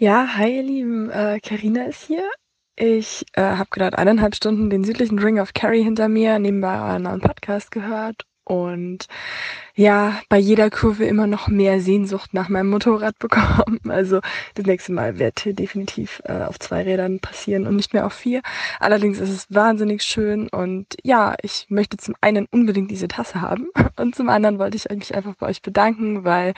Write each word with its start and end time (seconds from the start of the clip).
Ja, 0.00 0.36
hi 0.36 0.54
ihr 0.56 0.62
Lieben, 0.62 1.10
äh, 1.10 1.40
Carina 1.40 1.86
ist 1.86 2.04
hier. 2.06 2.30
Ich 2.76 3.24
äh, 3.32 3.42
habe 3.42 3.68
gerade 3.70 3.98
eineinhalb 3.98 4.36
Stunden 4.36 4.70
den 4.70 4.84
südlichen 4.84 5.18
Ring 5.18 5.40
of 5.40 5.54
Kerry 5.54 5.82
hinter 5.82 6.08
mir, 6.08 6.38
nebenbei 6.38 6.80
einen 6.80 7.02
neuen 7.04 7.20
Podcast 7.20 7.72
gehört 7.72 8.27
und 8.48 9.06
ja, 9.74 10.20
bei 10.28 10.38
jeder 10.38 10.70
Kurve 10.70 11.04
immer 11.04 11.26
noch 11.26 11.48
mehr 11.48 11.80
Sehnsucht 11.80 12.32
nach 12.32 12.48
meinem 12.48 12.70
Motorrad 12.70 13.18
bekommen. 13.20 13.78
Also 13.88 14.20
das 14.54 14.64
nächste 14.66 14.92
Mal 14.92 15.18
wird 15.18 15.44
definitiv 15.58 16.22
äh, 16.24 16.44
auf 16.44 16.58
zwei 16.58 16.82
Rädern 16.82 17.20
passieren 17.20 17.66
und 17.66 17.76
nicht 17.76 17.92
mehr 17.92 18.06
auf 18.06 18.14
vier. 18.14 18.40
Allerdings 18.80 19.20
ist 19.20 19.28
es 19.28 19.46
wahnsinnig 19.50 20.02
schön 20.02 20.48
und 20.48 20.96
ja, 21.02 21.36
ich 21.42 21.66
möchte 21.68 21.98
zum 21.98 22.14
einen 22.22 22.46
unbedingt 22.50 22.90
diese 22.90 23.06
Tasse 23.06 23.42
haben 23.42 23.68
und 23.96 24.16
zum 24.16 24.30
anderen 24.30 24.58
wollte 24.58 24.78
ich 24.78 24.88
mich 24.88 25.14
einfach 25.14 25.34
bei 25.34 25.46
euch 25.46 25.60
bedanken, 25.62 26.24
weil 26.24 26.54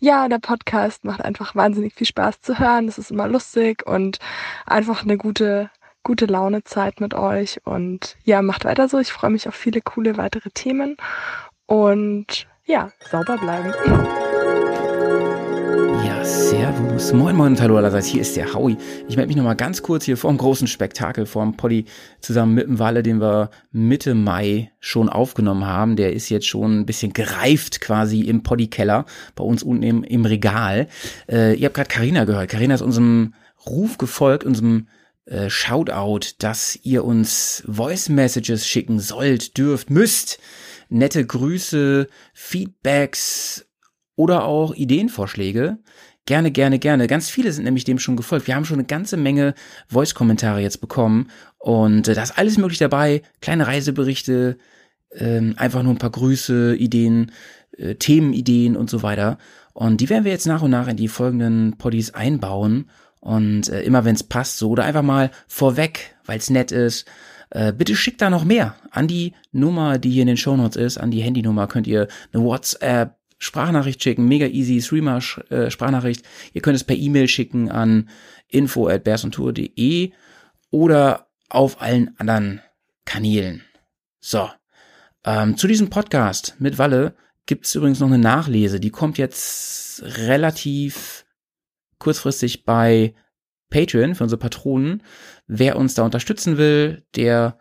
ja, 0.00 0.28
der 0.28 0.40
Podcast 0.40 1.04
macht 1.04 1.24
einfach 1.24 1.54
wahnsinnig 1.54 1.94
viel 1.94 2.08
Spaß 2.08 2.40
zu 2.40 2.58
hören. 2.58 2.88
Es 2.88 2.98
ist 2.98 3.12
immer 3.12 3.28
lustig 3.28 3.86
und 3.86 4.18
einfach 4.66 5.04
eine 5.04 5.16
gute 5.16 5.70
gute 6.02 6.26
Laune 6.26 6.64
Zeit 6.64 7.00
mit 7.00 7.14
euch 7.14 7.60
und 7.64 8.16
ja, 8.24 8.42
macht 8.42 8.64
weiter 8.64 8.88
so. 8.88 8.98
Ich 8.98 9.12
freue 9.12 9.30
mich 9.30 9.48
auf 9.48 9.54
viele 9.54 9.80
coole 9.80 10.16
weitere 10.16 10.50
Themen 10.50 10.96
und 11.66 12.46
ja, 12.64 12.90
sauber 13.10 13.36
bleiben. 13.36 13.72
Ja, 16.04 16.24
servus. 16.24 17.12
Moin, 17.12 17.36
moin 17.36 17.52
und 17.52 17.60
hallo 17.60 17.76
allerseits. 17.76 18.06
Hier 18.06 18.22
ist 18.22 18.36
der 18.36 18.54
Howie. 18.54 18.76
Ich 19.08 19.16
melde 19.16 19.28
mich 19.28 19.36
nochmal 19.36 19.56
ganz 19.56 19.82
kurz 19.82 20.04
hier 20.04 20.16
vor 20.16 20.30
dem 20.30 20.38
großen 20.38 20.66
Spektakel, 20.66 21.26
vor 21.26 21.42
dem 21.44 21.56
Poddy, 21.56 21.84
zusammen 22.20 22.54
mit 22.54 22.66
dem 22.66 22.78
Walle, 22.78 23.02
den 23.02 23.20
wir 23.20 23.50
Mitte 23.70 24.14
Mai 24.14 24.72
schon 24.80 25.08
aufgenommen 25.08 25.66
haben. 25.66 25.96
Der 25.96 26.12
ist 26.12 26.28
jetzt 26.28 26.46
schon 26.46 26.80
ein 26.80 26.86
bisschen 26.86 27.12
gereift 27.12 27.80
quasi 27.80 28.22
im 28.22 28.42
Poddy-Keller, 28.42 29.04
bei 29.34 29.44
uns 29.44 29.62
unten 29.62 29.82
im, 29.82 30.04
im 30.04 30.24
Regal. 30.24 30.88
Äh, 31.28 31.54
ihr 31.54 31.66
habt 31.66 31.74
gerade 31.76 31.90
Karina 31.90 32.24
gehört. 32.24 32.48
Karina 32.48 32.74
ist 32.74 32.82
unserem 32.82 33.34
Ruf 33.66 33.98
gefolgt, 33.98 34.44
unserem 34.44 34.86
äh, 35.30 35.48
Shoutout, 35.48 36.34
dass 36.38 36.76
ihr 36.82 37.04
uns 37.04 37.62
Voice 37.66 38.08
Messages 38.08 38.66
schicken 38.66 38.98
sollt, 38.98 39.56
dürft, 39.56 39.88
müsst. 39.88 40.40
Nette 40.88 41.24
Grüße, 41.24 42.08
Feedbacks 42.34 43.66
oder 44.16 44.44
auch 44.44 44.74
Ideenvorschläge. 44.74 45.78
Gerne, 46.26 46.50
gerne, 46.50 46.80
gerne. 46.80 47.06
Ganz 47.06 47.30
viele 47.30 47.52
sind 47.52 47.62
nämlich 47.62 47.84
dem 47.84 48.00
schon 48.00 48.16
gefolgt. 48.16 48.48
Wir 48.48 48.56
haben 48.56 48.64
schon 48.64 48.80
eine 48.80 48.86
ganze 48.86 49.16
Menge 49.16 49.54
Voice-Kommentare 49.88 50.60
jetzt 50.60 50.80
bekommen 50.80 51.30
und 51.58 52.08
äh, 52.08 52.14
da 52.14 52.24
ist 52.24 52.36
alles 52.36 52.58
möglich 52.58 52.78
dabei. 52.78 53.22
Kleine 53.40 53.68
Reiseberichte, 53.68 54.58
ähm, 55.14 55.54
einfach 55.56 55.84
nur 55.84 55.94
ein 55.94 55.98
paar 55.98 56.10
Grüße, 56.10 56.74
Ideen, 56.74 57.30
äh, 57.76 57.94
Themenideen 57.94 58.76
und 58.76 58.90
so 58.90 59.04
weiter. 59.04 59.38
Und 59.74 60.00
die 60.00 60.10
werden 60.10 60.24
wir 60.24 60.32
jetzt 60.32 60.46
nach 60.46 60.62
und 60.62 60.72
nach 60.72 60.88
in 60.88 60.96
die 60.96 61.08
folgenden 61.08 61.78
Poddies 61.78 62.14
einbauen 62.14 62.90
und 63.20 63.68
äh, 63.68 63.82
immer 63.82 64.04
wenn 64.04 64.14
es 64.14 64.24
passt, 64.24 64.58
so 64.58 64.70
oder 64.70 64.84
einfach 64.84 65.02
mal 65.02 65.30
vorweg, 65.46 66.16
weil 66.24 66.38
es 66.38 66.50
nett 66.50 66.72
ist. 66.72 67.06
Äh, 67.50 67.72
bitte 67.72 67.96
schickt 67.96 68.22
da 68.22 68.30
noch 68.30 68.44
mehr 68.44 68.76
an 68.90 69.08
die 69.08 69.34
Nummer, 69.52 69.98
die 69.98 70.10
hier 70.10 70.22
in 70.22 70.28
den 70.28 70.36
Shownotes 70.36 70.76
ist, 70.76 70.98
an 70.98 71.10
die 71.10 71.20
Handynummer 71.20 71.66
könnt 71.66 71.86
ihr 71.86 72.08
eine 72.32 72.42
WhatsApp 72.44 73.16
Sprachnachricht 73.38 74.02
schicken, 74.02 74.28
mega 74.28 74.46
easy, 74.46 74.82
Streamer 74.82 75.20
äh, 75.48 75.70
Sprachnachricht. 75.70 76.24
Ihr 76.52 76.60
könnt 76.60 76.76
es 76.76 76.84
per 76.84 76.96
E-Mail 76.96 77.26
schicken 77.26 77.70
an 77.70 78.10
info 78.48 78.86
at 78.88 79.02
bearsontour.de 79.04 80.12
oder 80.70 81.26
auf 81.48 81.80
allen 81.80 82.14
anderen 82.18 82.60
Kanälen. 83.06 83.62
So, 84.20 84.50
ähm, 85.24 85.56
zu 85.56 85.66
diesem 85.66 85.88
Podcast 85.88 86.54
mit 86.58 86.76
Walle 86.76 87.14
gibt's 87.46 87.74
übrigens 87.74 88.00
noch 88.00 88.08
eine 88.08 88.18
Nachlese. 88.18 88.78
Die 88.78 88.90
kommt 88.90 89.16
jetzt 89.16 90.02
relativ 90.02 91.24
kurzfristig 92.00 92.64
bei 92.64 93.14
Patreon 93.70 94.16
für 94.16 94.24
unsere 94.24 94.40
Patronen. 94.40 95.02
Wer 95.46 95.76
uns 95.76 95.94
da 95.94 96.02
unterstützen 96.02 96.58
will, 96.58 97.04
der 97.14 97.58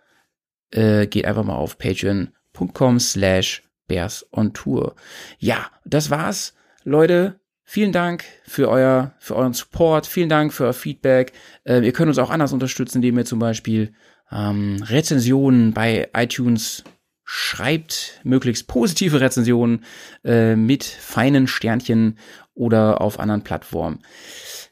äh, 0.72 1.06
geht 1.06 1.26
einfach 1.26 1.44
mal 1.44 1.56
auf 1.56 1.78
patreon.com 1.78 3.00
slash 3.00 3.64
bears 3.88 4.26
on 4.32 4.54
tour. 4.54 4.96
Ja, 5.38 5.70
das 5.86 6.10
war's, 6.10 6.56
Leute. 6.84 7.40
Vielen 7.64 7.92
Dank 7.92 8.24
für 8.46 8.68
euer, 8.68 9.14
für 9.20 9.36
euren 9.36 9.54
Support. 9.54 10.08
Vielen 10.08 10.30
Dank 10.30 10.54
für 10.54 10.64
euer 10.64 10.74
Feedback. 10.74 11.34
Äh, 11.66 11.86
ihr 11.86 11.94
könnt 11.94 12.08
uns 12.10 12.18
auch 12.18 12.32
anders 12.32 12.52
unterstützen, 12.52 12.98
indem 12.98 13.20
ihr 13.20 13.26
zum 13.26 13.38
Beispiel 13.38 13.94
ähm, 14.32 14.82
Rezensionen 14.88 15.74
bei 15.74 16.10
iTunes 16.16 16.84
schreibt, 17.32 18.20
möglichst 18.24 18.66
positive 18.66 19.22
Rezensionen 19.22 19.86
äh, 20.24 20.56
mit 20.56 20.84
feinen 20.84 21.46
Sternchen 21.46 22.18
oder 22.56 23.02
auf 23.02 23.20
anderen 23.20 23.44
Plattformen. 23.44 24.00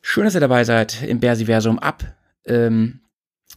Schön, 0.01 0.23
dass 0.23 0.33
ihr 0.33 0.39
dabei 0.39 0.63
seid 0.63 1.03
im 1.03 1.19
Bersiversum 1.19 1.77
ab. 1.77 2.15
Ähm, 2.45 3.01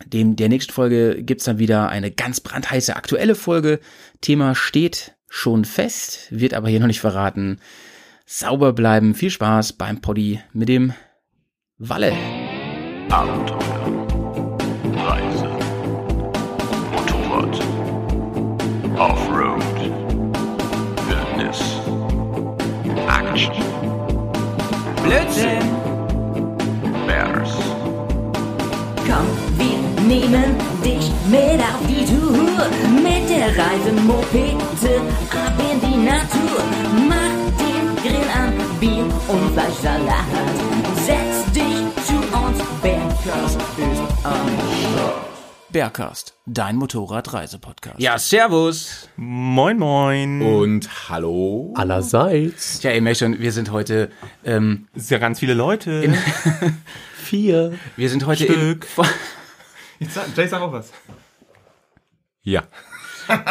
dem, 0.04 0.36
der 0.36 0.50
nächsten 0.50 0.74
Folge 0.74 1.22
gibt's 1.22 1.44
dann 1.44 1.58
wieder 1.58 1.88
eine 1.88 2.10
ganz 2.10 2.40
brandheiße 2.40 2.94
aktuelle 2.94 3.34
Folge. 3.34 3.80
Thema 4.20 4.54
steht 4.54 5.16
schon 5.28 5.64
fest, 5.64 6.26
wird 6.30 6.52
aber 6.52 6.68
hier 6.68 6.80
noch 6.80 6.86
nicht 6.86 7.00
verraten. 7.00 7.58
Sauber 8.26 8.74
bleiben, 8.74 9.14
viel 9.14 9.30
Spaß 9.30 9.72
beim 9.72 10.02
Poddy 10.02 10.40
mit 10.52 10.68
dem 10.68 10.92
Walle. 11.78 12.12
Abenteuer, 13.08 14.58
Reise, 14.94 15.48
Motorrad, 16.92 17.69
Offroad, 19.00 19.62
Wildnis, 21.08 21.60
Action, 23.08 23.54
Blödsinn! 25.02 25.64
Bears, 27.06 27.54
Komm, 29.06 29.26
wir 29.56 29.78
nehmen 30.06 30.54
dich 30.84 31.10
mit 31.30 31.62
auf 31.62 31.80
die 31.88 32.04
Tour. 32.04 32.68
Mit 33.02 33.30
der 33.30 33.48
Reisemopete 33.56 35.00
ab 35.32 35.54
in 35.72 35.80
die 35.80 35.96
Natur. 36.04 36.60
Mach 37.08 37.38
den 37.58 37.96
Grill 38.02 38.28
an, 38.36 38.52
Bier 38.80 39.04
und 39.28 39.52
Fleischsalat. 39.54 40.26
Setz 41.06 41.50
dich 41.54 42.04
zu 42.04 42.16
uns, 42.36 42.58
Bergkast 42.82 43.56
ist 43.78 44.26
am 44.26 44.46
Start. 44.78 45.29
Bergcast, 45.72 46.34
dein 46.46 46.74
Motorradreisepodcast. 46.74 48.00
Ja, 48.00 48.18
servus. 48.18 49.08
Moin, 49.16 49.78
moin. 49.78 50.42
Und 50.42 51.08
hallo. 51.08 51.72
Allerseits. 51.76 52.82
Ja, 52.82 52.90
ihr 52.90 53.00
merkt 53.00 53.18
schon, 53.20 53.38
wir 53.38 53.52
sind 53.52 53.70
heute, 53.70 54.10
ähm, 54.44 54.88
Es 54.94 55.06
sind 55.06 55.12
ja 55.12 55.18
ganz 55.18 55.38
viele 55.38 55.54
Leute. 55.54 56.12
Vier. 57.14 57.78
wir 57.96 58.10
sind 58.10 58.26
heute 58.26 58.44
Stück. 58.44 58.86
in, 58.96 59.04
Jetzt 60.00 60.14
sag, 60.14 60.36
Jay, 60.36 60.48
sag 60.48 60.60
auch 60.60 60.72
was. 60.72 60.90
Ja. 62.42 62.64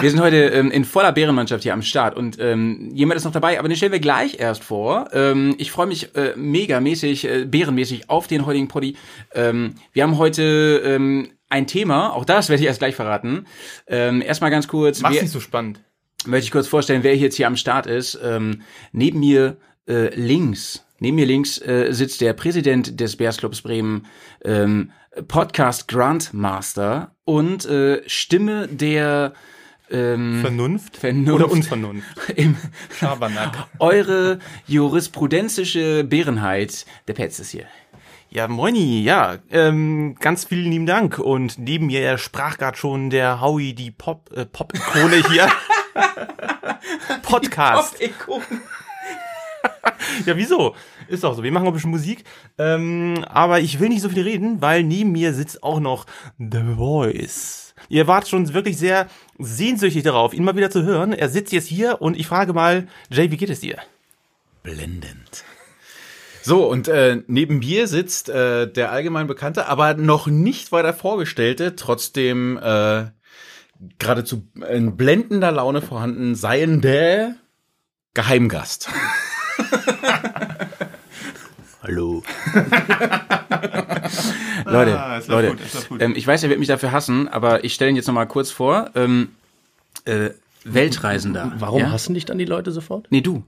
wir 0.01 0.09
sind 0.11 0.19
heute 0.19 0.47
ähm, 0.47 0.71
in 0.71 0.83
voller 0.83 1.13
Bärenmannschaft 1.13 1.63
hier 1.63 1.73
am 1.73 1.81
Start 1.81 2.17
und 2.17 2.37
ähm, 2.37 2.89
jemand 2.93 3.17
ist 3.17 3.23
noch 3.23 3.31
dabei, 3.31 3.59
aber 3.59 3.69
den 3.69 3.77
stellen 3.77 3.93
wir 3.93 3.99
gleich 4.01 4.39
erst 4.39 4.65
vor. 4.65 5.07
Ähm, 5.13 5.55
ich 5.57 5.71
freue 5.71 5.87
mich 5.87 6.13
äh, 6.15 6.33
megamäßig, 6.35 7.25
äh, 7.29 7.45
bärenmäßig 7.45 8.09
auf 8.09 8.27
den 8.27 8.45
heutigen 8.45 8.67
Poddy. 8.67 8.97
Ähm, 9.33 9.75
wir 9.93 10.03
haben 10.03 10.17
heute 10.17 10.81
ähm, 10.83 11.29
ein 11.49 11.67
Thema, 11.67 12.13
auch 12.13 12.25
das 12.25 12.49
werde 12.49 12.61
ich 12.61 12.67
erst 12.67 12.79
gleich 12.79 12.95
verraten. 12.95 13.45
Ähm, 13.87 14.21
erstmal 14.21 14.51
ganz 14.51 14.67
kurz, 14.67 15.01
Mach's 15.01 15.15
wer, 15.15 15.23
nicht 15.23 15.31
so 15.31 15.39
spannend. 15.39 15.81
möchte 16.25 16.45
ich 16.45 16.51
kurz 16.51 16.67
vorstellen, 16.67 17.03
wer 17.03 17.15
jetzt 17.17 17.35
hier 17.35 17.47
am 17.47 17.55
Start 17.55 17.87
ist. 17.87 18.19
Ähm, 18.23 18.61
neben 18.91 19.19
mir 19.19 19.57
äh, 19.87 20.13
links, 20.15 20.85
neben 20.99 21.15
mir 21.15 21.25
links 21.25 21.59
äh, 21.59 21.87
sitzt 21.91 22.21
der 22.21 22.33
Präsident 22.33 22.99
des 22.99 23.15
Bears 23.17 23.37
Clubs 23.37 23.61
Bremen, 23.61 24.05
ähm, 24.45 24.91
Podcast 25.27 25.87
Grandmaster 25.87 27.15
und 27.25 27.65
äh, 27.65 28.01
Stimme 28.07 28.67
der 28.67 29.33
ähm, 29.91 30.41
Vernunft, 30.41 30.97
Vernunft. 30.97 31.33
oder 31.33 31.51
Unvernunft. 31.51 32.29
im, 32.35 32.55
Schabernack. 32.95 33.67
eure 33.79 34.39
jurisprudenzische 34.67 36.03
Bärenheit. 36.03 36.85
Der 37.07 37.13
Petz 37.13 37.39
ist 37.39 37.49
hier. 37.49 37.65
Ja, 38.31 38.47
moini, 38.47 39.01
ja, 39.01 39.39
ähm, 39.49 40.15
ganz 40.19 40.45
vielen 40.45 40.71
lieben 40.71 40.85
Dank. 40.85 41.17
Und 41.17 41.57
neben 41.57 41.87
mir 41.87 42.17
sprach 42.19 42.59
gerade 42.59 42.77
schon 42.77 43.09
der 43.09 43.41
Howie, 43.41 43.73
die 43.73 43.89
Pop, 43.89 44.29
äh, 44.35 44.45
Pop-Ikone 44.45 45.23
hier. 45.29 45.47
Podcast. 47.23 47.97
Ja, 50.25 50.35
wieso? 50.35 50.75
Ist 51.07 51.23
doch 51.23 51.35
so. 51.35 51.43
Wir 51.43 51.51
machen 51.51 51.65
auch 51.65 51.71
ein 51.71 51.73
bisschen 51.73 51.91
Musik. 51.91 52.23
Ähm, 52.57 53.23
aber 53.29 53.59
ich 53.59 53.79
will 53.79 53.89
nicht 53.89 54.01
so 54.01 54.09
viel 54.09 54.23
reden, 54.23 54.61
weil 54.61 54.83
neben 54.83 55.11
mir 55.11 55.33
sitzt 55.33 55.63
auch 55.63 55.79
noch 55.79 56.05
The 56.37 56.75
Voice. 56.75 57.73
Ihr 57.89 58.07
wart 58.07 58.27
schon 58.27 58.53
wirklich 58.53 58.77
sehr 58.77 59.07
sehnsüchtig 59.37 60.03
darauf, 60.03 60.33
ihn 60.33 60.43
mal 60.43 60.55
wieder 60.55 60.71
zu 60.71 60.83
hören. 60.83 61.13
Er 61.13 61.29
sitzt 61.29 61.53
jetzt 61.53 61.67
hier 61.67 62.01
und 62.01 62.17
ich 62.17 62.27
frage 62.27 62.53
mal, 62.53 62.87
Jay, 63.09 63.31
wie 63.31 63.37
geht 63.37 63.49
es 63.49 63.61
dir? 63.61 63.77
Blendend. 64.63 65.43
So, 66.41 66.65
und 66.65 66.87
äh, 66.87 67.21
neben 67.27 67.59
mir 67.59 67.87
sitzt 67.87 68.29
äh, 68.29 68.71
der 68.71 68.91
allgemein 68.91 69.27
bekannte, 69.27 69.67
aber 69.67 69.93
noch 69.93 70.27
nicht 70.27 70.71
weiter 70.71 70.93
vorgestellte, 70.93 71.75
trotzdem 71.75 72.57
äh, 72.57 73.05
geradezu 73.97 74.47
in 74.69 74.95
blendender 74.97 75.51
Laune 75.51 75.81
vorhanden 75.81 76.35
seiende 76.35 77.35
Geheimgast. 78.13 78.89
Hallo. 81.81 82.23
Leute, 84.65 84.99
Ah, 84.99 85.21
Leute, 85.27 85.55
ähm, 85.99 86.13
ich 86.15 86.27
weiß, 86.27 86.43
ihr 86.43 86.49
werdet 86.49 86.59
mich 86.59 86.67
dafür 86.67 86.91
hassen, 86.91 87.27
aber 87.27 87.63
ich 87.63 87.73
stelle 87.73 87.91
ihn 87.91 87.95
jetzt 87.95 88.07
noch 88.07 88.13
mal 88.13 88.25
kurz 88.25 88.51
vor. 88.51 88.91
Ähm, 88.95 89.29
äh, 90.05 90.31
Weltreisender. 90.65 91.53
Warum 91.57 91.81
ja? 91.81 91.91
hassen 91.91 92.13
dich 92.13 92.25
dann 92.25 92.37
die 92.37 92.45
Leute 92.45 92.71
sofort? 92.71 93.07
Nee, 93.09 93.21
du. 93.21 93.43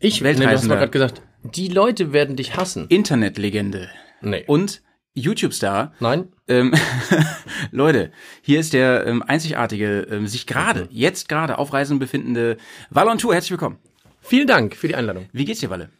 Ich, 0.00 0.20
nee, 0.20 0.32
du 0.32 0.34
hast 0.34 0.40
Weltreisender. 0.40 0.76
gerade 0.76 0.90
gesagt, 0.90 1.22
die 1.42 1.68
Leute 1.68 2.12
werden 2.12 2.36
dich 2.36 2.56
hassen. 2.56 2.86
Internetlegende. 2.88 3.88
Nee. 4.20 4.44
Und 4.46 4.82
YouTube-Star. 5.14 5.92
Nein? 6.00 6.28
Ähm, 6.48 6.74
Leute, 7.72 8.12
hier 8.42 8.60
ist 8.60 8.72
der 8.72 9.06
ähm, 9.06 9.22
einzigartige, 9.22 10.06
ähm, 10.10 10.26
sich 10.26 10.46
gerade, 10.46 10.88
jetzt 10.90 11.28
gerade 11.28 11.58
auf 11.58 11.72
Reisen 11.72 11.98
befindende 11.98 12.56
Walle 12.90 13.10
on 13.10 13.18
Tour. 13.18 13.34
Herzlich 13.34 13.52
willkommen. 13.52 13.78
Vielen 14.20 14.46
Dank 14.46 14.76
für 14.76 14.88
die 14.88 14.94
Einladung. 14.94 15.28
Wie 15.32 15.44
geht's 15.44 15.60
dir, 15.60 15.70
Walle? 15.70 15.90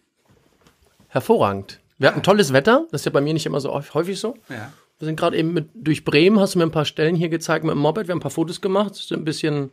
Hervorragend. 1.08 1.81
Wir 1.98 2.08
hatten 2.08 2.22
tolles 2.22 2.52
Wetter. 2.52 2.87
Das 2.92 3.00
ist 3.02 3.04
ja 3.06 3.10
bei 3.10 3.20
mir 3.20 3.32
nicht 3.34 3.46
immer 3.46 3.60
so 3.60 3.72
häufig- 3.72 3.94
häufig 3.94 4.20
so. 4.20 4.37
Ja. 4.48 4.72
Wir 4.98 5.06
sind 5.06 5.19
gerade 5.19 5.37
eben 5.37 5.52
mit, 5.54 5.70
durch 5.75 6.04
Bremen, 6.04 6.38
hast 6.38 6.54
du 6.54 6.58
mir 6.58 6.66
ein 6.66 6.70
paar 6.70 6.84
Stellen 6.84 7.16
hier 7.16 7.31
gezeigt 7.31 7.64
mit 7.64 7.72
dem 7.72 7.78
Moped. 7.78 8.06
Wir 8.06 8.12
haben 8.12 8.19
ein 8.19 8.22
paar 8.22 8.31
Fotos 8.31 8.60
gemacht, 8.60 8.94
sind 8.94 9.19
ein 9.20 9.25
bisschen 9.25 9.70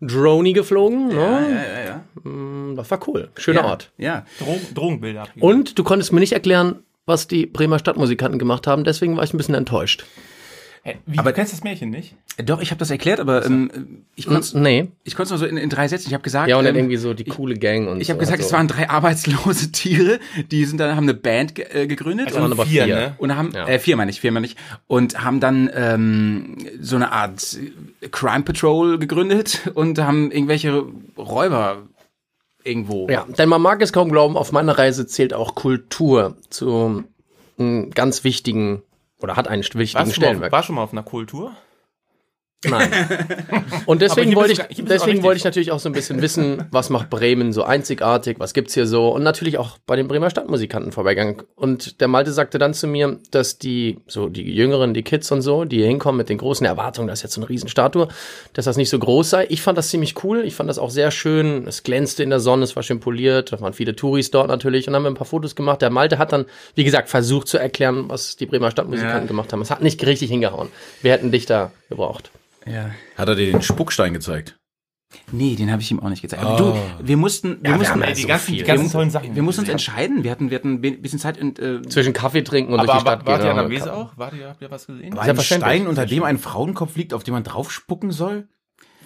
Drony 0.00 0.52
geflogen. 0.52 1.10
Ja, 1.10 1.40
ne? 1.40 1.48
ja, 1.50 1.84
ja. 2.24 2.30
Mm, 2.30 2.76
Das 2.76 2.90
war 2.90 3.00
cool. 3.08 3.30
Schöner 3.36 3.60
ja. 3.60 3.66
Ort. 3.66 3.90
Ja. 3.98 4.26
Drogen, 4.38 4.74
Drogenbilder. 4.74 5.22
abgegeben. 5.22 5.46
Und 5.46 5.78
du 5.78 5.84
konntest 5.84 6.12
mir 6.12 6.20
nicht 6.20 6.32
erklären, 6.32 6.76
was 7.06 7.28
die 7.28 7.46
Bremer 7.46 7.78
Stadtmusikanten 7.78 8.38
gemacht 8.38 8.66
haben. 8.66 8.84
Deswegen 8.84 9.16
war 9.16 9.24
ich 9.24 9.32
ein 9.32 9.36
bisschen 9.38 9.54
enttäuscht. 9.54 10.04
Hä, 10.86 10.98
wie, 11.04 11.18
Aber- 11.18 11.30
du 11.32 11.34
kennst 11.36 11.52
das 11.52 11.64
Märchen 11.64 11.90
nicht? 11.90 12.14
Doch, 12.44 12.60
ich 12.60 12.70
habe 12.70 12.78
das 12.78 12.90
erklärt, 12.90 13.18
aber 13.18 13.44
ähm, 13.44 14.04
ich 14.14 14.26
konnte 14.26 14.40
es 14.40 14.54
Nee. 14.54 14.88
ich 15.02 15.16
konnte 15.16 15.32
nur 15.32 15.38
so 15.38 15.46
in, 15.46 15.56
in 15.56 15.68
drei 15.68 15.88
Sätzen. 15.88 16.06
Ich 16.06 16.14
habe 16.14 16.22
gesagt, 16.22 16.48
Ja, 16.48 16.58
und 16.58 16.64
dann 16.64 16.74
ähm, 16.76 16.82
irgendwie 16.82 16.96
so 16.98 17.12
die 17.12 17.24
coole 17.24 17.56
Gang 17.56 17.88
und 17.88 18.00
ich 18.00 18.08
habe 18.10 18.18
so. 18.18 18.20
gesagt, 18.20 18.38
also. 18.38 18.46
es 18.46 18.52
waren 18.52 18.68
drei 18.68 18.88
arbeitslose 18.88 19.72
Tiere, 19.72 20.20
die 20.52 20.64
sind 20.64 20.78
dann 20.78 20.94
haben 20.94 21.02
eine 21.04 21.14
Band 21.14 21.56
ge 21.56 21.64
äh, 21.72 21.86
gegründet 21.88 22.32
waren 22.34 22.44
und, 22.44 22.52
aber 22.52 22.66
vier. 22.66 23.16
und 23.18 23.34
haben 23.36 23.50
Ja. 23.52 23.66
äh, 23.66 23.78
vier 23.80 23.96
meine 23.96 24.10
ich, 24.12 24.20
vier 24.20 24.30
meine 24.30 24.46
ich 24.46 24.54
und 24.86 25.24
haben 25.24 25.40
dann 25.40 25.68
ähm, 25.74 26.56
so 26.80 26.94
eine 26.94 27.10
Art 27.10 27.58
Crime 28.12 28.44
Patrol 28.44 28.98
gegründet 28.98 29.70
und 29.74 29.98
haben 29.98 30.30
irgendwelche 30.30 30.84
Räuber 31.18 31.82
irgendwo. 32.62 33.08
Ja, 33.08 33.24
denn 33.38 33.48
man 33.48 33.62
mag 33.62 33.80
es 33.82 33.92
kaum 33.92 34.10
glauben, 34.10 34.36
auf 34.36 34.52
meiner 34.52 34.76
Reise 34.78 35.06
zählt 35.06 35.34
auch 35.34 35.54
Kultur 35.54 36.36
zu 36.50 37.02
einem 37.58 37.90
ganz 37.90 38.24
wichtigen 38.24 38.82
oder 39.20 39.36
hat 39.36 39.48
einen 39.48 39.62
wichtigen 39.62 39.94
Warst 39.94 40.12
du, 40.12 40.14
Stellenwert. 40.16 40.52
war 40.52 40.62
schon 40.62 40.74
mal 40.76 40.82
auf 40.82 40.92
einer 40.92 41.02
Kultur? 41.02 41.56
Nein. 42.64 42.90
Und 43.86 44.02
deswegen 44.02 44.34
wollte 44.34 44.52
ich, 44.54 44.62
auch 44.62 44.66
deswegen 44.88 45.22
wollte 45.22 45.38
ich 45.38 45.44
natürlich 45.44 45.70
auch 45.72 45.78
so 45.78 45.88
ein 45.88 45.92
bisschen 45.92 46.22
wissen, 46.22 46.64
was 46.70 46.90
macht 46.90 47.10
Bremen 47.10 47.52
so 47.52 47.62
einzigartig, 47.62 48.40
was 48.40 48.54
gibt's 48.54 48.74
hier 48.74 48.86
so 48.86 49.10
und 49.10 49.22
natürlich 49.22 49.58
auch 49.58 49.78
bei 49.86 49.94
den 49.94 50.08
Bremer 50.08 50.30
Stadtmusikanten 50.30 50.90
vorbeigegangen. 50.90 51.42
Und 51.54 52.00
der 52.00 52.08
Malte 52.08 52.32
sagte 52.32 52.58
dann 52.58 52.74
zu 52.74 52.86
mir, 52.86 53.18
dass 53.30 53.58
die, 53.58 53.98
so 54.06 54.28
die 54.28 54.42
Jüngeren, 54.52 54.94
die 54.94 55.02
Kids 55.02 55.30
und 55.30 55.42
so, 55.42 55.64
die 55.64 55.76
hier 55.76 55.86
hinkommen 55.86 56.16
mit 56.16 56.28
den 56.28 56.38
großen 56.38 56.66
Erwartungen, 56.66 57.08
das 57.08 57.18
ist 57.20 57.22
jetzt 57.24 57.34
so 57.34 57.40
eine 57.42 57.48
Riesenstatue, 57.48 58.08
dass 58.54 58.64
das 58.64 58.76
nicht 58.76 58.88
so 58.88 58.98
groß 58.98 59.30
sei. 59.30 59.46
Ich 59.50 59.60
fand 59.62 59.76
das 59.78 59.88
ziemlich 59.90 60.24
cool, 60.24 60.42
ich 60.44 60.54
fand 60.54 60.68
das 60.70 60.78
auch 60.78 60.90
sehr 60.90 61.10
schön, 61.10 61.66
es 61.68 61.82
glänzte 61.82 62.22
in 62.22 62.30
der 62.30 62.40
Sonne, 62.40 62.64
es 62.64 62.74
war 62.74 62.82
schön 62.82 63.00
poliert, 63.00 63.52
da 63.52 63.60
waren 63.60 63.74
viele 63.74 63.94
Touris 63.94 64.30
dort 64.30 64.48
natürlich 64.48 64.88
und 64.88 64.94
haben 64.94 65.02
wir 65.02 65.10
ein 65.10 65.14
paar 65.14 65.26
Fotos 65.26 65.54
gemacht. 65.54 65.82
Der 65.82 65.90
Malte 65.90 66.18
hat 66.18 66.32
dann, 66.32 66.46
wie 66.74 66.84
gesagt, 66.84 67.08
versucht 67.10 67.48
zu 67.48 67.58
erklären, 67.58 68.04
was 68.08 68.36
die 68.36 68.46
Bremer 68.46 68.70
Stadtmusikanten 68.70 69.22
Ja. 69.22 69.26
gemacht 69.28 69.52
haben. 69.52 69.60
Es 69.60 69.70
hat 69.70 69.82
nicht 69.82 70.04
richtig 70.06 70.30
hingehauen. 70.30 70.68
Wir 71.02 71.12
hätten 71.12 71.30
dich 71.30 71.46
da 71.46 71.70
gebraucht. 71.90 72.30
Ja. 72.66 72.90
Hat 73.16 73.28
er 73.28 73.34
dir 73.34 73.52
den 73.52 73.62
Spuckstein 73.62 74.12
gezeigt? 74.12 74.58
Nee, 75.30 75.54
den 75.54 75.70
habe 75.70 75.82
ich 75.82 75.90
ihm 75.90 76.00
auch 76.00 76.08
nicht 76.08 76.22
gezeigt. 76.22 76.42
Aber 76.42 76.56
du, 76.56 77.06
wir 77.06 77.16
mussten, 77.16 77.58
wir 77.62 77.76
mussten, 77.76 77.92
haben 77.92 78.02
ja 78.02 78.12
die 78.12 78.22
so 78.22 78.28
ganzen, 78.28 78.52
die 78.54 78.62
ganzen 78.62 78.86
wir, 78.86 78.92
tollen 78.92 79.10
Sachen. 79.10 79.34
wir 79.34 79.42
mussten 79.42 79.60
uns 79.60 79.70
entscheiden. 79.70 80.24
Wir 80.24 80.30
hatten, 80.30 80.50
wir 80.50 80.56
hatten 80.58 80.74
ein 80.74 81.02
bisschen 81.02 81.18
Zeit 81.18 81.40
und 81.40 81.58
äh, 81.58 81.82
zwischen 81.82 82.12
Kaffee 82.12 82.42
trinken 82.42 82.72
und 82.72 82.80
aber, 82.80 82.86
durch 82.86 83.02
die 83.02 83.08
aber 83.08 83.16
Stadt 83.22 83.26
wart 83.26 83.40
ihr 83.40 83.48
gehen. 83.48 83.58
an 83.58 83.70
der 83.70 83.78
Weser 83.78 83.96
auch? 83.96 84.12
Wart 84.16 84.34
ihr, 84.34 84.48
habt 84.48 84.62
ihr 84.62 84.70
was 84.70 84.86
gesehen? 84.86 85.16
War 85.16 85.22
ein. 85.22 85.40
Stein, 85.40 85.86
unter 85.86 86.06
dem 86.06 86.24
ein 86.24 86.38
Frauenkopf 86.38 86.96
liegt, 86.96 87.14
auf 87.14 87.22
dem 87.22 87.34
man 87.34 87.44
drauf 87.44 87.70
spucken 87.70 88.10
soll? 88.10 88.48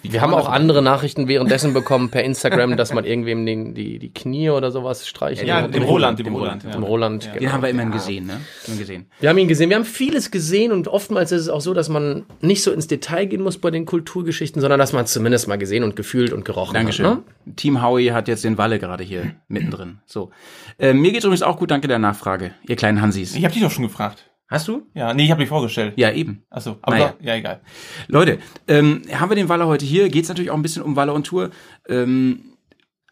Wie 0.01 0.13
Wir 0.13 0.21
haben 0.21 0.33
auch 0.33 0.49
andere 0.49 0.81
Nachrichten 0.81 1.27
währenddessen 1.27 1.73
bekommen 1.73 2.09
per 2.09 2.23
Instagram, 2.23 2.77
dass 2.77 2.93
man 2.93 3.05
irgendwem 3.05 3.45
den, 3.45 3.73
die, 3.73 3.99
die 3.99 4.13
Knie 4.13 4.49
oder 4.49 4.71
sowas 4.71 5.07
streichen 5.07 5.47
Ja, 5.47 5.67
dem 5.67 5.83
Roland, 5.83 6.19
dem 6.19 6.33
Roland. 6.33 6.63
Dem 6.63 6.83
Roland, 6.83 7.25
den 7.25 7.33
genau. 7.39 7.51
haben 7.51 7.61
wir 7.61 7.69
immerhin 7.69 7.91
gesehen, 7.91 8.25
ne? 8.25 8.33
Haben 8.33 8.41
wir 8.67 8.77
gesehen. 8.77 9.05
Wir 9.19 9.29
haben 9.29 9.37
ihn 9.37 9.47
gesehen. 9.47 9.69
Wir 9.69 9.77
haben 9.77 9.85
vieles 9.85 10.31
gesehen 10.31 10.71
und 10.71 10.87
oftmals 10.87 11.31
ist 11.31 11.41
es 11.41 11.49
auch 11.49 11.61
so, 11.61 11.73
dass 11.73 11.89
man 11.89 12.25
nicht 12.41 12.63
so 12.63 12.71
ins 12.71 12.87
Detail 12.87 13.25
gehen 13.25 13.43
muss 13.43 13.57
bei 13.57 13.69
den 13.69 13.85
Kulturgeschichten, 13.85 14.61
sondern 14.61 14.79
dass 14.79 14.93
man 14.93 15.05
es 15.05 15.13
zumindest 15.13 15.47
mal 15.47 15.57
gesehen 15.57 15.83
und 15.83 15.95
gefühlt 15.95 16.33
und 16.33 16.45
gerochen 16.45 16.73
Dankeschön. 16.73 17.05
hat. 17.05 17.15
Ne? 17.45 17.53
Team 17.55 17.81
Howie 17.83 18.11
hat 18.11 18.27
jetzt 18.27 18.43
den 18.43 18.57
Walle 18.57 18.79
gerade 18.79 19.03
hier 19.03 19.35
mittendrin. 19.47 19.99
So. 20.05 20.31
Äh, 20.79 20.93
mir 20.93 21.11
geht's 21.11 21.25
übrigens 21.25 21.43
auch 21.43 21.57
gut, 21.57 21.71
danke 21.71 21.87
der 21.87 21.99
Nachfrage, 21.99 22.53
ihr 22.67 22.75
kleinen 22.75 23.01
Hansis. 23.01 23.35
Ich 23.35 23.45
hab 23.45 23.51
dich 23.51 23.61
doch 23.61 23.71
schon 23.71 23.83
gefragt. 23.83 24.30
Hast 24.51 24.67
du? 24.67 24.85
Ja, 24.93 25.13
nee, 25.13 25.23
ich 25.23 25.31
hab 25.31 25.39
dich 25.39 25.47
vorgestellt. 25.47 25.93
Ja, 25.95 26.11
eben. 26.11 26.43
Achso, 26.49 26.77
aber 26.81 26.97
Naja. 26.97 27.15
doch, 27.17 27.25
ja, 27.25 27.35
egal. 27.35 27.61
Leute, 28.09 28.37
ähm, 28.67 29.01
haben 29.13 29.29
wir 29.31 29.35
den 29.37 29.47
Walle 29.47 29.65
heute 29.65 29.85
hier, 29.85 30.09
geht's 30.09 30.27
natürlich 30.27 30.51
auch 30.51 30.55
ein 30.55 30.61
bisschen 30.61 30.83
um 30.83 30.97
Walle 30.97 31.13
und 31.13 31.25
Tour. 31.25 31.51
Ähm, 31.87 32.41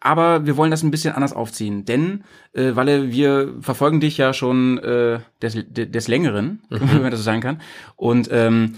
aber 0.02 0.44
wir 0.46 0.58
wollen 0.58 0.70
das 0.70 0.82
ein 0.82 0.90
bisschen 0.90 1.14
anders 1.14 1.32
aufziehen, 1.32 1.86
denn 1.86 2.24
äh, 2.52 2.74
Walle, 2.76 3.10
wir 3.10 3.54
verfolgen 3.60 4.00
dich 4.00 4.18
ja 4.18 4.32
schon 4.34 4.78
äh, 4.78 5.20
des, 5.40 5.56
des 5.66 6.08
Längeren, 6.08 6.62
wenn 6.68 7.02
man 7.02 7.10
das 7.10 7.20
so 7.20 7.24
sagen 7.24 7.40
kann. 7.40 7.62
Und 7.96 8.28
ähm, 8.30 8.74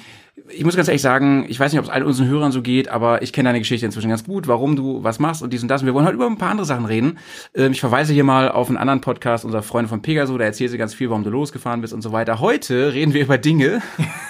ich 0.48 0.64
muss 0.64 0.76
ganz 0.76 0.88
ehrlich 0.88 1.02
sagen, 1.02 1.44
ich 1.48 1.60
weiß 1.60 1.72
nicht, 1.72 1.78
ob 1.78 1.84
es 1.84 1.90
allen 1.90 2.04
unseren 2.04 2.26
Hörern 2.26 2.52
so 2.52 2.62
geht, 2.62 2.88
aber 2.88 3.22
ich 3.22 3.32
kenne 3.32 3.50
deine 3.50 3.58
Geschichte 3.58 3.84
inzwischen 3.84 4.08
ganz 4.08 4.24
gut, 4.24 4.48
warum 4.48 4.76
du 4.76 5.04
was 5.04 5.18
machst 5.18 5.42
und 5.42 5.52
dies 5.52 5.62
und 5.62 5.68
das. 5.68 5.82
Und 5.82 5.86
wir 5.86 5.94
wollen 5.94 6.06
heute 6.06 6.14
über 6.14 6.26
ein 6.26 6.38
paar 6.38 6.50
andere 6.50 6.66
Sachen 6.66 6.86
reden. 6.86 7.18
Ähm, 7.54 7.72
ich 7.72 7.80
verweise 7.80 8.12
hier 8.14 8.24
mal 8.24 8.50
auf 8.50 8.68
einen 8.68 8.78
anderen 8.78 9.02
Podcast 9.02 9.44
unserer 9.44 9.62
Freunde 9.62 9.88
von 9.88 10.00
Pegaso, 10.02 10.36
da 10.38 10.44
erzählt 10.44 10.70
sie 10.70 10.78
ganz 10.78 10.94
viel, 10.94 11.10
warum 11.10 11.22
du 11.22 11.30
losgefahren 11.30 11.82
bist 11.82 11.92
und 11.92 12.00
so 12.02 12.12
weiter. 12.12 12.40
Heute 12.40 12.94
reden 12.94 13.12
wir 13.12 13.20
über 13.22 13.36
Dinge, 13.38 13.82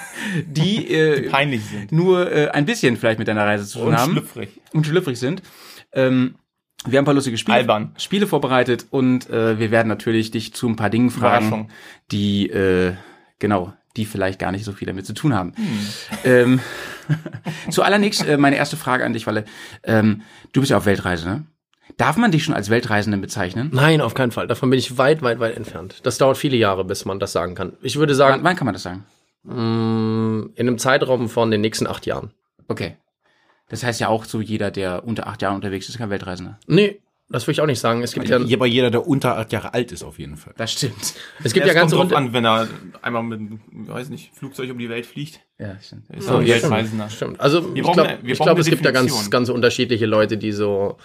die, 0.47 0.93
äh, 0.93 1.29
Peinlich 1.31 1.65
sind. 1.65 1.93
nur 1.93 2.31
äh, 2.33 2.49
ein 2.49 2.65
bisschen 2.65 2.97
vielleicht 2.97 3.19
mit 3.21 3.29
deiner 3.29 3.47
Reise 3.47 3.65
zu 3.67 3.79
tun 3.79 3.89
Und 3.89 3.97
haben 3.99 4.13
schlüpfrig. 4.13 4.61
und 4.73 4.87
schlüpfrig 4.87 5.19
sind. 5.19 5.43
Ähm, 5.93 6.35
wir 6.85 6.99
haben 6.99 7.05
ein 7.05 7.07
paar 7.07 7.15
lustige 7.15 7.39
Spiele, 7.39 7.59
Albern. 7.59 7.95
Spiele 7.97 8.27
vorbereitet 8.27 8.87
und 8.91 9.31
äh, 9.31 9.59
wir 9.61 9.71
werden 9.71 9.87
natürlich 9.87 10.33
dich 10.33 10.53
zu 10.53 10.69
ein 10.69 10.75
paar 10.75 10.91
Dingen 10.91 11.11
fragen, 11.11 11.69
die 12.11 12.49
äh, 12.51 12.95
genau, 13.39 13.73
die 13.97 14.07
vielleicht 14.07 14.39
gar 14.39 14.53
nicht 14.53 14.65
so 14.65 14.73
viel 14.73 14.87
damit 14.87 15.07
zu 15.07 15.15
tun 15.15 15.35
haben. 15.35 15.53
Hm. 15.57 15.89
Ähm, 16.25 16.61
Zuallererst 17.71 18.27
äh, 18.27 18.37
meine 18.37 18.57
erste 18.57 18.77
Frage 18.77 19.05
an 19.05 19.13
dich, 19.13 19.27
Walle. 19.27 19.45
Ähm, 19.83 20.23
du 20.53 20.61
bist 20.61 20.71
ja 20.71 20.77
auf 20.77 20.87
Weltreise, 20.87 21.29
ne? 21.29 21.45
Darf 21.99 22.17
man 22.17 22.31
dich 22.31 22.45
schon 22.45 22.55
als 22.55 22.71
Weltreisenden 22.71 23.21
bezeichnen? 23.21 23.71
Nein, 23.73 24.01
auf 24.01 24.15
keinen 24.15 24.31
Fall. 24.31 24.47
Davon 24.47 24.71
bin 24.71 24.79
ich 24.79 24.97
weit, 24.97 25.21
weit, 25.21 25.41
weit 25.41 25.57
entfernt. 25.57 26.01
Das 26.05 26.17
dauert 26.17 26.39
viele 26.39 26.57
Jahre, 26.57 26.85
bis 26.85 27.05
man 27.05 27.21
das 27.21 27.33
sagen 27.33 27.55
kann. 27.55 27.75
Ich 27.83 27.97
würde 27.97 28.15
sagen, 28.15 28.43
wann 28.43 28.57
kann 28.57 28.65
man 28.65 28.73
das 28.73 28.85
sagen? 28.85 29.05
mh, 29.45 30.51
in 30.55 30.69
einem 30.69 30.79
Zeitraum 30.79 31.29
von 31.29 31.51
den 31.51 31.61
nächsten 31.61 31.87
acht 31.87 32.07
Jahren. 32.07 32.33
Okay. 32.69 32.97
Das 33.69 33.83
heißt 33.83 34.01
ja 34.01 34.09
auch 34.09 34.25
so, 34.25 34.41
jeder, 34.41 34.71
der 34.71 35.05
unter 35.05 35.27
acht 35.27 35.43
Jahren 35.43 35.57
unterwegs 35.57 35.87
ist, 35.87 35.95
ist 35.95 35.99
kein 35.99 36.11
Weltreisender. 36.11 36.59
Nee, 36.67 37.01
das 37.33 37.45
würde 37.47 37.53
ich 37.53 37.61
auch 37.61 37.67
nicht 37.67 37.81
sagen. 37.81 38.03
Es 38.03 38.13
gibt 38.13 38.29
ja, 38.29 38.37
Aber 38.37 38.67
jeder, 38.67 38.91
der 38.91 39.07
unter 39.07 39.37
acht 39.39 39.53
Jahre 39.53 39.75
alt 39.75 39.91
ist, 39.93 40.03
auf 40.03 40.19
jeden 40.19 40.37
Fall. 40.37 40.55
Das 40.57 40.73
stimmt. 40.73 41.15
es 41.45 41.53
gibt 41.53 41.67
Ja, 41.67 41.73
ja 41.73 41.83
es 41.85 41.91
kommt 41.91 41.93
ganze 41.93 41.97
drauf 41.97 42.13
an, 42.13 42.33
wenn 42.33 42.45
er 42.45 42.69
einmal 43.03 43.23
mit, 43.23 43.59
weiß 43.89 44.11
nicht, 44.11 44.35
Flugzeug 44.35 44.71
um 44.71 44.79
die 44.79 44.89
Welt 44.89 45.07
fliegt. 45.07 45.41
Ja, 45.59 45.77
stimmt. 45.81 46.11
Ist 46.11 46.29
ein 46.29 46.47
ja, 46.47 46.55
Weltreisender. 46.55 47.11
Stimmt. 47.11 47.41
Also 47.41 47.63
glaube, 47.93 48.19
wir 48.23 48.33
ich 48.33 48.39
brauchen 48.39 48.47
glaub, 48.49 48.59
es 48.59 48.67
gibt 48.67 48.85
da 48.85 48.91
ganz, 48.91 49.31
ganz 49.31 49.49
unterschiedliche 49.49 50.07
Leute, 50.07 50.37
die 50.37 50.53
so 50.53 50.97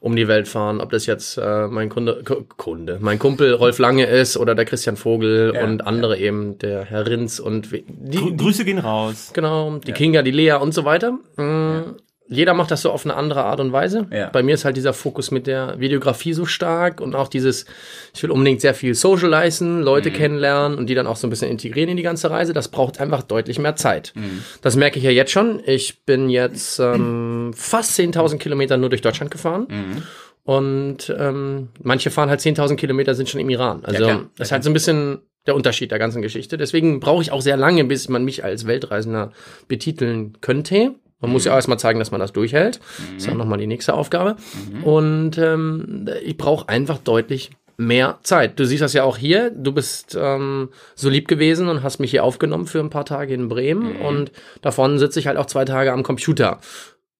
um 0.00 0.16
die 0.16 0.26
Welt 0.26 0.48
fahren. 0.48 0.80
Ob 0.80 0.90
das 0.90 1.06
jetzt 1.06 1.38
äh, 1.38 1.68
mein 1.68 1.88
Kunde, 1.88 2.22
Ku- 2.24 2.44
Kunde, 2.56 2.98
mein 3.00 3.18
Kumpel 3.20 3.54
Rolf 3.54 3.78
Lange 3.78 4.04
ist 4.06 4.36
oder 4.36 4.54
der 4.54 4.64
Christian 4.64 4.96
Vogel 4.96 5.52
Ja, 5.54 5.64
und 5.64 5.86
andere 5.86 6.18
eben, 6.18 6.58
der 6.58 6.84
Herr 6.84 7.06
Rinz 7.06 7.38
und 7.38 7.70
die, 7.72 8.16
Grü 8.18 8.36
Grüße 8.36 8.64
gehen 8.64 8.78
raus. 8.78 9.30
Genau, 9.32 9.78
die 9.78 9.92
Kinga, 9.92 10.22
die 10.22 10.32
Lea 10.32 10.54
und 10.54 10.74
so 10.74 10.84
weiter. 10.84 11.12
Mm, 11.36 11.94
Jeder 12.32 12.54
macht 12.54 12.70
das 12.70 12.82
so 12.82 12.90
auf 12.90 13.04
eine 13.04 13.14
andere 13.14 13.44
Art 13.44 13.60
und 13.60 13.72
Weise. 13.72 14.06
Ja. 14.10 14.30
Bei 14.30 14.42
mir 14.42 14.54
ist 14.54 14.64
halt 14.64 14.76
dieser 14.76 14.92
Fokus 14.92 15.30
mit 15.30 15.46
der 15.46 15.78
Videografie 15.78 16.32
so 16.32 16.46
stark 16.46 17.00
und 17.00 17.14
auch 17.14 17.28
dieses, 17.28 17.66
ich 18.14 18.22
will 18.22 18.30
unbedingt 18.30 18.60
sehr 18.60 18.74
viel 18.74 18.94
socialisen, 18.94 19.82
Leute 19.82 20.10
Mhm. 20.10 20.14
kennenlernen 20.14 20.78
und 20.78 20.86
die 20.88 20.94
dann 20.94 21.06
auch 21.06 21.16
so 21.16 21.26
ein 21.26 21.30
bisschen 21.30 21.50
integrieren 21.50 21.90
in 21.90 21.96
die 21.96 22.02
ganze 22.02 22.30
Reise. 22.30 22.52
Das 22.52 22.68
braucht 22.68 23.00
einfach 23.00 23.22
deutlich 23.22 23.58
mehr 23.58 23.76
Zeit. 23.76 24.12
Mhm. 24.16 24.42
Das 24.62 24.76
merke 24.76 24.98
ich 24.98 25.04
ja 25.04 25.10
jetzt 25.10 25.30
schon. 25.32 25.60
Ich 25.66 26.04
bin 26.04 26.28
jetzt 26.30 26.78
ähm, 26.80 27.52
fast 27.54 27.98
10.000 27.98 28.38
Kilometer 28.38 28.76
nur 28.76 28.88
durch 28.88 29.02
Deutschland 29.02 29.30
gefahren. 29.30 29.66
Mhm. 29.68 30.02
Und 30.44 31.14
ähm, 31.16 31.68
manche 31.82 32.10
fahren 32.10 32.28
halt 32.28 32.40
10.000 32.40 32.76
Kilometer, 32.76 33.14
sind 33.14 33.28
schon 33.28 33.40
im 33.40 33.48
Iran. 33.50 33.84
Also 33.84 34.02
klar. 34.04 34.24
das 34.36 34.48
ist 34.48 34.52
halt 34.52 34.64
so 34.64 34.70
ein 34.70 34.74
bisschen 34.74 35.20
der 35.46 35.54
Unterschied 35.54 35.90
der 35.90 35.98
ganzen 35.98 36.22
Geschichte. 36.22 36.56
Deswegen 36.56 36.98
brauche 37.00 37.22
ich 37.22 37.30
auch 37.32 37.40
sehr 37.40 37.56
lange, 37.56 37.84
bis 37.84 38.08
man 38.08 38.24
mich 38.24 38.42
als 38.44 38.66
Weltreisender 38.66 39.32
betiteln 39.68 40.38
könnte. 40.40 40.94
Man 41.22 41.32
muss 41.32 41.46
ja 41.46 41.52
auch 41.52 41.56
erstmal 41.56 41.78
zeigen, 41.78 41.98
dass 41.98 42.10
man 42.10 42.20
das 42.20 42.32
durchhält. 42.32 42.80
Das 43.14 43.24
ist 43.24 43.30
auch 43.30 43.34
nochmal 43.34 43.58
die 43.58 43.66
nächste 43.66 43.94
Aufgabe. 43.94 44.36
Und 44.82 45.38
ähm, 45.38 46.08
ich 46.22 46.36
brauche 46.36 46.68
einfach 46.68 46.98
deutlich 46.98 47.50
mehr 47.78 48.18
Zeit. 48.22 48.58
Du 48.58 48.66
siehst 48.66 48.82
das 48.82 48.92
ja 48.92 49.04
auch 49.04 49.16
hier. 49.16 49.50
Du 49.50 49.72
bist 49.72 50.16
ähm, 50.20 50.68
so 50.94 51.08
lieb 51.08 51.28
gewesen 51.28 51.68
und 51.68 51.82
hast 51.82 52.00
mich 52.00 52.10
hier 52.10 52.24
aufgenommen 52.24 52.66
für 52.66 52.80
ein 52.80 52.90
paar 52.90 53.04
Tage 53.04 53.34
in 53.34 53.48
Bremen. 53.48 53.96
Und 53.96 54.32
davon 54.60 54.98
sitze 54.98 55.20
ich 55.20 55.26
halt 55.26 55.38
auch 55.38 55.46
zwei 55.46 55.64
Tage 55.64 55.92
am 55.92 56.02
Computer. 56.02 56.60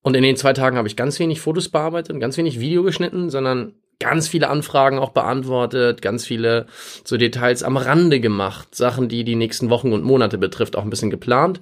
Und 0.03 0.17
in 0.17 0.23
den 0.23 0.37
zwei 0.37 0.53
Tagen 0.53 0.77
habe 0.77 0.89
ich 0.89 0.97
ganz 0.97 1.19
wenig 1.19 1.41
Fotos 1.41 1.69
bearbeitet 1.69 2.13
und 2.13 2.21
ganz 2.21 2.37
wenig 2.37 2.61
Video 2.61 2.83
geschnitten, 2.83 3.31
sondern 3.31 3.75
ganz 4.01 4.27
viele 4.27 4.49
Anfragen 4.49 4.99
auch 4.99 5.11
beantwortet, 5.11 6.03
ganz 6.03 6.27
viele 6.27 6.67
so 7.05 7.17
Details 7.17 7.63
am 7.63 7.77
Rande 7.77 8.19
gemacht, 8.19 8.75
Sachen, 8.75 9.09
die 9.09 9.23
die 9.23 9.37
nächsten 9.37 9.71
Wochen 9.71 9.93
und 9.93 10.03
Monate 10.03 10.39
betrifft, 10.39 10.75
auch 10.75 10.83
ein 10.83 10.91
bisschen 10.91 11.11
geplant. 11.11 11.61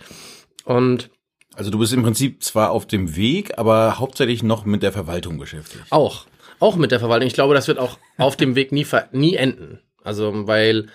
Und 0.64 1.10
Also 1.54 1.70
du 1.70 1.78
bist 1.78 1.92
im 1.92 2.02
Prinzip 2.02 2.42
zwar 2.42 2.70
auf 2.70 2.86
dem 2.86 3.16
Weg, 3.16 3.58
aber 3.58 3.98
hauptsächlich 3.98 4.42
noch 4.42 4.64
mit 4.64 4.82
der 4.82 4.92
Verwaltung 4.92 5.38
beschäftigt. 5.38 5.84
Auch. 5.90 6.26
Auch 6.58 6.76
mit 6.76 6.92
der 6.92 7.00
Verwaltung. 7.00 7.26
Ich 7.26 7.34
glaube, 7.34 7.54
das 7.54 7.68
wird 7.68 7.78
auch 7.78 7.98
auf 8.18 8.36
dem 8.36 8.54
Weg 8.54 8.70
nie, 8.72 8.86
nie 9.12 9.34
enden. 9.34 9.80
Also, 10.04 10.46
weil 10.46 10.86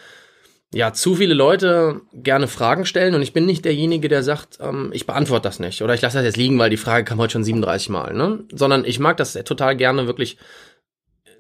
ja 0.74 0.94
zu 0.94 1.16
viele 1.16 1.34
Leute 1.34 2.02
gerne 2.14 2.48
Fragen 2.48 2.86
stellen 2.86 3.16
und 3.16 3.22
ich 3.22 3.34
bin 3.34 3.46
nicht 3.46 3.66
derjenige, 3.66 4.10
der 4.10 4.24
sagt, 4.24 4.60
ähm, 4.60 4.90
ich 4.94 5.06
beantworte 5.06 5.44
das 5.44 5.60
nicht 5.60 5.82
oder 5.82 5.94
ich 5.94 6.02
lasse 6.02 6.18
das 6.18 6.26
jetzt 6.26 6.38
liegen, 6.38 6.60
weil 6.60 6.70
die 6.70 6.78
Frage 6.78 7.06
kam 7.06 7.18
heute 7.20 7.34
schon 7.34 7.44
37 7.44 7.90
Mal, 7.90 8.14
ne? 8.14 8.44
Sondern 8.52 8.84
ich 8.84 9.00
mag 9.00 9.18
das 9.18 9.34
total 9.34 9.76
gerne 9.76 10.06
wirklich. 10.08 10.38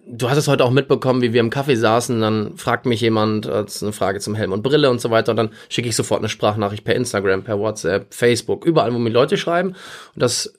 Du 0.07 0.29
hast 0.29 0.37
es 0.37 0.47
heute 0.47 0.63
auch 0.63 0.71
mitbekommen, 0.71 1.21
wie 1.21 1.33
wir 1.33 1.39
im 1.39 1.49
Kaffee 1.49 1.75
saßen, 1.75 2.21
dann 2.21 2.57
fragt 2.57 2.85
mich 2.85 3.01
jemand, 3.01 3.47
äh, 3.47 3.65
eine 3.81 3.91
Frage 3.91 4.19
zum 4.19 4.35
Helm 4.35 4.51
und 4.51 4.61
Brille 4.61 4.89
und 4.89 5.01
so 5.01 5.09
weiter, 5.09 5.31
und 5.31 5.37
dann 5.37 5.49
schicke 5.67 5.89
ich 5.89 5.95
sofort 5.95 6.19
eine 6.19 6.29
Sprachnachricht 6.29 6.83
per 6.83 6.95
Instagram, 6.95 7.43
per 7.43 7.59
WhatsApp, 7.59 8.13
Facebook, 8.13 8.65
überall, 8.65 8.93
wo 8.93 8.99
mir 8.99 9.09
Leute 9.09 9.37
schreiben. 9.37 9.69
Und 9.69 10.21
das 10.21 10.53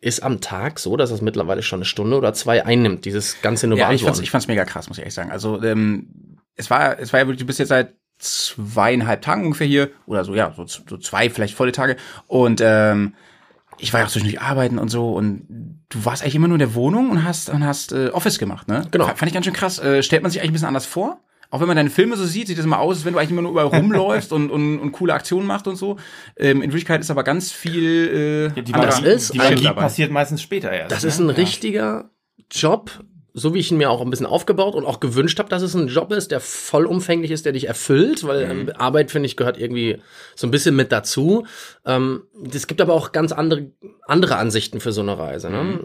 ist 0.00 0.22
am 0.22 0.42
Tag 0.42 0.78
so, 0.78 0.96
dass 0.98 1.10
das 1.10 1.22
mittlerweile 1.22 1.62
schon 1.62 1.78
eine 1.78 1.86
Stunde 1.86 2.18
oder 2.18 2.34
zwei 2.34 2.64
einnimmt, 2.64 3.06
dieses 3.06 3.40
ganze 3.40 3.66
nur 3.66 3.78
Ja, 3.78 3.90
ich 3.90 4.04
fand's, 4.04 4.20
ich 4.20 4.30
fand's 4.30 4.48
mega 4.48 4.66
krass, 4.66 4.88
muss 4.88 4.98
ich 4.98 5.02
ehrlich 5.02 5.14
sagen. 5.14 5.30
Also, 5.30 5.62
ähm, 5.62 6.38
es 6.56 6.68
war, 6.68 6.98
es 6.98 7.12
war 7.12 7.20
ja 7.20 7.26
wirklich, 7.26 7.40
du 7.40 7.46
bist 7.46 7.58
jetzt 7.58 7.70
seit 7.70 7.94
zweieinhalb 8.18 9.22
Tagen 9.22 9.44
ungefähr 9.44 9.66
hier, 9.66 9.90
oder 10.06 10.24
so, 10.24 10.34
ja, 10.34 10.52
so, 10.54 10.66
so 10.66 10.98
zwei, 10.98 11.30
vielleicht 11.30 11.54
volle 11.54 11.72
Tage. 11.72 11.96
Und 12.26 12.60
ähm, 12.62 13.14
ich 13.78 13.92
war 13.92 14.00
ja 14.00 14.06
auch 14.06 14.10
zwischendurch 14.10 14.40
arbeiten 14.40 14.78
und 14.78 14.88
so 14.88 15.12
und 15.12 15.46
du 15.88 16.04
warst 16.04 16.22
eigentlich 16.22 16.34
immer 16.36 16.48
nur 16.48 16.56
in 16.56 16.60
der 16.60 16.74
Wohnung 16.74 17.10
und 17.10 17.24
hast 17.24 17.50
und 17.50 17.64
hast 17.64 17.92
äh, 17.92 18.08
Office 18.10 18.38
gemacht, 18.38 18.68
ne? 18.68 18.86
Genau. 18.90 19.06
Fand 19.06 19.26
ich 19.26 19.32
ganz 19.34 19.44
schön 19.46 19.54
krass. 19.54 19.78
Äh, 19.78 20.02
stellt 20.02 20.22
man 20.22 20.30
sich 20.30 20.40
eigentlich 20.40 20.50
ein 20.50 20.54
bisschen 20.54 20.68
anders 20.68 20.86
vor? 20.86 21.20
Auch 21.50 21.60
wenn 21.60 21.68
man 21.68 21.76
deine 21.76 21.90
Filme 21.90 22.16
so 22.16 22.24
sieht, 22.24 22.48
sieht 22.48 22.58
es 22.58 22.64
immer 22.64 22.80
aus, 22.80 22.96
als 22.96 23.04
wenn 23.04 23.12
du 23.12 23.18
eigentlich 23.20 23.30
immer 23.30 23.42
nur 23.42 23.52
überall 23.52 23.68
rumläufst 23.68 24.32
und, 24.32 24.50
und, 24.50 24.80
und 24.80 24.92
coole 24.92 25.14
Aktionen 25.14 25.46
machst 25.46 25.68
und 25.68 25.76
so. 25.76 25.96
Ähm, 26.36 26.62
in 26.62 26.70
Wirklichkeit 26.70 27.00
ist 27.00 27.10
aber 27.10 27.22
ganz 27.22 27.52
viel 27.52 28.50
äh, 28.54 28.56
Ja, 28.56 28.62
die 28.62 28.72
Das 28.72 29.00
ist 29.00 29.34
die 29.34 29.38
Magie 29.38 29.68
passiert 29.70 30.10
meistens 30.10 30.42
später 30.42 30.72
erst. 30.72 30.90
Das 30.90 31.02
ne? 31.02 31.08
ist 31.10 31.18
ein 31.20 31.28
Ja. 31.28 31.34
richtiger 31.34 32.10
Job, 32.50 33.04
so 33.36 33.52
wie 33.52 33.58
ich 33.58 33.72
ihn 33.72 33.78
mir 33.78 33.90
auch 33.90 34.00
ein 34.00 34.10
bisschen 34.10 34.26
aufgebaut 34.26 34.76
und 34.76 34.86
auch 34.86 35.00
gewünscht 35.00 35.40
habe, 35.40 35.48
dass 35.48 35.60
es 35.60 35.74
ein 35.74 35.88
Job 35.88 36.12
ist, 36.12 36.30
der 36.30 36.38
vollumfänglich 36.38 37.32
ist, 37.32 37.44
der 37.44 37.52
dich 37.52 37.66
erfüllt, 37.66 38.24
weil 38.24 38.42
ähm, 38.42 38.70
Arbeit, 38.78 39.10
finde 39.10 39.26
ich, 39.26 39.36
gehört 39.36 39.58
irgendwie 39.58 39.98
so 40.36 40.46
ein 40.46 40.52
bisschen 40.52 40.76
mit 40.76 40.92
dazu. 40.92 41.44
Ähm, 41.84 42.22
es 42.54 42.68
gibt 42.68 42.80
aber 42.80 42.92
auch 42.94 43.10
ganz 43.10 43.32
andere, 43.32 43.72
andere 44.06 44.36
Ansichten 44.36 44.78
für 44.78 44.92
so 44.92 45.00
eine 45.00 45.18
Reise. 45.18 45.50
Ne? 45.50 45.78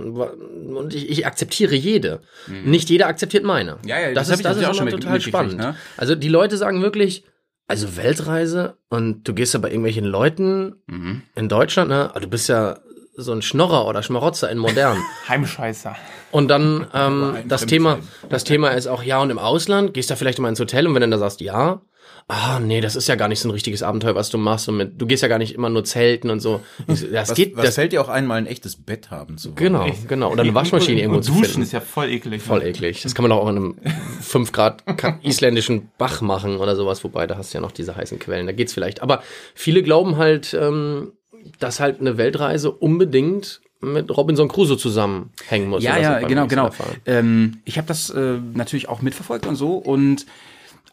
Und 0.76 0.94
ich, 0.94 1.10
ich 1.10 1.26
akzeptiere 1.26 1.74
jede. 1.74 2.22
Nicht 2.66 2.88
jeder 2.92 3.08
akzeptiert 3.08 3.44
meine. 3.44 3.78
Ja, 3.84 4.00
ja, 4.00 4.14
das, 4.14 4.28
das 4.28 4.38
ist, 4.38 4.46
das 4.46 4.58
ist 4.58 4.66
auch 4.66 4.76
schon 4.76 4.86
mit- 4.86 4.94
total 4.94 5.20
spannend. 5.20 5.58
ne? 5.58 5.76
Also 5.98 6.14
die 6.14 6.30
Leute 6.30 6.56
sagen 6.56 6.84
wirklich, 6.84 7.24
also 7.68 7.98
Weltreise 7.98 8.78
und 8.90 9.28
du 9.28 9.34
gehst 9.34 9.56
ja 9.56 9.60
bei 9.60 9.70
irgendwelchen 9.70 10.06
Leuten 10.06 10.76
Mhm. 10.86 11.24
in 11.36 11.50
Deutschland, 11.50 11.90
ne? 11.90 12.12
Ah, 12.14 12.20
Du 12.20 12.28
bist 12.28 12.48
ja 12.48 12.78
so 13.16 13.32
ein 13.34 13.42
Schnorrer 13.42 13.88
oder 13.88 14.02
Schmarotzer 14.04 14.50
in 14.52 14.60
modern. 14.60 14.98
Heimscheißer. 15.28 15.96
Und 16.32 16.48
dann 16.48 16.88
ähm, 16.94 17.38
das. 17.48 17.66
Thema, 17.66 18.00
das 18.30 18.44
Thema 18.44 18.70
ist 18.70 18.88
auch, 18.88 19.04
ja, 19.04 19.22
und 19.22 19.30
im 19.30 19.40
Ausland, 19.40 19.94
gehst 19.94 20.10
du 20.10 20.16
vielleicht 20.16 20.40
mal 20.40 20.50
ins 20.50 20.60
Hotel 20.60 20.88
und 20.88 20.94
wenn 20.94 21.02
du 21.02 21.10
dann 21.10 21.12
da 21.12 21.18
sagst, 21.18 21.42
ja, 21.42 21.82
ah, 22.30 22.60
nee, 22.60 22.80
das 22.80 22.96
ist 22.96 23.08
ja 23.08 23.16
gar 23.16 23.28
nicht 23.28 23.40
so 23.40 23.50
ein 23.50 23.52
richtiges 23.52 23.84
Abenteuer, 23.84 24.16
was 24.16 24.30
du 24.30 24.38
machst. 24.38 24.70
Und 24.70 24.78
mit, 24.78 25.02
du 25.02 25.08
gehst 25.08 25.24
ja 25.24 25.28
gar 25.28 25.40
nicht 25.40 25.54
immer 25.54 25.70
nur 25.70 25.84
zelten 25.84 26.30
und 26.30 26.40
so. 26.40 26.62
Das 26.88 27.04
Was, 27.12 27.34
geht, 27.34 27.58
was 27.58 27.66
das, 27.66 27.76
fällt 27.76 27.92
dir 27.92 28.02
auch 28.02 28.08
ein, 28.08 28.26
mal 28.26 28.36
ein 28.36 28.46
echtes 28.46 28.76
Bett 28.76 29.12
haben 29.12 29.38
zu 29.38 29.50
wollen? 29.50 29.56
genau, 29.56 29.88
genau. 30.08 30.32
Oder 30.32 30.44
eine 30.44 30.54
Waschmaschine 30.54 31.02
irgendwo 31.02 31.18
und 31.18 31.24
zu 31.24 31.32
Duschen 31.32 31.46
finden. 31.46 31.62
ist 31.64 31.74
ja 31.74 31.82
voll 31.82 32.10
eklig. 32.10 32.42
Voll 32.42 32.64
eklig. 32.64 33.02
Das 33.02 33.16
kann 33.16 33.24
man 33.24 33.32
auch 33.32 33.50
in 33.50 33.58
einem 33.58 33.76
5 34.22 34.52
Grad 34.52 34.84
isländischen 35.24 35.90
Bach 35.98 36.22
machen 36.22 36.58
oder 36.58 36.76
sowas, 36.76 37.04
wobei 37.04 37.26
da 37.28 37.36
hast 37.36 37.54
du 37.54 37.58
ja 37.58 37.62
noch 37.62 37.72
diese 37.72 37.96
heißen 37.96 38.20
Quellen, 38.20 38.46
da 38.46 38.54
geht's 38.54 38.74
vielleicht. 38.74 39.02
Aber 39.02 39.24
viele 39.56 39.82
glauben 39.82 40.18
halt, 40.18 40.54
ähm, 40.54 41.14
dass 41.60 41.80
halt 41.80 42.00
eine 42.00 42.18
Weltreise 42.18 42.72
unbedingt 42.72 43.62
mit 43.82 44.16
Robinson 44.16 44.48
Crusoe 44.48 44.78
zusammenhängen 44.78 45.70
muss. 45.70 45.84
Ja, 45.84 45.98
ja, 45.98 46.20
genau, 46.20 46.48
genau. 46.48 46.70
Ähm, 47.06 47.62
ich 47.66 47.78
habe 47.78 47.88
das 47.88 48.10
äh, 48.10 48.38
natürlich 48.54 48.90
auch 48.90 49.02
mitverfolgt 49.02 49.48
und 49.48 49.56
so. 49.56 49.76
Und 49.76 50.26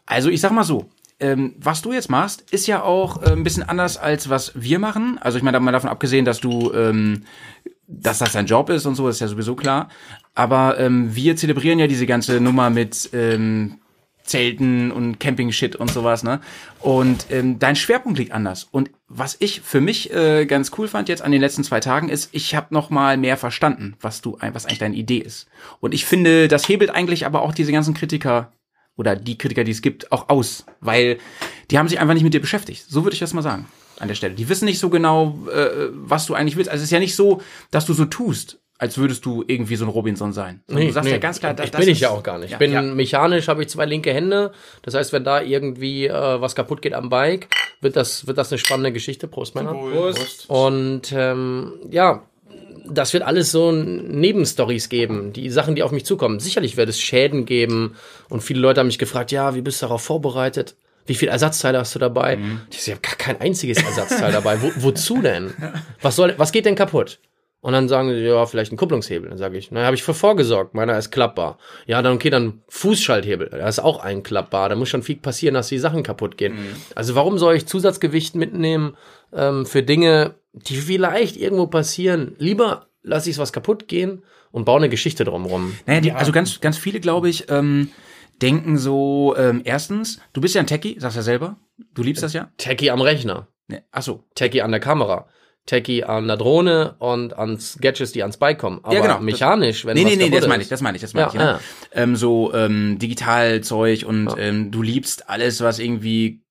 also 0.05 0.29
ich 0.29 0.39
sag 0.39 0.51
mal 0.51 0.63
so, 0.63 0.89
ähm, 1.19 1.55
was 1.57 1.81
du 1.81 1.91
jetzt 1.93 2.09
machst, 2.09 2.45
ist 2.51 2.67
ja 2.67 2.83
auch 2.83 3.21
äh, 3.23 3.31
ein 3.31 3.43
bisschen 3.43 3.63
anders 3.63 3.97
als 3.97 4.29
was 4.29 4.51
wir 4.55 4.79
machen. 4.79 5.17
Also 5.19 5.37
ich 5.37 5.43
meine, 5.43 5.59
mal 5.59 5.71
davon 5.71 5.89
abgesehen, 5.89 6.25
dass 6.25 6.39
du, 6.39 6.71
ähm, 6.73 7.23
dass 7.87 8.19
das 8.19 8.33
dein 8.33 8.45
Job 8.45 8.69
ist 8.69 8.85
und 8.85 8.95
so, 8.95 9.07
ist 9.09 9.19
ja 9.19 9.27
sowieso 9.27 9.55
klar. 9.55 9.89
Aber 10.35 10.79
ähm, 10.79 11.15
wir 11.15 11.35
zelebrieren 11.35 11.79
ja 11.79 11.87
diese 11.87 12.05
ganze 12.05 12.39
Nummer 12.39 12.69
mit 12.69 13.09
ähm, 13.13 13.79
Zelten 14.27 14.91
und 14.91 15.19
Camping-Shit 15.19 15.75
und 15.75 15.89
sowas, 15.91 16.23
ne? 16.23 16.39
Und 16.79 17.27
ähm, 17.31 17.59
dein 17.59 17.75
Schwerpunkt 17.75 18.19
liegt 18.19 18.31
anders. 18.31 18.67
Und 18.69 18.91
was 19.07 19.37
ich 19.39 19.61
für 19.61 19.81
mich 19.81 20.13
äh, 20.13 20.45
ganz 20.45 20.71
cool 20.77 20.87
fand 20.87 21.09
jetzt 21.09 21.21
an 21.21 21.31
den 21.31 21.41
letzten 21.41 21.63
zwei 21.63 21.79
Tagen 21.79 22.09
ist, 22.09 22.29
ich 22.33 22.55
habe 22.55 22.73
noch 22.73 22.89
mal 22.89 23.17
mehr 23.17 23.37
verstanden, 23.37 23.95
was 24.01 24.21
du, 24.21 24.37
was 24.53 24.65
eigentlich 24.65 24.79
deine 24.79 24.95
Idee 24.95 25.19
ist. 25.19 25.47
Und 25.79 25.93
ich 25.93 26.05
finde, 26.05 26.47
das 26.47 26.67
hebelt 26.67 26.91
eigentlich 26.91 27.25
aber 27.25 27.41
auch 27.41 27.53
diese 27.53 27.71
ganzen 27.71 27.93
Kritiker 27.93 28.51
oder 28.97 29.15
die 29.15 29.37
Kritiker, 29.37 29.63
die 29.63 29.71
es 29.71 29.81
gibt, 29.81 30.11
auch 30.11 30.29
aus, 30.29 30.65
weil 30.81 31.17
die 31.71 31.77
haben 31.77 31.87
sich 31.87 31.99
einfach 31.99 32.13
nicht 32.13 32.23
mit 32.23 32.33
dir 32.33 32.41
beschäftigt. 32.41 32.85
So 32.87 33.03
würde 33.03 33.13
ich 33.13 33.19
das 33.19 33.33
mal 33.33 33.41
sagen 33.41 33.67
an 33.99 34.07
der 34.07 34.15
Stelle. 34.15 34.35
Die 34.35 34.49
wissen 34.49 34.65
nicht 34.65 34.79
so 34.79 34.89
genau, 34.89 35.39
äh, 35.51 35.89
was 35.91 36.25
du 36.25 36.33
eigentlich 36.33 36.55
willst. 36.55 36.69
Also 36.69 36.81
es 36.81 36.87
ist 36.87 36.91
ja 36.91 36.99
nicht 36.99 37.15
so, 37.15 37.41
dass 37.71 37.85
du 37.85 37.93
so 37.93 38.05
tust, 38.05 38.59
als 38.79 38.97
würdest 38.97 39.25
du 39.25 39.43
irgendwie 39.47 39.75
so 39.75 39.85
ein 39.85 39.89
Robinson 39.89 40.33
sein. 40.33 40.61
Sondern 40.67 40.87
du 40.87 40.93
sagst 40.93 41.09
ja 41.09 41.17
ganz 41.17 41.39
klar, 41.39 41.53
das, 41.53 41.71
das 41.71 41.79
bin 41.79 41.89
ich 41.89 41.99
ja 41.99 42.09
auch 42.09 42.21
gar 42.21 42.37
nicht. 42.37 42.51
Ja, 42.51 42.55
ich 42.55 42.59
bin 42.59 42.71
ja. 42.71 42.81
mechanisch, 42.81 43.47
habe 43.47 43.63
ich 43.63 43.69
zwei 43.69 43.85
linke 43.85 44.13
Hände. 44.13 44.51
Das 44.83 44.93
heißt, 44.93 45.13
wenn 45.13 45.23
da 45.23 45.41
irgendwie 45.41 46.07
äh, 46.07 46.41
was 46.41 46.55
kaputt 46.55 46.81
geht 46.81 46.93
am 46.93 47.09
Bike, 47.09 47.47
wird 47.81 47.95
das, 47.95 48.27
wird 48.27 48.37
das 48.37 48.51
eine 48.51 48.59
spannende 48.59 48.91
Geschichte. 48.91 49.27
Prost, 49.27 49.55
Männer. 49.55 49.75
Und 50.47 51.11
ähm, 51.11 51.73
ja, 51.89 52.23
das 52.89 53.13
wird 53.13 53.23
alles 53.23 53.51
so 53.51 53.71
Nebenstories 53.71 54.89
geben, 54.89 55.33
die 55.33 55.49
Sachen, 55.49 55.75
die 55.75 55.83
auf 55.83 55.91
mich 55.91 56.05
zukommen. 56.05 56.39
Sicherlich 56.39 56.77
wird 56.77 56.89
es 56.89 56.99
Schäden 56.99 57.45
geben 57.45 57.95
und 58.29 58.41
viele 58.41 58.59
Leute 58.59 58.79
haben 58.79 58.87
mich 58.87 58.99
gefragt, 58.99 59.31
ja, 59.31 59.55
wie 59.55 59.61
bist 59.61 59.81
du 59.81 59.87
darauf 59.87 60.03
vorbereitet? 60.03 60.75
Wie 61.05 61.15
viele 61.15 61.31
Ersatzteile 61.31 61.79
hast 61.79 61.95
du 61.95 61.99
dabei? 61.99 62.35
Mhm. 62.35 62.61
Ich 62.69 62.83
so, 62.83 62.91
ich 62.91 62.97
habe 62.97 63.01
gar 63.01 63.15
kein 63.15 63.41
einziges 63.41 63.81
Ersatzteil 63.81 64.31
dabei. 64.31 64.61
Wo, 64.61 64.71
wozu 64.77 65.21
denn? 65.21 65.53
Was 66.01 66.17
soll, 66.17 66.33
was 66.37 66.51
geht 66.51 66.65
denn 66.65 66.75
kaputt? 66.75 67.19
Und 67.59 67.73
dann 67.73 67.89
sagen 67.89 68.09
sie, 68.09 68.19
ja, 68.19 68.45
vielleicht 68.45 68.71
ein 68.71 68.77
Kupplungshebel. 68.77 69.29
Dann 69.29 69.37
sage 69.37 69.57
ich, 69.57 69.71
naja, 69.71 69.87
habe 69.87 69.95
ich 69.95 70.03
für 70.03 70.13
vorgesorgt, 70.13 70.73
meiner 70.73 70.97
ist 70.97 71.11
klappbar. 71.11 71.57
Ja, 71.85 72.01
dann 72.01 72.13
okay, 72.13 72.29
dann 72.29 72.61
Fußschalthebel, 72.69 73.49
da 73.49 73.67
ist 73.67 73.79
auch 73.79 73.99
ein 73.99 74.23
klappbar. 74.23 74.69
Da 74.69 74.75
muss 74.75 74.89
schon 74.89 75.03
viel 75.03 75.17
passieren, 75.17 75.55
dass 75.55 75.67
die 75.67 75.79
Sachen 75.79 76.03
kaputt 76.03 76.37
gehen. 76.37 76.57
Also 76.95 77.15
warum 77.15 77.37
soll 77.37 77.55
ich 77.55 77.65
Zusatzgewicht 77.65 78.35
mitnehmen 78.35 78.95
ähm, 79.33 79.65
für 79.65 79.83
Dinge, 79.83 80.35
die 80.53 80.75
vielleicht 80.75 81.35
irgendwo 81.35 81.67
passieren? 81.67 82.35
Lieber 82.37 82.87
lasse 83.01 83.29
ich 83.29 83.37
was 83.37 83.51
kaputt 83.53 83.87
gehen 83.87 84.23
und 84.51 84.65
baue 84.65 84.77
eine 84.77 84.89
Geschichte 84.89 85.23
drumrum. 85.23 85.77
Naja, 85.87 86.01
die, 86.01 86.11
also 86.11 86.31
ganz, 86.31 86.61
ganz 86.61 86.77
viele, 86.77 86.99
glaube 86.99 87.27
ich, 87.27 87.49
ähm, 87.49 87.89
denken 88.41 88.77
so, 88.77 89.35
ähm, 89.35 89.61
erstens, 89.63 90.19
du 90.33 90.41
bist 90.41 90.53
ja 90.55 90.61
ein 90.61 90.67
Techie, 90.67 90.99
sagst 90.99 91.17
ja 91.17 91.23
selber, 91.23 91.57
du 91.93 92.03
liebst 92.03 92.21
das 92.21 92.33
ja. 92.33 92.51
Techie 92.57 92.91
am 92.91 93.01
Rechner, 93.01 93.47
Ne, 93.67 93.83
ach 93.91 94.01
so. 94.01 94.23
Techie 94.33 94.61
an 94.61 94.71
der 94.71 94.79
Kamera. 94.79 95.27
Techie 95.67 96.03
an 96.03 96.25
der 96.27 96.37
Drohne 96.37 96.95
und 96.97 97.37
an 97.37 97.59
Gadgets, 97.79 98.11
die 98.13 98.23
ans 98.23 98.37
Bike 98.37 98.57
kommen. 98.57 98.79
Aber 98.83 98.95
Ja, 98.95 99.01
genau. 99.01 99.19
mechanisch, 99.19 99.85
wenn 99.85 99.93
Nee, 99.95 100.05
was 100.05 100.09
nee, 100.11 100.15
nee, 100.17 100.23
kaputt 100.29 100.41
das 100.41 100.47
meine 100.49 100.63
ich, 100.63 100.69
das 100.69 100.81
meine 100.81 100.95
ich, 100.95 101.01
das 101.01 101.13
meine 101.13 101.27
Ja, 101.27 101.33
ich. 101.33 101.39
Ja. 101.39 101.59
Ähm, 102.01 102.15
so 102.15 102.51
ähm, 102.53 102.97
Digitalzeug 102.97 104.03
und 104.07 104.29
ähm, 104.39 104.71
du 104.71 104.81
liebst 104.81 105.29
alles, 105.29 105.61
was 105.61 105.77
irgendwie 105.77 106.41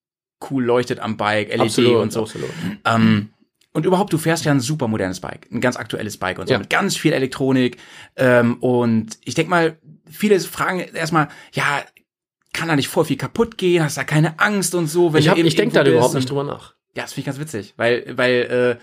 cool 0.51 0.65
leuchtet 0.65 1.01
am 1.01 1.17
Bike, 1.17 1.49
LED 1.49 1.61
Absolut, 1.63 1.97
und 2.03 2.13
so. 2.13 2.21
absolut. 2.23 2.51
Ähm, 2.85 3.31
und 3.73 3.85
überhaupt, 3.85 4.13
du 4.13 4.19
fährst 4.19 4.45
ja 4.45 4.53
ein 4.53 4.61
super 4.61 4.87
modernes 4.89 5.21
Bike, 5.21 5.49
ein 5.51 5.61
ganz 5.61 5.77
aktuelles 5.77 6.17
Bike 6.19 6.39
und 6.39 6.49
so, 6.49 6.57
mit 6.59 6.71
ganz 6.71 6.97
viel 6.97 7.13
Elektronik. 7.13 7.79
Ähm, 8.17 8.55
und 8.61 9.19
ich 9.25 9.35
denk 9.35 9.49
mal, 9.49 9.77
viele 10.11 10.39
fragen 10.41 10.79
erstmal, 10.81 11.29
ja, 11.53 11.83
kann 12.53 12.69
da 12.69 12.77
nicht 12.77 12.89
voll 12.89 13.05
viel 13.05 13.17
kaputt 13.19 13.59
gehen? 13.59 13.83
Hast 13.85 13.97
da 13.99 14.05
keine 14.05 14.39
Angst 14.41 14.75
und 14.75 14.87
so? 14.87 15.13
Wenn 15.13 15.21
Ich, 15.21 15.29
hab, 15.29 15.37
ich 15.37 15.57
denke 15.57 15.75
da 15.75 15.85
überhaupt 15.85 16.15
nicht 16.15 16.31
drüber 16.31 16.45
nach. 16.45 16.76
Ja, 16.97 17.03
das 17.03 17.13
finde 17.13 17.21
ich 17.21 17.27
ganz 17.27 17.39
witzig, 17.39 17.75
weil, 17.77 18.17
weil, 18.17 18.79
äh, 18.79 18.83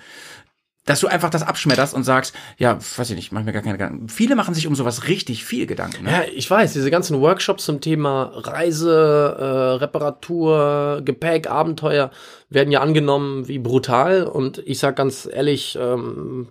dass 0.86 1.00
du 1.00 1.08
einfach 1.08 1.30
das 1.30 1.44
abschmetterst 1.44 1.94
und 1.94 2.04
sagst, 2.04 2.36
ja, 2.58 2.78
weiß 2.78 3.10
ich 3.10 3.16
nicht, 3.16 3.32
mach 3.32 3.44
mir 3.44 3.54
gar 3.54 3.62
keine 3.62 3.78
Gedanken. 3.78 4.10
Viele 4.10 4.36
machen 4.36 4.54
sich 4.54 4.68
um 4.68 4.76
sowas 4.76 5.08
richtig 5.08 5.46
viel 5.46 5.66
Gedanken. 5.66 6.04
Ne? 6.04 6.12
Ja, 6.12 6.24
ich 6.32 6.50
weiß, 6.50 6.74
diese 6.74 6.92
ganzen 6.92 7.22
Workshops 7.22 7.66
zum 7.66 7.80
Thema 7.80 8.32
Reise, 8.36 9.36
äh, 9.40 9.44
Reparatur, 9.78 11.02
Gepäck, 11.04 11.50
Abenteuer 11.50 12.12
werden 12.50 12.72
ja 12.72 12.82
angenommen 12.82 13.48
wie 13.48 13.60
brutal. 13.60 14.24
Und 14.26 14.62
ich 14.66 14.80
sag 14.80 14.98
ganz 14.98 15.28
ehrlich, 15.32 15.78
ähm, 15.82 16.50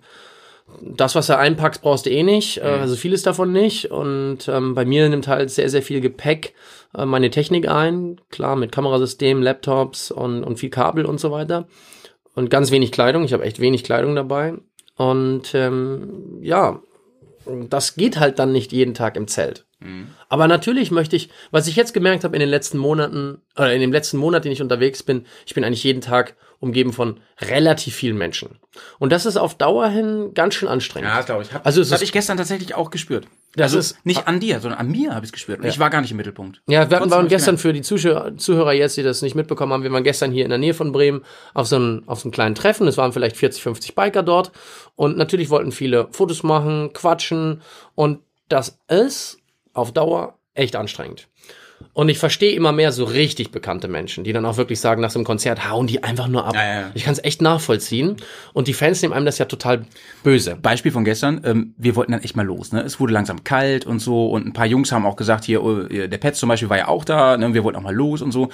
das, 0.81 1.15
was 1.15 1.27
du 1.27 1.37
einpackst, 1.37 1.83
brauchst 1.83 2.07
du 2.07 2.11
eh 2.11 2.23
nicht. 2.23 2.59
Äh, 2.59 2.63
also 2.63 2.97
vieles 2.97 3.23
davon 3.23 3.53
nicht. 3.53 3.91
Und 3.91 4.49
ähm, 4.49 4.75
bei 4.75 4.85
mir 4.85 5.09
nimmt 5.09 5.29
halt 5.29 5.51
sehr, 5.51 5.69
sehr 5.69 5.83
viel 5.83 6.01
Gepäck 6.01 6.55
äh, 6.97 7.05
meine 7.05 7.31
Technik 7.31 7.69
ein. 7.69 8.21
Klar, 8.31 8.57
mit 8.57 8.73
Kamerasystem, 8.73 9.43
Laptops 9.43 10.11
und, 10.11 10.45
und 10.45 10.59
viel 10.59 10.71
Kabel 10.71 11.05
und 11.05 11.21
so 11.21 11.31
weiter. 11.31 11.67
Und 12.35 12.51
ganz 12.51 12.71
wenig 12.71 12.93
Kleidung. 12.93 13.25
Ich 13.25 13.33
habe 13.33 13.45
echt 13.45 13.61
wenig 13.61 13.85
Kleidung 13.85 14.15
dabei. 14.15 14.55
Und 14.97 15.55
ähm, 15.55 16.39
ja, 16.41 16.81
das 17.69 17.95
geht 17.97 18.19
halt 18.19 18.39
dann 18.39 18.53
nicht 18.53 18.73
jeden 18.73 18.95
Tag 18.95 19.17
im 19.17 19.29
Zelt. 19.29 19.67
Aber 20.29 20.49
natürlich 20.49 20.91
möchte 20.91 21.17
ich, 21.17 21.29
was 21.51 21.67
ich 21.67 21.77
jetzt 21.77 21.95
gemerkt 21.95 22.25
habe 22.25 22.37
in 22.37 22.41
den 22.41 22.49
letzten 22.49 22.79
Monaten, 22.79 23.41
oder 23.57 23.73
in 23.73 23.81
dem 23.81 23.93
letzten 23.93 24.17
Monat, 24.17 24.45
den 24.45 24.53
ich 24.53 24.63
unterwegs 24.63 25.03
bin, 25.03 25.27
ich 25.47 25.55
bin 25.55 25.65
eigentlich 25.65 25.85
jeden 25.85 26.01
Tag 26.01 26.35
umgeben 26.61 26.93
von 26.93 27.19
relativ 27.41 27.97
vielen 27.97 28.17
Menschen. 28.17 28.61
Und 29.01 29.11
das 29.11 29.27
ist 29.27 29.37
auf 29.37 29.57
Dauer 29.57 29.89
hin 29.89 30.31
ganz 30.33 30.55
schön 30.55 30.69
anstrengend. 30.69 31.11
Ja, 31.11 31.17
das 31.17 31.27
glaube 31.27 31.43
ich. 31.43 31.53
Hab, 31.53 31.67
Also 31.67 31.81
das 31.81 31.91
habe 31.91 32.05
ich 32.05 32.13
gestern 32.13 32.37
tatsächlich 32.37 32.77
auch 32.77 32.91
gespürt. 32.91 33.27
Das 33.57 33.75
also 33.75 33.79
ist- 33.79 34.07
nicht 34.07 34.29
an 34.29 34.39
dir, 34.39 34.61
sondern 34.61 34.79
an 34.79 34.89
mir 34.89 35.13
habe 35.13 35.27
ich 35.27 35.31
es 35.31 35.33
gespürt. 35.33 35.59
Und 35.59 35.67
ich 35.67 35.81
war 35.81 35.91
gar 35.91 36.01
nicht 36.01 36.13
im 36.13 36.17
Mittelpunkt. 36.19 36.63
Ja, 36.69 36.89
wir 36.89 37.01
hatten, 37.01 37.11
waren 37.11 37.27
gestern 37.27 37.59
für 37.59 37.73
die 37.73 37.83
Zuschauer, 37.83 38.37
Zuhörer 38.37 38.73
jetzt, 38.73 38.97
die 38.97 39.03
das 39.03 39.23
nicht 39.23 39.35
mitbekommen 39.35 39.73
haben, 39.73 39.83
wir 39.83 39.91
waren 39.93 40.05
gestern 40.05 40.31
hier 40.31 40.45
in 40.45 40.51
der 40.51 40.59
Nähe 40.59 40.73
von 40.73 40.93
Bremen 40.93 41.23
auf 41.53 41.67
so 41.67 41.77
einem, 41.77 42.05
auf 42.07 42.21
so 42.21 42.27
einem 42.27 42.33
kleinen 42.33 42.55
Treffen. 42.55 42.87
Es 42.87 42.97
waren 42.97 43.13
vielleicht 43.13 43.37
40, 43.37 43.61
50 43.61 43.97
Biker 43.97 44.23
dort. 44.23 44.53
Und 44.95 45.17
natürlich 45.17 45.51
wollten 45.51 45.73
viele 45.73 46.09
Fotos 46.13 46.45
machen, 46.45 46.93
quatschen. 46.93 47.61
Und 47.97 48.21
das 48.49 48.79
ist 48.89 49.39
auf 49.73 49.93
Dauer 49.93 50.39
echt 50.55 50.77
anstrengend. 50.77 51.29
Und 51.95 52.09
ich 52.09 52.19
verstehe 52.19 52.53
immer 52.53 52.73
mehr 52.73 52.91
so 52.91 53.05
richtig 53.05 53.51
bekannte 53.51 53.87
Menschen, 53.87 54.25
die 54.25 54.33
dann 54.33 54.47
auch 54.47 54.57
wirklich 54.57 54.81
sagen, 54.81 55.03
nach 55.03 55.11
so 55.11 55.19
einem 55.19 55.27
Konzert 55.27 55.69
hauen 55.69 55.87
die 55.87 56.03
einfach 56.03 56.27
nur 56.27 56.47
ab. 56.47 56.55
Ja, 56.55 56.65
ja, 56.65 56.81
ja. 56.81 56.91
Ich 56.95 57.05
kann 57.05 57.13
es 57.13 57.23
echt 57.23 57.43
nachvollziehen. 57.43 58.17
Und 58.55 58.67
die 58.67 58.73
Fans 58.73 59.03
nehmen 59.03 59.13
einem 59.13 59.27
das 59.27 59.37
ja 59.37 59.45
total 59.45 59.85
böse. 60.23 60.57
Beispiel 60.57 60.91
von 60.91 61.05
gestern, 61.05 61.43
ähm, 61.45 61.75
wir 61.77 61.95
wollten 61.95 62.13
dann 62.13 62.23
echt 62.23 62.35
mal 62.35 62.47
los. 62.47 62.73
Ne? 62.73 62.81
Es 62.81 62.99
wurde 62.99 63.13
langsam 63.13 63.45
kalt 63.45 63.85
und 63.85 63.99
so 63.99 64.31
und 64.31 64.47
ein 64.47 64.55
paar 64.55 64.65
Jungs 64.65 64.91
haben 64.91 65.05
auch 65.05 65.17
gesagt, 65.17 65.45
hier, 65.45 65.63
äh, 65.91 66.09
der 66.09 66.19
Pets 66.19 66.39
zum 66.39 66.49
Beispiel 66.49 66.71
war 66.71 66.79
ja 66.79 66.89
auch 66.89 67.05
da, 67.05 67.37
ne? 67.37 67.53
wir 67.53 67.63
wollten 67.63 67.79
auch 67.79 67.83
mal 67.83 67.95
los 67.95 68.23
und 68.23 68.33
so. 68.33 68.49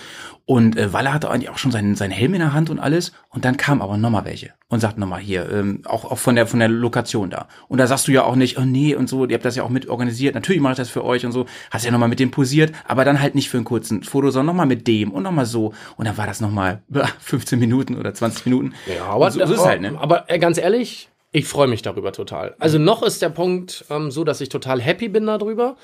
Und 0.44 0.76
äh, 0.76 0.92
Walle 0.92 1.12
hatte 1.12 1.30
eigentlich 1.30 1.50
auch 1.50 1.58
schon 1.58 1.70
seinen, 1.70 1.94
seinen 1.94 2.10
Helm 2.10 2.34
in 2.34 2.40
der 2.40 2.54
Hand 2.54 2.70
und 2.70 2.80
alles. 2.80 3.12
Und 3.28 3.44
dann 3.44 3.56
kam 3.56 3.82
aber 3.82 3.98
nochmal 3.98 4.24
welche 4.24 4.54
und 4.70 4.80
sagten 4.80 5.00
nochmal 5.00 5.20
hier, 5.20 5.50
ähm, 5.50 5.82
auch, 5.84 6.04
auch 6.04 6.18
von 6.18 6.36
der 6.36 6.46
von 6.46 6.58
der 6.58 6.68
Lokation 6.68 7.30
da. 7.30 7.48
Und 7.68 7.78
da 7.78 7.86
sagst 7.86 8.06
du 8.06 8.12
ja 8.12 8.24
auch 8.24 8.36
nicht, 8.36 8.58
oh 8.58 8.64
nee 8.64 8.94
und 8.94 9.08
so, 9.08 9.26
ihr 9.26 9.34
habt 9.34 9.44
das 9.44 9.56
ja 9.56 9.62
auch 9.62 9.70
mit 9.70 9.88
organisiert, 9.88 10.34
natürlich 10.34 10.60
mache 10.60 10.72
ich 10.72 10.76
das 10.76 10.90
für 10.90 11.04
euch 11.04 11.24
und 11.24 11.32
so. 11.32 11.46
Hast 11.70 11.84
ja 11.84 11.90
nochmal 11.90 12.08
mit 12.08 12.20
dem 12.20 12.30
posiert, 12.30 12.72
aber 12.86 13.04
dann 13.04 13.20
halt 13.20 13.27
nicht 13.34 13.48
für 13.50 13.56
einen 13.58 13.64
kurzen 13.64 14.02
Foto, 14.02 14.30
sondern 14.30 14.46
nochmal 14.54 14.66
mit 14.66 14.86
dem 14.86 15.10
und 15.10 15.22
nochmal 15.22 15.46
so. 15.46 15.72
Und 15.96 16.06
dann 16.06 16.16
war 16.16 16.26
das 16.26 16.40
nochmal 16.40 16.82
15 17.20 17.58
Minuten 17.60 17.96
oder 17.96 18.12
20 18.14 18.44
Minuten. 18.46 18.74
Ja, 18.94 19.04
aber 19.06 19.30
so, 19.30 19.38
so 19.46 19.52
ist 19.54 19.60
es 19.60 19.66
halt, 19.66 19.80
ne? 19.82 19.94
Aber 19.98 20.30
äh, 20.30 20.38
ganz 20.38 20.58
ehrlich, 20.58 21.08
ich 21.32 21.46
freue 21.46 21.68
mich 21.68 21.82
darüber 21.82 22.12
total. 22.12 22.54
Also 22.58 22.78
noch 22.78 23.02
ist 23.02 23.20
der 23.22 23.28
Punkt 23.30 23.84
ähm, 23.90 24.10
so, 24.10 24.24
dass 24.24 24.40
ich 24.40 24.48
total 24.48 24.80
happy 24.80 25.08
bin 25.08 25.26
darüber. 25.26 25.76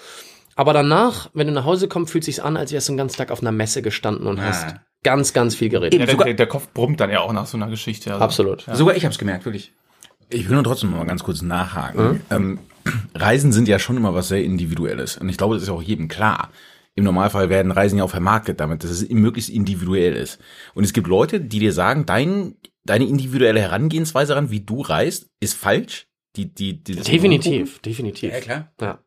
Aber 0.56 0.72
danach, 0.72 1.30
wenn 1.34 1.46
du 1.48 1.52
nach 1.52 1.64
Hause 1.64 1.88
kommst, 1.88 2.12
fühlt 2.12 2.24
sich's 2.24 2.38
an, 2.40 2.56
als 2.56 2.70
wärst 2.72 2.88
du 2.88 2.92
den 2.92 2.98
ganzen 2.98 3.16
Tag 3.16 3.30
auf 3.30 3.40
einer 3.40 3.50
Messe 3.52 3.82
gestanden 3.82 4.26
und 4.28 4.40
hast 4.40 4.76
ganz, 5.02 5.32
ganz 5.32 5.54
viel 5.56 5.68
geredet. 5.68 5.94
Ja, 5.98 6.06
der, 6.06 6.12
sogar- 6.12 6.26
der, 6.26 6.34
der 6.34 6.46
Kopf 6.46 6.68
brummt 6.72 7.00
dann 7.00 7.10
ja 7.10 7.20
auch 7.20 7.32
nach 7.32 7.46
so 7.46 7.56
einer 7.56 7.66
Geschichte. 7.68 8.12
Also. 8.12 8.24
Absolut. 8.24 8.64
Sogar 8.72 8.96
ich 8.96 9.04
habe 9.04 9.12
es 9.12 9.18
gemerkt, 9.18 9.44
wirklich. 9.44 9.72
Ich 10.30 10.48
will 10.48 10.54
nur 10.54 10.64
trotzdem 10.64 10.90
noch 10.90 10.98
mal 10.98 11.06
ganz 11.06 11.22
kurz 11.24 11.42
nachhaken. 11.42 12.22
Ähm, 12.30 12.58
Reisen 13.14 13.52
sind 13.52 13.66
ja 13.68 13.78
schon 13.78 13.96
immer 13.96 14.14
was 14.14 14.28
sehr 14.28 14.42
Individuelles. 14.44 15.16
Und 15.18 15.28
ich 15.28 15.36
glaube, 15.36 15.54
das 15.54 15.64
ist 15.64 15.68
auch 15.70 15.82
jedem 15.82 16.08
klar. 16.08 16.50
Im 16.96 17.04
Normalfall 17.04 17.48
werden 17.50 17.72
Reisen 17.72 17.98
ja 17.98 18.04
auch 18.04 18.10
vermarktet 18.10 18.60
damit, 18.60 18.84
dass 18.84 18.90
es 18.90 19.08
möglichst 19.08 19.50
individuell 19.50 20.14
ist. 20.14 20.38
Und 20.74 20.84
es 20.84 20.92
gibt 20.92 21.08
Leute, 21.08 21.40
die 21.40 21.58
dir 21.58 21.72
sagen, 21.72 22.06
dein, 22.06 22.56
deine 22.84 23.04
individuelle 23.06 23.60
Herangehensweise 23.60 24.36
ran, 24.36 24.50
wie 24.50 24.60
du 24.60 24.80
reist, 24.80 25.28
ist 25.40 25.54
falsch. 25.54 26.06
Die, 26.36 26.52
die, 26.52 26.82
die 26.82 26.96
Definitiv, 26.96 27.78
definitiv. 27.80 28.32
Ja, 28.32 28.40
klar. 28.40 28.72
Ja. 28.80 28.98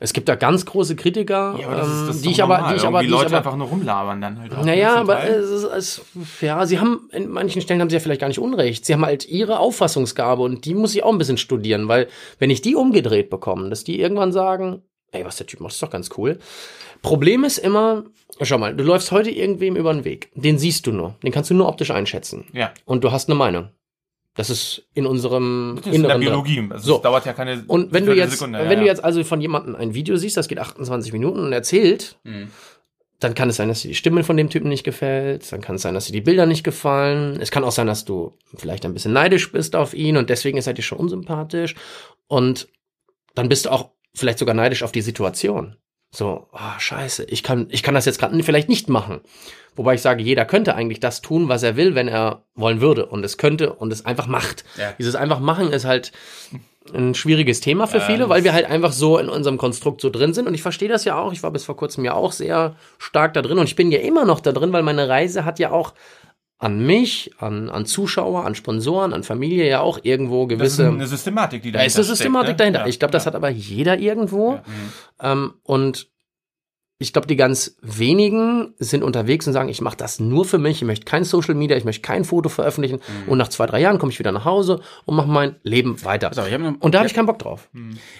Es 0.00 0.12
gibt 0.12 0.28
da 0.28 0.34
ganz 0.34 0.66
große 0.66 0.96
Kritiker, 0.96 1.56
Ja, 1.58 1.68
aber 1.68 1.76
das 1.76 1.88
ist, 1.88 2.00
ähm, 2.00 2.06
das 2.08 2.16
ist 2.16 2.24
die 2.24 2.30
ich 2.32 2.42
aber, 2.42 2.66
die 2.68 2.76
ich 2.76 2.84
aber, 2.84 2.98
die 3.00 3.06
ich 3.06 3.10
Leute 3.10 3.26
aber 3.26 3.36
einfach 3.38 3.56
nur 3.56 3.68
rumlabern 3.68 4.20
dann 4.20 4.40
halt. 4.40 4.64
Naja, 4.64 4.96
aber 4.96 5.24
es 5.24 5.48
ist, 5.48 5.64
es, 5.64 6.02
ja, 6.40 6.66
sie 6.66 6.80
haben, 6.80 7.08
in 7.12 7.30
manchen 7.30 7.62
Stellen 7.62 7.80
haben 7.80 7.90
sie 7.90 7.96
ja 7.96 8.00
vielleicht 8.00 8.20
gar 8.20 8.28
nicht 8.28 8.40
Unrecht. 8.40 8.84
Sie 8.84 8.92
haben 8.92 9.04
halt 9.04 9.26
ihre 9.28 9.60
Auffassungsgabe 9.60 10.42
und 10.42 10.64
die 10.64 10.74
muss 10.74 10.94
ich 10.94 11.04
auch 11.04 11.12
ein 11.12 11.18
bisschen 11.18 11.38
studieren, 11.38 11.86
weil 11.86 12.08
wenn 12.38 12.50
ich 12.50 12.60
die 12.60 12.74
umgedreht 12.74 13.30
bekomme, 13.30 13.70
dass 13.70 13.84
die 13.84 14.00
irgendwann 14.00 14.32
sagen, 14.32 14.82
ey, 15.12 15.24
was 15.24 15.36
der 15.36 15.46
Typ 15.46 15.60
macht, 15.60 15.72
ist 15.72 15.82
doch 15.82 15.90
ganz 15.90 16.10
cool. 16.18 16.38
Problem 17.04 17.44
ist 17.44 17.58
immer, 17.58 18.04
schau 18.40 18.58
mal, 18.58 18.74
du 18.74 18.82
läufst 18.82 19.12
heute 19.12 19.30
irgendwem 19.30 19.76
über 19.76 19.92
den 19.92 20.04
Weg. 20.04 20.30
Den 20.34 20.58
siehst 20.58 20.86
du 20.86 20.92
nur. 20.92 21.14
Den 21.22 21.30
kannst 21.32 21.50
du 21.50 21.54
nur 21.54 21.68
optisch 21.68 21.90
einschätzen. 21.90 22.46
Ja. 22.52 22.72
Und 22.86 23.04
du 23.04 23.12
hast 23.12 23.28
eine 23.28 23.36
Meinung. 23.38 23.68
Das 24.34 24.50
ist 24.50 24.82
in 24.94 25.06
unserem 25.06 25.74
Das 25.76 25.86
ist 25.86 25.94
in 25.94 26.02
der. 26.02 26.18
Biologie. 26.18 26.66
Also 26.70 26.86
So. 26.88 26.96
Es 26.96 27.02
dauert 27.02 27.24
ja 27.26 27.32
keine 27.34 27.62
Und 27.68 27.92
wenn 27.92 28.04
du 28.06 28.14
jetzt, 28.14 28.32
Sekunde, 28.32 28.58
wenn 28.58 28.68
ja, 28.70 28.74
du 28.76 28.80
ja. 28.80 28.86
jetzt 28.86 29.04
also 29.04 29.22
von 29.22 29.40
jemandem 29.40 29.76
ein 29.76 29.94
Video 29.94 30.16
siehst, 30.16 30.36
das 30.36 30.48
geht 30.48 30.58
28 30.58 31.12
Minuten 31.12 31.38
und 31.40 31.52
erzählt, 31.52 32.18
Mhm. 32.24 32.48
dann 33.20 33.34
kann 33.34 33.48
es 33.50 33.56
sein, 33.56 33.68
dass 33.68 33.82
dir 33.82 33.88
die 33.88 33.94
Stimme 33.94 34.24
von 34.24 34.36
dem 34.36 34.50
Typen 34.50 34.68
nicht 34.68 34.82
gefällt, 34.82 35.52
dann 35.52 35.60
kann 35.60 35.76
es 35.76 35.82
sein, 35.82 35.94
dass 35.94 36.06
dir 36.06 36.12
die 36.12 36.20
Bilder 36.20 36.46
nicht 36.46 36.64
gefallen, 36.64 37.38
es 37.40 37.50
kann 37.52 37.62
auch 37.64 37.70
sein, 37.70 37.86
dass 37.86 38.04
du 38.04 38.36
vielleicht 38.56 38.84
ein 38.84 38.92
bisschen 38.94 39.12
neidisch 39.12 39.52
bist 39.52 39.76
auf 39.76 39.94
ihn 39.94 40.16
und 40.16 40.30
deswegen 40.30 40.58
ist 40.58 40.66
er 40.66 40.72
dir 40.74 40.82
schon 40.82 40.98
unsympathisch 40.98 41.74
und 42.26 42.66
dann 43.36 43.48
bist 43.48 43.66
du 43.66 43.70
auch 43.70 43.90
vielleicht 44.14 44.38
sogar 44.40 44.54
neidisch 44.54 44.82
auf 44.82 44.90
die 44.92 45.00
Situation. 45.02 45.76
So, 46.14 46.46
ah, 46.52 46.78
scheiße, 46.78 47.24
ich 47.24 47.42
kann, 47.42 47.66
ich 47.70 47.82
kann 47.82 47.94
das 47.94 48.04
jetzt 48.04 48.20
gerade 48.20 48.40
vielleicht 48.44 48.68
nicht 48.68 48.88
machen. 48.88 49.20
Wobei 49.74 49.94
ich 49.94 50.00
sage, 50.00 50.22
jeder 50.22 50.44
könnte 50.44 50.76
eigentlich 50.76 51.00
das 51.00 51.22
tun, 51.22 51.48
was 51.48 51.64
er 51.64 51.74
will, 51.74 51.96
wenn 51.96 52.06
er 52.06 52.44
wollen 52.54 52.80
würde 52.80 53.06
und 53.06 53.24
es 53.24 53.36
könnte 53.36 53.72
und 53.72 53.92
es 53.92 54.06
einfach 54.06 54.28
macht. 54.28 54.64
Ja. 54.78 54.92
Dieses 54.96 55.16
einfach 55.16 55.40
machen 55.40 55.72
ist 55.72 55.84
halt 55.84 56.12
ein 56.94 57.14
schwieriges 57.16 57.60
Thema 57.60 57.88
für 57.88 58.00
viele, 58.00 58.28
weil 58.28 58.44
wir 58.44 58.52
halt 58.52 58.66
einfach 58.66 58.92
so 58.92 59.18
in 59.18 59.28
unserem 59.28 59.58
Konstrukt 59.58 60.00
so 60.00 60.10
drin 60.10 60.34
sind. 60.34 60.46
Und 60.46 60.54
ich 60.54 60.62
verstehe 60.62 60.88
das 60.88 61.04
ja 61.04 61.18
auch. 61.18 61.32
Ich 61.32 61.42
war 61.42 61.50
bis 61.50 61.64
vor 61.64 61.76
kurzem 61.76 62.04
ja 62.04 62.14
auch 62.14 62.30
sehr 62.30 62.76
stark 62.98 63.34
da 63.34 63.42
drin 63.42 63.58
und 63.58 63.64
ich 63.64 63.74
bin 63.74 63.90
ja 63.90 63.98
immer 63.98 64.24
noch 64.24 64.38
da 64.38 64.52
drin, 64.52 64.72
weil 64.72 64.84
meine 64.84 65.08
Reise 65.08 65.44
hat 65.44 65.58
ja 65.58 65.72
auch 65.72 65.94
an 66.64 66.84
mich, 66.86 67.30
an, 67.38 67.68
an 67.68 67.84
Zuschauer, 67.86 68.44
an 68.44 68.54
Sponsoren, 68.54 69.12
an 69.12 69.22
Familie 69.22 69.68
ja 69.68 69.80
auch 69.80 69.98
irgendwo 70.02 70.46
Das 70.46 70.52
ist 70.54 70.58
gewisse. 70.78 70.88
eine 70.88 71.06
Systematik, 71.06 71.62
die 71.62 71.72
Da 71.72 71.78
dahinter 71.78 71.86
ist 71.86 71.96
eine 71.96 72.04
Systematik 72.16 72.46
steckt, 72.46 72.58
ne? 72.58 72.62
dahinter. 72.64 72.80
Ja, 72.80 72.86
Ich 72.86 72.98
glaube, 72.98 73.12
das 73.12 73.24
ja. 73.24 73.28
hat 73.28 73.34
aber 73.36 73.48
jeder 73.50 73.98
irgendwo. 73.98 74.60
Ähm, 75.20 75.54
und 75.62 76.08
ich 76.98 77.12
glaube, 77.12 77.26
die 77.26 77.36
ganz 77.36 77.76
wenigen 77.82 78.72
sind 78.78 79.02
unterwegs 79.02 79.46
und 79.46 79.52
sagen, 79.52 79.68
ich 79.68 79.80
mache 79.80 79.96
das 79.96 80.20
nur 80.20 80.44
für 80.44 80.58
mich, 80.58 80.76
ich 80.80 80.86
möchte 80.86 81.04
kein 81.04 81.24
Social 81.24 81.54
Media, 81.54 81.76
ich 81.76 81.84
möchte 81.84 82.02
kein 82.02 82.24
Foto 82.24 82.48
veröffentlichen 82.48 82.96
Mhm. 83.24 83.32
und 83.32 83.38
nach 83.38 83.48
zwei, 83.48 83.66
drei 83.66 83.80
Jahren 83.80 83.98
komme 83.98 84.12
ich 84.12 84.18
wieder 84.18 84.32
nach 84.32 84.44
Hause 84.44 84.80
und 85.04 85.16
mache 85.16 85.28
mein 85.28 85.56
Leben 85.64 86.02
weiter. 86.04 86.30
Hab 86.34 86.60
noch- 86.60 86.80
und 86.80 86.94
da 86.94 86.98
habe 87.00 87.08
ich 87.08 87.14
keinen 87.14 87.26
Bock 87.26 87.40
drauf. 87.40 87.68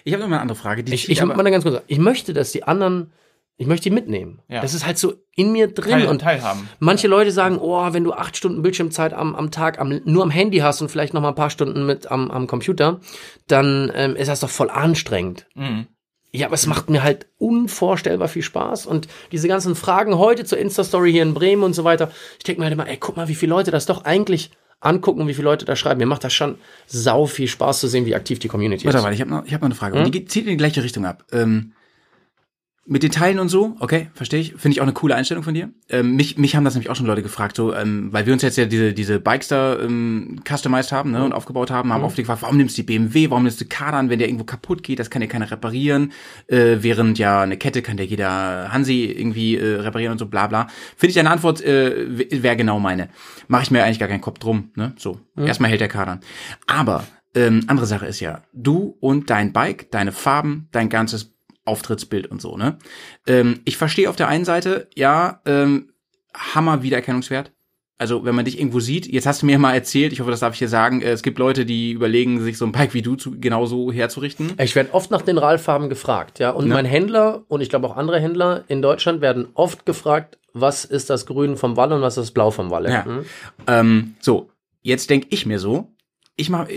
Ich 0.04 0.12
habe 0.12 0.22
noch 0.22 0.28
mal 0.28 0.36
eine 0.36 0.42
andere 0.42 0.58
Frage. 0.58 0.82
Die 0.84 0.92
Ich, 0.92 1.08
ich 1.08 1.22
aber- 1.22 1.34
mal 1.34 1.44
ganz 1.50 1.62
kurz, 1.64 1.74
sagen. 1.76 1.84
ich 1.88 1.98
möchte, 1.98 2.34
dass 2.34 2.52
die 2.52 2.64
anderen, 2.64 3.12
ich 3.56 3.66
möchte 3.66 3.84
die 3.84 3.94
mitnehmen. 3.94 4.42
Ja. 4.48 4.60
Das 4.60 4.74
ist 4.74 4.84
halt 4.84 4.98
so 4.98 5.14
in 5.36 5.52
mir 5.52 5.68
drin 5.68 5.92
Teil, 5.92 6.06
und 6.06 6.20
teilhaben. 6.20 6.68
Manche 6.80 7.06
Leute 7.06 7.30
sagen, 7.30 7.58
oh, 7.58 7.92
wenn 7.92 8.04
du 8.04 8.12
acht 8.12 8.36
Stunden 8.36 8.62
Bildschirmzeit 8.62 9.12
am, 9.12 9.34
am 9.36 9.50
Tag 9.50 9.78
am, 9.80 10.00
nur 10.04 10.22
am 10.22 10.30
Handy 10.30 10.58
hast 10.58 10.82
und 10.82 10.90
vielleicht 10.90 11.14
noch 11.14 11.20
mal 11.20 11.28
ein 11.28 11.34
paar 11.34 11.50
Stunden 11.50 11.86
mit 11.86 12.10
am, 12.10 12.30
am 12.30 12.46
Computer, 12.46 13.00
dann 13.46 13.92
ähm, 13.94 14.16
ist 14.16 14.28
das 14.28 14.40
doch 14.40 14.50
voll 14.50 14.70
anstrengend. 14.70 15.46
Mhm. 15.54 15.86
Ja, 16.32 16.46
aber 16.48 16.54
es 16.54 16.66
macht 16.66 16.90
mir 16.90 17.04
halt 17.04 17.28
unvorstellbar 17.38 18.26
viel 18.26 18.42
Spaß. 18.42 18.86
Und 18.86 19.06
diese 19.30 19.46
ganzen 19.46 19.76
Fragen 19.76 20.18
heute 20.18 20.44
zur 20.44 20.58
Insta-Story 20.58 21.12
hier 21.12 21.22
in 21.22 21.32
Bremen 21.32 21.62
und 21.62 21.74
so 21.74 21.84
weiter, 21.84 22.10
ich 22.38 22.44
denke 22.44 22.60
mir 22.60 22.64
halt 22.64 22.74
immer, 22.74 22.88
ey, 22.88 22.96
guck 22.96 23.16
mal, 23.16 23.28
wie 23.28 23.36
viele 23.36 23.50
Leute 23.50 23.70
das 23.70 23.86
doch 23.86 24.04
eigentlich 24.04 24.50
angucken 24.80 25.20
und 25.20 25.28
wie 25.28 25.34
viele 25.34 25.44
Leute 25.44 25.64
da 25.64 25.76
schreiben. 25.76 25.98
Mir 25.98 26.06
macht 26.06 26.24
das 26.24 26.34
schon 26.34 26.58
sau 26.86 27.26
viel 27.26 27.46
Spaß 27.46 27.78
zu 27.78 27.86
sehen, 27.86 28.04
wie 28.04 28.16
aktiv 28.16 28.40
die 28.40 28.48
Community 28.48 28.84
Warte 28.84 28.98
ist. 28.98 29.04
mal, 29.04 29.14
ich 29.14 29.20
habe 29.20 29.30
noch, 29.30 29.44
ich 29.44 29.54
hab 29.54 29.60
noch 29.60 29.68
eine 29.68 29.76
Frage. 29.76 29.96
Und 29.96 30.06
die 30.06 30.10
geht, 30.10 30.30
zieht 30.30 30.44
in 30.44 30.50
die 30.50 30.56
gleiche 30.56 30.82
Richtung 30.82 31.06
ab. 31.06 31.24
Ähm, 31.30 31.72
mit 32.86 33.02
den 33.02 33.10
Teilen 33.10 33.38
und 33.38 33.48
so, 33.48 33.76
okay, 33.80 34.08
verstehe 34.12 34.40
ich. 34.40 34.50
Finde 34.56 34.70
ich 34.70 34.80
auch 34.80 34.84
eine 34.84 34.92
coole 34.92 35.14
Einstellung 35.14 35.42
von 35.42 35.54
dir. 35.54 35.70
Ähm, 35.88 36.16
mich, 36.16 36.36
mich 36.36 36.54
haben 36.54 36.64
das 36.64 36.74
nämlich 36.74 36.90
auch 36.90 36.96
schon 36.96 37.06
Leute 37.06 37.22
gefragt, 37.22 37.56
so, 37.56 37.74
ähm, 37.74 38.12
weil 38.12 38.26
wir 38.26 38.32
uns 38.34 38.42
jetzt 38.42 38.58
ja 38.58 38.66
diese, 38.66 38.92
diese 38.92 39.20
Bikes 39.20 39.48
da 39.48 39.78
ähm, 39.78 40.40
customized 40.46 40.92
haben 40.92 41.12
ne, 41.12 41.24
und 41.24 41.32
aufgebaut 41.32 41.70
haben, 41.70 41.92
haben 41.92 42.04
oft 42.04 42.16
gefragt, 42.16 42.42
warum 42.42 42.58
nimmst 42.58 42.76
du 42.76 42.82
die 42.82 42.86
BMW, 42.86 43.30
warum 43.30 43.44
nimmst 43.44 43.60
du 43.60 43.64
Kardan, 43.64 44.10
wenn 44.10 44.18
der 44.18 44.28
irgendwo 44.28 44.44
kaputt 44.44 44.82
geht, 44.82 44.98
das 44.98 45.08
kann 45.08 45.22
ja 45.22 45.28
keiner 45.28 45.50
reparieren, 45.50 46.12
äh, 46.48 46.76
während 46.80 47.18
ja 47.18 47.40
eine 47.40 47.56
Kette 47.56 47.80
kann 47.80 47.96
der 47.96 48.06
jeder 48.06 48.70
Hansi 48.70 49.04
irgendwie 49.04 49.56
äh, 49.56 49.80
reparieren 49.80 50.12
und 50.12 50.18
so, 50.18 50.26
bla 50.26 50.46
bla. 50.46 50.66
Finde 50.96 51.10
ich 51.10 51.14
deine 51.14 51.30
Antwort 51.30 51.62
äh, 51.62 52.42
wäre 52.42 52.56
genau 52.56 52.80
meine. 52.80 53.08
Mache 53.48 53.62
ich 53.62 53.70
mir 53.70 53.82
eigentlich 53.82 53.98
gar 53.98 54.08
keinen 54.08 54.20
Kopf 54.20 54.38
drum, 54.38 54.70
ne? 54.74 54.92
So, 54.96 55.20
erstmal 55.36 55.70
hält 55.70 55.80
der 55.80 55.88
Kardan. 55.88 56.20
Aber 56.66 57.04
ähm, 57.34 57.64
andere 57.66 57.86
Sache 57.86 58.06
ist 58.06 58.20
ja, 58.20 58.42
du 58.52 58.96
und 59.00 59.28
dein 59.30 59.52
Bike, 59.52 59.90
deine 59.90 60.12
Farben, 60.12 60.68
dein 60.70 60.88
ganzes 60.88 61.33
Auftrittsbild 61.64 62.26
und 62.30 62.40
so, 62.40 62.56
ne? 62.56 62.78
Ähm, 63.26 63.60
ich 63.64 63.76
verstehe 63.76 64.08
auf 64.10 64.16
der 64.16 64.28
einen 64.28 64.44
Seite, 64.44 64.88
ja, 64.94 65.40
ähm, 65.46 65.90
Hammer 66.34 66.82
Wiedererkennungswert. 66.82 67.52
Also, 67.96 68.24
wenn 68.24 68.34
man 68.34 68.44
dich 68.44 68.58
irgendwo 68.58 68.80
sieht, 68.80 69.06
jetzt 69.06 69.24
hast 69.24 69.42
du 69.42 69.46
mir 69.46 69.56
mal 69.58 69.72
erzählt, 69.72 70.12
ich 70.12 70.18
hoffe, 70.20 70.32
das 70.32 70.40
darf 70.40 70.52
ich 70.54 70.58
hier 70.58 70.68
sagen, 70.68 71.00
äh, 71.00 71.10
es 71.10 71.22
gibt 71.22 71.38
Leute, 71.38 71.64
die 71.64 71.92
überlegen, 71.92 72.42
sich 72.42 72.58
so 72.58 72.66
ein 72.66 72.72
Bike 72.72 72.92
wie 72.92 73.02
du 73.02 73.14
zu, 73.14 73.38
genauso 73.38 73.92
herzurichten. 73.92 74.52
Ich 74.60 74.74
werde 74.74 74.92
oft 74.92 75.12
nach 75.12 75.22
den 75.22 75.38
RAL-Farben 75.38 75.88
gefragt, 75.88 76.40
ja. 76.40 76.50
Und 76.50 76.66
Ne? 76.66 76.74
mein 76.74 76.86
Händler 76.86 77.44
und 77.46 77.60
ich 77.60 77.68
glaube 77.68 77.86
auch 77.86 77.96
andere 77.96 78.18
Händler 78.20 78.64
in 78.66 78.82
Deutschland 78.82 79.20
werden 79.20 79.46
oft 79.54 79.86
gefragt, 79.86 80.38
was 80.52 80.84
ist 80.84 81.08
das 81.08 81.24
Grün 81.24 81.56
vom 81.56 81.76
Walle 81.76 81.94
und 81.94 82.02
was 82.02 82.16
ist 82.16 82.24
das 82.24 82.30
Blau 82.32 82.50
vom 82.50 82.70
Walle. 82.70 82.90
Ja. 82.90 83.04
Hm? 83.04 83.24
Ähm, 83.68 84.14
so, 84.20 84.50
jetzt 84.82 85.08
denk 85.08 85.26
ich 85.30 85.46
mir 85.46 85.60
so, 85.60 85.92
ich 86.36 86.50
mach, 86.50 86.68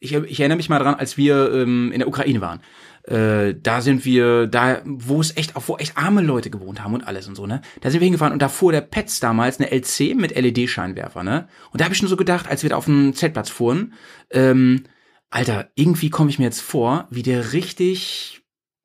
ich, 0.00 0.14
ich 0.14 0.40
erinnere 0.40 0.56
mich 0.56 0.70
mal 0.70 0.78
dran, 0.78 0.94
als 0.94 1.18
wir 1.18 1.52
ähm, 1.52 1.92
in 1.92 1.98
der 1.98 2.08
Ukraine 2.08 2.40
waren. 2.40 2.60
Äh, 3.04 3.54
da 3.60 3.80
sind 3.80 4.04
wir, 4.04 4.46
da, 4.46 4.80
wo 4.84 5.20
es 5.20 5.36
echt, 5.36 5.56
auch 5.56 5.66
wo 5.66 5.76
echt 5.76 5.96
arme 5.96 6.22
Leute 6.22 6.50
gewohnt 6.50 6.84
haben 6.84 6.94
und 6.94 7.02
alles 7.02 7.26
und 7.26 7.34
so, 7.34 7.46
ne? 7.46 7.60
Da 7.80 7.90
sind 7.90 8.00
wir 8.00 8.06
hingefahren 8.06 8.32
und 8.32 8.40
da 8.40 8.48
fuhr 8.48 8.70
der 8.70 8.80
Petz 8.80 9.18
damals 9.18 9.58
eine 9.58 9.72
LC 9.72 10.14
mit 10.14 10.36
LED-Scheinwerfer, 10.36 11.24
ne? 11.24 11.48
Und 11.72 11.80
da 11.80 11.84
habe 11.84 11.94
ich 11.94 11.98
schon 11.98 12.08
so 12.08 12.16
gedacht, 12.16 12.48
als 12.48 12.62
wir 12.62 12.70
da 12.70 12.76
auf 12.76 12.84
dem 12.84 13.14
Zeltplatz 13.14 13.50
fuhren, 13.50 13.94
ähm, 14.30 14.84
Alter, 15.30 15.70
irgendwie 15.74 16.10
komme 16.10 16.30
ich 16.30 16.38
mir 16.38 16.44
jetzt 16.44 16.60
vor, 16.60 17.08
wie 17.10 17.22
der 17.22 17.54
richtig 17.54 18.41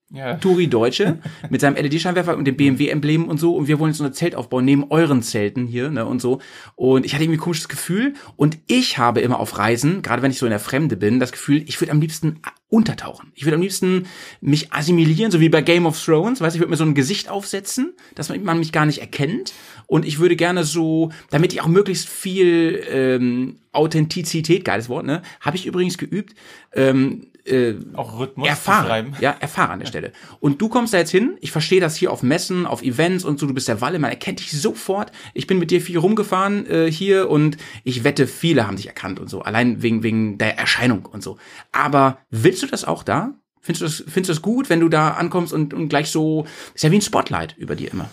Ja. 0.09 0.35
Turi 0.35 0.67
Deutsche 0.67 1.19
mit 1.49 1.59
seinem 1.59 1.75
LED-Scheinwerfer 1.75 2.37
und 2.37 2.45
dem 2.45 2.55
BMW-Emblem 2.55 3.27
und 3.27 3.39
so. 3.39 3.55
Und 3.55 3.67
wir 3.67 3.77
wollen 3.79 3.91
jetzt 3.91 3.97
so 3.97 4.05
ein 4.05 4.13
Zelt 4.13 4.35
aufbauen 4.35 4.63
neben 4.63 4.89
euren 4.89 5.21
Zelten 5.21 5.67
hier 5.67 5.89
ne, 5.89 6.05
und 6.05 6.21
so. 6.21 6.39
Und 6.75 7.05
ich 7.05 7.13
hatte 7.13 7.23
irgendwie 7.23 7.39
ein 7.39 7.41
komisches 7.41 7.67
Gefühl. 7.67 8.13
Und 8.37 8.57
ich 8.67 8.97
habe 8.97 9.19
immer 9.19 9.39
auf 9.39 9.57
Reisen, 9.57 10.01
gerade 10.01 10.21
wenn 10.21 10.31
ich 10.31 10.39
so 10.39 10.45
in 10.45 10.51
der 10.51 10.59
Fremde 10.59 10.95
bin, 10.95 11.19
das 11.19 11.33
Gefühl, 11.33 11.63
ich 11.67 11.81
würde 11.81 11.91
am 11.91 11.99
liebsten 11.99 12.39
untertauchen. 12.69 13.31
Ich 13.35 13.45
würde 13.45 13.55
am 13.55 13.61
liebsten 13.61 14.07
mich 14.39 14.73
assimilieren, 14.73 15.31
so 15.31 15.39
wie 15.39 15.49
bei 15.49 15.61
Game 15.61 15.85
of 15.85 16.01
Thrones, 16.03 16.41
weißt 16.41 16.53
du, 16.53 16.57
ich 16.57 16.61
würde 16.61 16.71
mir 16.71 16.77
so 16.77 16.83
ein 16.83 16.95
Gesicht 16.95 17.29
aufsetzen, 17.29 17.93
dass 18.15 18.29
man, 18.29 18.43
man 18.43 18.59
mich 18.59 18.71
gar 18.71 18.85
nicht 18.85 18.99
erkennt. 18.99 19.53
Und 19.87 20.05
ich 20.05 20.19
würde 20.19 20.35
gerne 20.35 20.63
so, 20.63 21.11
damit 21.29 21.53
ich 21.53 21.61
auch 21.61 21.67
möglichst 21.67 22.07
viel 22.07 22.83
ähm, 22.89 23.59
Authentizität, 23.71 24.65
geiles 24.65 24.89
Wort, 24.89 25.05
ne, 25.05 25.21
habe 25.39 25.55
ich 25.55 25.65
übrigens 25.65 25.97
geübt, 25.97 26.35
ähm, 26.73 27.27
äh, 27.47 27.75
Auch 27.93 28.19
Rhythmus 28.19 28.47
erfahren. 28.47 29.15
Ja, 29.19 29.35
erfahren 29.39 29.71
an 29.71 29.79
der 29.79 29.87
Stelle. 29.87 30.11
Und 30.39 30.61
du 30.61 30.69
kommst 30.69 30.93
da 30.93 30.97
jetzt 30.97 31.11
hin, 31.11 31.37
ich 31.41 31.51
verstehe 31.51 31.79
das 31.79 31.95
hier 31.95 32.11
auf 32.11 32.23
Messen, 32.23 32.65
auf 32.65 32.81
Events 32.81 33.25
und 33.25 33.39
so, 33.39 33.45
du 33.45 33.53
bist 33.53 33.67
der 33.67 33.81
Walle, 33.81 33.99
man 33.99 34.11
erkennt 34.11 34.39
dich 34.39 34.51
sofort. 34.51 35.11
Ich 35.33 35.47
bin 35.47 35.59
mit 35.59 35.71
dir 35.71 35.81
viel 35.81 35.97
rumgefahren 35.97 36.65
äh, 36.69 36.91
hier 36.91 37.29
und 37.29 37.57
ich 37.83 38.03
wette, 38.03 38.27
viele 38.27 38.67
haben 38.67 38.77
dich 38.77 38.87
erkannt 38.87 39.19
und 39.19 39.29
so, 39.29 39.41
allein 39.41 39.81
wegen, 39.81 40.03
wegen 40.03 40.37
der 40.37 40.57
Erscheinung 40.57 41.05
und 41.05 41.23
so. 41.23 41.37
Aber 41.71 42.19
willst 42.29 42.63
du 42.63 42.67
das 42.67 42.85
auch 42.85 43.03
da? 43.03 43.33
Findest 43.61 43.81
du 43.81 43.85
das, 43.85 44.13
findest 44.13 44.29
du 44.29 44.33
das 44.33 44.41
gut, 44.41 44.69
wenn 44.69 44.79
du 44.79 44.89
da 44.89 45.11
ankommst 45.11 45.53
und, 45.53 45.73
und 45.73 45.89
gleich 45.89 46.09
so, 46.09 46.45
ist 46.73 46.83
ja 46.83 46.91
wie 46.91 46.97
ein 46.97 47.01
Spotlight 47.01 47.55
über 47.57 47.75
dir 47.75 47.91
immer. 47.91 48.09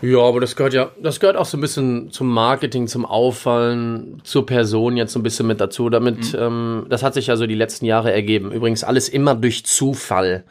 Ja, 0.00 0.20
aber 0.20 0.40
das 0.40 0.54
gehört 0.54 0.74
ja, 0.74 0.90
das 1.02 1.18
gehört 1.18 1.36
auch 1.36 1.44
so 1.44 1.56
ein 1.56 1.60
bisschen 1.60 2.10
zum 2.12 2.28
Marketing, 2.32 2.86
zum 2.86 3.04
Auffallen, 3.04 4.20
zur 4.22 4.46
Person 4.46 4.96
jetzt 4.96 5.12
so 5.12 5.18
ein 5.18 5.24
bisschen 5.24 5.46
mit 5.46 5.60
dazu. 5.60 5.90
Damit, 5.90 6.36
ähm, 6.38 6.86
das 6.88 7.02
hat 7.02 7.14
sich 7.14 7.26
ja 7.26 7.36
so 7.36 7.46
die 7.46 7.56
letzten 7.56 7.84
Jahre 7.84 8.12
ergeben. 8.12 8.52
Übrigens 8.52 8.84
alles 8.84 9.08
immer 9.08 9.34
durch 9.34 9.66
Zufall. 9.66 10.44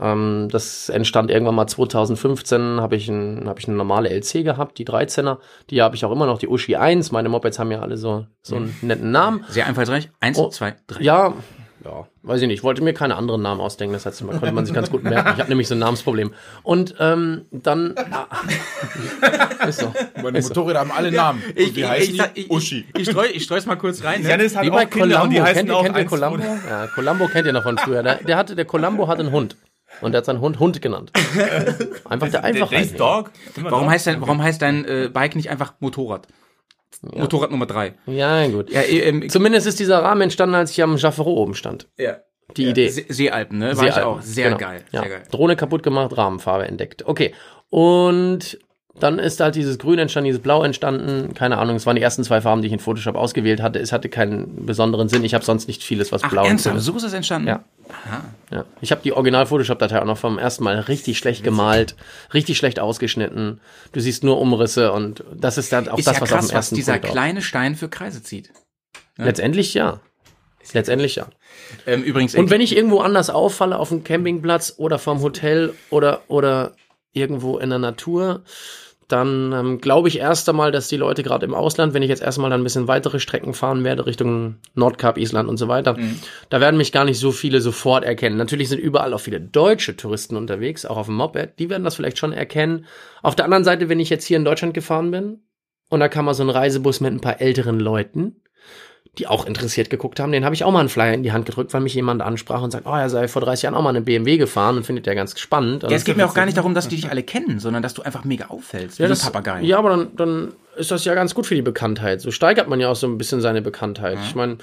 Ähm, 0.00 0.48
das 0.50 0.88
entstand 0.88 1.30
irgendwann 1.30 1.54
mal 1.54 1.66
2015, 1.66 2.80
habe 2.80 2.96
ich, 2.96 3.08
ein, 3.08 3.44
hab 3.46 3.58
ich 3.58 3.68
eine 3.68 3.76
normale 3.76 4.08
LC 4.08 4.42
gehabt, 4.44 4.78
die 4.78 4.86
13er. 4.86 5.38
Die 5.70 5.82
habe 5.82 5.96
ich 5.96 6.04
auch 6.04 6.12
immer 6.12 6.26
noch, 6.26 6.38
die 6.38 6.48
Uschi 6.48 6.76
1. 6.76 7.12
Meine 7.12 7.28
Mopeds 7.28 7.58
haben 7.58 7.70
ja 7.72 7.80
alle 7.80 7.96
so, 7.98 8.26
so 8.42 8.56
einen 8.56 8.74
netten 8.82 9.10
Namen. 9.10 9.44
Sehr 9.48 9.66
einfallsreich. 9.66 10.10
Eins, 10.20 10.38
Oh, 10.38 10.48
zwei, 10.48 10.76
drei. 10.86 11.02
Ja, 11.02 11.34
ja, 11.84 12.06
weiß 12.22 12.40
ich 12.40 12.48
nicht. 12.48 12.58
Ich 12.58 12.64
wollte 12.64 12.82
mir 12.82 12.94
keine 12.94 13.16
anderen 13.16 13.42
Namen 13.42 13.60
ausdenken. 13.60 13.92
Das 13.92 14.06
heißt, 14.06 14.22
man 14.22 14.38
konnte 14.38 14.54
man 14.54 14.64
sich 14.64 14.74
ganz 14.74 14.90
gut 14.90 15.04
merken. 15.04 15.32
Ich 15.34 15.40
habe 15.40 15.48
nämlich 15.48 15.68
so 15.68 15.74
ein 15.74 15.80
Namensproblem. 15.80 16.32
Und 16.62 16.94
ähm, 16.98 17.42
dann 17.50 17.94
ah, 18.10 18.26
ist 19.66 19.80
so. 19.80 19.92
Meine 20.22 20.40
Motorräder 20.40 20.80
haben 20.80 20.92
alle 20.92 21.12
Namen. 21.12 21.42
Und 21.46 21.76
wie 21.76 21.86
heißen 21.86 22.16
sag- 22.16 22.34
die? 22.34 22.42
ich, 22.42 22.50
Uschi. 22.50 22.86
ich, 22.94 23.02
ich, 23.02 23.10
streu, 23.10 23.26
ich 23.26 23.44
streu's 23.44 23.66
mal 23.66 23.76
kurz 23.76 24.02
rein. 24.02 24.22
Ne? 24.22 24.30
Janis 24.30 24.56
hat 24.56 24.64
Wie 24.64 24.70
bei 24.70 24.86
auch 24.86 24.90
Kinder 24.90 25.16
Columbo. 25.16 25.34
die 25.34 25.42
heißen 25.42 25.54
kennt 25.54 25.68
ihr, 25.68 25.76
auch 25.76 25.82
kennt 25.84 25.98
ihr 25.98 26.04
Columbo? 26.06 26.44
Ja, 26.68 26.86
Columbo 26.86 27.28
kennt 27.28 27.46
ihr 27.46 27.52
noch 27.52 27.62
von 27.64 27.76
früher. 27.76 28.02
Der, 28.02 28.16
der 28.16 28.36
hatte, 28.36 28.56
der 28.56 28.64
Columbo 28.64 29.06
hat 29.06 29.20
einen 29.20 29.30
Hund. 29.30 29.56
Und 30.00 30.12
der 30.12 30.18
hat 30.18 30.24
seinen 30.24 30.40
Hund 30.40 30.58
Hund 30.58 30.80
genannt. 30.82 31.12
Einfach 32.04 32.28
der 32.28 32.40
Der, 32.40 32.44
einfach 32.44 32.68
der 32.70 32.80
ist 32.80 32.98
Dog. 32.98 33.30
Immer 33.56 33.70
Warum 33.70 33.90
heißt 33.90 34.06
dein, 34.06 34.20
warum 34.20 34.42
heißt 34.42 34.60
dein 34.60 34.84
äh, 34.84 35.10
Bike 35.12 35.36
nicht 35.36 35.50
einfach 35.50 35.74
Motorrad? 35.80 36.26
Motorrad 37.12 37.50
Nummer 37.50 37.66
drei. 37.66 37.94
Ja, 38.06 38.46
gut. 38.48 38.70
Ja, 38.70 38.82
ähm, 38.82 39.28
Zumindest 39.28 39.66
ist 39.66 39.78
dieser 39.80 40.02
Rahmen 40.02 40.22
entstanden, 40.22 40.54
als 40.54 40.70
ich 40.70 40.82
am 40.82 40.96
Jaffero 40.96 41.32
oben 41.32 41.54
stand. 41.54 41.88
ja. 41.96 42.16
Die 42.58 42.66
Idee. 42.68 42.88
See 42.90 43.06
Seealpen, 43.08 43.58
ne? 43.58 43.74
War 43.76 43.86
ich 43.86 43.94
Seealpen. 43.94 44.04
auch. 44.04 44.20
Sehr 44.20 44.44
Genau. 44.48 44.58
geil. 44.58 44.84
Ja. 44.92 45.00
Sehr 45.00 45.08
geil. 45.10 45.22
Drohne 45.30 45.56
kaputt 45.56 45.82
gemacht, 45.82 46.14
Rahmenfarbe 46.16 46.66
entdeckt. 46.66 47.02
Okay. 47.06 47.32
Und 47.70 48.58
dann 49.00 49.18
ist 49.18 49.40
halt 49.40 49.56
dieses 49.56 49.78
Grün 49.78 49.98
entstanden, 49.98 50.26
dieses 50.26 50.40
Blau 50.40 50.62
entstanden. 50.62 51.34
Keine 51.34 51.58
Ahnung, 51.58 51.74
es 51.74 51.84
waren 51.84 51.96
die 51.96 52.02
ersten 52.02 52.22
zwei 52.22 52.40
Farben, 52.40 52.62
die 52.62 52.68
ich 52.68 52.72
in 52.72 52.78
Photoshop 52.78 53.16
ausgewählt 53.16 53.60
hatte. 53.60 53.80
Es 53.80 53.90
hatte 53.90 54.08
keinen 54.08 54.66
besonderen 54.66 55.08
Sinn. 55.08 55.24
Ich 55.24 55.34
habe 55.34 55.44
sonst 55.44 55.66
nicht 55.66 55.82
vieles, 55.82 56.12
was 56.12 56.22
Ach, 56.22 56.30
blau 56.30 56.44
ernsthaft? 56.44 56.76
ist. 56.76 56.84
So 56.84 56.94
ist 56.94 57.02
das 57.02 57.12
entstanden? 57.12 57.48
Ja. 57.48 57.64
Ja. 58.50 58.64
Ich 58.80 58.92
habe 58.92 59.02
die 59.02 59.12
Original-Photoshop-Datei 59.12 60.00
auch 60.00 60.06
noch 60.06 60.18
vom 60.18 60.38
ersten 60.38 60.62
Mal 60.62 60.78
richtig 60.78 61.18
schlecht 61.18 61.42
gemalt, 61.42 61.96
richtig 62.32 62.56
schlecht 62.56 62.78
ausgeschnitten. 62.78 63.60
Du 63.92 64.00
siehst 64.00 64.22
nur 64.22 64.40
Umrisse 64.40 64.92
und 64.92 65.24
das 65.34 65.58
ist 65.58 65.72
dann 65.72 65.88
auch 65.88 65.98
Ist 65.98 66.06
das, 66.06 66.16
ja 66.16 66.22
was 66.22 66.28
krass, 66.28 66.38
auf 66.38 66.44
dem 66.44 66.48
was 66.50 66.54
ersten 66.54 66.74
dieser 66.76 66.92
Punkt 66.92 67.08
kleine 67.08 67.42
Stein 67.42 67.74
für 67.74 67.88
Kreise 67.88 68.22
zieht. 68.22 68.52
Letztendlich 69.16 69.74
ja. 69.74 70.00
Letztendlich 70.72 71.16
ja. 71.16 71.26
Ähm, 71.86 72.02
übrigens, 72.02 72.34
Und 72.34 72.50
wenn 72.50 72.60
ich 72.60 72.76
irgendwo 72.76 73.00
anders 73.00 73.28
auffalle, 73.28 73.78
auf 73.78 73.90
dem 73.90 74.02
Campingplatz 74.02 74.74
oder 74.76 74.98
vom 74.98 75.20
Hotel 75.20 75.74
oder, 75.90 76.22
oder 76.28 76.72
irgendwo 77.12 77.58
in 77.58 77.70
der 77.70 77.78
Natur, 77.78 78.42
dann 79.08 79.52
ähm, 79.52 79.80
glaube 79.80 80.08
ich 80.08 80.18
erst 80.18 80.48
einmal, 80.48 80.72
dass 80.72 80.88
die 80.88 80.96
Leute 80.96 81.22
gerade 81.22 81.44
im 81.46 81.54
Ausland, 81.54 81.94
wenn 81.94 82.02
ich 82.02 82.08
jetzt 82.08 82.22
erstmal 82.22 82.50
dann 82.50 82.60
ein 82.60 82.64
bisschen 82.64 82.88
weitere 82.88 83.20
Strecken 83.20 83.54
fahren 83.54 83.84
werde, 83.84 84.06
Richtung 84.06 84.56
Nordkap, 84.74 85.18
Island 85.18 85.48
und 85.48 85.56
so 85.56 85.68
weiter, 85.68 85.96
da 86.50 86.60
werden 86.60 86.76
mich 86.76 86.92
gar 86.92 87.04
nicht 87.04 87.18
so 87.18 87.32
viele 87.32 87.60
sofort 87.60 88.04
erkennen. 88.04 88.36
Natürlich 88.36 88.68
sind 88.68 88.78
überall 88.78 89.12
auch 89.12 89.20
viele 89.20 89.40
deutsche 89.40 89.96
Touristen 89.96 90.36
unterwegs, 90.36 90.86
auch 90.86 90.96
auf 90.96 91.06
dem 91.06 91.16
Moped, 91.16 91.58
die 91.58 91.70
werden 91.70 91.84
das 91.84 91.96
vielleicht 91.96 92.18
schon 92.18 92.32
erkennen. 92.32 92.86
Auf 93.22 93.36
der 93.36 93.44
anderen 93.44 93.64
Seite, 93.64 93.88
wenn 93.88 94.00
ich 94.00 94.10
jetzt 94.10 94.24
hier 94.24 94.36
in 94.36 94.44
Deutschland 94.44 94.74
gefahren 94.74 95.10
bin 95.10 95.40
und 95.90 96.00
da 96.00 96.08
kam 96.08 96.24
mal 96.24 96.34
so 96.34 96.42
ein 96.42 96.50
Reisebus 96.50 97.00
mit 97.00 97.12
ein 97.12 97.20
paar 97.20 97.40
älteren 97.40 97.80
Leuten, 97.80 98.36
die 99.18 99.26
auch 99.26 99.46
interessiert 99.46 99.90
geguckt 99.90 100.18
haben, 100.20 100.32
den 100.32 100.44
habe 100.44 100.54
ich 100.54 100.64
auch 100.64 100.72
mal 100.72 100.80
einen 100.80 100.88
Flyer 100.88 101.14
in 101.14 101.22
die 101.22 101.32
Hand 101.32 101.46
gedrückt, 101.46 101.72
weil 101.72 101.80
mich 101.80 101.94
jemand 101.94 102.20
ansprach 102.22 102.62
und 102.62 102.70
sagt, 102.72 102.86
oh, 102.86 102.94
er 102.94 103.08
sei 103.10 103.28
vor 103.28 103.42
30 103.42 103.62
Jahren 103.64 103.74
auch 103.74 103.82
mal 103.82 103.90
einen 103.90 104.04
BMW 104.04 104.36
gefahren 104.36 104.76
und 104.76 104.84
findet 104.84 105.06
der 105.06 105.14
ganz 105.14 105.38
spannend. 105.38 105.84
Und 105.84 105.90
ja, 105.90 105.96
es 105.96 106.04
geht 106.04 106.16
mir 106.16 106.26
auch 106.26 106.34
gar 106.34 106.46
nicht 106.46 106.56
darum, 106.56 106.74
dass 106.74 106.88
die 106.88 106.96
dich 106.96 107.08
alle 107.10 107.22
kennen, 107.22 107.60
sondern 107.60 107.82
dass 107.82 107.94
du 107.94 108.02
einfach 108.02 108.24
mega 108.24 108.46
auffällst. 108.46 108.98
ja, 108.98 109.04
wie 109.04 109.08
das, 109.10 109.22
Papagei. 109.22 109.60
ja, 109.62 109.78
aber 109.78 109.90
dann, 109.90 110.16
dann 110.16 110.52
ist 110.76 110.90
das 110.90 111.04
ja 111.04 111.14
ganz 111.14 111.34
gut 111.34 111.46
für 111.46 111.54
die 111.54 111.62
Bekanntheit. 111.62 112.20
So 112.20 112.30
steigert 112.32 112.68
man 112.68 112.80
ja 112.80 112.88
auch 112.90 112.96
so 112.96 113.06
ein 113.06 113.16
bisschen 113.16 113.40
seine 113.40 113.62
Bekanntheit. 113.62 114.18
Ich 114.24 114.34
meine, 114.34 114.58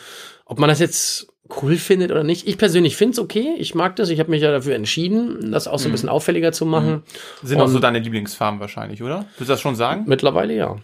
ob 0.46 0.60
man 0.60 0.68
das 0.70 0.80
jetzt 0.80 1.28
cool 1.62 1.76
findet 1.78 2.12
oder 2.12 2.24
nicht. 2.24 2.48
Ich 2.48 2.58
persönlich 2.58 2.96
finde 2.98 3.14
es 3.14 3.20
okay. 3.20 3.56
Ich 3.58 3.76
mag 3.76 3.96
das. 3.98 4.10
Ich 4.10 4.20
habe 4.20 4.30
mich 4.32 4.42
ja 4.42 4.52
dafür 4.52 4.76
entschieden, 4.76 5.52
das 5.52 5.68
auch 5.68 5.80
so 5.80 5.88
ein 5.90 5.92
bisschen 5.92 6.10
auffälliger 6.10 6.52
zu 6.52 6.66
machen. 6.66 7.04
Sind 7.44 7.60
auch 7.62 7.68
so 7.68 7.76
Und- 7.76 7.82
deine 7.84 8.00
Lieblingsfarben 8.00 8.60
wahrscheinlich, 8.60 9.02
oder? 9.04 9.26
Willst 9.38 9.50
du 9.50 9.54
das 9.54 9.62
schon 9.62 9.76
sagen? 9.76 10.04
Mittlerweile 10.08 10.54
ja. 10.56 10.78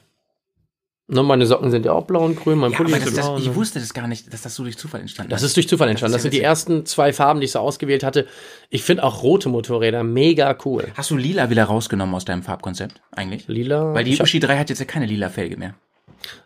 Ne, 1.10 1.24
meine 1.24 1.46
Socken 1.46 1.72
sind 1.72 1.86
ja 1.86 1.93
auch 1.93 2.04
blau 2.04 2.26
und 2.26 2.36
grün, 2.36 2.58
mein 2.58 2.72
Ja, 2.72 2.78
Pulli 2.78 2.91
ist 2.91 3.06
das, 3.08 3.13
blau. 3.13 3.36
das, 3.36 3.41
ich 3.41 3.48
ne? 3.50 3.56
wusste 3.56 3.80
das 3.80 3.93
gar 3.93 4.08
nicht, 4.08 4.34
dass 4.34 4.41
das 4.41 4.56
so 4.56 4.63
durch 4.63 4.78
Zufall 4.78 5.00
entstanden 5.00 5.30
Das 5.30 5.41
ist 5.41 5.56
durch 5.56 5.70
Zufall 5.70 5.88
entstanden. 5.88 6.12
Das, 6.13 6.24
Das 6.24 6.26
ist 6.26 6.32
sind 6.34 6.39
die 6.41 6.43
ersten 6.43 6.86
zwei 6.86 7.13
Farben, 7.13 7.39
die 7.39 7.46
ich 7.46 7.54
so 7.54 7.60
ausgewählt 7.60 8.04
hatte. 8.04 8.28
Ich 8.70 8.84
finde 8.84 9.04
auch 9.04 9.24
rote 9.24 9.48
Motorräder 9.48 10.04
mega 10.04 10.58
cool. 10.65 10.89
Hast 10.96 11.10
du 11.12 11.15
lila 11.15 11.50
wieder 11.50 11.63
rausgenommen 11.63 12.13
aus 12.13 12.26
deinem 12.26 12.43
Farbkonzept 12.43 13.02
eigentlich? 13.12 13.48
Lila. 13.48 13.93
Weil 13.93 14.04
die 14.04 14.20
Uschi 14.22 14.41
3 14.41 14.58
hat 14.58 14.70
jetzt 14.70 14.80
ja 14.80 14.86
keine 14.86 15.06
lila 15.06 15.30
Felge 15.30 15.56
mehr. 15.56 15.76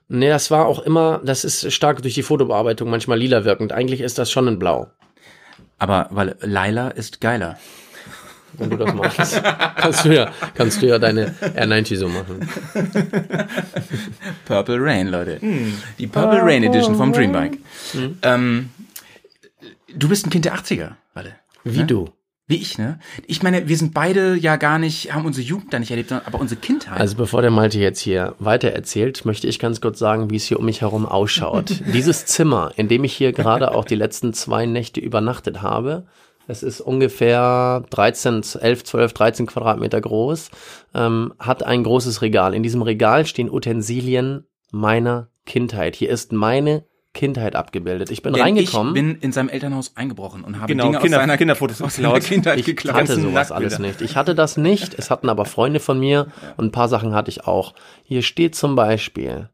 Nee, 0.10 0.30
das 0.30 0.52
war 0.52 0.68
auch 0.68 0.80
immer, 0.80 1.22
das 1.26 1.44
ist 1.44 1.74
stark 1.74 2.04
durch 2.04 2.14
die 2.14 2.22
Fotobearbeitung 2.24 2.88
manchmal 2.90 3.18
lila 3.18 3.46
wirkend. 3.46 3.72
Eigentlich 3.72 4.02
ist 4.02 4.20
das 4.20 4.30
schon 4.30 4.48
ein 4.48 4.60
Blau, 4.60 4.88
Aber 5.80 6.08
weil 6.12 6.36
Laila 6.42 6.90
ist 6.90 7.20
geiler. 7.20 7.58
Wenn 8.58 8.70
du 8.70 8.78
das 8.78 8.94
machst. 8.94 9.42
kannst, 9.78 10.06
du 10.06 10.14
ja, 10.16 10.32
kannst 10.56 10.82
du 10.82 10.88
ja 10.88 11.00
deine 11.00 11.32
R90 11.56 11.96
so 11.98 12.08
machen. 12.10 12.48
Purple 14.46 14.78
Rain, 14.80 15.08
Leute. 15.08 15.40
Hm. 15.42 15.74
Die 16.00 16.08
Purple 16.08 16.42
Rain 16.42 16.64
Edition 16.64 16.96
vom 16.96 17.14
Dreambike. 17.14 17.58
Ähm, 18.22 18.70
du 19.94 20.10
bist 20.10 20.26
ein 20.26 20.30
Kind 20.30 20.46
der 20.46 20.56
80er, 20.56 20.92
Walle. 21.14 21.36
Wie 21.64 21.80
Ne? 21.80 21.86
du. 21.86 22.10
Wie 22.48 22.58
ich, 22.58 22.78
ne? 22.78 23.00
Ich 23.28 23.44
meine, 23.44 23.70
wir 23.70 23.78
sind 23.78 23.94
beide 23.94 24.36
ja 24.36 24.58
gar 24.58 24.78
nicht, 24.78 25.14
haben 25.14 25.24
unsere 25.26 25.46
Jugend 25.48 25.72
da 25.72 25.80
nicht 25.80 25.92
erlebt, 25.92 26.10
sondern- 26.10 26.28
aber 26.28 26.40
unsere 26.42 26.60
Kindheit. 26.60 27.00
Also 27.00 27.16
bevor 27.16 27.42
der 27.42 27.52
Malte 27.52 27.80
jetzt 27.80 28.02
hier 28.02 28.36
weiter 28.40 28.70
erzählt, 28.72 29.24
möchte 29.24 29.48
ich 29.48 29.58
ganz 29.58 29.80
kurz 29.80 30.00
sagen, 30.00 30.30
wie 30.32 30.36
es 30.36 30.44
hier 30.46 30.60
um 30.60 30.66
mich 30.66 30.82
herum 30.82 31.06
ausschaut. 31.06 31.70
Dieses 31.94 32.26
Zimmer, 32.26 32.74
in 32.76 32.90
dem 32.90 33.06
ich 33.06 33.14
hier 33.14 33.32
gerade 33.32 33.74
auch 33.74 33.86
die 33.86 33.96
letzten 33.96 34.34
zwei 34.34 34.66
Nächte 34.66 35.00
übernachtet 35.00 35.62
habe, 35.62 36.08
es 36.52 36.62
ist 36.64 36.82
ungefähr 36.82 37.84
13, 37.90 38.44
11, 38.60 38.84
12, 38.84 39.14
13 39.14 39.46
Quadratmeter 39.48 40.00
groß, 40.02 40.52
ähm, 40.94 41.34
hat 41.40 41.64
ein 41.64 41.84
großes 41.84 42.22
Regal. 42.22 42.54
In 42.54 42.62
diesem 42.64 42.82
Regal 42.82 43.26
stehen 43.26 43.50
Utensilien 43.50 44.46
meiner 44.72 45.30
Kindheit. 45.46 45.96
Hier 45.96 46.10
ist 46.10 46.32
meine 46.32 46.86
Kindheit 47.14 47.56
abgebildet. 47.58 48.10
Ich 48.10 48.22
bin 48.22 48.34
Denn 48.34 48.42
reingekommen. 48.44 48.96
Ich 48.96 49.02
bin 49.02 49.16
in 49.20 49.32
seinem 49.34 49.50
Elternhaus 49.50 49.98
eingebrochen 49.98 50.44
und 50.46 50.58
habe 50.58 50.68
Genau, 50.68 50.86
Dinge 50.86 51.00
Kinder- 51.00 51.18
aus 51.18 51.22
seiner 51.24 51.38
Kinderfotos 51.38 51.82
aus 51.82 51.96
seiner 51.96 52.10
geklaut. 52.14 52.24
Kindheit 52.30 52.60
Ich 52.60 52.66
geklaut. 52.66 52.94
hatte 52.96 53.08
ganzen 53.08 53.24
sowas 53.24 53.50
Nacktbilder. 53.50 53.76
alles 53.76 53.80
nicht. 53.80 54.02
Ich 54.02 54.16
hatte 54.16 54.34
das 54.36 54.56
nicht. 54.56 54.94
Es 54.98 55.10
hatten 55.10 55.28
aber 55.28 55.44
Freunde 55.46 55.80
von 55.82 56.00
mir 56.00 56.28
und 56.58 56.68
ein 56.68 56.72
paar 56.72 56.88
Sachen 56.88 57.14
hatte 57.14 57.30
ich 57.30 57.46
auch. 57.46 57.74
Hier 58.04 58.22
steht 58.22 58.56
zum 58.56 58.76
Beispiel 58.76 59.50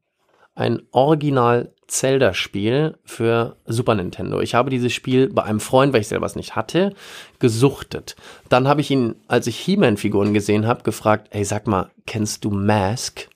ein 0.54 0.82
Original 0.92 1.74
Zelda-Spiel 1.88 2.96
für 3.06 3.56
Super 3.66 3.96
Nintendo. 3.96 4.42
Ich 4.42 4.56
habe 4.56 4.70
dieses 4.70 4.94
Spiel 4.94 5.30
bei 5.30 5.44
einem 5.44 5.60
Freund, 5.60 5.94
weil 5.94 6.02
ich 6.02 6.08
selber 6.08 6.26
es 6.26 6.36
nicht 6.36 6.56
hatte, 6.56 6.94
gesuchtet. 7.40 8.16
Dann 8.50 8.68
habe 8.68 8.82
ich 8.82 8.92
ihn, 8.92 9.16
als 9.28 9.48
ich 9.48 9.58
He-Man-Figuren 9.60 10.34
gesehen 10.34 10.68
habe, 10.68 10.84
gefragt, 10.84 11.28
ey, 11.32 11.44
sag 11.46 11.68
mal, 11.68 11.90
kennst 12.06 12.44
du 12.46 12.52
Mask? 12.52 13.28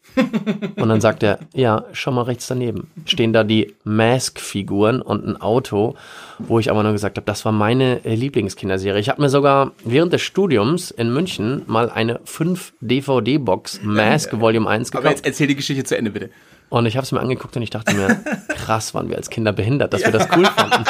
Und 0.75 0.89
dann 0.89 0.99
sagt 0.99 1.23
er, 1.23 1.39
ja, 1.53 1.85
schau 1.93 2.11
mal 2.11 2.23
rechts 2.23 2.47
daneben. 2.47 2.91
Stehen 3.05 3.31
da 3.31 3.45
die 3.45 3.73
Mask-Figuren 3.85 5.01
und 5.01 5.25
ein 5.25 5.39
Auto, 5.39 5.95
wo 6.37 6.59
ich 6.59 6.69
aber 6.69 6.83
nur 6.83 6.91
gesagt 6.91 7.17
habe, 7.17 7.25
das 7.25 7.45
war 7.45 7.53
meine 7.53 7.99
Lieblingskinderserie. 8.03 8.99
Ich 8.99 9.07
habe 9.07 9.21
mir 9.21 9.29
sogar 9.29 9.71
während 9.85 10.11
des 10.11 10.21
Studiums 10.21 10.91
in 10.91 11.13
München 11.13 11.61
mal 11.67 11.89
eine 11.89 12.19
5-DVD-Box 12.25 13.81
Mask 13.83 14.31
Volume 14.39 14.67
1 14.69 14.89
Aber 14.91 15.01
gekauft. 15.01 15.17
jetzt 15.19 15.25
erzähl 15.25 15.47
die 15.47 15.55
Geschichte 15.55 15.85
zu 15.85 15.97
Ende, 15.97 16.11
bitte. 16.11 16.29
Und 16.71 16.85
ich 16.87 16.95
habe 16.97 17.03
es 17.03 17.11
mir 17.11 17.19
angeguckt 17.19 17.55
und 17.55 17.61
ich 17.61 17.69
dachte 17.69 17.93
mir, 17.93 18.07
krass 18.47 18.95
waren 18.95 19.09
wir 19.09 19.17
als 19.17 19.29
Kinder 19.29 19.51
behindert, 19.53 19.93
dass 19.93 20.03
wir 20.03 20.11
das 20.11 20.27
cool 20.35 20.45
fanden. 20.45 20.83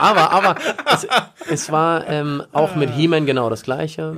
aber, 0.00 0.30
aber 0.32 0.54
es, 0.92 1.06
es 1.50 1.72
war 1.72 2.06
ähm, 2.08 2.42
auch 2.52 2.76
mit 2.76 2.90
He-Man 2.90 3.26
genau 3.26 3.50
das 3.50 3.62
gleiche. 3.62 4.14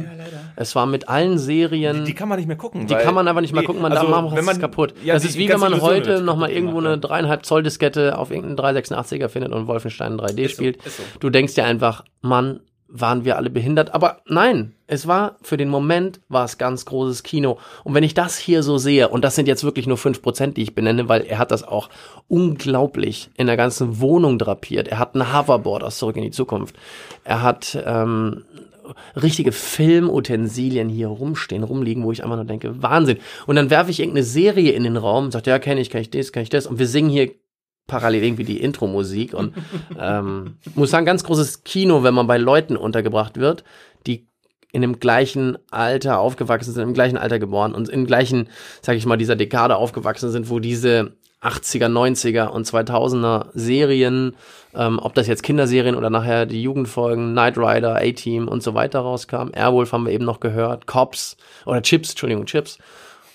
Es 0.56 0.74
war 0.76 0.84
mit 0.86 1.08
allen 1.08 1.38
Serien. 1.38 2.04
Die 2.04 2.14
kann 2.14 2.28
man 2.28 2.38
nicht 2.38 2.46
mehr 2.46 2.56
gucken. 2.56 2.86
Die 2.86 2.94
kann 2.94 3.14
man 3.14 3.26
einfach 3.26 3.40
nicht 3.40 3.52
mehr 3.52 3.62
Nee, 3.62 3.66
gucken, 3.66 3.80
man 3.82 3.92
also, 3.92 4.10
da 4.10 4.20
macht 4.22 4.36
wenn 4.36 4.46
es 4.48 4.60
kaputt. 4.60 4.94
ja, 5.02 5.14
das 5.14 5.22
die- 5.22 5.28
ist 5.28 5.34
die 5.36 5.40
wie 5.40 5.48
wenn 5.48 5.60
man 5.60 5.80
heute 5.80 6.20
nochmal 6.20 6.50
irgendwo 6.50 6.78
eine 6.78 6.98
dreieinhalb 6.98 7.46
Zoll 7.46 7.62
Diskette 7.62 8.18
auf 8.18 8.30
irgendeinen 8.30 8.76
386er 8.76 9.28
findet 9.28 9.52
und 9.52 9.66
Wolfenstein 9.66 10.18
3D 10.20 10.48
spielt. 10.50 10.78
Du 11.20 11.30
denkst 11.30 11.54
dir 11.54 11.64
einfach, 11.64 12.04
Mann, 12.20 12.60
waren 12.90 13.24
wir 13.24 13.36
alle 13.36 13.50
behindert. 13.50 13.94
Aber 13.94 14.20
nein, 14.26 14.74
es 14.86 15.06
war 15.06 15.36
für 15.42 15.56
den 15.56 15.68
Moment 15.68 16.20
war 16.28 16.44
es 16.44 16.58
ganz 16.58 16.84
großes 16.84 17.22
Kino. 17.22 17.58
Und 17.84 17.94
wenn 17.94 18.04
ich 18.04 18.14
das 18.14 18.36
hier 18.36 18.62
so 18.62 18.78
sehe, 18.78 19.08
und 19.08 19.24
das 19.24 19.36
sind 19.36 19.48
jetzt 19.48 19.64
wirklich 19.64 19.86
nur 19.86 19.96
5%, 19.96 20.52
die 20.52 20.62
ich 20.62 20.74
benenne, 20.74 21.08
weil 21.08 21.22
er 21.22 21.38
hat 21.38 21.50
das 21.50 21.62
auch 21.62 21.88
unglaublich 22.28 23.30
in 23.36 23.46
der 23.46 23.56
ganzen 23.56 24.00
Wohnung 24.00 24.38
drapiert. 24.38 24.88
Er 24.88 24.98
hat 24.98 25.14
ein 25.14 25.32
Hoverboard 25.32 25.84
aus 25.84 25.98
Zurück 25.98 26.16
in 26.16 26.22
die 26.22 26.30
Zukunft. 26.30 26.76
Er 27.24 27.42
hat 27.42 27.78
ähm, 27.86 28.44
richtige 29.20 29.52
Filmutensilien 29.52 30.88
hier 30.88 31.08
rumstehen, 31.08 31.62
rumliegen, 31.62 32.04
wo 32.04 32.12
ich 32.12 32.22
einfach 32.22 32.36
nur 32.36 32.44
denke, 32.44 32.82
Wahnsinn. 32.82 33.18
Und 33.46 33.56
dann 33.56 33.70
werfe 33.70 33.90
ich 33.90 34.00
irgendeine 34.00 34.24
Serie 34.24 34.72
in 34.72 34.84
den 34.84 34.96
Raum 34.96 35.26
und 35.26 35.30
sage, 35.32 35.50
ja, 35.50 35.58
kenne 35.58 35.80
ich, 35.80 35.90
kann 35.90 36.00
ich 36.00 36.10
das, 36.10 36.32
kann 36.32 36.42
ich 36.42 36.50
das. 36.50 36.66
Und 36.66 36.78
wir 36.78 36.86
singen 36.86 37.10
hier 37.10 37.30
parallel 37.90 38.24
irgendwie 38.24 38.44
die 38.44 38.60
Intro-Musik 38.60 39.34
und 39.34 39.54
ähm, 39.98 40.56
muss 40.74 40.90
sagen, 40.90 41.04
ganz 41.04 41.24
großes 41.24 41.64
Kino, 41.64 42.02
wenn 42.02 42.14
man 42.14 42.26
bei 42.26 42.38
Leuten 42.38 42.76
untergebracht 42.76 43.38
wird, 43.38 43.64
die 44.06 44.28
in 44.72 44.82
dem 44.82 45.00
gleichen 45.00 45.58
Alter 45.70 46.20
aufgewachsen 46.20 46.72
sind, 46.72 46.84
im 46.84 46.94
gleichen 46.94 47.18
Alter 47.18 47.40
geboren 47.40 47.74
und 47.74 47.88
im 47.88 48.06
gleichen, 48.06 48.48
sag 48.80 48.96
ich 48.96 49.04
mal, 49.04 49.16
dieser 49.16 49.34
Dekade 49.34 49.76
aufgewachsen 49.76 50.30
sind, 50.30 50.48
wo 50.48 50.60
diese 50.60 51.12
80er, 51.42 51.88
90er 51.88 52.48
und 52.48 52.66
2000er 52.66 53.46
Serien, 53.54 54.36
ähm, 54.74 55.00
ob 55.02 55.14
das 55.14 55.26
jetzt 55.26 55.42
Kinderserien 55.42 55.96
oder 55.96 56.10
nachher 56.10 56.46
die 56.46 56.62
Jugendfolgen, 56.62 57.32
Knight 57.32 57.56
Rider, 57.56 57.96
A-Team 57.96 58.46
und 58.46 58.62
so 58.62 58.74
weiter 58.74 59.00
rauskamen. 59.00 59.52
Airwolf 59.54 59.92
haben 59.92 60.06
wir 60.06 60.12
eben 60.12 60.24
noch 60.24 60.38
gehört, 60.38 60.86
Cops 60.86 61.36
oder 61.66 61.82
Chips, 61.82 62.10
Entschuldigung, 62.10 62.46
Chips. 62.46 62.78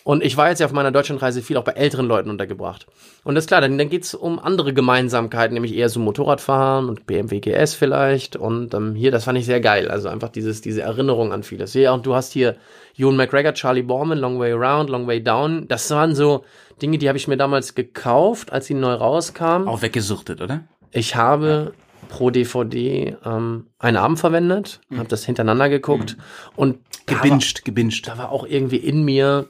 Und 0.08 0.24
ich 0.24 0.38
war 0.38 0.50
jetzt 0.50 0.60
ja 0.60 0.68
auf 0.68 0.72
meiner 0.72 0.92
Deutschlandreise 0.92 1.42
viel 1.42 1.58
auch 1.58 1.64
bei 1.64 1.72
älteren 1.72 2.06
Leuten 2.06 2.30
untergebracht. 2.30 2.86
Und 3.24 3.34
das 3.34 3.46
ist 3.46 3.48
klar, 3.48 3.60
dann, 3.60 3.76
dann 3.80 3.90
geht's 3.90 4.14
um 4.14 4.38
andere 4.38 4.72
Gemeinsamkeiten, 4.72 5.56
nämlich 5.56 5.74
eher 5.74 5.90
so 5.90 6.00
Motorradfahren 6.00 6.90
und 6.90 7.08
BMW 7.08 7.40
GS 7.40 7.74
vielleicht. 7.74 8.36
Und 8.36 8.76
ähm, 8.76 8.94
hier, 8.94 9.10
das 9.10 9.24
fand 9.24 9.40
ich 9.40 9.46
sehr 9.48 9.62
geil. 9.62 9.90
Also 9.90 10.08
einfach 10.08 10.30
dieses, 10.30 10.62
diese 10.62 10.84
Erinnerung 10.84 11.34
an 11.34 11.42
vieles. 11.42 11.74
Ja, 11.74 11.92
und 11.92 12.06
du 12.06 12.14
hast 12.14 12.34
hier 12.34 12.56
Ewan 12.96 13.16
McGregor, 13.16 13.56
Charlie 13.56 13.82
Borman, 13.82 14.20
Long 14.20 14.38
Way 14.38 14.54
Around, 14.54 14.92
Long 14.92 15.08
Way 15.08 15.24
Down. 15.24 15.68
Das 15.68 15.90
waren 15.90 16.14
so 16.14 16.46
Dinge, 16.84 17.00
die 17.00 17.08
habe 17.08 17.18
ich 17.18 17.28
mir 17.28 17.38
damals 17.38 17.74
gekauft, 17.74 18.54
als 18.54 18.68
sie 18.68 18.76
neu 18.76 18.94
rauskamen. 18.94 19.68
Auch 19.68 19.82
weggesuchtet, 19.82 20.40
oder? 20.40 20.66
Ich 20.92 21.16
habe 21.16 21.74
pro 22.10 22.30
DVD 22.30 23.18
ähm, 23.26 23.66
einen 23.80 23.98
Abend 23.98 24.20
verwendet, 24.20 24.82
habe 24.96 25.08
das 25.10 25.26
hintereinander 25.26 25.68
geguckt 25.70 26.16
und 26.56 26.78
da 27.08 27.16
war- 27.16 27.22
Gebinged, 27.24 27.66
gebinged. 27.66 28.08
da 28.08 28.20
war 28.20 28.32
auch 28.32 28.46
irgendwie 28.46 28.78
in 28.78 29.04
mir 29.04 29.50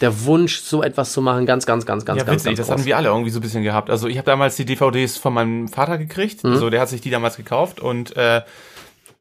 der 0.00 0.24
Wunsch, 0.24 0.60
so 0.60 0.82
etwas 0.82 1.12
zu 1.12 1.20
machen, 1.22 1.44
ganz, 1.46 1.66
ganz, 1.66 1.84
ganz, 1.86 2.04
ganz, 2.04 2.18
Ja, 2.18 2.24
ganz, 2.24 2.36
witzig, 2.36 2.46
ganz 2.50 2.58
das 2.58 2.66
groß. 2.68 2.72
hatten 2.74 2.86
wir 2.86 2.96
alle 2.96 3.08
irgendwie 3.08 3.30
so 3.30 3.38
ein 3.38 3.42
bisschen 3.42 3.62
gehabt. 3.62 3.90
Also 3.90 4.08
ich 4.08 4.16
habe 4.16 4.26
damals 4.26 4.56
die 4.56 4.64
DVDs 4.64 5.16
von 5.18 5.34
meinem 5.34 5.68
Vater 5.68 5.98
gekriegt, 5.98 6.44
Mhm. 6.44 6.52
also 6.52 6.70
der 6.70 6.80
hat 6.80 6.88
sich 6.88 7.00
die 7.00 7.10
damals 7.10 7.36
gekauft 7.36 7.80
und 7.80 8.16
äh, 8.16 8.42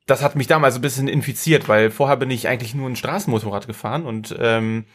das 0.06 0.22
hat 0.24 0.36
mich 0.36 0.48
damals 0.48 0.76
so 0.76 0.80
ein 0.80 0.82
bisschen 0.84 1.08
infiziert, 1.10 1.68
weil 1.68 1.92
vorher 1.92 2.16
bin 2.18 2.32
ich 2.32 2.48
eigentlich 2.48 2.74
nur 2.74 2.90
ein 2.90 2.96
Straßenmotorrad 2.96 3.68
gefahren 3.68 4.06
und 4.06 4.34
ähm, 4.40 4.86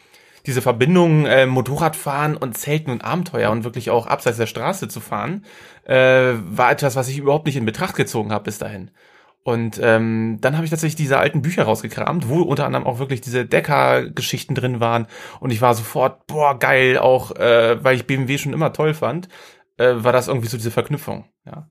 diese 0.47 0.61
Verbindung 0.61 1.25
äh, 1.25 1.45
Motorradfahren 1.45 2.35
und 2.35 2.57
Zelten 2.57 2.91
und 2.91 3.03
Abenteuer 3.03 3.51
und 3.51 3.63
wirklich 3.63 3.91
auch 3.91 4.07
abseits 4.07 4.37
der 4.37 4.47
Straße 4.47 4.87
zu 4.87 4.99
fahren, 4.99 5.45
äh, 5.85 6.33
war 6.49 6.71
etwas, 6.71 6.95
was 6.95 7.07
ich 7.09 7.17
überhaupt 7.19 7.45
nicht 7.45 7.55
in 7.57 7.65
Betracht 7.65 7.95
gezogen 7.95 8.31
habe 8.31 8.45
bis 8.45 8.57
dahin. 8.57 8.89
Und 9.43 9.79
ähm, 9.81 10.37
dann 10.39 10.55
habe 10.55 10.63
ich 10.63 10.69
tatsächlich 10.69 10.95
diese 10.95 11.17
alten 11.17 11.41
Bücher 11.41 11.63
rausgekramt, 11.63 12.29
wo 12.29 12.41
unter 12.41 12.65
anderem 12.65 12.85
auch 12.85 12.99
wirklich 12.99 13.19
diese 13.19 13.45
Decker-Geschichten 13.45 14.55
drin 14.55 14.79
waren. 14.79 15.07
Und 15.41 15.51
ich 15.51 15.61
war 15.61 15.73
sofort, 15.73 16.25
boah, 16.27 16.57
geil, 16.57 16.97
auch 16.97 17.35
äh, 17.35 17.83
weil 17.83 17.97
ich 17.97 18.07
BMW 18.07 18.37
schon 18.37 18.53
immer 18.53 18.71
toll 18.71 18.93
fand, 18.93 19.27
äh, 19.77 19.95
war 19.97 20.13
das 20.13 20.29
irgendwie 20.29 20.47
so 20.47 20.55
diese 20.55 20.71
Verknüpfung. 20.71 21.25
Ja. 21.45 21.69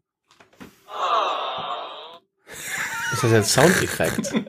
Ist 3.13 3.25
das 3.25 3.33
jetzt 3.33 3.53
Soundeffekt? 3.53 4.35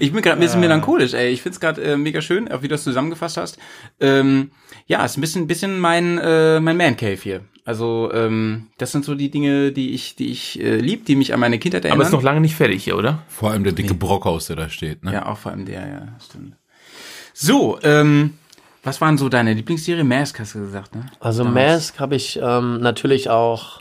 Ich 0.00 0.12
bin 0.12 0.22
gerade 0.22 0.36
ein 0.36 0.40
bisschen 0.40 0.60
melancholisch, 0.60 1.14
ey. 1.14 1.28
Ich 1.30 1.42
find's 1.42 1.60
gerade 1.60 1.80
äh, 1.82 1.96
mega 1.96 2.20
schön, 2.20 2.50
auch 2.50 2.62
wie 2.62 2.68
du 2.68 2.74
das 2.74 2.82
zusammengefasst 2.84 3.36
hast. 3.36 3.58
Ähm, 4.00 4.50
ja, 4.86 5.04
ist 5.04 5.16
ein 5.16 5.20
bisschen, 5.20 5.46
bisschen 5.46 5.78
mein, 5.78 6.18
äh, 6.18 6.60
mein 6.60 6.76
Man 6.76 6.96
Cave 6.96 7.16
hier. 7.16 7.44
Also, 7.64 8.10
ähm, 8.12 8.66
das 8.76 8.92
sind 8.92 9.06
so 9.06 9.14
die 9.14 9.30
Dinge, 9.30 9.72
die 9.72 9.94
ich, 9.94 10.16
die 10.16 10.30
ich 10.30 10.60
äh, 10.60 10.76
lieb, 10.76 11.06
die 11.06 11.16
mich 11.16 11.32
an 11.32 11.40
meine 11.40 11.58
Kindheit 11.58 11.84
erinnern. 11.84 12.00
Aber 12.00 12.06
ist 12.06 12.12
noch 12.12 12.22
lange 12.22 12.42
nicht 12.42 12.54
fertig 12.54 12.84
hier, 12.84 12.96
oder? 12.96 13.22
Vor 13.28 13.50
allem 13.50 13.64
der 13.64 13.72
dicke 13.72 13.94
Brockhaus, 13.94 14.48
der 14.48 14.56
da 14.56 14.68
steht. 14.68 15.02
Ne? 15.02 15.14
Ja, 15.14 15.26
auch 15.26 15.38
vor 15.38 15.52
allem 15.52 15.64
der, 15.64 15.80
ja, 15.80 16.08
stimmt. 16.22 16.56
So, 17.32 17.78
ähm, 17.82 18.34
was 18.82 19.00
waren 19.00 19.16
so 19.16 19.30
deine 19.30 19.54
Lieblingsserie? 19.54 20.04
Mask 20.04 20.38
hast 20.40 20.54
du 20.54 20.60
gesagt, 20.60 20.94
ne? 20.94 21.06
Also 21.20 21.42
Mask 21.44 21.98
habe 21.98 22.16
ich 22.16 22.38
ähm, 22.40 22.80
natürlich 22.80 23.30
auch 23.30 23.80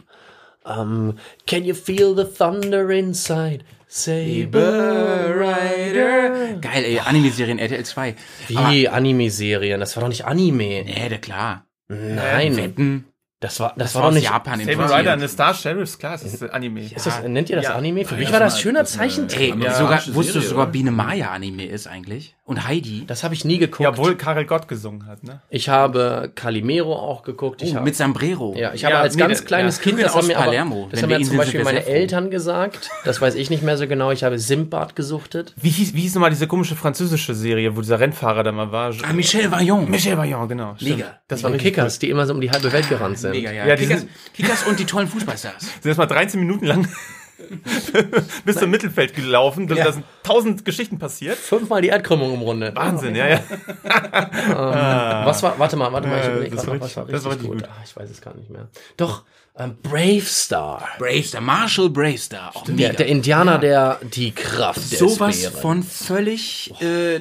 ähm, 0.65 1.15
Can 1.45 1.65
you 1.65 1.75
feel 1.75 2.15
the 2.15 2.23
thunder 2.23 2.89
inside? 2.89 3.65
Saber 3.87 5.35
Rider. 5.35 6.57
Geil, 6.61 6.83
ey, 6.83 6.99
Anime-Serien 6.99 7.59
RTL 7.59 7.85
2. 7.85 8.15
Wie 8.47 8.89
Anime-Serien? 8.89 9.79
Das 9.79 9.95
war 9.95 10.01
doch 10.01 10.09
nicht 10.09 10.25
Anime. 10.25 10.83
Nee, 10.83 11.09
der 11.09 11.19
klar. 11.19 11.67
Nein, 11.89 12.57
Wetten. 12.57 13.05
Das 13.43 13.59
war 13.59 13.73
das, 13.75 13.93
Das 13.93 13.95
war 13.95 14.01
war 14.03 14.09
doch 14.09 14.15
aus 14.15 14.21
nicht. 14.21 14.29
Japan 14.31 14.59
importiert. 14.59 14.99
Rider 14.99 15.13
and 15.13 15.21
the 15.21 15.27
Star 15.27 15.53
Sheriffs, 15.53 15.97
klar, 15.99 16.13
das 16.13 16.23
ist 16.23 16.43
Anime. 16.51 16.81
Ist 16.81 17.05
das, 17.05 17.23
nennt 17.23 17.49
ihr 17.49 17.57
das 17.57 17.65
Ja. 17.65 17.75
Anime? 17.75 18.05
Für 18.05 18.15
mich 18.15 18.25
das 18.25 18.33
war 18.33 18.39
das 18.39 18.59
schöner 18.59 18.85
Zeichentrick. 18.85 19.55
Ey, 19.55 19.63
Ja. 19.63 19.73
sogar, 19.73 20.01
wusstest 20.07 20.35
du 20.37 20.41
sogar? 20.41 20.67
Biene 20.67 20.91
Maya 20.91 21.31
Anime 21.31 21.65
ist 21.65 21.87
eigentlich? 21.87 22.35
Und 22.45 22.67
Heidi? 22.67 23.05
Das 23.07 23.23
habe 23.23 23.33
ich 23.33 23.45
nie 23.45 23.57
geguckt. 23.57 23.79
Ja, 23.81 23.89
obwohl 23.89 24.15
Karel 24.15 24.45
Gott 24.45 24.67
gesungen 24.67 25.05
hat, 25.07 25.23
ne? 25.23 25.41
ich 25.49 25.69
habe 25.69 26.29
Calimero 26.35 26.93
auch 26.93 27.23
geguckt. 27.23 27.61
Ich 27.61 27.71
Oh, 27.71 27.75
hab, 27.77 27.83
mit 27.85 27.95
Sombrero. 27.95 28.53
Ja, 28.57 28.73
ich 28.73 28.81
Ja, 28.81 28.89
habe 28.89 28.97
als 28.99 29.15
nee, 29.15 29.21
ganz 29.21 29.45
kleines 29.45 29.77
ja. 29.77 29.83
Kind, 29.83 30.01
das 30.01 30.13
haben 30.15 30.27
mir, 30.27 30.35
aber, 30.35 30.45
Palermo. 30.47 30.87
das 30.91 31.01
haben 31.01 31.09
mir 31.09 31.19
ihn 31.19 31.25
zum 31.25 31.37
Beispiel 31.37 31.63
meine. 31.63 31.85
Eltern 31.85 32.29
gesagt. 32.31 32.89
Das 33.05 33.21
weiß 33.21 33.35
ich 33.35 33.49
nicht 33.49 33.63
mehr 33.63 33.77
so 33.77 33.87
genau. 33.87 34.11
Ich 34.11 34.23
habe 34.25 34.37
Simbad 34.39 34.95
gesuchtet. 34.97 35.53
Wie 35.55 35.69
hieß, 35.69 35.93
wie 35.93 36.01
hieß 36.01 36.15
nochmal 36.15 36.31
diese 36.31 36.47
komische 36.47 36.75
französische 36.75 37.33
Serie, 37.33 37.77
wo 37.77 37.81
dieser 37.81 37.99
Rennfahrer 38.01 38.43
da 38.43 38.51
mal 38.51 38.71
war? 38.73 38.93
Ah, 39.07 39.13
Michel 39.13 39.49
Vaillant. 39.51 39.89
Michel 39.89 40.17
Vaillant, 40.17 40.49
genau. 40.49 40.75
Mega. 40.81 41.19
Das 41.29 41.43
waren 41.43 41.57
Kickers, 41.57 41.99
die 41.99 42.09
immer 42.09 42.25
so 42.25 42.33
um 42.33 42.41
die 42.41 42.51
halbe 42.51 42.73
Welt 42.73 42.89
gerannt 42.89 43.19
sind. 43.19 43.32
Mega, 43.33 43.51
ja. 43.51 43.65
Ja, 43.67 43.75
die 43.75 43.83
Kickers, 43.83 43.99
sind- 44.01 44.11
Kickers 44.33 44.63
und 44.67 44.79
die 44.79 44.85
tollen 44.85 45.07
Fußballstars. 45.07 45.61
Sind 45.81 45.85
erst 45.85 45.97
mal 45.97 46.05
13 46.05 46.39
Minuten 46.39 46.65
lang 46.65 46.87
bis 48.45 48.57
zum 48.57 48.69
Mittelfeld 48.69 49.15
gelaufen. 49.15 49.67
Da 49.67 49.75
Ja. 49.75 49.91
sind 49.91 50.05
tausend 50.23 50.63
Geschichten 50.65 50.99
passiert. 50.99 51.37
Fünfmal 51.37 51.81
die 51.81 51.89
Erdkrümmung 51.89 52.31
umrundet. 52.31 52.75
Wahnsinn, 52.75 53.15
ja, 53.15 53.27
ja. 53.27 53.39
Was 55.25 55.43
war, 55.43 55.57
warte 55.59 55.75
mal, 55.75 55.91
warte 55.91 56.07
mal, 56.07 56.19
ich 56.21 56.27
überlege 56.27 56.55
das 56.55 56.67
war 56.67 56.79
was 56.79 56.95
war 56.95 57.05
richtig- 57.07 57.11
das 57.21 57.25
richtig, 57.25 57.25
war 57.25 57.31
richtig 57.31 57.49
gut. 57.49 57.57
gut. 57.61 57.69
Ah, 57.69 57.81
ich 57.83 57.95
weiß 57.95 58.09
es 58.09 58.21
gar 58.21 58.35
nicht 58.35 58.49
mehr. 58.49 58.69
Doch, 58.97 59.23
ähm, 59.57 59.77
Brave 59.83 60.21
Star. 60.21 60.87
Bravestar, 60.99 61.41
Marshall 61.41 61.89
Bravestar. 61.89 62.55
Auch 62.55 62.67
mega. 62.67 62.77
Der, 62.89 62.93
der 62.93 63.07
Indianer, 63.07 63.57
der 63.59 63.99
die 64.01 64.31
Kraft 64.31 64.91
des 64.91 64.99
Sowas 64.99 65.41
Bären. 65.41 65.55
von 65.61 65.83
völlig 65.83 66.71
äh, 66.81 67.19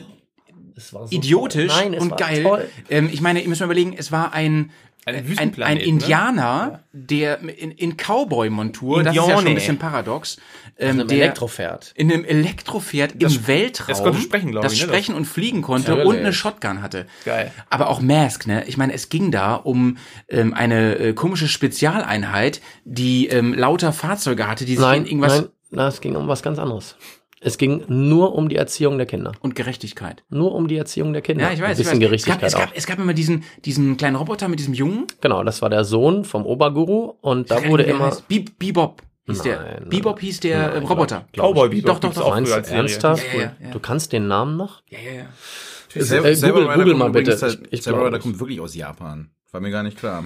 so 0.77 1.07
idiotisch. 1.11 1.73
Nein, 1.75 1.95
und 1.95 2.17
geil. 2.17 2.69
Ähm, 2.89 3.11
ich 3.13 3.21
meine, 3.21 3.43
ihr 3.43 3.49
müsst 3.49 3.61
mal 3.61 3.67
überlegen, 3.67 3.95
es 3.97 4.13
war 4.13 4.33
ein 4.33 4.71
Ein 5.05 5.37
ein, 5.37 5.63
ein 5.63 5.77
ne? 5.79 5.83
Indianer, 5.83 6.85
der 6.93 7.41
in, 7.41 7.73
in 7.73 7.97
Cowboy-Montur, 7.97 9.03
das 9.03 9.17
ist 9.17 9.27
ja 9.27 9.37
schon 9.37 9.49
ein 9.49 9.55
bisschen 9.55 9.79
paradox, 9.79 10.37
ähm, 10.79 11.01
Also 11.01 11.05
der 11.09 11.25
Elektropferd. 11.25 11.93
in 11.97 12.13
einem 12.13 12.25
Elektropferd 12.25 13.21
im 13.21 13.47
Weltraum, 13.49 13.89
das 13.89 14.03
konnte 14.03 14.21
sprechen, 14.21 14.53
glaub 14.53 14.63
das 14.63 14.75
ich, 14.75 14.81
ne? 14.83 14.87
sprechen 14.87 15.17
und 15.17 15.25
fliegen 15.25 15.63
konnte 15.63 15.91
Natürlich. 15.91 16.09
und 16.09 16.17
eine 16.19 16.33
Shotgun 16.33 16.83
hatte. 16.83 17.07
Geil. 17.25 17.51
Aber 17.69 17.89
auch 17.89 18.01
Mask, 18.01 18.47
ne? 18.47 18.65
Ich 18.69 18.77
meine, 18.77 18.93
es 18.93 19.09
ging 19.09 19.33
da 19.33 19.57
um 19.57 19.97
ähm, 20.29 20.55
eine 20.55 20.95
äh, 20.97 21.13
komische 21.15 21.49
Spezialeinheit, 21.49 22.61
die 22.85 23.27
ähm, 23.27 23.55
lauter 23.55 23.93
Fahrzeuge 23.93 24.47
hatte, 24.47 24.65
die 24.65 24.77
sich 24.77 24.81
Nein, 24.81 25.01
in 25.03 25.07
irgendwas 25.07 25.41
nein, 25.41 25.49
na, 25.71 25.89
es 25.89 26.01
ging 26.01 26.15
um 26.15 26.29
was 26.29 26.43
ganz 26.45 26.61
anderes. 26.61 26.97
Es 27.45 27.59
ging 27.59 27.83
nur 27.89 28.35
um 28.37 28.49
die 28.49 28.55
Erziehung 28.57 28.99
der 28.99 29.07
Kinder. 29.07 29.33
und 29.41 29.57
Gerechtigkeit. 29.57 30.23
Nur 30.29 30.55
um 30.55 30.69
die 30.69 30.77
Erziehung 30.77 31.13
der 31.13 31.23
Kinder. 31.23 31.45
Ja, 31.47 31.53
ich 31.53 31.61
weiß. 31.61 31.67
Ein 31.67 31.73
Ich 31.73 31.77
bisschen 31.79 31.91
weiß. 31.91 31.95
Es, 31.95 31.99
Gerechtigkeit 32.27 32.41
gab, 32.41 32.47
es, 32.49 32.55
gab, 32.55 32.77
es 32.77 32.87
gab 32.87 32.99
immer 33.01 33.15
diesen, 33.15 33.43
diesen 33.65 33.97
kleinen 33.97 34.15
Roboter 34.17 34.47
mit 34.49 34.61
diesem 34.61 34.75
Jungen. 34.75 35.07
Genau, 35.21 35.43
das 35.43 35.61
war 35.61 35.69
der 35.69 35.85
Sohn 35.85 36.25
vom 36.25 36.47
Oberguru 36.47 37.15
und 37.21 37.51
da 37.51 37.65
wurde 37.67 37.83
immer. 37.83 38.07
heißt. 38.07 38.29
Be 38.29 38.45
Bebop 38.59 39.03
hieß 39.27 39.39
Nein, 39.39 39.45
der. 39.49 39.63
nein. 39.81 39.89
Bebop 39.89 40.21
hieß 40.21 40.41
der 40.41 40.57
äh, 40.57 40.75
Nein, 40.79 40.87
Roboter. 40.87 41.27
glaub- 41.33 41.33
glaub 41.33 41.55
Cowboy 41.57 41.69
ich. 41.77 41.83
Bebop 41.83 42.01
Doch, 42.01 42.11
doch, 42.11 42.15
doch. 42.23 42.31
Meinst 42.31 42.53
als 42.53 42.63
du 42.69 42.69
Serie. 42.75 42.81
ernsthaft? 42.91 43.25
Ja, 43.35 43.41
ja, 43.41 43.53
ja. 43.61 43.71
Du 43.73 43.81
kannst 43.81 44.13
den 44.13 44.29
Namen 44.29 44.57
noch? 44.57 44.83
Ja, 44.89 44.99
ja, 45.01 45.13
ja. 45.13 46.03
Saber- 46.05 46.29
Äh, 46.31 46.35
Google- 46.37 46.53
Google 46.69 46.85
kommt 46.85 46.99
mal 46.99 47.11
bitte. 47.11 47.33
übrigens- 47.33 47.55
Ich- 47.71 47.81
ich 47.81 47.87
nicht. 47.87 48.21
kommt 48.23 48.39
wirklich 48.41 48.61
aus 48.61 48.75
Japan. 48.77 49.31
War 49.51 49.61
mir 49.61 49.71
gar 49.71 49.83
nicht 49.83 49.99
klar. 49.99 50.25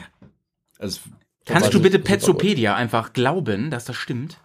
Also, 0.78 1.00
Kannst 1.46 1.72
du 1.74 1.80
bitte. 1.80 1.98
Petsopedia 1.98 2.74
einfach 2.74 3.12
glauben, 3.12 3.70
dass 3.70 3.84
das 3.84 3.96
stimmt? 3.96 4.36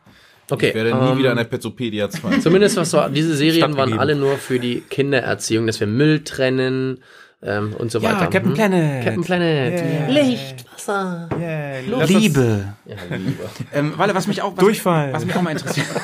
Okay. 0.51 0.69
ich 0.69 0.75
werde 0.75 0.93
nie 0.95 1.11
ähm, 1.11 1.17
wieder 1.17 1.31
an 1.31 1.37
der 1.37 1.43
Petsopedia 1.45 2.09
2. 2.09 2.39
Zumindest 2.39 2.77
was 2.77 2.91
war, 2.93 3.09
diese 3.09 3.35
Serien 3.35 3.75
waren 3.77 3.97
alle 3.97 4.15
nur 4.15 4.37
für 4.37 4.59
die 4.59 4.81
Kindererziehung, 4.81 5.67
dass 5.67 5.79
wir 5.79 5.87
Müll 5.87 6.23
trennen, 6.23 6.99
ähm, 7.43 7.73
und 7.77 7.91
so 7.91 7.99
Ja, 7.99 8.13
weiter. 8.13 8.27
Captain 8.27 8.45
Hm? 8.49 8.53
Planet. 8.53 9.03
Captain 9.03 9.23
Planet. 9.23 9.73
Yeah. 9.83 10.09
Licht, 10.09 10.65
Wasser. 10.75 11.27
Yeah, 11.39 11.97
uns- 11.97 12.09
Liebe. 12.09 12.73
Ja, 12.85 12.95
Liebe. 13.17 13.49
Ähm, 13.73 13.93
Walle, 13.97 14.13
was 14.13 14.27
mich 14.27 14.41
auch 14.43 14.51
was, 14.51 14.59
Durchfall. 14.59 15.11
Was 15.13 15.25
mich 15.25 15.35
auch 15.35 15.41
mal 15.41 15.51
interessiert. 15.51 15.87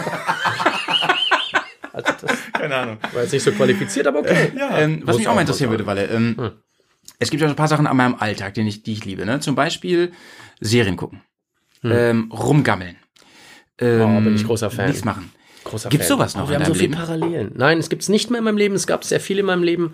Also 1.94 2.14
das 2.22 2.38
Keine 2.54 2.76
Ahnung. 2.76 2.98
war 3.12 3.24
jetzt 3.24 3.32
nicht 3.34 3.42
so 3.44 3.52
qualifiziert, 3.52 4.06
aber 4.06 4.20
okay. 4.20 4.52
ähm, 4.78 5.00
was 5.02 5.08
Muss 5.14 5.18
mich 5.18 5.28
auch 5.28 5.34
mal 5.36 5.42
interessieren 5.42 5.72
würde, 5.72 5.86
Walle. 5.88 6.06
Ähm, 6.06 6.36
Es 7.18 7.32
gibt 7.32 7.42
ja 7.42 7.48
so 7.48 7.54
ein 7.54 7.56
paar 7.56 7.68
Sachen 7.68 7.88
an 7.88 7.98
meinem 7.98 8.14
Alltag, 8.16 8.54
den 8.54 8.68
ich, 8.68 8.84
die 8.84 8.94
ich 8.94 9.04
liebe. 9.06 9.26
Ne? 9.26 9.40
Zum 9.40 9.56
Beispiel 9.56 10.12
Serien 10.60 10.96
gucken, 10.96 11.22
ähm, 11.84 12.32
rumgammeln. 12.32 12.98
Ähm, 13.80 14.02
Oh, 14.18 14.22
bin 14.22 14.36
ich 14.36 14.46
großer 14.46 14.70
Fan. 14.72 14.88
Nichts 14.88 15.06
machen. 15.06 15.32
Großer 15.64 15.90
Gibt's 15.90 16.08
Fan. 16.08 16.18
sowas 16.18 16.36
noch 16.36 16.46
Oh, 16.46 16.50
wir 16.50 16.56
in 16.58 16.62
haben 16.64 16.68
so 16.68 16.74
viele 16.74 16.92
Leben? 16.92 17.00
Parallelen. 17.06 17.52
Nein, 17.56 17.78
es 17.78 17.90
gibt's 17.90 18.10
nicht 18.10 18.30
mehr 18.32 18.40
in 18.40 18.46
meinem 18.46 18.58
Leben. 18.58 18.76
Es 18.76 18.88
gab 18.88 19.04
sehr 19.04 19.20
viel 19.20 19.40
in 19.40 19.46
meinem 19.46 19.64
Leben. 19.64 19.94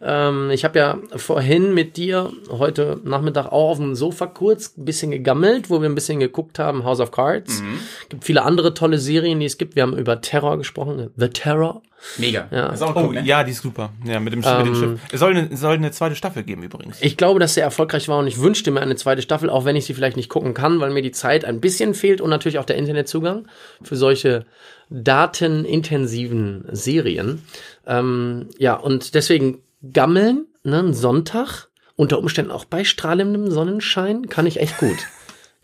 Ähm, 0.00 0.50
ich 0.50 0.64
habe 0.64 0.78
ja 0.78 0.98
vorhin 1.16 1.74
mit 1.74 1.96
dir 1.96 2.30
heute 2.50 3.00
Nachmittag 3.04 3.46
auch 3.46 3.70
auf 3.70 3.78
dem 3.78 3.94
Sofa 3.94 4.26
kurz 4.26 4.76
ein 4.76 4.84
bisschen 4.84 5.10
gegammelt, 5.10 5.70
wo 5.70 5.80
wir 5.80 5.88
ein 5.88 5.94
bisschen 5.94 6.20
geguckt 6.20 6.58
haben, 6.58 6.84
House 6.84 7.00
of 7.00 7.10
Cards. 7.10 7.62
Mhm. 7.62 7.78
gibt 8.08 8.24
viele 8.24 8.42
andere 8.42 8.74
tolle 8.74 8.98
Serien, 8.98 9.40
die 9.40 9.46
es 9.46 9.58
gibt. 9.58 9.74
Wir 9.74 9.82
haben 9.82 9.96
über 9.96 10.20
Terror 10.20 10.56
gesprochen, 10.56 11.10
The 11.16 11.28
Terror. 11.28 11.82
Mega. 12.16 12.46
Ja. 12.52 12.72
Oh, 12.94 13.12
ja, 13.12 13.42
die 13.42 13.50
ist 13.50 13.62
super. 13.62 13.90
Ja, 14.04 14.20
mit 14.20 14.32
dem, 14.32 14.40
mit 14.40 14.66
dem 14.66 14.74
Schiff. 14.74 15.00
Es 15.10 15.18
soll 15.18 15.32
eine, 15.32 15.50
es 15.50 15.60
soll 15.60 15.74
eine 15.74 15.90
zweite 15.90 16.14
Staffel 16.14 16.44
geben 16.44 16.62
übrigens. 16.62 16.98
Ich 17.00 17.16
glaube, 17.16 17.40
dass 17.40 17.54
sie 17.54 17.60
erfolgreich 17.60 18.08
war 18.08 18.18
und 18.18 18.28
ich 18.28 18.40
wünschte 18.40 18.70
mir 18.70 18.80
eine 18.80 18.94
zweite 18.94 19.20
Staffel, 19.20 19.50
auch 19.50 19.64
wenn 19.64 19.74
ich 19.74 19.86
sie 19.86 19.94
vielleicht 19.94 20.16
nicht 20.16 20.28
gucken 20.28 20.54
kann, 20.54 20.80
weil 20.80 20.90
mir 20.90 21.02
die 21.02 21.10
Zeit 21.10 21.44
ein 21.44 21.60
bisschen 21.60 21.94
fehlt 21.94 22.20
und 22.20 22.30
natürlich 22.30 22.60
auch 22.60 22.64
der 22.64 22.76
Internetzugang 22.76 23.48
für 23.82 23.96
solche 23.96 24.46
datenintensiven 24.90 26.66
Serien. 26.70 27.42
Ähm, 27.86 28.46
ja, 28.58 28.74
und 28.74 29.14
deswegen 29.14 29.58
gammeln, 29.92 30.46
ne, 30.64 30.80
ein 30.80 30.94
Sonntag, 30.94 31.68
unter 31.96 32.18
Umständen 32.18 32.50
auch 32.52 32.64
bei 32.64 32.84
strahlendem 32.84 33.50
Sonnenschein, 33.50 34.28
kann 34.28 34.46
ich 34.46 34.60
echt 34.60 34.78
gut. 34.78 34.96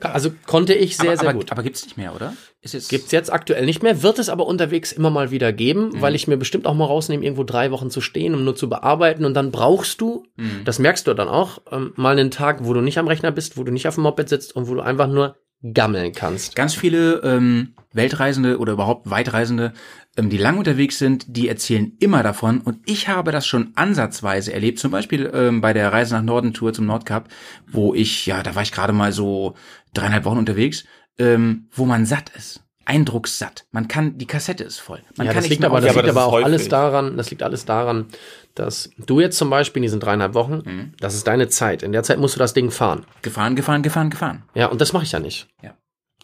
Also 0.00 0.32
konnte 0.46 0.74
ich 0.74 0.96
sehr, 0.96 1.10
aber, 1.12 1.16
sehr 1.16 1.28
aber, 1.30 1.38
gut. 1.38 1.52
aber 1.52 1.62
gibt's 1.62 1.84
nicht 1.84 1.96
mehr, 1.96 2.14
oder? 2.14 2.34
Ist 2.60 2.74
jetzt 2.74 2.90
Gibt's 2.90 3.12
jetzt 3.12 3.32
aktuell 3.32 3.64
nicht 3.64 3.82
mehr, 3.82 4.02
wird 4.02 4.18
es 4.18 4.28
aber 4.28 4.46
unterwegs 4.46 4.92
immer 4.92 5.08
mal 5.10 5.30
wieder 5.30 5.52
geben, 5.52 5.90
Mhm. 5.90 6.00
weil 6.02 6.14
ich 6.14 6.26
mir 6.28 6.36
bestimmt 6.36 6.66
auch 6.66 6.74
mal 6.74 6.84
rausnehme, 6.84 7.24
irgendwo 7.24 7.44
drei 7.44 7.70
Wochen 7.70 7.90
zu 7.90 8.00
stehen, 8.02 8.34
um 8.34 8.44
nur 8.44 8.56
zu 8.56 8.68
bearbeiten. 8.68 9.24
Und 9.24 9.34
dann 9.34 9.50
brauchst 9.50 10.00
du, 10.00 10.24
Mhm. 10.36 10.62
das 10.64 10.78
merkst 10.78 11.06
du 11.06 11.14
dann 11.14 11.28
auch, 11.28 11.62
ähm, 11.70 11.92
mal 11.96 12.18
einen 12.18 12.30
Tag, 12.30 12.64
wo 12.64 12.74
du 12.74 12.80
nicht 12.82 12.98
am 12.98 13.08
Rechner 13.08 13.30
bist, 13.32 13.56
wo 13.56 13.62
du 13.64 13.72
nicht 13.72 13.88
auf 13.88 13.94
dem 13.94 14.02
Moped 14.02 14.28
sitzt 14.28 14.54
und 14.56 14.68
wo 14.68 14.74
du 14.74 14.80
einfach 14.82 15.06
nur 15.08 15.36
gammeln 15.72 16.12
kannst. 16.12 16.54
ganz 16.56 16.74
viele 16.74 17.22
ähm, 17.22 17.74
Weltreisende 17.92 18.58
oder 18.58 18.72
überhaupt 18.74 19.08
Weitreisende, 19.10 19.72
ähm, 20.16 20.28
die 20.28 20.36
lang 20.36 20.58
unterwegs 20.58 20.98
sind, 20.98 21.24
die 21.28 21.48
erzählen 21.48 21.92
immer 22.00 22.22
davon. 22.22 22.60
Und 22.60 22.78
ich 22.86 23.08
habe 23.08 23.32
das 23.32 23.46
schon 23.46 23.72
ansatzweise 23.74 24.52
erlebt, 24.52 24.78
zum 24.78 24.90
Beispiel 24.90 25.30
ähm, 25.32 25.60
bei 25.60 25.72
der 25.72 25.92
Reise 25.92 26.14
nach 26.14 26.22
Norden 26.22 26.52
Tour 26.52 26.72
zum 26.72 26.86
Nordkap, 26.86 27.28
wo 27.66 27.94
ich, 27.94 28.26
ja, 28.26 28.42
da 28.42 28.54
war 28.54 28.62
ich 28.62 28.72
gerade 28.72 28.92
mal 28.92 29.12
so 29.12 29.54
dreieinhalb 29.94 30.24
Wochen 30.24 30.38
unterwegs, 30.38 30.84
ähm, 31.18 31.68
wo 31.72 31.84
man 31.86 32.04
satt 32.06 32.30
ist. 32.36 32.60
Eindruckssatt. 32.86 33.64
Man 33.70 33.88
kann, 33.88 34.18
die 34.18 34.26
Kassette 34.26 34.62
ist 34.62 34.78
voll. 34.78 35.00
Man 35.16 35.26
ja, 35.26 35.32
kann 35.32 35.36
das 35.42 35.44
nicht 35.44 35.50
liegt 35.60 35.64
aber, 35.64 35.80
das 35.80 35.86
Ja, 35.86 35.90
aufhören. 35.92 36.00
aber 36.00 36.06
liegt 36.06 36.16
das 36.16 36.22
aber 36.22 36.32
auch 36.32 36.38
ist 36.38 36.44
alles 36.44 36.60
häufig. 36.60 36.68
daran, 36.70 37.16
das 37.16 37.30
liegt 37.30 37.42
alles 37.42 37.64
daran, 37.64 38.06
dass 38.54 38.90
du 38.98 39.20
jetzt 39.20 39.36
zum 39.36 39.50
Beispiel 39.50 39.80
in 39.80 39.84
diesen 39.84 40.00
dreieinhalb 40.00 40.34
Wochen, 40.34 40.62
Mhm. 40.64 40.92
das 41.00 41.14
ist 41.14 41.26
deine 41.26 41.48
Zeit. 41.48 41.82
In 41.82 41.92
der 41.92 42.02
Zeit 42.02 42.18
musst 42.18 42.34
du 42.36 42.38
das 42.38 42.54
Ding 42.54 42.70
fahren. 42.70 43.04
gefahren, 43.22 43.56
gefahren, 43.56 43.82
gefahren, 43.82 44.10
gefahren. 44.10 44.42
Ja, 44.54 44.66
und 44.66 44.80
das 44.80 44.92
mache 44.92 45.04
ich 45.04 45.12
ja 45.12 45.18
nicht. 45.20 45.48
Ja. 45.62 45.74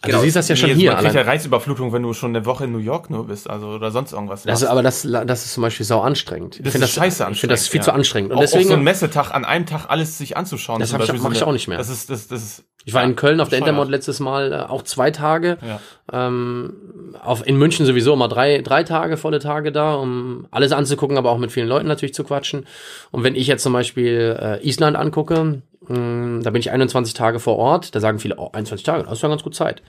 Also 0.02 0.16
du 0.16 0.22
siehst 0.24 0.36
das 0.36 0.48
ja 0.48 0.56
schon 0.56 0.70
Nee, 0.70 0.76
hier. 0.76 0.92
Man 0.92 1.02
kriegt 1.02 1.14
ja. 1.14 1.20
Reizüberflutung, 1.22 1.92
wenn 1.92 2.02
du 2.02 2.14
schon 2.14 2.34
eine 2.34 2.46
Woche 2.46 2.64
in 2.64 2.72
New 2.72 2.78
York 2.78 3.10
nur 3.10 3.26
bist, 3.26 3.50
also 3.50 3.66
oder 3.68 3.90
sonst 3.90 4.12
irgendwas. 4.12 4.44
Das 4.44 4.62
ist, 4.62 4.68
aber 4.68 4.82
das, 4.82 5.02
das 5.02 5.44
ist 5.44 5.52
zum 5.52 5.62
Beispiel 5.62 5.84
sau 5.84 6.00
anstrengend. 6.00 6.56
Ich 6.56 6.62
das 6.62 6.72
finde 6.72 6.86
ist 6.86 6.92
scheiße 6.94 7.26
Ich 7.32 7.40
finde 7.40 7.52
das 7.54 7.68
viel 7.68 7.80
anstrengend, 7.80 7.84
zu 7.84 7.90
ja. 7.90 7.94
anstrengend. 7.96 8.30
Und 8.32 8.36
auch, 8.38 8.40
deswegen, 8.40 8.64
auch 8.64 8.68
so 8.70 8.76
ein 8.76 8.82
Messetag 8.84 9.30
an 9.32 9.44
einem 9.44 9.66
Tag 9.66 9.90
alles 9.90 10.16
sich 10.16 10.38
anzuschauen. 10.38 10.80
Das 10.80 10.94
hab 10.94 11.02
ich- 11.02 11.08
Beispiel 11.08 11.20
mach 11.22 11.32
ich 11.36 11.42
auch 11.42 11.52
nicht 11.52 11.68
mehr. 11.68 11.76
Das 11.76 11.90
ist, 11.90 12.08
das, 12.08 12.28
das 12.28 12.42
ist, 12.42 12.64
Ich 12.84 12.94
war 12.94 13.04
in 13.04 13.14
Köln 13.14 13.40
auf 13.40 13.48
der. 13.48 13.58
Intermod 13.58 13.90
letztes 13.90 14.20
Mal 14.20 14.52
äh, 14.52 14.56
auch 14.56 14.82
zwei 14.82 15.10
Tage. 15.10 15.58
Ja. 15.60 15.80
Ähm, 16.12 17.12
auf, 17.22 17.46
in 17.46 17.56
München 17.56 17.84
sowieso 17.84 18.12
immer 18.14 18.28
drei, 18.28 18.62
drei 18.62 18.84
Tage, 18.84 19.16
volle 19.16 19.38
Tage 19.38 19.70
da, 19.70 19.94
um 19.94 20.46
alles 20.50 20.72
anzugucken, 20.72 21.18
aber 21.18 21.30
auch 21.30 21.38
mit 21.38 21.52
vielen 21.52 21.68
Leuten 21.68 21.88
natürlich 21.88 22.14
zu 22.14 22.24
quatschen. 22.24 22.66
Und 23.10 23.22
wenn 23.22 23.34
ich 23.34 23.46
jetzt 23.46 23.62
zum 23.62 23.72
Beispiel 23.72 24.36
äh, 24.40 24.66
Island 24.66 24.96
angucke, 24.96 25.62
mh, 25.86 26.42
da 26.42 26.50
bin 26.50 26.60
ich 26.60 26.70
21 26.70 27.12
Tage 27.14 27.38
vor 27.38 27.56
Ort, 27.56 27.94
da 27.94 28.00
sagen 28.00 28.18
viele, 28.18 28.36
oh, 28.38 28.50
21 28.52 28.84
Tage, 28.84 29.04
das 29.04 29.12
ist 29.12 29.22
ja 29.22 29.28
ganz 29.28 29.42
gut 29.42 29.54
Zeit. 29.54 29.82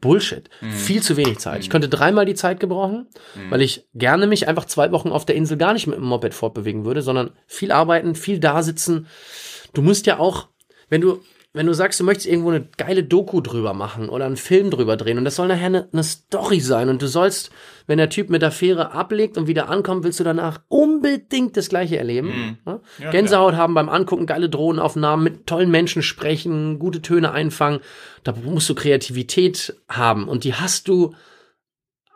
Bullshit. 0.00 0.48
Viel 0.70 1.02
zu 1.02 1.16
wenig 1.16 1.38
Zeit. 1.38 1.60
Ich 1.60 1.70
könnte 1.70 1.88
dreimal 1.88 2.24
die 2.24 2.36
Zeit 2.36 2.60
gebrauchen, 2.60 3.08
weil 3.50 3.62
ich 3.62 3.84
gerne 3.94 4.28
mich 4.28 4.46
einfach 4.46 4.64
zwei 4.64 4.92
Wochen 4.92 5.10
auf 5.10 5.26
der 5.26 5.34
Insel 5.34 5.56
gar 5.56 5.72
nicht 5.72 5.88
mit 5.88 5.96
dem 5.96 6.04
Moped 6.04 6.34
fortbewegen 6.34 6.84
würde, 6.84 7.02
sondern 7.02 7.30
viel 7.46 7.72
arbeiten, 7.72 8.14
viel 8.14 8.38
da 8.38 8.62
sitzen. 8.62 9.08
Du 9.74 9.82
musst 9.82 10.06
ja 10.06 10.20
auch, 10.20 10.46
wenn 10.88 11.00
du, 11.00 11.20
wenn 11.58 11.66
du 11.66 11.74
sagst, 11.74 11.98
du 11.98 12.04
möchtest 12.04 12.28
irgendwo 12.28 12.50
eine 12.50 12.68
geile 12.76 13.02
Doku 13.02 13.40
drüber 13.40 13.74
machen 13.74 14.08
oder 14.08 14.26
einen 14.26 14.36
Film 14.36 14.70
drüber 14.70 14.96
drehen 14.96 15.18
und 15.18 15.24
das 15.24 15.34
soll 15.34 15.48
nachher 15.48 15.66
eine, 15.66 15.88
eine 15.92 16.04
Story 16.04 16.60
sein 16.60 16.88
und 16.88 17.02
du 17.02 17.08
sollst, 17.08 17.50
wenn 17.88 17.98
der 17.98 18.10
Typ 18.10 18.30
mit 18.30 18.42
der 18.42 18.52
Fähre 18.52 18.92
ablegt 18.92 19.36
und 19.36 19.48
wieder 19.48 19.68
ankommt, 19.68 20.04
willst 20.04 20.20
du 20.20 20.24
danach 20.24 20.60
unbedingt 20.68 21.56
das 21.56 21.68
gleiche 21.68 21.98
erleben. 21.98 22.58
Ne? 22.64 22.80
Gänsehaut 23.10 23.56
haben 23.56 23.74
beim 23.74 23.88
Angucken, 23.88 24.26
geile 24.26 24.48
Drohnenaufnahmen, 24.48 25.24
mit 25.24 25.48
tollen 25.48 25.72
Menschen 25.72 26.02
sprechen, 26.02 26.78
gute 26.78 27.02
Töne 27.02 27.32
einfangen. 27.32 27.80
Da 28.22 28.32
musst 28.44 28.70
du 28.70 28.76
Kreativität 28.76 29.74
haben 29.88 30.28
und 30.28 30.44
die 30.44 30.54
hast 30.54 30.86
du 30.86 31.16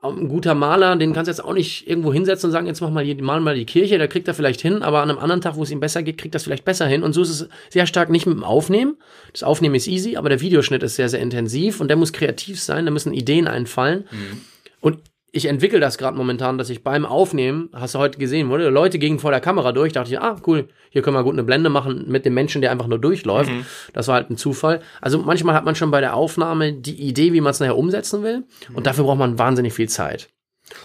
ein 0.03 0.29
guter 0.29 0.55
Maler, 0.55 0.97
den 0.97 1.13
kannst 1.13 1.29
du 1.29 1.31
jetzt 1.31 1.45
auch 1.45 1.53
nicht 1.53 1.89
irgendwo 1.89 2.13
hinsetzen 2.13 2.49
und 2.49 2.53
sagen, 2.53 2.67
jetzt 2.67 2.81
mach 2.81 2.91
mal 2.91 3.05
hier, 3.05 3.23
mal 3.23 3.41
mal 3.41 3.55
die 3.55 3.67
Kirche, 3.67 3.99
da 3.99 4.09
kriegt 4.09 4.27
er 4.27 4.35
vielleicht 4.35 4.61
hin, 4.61 4.83
aber 4.83 5.01
an 5.01 5.11
einem 5.11 5.21
anderen 5.21 5.41
Tag, 5.41 5.55
wo 5.55 5.63
es 5.63 5.71
ihm 5.71 5.79
besser 5.79 6.03
geht, 6.03 6.19
kriegt 6.19 6.35
das 6.35 6.43
vielleicht 6.43 6.65
besser 6.65 6.87
hin. 6.87 7.05
Und 7.05 7.13
so 7.13 7.23
ist 7.23 7.31
es 7.31 7.49
sehr 7.71 7.87
stark 7.87 8.11
nicht 8.11 8.27
mit 8.27 8.37
dem 8.37 8.43
Aufnehmen. 8.43 8.97
Das 9.33 9.45
Aufnehmen 9.45 9.77
ist 9.77 9.87
easy, 9.87 10.17
aber 10.17 10.29
der 10.29 10.41
Videoschnitt 10.41 10.83
ist 10.83 10.97
sehr, 10.97 11.09
sehr 11.09 11.21
intensiv 11.21 11.81
und 11.81 11.87
der 11.89 11.97
muss 11.97 12.13
kreativ 12.13 12.61
sein, 12.61 12.85
da 12.85 12.91
müssen 12.91 13.13
Ideen 13.13 13.47
einfallen. 13.47 14.05
Und 14.81 14.99
ich 15.35 15.47
entwickle 15.47 15.81
das 15.81 15.97
gerade 15.97 16.17
momentan, 16.17 16.59
dass 16.59 16.69
ich 16.69 16.85
beim 16.85 17.07
Aufnehmen, 17.07 17.71
hast 17.73 17.95
du 17.95 17.99
heute 17.99 18.19
gesehen, 18.19 18.51
wurde 18.51 18.69
Leute 18.69 18.99
gingen 18.99 19.19
vor 19.19 19.31
der 19.31 19.41
Kamera 19.41 19.73
durch, 19.73 19.95
dachte 19.95 20.11
ich, 20.11 20.21
ah, 20.21 20.37
cool, 20.47 20.69
hier 20.91 21.01
können 21.01 21.17
wir 21.17 21.25
gut 21.25 21.33
eine 21.33 21.43
Blende 21.43 21.71
machen 21.71 22.05
mit 22.07 22.27
dem 22.27 22.35
Menschen, 22.35 22.61
der 22.61 22.71
einfach 22.71 22.87
nur 22.87 22.99
durchläuft. 22.99 23.51
Das 23.95 24.09
war 24.09 24.17
halt 24.17 24.29
ein 24.29 24.37
Zufall. 24.37 24.83
Also 25.01 25.19
manchmal 25.19 25.55
hat 25.55 25.65
man 25.65 25.75
schon 25.75 25.91
bei 25.91 26.01
der 26.03 26.15
Aufnahme 26.15 26.75
die 26.75 27.01
Idee, 27.01 27.33
wie 27.33 27.41
man 27.41 27.53
es 27.53 27.61
nachher 27.61 27.79
umsetzen 27.79 28.23
will. 28.23 28.45
Und 28.75 28.87
dafür 28.87 29.05
braucht 29.05 29.19
man 29.19 29.39
wahnsinnig 29.39 29.73
viel 29.73 29.89
Zeit. 29.89 30.29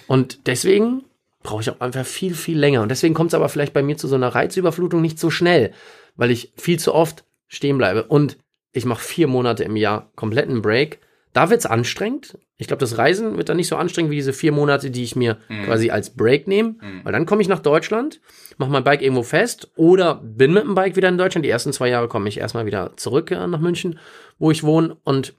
Und 0.08 0.48
deswegen 0.48 1.04
brauche 1.44 1.62
ich 1.62 1.70
auch 1.70 1.82
einfach 1.82 2.06
viel, 2.06 2.34
viel 2.34 2.58
länger. 2.58 2.82
Und 2.82 2.90
deswegen 2.90 3.14
kommt 3.14 3.32
es 3.32 3.34
aber 3.34 3.50
vielleicht 3.50 3.74
bei 3.74 3.84
mir 3.84 3.98
zu 3.98 4.08
so 4.08 4.16
einer 4.16 4.30
Reizüberflutung 4.30 5.02
nicht 5.02 5.20
so 5.20 5.30
schnell, 5.30 5.74
weil 6.16 6.32
ich 6.32 6.54
viel 6.56 6.80
zu 6.80 6.96
oft 6.96 7.26
stehen 7.48 7.78
bleibe. 7.78 8.04
Und 8.04 8.38
ich 8.72 8.86
mache 8.86 9.04
vier 9.04 9.28
Monate 9.28 9.66
im 9.66 9.76
Jahr 9.76 10.10
kompletten 10.16 10.62
Break. 10.62 11.00
Da 11.38 11.52
wird's 11.52 11.68
anstrengend. 11.68 12.40
Ich 12.56 12.66
glaube, 12.66 12.80
das 12.80 12.98
Reisen 12.98 13.38
wird 13.38 13.48
dann 13.48 13.58
nicht 13.58 13.68
so 13.68 13.76
anstrengend 13.76 14.10
wie 14.10 14.16
diese 14.16 14.34
vier 14.34 14.52
Monate, 14.52 14.90
die 14.90 15.04
ich 15.04 15.16
mir 15.16 15.38
quasi 15.66 15.92
als 15.92 16.10
Break 16.16 16.48
nehme. 16.48 16.78
Weil 17.04 17.14
dann 17.14 17.28
komme 17.28 17.44
ich 17.44 17.48
nach 17.48 17.60
Deutschland, 17.60 18.22
mache 18.58 18.72
mein 18.72 18.84
Bike 18.84 19.04
irgendwo 19.04 19.22
fest 19.22 19.70
oder 19.76 20.16
bin 20.16 20.52
mit 20.52 20.64
dem 20.64 20.74
Bike 20.74 20.96
wieder 20.96 21.10
in 21.10 21.18
Deutschland. 21.20 21.46
Die 21.46 21.52
ersten 21.52 21.72
zwei 21.74 21.90
Jahre 21.90 22.08
komme 22.08 22.28
ich 22.28 22.40
erstmal 22.40 22.66
wieder 22.66 22.98
zurück 22.98 23.30
äh, 23.30 23.46
nach 23.46 23.60
München, 23.60 24.00
wo 24.40 24.50
ich 24.50 24.64
wohne. 24.64 24.98
Und 25.04 25.36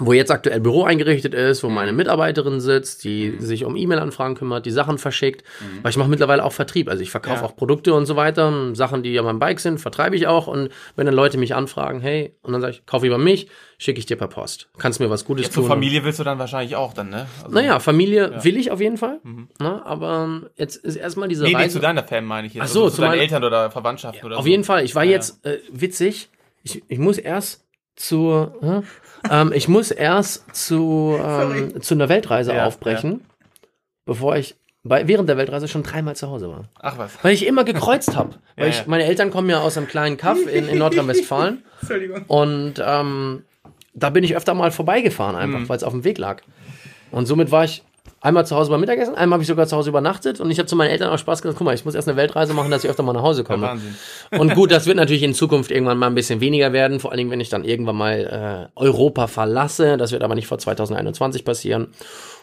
wo 0.00 0.12
jetzt 0.12 0.30
aktuell 0.30 0.60
Büro 0.60 0.84
eingerichtet 0.84 1.34
ist, 1.34 1.62
wo 1.64 1.68
meine 1.68 1.92
Mitarbeiterin 1.92 2.60
sitzt, 2.60 3.02
die 3.04 3.34
sich 3.38 3.64
um 3.64 3.74
E-Mail-Anfragen 3.76 4.36
kümmert, 4.36 4.64
die 4.64 4.70
Sachen 4.70 4.96
verschickt. 4.98 5.42
Weil 5.82 5.90
ich 5.90 5.96
mache 5.96 6.08
mittlerweile 6.08 6.44
auch 6.44 6.52
Vertrieb. 6.52 6.88
Also 6.88 7.02
ich 7.02 7.10
verkaufe 7.10 7.40
Ja. 7.40 7.44
auch 7.44 7.56
Produkte 7.56 7.92
und 7.94 8.06
so 8.06 8.14
weiter. 8.14 8.74
Sachen, 8.74 9.02
die 9.02 9.18
an 9.18 9.24
meinem 9.24 9.38
Bike 9.40 9.58
sind, 9.60 9.78
vertreibe 9.80 10.14
ich 10.16 10.26
auch. 10.28 10.46
Und 10.46 10.68
wenn 10.96 11.06
dann 11.06 11.14
Leute 11.14 11.36
mich 11.36 11.54
anfragen, 11.54 12.00
hey, 12.00 12.34
und 12.42 12.52
dann 12.52 12.60
sage 12.60 12.74
ich, 12.74 12.86
kauf 12.86 13.02
über 13.02 13.18
mich, 13.18 13.48
schicke 13.76 13.98
ich 13.98 14.06
dir 14.06 14.16
per 14.16 14.28
Post. 14.28 14.68
Kannst 14.78 15.00
mir 15.00 15.10
was 15.10 15.24
Gutes 15.24 15.46
Ja, 15.46 15.50
zur 15.52 15.62
tun. 15.64 15.68
Familie 15.70 16.04
willst 16.04 16.18
du 16.20 16.24
dann 16.24 16.38
wahrscheinlich 16.38 16.76
auch 16.76 16.92
dann, 16.94 17.10
ne? 17.10 17.26
Also, 17.42 17.54
Naja, 17.54 17.78
Familie 17.80 18.44
will 18.44 18.56
ich 18.56 18.70
auf 18.70 18.80
jeden 18.80 18.96
Fall. 18.98 19.20
Na, 19.58 19.84
aber 19.84 20.24
ähm, 20.24 20.48
jetzt 20.56 20.76
ist 20.76 20.96
erstmal 20.96 21.28
diese 21.28 21.42
Nee, 21.44 21.50
nee, 21.50 21.56
Reise. 21.56 21.74
zu 21.74 21.80
deiner 21.80 22.04
Fan 22.04 22.24
meine 22.24 22.46
ich 22.46 22.54
jetzt. 22.54 22.62
Ach 22.64 22.68
so, 22.68 22.84
also, 22.84 22.90
zu 22.90 22.96
zu 22.96 23.02
deinen 23.02 23.20
Eltern 23.20 23.42
oder 23.44 23.70
Verwandtschaften 23.70 24.24
oder 24.26 24.36
Auf 24.38 24.44
so. 24.44 24.48
jeden 24.50 24.64
Fall. 24.64 24.84
Ich 24.84 24.94
war 24.94 25.04
Ja, 25.04 25.10
jetzt 25.12 25.44
äh, 25.44 25.58
witzig. 25.72 26.28
Ich, 26.62 26.82
ich 26.88 26.98
muss 26.98 27.18
erst 27.18 27.64
zur, 27.96 28.54
hä? 28.60 28.82
Ähm, 29.30 29.52
ich 29.52 29.68
muss 29.68 29.90
erst 29.90 30.54
zu, 30.54 31.18
ähm, 31.22 31.80
zu 31.80 31.94
einer 31.94 32.08
Weltreise 32.08 32.52
Ja, 32.54 32.66
aufbrechen, 32.66 33.20
bevor 34.04 34.36
ich 34.36 34.54
bei, 34.84 35.06
während 35.08 35.28
der 35.28 35.36
Weltreise 35.36 35.68
schon 35.68 35.82
dreimal 35.82 36.16
zu 36.16 36.28
Hause 36.30 36.48
war. 36.48 36.64
Ach 36.80 36.96
was. 36.98 37.12
Weil 37.22 37.34
ich 37.34 37.46
immer 37.46 37.64
gekreuzt 37.64 38.16
habe. 38.16 38.36
Weil 38.56 38.66
Ja, 38.66 38.70
ich, 38.70 38.78
ja. 38.78 38.84
meine 38.86 39.04
Eltern 39.04 39.30
kommen 39.30 39.50
ja 39.50 39.60
aus 39.60 39.76
einem 39.76 39.88
kleinen 39.88 40.16
Kaff 40.16 40.38
in, 40.46 40.68
in 40.68 40.78
Nordrhein-Westfalen. 40.78 41.62
Und 42.28 42.74
ähm, 42.84 43.44
da 43.94 44.10
bin 44.10 44.24
ich 44.24 44.36
öfter 44.36 44.54
mal 44.54 44.70
vorbeigefahren, 44.70 45.36
einfach, 45.36 45.58
Mhm. 45.60 45.68
weil 45.68 45.76
es 45.76 45.82
auf 45.84 45.92
dem 45.92 46.04
Weg 46.04 46.18
lag. 46.18 46.42
Und 47.10 47.26
somit 47.26 47.50
war 47.50 47.64
ich 47.64 47.82
einmal 48.20 48.46
zu 48.46 48.56
Hause 48.56 48.70
beim 48.70 48.80
Mittagessen, 48.80 49.14
einmal 49.14 49.36
habe 49.36 49.42
ich 49.42 49.48
sogar 49.48 49.66
zu 49.66 49.76
Hause 49.76 49.90
übernachtet 49.90 50.40
und 50.40 50.50
ich 50.50 50.58
habe 50.58 50.66
zu 50.66 50.76
meinen 50.76 50.90
Eltern 50.90 51.10
auch 51.10 51.18
Spaß 51.18 51.42
gesagt, 51.42 51.58
guck 51.58 51.64
mal, 51.64 51.74
ich 51.74 51.84
muss 51.84 51.94
erst 51.94 52.08
eine 52.08 52.16
Weltreise 52.16 52.54
machen, 52.54 52.70
dass 52.70 52.84
ich 52.84 52.90
öfter 52.90 53.02
mal 53.02 53.12
nach 53.12 53.22
Hause 53.22 53.42
Ja, 53.42 53.46
komme. 53.46 53.62
Wahnsinn. 53.66 53.94
Und 54.38 54.54
gut, 54.54 54.70
das 54.70 54.86
wird 54.86 54.96
natürlich 54.96 55.22
in 55.22 55.34
Zukunft 55.34 55.70
irgendwann 55.70 55.98
mal 55.98 56.06
ein 56.06 56.14
bisschen 56.14 56.40
weniger 56.40 56.72
werden, 56.72 57.00
vor 57.00 57.10
allen 57.10 57.18
Dingen, 57.18 57.30
wenn 57.30 57.40
ich 57.40 57.48
dann 57.48 57.64
irgendwann 57.64 57.96
mal 57.96 58.70
äh, 58.74 58.78
Europa 58.80 59.26
verlasse. 59.26 59.96
Das 59.96 60.12
wird 60.12 60.22
aber 60.22 60.34
nicht 60.34 60.46
vor 60.46 60.58
2021 60.58 61.44
passieren. 61.44 61.88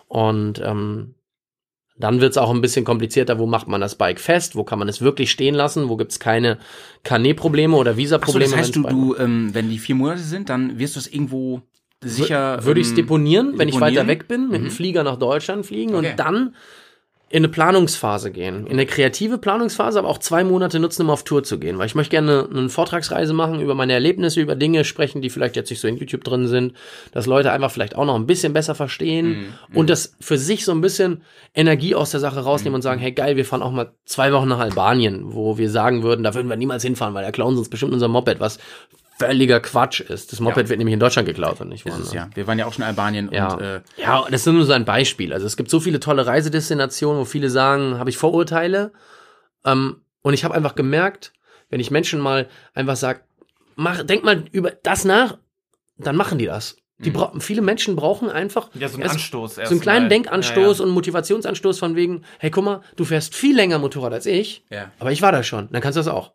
Und 0.07 0.61
ähm, 0.63 1.15
Dann 1.97 2.19
wird's 2.19 2.37
auch 2.37 2.51
ein 2.51 2.61
bisschen 2.61 2.83
komplizierter, 2.83 3.39
wo 3.39 3.45
macht 3.45 3.67
man 3.67 3.79
das 3.79 3.95
Bike 3.95 4.19
fest, 4.19 4.55
wo 4.55 4.63
kann 4.65 4.79
man 4.79 4.89
es 4.89 5.01
wirklich 5.01 5.31
stehen 5.31 5.55
lassen, 5.55 5.87
wo 5.87 5.95
gibt's 5.95 6.19
keine 6.19 6.57
Carnet-Probleme 7.03 7.75
oder 7.75 7.95
Visa-Probleme. 7.95 8.51
das 8.51 8.59
heißt, 8.59 8.75
du, 8.75 8.83
du 8.83 9.15
ähm, 9.17 9.49
wenn 9.53 9.69
die 9.69 9.79
vier 9.79 9.95
Monate 9.95 10.21
sind, 10.21 10.49
dann 10.49 10.77
wirst 10.77 10.95
du 10.95 10.99
es 10.99 11.07
irgendwo 11.07 11.61
sicher. 12.05 12.63
würde 12.65 12.79
ich 12.79 12.87
es 12.87 12.91
ähm, 12.91 12.97
deponieren, 12.97 13.53
wenn 13.57 13.67
ich 13.67 13.75
deponieren? 13.75 13.97
weiter 13.97 14.07
weg 14.07 14.27
bin, 14.27 14.49
mit 14.49 14.61
dem 14.61 14.71
Flieger 14.71 15.03
nach 15.03 15.17
Deutschland 15.17 15.65
fliegen 15.65 15.93
Okay. 15.95 16.09
und 16.11 16.19
dann 16.19 16.55
in 17.27 17.37
eine 17.37 17.49
Planungsphase 17.49 18.29
gehen. 18.31 18.67
In 18.67 18.73
eine 18.73 18.85
kreative 18.85 19.39
Planungsphase, 19.39 19.97
aber 19.97 20.07
auch 20.09 20.19
zwei 20.19 20.43
Monate 20.43 20.79
nutzen, 20.79 21.01
um 21.01 21.09
auf 21.09 21.23
Tour 21.23 21.43
zu 21.43 21.57
gehen. 21.59 21.77
Weil 21.79 21.87
ich 21.87 21.95
möchte 21.95 22.11
gerne 22.11 22.47
eine 22.49 22.69
Vortragsreise 22.69 23.33
machen, 23.33 23.59
über 23.61 23.73
meine 23.73 23.93
Erlebnisse, 23.93 24.39
über 24.39 24.55
Dinge 24.55 24.85
sprechen, 24.85 25.23
die 25.23 25.31
vielleicht 25.31 25.55
jetzt 25.55 25.71
nicht 25.71 25.79
so 25.79 25.87
in 25.87 25.97
YouTube 25.97 26.23
drin 26.23 26.47
sind, 26.47 26.73
dass 27.13 27.25
Leute 27.25 27.51
einfach 27.51 27.71
vielleicht 27.71 27.95
auch 27.95 28.05
noch 28.05 28.15
ein 28.15 28.27
bisschen 28.27 28.53
besser 28.53 28.75
verstehen 28.75 29.47
und 29.73 29.89
das 29.89 30.15
für 30.21 30.37
sich 30.37 30.63
so 30.65 30.71
ein 30.71 30.81
bisschen 30.81 31.23
Energie 31.55 31.95
aus 31.95 32.11
der 32.11 32.19
Sache 32.19 32.41
rausnehmen 32.41 32.75
und 32.75 32.83
sagen, 32.83 33.01
hey 33.01 33.11
geil, 33.11 33.35
wir 33.35 33.43
fahren 33.43 33.63
auch 33.63 33.71
mal 33.71 33.91
zwei 34.05 34.31
Wochen 34.31 34.47
nach 34.47 34.59
Albanien, 34.59 35.33
wo 35.33 35.57
wir 35.57 35.69
sagen 35.71 36.03
würden, 36.03 36.23
da 36.23 36.35
würden 36.35 36.47
wir 36.47 36.57
niemals 36.57 36.83
hinfahren, 36.83 37.15
weil 37.15 37.25
da 37.25 37.31
klauen 37.31 37.55
sie 37.55 37.59
uns 37.59 37.69
bestimmt 37.69 37.91
unser 37.91 38.07
Moped, 38.07 38.39
was 38.39 38.59
völliger 39.17 39.59
Quatsch 39.59 40.01
ist. 40.01 40.31
Das 40.31 40.39
Moped 40.39 40.67
wird 40.69 40.77
nämlich 40.77 40.93
in 40.93 40.99
Deutschland 40.99 41.27
geklaut 41.27 41.61
und 41.61 41.69
nicht 41.69 41.85
woanders. 41.85 42.13
ja. 42.13 42.29
Wir 42.35 42.47
waren 42.47 42.59
ja 42.59 42.65
auch 42.65 42.73
schon 42.73 42.83
in 42.83 42.89
Albanien 42.89 43.29
Ja. 43.31 43.53
und 43.53 43.61
äh, 43.61 43.81
ja, 43.97 44.23
das 44.29 44.45
ist 44.45 44.53
nur 44.53 44.65
so 44.65 44.73
ein 44.73 44.85
Beispiel. 44.85 45.31
Also 45.33 45.45
es 45.45 45.55
gibt 45.57 45.69
so 45.69 45.79
viele 45.79 45.99
tolle 45.99 46.25
Reisedestinationen, 46.25 47.21
wo 47.21 47.25
viele 47.25 47.49
sagen, 47.49 47.97
habe 47.97 48.09
ich 48.09 48.17
Vorurteile. 48.17 48.91
Ähm, 49.63 50.01
und 50.21 50.33
ich 50.33 50.43
habe 50.43 50.53
einfach 50.53 50.75
gemerkt, 50.75 51.33
wenn 51.69 51.79
ich 51.79 51.91
Menschen 51.91 52.19
mal 52.19 52.47
einfach 52.73 52.95
sage, 52.95 53.21
mach, 53.75 54.03
denk 54.03 54.23
mal 54.23 54.45
über 54.51 54.71
das 54.71 55.05
nach, 55.05 55.37
dann 55.97 56.15
machen 56.15 56.37
die 56.37 56.45
das. 56.45 56.75
Die 56.97 57.09
bra 57.11 57.33
viele 57.39 57.61
Menschen 57.61 57.97
brauchen 57.97 58.29
einfach 58.29 58.69
Ja, 58.73 58.87
so 58.87 58.93
einen 58.95 59.03
erst- 59.03 59.15
Anstoß 59.15 59.55
so 59.55 59.61
einen 59.61 59.81
kleinen 59.81 60.03
erstmal. 60.05 60.09
Denkanstoß 60.09 60.77
Ja, 60.77 60.83
ja. 60.83 60.87
und 60.87 60.93
Motivationsanstoß 60.93 61.77
von 61.77 61.95
wegen, 61.97 62.23
hey, 62.39 62.49
guck 62.49 62.63
mal, 62.63 62.81
du 62.95 63.03
fährst 63.03 63.35
viel 63.35 63.53
länger 63.53 63.79
Motorrad 63.79 64.13
als 64.13 64.25
ich, 64.25 64.63
Ja. 64.69 64.91
aber 64.99 65.11
ich 65.11 65.21
war 65.21 65.33
da 65.33 65.43
schon, 65.43 65.67
dann 65.71 65.81
kannst 65.81 65.97
du 65.97 65.99
das 65.99 66.07
auch. 66.07 66.31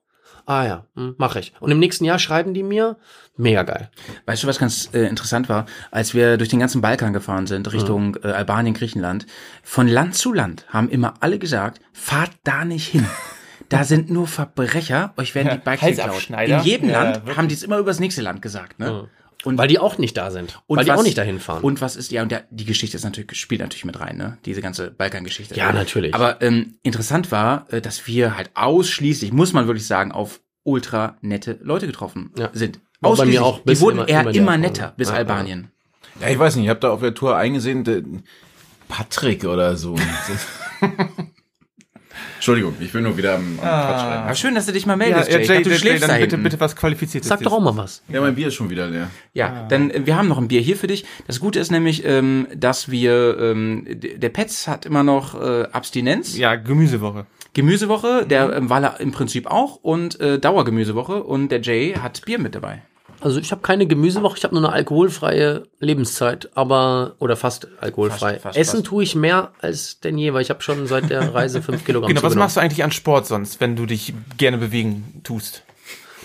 Ah 0.47 0.65
ja, 0.65 0.85
hm, 0.95 1.15
mach 1.19 1.37
ich. 1.37 1.53
Und 1.61 1.71
im 1.71 1.79
nächsten 1.79 2.05
Jahr 2.05 2.19
schreiben 2.19 2.55
die 2.55 2.63
mir, 2.63 2.97
mega 3.37 3.63
geil. 3.63 3.91
Weißt 4.27 4.43
du, 4.43 4.47
was 4.47 4.59
ganz 4.59 4.91
äh, 4.93 5.07
interessant 5.07 5.49
war? 5.49 5.67
Als 5.91 6.15
wir 6.15 6.37
durch 6.37 6.49
den 6.51 6.59
ganzen 6.61 6.81
Balkan 6.81 7.13
gefahren 7.13 7.47
sind, 7.47 7.73
Richtung 7.73 8.17
äh, 8.23 8.29
Albanien, 8.29 8.75
Griechenland, 8.75 9.27
von 9.63 9.89
Land 9.89 10.15
zu 10.15 10.33
Land 10.33 10.67
haben 10.69 10.89
immer 10.89 11.15
alle 11.21 11.39
gesagt, 11.39 11.81
fahrt 11.93 12.33
da 12.45 12.65
nicht 12.65 12.89
hin. 12.89 13.07
Da 13.69 13.85
sind 13.85 14.11
nur 14.11 14.27
Verbrecher, 14.27 15.13
euch 15.17 15.35
werden 15.35 15.51
die 15.53 15.59
Bikes 15.59 15.97
geklaut. 15.97 16.29
In 16.31 16.61
jedem 16.61 16.91
Ja, 16.91 17.03
Land 17.03 17.17
wirklich. 17.17 17.37
haben 17.37 17.49
die 17.49 17.55
es 17.55 17.63
immer 17.63 17.79
übers 17.79 18.01
nächste 18.01 18.23
Land 18.23 18.43
gesagt, 18.43 18.79
ne? 18.79 19.09
Und 19.45 19.57
Weil 19.57 19.69
die 19.69 19.79
auch 19.79 19.97
nicht 19.97 20.17
da 20.19 20.31
sind. 20.31 20.61
und 20.67 20.77
weil 20.77 20.85
die 20.85 20.91
was- 20.91 20.99
auch 21.01 21.03
nicht 21.03 21.17
dahin 21.17 21.41
fahren. 21.41 21.63
Und 21.63 21.81
was 21.81 21.97
ist, 21.97 22.11
ja, 22.13 22.23
und 22.23 22.31
der, 22.31 22.45
die 22.51 22.67
Geschichte 22.67 22.97
ist 22.99 23.05
natürlich, 23.05 23.35
spielt 23.41 23.63
natürlich 23.63 23.87
mit 23.87 23.99
rein, 23.99 24.19
ne? 24.19 24.37
Diese 24.45 24.61
ganze 24.61 24.91
Balkan-Geschichte. 24.91 25.55
Ja, 25.55 25.73
natürlich. 25.73 26.15
Aber 26.15 26.43
ähm, 26.43 26.75
interessant 26.83 27.33
war, 27.33 27.67
äh, 27.73 27.81
dass 27.81 28.07
wir 28.07 28.37
halt 28.37 28.51
ausschließlich, 28.55 29.33
muss 29.33 29.53
man 29.55 29.67
wirklich 29.67 29.87
sagen, 29.87 30.13
auf 30.13 30.41
ultra 30.63 31.17
nette 31.23 31.59
Leute 31.63 31.87
getroffen 31.87 32.33
Ja. 32.37 32.51
sind. 32.53 32.81
War 33.01 33.17
bei 33.17 33.25
mir 33.25 33.43
auch 33.43 33.59
Die 33.61 33.65
bis 33.65 33.81
wurden 33.81 33.97
immer- 34.01 34.09
eher 34.09 34.21
immer 34.21 34.31
immer, 34.35 34.59
netter 34.59 34.93
bis 34.99 35.09
Ja, 35.09 35.15
Albanien. 35.15 35.71
Ja, 36.21 36.29
ich 36.29 36.39
weiß 36.39 36.57
nicht, 36.57 36.65
ich 36.65 36.71
habe 36.71 36.81
da 36.81 36.91
auf 36.91 37.01
der 37.01 37.15
Tour 37.15 37.35
eingesehen, 37.37 38.23
Patrick 38.89 39.45
oder 39.47 39.77
so. 39.79 39.97
Entschuldigung, 42.41 42.75
ich 42.81 42.95
will 42.95 43.03
nur 43.03 43.19
wieder 43.19 43.35
am, 43.35 43.43
am 43.43 43.59
Quatsch 43.59 44.01
schreiben. 44.01 44.23
Aber 44.25 44.35
schön, 44.35 44.55
dass 44.55 44.65
du 44.65 44.73
dich 44.73 44.87
mal 44.87 44.97
meldest, 44.97 45.29
ja, 45.29 45.35
Jay. 45.37 45.43
Ich 45.43 45.49
Jay, 45.49 45.57
dachte, 45.57 45.69
du 45.69 45.75
Jay, 45.75 45.79
schläfst 45.79 46.03
dann 46.05 46.11
da 46.11 46.17
bitte, 46.17 46.39
bitte 46.39 46.59
was 46.59 46.75
Qualifiziertes. 46.75 47.29
Sag 47.29 47.43
doch 47.43 47.53
auch 47.53 47.61
mal 47.61 47.77
was. 47.77 48.03
Ja, 48.09 48.23
mein 48.23 48.35
Bier 48.35 48.49
ist 48.49 48.55
schon 48.55 48.71
wieder 48.71 48.87
leer. 48.89 49.11
Ja, 49.35 49.67
dann 49.69 49.91
äh, 49.91 50.07
wir 50.07 50.17
haben 50.17 50.27
noch 50.27 50.39
ein 50.39 50.49
Bier 50.49 50.63
hier 50.63 50.77
für 50.77 50.87
dich. 50.87 51.05
Das 51.27 51.39
Gute 51.39 51.61
ist 51.61 51.71
nämlich, 51.71 52.03
ähm, 52.07 52.47
dass 52.57 52.91
wir 52.91 53.39
ähm, 53.39 53.85
der 53.91 54.31
Pets 54.31 54.69
hat 54.69 54.87
immer 54.87 55.03
noch 55.03 55.39
äh, 55.39 55.65
Abstinenz, 55.71 56.35
Ja, 56.39 56.55
Gemüsewoche. 56.57 57.27
Gemüsewoche, 57.53 58.25
der 58.27 58.57
ähm, 58.57 58.71
Waller 58.71 58.99
im 59.01 59.13
Prinzip 59.13 59.47
auch 59.47 59.77
und 59.77 60.19
äh, 60.21 60.39
Dauergemüsewoche 60.39 61.23
und 61.23 61.51
der 61.51 61.61
Jay 61.61 61.93
hat 62.01 62.25
Bier 62.25 62.39
mit 62.39 62.55
dabei. 62.55 62.81
Also 63.21 63.39
ich 63.39 63.53
habe 63.53 63.61
keine 63.61 63.87
Gemüsewoche, 63.87 64.39
ich 64.39 64.45
habe 64.45 64.55
nur 64.55 64.65
eine 64.65 64.73
alkoholfreie 64.73 65.65
Lebenszeit, 65.79 66.49
aber 66.55 67.17
oder 67.19 67.37
fast 67.37 67.69
alkoholfrei. 67.81 68.33
Fast, 68.33 68.43
fast, 68.43 68.59
Essen 68.59 68.77
fast. 68.79 68.87
tue 68.87 69.03
ich 69.03 69.15
mehr 69.15 69.53
als 69.61 70.01
denn 70.01 70.17
je, 70.17 70.33
weil 70.33 70.43
ich 70.43 70.51
habe 70.51 70.63
schon 70.63 70.87
seit 70.87 71.11
der 71.11 71.35
Reise 71.35 71.61
fünf 71.63 71.85
Kilogramm 71.85 72.09
Genau, 72.09 72.23
was 72.23 72.35
machst 72.35 72.57
du 72.57 72.61
eigentlich 72.61 72.83
an 72.83 72.93
Sport 72.93 73.27
sonst, 73.27 73.61
wenn 73.61 73.77
du 73.77 73.85
dich 73.85 74.15
gerne 74.39 74.57
bewegen 74.57 75.21
tust? 75.23 75.63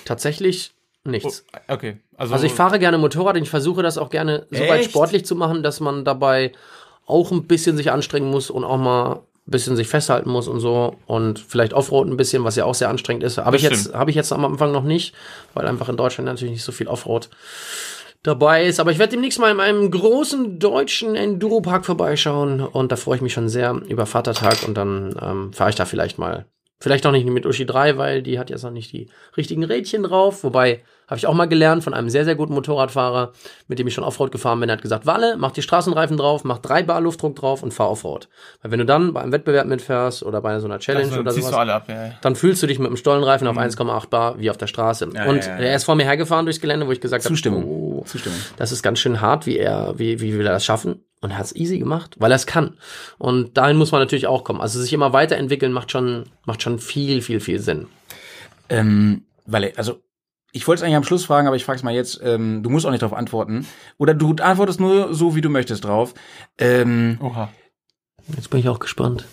Tatsächlich 0.05 0.71
nichts. 1.03 1.45
Okay, 1.67 1.97
also, 2.17 2.33
Also 2.33 2.45
ich 2.45 2.53
fahre 2.53 2.79
gerne 2.79 2.97
Motorrad 2.97 3.35
und 3.35 3.43
ich 3.43 3.49
versuche 3.49 3.83
das 3.83 3.97
auch 3.97 4.09
gerne 4.09 4.47
so 4.49 4.61
weit 4.61 4.85
sportlich 4.85 5.25
zu 5.25 5.35
machen, 5.35 5.63
dass 5.63 5.79
man 5.79 6.05
dabei 6.05 6.53
auch 7.05 7.31
ein 7.31 7.45
bisschen 7.45 7.77
sich 7.77 7.91
anstrengen 7.91 8.31
muss 8.31 8.49
und 8.49 8.63
auch 8.63 8.77
mal 8.77 9.21
ein 9.47 9.51
bisschen 9.51 9.75
sich 9.75 9.87
festhalten 9.87 10.29
muss 10.29 10.47
und 10.47 10.59
so 10.59 10.95
und 11.05 11.39
vielleicht 11.39 11.73
Offroad 11.73 12.07
ein 12.07 12.17
bisschen, 12.17 12.43
was 12.43 12.55
ja 12.55 12.65
auch 12.65 12.73
sehr 12.73 12.89
anstrengend 12.89 13.23
ist. 13.23 13.37
Habe 13.37 13.57
ich 13.57 13.61
jetzt 13.61 13.93
habe 13.93 14.09
ich 14.09 14.15
jetzt 14.15 14.33
am 14.33 14.43
Anfang 14.43 14.71
noch 14.71 14.83
nicht, 14.83 15.13
weil 15.53 15.67
einfach 15.67 15.87
in 15.89 15.97
Deutschland 15.97 16.25
natürlich 16.25 16.53
nicht 16.53 16.63
so 16.63 16.71
viel 16.71 16.87
Offroad 16.87 17.29
dabei 18.23 18.65
ist. 18.65 18.79
Aber 18.79 18.91
ich 18.91 18.97
werde 18.97 19.11
demnächst 19.11 19.39
mal 19.39 19.51
in 19.51 19.59
einem 19.59 19.91
großen 19.91 20.57
deutschen 20.57 21.15
Enduropark 21.15 21.85
vorbeischauen 21.85 22.61
und 22.61 22.91
da 22.91 22.95
freue 22.95 23.17
ich 23.17 23.21
mich 23.21 23.33
schon 23.33 23.49
sehr 23.49 23.73
über 23.87 24.05
Vatertag 24.05 24.63
und 24.67 24.75
dann 24.75 25.15
ähm, 25.21 25.53
fahre 25.53 25.69
ich 25.69 25.75
da 25.75 25.85
vielleicht 25.85 26.17
mal. 26.17 26.45
Vielleicht 26.79 27.05
auch 27.05 27.11
nicht 27.11 27.25
mit 27.25 27.45
Uschi 27.45 27.65
3, 27.65 27.97
weil 27.97 28.21
die 28.21 28.37
hat 28.37 28.49
jetzt 28.49 28.63
noch 28.63 28.71
nicht 28.71 28.91
die 28.91 29.09
richtigen 29.37 29.63
Rädchen 29.63 30.03
drauf. 30.03 30.43
Wobei, 30.43 30.83
habe 31.07 31.17
ich 31.17 31.27
auch 31.27 31.33
mal 31.33 31.47
gelernt 31.47 31.83
von 31.83 31.93
einem 31.93 32.09
sehr, 32.09 32.25
sehr 32.25 32.35
guten 32.35 32.53
Motorradfahrer, 32.53 33.31
mit 33.67 33.79
dem 33.79 33.87
ich 33.87 33.93
schon 33.93 34.03
Offroad 34.03 34.31
gefahren 34.31 34.59
bin. 34.59 34.67
Der 34.67 34.77
hat 34.77 34.81
gesagt, 34.81 35.05
Walle, 35.05 35.35
mach 35.37 35.51
die 35.51 35.61
Straßenreifen 35.61 36.17
drauf, 36.17 36.43
mach 36.43 36.57
drei 36.57 36.83
Bar 36.83 37.01
Luftdruck 37.01 37.35
drauf 37.35 37.63
und 37.63 37.73
fahr 37.73 37.91
Offroad. 37.91 38.27
Weil 38.61 38.71
wenn 38.71 38.79
du 38.79 38.85
dann 38.85 39.13
bei 39.13 39.21
einem 39.21 39.31
Wettbewerb 39.31 39.67
mitfährst 39.67 40.23
oder 40.23 40.41
bei 40.41 40.59
so 40.59 40.67
einer 40.67 40.79
Challenge 40.79 41.05
also, 41.05 41.19
oder 41.19 41.31
sowas, 41.31 41.51
du 41.51 41.57
alle 41.57 41.73
ab, 41.73 41.85
ja. 41.87 42.07
ja. 42.07 42.11
dann 42.21 42.35
fühlst 42.35 42.63
du 42.63 42.67
dich 42.67 42.79
mit 42.79 42.89
dem 42.89 42.97
Stollenreifen 42.97 43.47
auf 43.47 43.57
1,8 43.57 44.09
Bar 44.09 44.39
wie 44.39 44.49
auf 44.49 44.57
der 44.57 44.67
Straße. 44.67 45.05
und 45.05 45.13
ja, 45.13 45.25
ja, 45.25 45.35
ja. 45.35 45.57
er 45.57 45.75
ist 45.75 45.83
vor 45.83 45.95
mir 45.95 46.05
hergefahren 46.05 46.45
durchs 46.45 46.59
Gelände, 46.59 46.87
wo 46.87 46.91
ich 46.91 47.01
gesagt 47.01 47.23
habe, 47.23 47.33
Zustimmung. 47.33 47.65
oh, 47.65 48.03
Zustimmung. 48.05 48.39
das 48.57 48.71
ist 48.71 48.81
ganz 48.81 48.99
schön 48.99 49.21
hart, 49.21 49.45
wie 49.45 49.57
er, 49.57 49.93
wie, 49.97 50.19
wie 50.21 50.37
will 50.37 50.45
er 50.45 50.53
das 50.53 50.65
schaffen? 50.65 51.03
Und 51.21 51.31
er 51.31 51.37
hat 51.37 51.45
es 51.45 51.55
easy 51.55 51.79
gemacht, 51.79 52.15
weil 52.19 52.31
er 52.31 52.35
es 52.35 52.45
kann. 52.45 52.77
Und 53.17 53.57
dahin 53.57 53.77
muss 53.77 53.91
man 53.91 54.01
natürlich 54.01 54.27
auch 54.27 54.43
kommen. 54.43 54.61
Also 54.61 54.79
sich 54.81 54.93
immer 54.93 55.13
weiterentwickeln 55.13 55.71
macht 55.71 55.91
schon, 55.91 56.25
macht 56.45 56.61
schon 56.61 56.77
viel, 56.79 57.21
viel, 57.21 57.39
viel 57.39 57.59
Sinn. 57.59 57.87
Ähm, 58.69 59.25
weil, 59.45 59.73
also, 59.77 60.01
ich 60.51 60.67
wollte 60.67 60.79
es 60.79 60.83
eigentlich 60.83 60.95
am 60.97 61.03
Schluss 61.03 61.25
fragen, 61.25 61.47
aber 61.47 61.55
ich 61.55 61.65
frage 61.65 61.77
es 61.77 61.83
mal 61.83 61.93
jetzt. 61.93 62.19
Ähm, 62.23 62.63
du 62.63 62.69
musst 62.69 62.85
auch 62.85 62.91
nicht 62.91 63.01
darauf 63.01 63.17
antworten. 63.17 63.65
Oder 63.97 64.13
du 64.13 64.35
antwortest 64.35 64.79
nur 64.79 65.13
so, 65.13 65.35
wie 65.35 65.41
du 65.41 65.49
möchtest 65.49 65.83
drauf. 65.83 66.13
Ähm, 66.57 67.17
Oha. 67.21 67.49
Jetzt 68.35 68.49
bin 68.49 68.59
ich 68.59 68.69
auch 68.69 68.79
gespannt. 68.79 69.25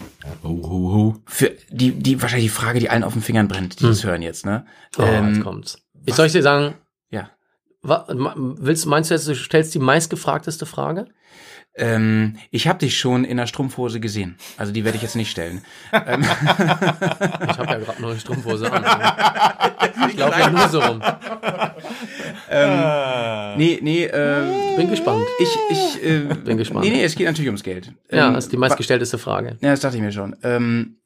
Ho, 0.44 0.48
ho, 0.48 0.92
ho. 0.92 1.16
für 1.26 1.52
die, 1.70 1.92
die, 1.92 2.20
wahrscheinlich 2.20 2.50
die 2.50 2.54
Frage, 2.56 2.78
die 2.78 2.90
allen 2.90 3.04
auf 3.04 3.14
den 3.14 3.22
Fingern 3.22 3.48
brennt, 3.48 3.80
die 3.80 3.84
das 3.84 4.04
hören 4.04 4.20
jetzt, 4.20 4.44
ne? 4.44 4.66
Oh, 4.98 5.02
jetzt 5.02 5.12
ähm, 5.14 5.42
kommt's. 5.42 5.78
Jetzt 6.04 6.16
soll 6.16 6.26
ich 6.26 6.32
dir 6.32 6.42
sagen, 6.42 6.74
ja. 7.10 7.30
wa, 7.80 8.06
ma- 8.14 8.34
willst, 8.36 8.84
meinst 8.86 9.10
du 9.10 9.14
jetzt, 9.14 9.26
du 9.28 9.34
stellst 9.34 9.74
die 9.74 9.78
meistgefragteste 9.78 10.66
Frage? 10.66 11.06
Ähm, 11.74 12.36
ich 12.50 12.68
habe 12.68 12.78
dich 12.80 12.98
schon 12.98 13.24
in 13.24 13.38
der 13.38 13.46
Strumpfhose 13.46 13.98
gesehen. 13.98 14.36
Also 14.58 14.72
die 14.72 14.84
werde 14.84 14.96
ich 14.96 15.02
jetzt 15.02 15.16
nicht 15.16 15.30
stellen. 15.30 15.62
ähm, 15.92 16.20
Ich 16.22 17.58
habe 17.58 17.66
ja 17.70 17.78
gerade 17.78 18.02
noch 18.02 18.10
eine 18.10 18.20
Strumpfhose 18.20 18.70
an. 18.70 18.84
Ich 20.10 20.18
laufe 20.18 20.38
ja 20.38 20.50
nur 20.50 20.68
so 20.68 20.80
rum. 20.80 21.02
nee, 23.56 23.78
nee, 23.82 24.04
äh, 24.04 24.76
Bin 24.76 24.90
gespannt. 24.90 25.24
ich, 25.38 25.48
ich, 25.70 26.04
äh, 26.04 26.20
Bin 26.44 26.56
gespannt. 26.56 26.84
Nee, 26.84 26.90
nee, 26.90 27.04
es 27.04 27.14
geht 27.14 27.26
natürlich 27.26 27.48
ums 27.48 27.62
Geld. 27.62 27.92
Ja, 28.10 28.28
Ähm, 28.28 28.34
das 28.34 28.44
ist 28.44 28.52
die 28.52 28.56
meistgestellteste 28.56 29.18
Frage. 29.18 29.56
Ja, 29.60 29.70
das 29.70 29.80
dachte 29.80 29.96
ich 29.96 30.02
mir 30.02 30.12
schon. 30.12 30.36
Ähm, 30.42 30.96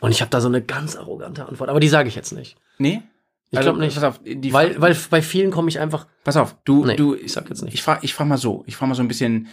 Und 0.00 0.10
ich 0.10 0.20
habe 0.20 0.30
da 0.30 0.40
so 0.40 0.48
eine 0.48 0.62
ganz 0.62 0.96
arrogante 0.96 1.46
Antwort, 1.46 1.70
aber 1.70 1.80
die 1.80 1.88
sage 1.88 2.08
ich 2.08 2.14
jetzt 2.14 2.32
nicht. 2.32 2.56
nee? 2.78 3.02
Ich 3.50 3.60
glaube 3.60 3.78
nicht. 3.78 3.94
Pass 3.94 4.04
auf, 4.04 4.20
die 4.24 4.52
Weil, 4.52 4.80
weil 4.80 4.96
bei 5.10 5.22
vielen 5.22 5.50
komme 5.50 5.68
ich 5.68 5.80
einfach. 5.80 6.06
pass 6.24 6.36
auf, 6.36 6.56
du, 6.64 6.84
Nee, 6.84 6.96
du, 6.96 7.14
ich 7.14 7.32
sag 7.32 7.48
jetzt 7.48 7.62
nicht. 7.62 7.74
Ich 7.74 7.82
frage 7.82 8.00
ich 8.02 8.12
frag 8.14 8.26
mal 8.26 8.36
so, 8.38 8.62
ich 8.66 8.76
frage 8.76 8.90
mal 8.90 8.94
so 8.94 9.02
ein 9.02 9.08
bisschen, 9.08 9.48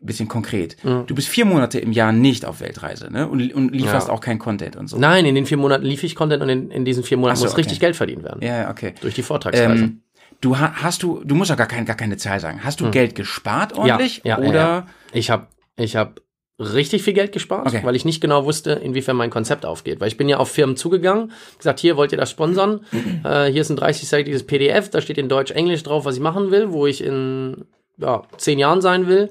bisschen 0.00 0.28
konkret. 0.28 0.76
Mhm. 0.84 1.04
Du 1.06 1.14
bist 1.14 1.28
vier 1.28 1.44
Monate 1.44 1.78
im 1.78 1.92
Jahr 1.92 2.12
nicht 2.12 2.44
auf 2.44 2.60
Weltreise, 2.60 3.10
ne? 3.12 3.28
Und, 3.28 3.52
und 3.54 3.70
lieferst 3.74 4.08
Ja. 4.08 4.14
auch 4.14 4.20
kein 4.20 4.38
Content 4.38 4.76
und 4.76 4.88
so. 4.88 4.98
Nein, 4.98 5.26
in 5.26 5.34
den 5.34 5.46
vier 5.46 5.56
Monaten 5.58 5.84
lief 5.84 6.02
ich 6.02 6.14
Content 6.14 6.42
und 6.42 6.48
in, 6.48 6.70
in 6.70 6.84
diesen 6.84 7.02
vier 7.02 7.16
Monaten 7.16 7.38
so, 7.38 7.44
muss 7.46 7.56
richtig 7.56 7.78
okay. 7.78 7.86
Geld 7.86 7.96
verdient 7.96 8.22
werden. 8.24 8.42
Ja, 8.42 8.62
ja, 8.62 8.70
okay. 8.70 8.94
Durch 9.00 9.14
die 9.14 9.22
Vortragsreise. 9.22 9.84
Ähm, 9.84 10.02
du 10.40 10.58
ha 10.58 10.72
hast 10.74 11.02
du, 11.02 11.22
du 11.24 11.34
musst 11.34 11.50
ja 11.50 11.56
gar, 11.56 11.66
kein, 11.66 11.84
gar 11.84 11.96
keine 11.96 12.16
Zahl 12.16 12.40
sagen. 12.40 12.60
Hast 12.64 12.80
du 12.80 12.90
Geld 12.90 13.14
gespart 13.14 13.72
ordentlich? 13.74 14.16
Hm. 14.16 14.22
ja, 14.24 14.38
oder? 14.38 14.48
Ja, 14.48 14.54
ja. 14.54 14.86
Ich 15.12 15.30
habe 15.30 15.46
ich 15.76 15.96
hab 15.96 16.20
richtig 16.60 17.02
viel 17.02 17.14
Geld 17.14 17.32
gespart, 17.32 17.66
Okay. 17.68 17.80
weil 17.82 17.96
ich 17.96 18.04
nicht 18.04 18.20
genau 18.20 18.44
wusste, 18.44 18.72
inwiefern 18.72 19.16
mein 19.16 19.30
Konzept 19.30 19.64
aufgeht. 19.64 20.00
Weil 20.00 20.08
ich 20.08 20.16
bin 20.16 20.28
ja 20.28 20.36
auf 20.36 20.50
Firmen 20.50 20.76
zugegangen, 20.76 21.32
gesagt, 21.56 21.80
hier 21.80 21.96
wollt 21.96 22.12
ihr 22.12 22.18
das 22.18 22.30
sponsern. 22.30 22.80
äh, 23.24 23.46
hier 23.46 23.62
ist 23.62 23.70
ein 23.70 23.78
30-seitiges 23.78 24.44
PDF, 24.46 24.90
da 24.90 25.00
steht 25.00 25.18
in 25.18 25.28
Deutsch, 25.28 25.50
Englisch 25.50 25.82
drauf, 25.82 26.04
was 26.04 26.14
ich 26.16 26.20
machen 26.20 26.50
will, 26.50 26.70
wo 26.70 26.86
ich 26.86 27.02
in 27.02 27.64
ja, 27.96 28.22
zehn 28.36 28.58
Jahren 28.58 28.80
sein 28.82 29.08
will. 29.08 29.30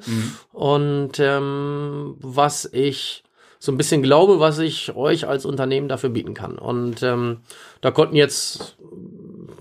Und 0.51 1.19
ähm, 1.19 2.15
was 2.19 2.67
ich 2.71 3.23
so 3.59 3.71
ein 3.71 3.77
bisschen 3.77 4.01
glaube, 4.01 4.39
was 4.39 4.57
ich 4.59 4.95
euch 4.95 5.27
als 5.27 5.45
Unternehmen 5.45 5.87
dafür 5.89 6.09
bieten 6.09 6.33
kann. 6.33 6.57
Und 6.57 7.03
ähm, 7.03 7.41
da 7.81 7.91
konnten 7.91 8.15
jetzt 8.15 8.77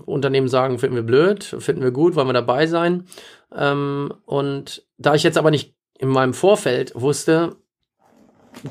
Unternehmen 0.05 0.47
sagen, 0.47 0.79
finden 0.79 0.95
wir 0.95 1.03
blöd, 1.03 1.43
finden 1.59 1.83
wir 1.83 1.91
gut, 1.91 2.15
wollen 2.15 2.27
wir 2.27 2.33
dabei 2.33 2.65
sein. 2.65 3.05
Ähm, 3.55 4.13
und 4.25 4.83
da 4.97 5.15
ich 5.15 5.23
jetzt 5.23 5.37
aber 5.37 5.51
nicht 5.51 5.73
in 5.99 6.09
meinem 6.09 6.33
Vorfeld 6.33 6.93
wusste, 6.95 7.57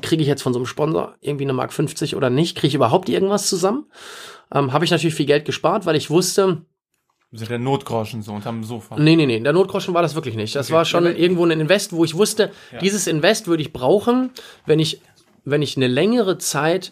kriege 0.01 0.21
ich 0.21 0.27
jetzt 0.27 0.41
von 0.41 0.51
so 0.51 0.59
einem 0.59 0.65
Sponsor 0.65 1.15
irgendwie 1.21 1.45
eine 1.45 1.53
Mark 1.53 1.71
50 1.71 2.15
oder 2.15 2.29
nicht? 2.29 2.57
Kriege 2.57 2.67
ich 2.67 2.75
überhaupt 2.75 3.07
irgendwas 3.07 3.47
zusammen? 3.47 3.85
Ähm, 4.53 4.73
Habe 4.73 4.83
ich 4.83 4.91
natürlich 4.91 5.15
viel 5.15 5.25
Geld 5.25 5.45
gespart, 5.45 5.85
weil 5.85 5.95
ich 5.95 6.09
wusste, 6.09 6.65
sind 7.31 7.51
der 7.51 7.59
Notgroschen 7.59 8.23
so 8.23 8.33
unterm 8.33 8.63
Sofa. 8.63 8.97
Nee, 8.97 9.15
nee, 9.15 9.27
nee, 9.27 9.39
der 9.39 9.53
Notgroschen 9.53 9.93
war 9.93 10.01
das 10.01 10.15
wirklich 10.15 10.35
nicht. 10.35 10.55
Das 10.55 10.71
war 10.71 10.83
schon 10.83 11.05
irgendwo 11.05 11.45
ein 11.45 11.51
Invest, 11.51 11.93
wo 11.93 12.03
ich 12.03 12.15
wusste, 12.15 12.51
dieses 12.81 13.05
Invest 13.05 13.45
würde 13.45 13.61
ich 13.61 13.71
brauchen, 13.71 14.31
wenn 14.65 14.79
ich, 14.79 15.01
wenn 15.45 15.61
ich 15.61 15.77
eine 15.77 15.85
längere 15.85 16.39
Zeit 16.39 16.91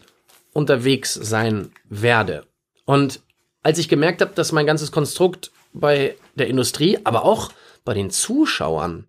unterwegs 0.54 1.16
sein 1.16 1.72
werde. 1.90 2.46
Und 2.86 3.22
als 3.64 3.80
ich 3.80 3.90
gemerkt 3.90 4.22
habe, 4.22 4.34
dass 4.36 4.52
mein 4.52 4.68
ganzes 4.68 4.92
Konstrukt 4.92 5.52
bei 5.74 6.16
der 6.36 6.48
Industrie, 6.48 7.00
aber 7.04 7.26
auch 7.26 7.52
bei 7.84 7.96
den 7.96 8.12
Zuschauern 8.12 9.08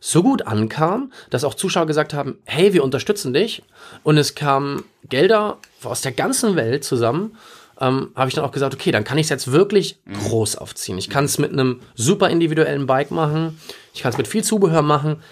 so 0.00 0.22
gut 0.22 0.46
ankam, 0.46 1.12
dass 1.30 1.44
auch 1.44 1.54
Zuschauer 1.54 1.86
gesagt 1.86 2.14
haben, 2.14 2.38
hey, 2.44 2.72
wir 2.72 2.84
unterstützen 2.84 3.32
dich. 3.32 3.62
Und 4.02 4.16
es 4.16 4.34
kamen 4.34 4.84
Gelder 5.08 5.58
aus 5.82 6.00
der 6.00 6.12
ganzen 6.12 6.56
Welt 6.56 6.84
zusammen, 6.84 7.36
ähm, 7.80 8.10
habe 8.14 8.28
ich 8.28 8.34
dann 8.34 8.44
auch 8.44 8.52
gesagt, 8.52 8.74
okay, 8.74 8.90
dann 8.90 9.04
kann 9.04 9.18
ich 9.18 9.26
es 9.26 9.30
jetzt 9.30 9.52
wirklich 9.52 10.00
groß 10.12 10.56
aufziehen. 10.56 10.98
Ich 10.98 11.10
kann 11.10 11.24
es 11.24 11.38
mit 11.38 11.52
einem 11.52 11.80
super 11.94 12.28
individuellen 12.28 12.86
Bike 12.86 13.10
machen, 13.10 13.60
ich 13.94 14.02
kann 14.02 14.12
es 14.12 14.18
mit 14.18 14.28
viel 14.28 14.42
Zubehör 14.42 14.82
machen 14.82 15.22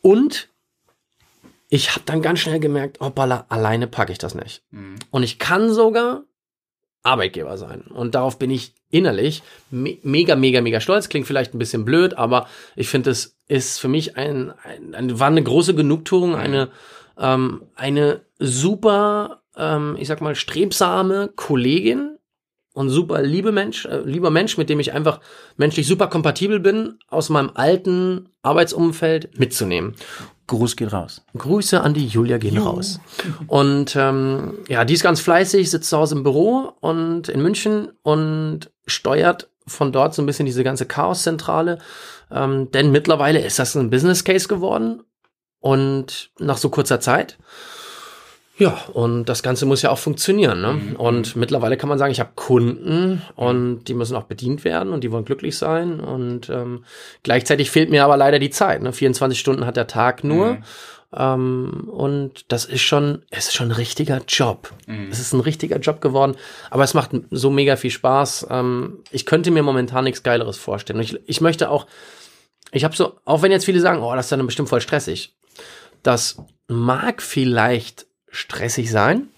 und 0.00 0.48
ich 1.68 1.90
habe 1.92 2.02
dann 2.04 2.22
ganz 2.22 2.40
schnell 2.40 2.60
gemerkt, 2.60 3.00
hoppala, 3.00 3.46
alleine 3.48 3.86
packe 3.86 4.12
ich 4.12 4.18
das 4.18 4.34
nicht. 4.34 4.62
Und 5.10 5.22
ich 5.22 5.38
kann 5.38 5.72
sogar 5.72 6.22
Arbeitgeber 7.02 7.56
sein. 7.56 7.82
Und 7.82 8.14
darauf 8.14 8.38
bin 8.38 8.50
ich 8.50 8.74
innerlich 8.90 9.42
me 9.70 9.98
mega, 10.02 10.36
mega, 10.36 10.60
mega 10.60 10.80
stolz. 10.80 11.08
Klingt 11.08 11.26
vielleicht 11.26 11.54
ein 11.54 11.58
bisschen 11.58 11.84
blöd, 11.84 12.14
aber 12.14 12.46
ich 12.76 12.88
finde, 12.88 13.10
es 13.10 13.36
ist 13.52 13.78
für 13.78 13.88
mich 13.88 14.16
ein, 14.16 14.52
ein, 14.62 14.94
ein, 14.94 15.20
war 15.20 15.26
eine 15.26 15.42
große 15.42 15.74
Genugtuung, 15.74 16.34
eine, 16.34 16.70
ähm, 17.18 17.62
eine 17.76 18.22
super, 18.38 19.42
ähm, 19.56 19.96
ich 19.98 20.08
sag 20.08 20.22
mal, 20.22 20.34
strebsame 20.34 21.28
Kollegin 21.36 22.16
und 22.72 22.88
super 22.88 23.20
liebe 23.20 23.52
Mensch, 23.52 23.84
äh, 23.84 24.00
lieber 24.00 24.30
Mensch, 24.30 24.56
mit 24.56 24.70
dem 24.70 24.80
ich 24.80 24.94
einfach 24.94 25.20
menschlich 25.58 25.86
super 25.86 26.06
kompatibel 26.06 26.60
bin, 26.60 26.98
aus 27.08 27.28
meinem 27.28 27.50
alten 27.52 28.30
Arbeitsumfeld 28.40 29.38
mitzunehmen. 29.38 29.96
Gruß 30.46 30.76
geht 30.76 30.94
raus. 30.94 31.22
Grüße 31.36 31.82
an 31.82 31.92
die 31.92 32.06
Julia 32.06 32.38
gehen 32.38 32.56
raus. 32.56 33.00
Und 33.48 33.94
ähm, 33.96 34.54
ja, 34.66 34.86
die 34.86 34.94
ist 34.94 35.02
ganz 35.02 35.20
fleißig, 35.20 35.70
sitzt 35.70 35.90
zu 35.90 35.98
Hause 35.98 36.14
im 36.14 36.22
Büro 36.22 36.72
und 36.80 37.28
in 37.28 37.42
München 37.42 37.92
und 38.02 38.70
steuert 38.86 39.50
von 39.66 39.92
dort 39.92 40.14
so 40.14 40.22
ein 40.22 40.26
bisschen 40.26 40.46
diese 40.46 40.64
ganze 40.64 40.86
Chaoszentrale. 40.86 41.78
Ähm, 42.32 42.70
denn 42.70 42.90
mittlerweile 42.90 43.40
ist 43.40 43.58
das 43.58 43.74
ein 43.76 43.90
Business 43.90 44.24
Case 44.24 44.48
geworden 44.48 45.02
und 45.60 46.30
nach 46.38 46.56
so 46.56 46.70
kurzer 46.70 47.00
Zeit. 47.00 47.38
Ja, 48.58 48.78
und 48.92 49.24
das 49.24 49.42
Ganze 49.42 49.64
muss 49.66 49.82
ja 49.82 49.90
auch 49.90 49.98
funktionieren. 49.98 50.60
Ne? 50.60 50.94
Und 50.98 51.36
mittlerweile 51.36 51.76
kann 51.76 51.88
man 51.88 51.98
sagen, 51.98 52.12
ich 52.12 52.20
habe 52.20 52.32
Kunden 52.36 53.22
und 53.34 53.84
die 53.84 53.94
müssen 53.94 54.14
auch 54.14 54.24
bedient 54.24 54.64
werden 54.64 54.92
und 54.92 55.02
die 55.02 55.10
wollen 55.10 55.24
glücklich 55.24 55.56
sein. 55.56 56.00
Und 56.00 56.50
ähm, 56.50 56.84
gleichzeitig 57.22 57.70
fehlt 57.70 57.90
mir 57.90 58.04
aber 58.04 58.16
leider 58.16 58.38
die 58.38 58.50
Zeit. 58.50 58.82
Ne? 58.82 58.92
24 58.92 59.38
Stunden 59.40 59.64
hat 59.64 59.76
der 59.76 59.86
Tag 59.86 60.22
nur. 60.22 60.58
Ähm, 61.14 61.88
und 61.90 62.52
das 62.52 62.64
ist 62.64 62.82
schon, 62.82 63.22
es 63.30 63.48
ist 63.48 63.54
schon 63.54 63.68
ein 63.68 63.76
richtiger 63.76 64.20
Job. 64.28 64.72
Es 65.10 65.18
ist 65.18 65.32
ein 65.32 65.40
richtiger 65.40 65.78
Job 65.78 66.00
geworden, 66.00 66.36
aber 66.70 66.84
es 66.84 66.94
macht 66.94 67.10
so 67.30 67.50
mega 67.50 67.76
viel 67.76 67.90
Spaß. 67.90 68.46
Ähm, 68.50 68.98
ich 69.10 69.26
könnte 69.26 69.50
mir 69.50 69.62
momentan 69.62 70.04
nichts 70.04 70.22
Geileres 70.22 70.58
vorstellen. 70.58 70.98
Und 70.98 71.04
ich, 71.04 71.18
ich 71.26 71.40
möchte 71.40 71.70
auch, 71.70 71.86
ich 72.72 72.82
habe 72.84 72.96
so, 72.96 73.18
auch 73.24 73.42
wenn 73.42 73.52
jetzt 73.52 73.64
viele 73.64 73.80
sagen, 73.80 74.02
oh, 74.02 74.14
das 74.16 74.26
ist 74.26 74.32
dann 74.32 74.44
bestimmt 74.46 74.68
voll 74.68 74.80
stressig. 74.80 75.34
Das 76.02 76.36
mag 76.68 77.22
vielleicht 77.22 78.06
stressig 78.30 78.90
sein. 78.90 79.28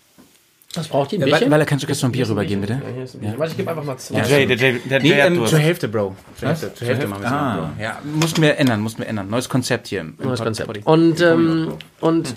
Was 0.76 0.89
braucht 0.89 1.12
die? 1.12 1.16
ein 1.16 1.22
Weil, 1.22 1.30
Bierchen? 1.30 1.51
weil 1.53 1.61
er 1.61 1.66
kannst 1.66 1.85
du 1.85 1.87
kurz 1.87 2.03
noch 2.03 2.09
ein 2.09 2.12
Bier 2.12 2.28
rübergeben, 2.28 2.61
bitte? 2.62 2.82
Ja. 3.20 3.35
Warte, 3.39 3.53
ich 3.53 3.57
gebe 3.59 3.70
einfach 3.70 3.85
mal 3.85 3.97
zwei. 3.97 4.20
Der 4.22 4.26
Jay, 4.28 4.47
der 4.47 4.57
Jay, 4.57 4.80
der 4.80 5.01
Nee, 5.03 5.20
hat 5.22 5.28
ähm, 5.30 5.47
zur 5.47 5.59
Hälfte, 5.61 5.87
Bro. 5.89 6.16
Zur 6.37 6.49
Hälfte, 6.49 6.74
zur 6.74 6.87
Hälfte 6.89 7.07
machen 7.07 7.22
wir 7.22 7.26
es 7.26 7.32
Ah. 7.32 7.55
mal, 7.57 7.72
Bro. 7.76 7.82
Ja, 7.82 7.99
mussten 8.05 8.43
wir 8.43 8.57
ändern, 8.59 8.80
mussten 8.80 8.99
wir 9.03 9.07
ändern. 9.09 9.28
Neues 9.30 9.49
Konzept 9.49 9.87
hier. 9.89 10.01
im 10.01 10.16
Neues 10.18 10.39
Pod- 10.41 10.47
Konzept. 10.47 10.87
Und, 10.87 11.20
ähm, 11.20 11.74
und 12.01 12.35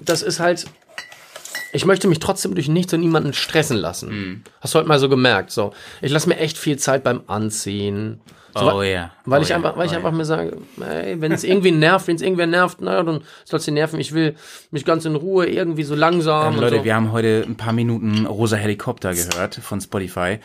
das 0.00 0.20
ist 0.20 0.40
halt, 0.40 0.66
ich 1.72 1.86
möchte 1.86 2.06
mich 2.06 2.18
trotzdem 2.18 2.54
durch 2.54 2.68
nichts 2.68 2.92
und 2.92 3.00
niemanden 3.00 3.32
stressen 3.32 3.78
lassen. 3.78 4.44
Hast 4.60 4.74
du 4.74 4.78
heute 4.80 4.88
mal 4.88 4.98
so 4.98 5.08
gemerkt, 5.08 5.50
so. 5.50 5.72
Ich 6.02 6.10
lasse 6.12 6.28
mir 6.28 6.36
echt 6.36 6.58
viel 6.58 6.76
Zeit 6.78 7.02
beim 7.02 7.22
Anziehen. 7.28 8.20
So, 8.56 8.72
Oh 8.72 8.82
ja. 8.82 9.10
Weil 9.24 9.40
Oh 9.40 9.42
ich 9.42 9.48
ja. 9.50 9.56
einfach, 9.56 9.76
weil 9.76 9.86
ich 9.86 9.92
Oh 9.92 9.96
einfach 9.96 10.12
mir 10.12 10.24
sage, 10.24 10.56
ey, 10.80 11.20
wenn 11.20 11.32
es 11.32 11.42
irgendwie 11.44 11.72
nervt, 11.72 12.06
wenn 12.06 12.16
es 12.16 12.22
irgendwer 12.22 12.46
nervt, 12.46 12.80
naja, 12.80 13.02
dann 13.02 13.22
soll 13.44 13.58
es 13.58 13.64
dir 13.64 13.72
nerven. 13.72 13.98
Ich 14.00 14.12
will 14.12 14.36
mich 14.70 14.84
ganz 14.84 15.04
in 15.04 15.16
Ruhe 15.16 15.46
irgendwie 15.46 15.82
so 15.82 15.94
langsam 15.94 16.54
Ähm, 16.54 16.60
Leute, 16.60 16.76
so. 16.78 16.84
wir 16.84 16.94
haben 16.94 17.10
heute 17.12 17.44
ein 17.46 17.56
paar 17.56 17.72
Minuten 17.72 18.26
Rosa 18.26 18.56
Helikopter 18.56 19.12
gehört 19.14 19.56
von 19.56 19.80
Spotify, 19.80 20.38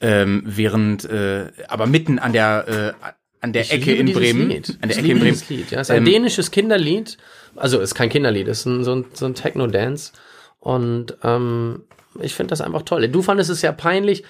ähm, 0.00 0.42
während, 0.46 1.04
äh, 1.06 1.46
aber 1.68 1.86
mitten 1.86 2.18
an 2.18 2.32
der, 2.32 2.94
äh, 3.02 3.06
an 3.40 3.52
der 3.52 3.62
Ich 3.62 3.72
Ecke 3.72 3.94
in 3.94 4.12
Bremen, 4.12 4.48
Lied. 4.48 4.78
an 4.80 4.88
der 4.88 4.90
Ich 4.90 4.98
Ecke 4.98 5.12
in 5.12 5.18
Bremen, 5.20 5.42
Lied. 5.48 5.70
Ja, 5.70 5.80
es 5.80 5.88
ist 5.88 5.90
ein 5.90 5.98
Ähm, 5.98 6.04
dänisches 6.12 6.50
Kinderlied. 6.50 7.16
Also 7.56 7.78
es 7.78 7.84
ist 7.90 7.94
kein 7.94 8.08
Kinderlied, 8.08 8.48
es 8.48 8.60
ist 8.60 8.66
ein, 8.66 8.84
so 8.84 8.94
ein, 8.96 9.04
so 9.12 9.26
ein 9.26 9.34
Techno-Dance. 9.34 10.12
Und 10.60 11.16
ähm, 11.22 11.82
ich 12.20 12.34
finde 12.34 12.50
das 12.50 12.60
einfach 12.60 12.82
toll. 12.82 13.06
Du 13.08 13.22
fandest 13.22 13.50
es 13.50 13.62
ja 13.62 13.72
peinlich. 13.72 14.24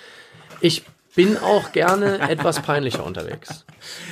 Ich 0.60 0.82
bin 1.16 1.36
auch 1.38 1.72
gerne 1.72 2.18
etwas 2.28 2.60
peinlicher 2.60 3.04
unterwegs. 3.04 3.64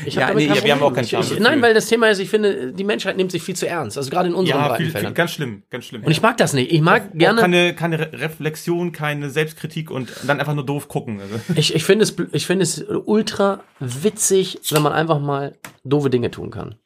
Ich 0.07 0.14
Ja, 0.14 0.28
damit 0.28 0.48
nee, 0.48 0.55
ja, 0.55 0.62
wir 0.62 0.72
haben 0.72 0.82
auch 0.82 0.92
kein 0.92 1.05
Ich- 1.05 1.12
ich, 1.12 1.18
Schamgefühl. 1.18 1.40
Nein, 1.40 1.62
weil 1.62 1.74
das 1.74 1.86
Thema 1.86 2.09
ist, 2.11 2.18
ich 2.18 2.28
finde, 2.30 2.72
die 2.72 2.84
Menschheit 2.84 3.16
nimmt 3.16 3.32
sich 3.32 3.42
viel 3.42 3.57
zu 3.57 3.66
ernst. 3.66 3.96
Also 3.96 4.11
gerade 4.11 4.28
in 4.28 4.34
unseren 4.34 4.59
Ja, 4.59 4.68
beiden 4.68 4.76
viel, 4.76 4.92
viel, 4.92 5.00
Fällen. 5.00 5.14
ganz 5.14 5.30
schlimm, 5.32 5.62
ganz 5.70 5.84
schlimm. 5.86 6.03
Und 6.05 6.11
ich 6.12 6.20
mag 6.22 6.36
das 6.36 6.53
nicht. 6.53 6.70
Ich 6.72 6.80
mag 6.80 7.09
Auch 7.12 7.18
gerne. 7.18 7.40
keine, 7.40 7.74
keine 7.74 7.98
Re- 7.98 8.11
Reflexion, 8.12 8.92
keine 8.92 9.30
Selbstkritik 9.30 9.90
und 9.90 10.12
dann 10.26 10.38
einfach 10.40 10.55
nur 10.55 10.66
doof 10.66 10.88
gucken. 10.88 11.20
Also. 11.20 11.34
Ich, 11.57 11.74
ich 11.74 11.84
finde 11.84 12.05
es, 12.05 12.14
ich 12.32 12.46
finde 12.46 12.62
es 12.64 12.84
ultra 12.88 13.61
witzig, 13.80 14.61
wenn 14.70 14.82
man 14.82 14.92
einfach 14.92 15.18
mal 15.20 15.57
doofe 15.84 16.11
Dinge 16.11 16.30
tun 16.30 16.50
kann. 16.50 16.76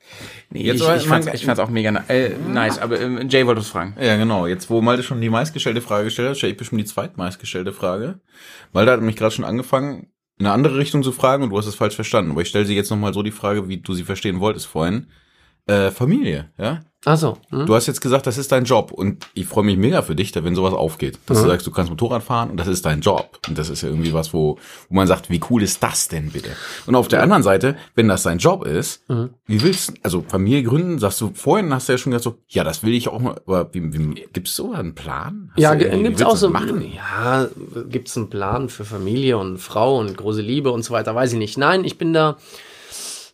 Nee, 0.50 0.62
Jetzt 0.62 0.80
ich, 0.80 0.88
ich, 0.88 1.06
fand's, 1.06 1.26
ich 1.32 1.44
fand's 1.44 1.60
auch 1.60 1.68
mega 1.68 1.90
äh, 2.08 2.30
nice, 2.30 2.78
aber 2.78 3.00
ähm, 3.00 3.28
Jay 3.28 3.46
wollte 3.46 3.60
was 3.60 3.68
fragen. 3.68 3.96
Ja, 4.00 4.16
genau. 4.16 4.46
Jetzt, 4.46 4.70
wo 4.70 4.80
Malte 4.80 5.02
schon 5.02 5.20
die 5.20 5.28
meistgestellte 5.28 5.80
Frage 5.80 6.04
gestellt 6.04 6.30
hat, 6.30 6.36
stelle 6.36 6.52
ich 6.52 6.58
bestimmt 6.58 6.80
die 6.80 6.86
zweitmeistgestellte 6.86 7.72
Frage. 7.72 8.20
Malte 8.72 8.92
hat 8.92 9.00
mich 9.00 9.16
gerade 9.16 9.34
schon 9.34 9.44
angefangen, 9.44 10.08
in 10.38 10.46
eine 10.46 10.54
andere 10.54 10.76
Richtung 10.76 11.02
zu 11.02 11.12
fragen 11.12 11.42
und 11.42 11.50
du 11.50 11.58
hast 11.58 11.66
es 11.66 11.74
falsch 11.74 11.94
verstanden. 11.94 12.30
Aber 12.30 12.42
ich 12.42 12.48
stelle 12.48 12.66
sie 12.66 12.76
jetzt 12.76 12.90
nochmal 12.90 13.14
so 13.14 13.22
die 13.22 13.30
Frage, 13.30 13.68
wie 13.68 13.78
du 13.78 13.94
sie 13.94 14.04
verstehen 14.04 14.40
wolltest 14.40 14.66
vorhin. 14.66 15.08
Äh, 15.66 15.90
Familie, 15.90 16.50
ja? 16.58 16.82
Also, 17.04 17.38
hm? 17.50 17.66
Du 17.66 17.74
hast 17.76 17.86
jetzt 17.86 18.00
gesagt, 18.00 18.26
das 18.26 18.36
ist 18.36 18.50
dein 18.50 18.64
Job 18.64 18.90
und 18.90 19.26
ich 19.34 19.46
freue 19.46 19.62
mich 19.64 19.76
mega 19.76 20.02
für 20.02 20.16
dich, 20.16 20.32
da 20.32 20.42
wenn 20.42 20.56
sowas 20.56 20.74
aufgeht. 20.74 21.20
Dass 21.26 21.38
Mhm. 21.38 21.42
du 21.42 21.48
sagst, 21.50 21.66
du 21.66 21.70
kannst 21.70 21.88
Motorrad 21.90 22.22
fahren 22.24 22.50
und 22.50 22.56
das 22.56 22.66
ist 22.66 22.84
dein 22.84 23.00
Job. 23.00 23.38
Und 23.48 23.56
das 23.58 23.68
ist 23.68 23.82
ja 23.82 23.88
irgendwie 23.88 24.12
was, 24.12 24.32
wo, 24.34 24.58
wo 24.88 24.94
man 24.94 25.06
sagt, 25.06 25.30
wie 25.30 25.40
cool 25.50 25.62
ist 25.62 25.80
das 25.84 26.08
denn 26.08 26.30
bitte? 26.30 26.50
Und 26.86 26.96
auf 26.96 27.06
der 27.06 27.22
anderen 27.22 27.44
Seite, 27.44 27.76
wenn 27.94 28.08
das 28.08 28.24
dein 28.24 28.38
Job 28.38 28.64
ist, 28.66 29.08
Mhm. 29.08 29.30
wie 29.46 29.62
willst 29.62 29.90
du, 29.90 29.94
also 30.02 30.24
Familie 30.26 30.64
gründen, 30.64 30.98
sagst 30.98 31.20
du, 31.20 31.30
vorhin 31.34 31.72
hast 31.72 31.88
du 31.88 31.92
ja 31.92 31.98
schon 31.98 32.10
gesagt 32.10 32.24
so, 32.24 32.38
ja, 32.48 32.64
das 32.64 32.82
will 32.82 32.94
ich 32.94 33.06
auch 33.08 33.20
mal, 33.20 33.40
aber 33.46 33.72
wie, 33.72 33.92
wie 33.92 34.26
gibt's 34.32 34.56
so 34.56 34.72
einen 34.72 34.96
Plan? 34.96 35.50
Hast 35.54 35.60
Ja, 35.62 35.74
gibt's 35.74 36.22
auch 36.22 36.36
so. 36.36 36.50
machen? 36.50 36.92
Ja, 36.92 37.46
gibt's 37.88 38.16
einen 38.16 38.30
Plan 38.30 38.68
für 38.68 38.84
Familie 38.84 39.38
und 39.38 39.58
Frau 39.58 39.98
und 39.98 40.16
große 40.16 40.42
Liebe 40.42 40.72
und 40.72 40.82
so 40.84 40.92
weiter, 40.92 41.14
weiß 41.14 41.32
ich 41.34 41.38
nicht. 41.38 41.56
Nein, 41.56 41.84
ich 41.84 41.98
bin 41.98 42.12
da. 42.12 42.36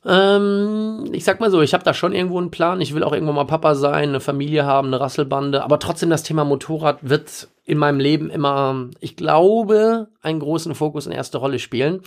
Ähm, 0.04 1.08
ich 1.12 1.24
sag 1.24 1.40
mal 1.40 1.50
so, 1.50 1.62
ich 1.62 1.74
habe 1.74 1.84
da 1.84 1.94
schon 1.94 2.12
irgendwo 2.12 2.38
einen 2.38 2.50
Plan. 2.50 2.80
Ich 2.80 2.94
will 2.94 3.04
auch 3.04 3.12
irgendwann 3.12 3.36
mal 3.36 3.44
Papa 3.44 3.74
sein, 3.74 4.08
eine 4.08 4.20
Familie 4.20 4.64
haben, 4.64 4.88
eine 4.88 5.00
Rasselbande. 5.00 5.62
Aber 5.62 5.78
trotzdem, 5.78 6.10
das 6.10 6.22
Thema 6.22 6.44
Motorrad 6.44 6.98
wird 7.02 7.48
in 7.64 7.78
meinem 7.78 8.00
Leben 8.00 8.30
immer, 8.30 8.88
ich 9.00 9.16
glaube, 9.16 10.08
einen 10.20 10.40
großen 10.40 10.74
Fokus 10.74 11.06
in 11.06 11.12
erste 11.12 11.38
Rolle 11.38 11.58
spielen. 11.58 12.00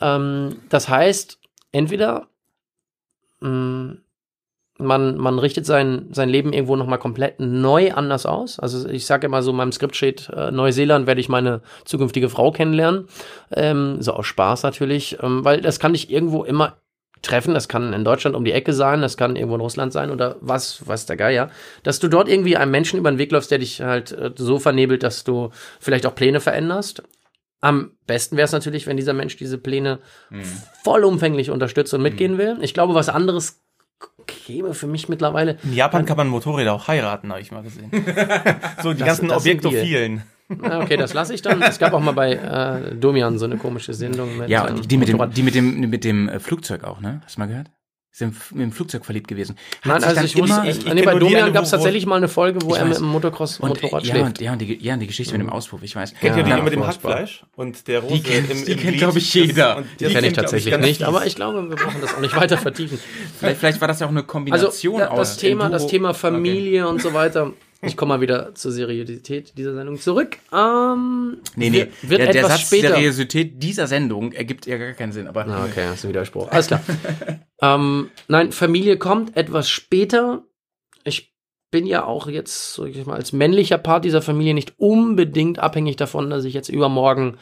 Ähm, 0.00 0.56
das 0.68 0.88
heißt, 0.88 1.38
entweder 1.70 2.26
mh, 3.40 3.96
man, 4.78 5.16
man 5.16 5.38
richtet 5.38 5.66
sein, 5.66 6.08
sein 6.12 6.28
Leben 6.28 6.52
irgendwo 6.52 6.76
nochmal 6.76 6.98
komplett 6.98 7.40
neu 7.40 7.92
anders 7.92 8.26
aus. 8.26 8.58
Also 8.58 8.88
ich 8.88 9.06
sage 9.06 9.26
immer 9.26 9.42
so, 9.42 9.52
in 9.52 9.56
meinem 9.56 9.72
Skript 9.72 9.96
steht, 9.96 10.28
äh, 10.30 10.50
Neuseeland 10.50 11.06
werde 11.06 11.20
ich 11.20 11.28
meine 11.28 11.62
zukünftige 11.84 12.28
Frau 12.28 12.50
kennenlernen. 12.50 13.08
Ähm, 13.52 14.02
so 14.02 14.12
aus 14.12 14.26
Spaß 14.26 14.64
natürlich, 14.64 15.18
ähm, 15.22 15.44
weil 15.44 15.60
das 15.60 15.78
kann 15.78 15.94
ich 15.94 16.10
irgendwo 16.10 16.44
immer 16.44 16.76
treffen. 17.22 17.54
Das 17.54 17.68
kann 17.68 17.92
in 17.92 18.04
Deutschland 18.04 18.36
um 18.36 18.44
die 18.44 18.52
Ecke 18.52 18.72
sein, 18.72 19.00
das 19.02 19.16
kann 19.16 19.36
irgendwo 19.36 19.54
in 19.56 19.60
Russland 19.60 19.92
sein 19.92 20.10
oder 20.10 20.36
was, 20.40 20.86
was 20.86 21.06
der 21.06 21.16
Geier. 21.16 21.50
Dass 21.82 21.98
du 21.98 22.08
dort 22.08 22.28
irgendwie 22.28 22.56
einem 22.56 22.70
Menschen 22.70 22.98
über 22.98 23.10
den 23.10 23.18
Weg 23.18 23.32
läufst, 23.32 23.50
der 23.50 23.58
dich 23.58 23.80
halt 23.80 24.12
äh, 24.12 24.30
so 24.36 24.58
vernebelt, 24.58 25.02
dass 25.02 25.24
du 25.24 25.50
vielleicht 25.80 26.06
auch 26.06 26.14
Pläne 26.14 26.40
veränderst. 26.40 27.02
Am 27.60 27.92
besten 28.06 28.36
wäre 28.36 28.44
es 28.44 28.52
natürlich, 28.52 28.86
wenn 28.86 28.96
dieser 28.98 29.14
Mensch 29.14 29.36
diese 29.36 29.56
Pläne 29.58 29.98
vollumfänglich 30.84 31.50
unterstützt 31.50 31.94
und 31.94 32.02
mitgehen 32.02 32.38
will. 32.38 32.58
Ich 32.60 32.74
glaube, 32.74 32.94
was 32.94 33.08
anderes 33.08 33.60
käme 34.26 34.74
für 34.74 34.86
mich 34.86 35.08
mittlerweile. 35.08 35.56
In 35.62 35.72
Japan 35.72 36.04
kann 36.04 36.16
man 36.18 36.28
Motorräder 36.28 36.74
auch 36.74 36.86
heiraten, 36.86 37.30
habe 37.30 37.40
ich 37.40 37.50
mal 37.50 37.62
gesehen. 37.62 37.90
so 38.82 38.92
die 38.92 38.98
Das- 39.00 39.20
ganzen. 39.20 39.30
Objektophilen. 39.30 40.22
Okay, 40.48 40.96
das 40.96 41.12
lasse 41.14 41.34
ich 41.34 41.42
dann. 41.42 41.60
Es 41.62 41.78
gab 41.78 41.92
auch 41.92 42.00
mal 42.00 42.12
bei 42.12 42.32
äh, 42.34 42.94
Domian 42.94 43.38
so 43.38 43.46
eine 43.46 43.56
komische 43.56 43.94
Sendung 43.94 44.36
mit 44.38 44.48
Ja, 44.48 44.64
seinem 44.68 44.86
die 44.86 44.96
mit 44.96 45.08
dem, 45.08 45.30
die 45.32 45.42
mit 45.42 45.54
dem, 45.54 45.80
mit 45.90 46.04
dem 46.04 46.28
äh, 46.28 46.38
Flugzeug 46.38 46.84
auch, 46.84 47.00
ne? 47.00 47.20
Hast 47.24 47.36
du 47.36 47.40
mal 47.40 47.46
gehört? 47.46 47.70
Sind 48.12 48.34
mit 48.52 48.62
dem 48.62 48.72
Flugzeug 48.72 49.04
verliebt 49.04 49.28
gewesen. 49.28 49.56
Hat 49.82 50.00
Nein, 50.00 50.04
also 50.04 50.22
ich 50.22 50.34
wusste, 50.38 50.54
immer- 50.60 50.64
ich, 50.70 50.78
ich 50.78 50.84
nee, 50.86 50.94
kenn 50.94 51.04
bei 51.04 51.12
die 51.14 51.18
Domian 51.18 51.52
gab 51.52 51.64
es 51.64 51.70
tatsächlich 51.70 52.06
mal 52.06 52.16
eine 52.16 52.28
Folge, 52.28 52.60
wo 52.62 52.70
Ich 52.72 52.78
er 52.78 52.86
mit 52.86 52.96
dem 52.96 53.04
Motocross 53.04 53.60
und, 53.60 53.68
Motorrad 53.68 54.04
ja, 54.04 54.14
schläft. 54.14 54.26
und, 54.26 54.40
ja, 54.40 54.52
und 54.52 54.58
die, 54.62 54.82
ja, 54.82 54.94
und 54.94 55.00
die 55.00 55.06
Geschichte 55.06 55.34
mit 55.34 55.42
dem 55.42 55.50
Auspuff, 55.50 55.82
ich 55.82 55.94
weiß. 55.94 56.14
Kennt 56.18 56.34
ihr 56.36 56.42
die 56.44 56.48
Ja, 56.48 56.62
mit 56.62 56.72
dem. 56.72 56.86
Hackfleisch 56.86 57.44
und 57.56 57.86
der 57.88 57.98
Rose 58.00 58.14
Die 58.14 58.22
kennt- 58.22 58.48
im, 58.50 58.64
die 58.64 58.72
im 58.72 58.78
kennt, 58.78 58.88
Glied? 58.88 58.98
glaub 59.00 59.16
ich, 59.16 59.34
jeder. 59.34 59.84
Die 60.00 60.04
das 60.04 60.12
Kenne 60.14 60.26
ich 60.28 60.32
tatsächlich 60.32 60.78
nicht, 60.78 61.02
aber 61.02 61.26
ich 61.26 61.34
glaube, 61.34 61.68
wir 61.68 61.76
brauchen 61.76 62.00
das 62.00 62.14
auch 62.14 62.20
nicht 62.20 62.34
weiter 62.34 62.56
vertiefen. 62.56 62.98
Vielleicht, 63.38 63.58
vielleicht 63.60 63.80
war 63.82 63.88
das 63.88 64.00
ja 64.00 64.06
auch 64.06 64.10
eine 64.10 64.20
Also 64.20 64.28
Kombination 64.32 65.00
da, 65.00 65.08
aus 65.08 65.18
das 65.18 65.36
Thema, 65.36 65.68
das 65.68 65.86
Thema 65.88 66.14
Familie 66.14 66.88
und 66.88 67.02
so 67.02 67.12
weiter. 67.12 67.52
Ich 67.82 67.96
komme 67.96 68.14
mal 68.14 68.20
wieder 68.20 68.54
zur 68.54 68.72
Seriosität 68.72 69.56
dieser 69.58 69.74
Sendung 69.74 69.98
zurück. 70.00 70.38
Ähm, 70.52 71.38
Nee, 71.56 71.70
nee, 71.70 71.86
Wird, 72.02 72.20
der, 72.20 72.32
der 72.32 72.36
etwas 72.42 72.52
Satz 72.52 72.60
später. 72.68 72.88
Seriosität 72.88 73.62
dieser 73.62 73.86
Sendung 73.86 74.32
ergibt 74.32 74.66
ja 74.66 74.78
gar 74.78 74.92
keinen 74.92 75.12
Sinn, 75.12 75.28
aber 75.28 75.46
Ah, 75.46 75.64
okay, 75.64 75.84
hast 75.86 76.04
du 76.04 76.08
Widerspruch. 76.08 76.48
Alles 76.50 76.68
klar. 76.68 76.82
ähm, 77.62 78.10
nein, 78.28 78.52
Familie 78.52 78.96
kommt 78.96 79.36
etwas 79.36 79.68
später. 79.68 80.44
Ich 81.76 81.82
bin 81.82 81.90
ja 81.90 82.04
auch 82.04 82.26
jetzt, 82.26 82.72
sag 82.72 82.86
ich 82.86 83.04
mal, 83.04 83.16
als 83.16 83.34
männlicher 83.34 83.76
Part 83.76 84.06
dieser 84.06 84.22
Familie 84.22 84.54
nicht 84.54 84.72
unbedingt 84.78 85.58
abhängig 85.58 85.96
davon, 85.96 86.30
dass 86.30 86.44
ich 86.44 86.54
jetzt 86.54 86.70
übermorgen 86.70 87.36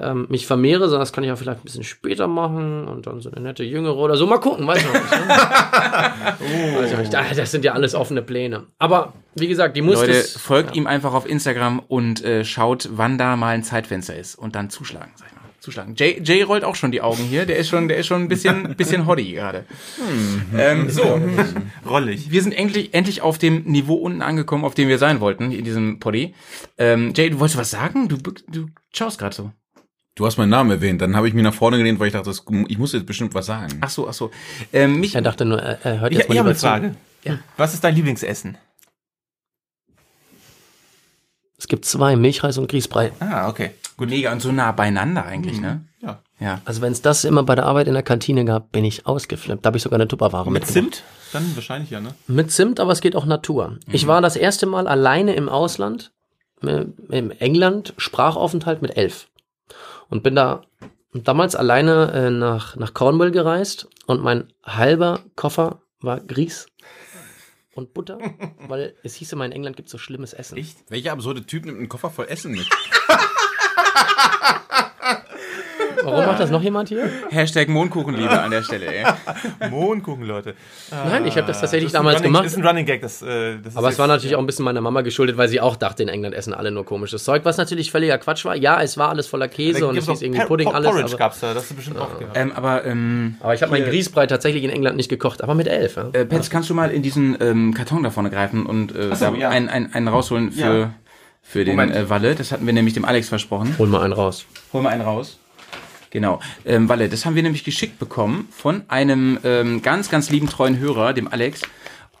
ähm, 0.00 0.26
mich 0.28 0.44
vermehre, 0.44 0.88
sondern 0.88 1.02
das 1.02 1.12
kann 1.12 1.22
ich 1.22 1.30
auch 1.30 1.38
vielleicht 1.38 1.60
ein 1.60 1.64
bisschen 1.64 1.84
später 1.84 2.26
machen 2.26 2.88
und 2.88 3.06
dann 3.06 3.20
so 3.20 3.30
eine 3.30 3.40
nette 3.40 3.62
Jüngere 3.62 3.94
oder 3.96 4.16
so. 4.16 4.26
Mal 4.26 4.38
gucken, 4.38 4.66
weiß 4.66 4.78
ich 4.78 4.86
noch 4.86 4.94
nicht. 4.94 5.10
Ne? 5.12 6.84
Ich 6.84 6.98
nicht. 6.98 7.14
Ah, 7.14 7.24
Das 7.32 7.52
sind 7.52 7.64
ja 7.64 7.74
alles 7.74 7.94
offene 7.94 8.22
Pläne. 8.22 8.64
Aber 8.78 9.12
wie 9.36 9.46
gesagt, 9.46 9.76
die 9.76 9.82
muss 9.82 10.00
Leute, 10.00 10.14
folgt 10.24 10.74
ihm 10.74 10.88
einfach 10.88 11.14
auf 11.14 11.28
Instagram 11.28 11.78
und 11.78 12.24
äh, 12.24 12.44
schaut, 12.44 12.88
wann 12.92 13.18
da 13.18 13.36
mal 13.36 13.54
ein 13.54 13.62
Zeitfenster 13.62 14.16
ist 14.16 14.34
und 14.34 14.56
dann 14.56 14.68
zuschlagen, 14.68 15.12
sag 15.14 15.28
ich 15.28 15.34
mal. 15.34 15.45
Zuschlagen. 15.66 15.96
Jay, 15.96 16.20
Jay 16.22 16.42
rollt 16.42 16.62
auch 16.62 16.76
schon 16.76 16.92
die 16.92 17.00
Augen 17.02 17.24
hier. 17.24 17.44
Der 17.44 17.56
ist 17.56 17.68
schon, 17.68 17.88
der 17.88 17.96
ist 17.96 18.06
schon 18.06 18.22
ein 18.22 18.28
bisschen, 18.28 18.74
bisschen 18.76 19.04
hoddy 19.04 19.32
gerade. 19.32 19.64
Ähm, 20.56 20.88
so, 20.90 21.20
Rollig. 21.88 22.30
wir 22.30 22.40
sind 22.40 22.52
endlich, 22.52 22.94
endlich 22.94 23.20
auf 23.20 23.36
dem 23.36 23.64
Niveau 23.64 23.94
unten 23.94 24.22
angekommen, 24.22 24.64
auf 24.64 24.74
dem 24.74 24.86
wir 24.86 24.98
sein 24.98 25.18
wollten 25.18 25.50
in 25.50 25.64
diesem 25.64 25.98
Poddy. 25.98 26.34
Ähm, 26.78 27.12
Jay, 27.16 27.30
du 27.30 27.40
wolltest 27.40 27.58
was 27.58 27.72
sagen? 27.72 28.08
Du, 28.08 28.16
du 28.16 28.66
schaust 28.94 29.18
gerade 29.18 29.34
so. 29.34 29.50
Du 30.14 30.24
hast 30.24 30.36
meinen 30.38 30.50
Namen 30.50 30.70
erwähnt, 30.70 31.02
dann 31.02 31.16
habe 31.16 31.26
ich 31.26 31.34
mich 31.34 31.42
nach 31.42 31.52
vorne 31.52 31.78
gelehnt, 31.78 31.98
weil 31.98 32.06
ich 32.06 32.12
dachte, 32.12 32.30
ich 32.68 32.78
muss 32.78 32.92
jetzt 32.92 33.06
bestimmt 33.06 33.34
was 33.34 33.46
sagen. 33.46 33.78
Ach 33.80 33.90
so, 33.90 34.08
ach 34.08 34.14
so. 34.14 34.30
Ähm, 34.72 35.00
mich, 35.00 35.16
er 35.16 35.22
dachte 35.22 35.44
nur, 35.44 35.60
er, 35.60 36.00
hört 36.00 36.12
Ich, 36.12 36.18
jetzt 36.18 36.26
ich 36.26 36.34
mal 36.36 36.38
habe 36.38 36.50
lieber 36.52 36.70
eine. 36.72 36.90
Frage. 36.90 36.96
Ja. 37.24 37.38
Was 37.56 37.74
ist 37.74 37.82
dein 37.82 37.96
Lieblingsessen? 37.96 38.56
Es 41.58 41.68
gibt 41.68 41.84
zwei, 41.84 42.16
Milchreis 42.16 42.58
und 42.58 42.68
Grießbrei. 42.68 43.12
Ah, 43.20 43.48
okay. 43.48 43.70
Gut. 43.96 44.10
mega 44.10 44.30
und 44.30 44.42
so 44.42 44.52
nah 44.52 44.72
beieinander 44.72 45.24
eigentlich, 45.24 45.60
ne? 45.60 45.84
Ja. 46.02 46.20
Ja. 46.38 46.60
Also 46.66 46.82
wenn 46.82 46.92
es 46.92 47.00
das 47.00 47.24
immer 47.24 47.42
bei 47.44 47.54
der 47.54 47.64
Arbeit 47.64 47.86
in 47.88 47.94
der 47.94 48.02
Kantine 48.02 48.44
gab, 48.44 48.70
bin 48.70 48.84
ich 48.84 49.06
ausgeflippt. 49.06 49.64
Da 49.64 49.68
habe 49.68 49.78
ich 49.78 49.82
sogar 49.82 49.98
eine 49.98 50.06
Tupperware 50.06 50.50
Mit 50.50 50.64
mitgebracht. 50.64 50.94
Zimt? 50.96 51.02
Dann 51.32 51.56
wahrscheinlich 51.56 51.90
ja, 51.90 52.00
ne? 52.00 52.10
Mit 52.26 52.52
Zimt, 52.52 52.78
aber 52.78 52.92
es 52.92 53.00
geht 53.00 53.16
auch 53.16 53.24
Natur. 53.24 53.78
Ich 53.90 54.06
war 54.06 54.20
das 54.20 54.36
erste 54.36 54.66
Mal 54.66 54.86
alleine 54.86 55.34
im 55.34 55.48
Ausland, 55.48 56.12
äh, 56.62 56.84
im 57.08 57.30
England, 57.30 57.94
Sprachaufenthalt 57.96 58.82
mit 58.82 58.96
elf. 58.96 59.28
Und 60.08 60.22
bin 60.22 60.36
da 60.36 60.62
damals 61.14 61.56
alleine 61.56 62.12
äh, 62.12 62.30
nach, 62.30 62.76
nach 62.76 62.92
Cornwall 62.92 63.30
gereist 63.30 63.88
und 64.06 64.22
mein 64.22 64.52
halber 64.62 65.20
Koffer 65.36 65.80
war 66.00 66.20
Grieß 66.20 66.66
und 67.76 67.94
Butter, 67.94 68.18
weil 68.68 68.94
es 69.02 69.14
hieß 69.14 69.32
immer, 69.32 69.44
in 69.44 69.52
England 69.52 69.76
gibt 69.76 69.88
so 69.88 69.98
schlimmes 69.98 70.32
Essen. 70.32 70.58
Echt? 70.58 70.78
Welcher 70.88 71.12
absurde 71.12 71.44
Typ 71.44 71.64
nimmt 71.64 71.78
einen 71.78 71.88
Koffer 71.88 72.10
voll 72.10 72.26
Essen 72.28 72.52
mit? 72.52 72.68
Warum 76.04 76.26
macht 76.26 76.40
das 76.40 76.50
noch 76.50 76.62
jemand 76.62 76.88
hier? 76.88 77.08
Hashtag 77.30 77.68
Mondkuchenliebe 77.68 78.30
an 78.40 78.50
der 78.50 78.62
Stelle, 78.62 78.86
ey. 78.86 79.04
Mondkuchen, 79.70 80.24
Leute. 80.24 80.54
Nein, 80.90 81.26
ich 81.26 81.36
habe 81.36 81.46
das 81.46 81.60
tatsächlich 81.60 81.92
Das 81.92 81.94
ist 81.94 81.94
ein 81.94 82.04
damals 82.04 82.16
Running, 82.18 82.32
gemacht. 82.32 82.44
Das 82.46 82.52
ist 82.52 82.58
ein 82.58 82.66
Running 82.66 82.86
Gag. 82.86 83.00
Das, 83.02 83.22
äh, 83.22 83.56
das 83.58 83.72
ist 83.72 83.76
Aber 83.76 83.88
es 83.88 83.98
war 83.98 84.06
natürlich 84.06 84.36
auch 84.36 84.40
ein 84.40 84.46
bisschen 84.46 84.64
meiner 84.64 84.80
Mama 84.80 85.00
geschuldet, 85.02 85.36
weil 85.36 85.48
sie 85.48 85.60
auch 85.60 85.76
dachte, 85.76 86.02
in 86.02 86.08
England 86.08 86.34
essen 86.34 86.54
alle 86.54 86.70
nur 86.70 86.84
komisches 86.84 87.24
Zeug, 87.24 87.44
was 87.44 87.56
natürlich 87.56 87.90
völliger 87.90 88.18
Quatsch 88.18 88.44
war. 88.44 88.56
Ja, 88.56 88.80
es 88.82 88.96
war 88.98 89.08
alles 89.10 89.26
voller 89.26 89.48
Käse 89.48 89.80
Da 89.80 89.86
und 89.86 89.96
es 89.96 90.08
hieß 90.08 90.22
irgendwie 90.22 90.40
Por- 90.40 90.48
Pudding 90.48 90.66
Por- 90.66 90.74
alles. 90.76 90.90
Porridge 90.90 91.08
Aber, 91.10 91.18
gab's 91.18 91.40
da, 91.40 91.54
das 91.54 91.62
hast 91.64 91.70
du 91.70 91.74
bestimmt 91.76 91.98
auch 91.98 92.18
gehabt. 92.18 92.36
Ähm, 92.36 92.52
aber, 92.54 92.84
ähm, 92.84 93.36
aber 93.40 93.54
ich 93.54 93.62
habe 93.62 93.72
meinen 93.72 93.86
Grießbrei 93.86 94.26
tatsächlich 94.26 94.64
in 94.64 94.70
England 94.70 94.96
nicht 94.96 95.08
gekocht, 95.08 95.42
aber 95.42 95.54
mit 95.54 95.66
elf. 95.68 95.96
Ja. 95.96 96.08
Äh, 96.12 96.24
Petz, 96.24 96.50
kannst 96.50 96.70
du 96.70 96.74
mal 96.74 96.90
in 96.90 97.02
diesen 97.02 97.36
ähm, 97.40 97.74
Karton 97.74 98.02
da 98.02 98.10
vorne 98.10 98.30
greifen 98.30 98.66
und 98.66 98.94
äh, 98.94 99.14
so, 99.14 99.26
einen, 99.26 99.68
einen, 99.68 99.92
einen 99.94 100.08
rausholen 100.08 100.52
für, 100.52 100.60
Ja. 100.78 100.90
für 101.42 101.64
den 101.64 101.76
Moment. 101.76 101.94
äh, 101.96 102.08
Walle? 102.10 102.34
Das 102.34 102.52
hatten 102.52 102.66
wir 102.66 102.72
nämlich 102.72 102.94
dem 102.94 103.04
Alex 103.04 103.28
versprochen. 103.28 103.74
Hol 103.78 103.86
mal 103.88 104.02
einen 104.02 104.12
raus. 104.12 104.46
Hol 104.72 104.82
mal 104.82 104.90
einen 104.90 105.02
raus. 105.02 105.38
Genau. 106.10 106.40
Ähm, 106.64 106.88
Walle, 106.88 107.08
das 107.08 107.24
haben 107.26 107.34
wir 107.34 107.42
nämlich 107.42 107.64
geschickt 107.64 107.98
bekommen 107.98 108.48
von 108.50 108.82
einem 108.88 109.38
ähm, 109.44 109.82
ganz, 109.82 110.08
ganz 110.10 110.30
lieben 110.30 110.48
treuen 110.48 110.78
Hörer, 110.78 111.12
dem 111.12 111.28
Alex. 111.28 111.62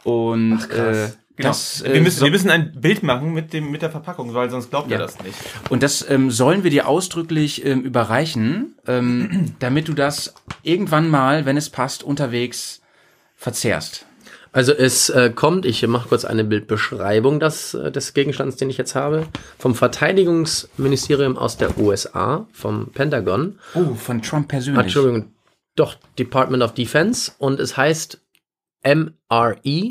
Und 0.04 0.60
äh, 0.70 1.08
Genau. 1.38 1.50
das, 1.50 1.82
äh, 1.82 1.92
wir, 1.92 2.00
müssen, 2.00 2.18
so- 2.20 2.24
wir 2.24 2.30
müssen 2.32 2.48
ein 2.50 2.72
Bild 2.80 3.02
machen 3.02 3.34
mit, 3.34 3.52
dem, 3.52 3.70
mit 3.70 3.82
der 3.82 3.90
Verpackung, 3.90 4.32
weil 4.32 4.48
sonst 4.48 4.70
glaubt 4.70 4.90
Ja. 4.90 4.96
ihr 4.96 5.02
das 5.02 5.22
nicht. 5.22 5.34
Und 5.68 5.82
das 5.82 6.08
ähm, 6.08 6.30
sollen 6.30 6.64
wir 6.64 6.70
dir 6.70 6.88
ausdrücklich 6.88 7.62
ähm, 7.66 7.82
überreichen, 7.82 8.74
ähm, 8.86 9.52
damit 9.58 9.86
du 9.88 9.92
das 9.92 10.32
irgendwann 10.62 11.10
mal, 11.10 11.44
wenn 11.44 11.58
es 11.58 11.68
passt, 11.68 12.02
unterwegs 12.02 12.80
verzehrst. 13.36 14.06
Also 14.56 14.72
es 14.72 15.10
äh, 15.10 15.30
kommt, 15.34 15.66
ich 15.66 15.86
mache 15.86 16.08
kurz 16.08 16.24
eine 16.24 16.42
Bildbeschreibung 16.42 17.40
des, 17.40 17.74
äh, 17.74 17.92
des 17.92 18.14
Gegenstands, 18.14 18.56
den 18.56 18.70
ich 18.70 18.78
jetzt 18.78 18.94
habe, 18.94 19.26
vom 19.58 19.74
Verteidigungsministerium 19.74 21.36
aus 21.36 21.58
der 21.58 21.76
USA, 21.76 22.46
vom 22.54 22.86
Pentagon. 22.86 23.58
Oh, 23.74 23.94
von 23.94 24.22
Trump 24.22 24.48
persönlich. 24.48 24.84
Entschuldigung, 24.84 25.30
doch 25.74 25.96
Department 26.18 26.62
of 26.62 26.72
Defense 26.72 27.32
und 27.36 27.60
es 27.60 27.76
heißt 27.76 28.18
MRE 28.82 29.90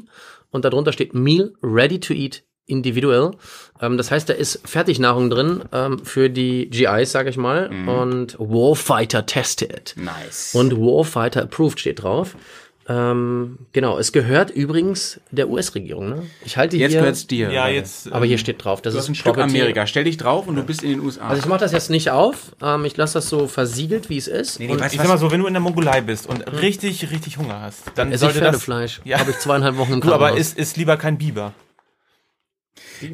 und 0.49 0.65
darunter 0.65 0.93
steht 0.93 1.13
Meal 1.13 1.53
Ready 1.61 1.99
to 1.99 2.15
Eat 2.15 2.41
Individual. 2.65 3.35
Ähm, 3.79 3.97
das 3.97 4.09
heißt, 4.09 4.29
da 4.29 4.33
ist 4.33 4.67
Fertignahrung 4.67 5.29
drin 5.29 5.63
ähm, 5.73 5.99
für 6.03 6.31
die 6.31 6.71
GIs, 6.71 7.11
sage 7.11 7.29
ich 7.29 7.37
mal, 7.37 7.69
und 7.87 8.35
Warfighter 8.39 9.27
Tested. 9.27 9.93
Nice. 9.95 10.55
Und 10.55 10.75
Warfighter 10.75 11.43
Approved 11.43 11.79
steht 11.79 12.01
drauf. 12.01 12.35
Ähm, 12.87 13.57
genau, 13.73 13.97
es 13.97 14.11
gehört 14.11 14.51
übrigens 14.51 15.19
der 15.31 15.49
US-Regierung. 15.49 16.09
Ne? 16.09 16.23
Ich 16.45 16.55
halte 16.55 16.77
jetzt 16.77 16.91
hier, 16.91 16.99
gehört's 16.99 17.25
dir. 17.25 17.51
Ja, 17.51 17.67
jetzt. 17.67 18.11
aber 18.11 18.25
hier 18.25 18.37
steht 18.37 18.63
drauf, 18.63 18.81
das 18.81 18.93
Du 18.93 18.99
ist 18.99 19.05
hast 19.05 19.09
ein 19.09 19.15
Stück. 19.15 19.37
Amerika. 19.39 19.87
Stell 19.87 20.03
dich 20.03 20.17
drauf 20.17 20.47
und 20.47 20.55
du 20.55 20.63
bist 20.63 20.83
in 20.83 20.91
den 20.91 20.99
USA. 20.99 21.27
Also 21.29 21.41
ich 21.41 21.47
mache 21.47 21.61
das 21.61 21.71
jetzt 21.71 21.89
nicht 21.89 22.11
auf. 22.11 22.55
Ähm, 22.61 22.85
ich 22.85 22.95
lasse 22.95 23.15
das 23.15 23.27
so 23.27 23.47
versiegelt, 23.47 24.09
wie 24.09 24.17
es 24.17 24.27
ist. 24.27 24.59
Nee, 24.59 24.67
nee, 24.67 24.73
Und 24.73 24.81
weißt 24.81 24.93
Ich 24.93 24.99
sag 25.01 25.07
mal 25.07 25.17
so, 25.17 25.31
wenn 25.31 25.39
du 25.39 25.47
in 25.47 25.53
der 25.53 25.61
Mongolei 25.61 26.01
bist 26.01 26.27
und 26.27 26.41
richtig, 26.61 27.09
richtig 27.11 27.37
Hunger 27.39 27.61
hast, 27.61 27.83
dann 27.95 28.09
esse 28.11 28.15
ich 28.15 28.19
sollte 28.33 28.39
das. 28.39 28.49
Pferdefleisch. 28.63 29.01
Ja. 29.03 29.19
Habe 29.19 29.31
ich 29.31 29.39
zweieinhalb 29.39 29.77
Wochen 29.77 29.93
im 29.93 30.01
Du, 30.01 30.09
aber 30.13 30.25
Krankenhaus. 30.27 30.47
ist, 30.51 30.57
ist 30.59 30.77
lieber 30.77 30.97
kein 30.97 31.17
Biber. 31.17 31.53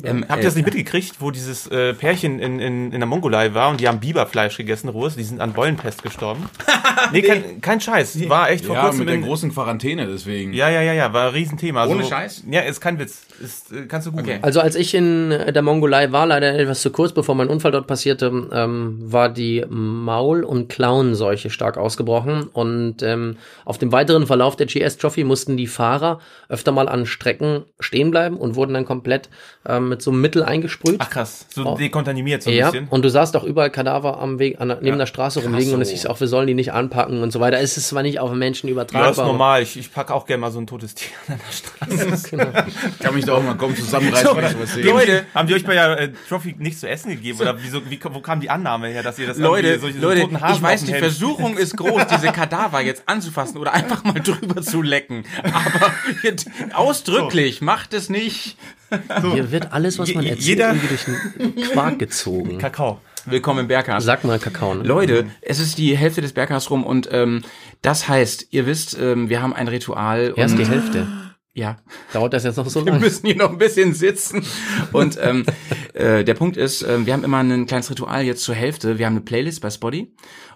Ähm, 0.03 0.25
Habt 0.27 0.39
ihr 0.39 0.45
das 0.45 0.55
nicht 0.55 0.65
mitgekriegt, 0.65 1.15
wo 1.19 1.31
dieses 1.31 1.67
äh, 1.67 1.93
Pärchen 1.93 2.39
in, 2.39 2.59
in, 2.59 2.91
in 2.91 2.99
der 2.99 3.05
Mongolei 3.07 3.53
war 3.53 3.69
und 3.69 3.79
die 3.79 3.87
haben 3.87 3.99
Biberfleisch 3.99 4.57
gegessen, 4.57 4.89
rohes, 4.89 5.15
die 5.15 5.23
sind 5.23 5.39
an 5.39 5.53
Beulenpest 5.53 6.03
gestorben? 6.03 6.49
nee, 7.11 7.21
kein, 7.21 7.61
kein 7.61 7.79
Scheiß. 7.79 8.29
War 8.29 8.49
echt 8.49 8.65
vor 8.65 8.75
Ja, 8.75 8.83
kurzem 8.83 8.99
mit 8.99 9.09
der 9.09 9.15
in, 9.15 9.21
großen 9.23 9.53
Quarantäne, 9.53 10.07
deswegen. 10.07 10.53
Ja, 10.53 10.69
ja, 10.69 10.81
ja, 10.81 10.93
ja, 10.93 11.13
war 11.13 11.27
ein 11.27 11.33
Riesenthema. 11.33 11.85
Ohne 11.85 12.03
so, 12.03 12.09
Scheiß? 12.09 12.43
Ja, 12.49 12.61
ist 12.61 12.81
kein 12.81 12.99
Witz. 12.99 13.21
Ist, 13.41 13.71
äh, 13.71 13.85
kannst 13.87 14.07
du 14.07 14.11
googeln. 14.11 14.37
Okay. 14.37 14.39
Also 14.41 14.61
als 14.61 14.75
ich 14.75 14.93
in 14.93 15.31
äh, 15.31 15.53
der 15.53 15.61
Mongolei 15.61 16.11
war, 16.11 16.25
leider 16.25 16.57
etwas 16.57 16.81
zu 16.81 16.91
kurz, 16.91 17.11
bevor 17.11 17.35
mein 17.35 17.47
Unfall 17.47 17.71
dort 17.71 17.87
passierte, 17.87 18.49
ähm, 18.51 18.97
war 18.99 19.29
die 19.29 19.65
Maul- 19.69 20.43
und 20.43 20.69
Klauenseuche 20.69 21.49
stark 21.49 21.77
ausgebrochen. 21.77 22.43
Und 22.51 23.03
ähm, 23.03 23.37
auf 23.65 23.77
dem 23.77 23.91
weiteren 23.91 24.27
Verlauf 24.27 24.55
der 24.55 24.67
GS 24.67 24.97
Trophy 24.97 25.23
mussten 25.23 25.57
die 25.57 25.67
Fahrer 25.67 26.19
öfter 26.49 26.71
mal 26.71 26.87
an 26.89 27.05
Strecken 27.05 27.63
stehen 27.79 28.11
bleiben 28.11 28.37
und 28.37 28.55
wurden 28.55 28.73
dann 28.73 28.85
komplett 28.85 29.29
ähm, 29.67 29.89
mit 29.89 30.01
so 30.01 30.09
einem 30.11 30.21
Mittel 30.21 30.43
eingesprüht. 30.43 30.95
Ach 30.99 31.09
krass, 31.09 31.45
so 31.53 31.63
Oh. 31.65 31.75
dekontaminiert 31.77 32.41
so 32.41 32.49
ein 32.49 32.55
ja, 32.55 32.71
bisschen. 32.71 32.87
und 32.89 33.03
du 33.05 33.09
sahst 33.09 33.35
auch 33.35 33.43
überall 33.43 33.69
Kadaver 33.69 34.19
am 34.19 34.39
Weg, 34.39 34.59
an, 34.59 34.69
neben 34.69 34.85
Ja. 34.87 34.95
der 34.97 35.05
Straße 35.05 35.41
rumliegen 35.43 35.73
und 35.75 35.81
es 35.81 35.91
hieß 35.91 36.07
auch, 36.07 36.19
wir 36.19 36.27
sollen 36.27 36.47
die 36.47 36.55
nicht 36.55 36.73
anpacken 36.73 37.21
und 37.21 37.31
so 37.31 37.39
weiter. 37.39 37.59
Es 37.59 37.77
ist 37.77 37.89
zwar 37.89 38.01
nicht 38.01 38.19
auf 38.19 38.31
Menschen 38.33 38.69
übertragbar. 38.69 39.03
Ja, 39.05 39.11
ist 39.11 39.19
aber- 39.19 39.27
normal. 39.27 39.61
Ich, 39.61 39.77
ich 39.77 39.93
packe 39.93 40.13
auch 40.15 40.25
gerne 40.25 40.41
mal 40.41 40.51
so 40.51 40.59
ein 40.59 40.65
totes 40.65 40.95
Tier 40.95 41.11
an 41.27 41.39
der 41.39 41.51
Straße. 41.97 42.27
Genau. 42.31 42.45
Kann 42.99 43.13
mich 43.15 43.25
doch 43.25 43.37
auch 43.37 43.43
mal 43.43 43.55
kaum 43.55 43.75
zusammenreißen, 43.75 44.35
wenn 44.35 44.45
ich 44.45 44.51
sowas 44.51 44.73
sehe. 44.73 44.83
Leute, 44.85 45.25
haben 45.35 45.47
die 45.47 45.53
euch 45.53 45.63
bei 45.65 45.73
der 45.73 45.99
äh, 45.99 46.09
Trophy 46.27 46.55
nichts 46.57 46.79
zu 46.79 46.89
essen 46.89 47.09
gegeben? 47.11 47.39
Oder 47.39 47.55
wieso, 47.61 47.81
wie, 47.89 47.99
wo 48.09 48.19
kam 48.21 48.39
die 48.39 48.49
Annahme 48.49 48.87
her, 48.87 49.03
dass 49.03 49.19
ihr 49.19 49.27
das 49.27 49.37
Leute, 49.37 49.79
solche- 49.79 49.99
so 49.99 50.07
Leute, 50.07 50.21
toten 50.21 50.41
Hasen 50.41 50.55
ich 50.55 50.61
weiß, 50.63 50.83
die 50.85 50.93
Versuchung 50.93 51.57
ist 51.57 51.77
groß, 51.77 52.07
diese 52.07 52.31
Kadaver 52.31 52.81
jetzt 52.81 53.03
anzufassen 53.05 53.57
oder 53.57 53.73
einfach 53.73 54.03
mal 54.03 54.13
drüber 54.19 54.61
zu 54.61 54.81
lecken. 54.81 55.23
Aber 55.43 55.91
ausdrücklich, 56.73 57.61
macht 57.61 57.93
es 57.93 58.09
nicht. 58.09 58.57
Hier 59.33 59.51
wird 59.51 59.71
alles, 59.71 59.97
was 59.99 60.13
man 60.13 60.25
erzählt, 60.25 60.45
jeder- 60.45 60.67
irgendwie 60.73 60.87
durch 60.87 61.05
den 61.05 61.55
Quark 61.71 61.99
gezogen. 61.99 62.57
Kakao. 62.57 62.99
Willkommen 63.25 63.59
im 63.61 63.67
Berghaus. 63.67 64.03
Sag 64.03 64.23
mal 64.23 64.39
Kakao. 64.39 64.73
Ne? 64.73 64.83
Leute, 64.83 65.27
es 65.41 65.59
ist 65.59 65.77
die 65.77 65.95
Hälfte 65.95 66.21
des 66.21 66.33
Berghaus 66.33 66.69
rum 66.71 66.83
und 66.83 67.07
ähm, 67.11 67.43
das 67.83 68.07
heißt, 68.09 68.47
ihr 68.51 68.65
wisst, 68.65 68.97
ähm, 68.99 69.29
wir 69.29 69.41
haben 69.41 69.53
ein 69.53 69.67
Ritual. 69.67 70.33
Erst 70.35 70.57
die 70.57 70.65
Hälfte. 70.65 71.07
Ja. 71.53 71.77
Dauert 72.13 72.33
das 72.33 72.45
jetzt 72.45 72.55
noch 72.55 72.69
so 72.69 72.85
Wir 72.85 72.93
lange? 72.93 73.03
müssen 73.03 73.25
hier 73.25 73.35
noch 73.35 73.49
ein 73.51 73.57
bisschen 73.57 73.93
sitzen. 73.93 74.43
Und 74.93 75.17
ähm, 75.21 75.45
äh, 75.93 76.23
der 76.23 76.33
Punkt 76.33 76.55
ist, 76.55 76.81
ähm, 76.81 77.05
wir 77.05 77.13
haben 77.13 77.23
immer 77.25 77.39
ein 77.39 77.65
kleines 77.65 77.89
Ritual 77.89 78.23
jetzt 78.23 78.43
zur 78.43 78.55
Hälfte. 78.55 78.97
Wir 78.97 79.05
haben 79.05 79.13
eine 79.13 79.21
Playlist 79.21 79.61
bei 79.61 79.69
Spotty. 79.69 80.13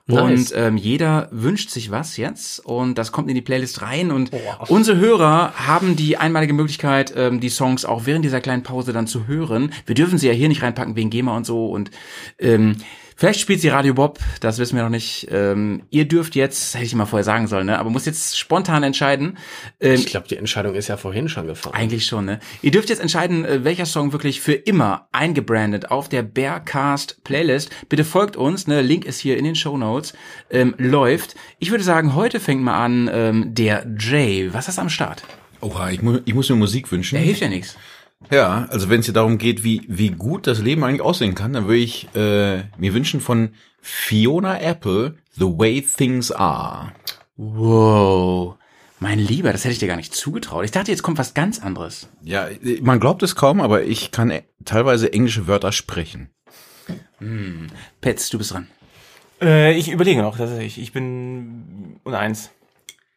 Nice. 0.08 0.52
Und 0.52 0.54
ähm, 0.56 0.78
jeder 0.78 1.28
wünscht 1.32 1.72
sich 1.72 1.90
was 1.90 2.16
jetzt 2.18 2.64
und 2.64 2.96
das 2.96 3.12
kommt 3.12 3.28
in 3.28 3.34
die 3.34 3.42
Playlist 3.42 3.82
rein 3.82 4.12
und 4.12 4.30
unsere 4.68 5.00
Hörer 5.00 5.54
haben 5.56 5.96
die 5.96 6.18
einmalige 6.18 6.54
Möglichkeit, 6.54 7.12
ähm, 7.18 7.40
die 7.40 7.50
Songs 7.50 7.86
auch 7.86 8.06
während 8.06 8.24
dieser 8.24 8.40
kleinen 8.40 8.62
Pause 8.62 8.94
dann 8.94 9.08
zu 9.08 9.26
hören. 9.26 9.74
Wir 9.88 9.96
dürfen 9.96 10.20
sie 10.20 10.28
ja 10.28 10.34
hier 10.34 10.48
nicht 10.48 10.62
reinpacken 10.62 10.96
wegen 10.96 11.10
GEMA 11.10 11.36
und 11.36 11.48
so 11.48 11.72
und 11.72 11.90
ähm, 12.38 12.76
vielleicht 13.16 13.40
spielt 13.40 13.62
sie 13.62 13.70
Radio 13.70 13.94
Bob, 13.94 14.20
das 14.42 14.58
wissen 14.60 14.76
wir 14.76 14.84
noch 14.84 14.90
nicht. 14.90 15.28
Ähm, 15.32 15.84
ihr 15.90 16.08
dürft 16.08 16.36
jetzt, 16.36 16.76
hätte 16.76 16.86
ich 16.86 16.96
mal 16.96 17.06
vorher 17.06 17.24
sagen 17.24 17.48
sollen, 17.48 17.66
ne? 17.68 17.80
aber 17.80 17.90
muss 17.90 18.06
jetzt 18.06 18.38
spontan 18.38 18.84
entscheiden. 18.84 19.38
Ähm, 19.80 19.94
Ich 19.96 20.06
glaube, 20.08 20.28
die 20.28 20.38
Entscheidung 20.38 20.76
ist 20.76 20.88
ja 20.88 20.98
vorhin 20.98 21.30
schon 21.30 21.48
gefallen. 21.48 21.76
eigentlich 21.76 22.06
schon, 22.06 22.26
ne? 22.26 22.40
Ihr 22.62 22.72
dürft 22.72 22.90
jetzt 22.90 23.02
entscheiden, 23.02 23.46
äh, 23.46 23.64
welcher 23.64 23.86
Song 23.86 24.12
wirklich 24.12 24.42
für 24.42 24.54
immer 24.54 25.08
eingebrandet 25.12 25.92
auf 25.92 26.10
der 26.10 26.24
Bearcast 26.24 27.24
Playlist. 27.24 27.70
Bitte 27.90 28.04
folgt 28.04 28.36
uns, 28.38 28.68
ne? 28.68 28.82
Link 28.82 29.06
ist 29.06 29.20
hier 29.20 29.38
in 29.38 29.44
den 29.46 29.56
Show 29.56 29.78
Notes. 29.78 30.14
Ähm, 30.50 30.76
läuft. 30.78 31.36
Ich 31.60 31.72
würde 31.72 31.84
sagen, 31.84 32.16
heute 32.16 32.40
fängt 32.40 32.62
mal 32.62 32.84
an 32.84 33.10
ähm, 33.12 33.56
der 33.56 33.86
Jay. 34.00 34.54
Was 34.54 34.68
hast 34.68 34.78
du 34.78 34.82
am 34.82 34.90
Start? 34.90 35.24
Oha, 35.62 35.90
ich, 35.90 36.02
mu 36.02 36.20
ich 36.26 36.34
muss 36.34 36.50
mir 36.50 36.56
Musik 36.58 36.92
wünschen. 36.92 37.16
Der 37.16 37.24
hilft 37.24 37.42
ja 37.42 37.48
nichts. 37.48 37.76
Ja, 38.32 38.66
also 38.70 38.90
wenn 38.90 39.00
es 39.00 39.06
hier 39.06 39.14
darum 39.14 39.38
geht, 39.38 39.64
wie, 39.64 39.84
wie 39.88 40.10
gut 40.10 40.48
das 40.48 40.62
Leben 40.62 40.84
eigentlich 40.84 41.02
aussehen 41.02 41.36
kann, 41.36 41.54
dann 41.54 41.66
würde 41.66 41.78
ich 41.78 42.08
äh, 42.16 42.64
mir 42.78 42.94
wünschen 42.94 43.22
von 43.22 43.50
Fiona 43.82 44.60
Apple 44.60 45.16
The 45.34 45.46
Way 45.46 45.82
Things 45.96 46.32
Are. 46.32 46.92
Wow. 47.38 48.56
Mein 49.00 49.20
Lieber, 49.20 49.52
das 49.52 49.64
hätte 49.64 49.74
ich 49.74 49.80
dir 49.80 49.88
gar 49.88 49.98
nicht 49.98 50.16
zugetraut. 50.16 50.66
Ich 50.66 50.72
dachte, 50.72 50.92
jetzt 50.92 51.04
kommt 51.04 51.18
was 51.18 51.34
ganz 51.34 51.60
anderes. 51.60 52.10
Ja, 52.24 52.48
man 52.82 53.00
glaubt 53.00 53.22
es 53.24 53.36
kaum, 53.36 53.62
aber 53.62 53.84
ich 53.84 54.12
kann 54.12 54.32
äh, 54.32 54.44
teilweise 54.64 55.12
englische 55.14 55.48
Wörter 55.48 55.72
sprechen. 55.72 56.30
Petz, 58.02 58.30
du 58.30 58.38
bist 58.38 58.52
dran. 58.52 58.68
Äh, 59.42 59.78
ich 59.78 59.92
überlege 59.92 60.22
noch, 60.22 60.38
tatsächlich. 60.38 60.80
Ich 60.80 60.94
bin 60.94 62.00
uneins. 62.04 62.52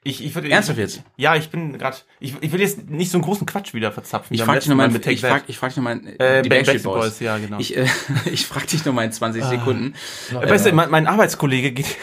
Ich, 0.05 0.24
ich 0.24 0.34
würde, 0.34 0.49
Ernsthaft 0.51 0.78
jetzt? 0.78 1.03
Ja, 1.16 1.34
ich 1.34 1.51
bin 1.51 1.76
gerade. 1.76 1.96
Ich, 2.20 2.34
ich 2.40 2.53
will 2.53 2.61
jetzt 2.61 2.88
nicht 2.88 3.11
so 3.11 3.18
einen 3.18 3.24
großen 3.24 3.46
Quatsch 3.46 3.74
wieder 3.74 3.90
verzapfen. 3.92 4.32
Ich 4.34 4.38
wie 4.38 4.42
am 4.42 4.46
frag 4.46 4.55
dich 4.55 4.66
letzten 4.66 4.70
nur 4.70 4.76
mal, 4.76 4.90
mit 4.90 5.03
Take 5.03 5.14
ich 5.14 5.20
That. 5.22 5.30
frag, 5.30 5.42
ich 5.49 5.59
frag 5.59 5.68
dich 5.70 5.76
nur 5.76 5.84
mal, 5.84 5.96
Äh, 6.18 6.42
die 6.42 6.49
Back- 6.49 6.61
Backstreet 6.66 6.82
Boys. 6.84 7.05
Boys, 7.05 7.20
ja, 7.20 7.36
genau. 7.38 7.59
Ich, 7.59 7.76
äh, 7.76 7.86
ich 8.32 8.46
frag 8.46 8.66
dich 8.68 8.84
nur 8.84 8.94
mal 8.94 9.05
in 9.05 9.12
20 9.12 9.42
Sekunden. 9.44 9.94
Äh, 10.30 10.49
Weißt 10.49 10.66
du, 10.66 10.72
mein, 10.72 10.90
mein 10.90 11.07
Arbeitskollege 11.07 11.72
geht 11.72 11.96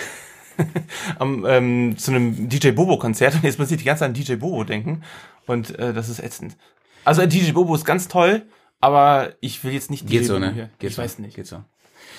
am, 1.19 1.45
ähm, 1.47 1.97
zu 1.97 2.11
einem 2.11 2.49
DJ 2.49 2.71
Bobo-Konzert 2.71 3.35
und 3.35 3.43
jetzt 3.43 3.59
muss 3.59 3.71
ich 3.71 3.77
die 3.77 3.83
ganze 3.85 4.01
Zeit 4.01 4.09
an 4.09 4.13
DJ 4.13 4.35
Bobo 4.35 4.63
denken. 4.63 5.01
Und 5.47 5.77
äh, 5.79 5.93
das 5.93 6.09
ist 6.09 6.19
ätzend. 6.19 6.55
Also 7.03 7.21
äh, 7.21 7.27
DJ 7.27 7.51
Bobo 7.51 7.75
ist 7.75 7.85
ganz 7.85 8.07
toll, 8.07 8.43
aber 8.81 9.33
ich 9.41 9.63
will 9.63 9.73
jetzt 9.73 9.89
nicht 9.89 10.07
Geht 10.07 10.21
DJ 10.21 10.25
so, 10.25 10.33
Bobo 10.33 10.45
ne? 10.47 10.53
hier. 10.53 10.69
Geht 10.79 10.89
ich 10.91 10.95
so. 10.95 11.01
weiß 11.01 11.19
nicht. 11.19 11.35
Geht 11.35 11.47
so. 11.47 11.63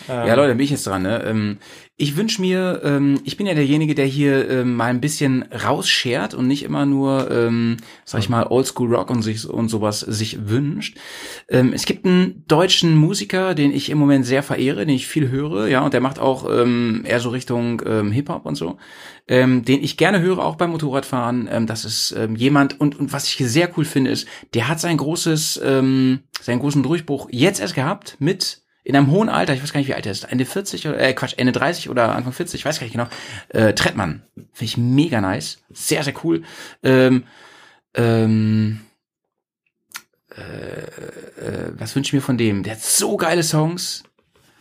Ja, 0.09 0.35
Leute, 0.35 0.55
bin 0.55 0.65
ich 0.65 0.71
jetzt 0.71 0.87
dran. 0.87 1.03
Ne? 1.03 1.23
Ähm, 1.25 1.59
ich 1.99 2.17
wünsche 2.17 2.43
mir, 2.43 2.83
ähm, 2.85 3.21
ich 3.25 3.39
bin 3.39 3.47
ja 3.47 3.55
derjenige, 3.55 3.95
der 3.95 4.05
hier 4.05 4.51
ähm, 4.51 4.75
mal 4.75 4.91
ein 4.91 5.01
bisschen 5.01 5.45
rausschert 5.45 6.35
und 6.35 6.47
nicht 6.47 6.63
immer 6.63 6.85
nur, 6.85 7.31
ähm, 7.31 7.79
sag 8.05 8.21
ich 8.21 8.29
mal, 8.29 8.47
Oldschool 8.49 8.95
Rock 8.95 9.09
und 9.09 9.23
sich 9.23 9.49
und 9.49 9.71
sowas 9.71 10.01
sich 10.01 10.47
wünscht. 10.47 10.99
Ähm, 11.49 11.73
es 11.73 11.87
gibt 11.87 12.05
einen 12.05 12.45
deutschen 12.49 12.97
Musiker, 12.97 13.55
den 13.55 13.73
ich 13.73 13.89
im 13.89 13.97
Moment 13.97 14.27
sehr 14.27 14.43
verehre, 14.43 14.85
den 14.85 14.95
ich 14.95 15.07
viel 15.07 15.31
höre, 15.31 15.69
ja, 15.69 15.83
und 15.83 15.95
der 15.95 16.03
macht 16.03 16.19
auch 16.19 16.47
ähm, 16.51 17.03
eher 17.07 17.21
so 17.21 17.31
Richtung 17.31 17.81
ähm, 17.87 18.13
Hip 18.13 18.29
Hop 18.29 18.45
und 18.45 18.57
so, 18.57 18.77
ähm, 19.27 19.65
den 19.65 19.83
ich 19.83 19.97
gerne 19.97 20.21
höre, 20.21 20.45
auch 20.45 20.57
beim 20.57 20.73
Motorradfahren. 20.73 21.49
Ähm, 21.51 21.67
das 21.67 21.87
ist 21.87 22.13
ähm, 22.13 22.37
jemand 22.37 22.79
und 22.79 23.01
und 23.01 23.15
was 23.15 23.27
ich 23.27 23.33
hier 23.33 23.49
sehr 23.49 23.71
cool 23.79 23.87
finde, 23.87 24.11
ist, 24.11 24.29
der 24.53 24.69
hat 24.69 24.81
sein 24.81 24.99
großes, 24.99 25.63
ähm, 25.65 26.21
seinen 26.43 26.59
großen 26.59 26.83
Durchbruch 26.83 27.29
jetzt 27.31 27.61
erst 27.61 27.75
gehabt 27.75 28.17
mit 28.19 28.66
in 28.87 28.95
einem 28.95 29.11
hohen 29.11 29.29
Alter, 29.29 29.53
ich 29.53 29.61
weiß 29.61 29.73
gar 29.73 29.81
nicht, 29.81 29.89
wie 29.89 29.95
alt 29.95 30.07
er 30.07 30.13
ist, 30.13 30.31
Ende 30.31 30.45
40 30.45 30.87
oder, 30.87 31.01
äh, 31.01 31.13
Quatsch, 31.13 31.35
Ende 31.37 31.51
30 31.51 31.91
oder 31.91 32.15
Anfang 32.15 32.33
40, 32.33 32.61
ich 32.61 32.65
weiß 32.65 32.79
gar 32.79 32.85
nicht 32.85 32.93
genau, 32.93 33.09
äh, 33.49 33.75
Trettmann. 33.75 34.23
Finde 34.53 34.65
ich 34.65 34.77
mega 34.77 35.21
nice. 35.21 35.59
Sehr, 35.71 36.05
sehr 36.05 36.15
cool. 36.23 36.45
Ähm, 36.85 37.25
ähm, 37.95 38.83
äh, 40.37 40.41
äh, 40.41 41.73
was 41.73 41.97
wünsche 41.97 42.11
ich 42.11 42.13
mir 42.13 42.21
von 42.21 42.39
dem? 42.39 42.63
Der 42.63 42.75
hat 42.75 42.81
so 42.81 43.17
geile 43.17 43.43
Songs. 43.43 44.05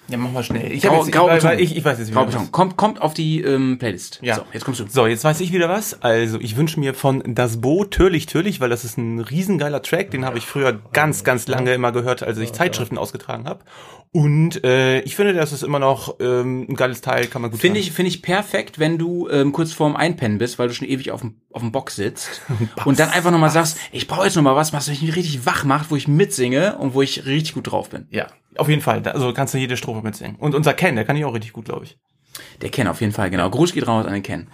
Ja, 0.08 0.18
mach 0.18 0.32
mal 0.32 0.44
schnell. 0.44 0.72
Ich, 0.72 0.84
Grau- 0.84 0.92
hab 0.92 1.06
jetzt, 1.06 1.12
Graubeton. 1.12 1.38
ich, 1.38 1.44
weil- 1.44 1.62
ich, 1.62 1.76
ich 1.78 1.86
weiß 1.86 1.98
jetzt 2.00 2.10
wieder. 2.10 2.20
Graubeton. 2.22 2.42
was. 2.44 2.52
Kommt, 2.52 2.78
kommt 2.78 3.02
auf 3.02 3.14
die 3.14 3.42
ähm, 3.42 3.78
Playlist. 3.80 4.20
Ja. 4.22 4.36
So, 4.36 4.42
jetzt 4.54 4.64
kommst 4.66 4.80
du. 4.80 4.86
So, 4.88 5.08
jetzt 5.08 5.24
weiß 5.24 5.40
ich 5.42 5.52
wieder 5.52 5.70
was. 5.70 6.02
Also, 6.02 6.40
ich 6.40 6.58
wünsche 6.58 6.80
mir 6.80 6.94
von 6.94 7.24
Das 7.26 7.62
Bo 7.62 7.86
Türlich 7.86 8.26
Türlich, 8.28 8.60
weil 8.62 8.70
das 8.70 8.86
ist 8.86 8.98
ein 8.98 9.20
riesengeiler 9.20 9.82
Track, 9.82 10.12
den 10.12 10.26
habe 10.26 10.38
ich 10.38 10.46
früher 10.46 10.80
ganz, 10.94 11.24
ganz 11.24 11.48
lange 11.48 11.74
immer 11.74 11.92
gehört, 11.92 12.24
als 12.24 12.38
ich 12.38 12.54
Zeitschriften 12.54 12.98
ausgetragen 12.98 13.46
habe. 13.46 13.64
Und 14.12 14.64
äh, 14.64 15.02
ich 15.02 15.18
finde, 15.18 15.34
das 15.34 15.52
ist 15.52 15.62
immer 15.62 15.80
noch 15.80 16.16
ähm, 16.22 16.68
ein 16.70 16.76
geiles 16.78 17.02
Teil, 17.02 17.28
kann 17.28 17.42
man 17.42 17.52
gut 17.52 17.60
Finde 17.60 17.82
ich, 17.82 17.92
finde 17.92 18.08
ich 18.08 18.22
perfekt, 18.22 18.80
wenn 18.80 18.98
du 18.98 19.28
ähm, 19.30 19.52
kurz 19.52 19.74
vorm 19.74 19.98
Einpennen 19.98 20.38
bist, 20.38 20.58
weil 20.58 20.70
du 20.70 20.74
schon 20.74 20.88
ewig 20.88 21.12
auf 21.12 21.20
dem, 21.20 21.42
auf 21.52 21.62
dem 21.62 21.74
Bock 21.74 21.92
sitzt 21.92 22.42
und 22.86 22.98
dann 22.98 23.10
einfach 23.10 23.32
nochmal 23.32 23.50
sagst, 23.50 23.78
ich 23.92 24.08
brauche 24.08 24.24
jetzt 24.24 24.36
nochmal 24.36 24.56
was, 24.56 24.72
was 24.72 24.88
mich 24.88 25.02
richtig 25.18 25.46
wach 25.46 25.66
macht, 25.66 25.92
wo 25.92 25.98
ich 25.98 26.08
mitsinge 26.08 26.78
und 26.78 26.94
wo 26.94 27.02
ich 27.02 27.26
richtig 27.26 27.56
gut 27.56 27.70
drauf 27.70 27.90
bin. 27.90 28.08
Ja, 28.10 28.28
auf 28.58 28.70
jeden 28.70 28.82
Fall. 28.82 29.02
Da- 29.02 29.12
Also 29.12 29.32
kannst 29.34 29.54
du 29.54 29.58
jede 29.58 29.78
Strophe 29.78 30.02
mitsingen. 30.02 30.36
Und 30.38 30.56
unser 30.56 30.74
Ken, 30.74 30.96
der 30.96 31.06
kann 31.06 31.16
ich 31.18 31.26
auch 31.26 31.34
richtig 31.34 31.54
gut, 31.54 31.66
glaube 31.66 31.86
ich. 31.86 31.98
Der 32.62 32.70
Ken 32.70 32.88
auf 32.88 33.00
jeden 33.02 33.14
Fall, 33.14 33.30
genau. 33.30 33.50
Gruß 33.50 33.74
geht 33.74 33.88
raus 33.88 34.06
an 34.06 34.14
den 34.14 34.24
Ken. 34.24 34.48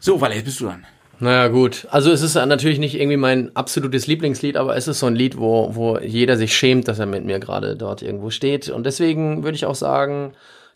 So, 0.00 0.20
Walle, 0.20 0.34
jetzt 0.34 0.44
bist 0.46 0.60
du 0.60 0.66
dran. 0.66 0.86
Naja, 1.20 1.48
gut. 1.48 1.86
Also 1.90 2.12
es 2.12 2.22
ist 2.22 2.36
ja 2.36 2.46
natürlich 2.46 2.78
nicht 2.78 2.94
irgendwie 2.94 3.16
mein 3.16 3.54
absolutes 3.56 4.06
Lieblingslied, 4.06 4.56
aber 4.56 4.76
es 4.76 4.86
ist 4.86 5.00
so 5.00 5.06
ein 5.06 5.16
Lied, 5.16 5.36
wo, 5.36 5.74
wo 5.74 5.98
jeder 5.98 6.36
sich 6.36 6.56
schämt, 6.56 6.86
dass 6.88 7.00
er 7.00 7.06
mit 7.06 7.24
mir 7.24 7.40
gerade 7.40 7.76
dort 7.76 8.02
irgendwo 8.02 8.30
steht. 8.30 8.68
Und 8.70 8.86
deswegen 8.86 9.42
würde 9.42 9.56
ich 9.56 9.66
auch 9.66 9.74
sagen, 9.74 10.32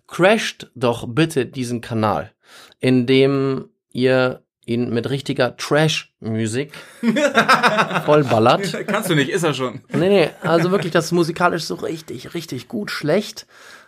crasht 0.08 0.70
doch 0.74 1.06
bitte 1.08 1.46
diesen 1.46 1.80
Kanal, 1.80 2.32
indem 2.80 3.66
ihr 3.92 4.41
ihn 4.64 4.90
mit 4.90 5.10
richtiger 5.10 5.56
Trash-Musik 5.56 6.72
vollballert. 8.04 8.72
Kannst 8.86 9.10
du 9.10 9.14
nicht, 9.14 9.30
ist 9.30 9.42
er 9.42 9.54
schon. 9.54 9.82
Nee, 9.88 10.08
nee, 10.08 10.30
also 10.42 10.70
wirklich, 10.70 10.92
das 10.92 11.06
ist 11.06 11.12
musikalisch 11.12 11.64
so 11.64 11.74
richtig, 11.74 12.34
richtig 12.34 12.68
gut, 12.68 12.90
schlecht. 12.90 13.46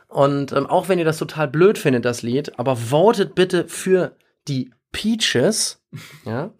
Und 0.09 0.53
ähm, 0.53 0.67
auch 0.67 0.89
wenn 0.89 0.99
ihr 0.99 1.05
das 1.05 1.19
total 1.19 1.49
blöd 1.49 1.79
findet, 1.79 2.05
das 2.05 2.23
Lied, 2.23 2.59
aber 2.59 2.77
votet 2.77 3.35
bitte 3.35 3.67
für 3.69 4.17
die 4.49 4.71
Peaches. 4.93 5.81
Ja. 6.25 6.51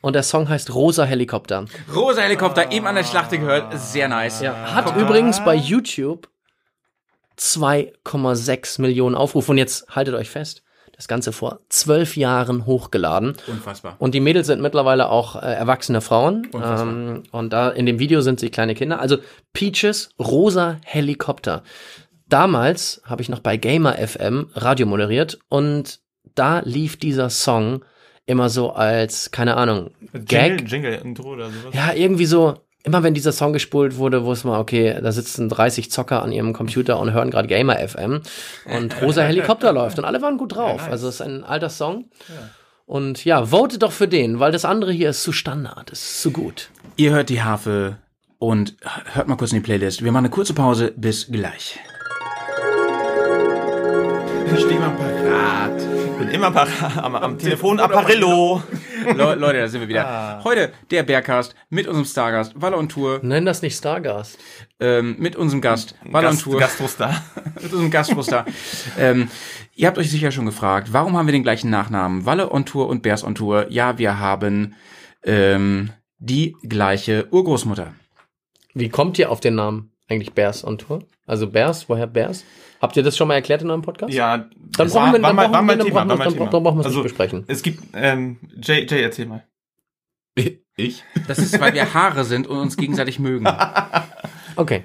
Und 0.00 0.14
der 0.14 0.22
Song 0.22 0.48
heißt 0.48 0.74
Rosa 0.74 1.04
Helikopter. 1.04 1.64
Rosa 1.94 2.22
Helikopter, 2.22 2.72
eben 2.72 2.86
an 2.86 2.94
der 2.94 3.04
Schlachte 3.04 3.38
gehört, 3.38 3.78
sehr 3.78 4.08
nice. 4.08 4.40
Ja, 4.40 4.74
hat 4.74 4.96
übrigens 4.96 5.42
bei 5.44 5.54
YouTube 5.54 6.28
2,6 7.38 8.80
Millionen 8.80 9.14
Aufrufe. 9.14 9.52
Und 9.52 9.58
jetzt 9.58 9.88
haltet 9.88 10.14
euch 10.14 10.30
fest, 10.30 10.62
das 11.00 11.08
Ganze 11.08 11.32
vor 11.32 11.60
zwölf 11.70 12.14
Jahren 12.14 12.66
hochgeladen. 12.66 13.34
Unfassbar. 13.46 13.96
Und 13.98 14.12
die 14.12 14.20
Mädels 14.20 14.48
sind 14.48 14.60
mittlerweile 14.60 15.08
auch 15.08 15.34
äh, 15.34 15.50
erwachsene 15.50 16.02
Frauen. 16.02 16.46
Unfassbar. 16.52 16.92
Ähm, 16.92 17.22
und 17.30 17.54
da 17.54 17.70
in 17.70 17.86
dem 17.86 17.98
Video 17.98 18.20
sind 18.20 18.38
sie 18.38 18.50
kleine 18.50 18.74
Kinder. 18.74 19.00
Also 19.00 19.16
Peaches, 19.54 20.10
rosa 20.18 20.76
Helikopter. 20.84 21.62
Damals 22.28 23.00
habe 23.06 23.22
ich 23.22 23.30
noch 23.30 23.38
bei 23.38 23.56
Gamer 23.56 23.94
FM 23.94 24.50
Radio 24.52 24.84
moderiert 24.84 25.38
und 25.48 26.00
da 26.34 26.58
lief 26.66 26.98
dieser 26.98 27.30
Song 27.30 27.82
immer 28.26 28.50
so 28.50 28.72
als, 28.72 29.30
keine 29.30 29.56
Ahnung, 29.56 29.92
Gag. 30.12 30.58
Jingle, 30.58 30.66
Jingle, 30.66 31.00
Intro 31.02 31.30
oder 31.30 31.46
sowas. 31.46 31.74
Ja, 31.74 31.94
irgendwie 31.94 32.26
so, 32.26 32.58
immer 32.82 33.02
wenn 33.02 33.14
dieser 33.14 33.32
Song 33.32 33.52
gespult 33.52 33.96
wurde, 33.96 34.24
wusste 34.24 34.48
man, 34.48 34.60
okay, 34.60 34.98
da 35.02 35.12
sitzen 35.12 35.48
30 35.48 35.90
Zocker 35.90 36.22
an 36.22 36.32
ihrem 36.32 36.52
Computer 36.52 36.98
und 36.98 37.12
hören 37.12 37.30
gerade 37.30 37.48
Gamer 37.48 37.76
FM 37.76 38.22
und 38.64 39.02
rosa 39.02 39.22
Helikopter 39.22 39.72
läuft 39.72 39.98
und 39.98 40.04
alle 40.04 40.22
waren 40.22 40.38
gut 40.38 40.54
drauf. 40.56 40.82
Also 40.90 41.08
es 41.08 41.16
ist 41.16 41.20
ein 41.20 41.44
alter 41.44 41.70
Song. 41.70 42.06
Und 42.86 43.24
ja, 43.24 43.46
vote 43.46 43.78
doch 43.78 43.92
für 43.92 44.08
den, 44.08 44.40
weil 44.40 44.50
das 44.50 44.64
andere 44.64 44.92
hier 44.92 45.10
ist 45.10 45.22
zu 45.22 45.32
Standard, 45.32 45.90
ist 45.90 46.22
zu 46.22 46.32
gut. 46.32 46.70
Ihr 46.96 47.12
hört 47.12 47.28
die 47.28 47.42
Harfe 47.42 47.98
und 48.38 48.74
hört 49.12 49.28
mal 49.28 49.36
kurz 49.36 49.52
in 49.52 49.58
die 49.58 49.64
Playlist. 49.64 50.02
Wir 50.02 50.10
machen 50.10 50.24
eine 50.24 50.30
kurze 50.30 50.54
Pause, 50.54 50.92
bis 50.96 51.30
gleich. 51.30 51.78
Steh 54.58 54.78
mal 54.78 54.90
parat. 54.90 55.78
Bin 56.18 56.28
immer 56.30 56.50
parat, 56.50 56.98
am, 56.98 57.14
am 57.14 57.38
Telefon 57.38 57.78
Apparillo. 57.78 58.62
Le 59.04 59.34
Leute, 59.34 59.58
da 59.58 59.68
sind 59.68 59.80
wir 59.80 59.88
wieder. 59.88 60.40
Heute 60.44 60.72
der 60.90 61.02
Bergcast 61.02 61.54
mit 61.68 61.86
unserem 61.86 62.04
Stargast, 62.04 62.52
Walle 62.60 62.76
und 62.76 62.90
Tour, 62.90 63.20
Nenn 63.22 63.44
das 63.46 63.62
nicht 63.62 63.76
Stargast. 63.76 64.38
ähm, 64.78 65.16
mit 65.18 65.36
unserem 65.36 65.60
Gast, 65.60 65.94
Walle 66.04 66.28
und 66.28 66.34
Gast, 66.34 66.44
Tour. 66.44 66.58
Gastrostar. 66.58 67.24
mit 67.62 67.72
unserem 67.72 67.90
Gastmuster. 67.90 68.44
ähm, 68.98 69.28
ihr 69.74 69.86
habt 69.86 69.98
euch 69.98 70.10
sicher 70.10 70.30
schon 70.30 70.46
gefragt, 70.46 70.92
warum 70.92 71.16
haben 71.16 71.26
wir 71.26 71.32
den 71.32 71.42
gleichen 71.42 71.70
Nachnamen? 71.70 72.26
Walle 72.26 72.50
on 72.52 72.64
Tour 72.66 72.88
und 72.88 73.02
Bears 73.02 73.24
on 73.24 73.34
Tour. 73.34 73.66
Ja, 73.70 73.98
wir 73.98 74.18
haben 74.18 74.74
ähm, 75.24 75.90
die 76.18 76.56
gleiche 76.62 77.26
Urgroßmutter. 77.30 77.94
Wie 78.74 78.88
kommt 78.88 79.18
ihr 79.18 79.30
auf 79.30 79.40
den 79.40 79.54
Namen 79.56 79.92
eigentlich 80.08 80.32
Bears 80.32 80.64
on 80.64 80.78
Tour? 80.78 81.04
Also 81.26 81.46
Bears, 81.48 81.88
woher 81.88 82.06
Bears? 82.06 82.44
Habt 82.80 82.96
ihr 82.96 83.02
das 83.02 83.16
schon 83.16 83.28
mal 83.28 83.34
erklärt 83.34 83.62
in 83.62 83.70
eurem 83.70 83.82
Podcast? 83.82 84.12
Ja, 84.12 84.38
Dann 84.38 84.50
das 84.76 84.92
brauchen 84.92 85.12
wir- 85.12 85.22
war, 85.22 85.28
dann 85.28 85.36
war, 85.36 85.44
brauchen 85.48 85.52
war 85.52 85.62
wir- 85.62 85.76
dann 85.76 85.86
Thema. 85.86 85.94
brauchen 86.04 86.08
War 86.08 86.14
wir- 86.14 86.18
mein 86.18 86.24
dann 86.28 86.34
Thema. 86.50 86.60
brauchen 86.60 86.64
wir 86.64 86.70
es 86.70 86.76
nicht 86.78 86.86
also, 86.86 87.02
besprechen. 87.02 87.44
Es 87.46 87.62
gibt, 87.62 87.82
ähm, 87.94 88.38
Jay, 88.62 88.86
Jay, 88.88 89.02
erzähl 89.02 89.26
mal. 89.26 89.44
Ich? 90.76 91.04
Das 91.28 91.38
ist, 91.38 91.60
weil 91.60 91.74
wir 91.74 91.92
Haare 91.92 92.24
sind 92.24 92.46
und 92.46 92.56
uns 92.58 92.76
gegenseitig 92.78 93.18
mögen. 93.18 93.46
Okay. 94.56 94.84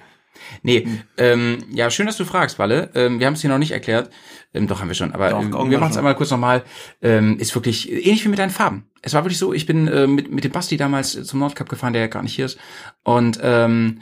Nee, 0.61 0.87
ähm, 1.17 1.63
ja, 1.71 1.89
schön, 1.89 2.05
dass 2.05 2.17
du 2.17 2.23
fragst, 2.25 2.59
Walle. 2.59 2.91
Ähm, 2.95 3.19
wir 3.19 3.25
haben 3.27 3.33
es 3.33 3.41
dir 3.41 3.49
noch 3.49 3.57
nicht 3.57 3.71
erklärt. 3.71 4.09
Ähm, 4.53 4.67
doch, 4.67 4.79
haben 4.79 4.87
wir 4.89 4.95
schon. 4.95 5.11
Aber 5.13 5.29
Doch, 5.29 5.41
ähm, 5.41 5.71
wir 5.71 5.79
machen 5.79 5.91
es 5.91 5.97
einmal 5.97 6.15
kurz 6.15 6.31
nochmal. 6.31 6.63
Ähm, 7.01 7.37
ist 7.39 7.55
wirklich 7.55 7.91
ähnlich 7.91 8.23
wie 8.25 8.29
mit 8.29 8.39
deinen 8.39 8.51
Farben. 8.51 8.89
Es 9.01 9.13
war 9.13 9.23
wirklich 9.23 9.39
so, 9.39 9.53
ich 9.53 9.65
bin 9.65 9.87
äh, 9.87 10.05
mit, 10.07 10.31
mit 10.31 10.43
dem 10.43 10.51
Basti 10.51 10.77
damals 10.77 11.11
zum 11.25 11.39
Nordcup 11.39 11.67
gefahren, 11.67 11.93
der 11.93 12.03
ja 12.03 12.07
gar 12.07 12.23
nicht 12.23 12.35
hier 12.35 12.45
ist. 12.45 12.57
Und 13.03 13.39
ähm, 13.41 14.01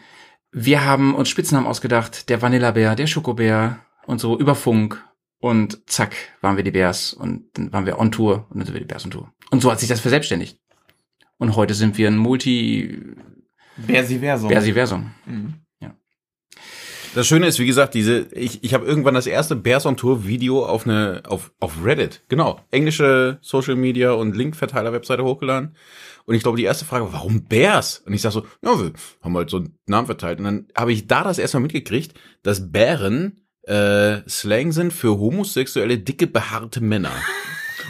wir 0.54 0.86
haben 0.86 1.16
uns 1.16 1.30
Spitznamen 1.30 1.68
ausgedacht. 1.68 2.30
Der 2.30 2.42
Vanillabär, 2.42 2.96
der 2.96 3.08
Schokobär 3.08 3.80
und 4.06 4.20
so 4.20 4.38
über 4.38 4.56
Funk. 4.56 5.04
Und 5.40 5.90
zack, 5.90 6.16
waren 6.40 6.56
wir 6.56 6.64
die 6.64 6.72
Bärs. 6.72 7.14
Und 7.14 7.46
dann 7.54 7.74
waren 7.74 7.86
wir 7.86 8.00
on 8.00 8.12
Tour. 8.12 8.46
Und 8.50 8.60
dann 8.60 8.66
sind 8.66 8.74
wir 8.74 8.82
die 8.82 8.88
Bärs 8.88 9.04
on 9.04 9.12
Tour. 9.12 9.34
Und 9.52 9.62
so 9.62 9.72
hat 9.72 9.80
sich 9.80 9.90
das 9.90 10.00
verselbstständigt. 10.00 10.58
Und 11.38 11.56
heute 11.56 11.74
sind 11.74 11.98
wir 11.98 12.08
ein 12.08 12.18
Multi... 12.18 13.02
Versiversum. 13.86 14.50
Versiversum. 14.52 15.12
Das 17.16 17.28
Schöne 17.28 17.46
ist, 17.46 17.60
wie 17.60 17.68
gesagt, 17.68 17.94
diese, 17.94 18.28
ich, 18.32 18.64
ich 18.64 18.74
habe 18.74 18.88
irgendwann 18.88 19.14
das 19.14 19.28
erste 19.28 19.56
Bears 19.56 19.86
on 19.86 19.98
Tour 19.98 20.26
Video 20.26 20.66
auf 20.66 20.88
eine, 20.88 21.22
auf, 21.28 21.52
auf 21.60 21.86
Reddit, 21.86 22.24
genau, 22.28 22.62
englische 22.72 23.38
Social 23.42 23.76
Media 23.76 24.14
und 24.14 24.36
Linkverteiler-Webseite 24.36 25.24
hochgeladen. 25.24 25.76
Und 26.26 26.36
ich 26.36 26.44
glaube, 26.44 26.58
die 26.58 26.64
erste 26.64 26.86
Frage, 26.86 27.06
war, 27.06 27.14
warum 27.14 27.46
Bears? 27.46 28.00
Und 28.06 28.14
ich 28.14 28.22
sag 28.22 28.32
so, 28.32 28.46
ja, 28.64 28.80
wir 28.80 28.94
haben 29.22 29.36
halt 29.36 29.50
so 29.50 29.58
einen 29.58 29.78
Namen 29.88 30.06
verteilt. 30.06 30.40
Und 30.40 30.46
dann 30.46 30.68
habe 30.76 30.94
ich 30.94 31.08
da 31.08 31.24
das 31.24 31.38
erstmal 31.38 31.62
mitgekriegt, 31.62 32.18
dass 32.44 32.72
Bären 32.72 33.46
äh, 33.64 34.22
Slang 34.28 34.72
sind 34.72 34.94
für 34.94 35.18
homosexuelle, 35.20 35.98
dicke, 36.00 36.28
behaarte 36.28 36.82
Männer. 36.82 37.12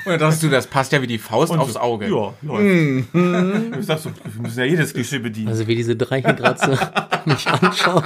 Und 0.05 0.11
dann 0.11 0.19
dachtest 0.19 0.43
du, 0.43 0.49
das 0.49 0.67
passt 0.67 0.91
ja 0.91 1.01
wie 1.01 1.07
die 1.07 1.17
Faust 1.17 1.53
aufs 1.53 1.77
Auge. 1.77 2.09
Ja, 2.09 2.33
läuft. 2.41 3.79
Ich 3.79 3.85
sag 3.85 3.99
so, 3.99 4.09
wir 4.09 4.41
müssen 4.41 4.59
ja 4.59 4.65
jedes 4.65 4.93
Klischee 4.93 5.19
bedienen. 5.19 5.47
Also 5.47 5.65
wie 5.67 5.75
diese 5.75 5.95
drei 5.95 6.21
hier 6.21 6.33
gerade 6.33 6.59
so 6.59 6.71
mich 7.25 7.47
anschauen, 7.47 8.03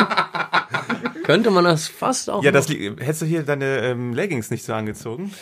könnte 1.24 1.50
man 1.50 1.64
das 1.64 1.88
fast 1.88 2.30
auch 2.30 2.44
ja, 2.44 2.52
das 2.52 2.70
hättest 2.70 3.24
du 3.24 3.26
hier 3.26 3.42
deine 3.42 3.80
ähm, 3.80 4.14
Leggings 4.14 4.52
nicht 4.52 4.64
so 4.64 4.74
angezogen? 4.74 5.34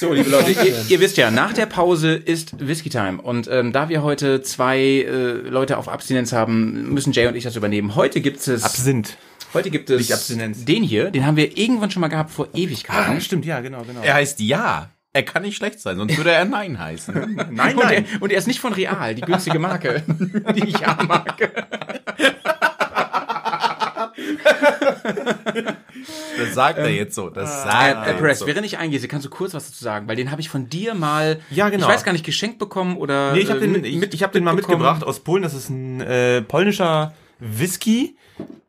So, 0.00 0.14
liebe 0.14 0.30
Leute, 0.30 0.52
ihr, 0.52 0.74
ihr 0.88 0.98
wisst 1.00 1.18
ja, 1.18 1.30
nach 1.30 1.52
der 1.52 1.66
Pause 1.66 2.14
ist 2.14 2.66
Whisky 2.66 2.88
Time. 2.88 3.20
Und 3.20 3.48
ähm, 3.52 3.70
da 3.70 3.90
wir 3.90 4.02
heute 4.02 4.40
zwei 4.40 4.78
äh, 4.80 5.32
Leute 5.46 5.76
auf 5.76 5.88
Abstinenz 5.90 6.32
haben, 6.32 6.90
müssen 6.94 7.12
Jay 7.12 7.26
und 7.26 7.34
ich 7.34 7.44
das 7.44 7.54
übernehmen. 7.54 7.94
Heute 7.96 8.22
gibt 8.22 8.48
es, 8.48 8.64
Absinth. 8.64 9.18
heute 9.52 9.68
gibt 9.68 9.90
es 9.90 9.98
Nicht 9.98 10.14
Abstinenz. 10.14 10.64
den 10.64 10.82
hier, 10.82 11.10
den 11.10 11.26
haben 11.26 11.36
wir 11.36 11.54
irgendwann 11.58 11.90
schon 11.90 12.00
mal 12.00 12.08
gehabt 12.08 12.30
vor 12.30 12.46
Ah, 12.46 12.56
Ewigkeiten. 12.56 13.20
stimmt, 13.20 13.44
ja, 13.44 13.60
genau, 13.60 13.82
genau. 13.82 14.00
Er 14.00 14.14
heißt 14.14 14.40
Ja. 14.40 14.88
Er 15.12 15.22
kann 15.24 15.42
nicht 15.42 15.56
schlecht 15.56 15.80
sein, 15.80 15.98
sonst 15.98 16.16
würde 16.16 16.30
er 16.30 16.46
Nein 16.46 16.78
heißen. 16.78 17.12
Nein, 17.50 17.76
und, 17.76 17.82
er, 17.82 17.90
nein. 18.00 18.06
und 18.20 18.32
er 18.32 18.38
ist 18.38 18.46
nicht 18.46 18.60
von 18.60 18.72
Real, 18.72 19.14
die 19.14 19.20
günstige 19.20 19.58
Marke, 19.58 20.02
die 20.56 20.66
ich 20.68 20.86
auch 20.86 21.02
mag. 21.02 21.34
Das 26.38 26.54
sagt 26.54 26.78
er 26.78 26.90
jetzt 26.90 27.14
so. 27.14 27.30
Das 27.30 27.50
Äh, 27.50 27.68
sagt 27.68 28.06
äh, 28.06 28.10
er 28.22 28.28
jetzt 28.28 28.38
so. 28.40 28.46
während 28.46 28.66
ich 28.66 28.78
eingehe, 28.78 29.00
kannst 29.08 29.26
du 29.26 29.30
kurz 29.30 29.54
was 29.54 29.66
dazu 29.68 29.82
sagen, 29.84 30.08
weil 30.08 30.16
den 30.16 30.30
habe 30.30 30.40
ich 30.40 30.48
von 30.48 30.68
dir 30.68 30.94
mal, 30.94 31.40
Ja, 31.50 31.68
genau. 31.68 31.86
ich 31.86 31.92
weiß 31.94 32.04
gar 32.04 32.12
nicht, 32.12 32.24
geschenkt 32.24 32.58
bekommen 32.58 32.96
oder 32.96 33.32
Nee, 33.32 33.40
ich 33.40 33.50
habe 33.50 33.60
äh, 33.60 33.68
den, 33.68 33.84
ich, 33.84 33.96
mit- 33.96 34.14
ich 34.14 34.22
hab 34.22 34.32
den 34.32 34.44
mal 34.44 34.54
mitgebracht 34.54 35.04
aus 35.04 35.20
Polen. 35.20 35.42
Das 35.42 35.54
ist 35.54 35.68
ein 35.70 36.00
äh, 36.00 36.42
polnischer 36.42 37.12
Whisky 37.38 38.16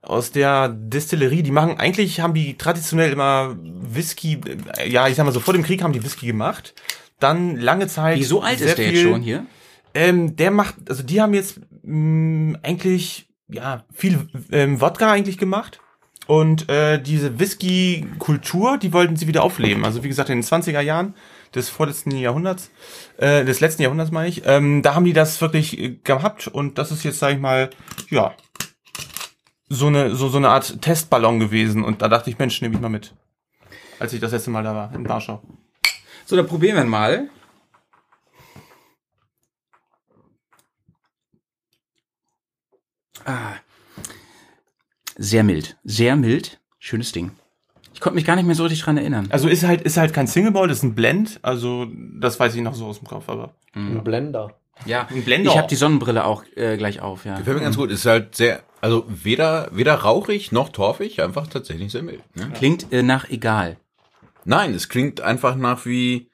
aus 0.01 0.31
der 0.31 0.69
Distillerie. 0.69 1.43
Die 1.43 1.51
machen, 1.51 1.77
eigentlich 1.79 2.19
haben 2.21 2.33
die 2.33 2.57
traditionell 2.57 3.11
immer 3.11 3.55
Whisky, 3.61 4.39
äh, 4.77 4.89
ja, 4.89 5.07
ich 5.07 5.15
sag 5.15 5.25
mal 5.25 5.31
so, 5.31 5.39
vor 5.39 5.53
dem 5.53 5.63
Krieg 5.63 5.83
haben 5.83 5.93
die 5.93 6.03
Whisky 6.03 6.25
gemacht. 6.27 6.73
Dann 7.19 7.55
lange 7.57 7.87
Zeit. 7.87 8.17
Wie 8.17 8.23
so 8.23 8.41
alt 8.41 8.59
ist 8.59 8.77
der 8.77 8.85
jetzt 8.85 8.93
viel- 8.99 9.03
schon 9.11 9.21
hier? 9.21 9.45
Ähm, 9.93 10.35
der 10.37 10.51
macht, 10.51 10.75
also 10.89 11.03
die 11.03 11.21
haben 11.21 11.33
jetzt 11.33 11.59
mh, 11.83 12.59
eigentlich, 12.63 13.27
ja, 13.49 13.83
viel 13.93 14.27
ähm, 14.51 14.79
Wodka 14.81 15.11
eigentlich 15.11 15.37
gemacht. 15.37 15.79
Und 16.31 16.69
äh, 16.69 16.97
diese 16.97 17.41
Whisky-Kultur, 17.41 18.77
die 18.77 18.93
wollten 18.93 19.17
sie 19.17 19.27
wieder 19.27 19.43
aufleben. 19.43 19.83
Also 19.83 20.01
wie 20.01 20.07
gesagt, 20.07 20.29
in 20.29 20.37
den 20.37 20.45
20er 20.45 20.79
Jahren 20.79 21.13
des 21.53 21.67
vorletzten 21.67 22.11
Jahrhunderts, 22.11 22.71
äh, 23.17 23.43
des 23.43 23.59
letzten 23.59 23.81
Jahrhunderts 23.81 24.11
meine 24.11 24.29
ich, 24.29 24.43
ähm, 24.45 24.81
da 24.81 24.95
haben 24.95 25.03
die 25.03 25.11
das 25.11 25.41
wirklich 25.41 25.77
äh, 25.77 25.97
gehabt 26.05 26.47
und 26.47 26.77
das 26.77 26.89
ist 26.89 27.03
jetzt, 27.03 27.19
sag 27.19 27.33
ich 27.33 27.39
mal, 27.39 27.69
ja, 28.09 28.33
so 29.67 29.87
eine, 29.87 30.15
so, 30.15 30.29
so 30.29 30.37
eine 30.37 30.47
Art 30.47 30.81
Testballon 30.81 31.41
gewesen. 31.41 31.83
Und 31.83 32.01
da 32.01 32.07
dachte 32.07 32.29
ich, 32.29 32.39
Mensch, 32.39 32.61
nehme 32.61 32.75
ich 32.75 32.81
mal 32.81 32.87
mit. 32.87 33.13
Als 33.99 34.13
ich 34.13 34.21
das 34.21 34.31
letzte 34.31 34.51
Mal 34.51 34.63
da 34.63 34.73
war, 34.73 34.95
in 34.95 35.05
Warschau. 35.09 35.41
So, 36.25 36.37
dann 36.37 36.47
probieren 36.47 36.77
wir 36.77 36.85
mal. 36.85 37.29
Ah. 43.25 43.55
Sehr 45.17 45.43
mild. 45.43 45.77
Sehr 45.83 46.15
mild. 46.15 46.59
Schönes 46.79 47.11
Ding. 47.11 47.31
Ich 47.93 47.99
konnte 47.99 48.15
mich 48.15 48.25
gar 48.25 48.35
nicht 48.35 48.45
mehr 48.45 48.55
so 48.55 48.63
richtig 48.63 48.81
dran 48.83 48.97
erinnern. 48.97 49.27
Also 49.29 49.47
ist 49.47 49.63
halt, 49.63 49.81
ist 49.81 49.97
halt 49.97 50.13
kein 50.13 50.25
Single 50.27 50.51
Ball, 50.51 50.67
das 50.67 50.77
ist 50.77 50.83
ein 50.83 50.95
Blend. 50.95 51.39
Also 51.43 51.87
das 52.19 52.39
weiß 52.39 52.55
ich 52.55 52.61
noch 52.61 52.73
so 52.73 52.85
aus 52.87 52.99
dem 52.99 53.07
Kopf, 53.07 53.29
aber. 53.29 53.53
ein 53.75 54.03
Blender. 54.03 54.55
Ja, 54.85 55.07
Ein 55.11 55.23
Blender. 55.23 55.51
ich 55.51 55.57
habe 55.57 55.67
die 55.67 55.75
Sonnenbrille 55.75 56.25
auch 56.25 56.43
äh, 56.55 56.75
gleich 56.77 57.01
auf, 57.01 57.25
ja. 57.25 57.37
Gefällt 57.37 57.57
mir 57.57 57.63
ganz 57.63 57.77
gut. 57.77 57.91
Ist 57.91 58.05
halt 58.07 58.35
sehr, 58.35 58.63
also 58.79 59.05
weder, 59.07 59.69
weder 59.71 59.93
rauchig 59.93 60.51
noch 60.51 60.69
torfig, 60.69 61.21
einfach 61.21 61.45
tatsächlich 61.47 61.91
sehr 61.91 62.01
mild. 62.01 62.23
Ne? 62.35 62.49
Klingt 62.55 62.91
äh, 62.91 63.03
nach 63.03 63.29
egal. 63.29 63.77
Nein, 64.43 64.73
es 64.73 64.89
klingt 64.89 65.21
einfach 65.21 65.55
nach 65.55 65.85
wie 65.85 66.31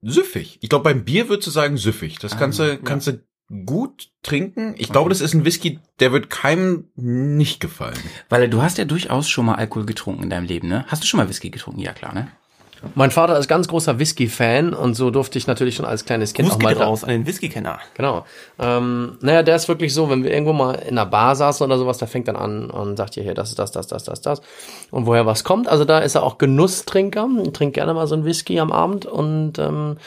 süffig. 0.00 0.58
Ich 0.60 0.68
glaube, 0.68 0.84
beim 0.84 1.04
Bier 1.04 1.28
würdest 1.28 1.48
du 1.48 1.50
sagen 1.50 1.76
süffig. 1.76 2.18
Das 2.20 2.36
kannst 2.38 2.58
du, 2.60 2.78
kannst 2.78 3.08
du 3.08 3.24
gut 3.66 4.10
trinken. 4.22 4.74
Ich 4.78 4.90
glaube, 4.90 5.10
das 5.10 5.20
ist 5.20 5.34
ein 5.34 5.44
Whisky, 5.44 5.78
der 6.00 6.12
wird 6.12 6.30
keinem 6.30 6.88
nicht 6.96 7.60
gefallen. 7.60 7.98
Weil 8.28 8.48
du 8.48 8.62
hast 8.62 8.78
ja 8.78 8.84
durchaus 8.84 9.28
schon 9.28 9.46
mal 9.46 9.56
Alkohol 9.56 9.84
getrunken 9.84 10.22
in 10.24 10.30
deinem 10.30 10.46
Leben, 10.46 10.68
ne? 10.68 10.84
Hast 10.88 11.02
du 11.02 11.06
schon 11.06 11.18
mal 11.18 11.28
Whisky 11.28 11.50
getrunken? 11.50 11.80
Ja, 11.80 11.92
klar, 11.92 12.14
ne? 12.14 12.28
Mein 12.94 13.10
Vater 13.12 13.38
ist 13.38 13.46
ganz 13.46 13.68
großer 13.68 13.98
Whisky-Fan 13.98 14.74
und 14.74 14.94
so 14.94 15.10
durfte 15.10 15.38
ich 15.38 15.46
natürlich 15.46 15.76
schon 15.76 15.86
als 15.86 16.04
kleines 16.04 16.34
Kind 16.34 16.48
Gruß 16.48 16.56
auch 16.56 16.62
mal 16.62 16.74
geht 16.74 16.82
raus 16.82 17.04
an 17.04 17.10
den 17.10 17.26
Whisky-Kenner. 17.26 17.78
Genau. 17.94 18.24
Ähm, 18.58 19.18
naja, 19.20 19.42
der 19.44 19.56
ist 19.56 19.68
wirklich 19.68 19.94
so, 19.94 20.10
wenn 20.10 20.24
wir 20.24 20.32
irgendwo 20.32 20.52
mal 20.52 20.74
in 20.74 20.98
einer 20.98 21.06
Bar 21.06 21.36
saßen 21.36 21.64
oder 21.64 21.78
sowas, 21.78 21.98
der 21.98 22.08
fängt 22.08 22.26
dann 22.26 22.36
an 22.36 22.70
und 22.70 22.96
sagt 22.96 23.14
hier, 23.14 23.22
hier, 23.22 23.34
das 23.34 23.50
ist 23.50 23.58
das, 23.58 23.70
das, 23.70 23.86
das, 23.86 24.02
das, 24.04 24.20
das. 24.20 24.42
Und 24.90 25.06
woher 25.06 25.26
was 25.26 25.44
kommt. 25.44 25.68
Also 25.68 25.84
da 25.84 26.00
ist 26.00 26.16
er 26.16 26.24
auch 26.24 26.38
Genusstrinker, 26.38 27.28
trinkt 27.52 27.74
gerne 27.74 27.94
mal 27.94 28.08
so 28.08 28.16
ein 28.16 28.24
Whisky 28.24 28.58
am 28.58 28.72
Abend 28.72 29.06
und 29.06 29.58
ähm, 29.60 29.98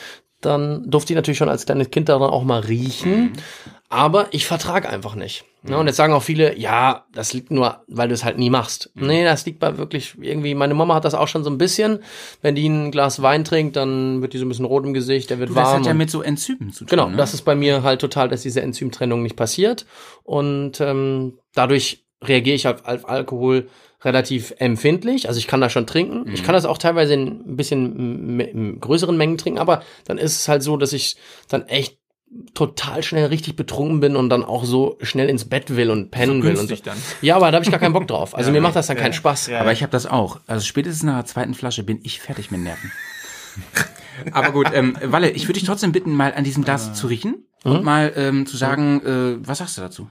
dann 0.46 0.90
durfte 0.90 1.14
ich 1.14 1.16
natürlich 1.16 1.38
schon 1.38 1.50
als 1.50 1.66
kleines 1.66 1.90
Kind 1.90 2.10
daran 2.10 2.30
auch 2.30 2.44
mal 2.44 2.62
riechen. 2.62 3.34
Aber 3.90 4.28
ich 4.32 4.46
vertrag 4.46 4.92
einfach 4.92 5.16
nicht. 5.16 5.46
Ne? 5.62 5.78
Und 5.78 5.88
jetzt 5.88 5.96
sagen 5.96 6.14
auch 6.14 6.24
viele, 6.24 6.58
ja, 6.58 7.06
das 7.14 7.34
liegt 7.34 7.52
nur, 7.52 7.84
weil 7.88 8.08
du 8.08 8.14
es 8.14 8.24
halt 8.24 8.38
nie 8.38 8.50
machst. 8.50 8.92
Nee, 8.96 9.24
das 9.24 9.46
liegt 9.46 9.60
bei 9.60 9.78
wirklich 9.78 10.16
irgendwie, 10.20 10.56
meine 10.56 10.74
Mama 10.74 10.96
hat 10.96 11.06
das 11.06 11.14
auch 11.14 11.28
schon 11.28 11.44
so 11.44 11.50
ein 11.50 11.58
bisschen. 11.58 12.00
Wenn 12.42 12.56
die 12.56 12.68
ein 12.68 12.92
Glas 12.92 13.22
Wein 13.22 13.44
trinkt, 13.46 13.76
dann 13.76 14.22
wird 14.22 14.34
die 14.34 14.38
so 14.38 14.46
ein 14.46 14.50
bisschen 14.50 14.66
rot 14.66 14.86
im 14.86 14.94
Gesicht, 14.94 15.30
der 15.30 15.40
wird 15.40 15.50
Das 15.52 15.56
warm. 15.56 15.80
hat 15.80 15.86
ja 15.86 15.94
mit 15.94 16.10
so 16.10 16.22
Enzymen 16.22 16.72
zu 16.72 16.80
tun. 16.86 16.88
Genau, 16.90 17.10
ne? 17.10 17.18
das 17.18 17.34
ist 17.34 17.44
bei 17.44 17.56
mir 17.56 17.84
halt 17.84 18.02
total, 18.02 18.28
dass 18.28 18.42
diese 18.42 18.62
Enzymtrennung 18.62 19.22
nicht 19.24 19.36
passiert. 19.36 19.86
Und 20.24 20.82
ähm, 20.82 21.38
dadurch 21.54 22.06
reagiere 22.24 22.56
ich 22.56 22.68
auf, 22.68 22.86
auf 22.86 23.08
Alkohol 23.08 23.70
relativ 24.06 24.54
empfindlich. 24.60 25.28
Also 25.28 25.40
ich 25.40 25.48
kann 25.48 25.60
das 25.62 25.72
schon 25.74 25.88
trinken. 25.88 26.32
Ich 26.32 26.44
kann 26.44 26.54
das 26.54 26.66
auch 26.66 26.78
teilweise 26.78 27.14
in 27.16 27.28
ein 27.50 27.56
bisschen 27.58 28.40
m- 28.40 28.80
größeren 28.80 29.18
Mengen 29.18 29.38
trinken, 29.38 29.60
aber 29.60 29.82
dann 30.06 30.18
ist 30.18 30.36
es 30.40 30.48
halt 30.48 30.64
so, 30.64 30.78
dass 30.78 30.94
ich 30.94 31.18
dann 31.50 31.68
echt 31.68 31.98
total 32.54 33.02
schnell 33.04 33.26
richtig 33.28 33.56
betrunken 33.56 34.00
bin 34.02 34.16
und 34.16 34.30
dann 34.30 34.44
auch 34.44 34.66
so 34.66 34.98
schnell 35.02 35.30
ins 35.30 35.46
Bett 35.46 35.76
will 35.76 35.90
und 35.90 36.12
pennen 36.12 36.44
will. 36.44 36.52
Und 36.52 36.56
so. 36.58 36.68
günstig 36.68 36.84
dann. 36.84 36.98
Ja, 37.22 37.36
aber 37.38 37.50
da 37.52 37.56
habe 37.56 37.66
ich 37.66 37.72
gar 37.72 37.80
keinen 37.80 37.94
Bock 37.94 38.08
drauf. 38.08 38.36
Also 38.36 38.48
Ja, 38.50 38.54
mir 38.54 38.62
macht 38.62 38.76
das 38.76 38.88
dann 38.88 38.98
Ja, 38.98 39.04
keinen. 39.04 39.14
Spaß. 39.14 39.48
Ja. 39.48 39.60
Aber 39.62 39.72
ich 39.72 39.82
habe 39.84 39.92
das 39.92 40.06
auch. 40.06 40.40
Also 40.48 40.66
spätestens 40.66 41.04
nach 41.04 41.16
der 41.16 41.26
zweiten 41.26 41.54
Flasche 41.54 41.84
bin 41.84 42.00
ich 42.04 42.20
fertig 42.20 42.52
mit 42.52 42.62
Nerven. 42.62 42.92
Aber 44.32 44.52
gut, 44.52 44.68
ähm, 44.74 44.98
Walle, 45.02 45.30
ich 45.32 45.44
würde 45.48 45.60
dich 45.60 45.68
trotzdem 45.68 45.92
bitten, 45.92 46.14
mal 46.14 46.34
an 46.34 46.44
diesem 46.44 46.64
Glas 46.64 46.94
zu 46.94 47.08
riechen 47.08 47.46
und 47.64 47.84
mal 47.84 48.12
ähm, 48.16 48.46
zu 48.46 48.58
sagen, 48.58 49.02
äh, 49.06 49.48
was 49.48 49.60
sagst 49.60 49.78
du 49.78 49.82
dazu? 49.82 50.10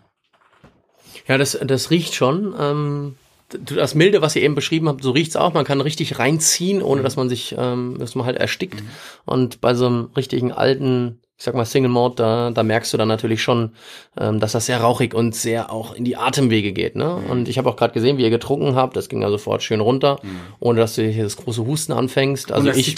Ja, 1.26 1.36
das, 1.38 1.58
das 1.62 1.90
riecht 1.90 2.14
schon. 2.14 2.54
Ähm, 2.58 3.16
das 3.58 3.94
Milde, 3.94 4.22
was 4.22 4.36
ihr 4.36 4.42
eben 4.42 4.54
beschrieben 4.54 4.88
habt, 4.88 5.02
so 5.02 5.10
riecht's 5.10 5.36
auch. 5.36 5.54
Man 5.54 5.64
kann 5.64 5.80
richtig 5.80 6.18
reinziehen, 6.18 6.82
ohne 6.82 7.02
dass 7.02 7.16
man 7.16 7.28
sich, 7.28 7.54
ähm, 7.58 7.96
dass 7.98 8.14
man 8.14 8.26
halt 8.26 8.36
erstickt. 8.36 8.82
Und 9.24 9.60
bei 9.60 9.74
so 9.74 9.86
einem 9.86 10.10
richtigen 10.16 10.52
alten, 10.52 11.20
ich 11.36 11.44
sag 11.44 11.54
mal 11.54 11.64
Single 11.64 11.90
Malt, 11.90 12.18
da, 12.18 12.50
da 12.50 12.62
merkst 12.62 12.92
du 12.92 12.96
dann 12.96 13.08
natürlich 13.08 13.42
schon, 13.42 13.72
ähm, 14.18 14.40
dass 14.40 14.52
das 14.52 14.66
sehr 14.66 14.80
rauchig 14.80 15.14
und 15.14 15.34
sehr 15.34 15.72
auch 15.72 15.94
in 15.94 16.04
die 16.04 16.16
Atemwege 16.16 16.72
geht. 16.72 16.96
Ne? 16.96 17.14
Und 17.14 17.48
ich 17.48 17.58
habe 17.58 17.68
auch 17.68 17.76
gerade 17.76 17.94
gesehen, 17.94 18.18
wie 18.18 18.22
ihr 18.22 18.30
getrunken 18.30 18.76
habt. 18.76 18.96
Das 18.96 19.08
ging 19.08 19.22
ja 19.22 19.30
sofort 19.30 19.62
schön 19.62 19.80
runter, 19.80 20.20
ohne 20.60 20.80
dass 20.80 20.94
du 20.94 21.02
hier 21.06 21.24
das 21.24 21.36
große 21.36 21.66
Husten 21.66 21.92
anfängst. 21.92 22.52
Also 22.52 22.70
ich, 22.70 22.88
ich 22.88 22.96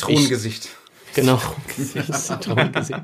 genau. 1.17 1.41
Zitronengesicht. 2.13 3.01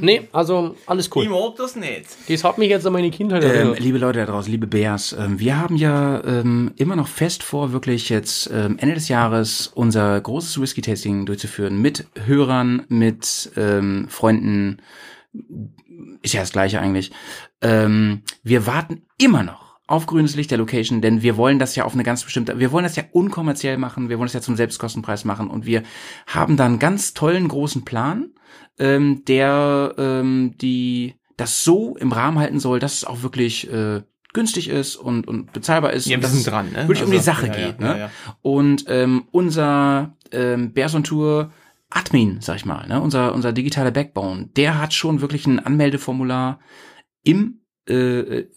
Nee, 0.00 0.28
also 0.32 0.76
alles 0.86 1.10
cool. 1.16 1.28
mag 1.28 1.56
das 1.56 1.74
nicht. 1.74 2.06
Das 2.28 2.44
hat 2.44 2.58
mich 2.58 2.70
jetzt 2.70 2.86
an 2.86 2.92
meine 2.92 3.10
Kindheit 3.10 3.42
Ähm, 3.42 3.50
erinnert. 3.50 3.80
liebe 3.80 3.98
Leute 3.98 4.20
da 4.20 4.26
draußen, 4.26 4.50
liebe 4.52 4.66
Bears, 4.68 5.14
ähm, 5.18 5.40
wir 5.40 5.58
haben 5.58 5.76
ja 5.76 6.22
ähm, 6.24 6.70
immer 6.76 6.94
noch 6.94 7.08
fest 7.08 7.42
vor, 7.42 7.72
wirklich 7.72 8.08
jetzt 8.08 8.48
ähm, 8.52 8.76
Ende 8.78 8.94
des 8.94 9.08
Jahres 9.08 9.66
unser 9.74 10.20
großes 10.20 10.60
Whisky-Tasting 10.60 11.26
durchzuführen 11.26 11.80
mit 11.82 12.06
Hörern, 12.26 12.84
mit 12.88 13.50
ähm, 13.56 14.06
Freunden, 14.08 14.78
ist 16.22 16.34
ja 16.34 16.40
das 16.40 16.52
gleiche 16.52 16.80
eigentlich. 16.80 17.10
Ähm, 17.62 18.22
wir 18.42 18.66
warten 18.66 19.02
immer 19.18 19.42
noch 19.42 19.65
auf 19.86 20.06
grünes 20.06 20.34
Licht 20.34 20.50
der 20.50 20.58
Location, 20.58 21.00
denn 21.00 21.22
wir 21.22 21.36
wollen 21.36 21.58
das 21.58 21.76
ja 21.76 21.84
auf 21.84 21.94
eine 21.94 22.02
ganz 22.02 22.24
bestimmte, 22.24 22.58
wir 22.58 22.72
wollen 22.72 22.84
das 22.84 22.96
ja 22.96 23.04
unkommerziell 23.12 23.78
machen, 23.78 24.08
wir 24.08 24.18
wollen 24.18 24.26
das 24.26 24.34
ja 24.34 24.40
zum 24.40 24.56
Selbstkostenpreis 24.56 25.24
machen 25.24 25.48
und 25.48 25.64
wir 25.64 25.82
haben 26.26 26.56
da 26.56 26.66
einen 26.66 26.78
ganz 26.78 27.14
tollen 27.14 27.46
großen 27.46 27.84
Plan, 27.84 28.30
ähm, 28.78 29.24
der 29.26 29.94
ähm, 29.96 30.54
die 30.60 31.14
das 31.36 31.62
so 31.62 31.96
im 31.96 32.12
Rahmen 32.12 32.38
halten 32.38 32.58
soll, 32.58 32.80
dass 32.80 32.94
es 32.94 33.04
auch 33.04 33.22
wirklich 33.22 33.70
äh, 33.70 34.02
günstig 34.32 34.68
ist 34.68 34.96
und, 34.96 35.28
und 35.28 35.52
bezahlbar 35.52 35.92
ist. 35.92 36.06
Ja, 36.06 36.18
dass 36.18 36.32
sind 36.32 36.46
dran, 36.46 36.72
ne? 36.72 36.88
Wirklich 36.88 37.02
um 37.02 37.10
die 37.10 37.18
Also, 37.18 37.26
Sache 37.26 37.46
ja, 37.46 37.56
ja, 37.56 37.66
geht, 37.66 37.80
ne? 37.80 37.86
ja, 37.86 37.96
ja. 37.96 38.10
Und 38.42 38.84
ähm, 38.88 39.24
unser 39.30 40.16
ähm, 40.32 40.72
Bears 40.72 40.94
on 40.94 41.04
Tour 41.04 41.52
Admin, 41.90 42.38
sag 42.40 42.56
ich 42.56 42.66
mal, 42.66 42.86
ne, 42.88 43.00
unser 43.00 43.32
unser 43.34 43.52
digitaler 43.52 43.92
Backbone, 43.92 44.50
der 44.56 44.80
hat 44.80 44.92
schon 44.92 45.20
wirklich 45.20 45.46
ein 45.46 45.60
Anmeldeformular 45.60 46.58
im 47.22 47.60
äh, 47.88 47.94
äh, 47.94 48.48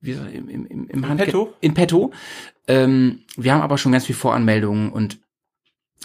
wie 0.00 0.14
soll, 0.14 0.28
im, 0.28 0.48
im, 0.48 0.66
im, 0.66 0.88
im 0.88 1.08
Handge- 1.08 1.26
petto? 1.26 1.54
In 1.60 1.74
petto. 1.74 2.12
Ähm, 2.68 3.20
wir 3.36 3.52
haben 3.52 3.62
aber 3.62 3.78
schon 3.78 3.92
ganz 3.92 4.06
viel 4.06 4.14
Voranmeldungen 4.14 4.90
und 4.90 5.18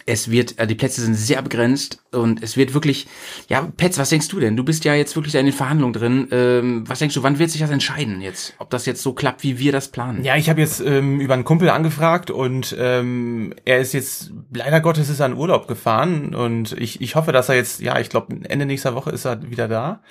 es 0.05 0.29
wird, 0.29 0.59
äh, 0.59 0.67
die 0.67 0.75
Plätze 0.75 1.01
sind 1.01 1.15
sehr 1.15 1.41
begrenzt 1.41 2.03
und 2.11 2.43
es 2.43 2.57
wird 2.57 2.73
wirklich, 2.73 3.07
ja, 3.47 3.61
Petz, 3.77 3.97
was 3.97 4.09
denkst 4.09 4.27
du 4.27 4.39
denn? 4.39 4.57
Du 4.57 4.63
bist 4.63 4.83
ja 4.83 4.93
jetzt 4.93 5.15
wirklich 5.15 5.33
in 5.35 5.45
den 5.45 5.53
Verhandlungen 5.53 5.93
drin. 5.93 6.27
Ähm, 6.31 6.83
was 6.87 6.99
denkst 6.99 7.15
du, 7.15 7.23
wann 7.23 7.39
wird 7.39 7.49
sich 7.49 7.61
das 7.61 7.71
entscheiden 7.71 8.21
jetzt? 8.21 8.55
Ob 8.59 8.69
das 8.69 8.85
jetzt 8.85 9.01
so 9.01 9.13
klappt, 9.13 9.43
wie 9.43 9.57
wir 9.57 9.71
das 9.71 9.87
planen? 9.87 10.23
Ja, 10.23 10.35
ich 10.35 10.49
habe 10.49 10.59
jetzt 10.59 10.81
ähm, 10.81 11.21
über 11.21 11.33
einen 11.33 11.45
Kumpel 11.45 11.69
angefragt 11.69 12.29
und 12.29 12.75
ähm, 12.77 13.53
er 13.63 13.79
ist 13.79 13.93
jetzt, 13.93 14.31
leider 14.53 14.81
Gottes 14.81 15.09
ist 15.09 15.21
er 15.21 15.27
in 15.27 15.33
Urlaub 15.33 15.67
gefahren 15.67 16.35
und 16.35 16.73
ich, 16.73 16.99
ich 17.01 17.15
hoffe, 17.15 17.31
dass 17.31 17.49
er 17.49 17.55
jetzt, 17.55 17.79
ja, 17.79 17.97
ich 17.99 18.09
glaube 18.09 18.35
Ende 18.49 18.65
nächster 18.65 18.95
Woche 18.95 19.11
ist 19.11 19.25
er 19.25 19.49
wieder 19.49 19.67
da. 19.67 20.01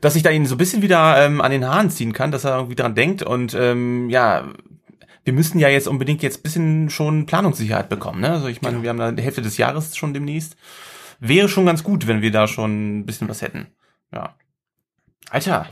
Dass 0.00 0.16
ich 0.16 0.22
da 0.22 0.30
ihn 0.30 0.46
so 0.46 0.54
ein 0.54 0.58
bisschen 0.58 0.82
wieder 0.82 1.24
ähm, 1.24 1.40
an 1.40 1.50
den 1.50 1.66
Haaren 1.66 1.90
ziehen 1.90 2.12
kann, 2.12 2.30
dass 2.30 2.44
er 2.44 2.56
irgendwie 2.56 2.76
dran 2.76 2.94
denkt 2.94 3.22
und 3.22 3.54
ähm, 3.54 4.08
ja, 4.08 4.48
wir 5.24 5.32
müssen 5.32 5.58
ja 5.58 5.68
jetzt 5.68 5.88
unbedingt 5.88 6.22
jetzt 6.22 6.42
bisschen 6.42 6.90
schon 6.90 7.26
Planungssicherheit 7.26 7.88
bekommen. 7.88 8.20
Ne? 8.20 8.30
Also 8.30 8.48
ich 8.48 8.62
meine, 8.62 8.82
wir 8.82 8.88
haben 8.88 8.98
da 8.98 9.12
die 9.12 9.22
Hälfte 9.22 9.42
des 9.42 9.58
Jahres 9.58 9.96
schon 9.96 10.14
demnächst. 10.14 10.56
Wäre 11.20 11.48
schon 11.48 11.66
ganz 11.66 11.84
gut, 11.84 12.06
wenn 12.06 12.22
wir 12.22 12.32
da 12.32 12.48
schon 12.48 13.00
ein 13.00 13.06
bisschen 13.06 13.28
was 13.28 13.42
hätten. 13.42 13.66
Ja. 14.12 14.34
Alter, 15.28 15.68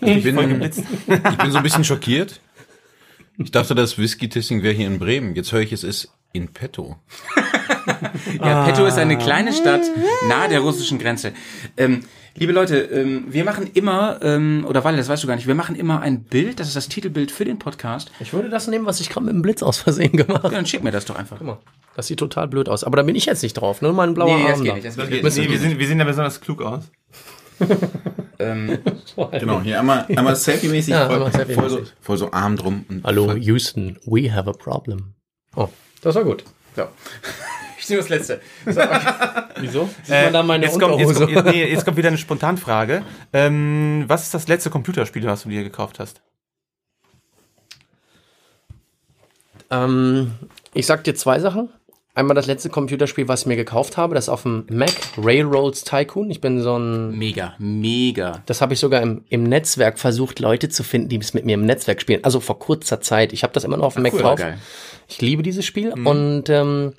Ich 0.00 0.24
bin, 0.24 0.34
voll 0.34 0.48
geblitzt. 0.48 0.82
ich 1.06 1.38
bin 1.38 1.50
so 1.50 1.58
ein 1.58 1.62
bisschen 1.62 1.84
schockiert. 1.84 2.40
Ich 3.38 3.52
dachte, 3.52 3.76
das 3.76 3.96
Whisky-Tasting 3.96 4.64
wäre 4.64 4.74
hier 4.74 4.88
in 4.88 4.98
Bremen. 4.98 5.36
Jetzt 5.36 5.52
höre 5.52 5.60
ich, 5.60 5.72
es 5.72 5.84
ist 5.84 6.12
in 6.32 6.52
petto. 6.52 6.96
Ja, 8.42 8.66
Petto 8.66 8.84
ist 8.84 8.98
eine 8.98 9.16
kleine 9.16 9.52
Stadt 9.52 9.82
nahe 10.28 10.48
der 10.48 10.60
russischen 10.60 10.98
Grenze. 10.98 11.32
Ähm, 11.76 12.00
liebe 12.38 12.52
Leute, 12.52 12.78
ähm, 12.78 13.24
wir 13.28 13.44
machen 13.44 13.68
immer, 13.74 14.18
ähm, 14.22 14.64
oder 14.68 14.84
Walle, 14.84 14.96
das 14.96 15.08
weißt 15.08 15.22
du 15.22 15.26
gar 15.26 15.36
nicht, 15.36 15.46
wir 15.46 15.54
machen 15.54 15.76
immer 15.76 16.00
ein 16.00 16.22
Bild, 16.24 16.60
das 16.60 16.68
ist 16.68 16.76
das 16.76 16.88
Titelbild 16.88 17.30
für 17.30 17.44
den 17.44 17.58
Podcast. 17.58 18.10
Ich 18.20 18.32
würde 18.32 18.48
das 18.48 18.66
nehmen, 18.68 18.86
was 18.86 19.00
ich 19.00 19.08
gerade 19.10 19.26
mit 19.26 19.34
dem 19.34 19.42
Blitz 19.42 19.62
aus 19.62 19.78
Versehen 19.78 20.12
gemacht 20.12 20.38
Ja, 20.38 20.42
habe. 20.44 20.54
dann 20.54 20.66
schick 20.66 20.82
mir 20.82 20.90
das 20.92 21.04
doch 21.04 21.16
einfach. 21.16 21.38
Guck 21.38 21.46
mal, 21.46 21.58
Das 21.96 22.06
sieht 22.06 22.18
total 22.18 22.48
blöd 22.48 22.68
aus. 22.68 22.84
Aber 22.84 22.96
da 22.96 23.02
bin 23.02 23.16
ich 23.16 23.26
jetzt 23.26 23.42
nicht 23.42 23.54
drauf. 23.54 23.82
Nur 23.82 23.92
mein 23.92 24.14
blauer 24.14 24.36
Nee, 24.36 24.42
das 24.44 24.52
Arm 24.52 24.60
geht 24.62 24.70
da. 24.70 24.74
nicht. 24.74 24.86
Das 24.86 24.96
Nee, 24.96 25.02
geht 25.08 25.22
wir, 25.22 25.30
nicht. 25.50 25.60
sind, 25.60 25.78
wir 25.78 25.86
sehen 25.86 25.98
ja 25.98 26.04
besonders 26.04 26.40
klug 26.40 26.62
aus. 26.62 26.84
Ähm, 28.40 28.78
Genau, 29.32 29.60
hier 29.62 29.80
einmal, 29.80 30.06
einmal 30.14 30.36
Selfie-mäßig, 30.36 30.90
Ja, 30.94 31.06
voll, 31.08 31.16
einmal 31.24 31.32
voll, 31.46 31.68
so, 31.70 31.80
voll 32.00 32.16
so 32.18 32.30
Arm 32.30 32.54
drum. 32.56 32.84
Und 32.88 33.02
Hallo, 33.02 33.24
voll- 33.24 33.40
Houston, 33.42 33.98
we 34.06 34.32
have 34.32 34.48
a 34.48 34.52
problem. 34.52 35.14
Oh, 35.56 35.68
das 36.02 36.14
war 36.14 36.22
gut. 36.22 36.44
so. 36.76 36.84
Ich 37.88 37.90
nehme 37.90 38.02
das 38.02 38.08
letzte. 38.10 38.40
So, 38.66 38.80
okay. 38.82 39.44
Wieso? 39.60 39.88
Sieht 40.02 40.14
man 40.24 40.32
da 40.32 40.42
meine 40.42 40.64
Äh, 40.64 40.68
jetzt, 40.68 40.78
kommt, 40.78 40.98
jetzt, 41.00 41.14
kommt, 41.16 41.30
jetzt, 41.30 41.44
nee, 41.46 41.64
jetzt 41.64 41.84
kommt 41.84 41.96
wieder 41.96 42.08
eine 42.08 42.18
Spontanfrage. 42.18 43.02
Ähm, 43.32 44.04
was 44.06 44.24
ist 44.24 44.34
das 44.34 44.46
letzte 44.46 44.68
Computerspiel, 44.70 45.24
was 45.24 45.44
du 45.44 45.48
dir 45.48 45.64
gekauft 45.64 45.98
hast? 45.98 46.20
Ähm, 49.70 50.32
ich 50.74 50.86
sag 50.86 51.04
dir 51.04 51.14
zwei 51.14 51.38
Sachen. 51.40 51.70
Einmal 52.14 52.34
das 52.34 52.46
letzte 52.46 52.68
Computerspiel, 52.68 53.28
was 53.28 53.42
ich 53.42 53.46
mir 53.46 53.54
gekauft 53.56 53.96
habe, 53.96 54.14
das 54.16 54.24
ist 54.24 54.28
auf 54.28 54.42
dem 54.42 54.66
Mac, 54.70 54.90
Railroads 55.16 55.84
Tycoon. 55.84 56.30
Ich 56.32 56.40
bin 56.40 56.60
so 56.60 56.76
ein, 56.76 57.16
Mega, 57.16 57.54
mega. 57.58 58.42
das 58.46 58.60
habe 58.60 58.74
ich 58.74 58.80
sogar 58.80 59.02
im, 59.02 59.24
im 59.28 59.44
Netzwerk 59.44 60.00
versucht, 60.00 60.40
Leute 60.40 60.68
zu 60.68 60.82
finden, 60.82 61.10
die 61.10 61.18
es 61.18 61.32
mit 61.32 61.44
mir 61.44 61.54
im 61.54 61.64
Netzwerk 61.64 62.00
spielen. 62.00 62.24
Also 62.24 62.40
vor 62.40 62.58
kurzer 62.58 63.00
Zeit. 63.00 63.32
Ich 63.32 63.44
habe 63.44 63.52
das 63.52 63.62
immer 63.62 63.76
noch 63.76 63.84
auf 63.84 63.94
dem 63.94 64.02
Mac 64.02 64.14
cool, 64.14 64.20
drauf. 64.22 64.38
geil. 64.38 64.58
Ich 65.06 65.20
liebe 65.20 65.44
dieses 65.44 65.64
Spiel. 65.64 65.92
Und 65.92 66.48
ähm, 66.48 66.94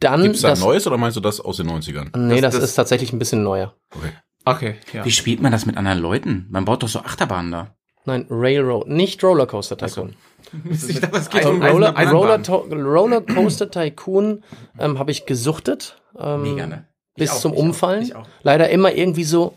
dann 0.00 0.22
Gibt's 0.22 0.42
da 0.42 0.48
ein 0.48 0.52
das. 0.52 0.60
neues 0.60 0.86
oder 0.86 0.96
meinst 0.96 1.16
du 1.16 1.20
das 1.20 1.40
aus 1.40 1.56
den 1.56 1.68
90ern? 1.68 2.16
Nee, 2.16 2.40
das, 2.40 2.52
Das- 2.54 2.60
das- 2.60 2.70
ist 2.70 2.76
tatsächlich 2.76 3.12
ein 3.12 3.18
bisschen 3.18 3.42
neuer. 3.42 3.74
Okay. 3.96 4.12
Okay, 4.44 4.74
ja. 4.92 5.04
Wie 5.04 5.10
spielt 5.12 5.40
man 5.40 5.52
das 5.52 5.66
mit 5.66 5.76
anderen 5.76 6.00
Leuten? 6.00 6.46
Man 6.50 6.64
baut 6.64 6.82
doch 6.82 6.88
so 6.88 6.98
Achterbahnen 7.00 7.52
da. 7.52 7.74
Nein, 8.04 8.26
Railroad, 8.28 8.88
nicht 8.88 9.22
Rollercoaster 9.22 9.76
Tycoon. 9.76 10.14
Ich 10.70 11.00
dachte, 11.00 11.14
das 11.16 11.30
geht 11.30 11.46
Also 11.46 11.50
um 11.56 11.62
Roller. 11.62 11.94
Roller, 12.10 12.40
Rollercoaster 12.84 13.70
Tycoon 13.70 14.42
ähm, 14.78 14.98
habe 14.98 15.10
ich 15.12 15.24
gesuchtet. 15.24 16.02
Ähm, 16.18 16.42
Mega, 16.42 16.66
ne? 16.66 16.88
Ich 17.14 17.20
bis 17.22 17.30
auch, 17.30 17.40
zum 17.40 17.52
ich 17.52 17.58
auch, 17.58 17.62
Umfallen. 17.62 18.02
ich 18.02 18.14
auch. 18.16 18.26
Leider 18.42 18.68
immer 18.70 18.92
irgendwie 18.92 19.24
so 19.24 19.54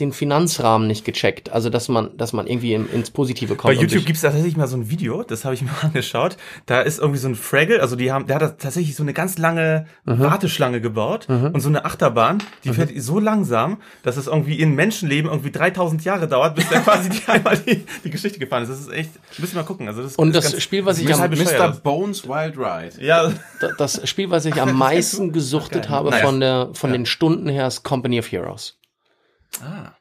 den 0.00 0.12
Finanzrahmen 0.12 0.86
nicht 0.88 1.04
gecheckt. 1.04 1.52
Also 1.52 1.68
dass 1.68 1.88
man, 1.88 2.16
dass 2.16 2.32
man 2.32 2.46
irgendwie 2.46 2.72
in, 2.72 2.88
ins 2.88 3.10
Positive 3.10 3.56
kommt. 3.56 3.74
Bei 3.76 3.80
YouTube 3.80 4.06
gibt 4.06 4.16
es 4.16 4.22
tatsächlich 4.22 4.56
mal 4.56 4.66
so 4.66 4.76
ein 4.78 4.88
Video, 4.90 5.22
das 5.22 5.44
habe 5.44 5.54
ich 5.54 5.60
mir 5.62 5.70
angeschaut. 5.82 6.38
Da 6.64 6.80
ist 6.80 6.98
irgendwie 6.98 7.18
so 7.18 7.28
ein 7.28 7.34
Fraggle, 7.34 7.80
also 7.82 7.94
die 7.94 8.10
haben, 8.10 8.26
der 8.26 8.36
hat 8.36 8.42
da 8.42 8.48
tatsächlich 8.48 8.96
so 8.96 9.02
eine 9.02 9.12
ganz 9.12 9.36
lange 9.38 9.86
Mhm. 10.04 10.18
Warteschlange 10.20 10.80
gebaut 10.80 11.28
und 11.28 11.60
so 11.60 11.68
eine 11.68 11.84
Achterbahn, 11.84 12.38
die 12.64 12.70
fährt 12.70 12.90
so 12.96 13.20
langsam, 13.20 13.78
dass 14.02 14.16
es 14.16 14.26
irgendwie 14.26 14.58
in 14.58 14.74
Menschenleben 14.74 15.30
irgendwie 15.30 15.50
3000 15.52 16.02
Jahre 16.04 16.26
dauert, 16.26 16.56
bis 16.56 16.68
der 16.68 16.80
quasi 16.82 17.10
die 17.10 17.28
einmal 17.28 17.56
die, 17.58 17.84
die 18.04 18.10
Geschichte 18.10 18.38
gefahren 18.38 18.62
ist. 18.64 18.70
Das 18.70 18.80
ist 18.80 18.90
echt, 18.92 19.10
müssen 19.38 19.54
wir 19.54 19.60
mal 19.62 19.66
gucken. 19.66 19.86
Also 19.88 20.02
das 20.02 20.16
Und 20.16 20.28
ist 20.30 20.36
das 20.36 20.52
ganz- 20.52 20.62
Spiel, 20.62 20.84
was 20.86 20.98
ich 20.98 21.08
ist 21.08 21.20
am-. 21.20 21.30
Mr. 21.30 21.70
Bones 21.82 22.26
Wild 22.26 22.56
Ride. 22.58 23.04
Ja, 23.04 23.32
da- 23.60 23.70
das 23.78 24.08
Spiel, 24.08 24.30
was 24.30 24.44
ich 24.44 24.60
am 24.60 24.72
meisten 24.76 25.32
gesuchtet 25.32 25.88
habe 25.88 26.10
Nice. 26.10 26.22
von 26.22 26.40
der, 26.40 26.70
von 26.72 26.92
den 26.92 27.06
Stunden 27.06 27.48
her, 27.48 27.66
ist 27.68 27.82
Company 27.84 28.18
of 28.18 28.30
Heroes. 28.32 28.76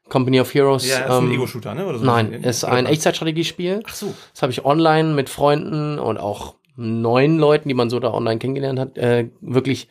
Company 0.10 0.40
of 0.40 0.54
Heroes. 0.54 0.88
ja, 0.88 1.00
ist 1.00 1.10
ein 1.10 1.24
ähm, 1.26 1.32
Ego-Shooter, 1.32 1.74
ne? 1.74 1.86
Oder 1.86 2.00
so. 2.00 2.06
Nein, 2.06 2.34
ist 2.34 2.64
ein 2.64 2.86
Echtzeitstrategiespiel. 2.86 3.82
Ach 3.86 3.94
so. 3.94 4.14
Das 4.34 4.42
habe 4.42 4.52
ich 4.52 4.66
online 4.66 5.14
mit 5.14 5.30
Freunden 5.30 6.00
und 6.00 6.18
auch 6.18 6.56
neuen 6.76 7.38
Leuten, 7.38 7.70
die 7.70 7.76
man 7.76 7.90
so 7.90 8.00
da 8.00 8.14
online 8.14 8.40
kennengelernt 8.40 8.80
hat, 8.80 8.98
äh, 8.98 9.30
wirklich, 9.42 9.88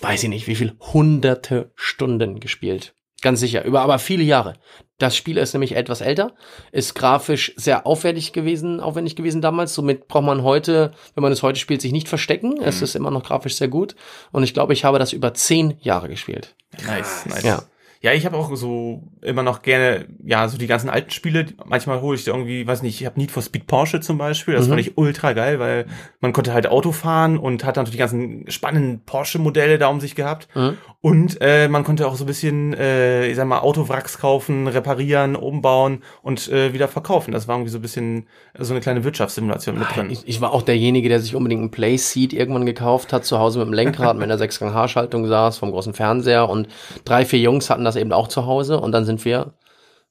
weiß 0.00 0.22
ich 0.22 0.28
nicht, 0.28 0.46
wie 0.46 0.54
viel, 0.54 0.74
hunderte 0.92 1.72
Stunden 1.74 2.40
gespielt. 2.40 2.94
Ganz 3.22 3.40
sicher, 3.40 3.64
über 3.64 3.82
aber 3.82 3.98
viele 3.98 4.22
Jahre. 4.22 4.54
Das 4.96 5.14
Spiel 5.14 5.36
ist 5.36 5.52
nämlich 5.52 5.76
etwas 5.76 6.00
älter, 6.00 6.34
ist 6.72 6.94
grafisch 6.94 7.52
sehr 7.56 7.86
aufwendig 7.86 8.32
gewesen, 8.32 8.80
aufwendig 8.80 9.14
gewesen 9.16 9.42
damals. 9.42 9.74
Somit 9.74 10.08
braucht 10.08 10.24
man 10.24 10.42
heute, 10.42 10.92
wenn 11.14 11.22
man 11.22 11.32
es 11.32 11.42
heute 11.42 11.58
spielt, 11.58 11.82
sich 11.82 11.92
nicht 11.92 12.08
verstecken. 12.08 12.60
Es 12.62 12.80
ist 12.80 12.96
immer 12.96 13.10
noch 13.10 13.24
grafisch 13.24 13.56
sehr 13.56 13.68
gut. 13.68 13.94
Und 14.32 14.42
ich 14.42 14.54
glaube, 14.54 14.72
ich 14.72 14.84
habe 14.84 14.98
das 14.98 15.12
über 15.12 15.34
zehn 15.34 15.76
Jahre 15.80 16.08
gespielt. 16.08 16.54
Nice, 16.86 17.26
nice. 17.26 17.42
Ja. 17.42 17.62
Ja, 18.02 18.14
ich 18.14 18.24
habe 18.24 18.34
auch 18.36 18.54
so 18.56 19.02
immer 19.20 19.42
noch 19.42 19.60
gerne, 19.60 20.06
ja, 20.24 20.48
so 20.48 20.56
die 20.56 20.66
ganzen 20.66 20.88
alten 20.88 21.10
Spiele. 21.10 21.46
Manchmal 21.66 22.00
hole 22.00 22.16
ich 22.16 22.24
da 22.24 22.32
irgendwie, 22.32 22.66
weiß 22.66 22.80
nicht, 22.80 22.98
ich 22.98 23.06
habe 23.06 23.20
Need 23.20 23.30
for 23.30 23.42
Speed 23.42 23.66
Porsche 23.66 24.00
zum 24.00 24.16
Beispiel. 24.16 24.54
Das 24.54 24.64
Mhm. 24.66 24.70
fand 24.70 24.80
ich 24.80 24.96
ultra 24.96 25.34
geil, 25.34 25.58
weil 25.58 25.84
man 26.20 26.32
konnte 26.32 26.54
halt 26.54 26.66
Auto 26.66 26.92
fahren 26.92 27.36
und 27.36 27.62
hat 27.62 27.76
natürlich 27.76 27.92
die 27.92 27.98
ganzen 27.98 28.50
spannenden 28.50 29.04
Porsche-Modelle 29.04 29.76
da 29.76 29.88
um 29.88 30.00
sich 30.00 30.14
gehabt. 30.14 30.48
Mhm. 30.54 30.78
Und 31.02 31.38
äh, 31.40 31.66
man 31.68 31.82
konnte 31.82 32.06
auch 32.06 32.14
so 32.14 32.24
ein 32.24 32.26
bisschen, 32.26 32.74
äh, 32.74 33.26
ich 33.26 33.36
sag 33.36 33.46
mal, 33.46 33.60
Autowracks 33.60 34.18
kaufen, 34.18 34.68
reparieren, 34.68 35.34
umbauen 35.34 36.02
und 36.20 36.48
äh, 36.48 36.74
wieder 36.74 36.88
verkaufen. 36.88 37.32
Das 37.32 37.48
war 37.48 37.56
irgendwie 37.56 37.70
so 37.70 37.78
ein 37.78 37.82
bisschen 37.82 38.26
so 38.58 38.74
eine 38.74 38.82
kleine 38.82 39.02
Wirtschaftssimulation 39.02 39.78
mit 39.78 39.96
drin. 39.96 40.10
Ich, 40.10 40.28
ich 40.28 40.42
war 40.42 40.52
auch 40.52 40.60
derjenige, 40.60 41.08
der 41.08 41.20
sich 41.20 41.34
unbedingt 41.34 41.62
ein 41.62 41.70
Playseat 41.70 42.34
irgendwann 42.34 42.66
gekauft 42.66 43.14
hat, 43.14 43.24
zu 43.24 43.38
Hause 43.38 43.60
mit 43.60 43.68
dem 43.68 43.72
Lenkrad, 43.72 44.16
mit 44.16 44.24
einer 44.24 44.36
Sechsgang-H-Schaltung 44.38 45.26
saß, 45.26 45.56
vom 45.56 45.70
großen 45.70 45.94
Fernseher 45.94 46.50
und 46.50 46.68
drei, 47.06 47.24
vier 47.24 47.38
Jungs 47.38 47.70
hatten 47.70 47.84
das 47.84 47.96
eben 47.96 48.12
auch 48.12 48.28
zu 48.28 48.44
Hause 48.44 48.78
und 48.78 48.92
dann 48.92 49.06
sind 49.06 49.24
wir 49.24 49.54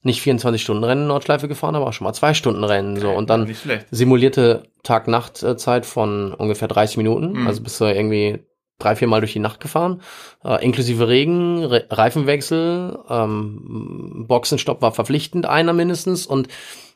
nicht 0.02 0.22
24 0.22 0.60
Stunden 0.60 0.82
Rennen 0.82 1.02
in 1.02 1.08
Nordschleife 1.08 1.46
gefahren, 1.46 1.76
aber 1.76 1.86
auch 1.86 1.92
schon 1.92 2.06
mal 2.06 2.14
zwei 2.14 2.34
Stunden 2.34 2.64
Rennen 2.64 2.96
so 2.96 3.10
und 3.10 3.30
dann 3.30 3.54
simulierte 3.92 4.64
Tag-Nacht-Zeit 4.82 5.86
von 5.86 6.32
ungefähr 6.32 6.68
30 6.68 6.96
Minuten, 6.96 7.46
also 7.46 7.62
bist 7.62 7.80
du 7.80 7.84
irgendwie 7.84 8.40
drei, 8.80 8.96
vier 8.96 9.08
Mal 9.08 9.20
durch 9.20 9.32
die 9.32 9.38
Nacht 9.38 9.60
gefahren, 9.60 10.02
äh, 10.44 10.64
inklusive 10.64 11.08
Regen, 11.08 11.64
Re 11.64 11.86
Reifenwechsel, 11.88 12.98
ähm, 13.08 14.24
Boxenstopp 14.26 14.82
war 14.82 14.92
verpflichtend, 14.92 15.46
einer 15.46 15.72
mindestens 15.72 16.26
und 16.26 16.48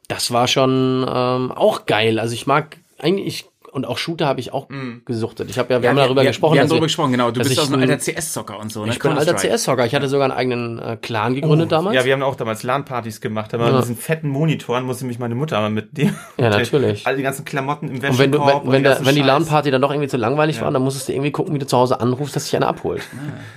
das 0.08 0.32
war 0.32 0.48
schon 0.48 1.06
ähm, 1.08 1.52
auch 1.52 1.86
geil. 1.86 2.18
Also 2.18 2.34
ich 2.34 2.46
mag 2.46 2.78
eigentlich 2.98 3.46
und 3.74 3.84
auch 3.86 3.98
Shooter 3.98 4.26
habe 4.26 4.38
ich 4.38 4.52
auch 4.52 4.68
gesuchtet. 5.04 5.50
Ich 5.50 5.58
habe 5.58 5.72
ja, 5.74 5.82
wir 5.82 5.88
haben 5.88 5.96
darüber 5.96 6.24
gesprochen. 6.24 6.54
Wir 6.54 6.60
haben 6.62 6.68
darüber 6.68 6.86
gesprochen, 6.86 7.10
genau. 7.10 7.32
Du 7.32 7.40
bist 7.40 7.50
ich 7.50 7.58
auch 7.58 7.64
so 7.64 7.74
ein 7.74 7.80
alter 7.80 7.98
CS-Zocker 7.98 8.58
und 8.60 8.70
so. 8.72 8.84
Ne? 8.84 8.92
Ich 8.92 9.00
bin 9.00 9.10
ein 9.10 9.18
alter. 9.18 9.34
CS-Hocker. 9.34 9.84
Ich 9.84 9.94
hatte 9.94 10.08
sogar 10.08 10.26
einen 10.26 10.38
eigenen 10.38 10.78
äh, 10.78 10.96
Clan 10.96 11.34
gegründet 11.34 11.72
damals. 11.72 11.96
Ja, 11.96 12.04
wir 12.04 12.12
haben 12.12 12.22
auch 12.22 12.36
damals 12.36 12.62
LAN-Partys 12.62 13.20
gemacht, 13.20 13.52
aber 13.52 13.66
Ja. 13.66 13.72
mit 13.72 13.82
diesen 13.82 13.96
fetten 13.96 14.28
Monitoren 14.28 14.84
musste 14.84 15.04
mich 15.06 15.18
meine 15.18 15.34
Mutter 15.34 15.60
mal 15.60 15.70
mit 15.70 15.98
dem. 15.98 16.14
Ja, 16.36 16.50
natürlich. 16.50 17.06
All 17.06 17.16
die 17.16 17.22
ganzen 17.22 17.44
Klamotten 17.44 17.88
im 17.88 17.94
und 17.96 18.02
wenn, 18.02 18.30
du, 18.30 18.38
Wäschekorb 18.38 18.64
wenn, 18.64 18.70
wenn, 18.72 18.76
und 18.76 18.82
der, 18.84 18.92
ganzen 18.92 19.06
wenn 19.06 19.14
die. 19.16 19.22
LAN-Party 19.22 19.70
dann 19.72 19.82
doch 19.82 19.90
irgendwie 19.90 20.08
zu 20.08 20.16
langweilig 20.16 20.60
war, 20.60 20.70
dann 20.70 20.82
musstest 20.82 21.08
du 21.08 21.12
irgendwie 21.12 21.32
gucken, 21.32 21.52
wie 21.54 21.58
du 21.58 21.66
zu 21.66 21.76
Hause 21.76 22.00
anrufst, 22.00 22.36
dass 22.36 22.44
sich 22.44 22.54
einer 22.56 22.68
abholt. 22.68 23.02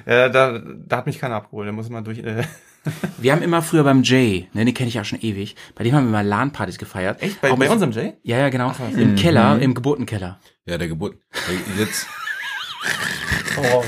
Ja, 0.07 0.29
da, 0.29 0.59
da 0.87 0.97
hat 0.97 1.05
mich 1.05 1.19
keiner 1.19 1.35
abgeholt. 1.35 1.67
Da 1.67 1.71
muss 1.71 1.89
man 1.89 2.03
durch. 2.03 2.19
Äh, 2.19 2.43
Wir 3.17 3.31
haben 3.31 3.41
immer 3.41 3.61
früher 3.61 3.83
beim 3.83 4.03
Jay, 4.03 4.47
ne, 4.53 4.65
den 4.65 4.73
kenne 4.73 4.89
ich 4.89 4.95
ja 4.95 5.03
schon 5.03 5.19
ewig, 5.21 5.55
bei 5.75 5.83
dem 5.83 5.93
haben 5.93 6.05
wir 6.05 6.11
mal 6.11 6.25
LAN-Partys 6.25 6.77
gefeiert. 6.77 7.21
Echt? 7.21 7.41
Bei, 7.41 7.51
Auch 7.51 7.57
bei 7.57 7.69
unserem 7.69 7.91
Jay? 7.91 8.13
Ja, 8.23 8.37
ja, 8.37 8.49
genau. 8.49 8.73
Im 8.95 9.15
Keller, 9.15 9.59
im 9.59 9.73
Geburtenkeller. 9.73 10.39
Ja, 10.65 10.77
der 10.77 10.87
Geburt. 10.87 11.17
Jetzt. 11.77 12.07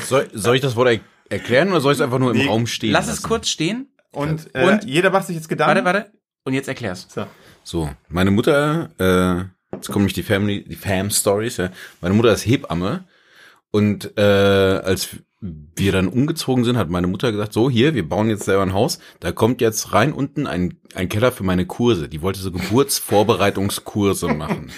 Soll, 0.08 0.30
soll 0.34 0.56
ich 0.56 0.62
das 0.62 0.76
Wort 0.76 0.90
er 0.90 1.00
erklären 1.30 1.70
oder 1.70 1.80
soll 1.80 1.94
ich 1.94 2.00
es 2.00 2.02
einfach 2.02 2.18
nur 2.18 2.32
im 2.32 2.38
Nee, 2.38 2.48
Raum 2.48 2.66
stehen? 2.66 2.92
Lass 2.92 3.06
es 3.06 3.18
lassen? 3.18 3.28
kurz 3.28 3.50
stehen. 3.50 3.94
Und, 4.12 4.50
äh, 4.56 4.66
Und? 4.66 4.84
jeder 4.86 5.12
macht 5.12 5.28
sich 5.28 5.36
jetzt 5.36 5.48
Gedanken. 5.48 5.86
Warte, 5.86 6.00
warte. 6.08 6.12
Und 6.44 6.54
jetzt 6.54 6.68
erklär's. 6.68 7.08
So. 7.10 7.28
So, 7.64 7.90
meine 8.08 8.32
Mutter, 8.32 8.90
äh, 8.98 9.76
jetzt 9.76 9.88
kommen 9.90 10.04
nämlich 10.06 10.14
die 10.16 10.24
Family, 10.24 10.64
die 10.64 10.76
Fam 10.76 11.12
Stories. 11.12 11.58
Ja. 11.58 11.70
Meine 12.02 12.16
Mutter 12.16 12.32
ist 12.34 12.48
Hebamme 12.48 13.06
und 13.70 14.18
äh, 14.18 14.22
als 14.22 15.10
wir 15.42 15.94
dann 15.94 16.10
umgezogen 16.10 16.66
sind, 16.66 16.76
hat 16.78 16.90
meine 16.90 17.08
Mutter 17.08 17.32
gesagt: 17.32 17.54
So, 17.54 17.70
hier, 17.70 17.94
wir 17.96 18.08
bauen 18.08 18.30
jetzt 18.30 18.44
selber 18.44 18.64
ein 18.64 18.74
Haus. 18.74 19.00
Da 19.22 19.32
kommt 19.32 19.62
jetzt 19.62 19.94
rein 19.94 20.12
unten 20.12 20.48
ein 20.48 20.78
ein 20.96 21.08
Keller 21.08 21.32
für 21.32 21.44
meine 21.44 21.66
Kurse. 21.66 22.10
Die 22.10 22.22
wollte 22.22 22.40
so 22.40 22.52
Geburtsvorbereitungskurse 22.52 24.28
machen. 24.34 24.72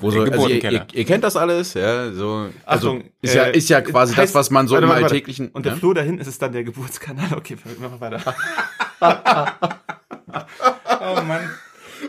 Wo 0.00 0.10
so, 0.10 0.22
also 0.22 0.48
ihr, 0.48 0.64
ihr, 0.64 0.86
ihr 0.92 1.04
kennt 1.04 1.22
das 1.22 1.36
alles, 1.36 1.74
ja. 1.74 2.10
So, 2.12 2.48
also 2.64 2.88
Achtung, 2.94 3.04
ist 3.22 3.34
ja 3.34 3.44
äh, 3.44 3.56
ist 3.56 3.68
ja 3.68 3.80
quasi 3.82 4.14
heißt- 4.14 4.16
das, 4.16 4.34
was 4.34 4.50
man 4.50 4.66
so 4.66 4.74
warte, 4.74 4.84
im 4.84 4.88
warte, 4.90 5.02
warte. 5.02 5.14
alltäglichen. 5.14 5.50
Und 5.50 5.64
der 5.66 5.74
ja? 5.74 5.78
Flur 5.78 5.94
dahin 5.94 6.18
ist 6.18 6.26
es 6.26 6.38
dann 6.38 6.52
der 6.52 6.64
Geburtskanal. 6.64 7.28
Okay, 7.36 7.56
mach 7.80 7.90
mal 7.90 8.00
weiter. 8.00 8.34
Oh 11.00 11.22
Mann. 11.22 11.50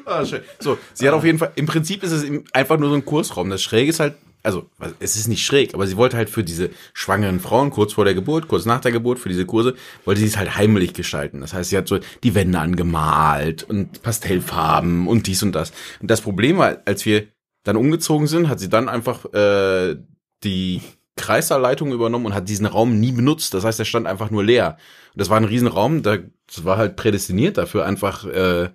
Ah, 0.06 0.26
schön. 0.26 0.42
So, 0.60 0.78
sie 0.94 1.08
hat 1.08 1.14
auf 1.14 1.24
jeden 1.24 1.40
Fall, 1.40 1.52
im 1.56 1.66
Prinzip 1.66 2.04
ist 2.04 2.12
es 2.12 2.26
einfach 2.54 2.78
nur 2.78 2.90
so 2.90 2.96
ein 2.96 3.06
Kursraum. 3.06 3.50
Das 3.50 3.62
Schräge 3.62 3.90
ist 3.90 4.00
halt, 4.00 4.16
also 4.44 4.70
es 5.00 5.16
ist 5.16 5.28
nicht 5.28 5.44
schräg, 5.44 5.74
aber 5.74 5.88
sie 5.88 5.98
wollte 5.98 6.18
halt 6.18 6.30
für 6.30 6.44
diese 6.44 6.70
schwangeren 6.94 7.40
Frauen 7.40 7.72
kurz 7.72 7.94
vor 7.94 8.06
der 8.06 8.14
Geburt, 8.14 8.48
kurz 8.48 8.66
nach 8.66 8.80
der 8.80 8.92
Geburt, 8.92 9.18
für 9.18 9.30
diese 9.30 9.46
Kurse, 9.46 9.76
wollte 10.06 10.22
sie 10.22 10.28
es 10.28 10.38
halt 10.38 10.56
heimlich 10.56 10.94
gestalten. 10.94 11.42
Das 11.42 11.54
heißt, 11.54 11.72
sie 11.72 11.78
hat 11.78 11.88
so 11.88 12.00
die 12.24 12.36
Wände 12.36 12.60
angemalt 12.60 13.64
und 13.64 14.04
Pastellfarben 14.04 15.08
und 15.08 15.26
dies 15.28 15.42
und 15.42 15.54
das. 15.54 15.72
Und 16.00 16.12
das 16.12 16.22
Problem 16.22 16.58
war, 16.58 16.78
als 16.86 17.06
wir 17.06 17.28
dann 17.64 17.78
umgezogen 17.78 18.28
sind, 18.28 18.48
hat 18.48 18.60
sie 18.60 18.70
dann 18.70 18.88
einfach 18.88 19.26
äh, 19.34 19.96
die 20.44 20.82
Kreißsaalleitung 21.18 21.94
übernommen 21.94 22.26
und 22.26 22.34
hat 22.34 22.50
diesen 22.50 22.66
Raum 22.66 23.00
nie 23.00 23.12
benutzt. 23.12 23.54
Das 23.54 23.64
heißt, 23.64 23.80
er 23.80 23.86
stand 23.86 24.08
einfach 24.08 24.32
nur 24.32 24.44
leer. 24.44 24.78
Und 25.14 25.22
das 25.22 25.30
war 25.30 25.38
ein 25.38 25.46
Riesenraum, 25.46 26.04
da 26.04 26.18
das 26.48 26.64
war 26.64 26.78
halt 26.78 26.96
prädestiniert 26.96 27.58
dafür, 27.58 27.86
einfach 27.86 28.26
äh, 28.26 28.70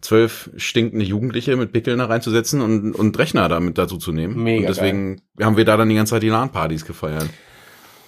zwölf 0.00 0.50
stinkende 0.56 1.04
Jugendliche 1.04 1.56
mit 1.56 1.72
Pickeln 1.72 1.98
da 1.98 2.04
reinzusetzen 2.04 2.60
und, 2.60 2.92
und 2.92 3.18
Rechner 3.18 3.48
damit 3.48 3.78
dazu 3.78 3.96
zu 3.96 4.12
nehmen. 4.12 4.42
Mega 4.42 4.60
und 4.60 4.68
deswegen 4.68 5.22
haben 5.40 5.56
wir 5.56 5.64
da 5.64 5.76
dann 5.76 5.88
die 5.88 5.96
ganze 5.96 6.10
Zeit 6.10 6.22
die 6.22 6.28
LAN-Partys 6.28 6.84
gefeiert. 6.84 7.28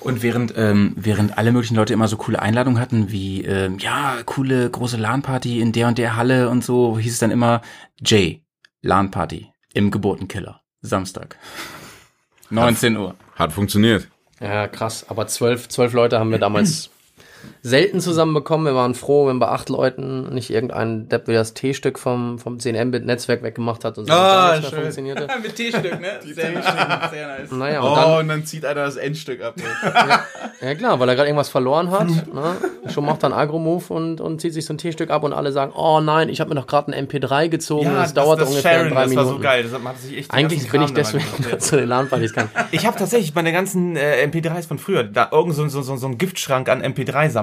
Und 0.00 0.22
während, 0.22 0.54
ähm, 0.56 0.92
während 0.96 1.36
alle 1.36 1.50
möglichen 1.50 1.74
Leute 1.74 1.92
immer 1.92 2.06
so 2.06 2.16
coole 2.16 2.40
Einladungen 2.40 2.80
hatten, 2.80 3.10
wie, 3.10 3.42
ähm, 3.44 3.78
ja, 3.78 4.18
coole 4.24 4.70
große 4.70 4.96
LAN-Party 4.96 5.60
in 5.60 5.72
der 5.72 5.88
und 5.88 5.98
der 5.98 6.14
Halle 6.14 6.48
und 6.50 6.62
so, 6.62 6.98
hieß 6.98 7.14
es 7.14 7.18
dann 7.18 7.32
immer, 7.32 7.62
Jay, 8.00 8.44
LAN-Party 8.82 9.48
im 9.74 9.90
Geburtenkeller, 9.90 10.60
Samstag. 10.80 11.36
19 12.50 12.96
Uhr. 12.96 13.14
Hat 13.34 13.52
funktioniert. 13.52 14.08
Ja, 14.40 14.68
krass. 14.68 15.06
Aber 15.08 15.26
zwölf, 15.26 15.68
zwölf 15.68 15.92
Leute 15.92 16.18
haben 16.18 16.30
wir 16.30 16.38
damals 16.38 16.90
selten 17.62 18.00
zusammenbekommen. 18.00 18.66
Wir 18.66 18.74
waren 18.74 18.94
froh, 18.94 19.26
wenn 19.26 19.38
bei 19.38 19.48
acht 19.48 19.68
Leuten 19.68 20.34
nicht 20.34 20.50
irgendein 20.50 21.08
Depp 21.08 21.28
wie 21.28 21.34
das 21.34 21.54
T-Stück 21.54 21.98
vom, 21.98 22.38
vom 22.38 22.56
10-Mbit-Netzwerk 22.56 23.42
weggemacht 23.42 23.84
hat 23.84 23.98
und 23.98 24.06
so 24.06 24.12
nichts 24.12 24.72
mehr 24.72 24.80
funktionierte. 24.80 25.28
Mit 25.42 25.56
T-Stück, 25.56 26.00
ne? 26.00 26.18
Sehr, 26.24 26.62
sehr 27.10 27.26
nice. 27.26 27.50
Naja, 27.50 27.80
und 27.80 27.96
dann, 27.96 28.18
und 28.20 28.28
dann 28.28 28.44
zieht 28.44 28.64
einer 28.64 28.84
das 28.84 28.96
Endstück 28.96 29.42
ab. 29.42 29.54
ja 30.60 30.74
klar, 30.74 31.00
weil 31.00 31.08
er 31.08 31.14
gerade 31.14 31.28
irgendwas 31.28 31.48
verloren 31.48 31.90
hat. 31.90 32.08
Ne? 32.08 32.56
Schon 32.92 33.04
macht 33.04 33.22
er 33.22 33.26
einen 33.26 33.34
Agro-Move 33.34 33.92
und, 33.92 34.20
und 34.20 34.40
zieht 34.40 34.52
sich 34.52 34.66
so 34.66 34.74
ein 34.74 34.78
T-Stück 34.78 35.10
ab 35.10 35.24
und 35.24 35.32
alle 35.32 35.52
sagen, 35.52 35.72
oh 35.74 36.00
nein, 36.00 36.28
ich 36.28 36.40
habe 36.40 36.50
mir 36.50 36.56
doch 36.56 36.66
gerade 36.66 36.92
ein 36.92 37.06
MP3 37.06 37.48
gezogen. 37.48 37.90
das, 37.94 38.14
dauert 38.14 38.40
ungefähr 38.42 38.78
Sharon, 38.78 38.90
drei 38.90 39.02
das 39.02 39.10
Minuten. 39.10 39.28
war 39.28 39.34
so 39.34 39.40
geil. 39.40 39.62
Das 39.62 39.72
hat 39.72 39.98
sich 39.98 40.18
echt 40.18 40.32
Eigentlich 40.32 40.70
bin 40.70 40.82
ich 40.82 40.92
deswegen 40.92 41.24
zu 41.58 41.76
den 41.76 41.88
LAN-Partys 41.88 42.32
gegangen. 42.32 42.50
Ich 42.70 42.86
habe 42.86 42.98
tatsächlich 42.98 43.34
meine 43.34 43.52
ganzen 43.52 43.96
äh, 43.96 44.24
MP3s 44.26 44.68
von 44.68 44.78
früher, 44.78 45.04
da 45.04 45.28
irgend 45.32 45.54
so, 45.54 45.66
so, 45.68 45.82
so, 45.82 45.96
so 45.96 46.06
ein 46.06 46.18
Giftschrank 46.18 46.68
an 46.68 46.82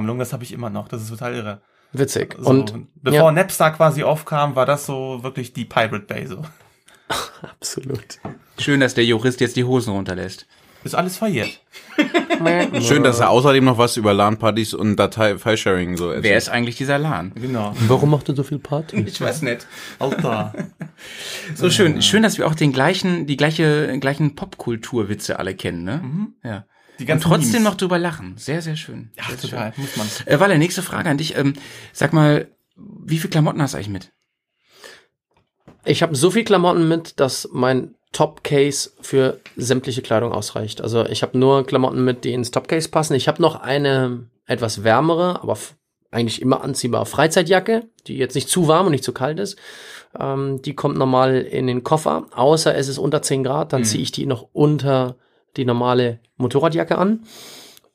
MP3-Sammlungen, 0.06 0.20
das 0.20 0.34
habe 0.34 0.44
ich 0.44 0.52
immer 0.52 0.70
noch. 0.70 0.88
Das 0.88 1.02
ist 1.02 1.10
total 1.10 1.36
irre. 1.36 1.62
Witzig. 1.94 2.36
So, 2.40 2.50
Und 2.50 2.74
bevor 2.96 3.30
ja, 3.30 3.32
Napster 3.32 3.72
quasi 3.72 4.04
aufkam, 4.04 4.56
war 4.56 4.66
das 4.66 4.86
so 4.86 5.24
wirklich 5.24 5.54
die 5.54 5.66
Pirate 5.66 6.00
Bay 6.00 6.28
so. 6.28 6.44
absolut. 7.42 8.20
Schön, 8.60 8.80
dass 8.80 8.94
der 8.94 9.06
Jurist 9.06 9.40
jetzt 9.40 9.56
die 9.56 9.64
Hosen 9.64 9.94
runterlässt. 9.94 10.46
Ist 10.84 10.94
alles 10.94 11.18
verjährt. 11.18 11.62
Schön, 12.82 13.02
dass 13.02 13.20
er 13.20 13.32
außerdem 13.32 13.66
noch 13.66 13.80
was 13.80 13.98
über 13.98 14.14
LAN-Partys 14.14 14.76
und 14.76 14.98
Datei-File-Sharing 14.98 15.98
so 15.98 16.10
erzählt. 16.10 16.24
Wer 16.26 16.38
ist 16.38 16.50
eigentlich 16.50 16.76
dieser 16.76 17.00
LAN? 17.00 17.32
Genau. 17.34 17.74
Warum 17.88 18.12
macht 18.12 18.30
er 18.30 18.36
so 18.36 18.44
viel 18.44 18.60
Party? 18.60 18.98
Ich 19.08 19.20
weiß 19.20 19.42
nicht. 19.42 19.66
Alter. 19.98 20.54
So 21.56 21.72
schön, 21.72 22.04
schön, 22.04 22.22
dass 22.22 22.38
wir 22.38 22.46
auch 22.46 22.54
den 22.54 22.72
gleichen, 22.72 23.26
die 23.26 23.36
gleiche, 23.36 23.98
gleichen 24.00 24.36
Popkulturwitze 24.36 25.40
alle 25.40 25.56
kennen, 25.56 25.86
ne? 25.86 26.04
Ja. 26.44 26.66
Die 27.00 27.04
Und 27.04 27.08
ganzen 27.08 27.28
trotzdem 27.28 27.52
Memes. 27.52 27.64
noch 27.64 27.76
drüber 27.76 27.98
lachen. 27.98 28.36
Sehr, 28.38 28.62
sehr 28.62 28.76
schön. 28.76 29.12
Ja, 29.18 29.24
sehr 29.30 29.38
total. 29.38 29.74
Muss 29.78 29.98
man. 29.98 30.08
Schön. 30.08 30.28
Äh, 30.28 30.40
Walle, 30.40 30.58
nächste 30.58 30.82
Frage 30.82 31.10
an 31.10 31.18
dich. 31.18 31.38
Ähm, 31.38 31.54
sag 31.94 32.14
mal, 32.14 32.48
wie 32.76 33.18
viel 33.18 33.30
Klamotten 33.30 33.62
hast 33.62 33.74
du 33.74 33.78
eigentlich 33.78 33.90
mit? 33.90 34.12
Ich 35.84 36.02
habe 36.02 36.16
so 36.16 36.32
viel 36.32 36.44
Klamotten 36.44 36.88
mit, 36.88 37.20
dass 37.20 37.50
mein 37.52 37.96
Top-Case 38.12 38.92
für 39.02 39.40
sämtliche 39.56 40.02
Kleidung 40.02 40.32
ausreicht. 40.32 40.82
Also 40.82 41.06
ich 41.06 41.22
habe 41.22 41.38
nur 41.38 41.66
Klamotten 41.66 42.04
mit, 42.04 42.24
die 42.24 42.34
ins 42.34 42.52
Top-Case 42.52 42.90
passen. 42.90 43.14
Ich 43.14 43.28
habe 43.28 43.42
noch 43.42 43.56
eine 43.62 44.28
etwas 44.46 44.84
wärmere, 44.84 45.42
aber 45.44 45.58
eigentlich 46.12 46.42
immer 46.42 46.64
anziehbare 46.64 47.06
Freizeitjacke, 47.06 47.88
die 48.08 48.18
jetzt 48.18 48.36
nicht 48.36 48.50
zu 48.50 48.68
warm 48.68 48.86
und 48.86 48.94
nicht 48.94 49.04
zu 49.04 49.12
kalt 49.12 49.40
ist. 49.40 49.58
Ähm, 50.18 50.62
die 50.62 50.76
kommt 50.76 50.98
normal 50.98 51.42
in 51.42 51.68
den 51.68 51.84
Koffer, 51.84 52.28
außer 52.34 52.74
es 52.76 52.88
ist 52.88 52.98
unter 52.98 53.22
10 53.22 53.44
Grad, 53.44 53.74
dann 53.74 53.84
ziehe 53.84 54.02
ich 54.02 54.12
die 54.14 54.26
noch 54.26 54.48
unter 54.54 55.18
die 55.58 55.66
normale 55.66 56.20
Motorradjacke 56.38 56.98
an. 56.98 57.22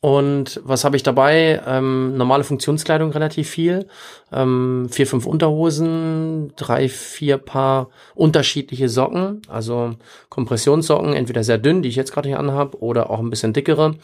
Und 0.03 0.63
was 0.65 0.85
habe 0.85 0.97
ich 0.97 1.03
dabei? 1.03 1.61
Ähm, 1.67 2.17
normale 2.17 2.43
Funktionskleidung 2.43 3.11
relativ 3.11 3.51
viel. 3.51 3.87
Ähm, 4.33 4.89
vier, 4.91 5.07
fünf 5.07 5.27
Unterhosen, 5.27 6.55
drei, 6.57 6.89
vier 6.89 7.37
Paar 7.37 7.91
unterschiedliche 8.15 8.89
Socken. 8.89 9.43
Also 9.47 9.97
Kompressionssocken, 10.31 11.13
entweder 11.13 11.45
sehr 11.45 11.59
dünn, 11.59 11.83
die 11.83 11.91
ich 11.91 11.97
jetzt 11.97 12.13
gerade 12.13 12.31
hier 12.31 12.39
anhab, 12.39 12.77
oder 12.77 13.11
auch 13.11 13.19
ein 13.19 13.29
bisschen 13.29 13.53
dickere. 13.53 13.97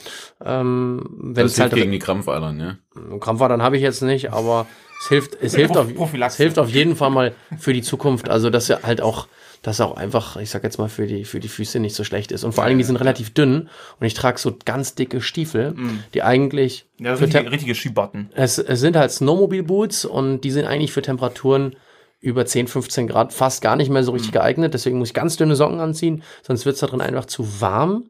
Ähm, 0.44 1.02
wenn 1.18 1.44
Das 1.44 1.52
es 1.52 1.56
hilft 1.56 1.72
halt 1.72 1.80
gegen 1.80 1.92
die 1.92 1.98
Krampfadern, 1.98 2.60
ja. 2.60 2.76
Krampfadern 3.18 3.62
habe 3.62 3.76
ich 3.76 3.82
jetzt 3.82 4.02
nicht, 4.02 4.34
aber 4.34 4.66
es 5.00 5.08
hilft, 5.08 5.38
es 5.40 5.54
hilft, 5.54 5.78
auf, 5.78 5.88
es 5.88 6.36
hilft 6.36 6.58
auf 6.58 6.68
jeden 6.68 6.96
Fall 6.96 7.10
mal 7.10 7.34
für 7.58 7.72
die 7.72 7.82
Zukunft. 7.82 8.28
Also, 8.28 8.50
dass 8.50 8.68
er 8.68 8.82
halt 8.82 9.00
auch, 9.00 9.28
dass 9.66 9.80
er 9.80 9.86
auch 9.88 9.96
einfach, 9.96 10.36
ich 10.36 10.48
sag 10.50 10.62
jetzt 10.62 10.78
mal, 10.78 10.88
für 10.88 11.08
die, 11.08 11.24
für 11.24 11.40
die 11.40 11.48
Füße 11.48 11.80
nicht 11.80 11.96
so 11.96 12.04
schlecht 12.04 12.30
ist. 12.30 12.44
Und 12.44 12.52
vor 12.52 12.62
allen 12.62 12.70
Dingen, 12.70 12.78
die 12.78 12.84
sind 12.84 12.96
relativ 12.98 13.34
dünn 13.34 13.68
und 13.98 14.06
ich 14.06 14.14
trage 14.14 14.38
so 14.38 14.56
ganz 14.64 14.94
dicke 14.94 15.20
Stiefel, 15.20 15.74
die 16.14 16.22
eigentlich 16.22 16.86
Ja, 17.00 17.16
für 17.16 17.24
richtige, 17.24 17.50
richtige 17.50 17.74
Skibotten. 17.74 18.30
es, 18.36 18.58
es 18.58 18.78
sind 18.78 18.96
halt 18.96 19.10
Snowmobile-Boots 19.10 20.04
und 20.04 20.42
die 20.42 20.52
sind 20.52 20.66
eigentlich 20.66 20.92
für 20.92 21.02
Temperaturen 21.02 21.74
über 22.20 22.46
10, 22.46 22.68
15 22.68 23.08
Grad 23.08 23.32
fast 23.32 23.60
gar 23.60 23.74
nicht 23.74 23.90
mehr 23.90 24.04
so 24.04 24.12
richtig 24.12 24.30
geeignet. 24.30 24.72
Deswegen 24.72 24.98
muss 24.98 25.08
ich 25.08 25.14
ganz 25.14 25.36
dünne 25.36 25.56
Socken 25.56 25.80
anziehen, 25.80 26.22
sonst 26.44 26.64
wird's 26.64 26.78
da 26.78 26.86
drin 26.86 27.00
einfach 27.00 27.24
zu 27.24 27.60
warm. 27.60 28.04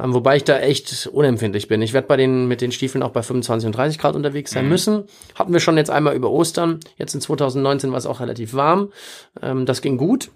Ähm, 0.00 0.12
wobei 0.12 0.36
ich 0.36 0.44
da 0.44 0.58
echt 0.58 1.06
unempfindlich 1.12 1.68
bin. 1.68 1.82
Ich 1.82 1.92
werde 1.92 2.08
bei 2.08 2.16
den 2.16 2.48
mit 2.48 2.60
den 2.60 2.72
Stiefeln 2.72 3.04
auch 3.04 3.12
bei 3.12 3.22
25 3.22 3.66
und 3.68 3.76
30 3.76 3.98
Grad 3.98 4.16
unterwegs 4.16 4.50
sein 4.50 4.68
müssen. 4.68 5.04
Hatten 5.36 5.52
wir 5.52 5.60
schon 5.60 5.76
jetzt 5.76 5.90
einmal 5.90 6.16
über 6.16 6.30
Ostern. 6.30 6.80
Jetzt 6.98 7.14
in 7.14 7.20
2019 7.20 7.92
war 7.92 7.98
es 7.98 8.06
auch 8.06 8.18
relativ 8.18 8.54
warm. 8.54 8.90
Ähm, 9.40 9.66
das 9.66 9.82
ging 9.82 9.96
gut. 9.96 10.30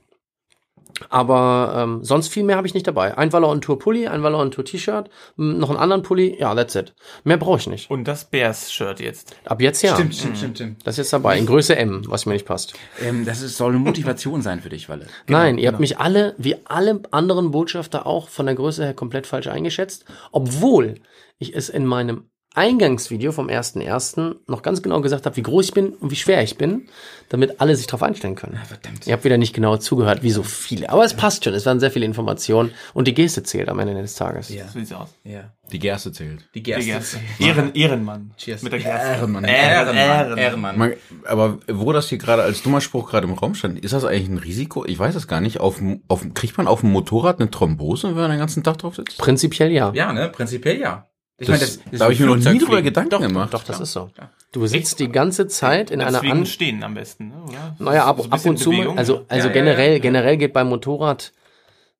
Aber 1.08 1.74
ähm, 1.76 2.04
sonst 2.04 2.28
viel 2.28 2.44
mehr 2.44 2.56
habe 2.56 2.66
ich 2.66 2.74
nicht 2.74 2.86
dabei. 2.86 3.16
Ein 3.16 3.32
Valor 3.32 3.60
Tour 3.60 3.78
Pulli, 3.78 4.06
ein 4.06 4.22
Valor 4.22 4.50
Tour 4.50 4.64
T-Shirt, 4.64 5.08
m, 5.38 5.58
noch 5.58 5.70
einen 5.70 5.78
anderen 5.78 6.02
Pulli. 6.02 6.36
Ja, 6.38 6.54
that's 6.54 6.74
it. 6.74 6.94
Mehr 7.24 7.36
brauche 7.36 7.58
ich 7.58 7.66
nicht. 7.66 7.90
Und 7.90 8.06
das 8.06 8.24
Bears-Shirt 8.24 9.00
jetzt. 9.00 9.34
Ab 9.44 9.60
jetzt 9.60 9.82
ja. 9.82 9.94
stimmt, 9.94 10.14
stimmt, 10.14 10.38
stimmt. 10.56 10.86
Das 10.86 10.94
ist 10.94 10.98
jetzt 10.98 11.12
dabei, 11.12 11.38
in 11.38 11.46
Größe 11.46 11.76
M, 11.76 12.02
was 12.06 12.26
mir 12.26 12.34
nicht 12.34 12.46
passt. 12.46 12.74
Ähm, 13.00 13.24
das 13.24 13.42
ist, 13.42 13.56
soll 13.56 13.70
eine 13.70 13.78
Motivation 13.78 14.42
sein 14.42 14.60
für 14.60 14.68
dich, 14.68 14.88
Walle. 14.88 15.06
Nein, 15.28 15.58
ihr 15.58 15.68
habt 15.68 15.80
mich 15.80 15.98
alle, 15.98 16.34
wie 16.38 16.56
alle 16.64 17.00
anderen 17.10 17.50
Botschafter 17.50 18.06
auch, 18.06 18.28
von 18.28 18.46
der 18.46 18.54
Größe 18.54 18.84
her 18.84 18.94
komplett 18.94 19.26
falsch 19.26 19.46
eingeschätzt, 19.46 20.04
obwohl 20.32 20.96
ich 21.38 21.54
es 21.54 21.68
in 21.68 21.86
meinem 21.86 22.30
Eingangsvideo 22.54 23.30
vom 23.32 23.48
1.1. 23.48 24.36
noch 24.48 24.62
ganz 24.62 24.82
genau 24.82 25.00
gesagt 25.00 25.24
habe, 25.26 25.36
wie 25.36 25.42
groß 25.42 25.66
ich 25.66 25.72
bin 25.72 25.90
und 25.94 26.10
wie 26.10 26.16
schwer 26.16 26.42
ich 26.42 26.58
bin, 26.58 26.88
damit 27.28 27.60
alle 27.60 27.76
sich 27.76 27.86
darauf 27.86 28.02
einstellen 28.02 28.34
können. 28.34 28.58
Verdammt. 28.66 29.06
Ihr 29.06 29.12
habt 29.12 29.24
wieder 29.24 29.38
nicht 29.38 29.54
genau 29.54 29.76
zugehört, 29.76 30.22
wie 30.24 30.30
so 30.32 30.42
viele. 30.42 30.90
Aber 30.90 31.04
es 31.04 31.14
passt 31.14 31.44
schon, 31.44 31.54
es 31.54 31.64
waren 31.64 31.78
sehr 31.78 31.92
viele 31.92 32.06
Informationen 32.06 32.72
und 32.92 33.06
die 33.06 33.14
Geste 33.14 33.44
zählt 33.44 33.68
am 33.68 33.78
Ende 33.78 33.94
des 33.94 34.14
Tages. 34.16 34.48
Ja. 34.48 34.66
So 34.66 34.80
sieht's 34.80 34.92
aus. 34.92 35.10
Ja. 35.22 35.52
Die 35.70 35.78
Gerste 35.78 36.10
zählt. 36.10 36.48
Die 36.54 36.62
Gerste. 36.64 36.84
Gerste. 36.90 37.18
Ehren, 37.38 37.72
Ehrenmann. 37.74 38.32
Cheers. 38.36 38.62
Mit 38.62 38.72
der 38.72 38.80
Gerste. 38.80 39.06
Ehrenmann. 39.12 39.44
Ehren, 39.44 39.96
Ehren. 39.96 40.36
Ehrenmann. 40.38 40.76
Man, 40.76 40.94
aber 41.26 41.58
wo 41.68 41.92
das 41.92 42.08
hier 42.08 42.18
gerade 42.18 42.42
als 42.42 42.62
dummer 42.62 42.80
Spruch 42.80 43.08
gerade 43.08 43.28
im 43.28 43.34
Raum 43.34 43.54
stand, 43.54 43.78
ist 43.78 43.92
das 43.92 44.04
eigentlich 44.04 44.28
ein 44.28 44.38
Risiko? 44.38 44.84
Ich 44.84 44.98
weiß 44.98 45.14
es 45.14 45.28
gar 45.28 45.40
nicht. 45.40 45.60
Auf, 45.60 45.76
dem- 45.76 46.02
auf, 46.08 46.26
kriegt 46.34 46.58
man 46.58 46.66
auf 46.66 46.80
dem 46.80 46.90
Motorrad 46.90 47.38
eine 47.40 47.48
Thrombose, 47.50 48.08
wenn 48.08 48.14
man 48.16 48.30
den 48.30 48.40
ganzen 48.40 48.64
Tag 48.64 48.78
drauf 48.78 48.96
sitzt? 48.96 49.18
Prinzipiell 49.18 49.70
ja. 49.70 49.92
Ja, 49.94 50.12
ne? 50.12 50.28
Prinzipiell 50.28 50.80
ja. 50.80 51.06
Ich 51.40 51.46
Das- 51.46 51.48
meine, 51.48 51.60
das, 51.90 51.98
da 51.98 52.04
habe 52.04 52.12
ich 52.12 52.20
mir 52.20 52.26
noch 52.26 52.36
nie 52.36 52.58
drüber 52.58 52.82
Gedanken 52.82 53.10
doch, 53.10 53.20
gemacht. 53.20 53.52
Doch, 53.54 53.64
das 53.64 53.80
ist 53.80 53.92
so. 53.92 54.10
Du 54.52 54.66
sitzt 54.66 55.00
die 55.00 55.08
ganze 55.10 55.46
Zeit 55.48 55.90
in 55.90 56.00
einer 56.00 56.12
Deswegen 56.12 56.32
an 56.40 56.46
stehen 56.46 56.82
am 56.84 56.94
besten, 56.94 57.28
ne, 57.28 57.42
oder? 57.48 57.76
Naja, 57.78 58.04
ab, 58.04 58.20
So 58.20 58.28
ab 58.30 58.44
und 58.44 58.58
zu, 58.58 58.70
mal- 58.70 58.76
Bewegung, 58.78 58.98
also, 58.98 59.14
ja. 59.14 59.20
also 59.28 59.48
Ja, 59.48 59.54
ja, 59.54 59.60
generell, 59.60 59.86
ja, 59.88 59.92
ja. 59.94 59.98
generell 60.00 60.36
geht 60.36 60.52
beim 60.52 60.68
Motorrad, 60.68 61.32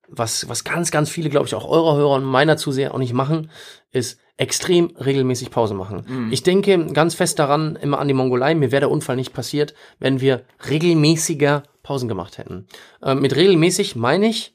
was, 0.09 0.49
was 0.49 0.65
ganz, 0.65 0.91
ganz 0.91 1.09
viele, 1.11 1.31
glaube 1.31 1.47
ich, 1.47 1.55
auch 1.55 1.65
eurer 1.67 1.97
Hörer 1.97 2.15
und 2.17 2.25
meiner 2.25 2.57
Zuseher 2.57 2.93
auch 2.95 2.99
nicht 2.99 3.13
machen, 3.15 3.51
ist 3.93 4.19
extrem 4.37 4.87
regelmäßig 4.97 5.51
Pause 5.51 5.75
machen. 5.75 6.05
Mhm. 6.07 6.33
Ich 6.33 6.43
denke 6.43 6.87
ganz 6.93 7.15
fest 7.15 7.39
daran, 7.39 7.77
immer 7.77 7.99
an 7.99 8.09
die 8.09 8.15
Mongolei, 8.15 8.55
mir 8.55 8.73
wäre 8.73 8.81
der 8.81 8.91
Unfall 8.91 9.17
nicht 9.17 9.33
passiert, 9.33 9.75
wenn 9.99 10.21
wir 10.21 10.43
regelmäßiger 10.69 11.63
Pausen 11.83 12.09
gemacht 12.09 12.39
hätten. 12.39 12.67
Ähm, 13.03 13.21
mit 13.21 13.37
regelmäßig 13.37 13.97
meine 13.97 14.29
ich, 14.29 14.55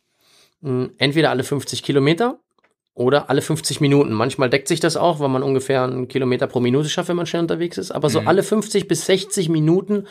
mh, 0.61 0.89
entweder 0.97 1.29
alle 1.29 1.43
50 1.43 1.81
Kilometer 1.83 2.39
oder 2.95 3.29
alle 3.29 3.41
50 3.41 3.81
Minuten. 3.81 4.13
Manchmal 4.13 4.49
deckt 4.49 4.69
sich 4.69 4.79
das 4.79 4.97
auch, 4.97 5.19
weil 5.19 5.29
man 5.29 5.43
ungefähr 5.43 5.83
einen 5.83 6.07
Kilometer 6.07 6.47
pro 6.47 6.61
Minute 6.61 6.89
schafft, 6.89 7.09
wenn 7.09 7.17
man 7.17 7.25
schnell 7.25 7.41
unterwegs 7.41 7.77
ist. 7.77 7.91
Aber 7.91 8.09
so 8.09 8.21
alle 8.21 8.41
50 8.41 8.87
bis 8.87 9.05
60 9.05 9.49
Minuten 9.49 10.07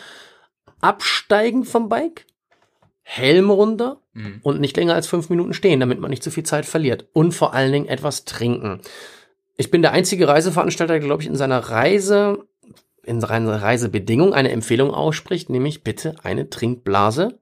absteigen 0.81 1.65
vom 1.65 1.89
Bike, 1.89 2.27
Helm 3.03 3.51
runter 3.51 4.01
und 4.43 4.61
nicht 4.61 4.77
länger 4.77 4.95
als 4.95 5.07
fünf 5.07 5.29
Minuten 5.29 5.55
stehen, 5.55 5.81
damit 5.81 5.99
man 5.99 6.11
nicht 6.11 6.23
zu 6.23 6.31
viel 6.31 6.45
Zeit 6.45 6.67
verliert. 6.67 7.07
Und 7.13 7.33
vor 7.33 7.55
allen 7.55 7.73
Dingen 7.73 7.89
etwas 7.89 8.25
trinken. 8.25 8.81
Ich 9.57 9.71
bin 9.71 9.83
der 9.83 9.93
einzige 9.93 10.29
Reiseveranstalter, 10.29 10.95
der, 10.95 11.07
glaube 11.07 11.23
ich, 11.23 11.29
in 11.29 11.37
seiner 11.37 11.59
Reise, 11.59 12.47
in 13.03 13.21
seiner 13.21 13.63
Reisebedingung 13.63 14.35
eine 14.35 14.51
Empfehlung 14.51 14.91
ausspricht, 14.93 15.49
nämlich 15.49 15.85
bitte 15.85 16.17
eine 16.23 16.51
Trinkblase, 16.51 17.39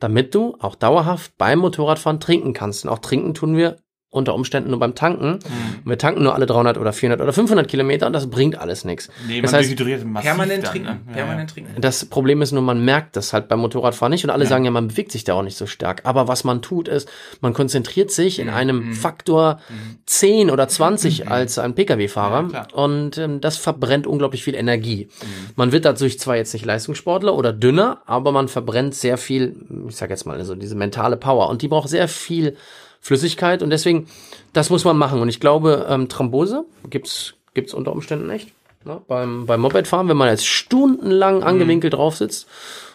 damit 0.00 0.34
du 0.34 0.56
auch 0.58 0.74
dauerhaft 0.74 1.36
beim 1.38 1.60
Motorradfahren 1.60 2.20
trinken 2.20 2.52
kannst. 2.52 2.84
Und 2.84 2.90
auch 2.90 2.98
trinken 3.00 3.34
tun 3.34 3.56
wir 3.56 3.76
unter 4.14 4.34
Umständen 4.34 4.70
nur 4.70 4.78
beim 4.78 4.94
Tanken. 4.94 5.34
Und 5.34 5.40
wir 5.84 5.98
tanken 5.98 6.22
nur 6.22 6.34
alle 6.34 6.46
300 6.46 6.78
oder 6.78 6.92
400 6.92 7.20
oder 7.20 7.32
500 7.32 7.68
Kilometer 7.68 8.06
und 8.06 8.12
das 8.12 8.30
bringt 8.30 8.58
alles 8.58 8.84
nichts. 8.84 9.10
Nee, 9.26 9.40
das 9.42 9.52
heißt, 9.52 9.68
dehydriert 9.70 10.04
massiv 10.04 10.28
Permanent 10.30 10.64
dann, 10.64 10.70
trinken. 10.70 10.88
ne? 10.88 11.00
Ja, 11.08 11.12
Permanent 11.14 11.50
trinken. 11.50 11.80
das 11.80 12.04
Problem 12.04 12.42
ist 12.42 12.52
nur, 12.52 12.62
man 12.62 12.84
merkt 12.84 13.16
das 13.16 13.32
halt 13.32 13.48
beim 13.48 13.60
Motorradfahren 13.60 14.10
nicht 14.12 14.24
und 14.24 14.30
alle 14.30 14.46
sagen 14.46 14.64
ja, 14.64 14.70
man 14.70 14.88
bewegt 14.88 15.12
sich 15.12 15.24
da 15.24 15.34
auch 15.34 15.42
nicht 15.42 15.56
so 15.56 15.66
stark. 15.66 16.02
Aber 16.04 16.28
was 16.28 16.44
man 16.44 16.62
tut 16.62 16.88
ist, 16.88 17.08
man 17.40 17.52
konzentriert 17.52 18.10
sich 18.10 18.38
Mhm. 18.38 18.44
in 18.48 18.50
einem 18.54 18.94
Faktor 18.94 19.58
10 20.06 20.50
oder 20.50 20.68
20 20.68 21.28
als 21.28 21.58
ein 21.58 21.70
Ja, 21.70 21.74
Pkw-Fahrer 21.74 22.48
klar. 22.48 22.68
und 22.72 23.18
ähm, 23.18 23.40
das 23.40 23.56
verbrennt 23.56 24.06
unglaublich 24.06 24.42
viel 24.44 24.54
Energie. 24.54 25.08
Mhm. 25.22 25.26
Man 25.56 25.72
wird 25.72 25.84
dadurch 25.84 26.18
zwar 26.18 26.36
jetzt 26.36 26.52
nicht 26.52 26.64
Leistungssportler 26.64 27.34
oder 27.34 27.52
dünner, 27.52 28.02
aber 28.06 28.32
man 28.32 28.48
verbrennt 28.48 28.94
sehr 28.94 29.18
viel, 29.18 29.56
ich 29.88 29.96
sag 29.96 30.10
jetzt 30.10 30.24
mal, 30.26 30.36
also 30.38 30.54
diese 30.54 30.74
mentale 30.74 31.16
Power 31.16 31.48
und 31.48 31.62
die 31.62 31.68
braucht 31.68 31.88
sehr 31.88 32.08
viel 32.08 32.56
Flüssigkeit 33.04 33.62
und 33.62 33.68
deswegen, 33.68 34.06
das 34.54 34.70
muss 34.70 34.86
man 34.86 34.96
machen. 34.96 35.20
Und 35.20 35.28
ich 35.28 35.38
glaube, 35.38 35.86
ähm, 35.90 36.08
Thrombose 36.08 36.64
gibt's 36.88 37.34
gibt's 37.52 37.74
unter 37.74 37.92
Umständen 37.92 38.30
echt. 38.30 38.48
Ne? 38.86 39.02
Beim, 39.06 39.44
beim 39.44 39.60
Mopedfahren, 39.60 40.08
wenn 40.08 40.16
man 40.16 40.30
jetzt 40.30 40.46
stundenlang 40.46 41.42
angewinkelt 41.42 41.92
drauf 41.92 42.16
sitzt, 42.16 42.48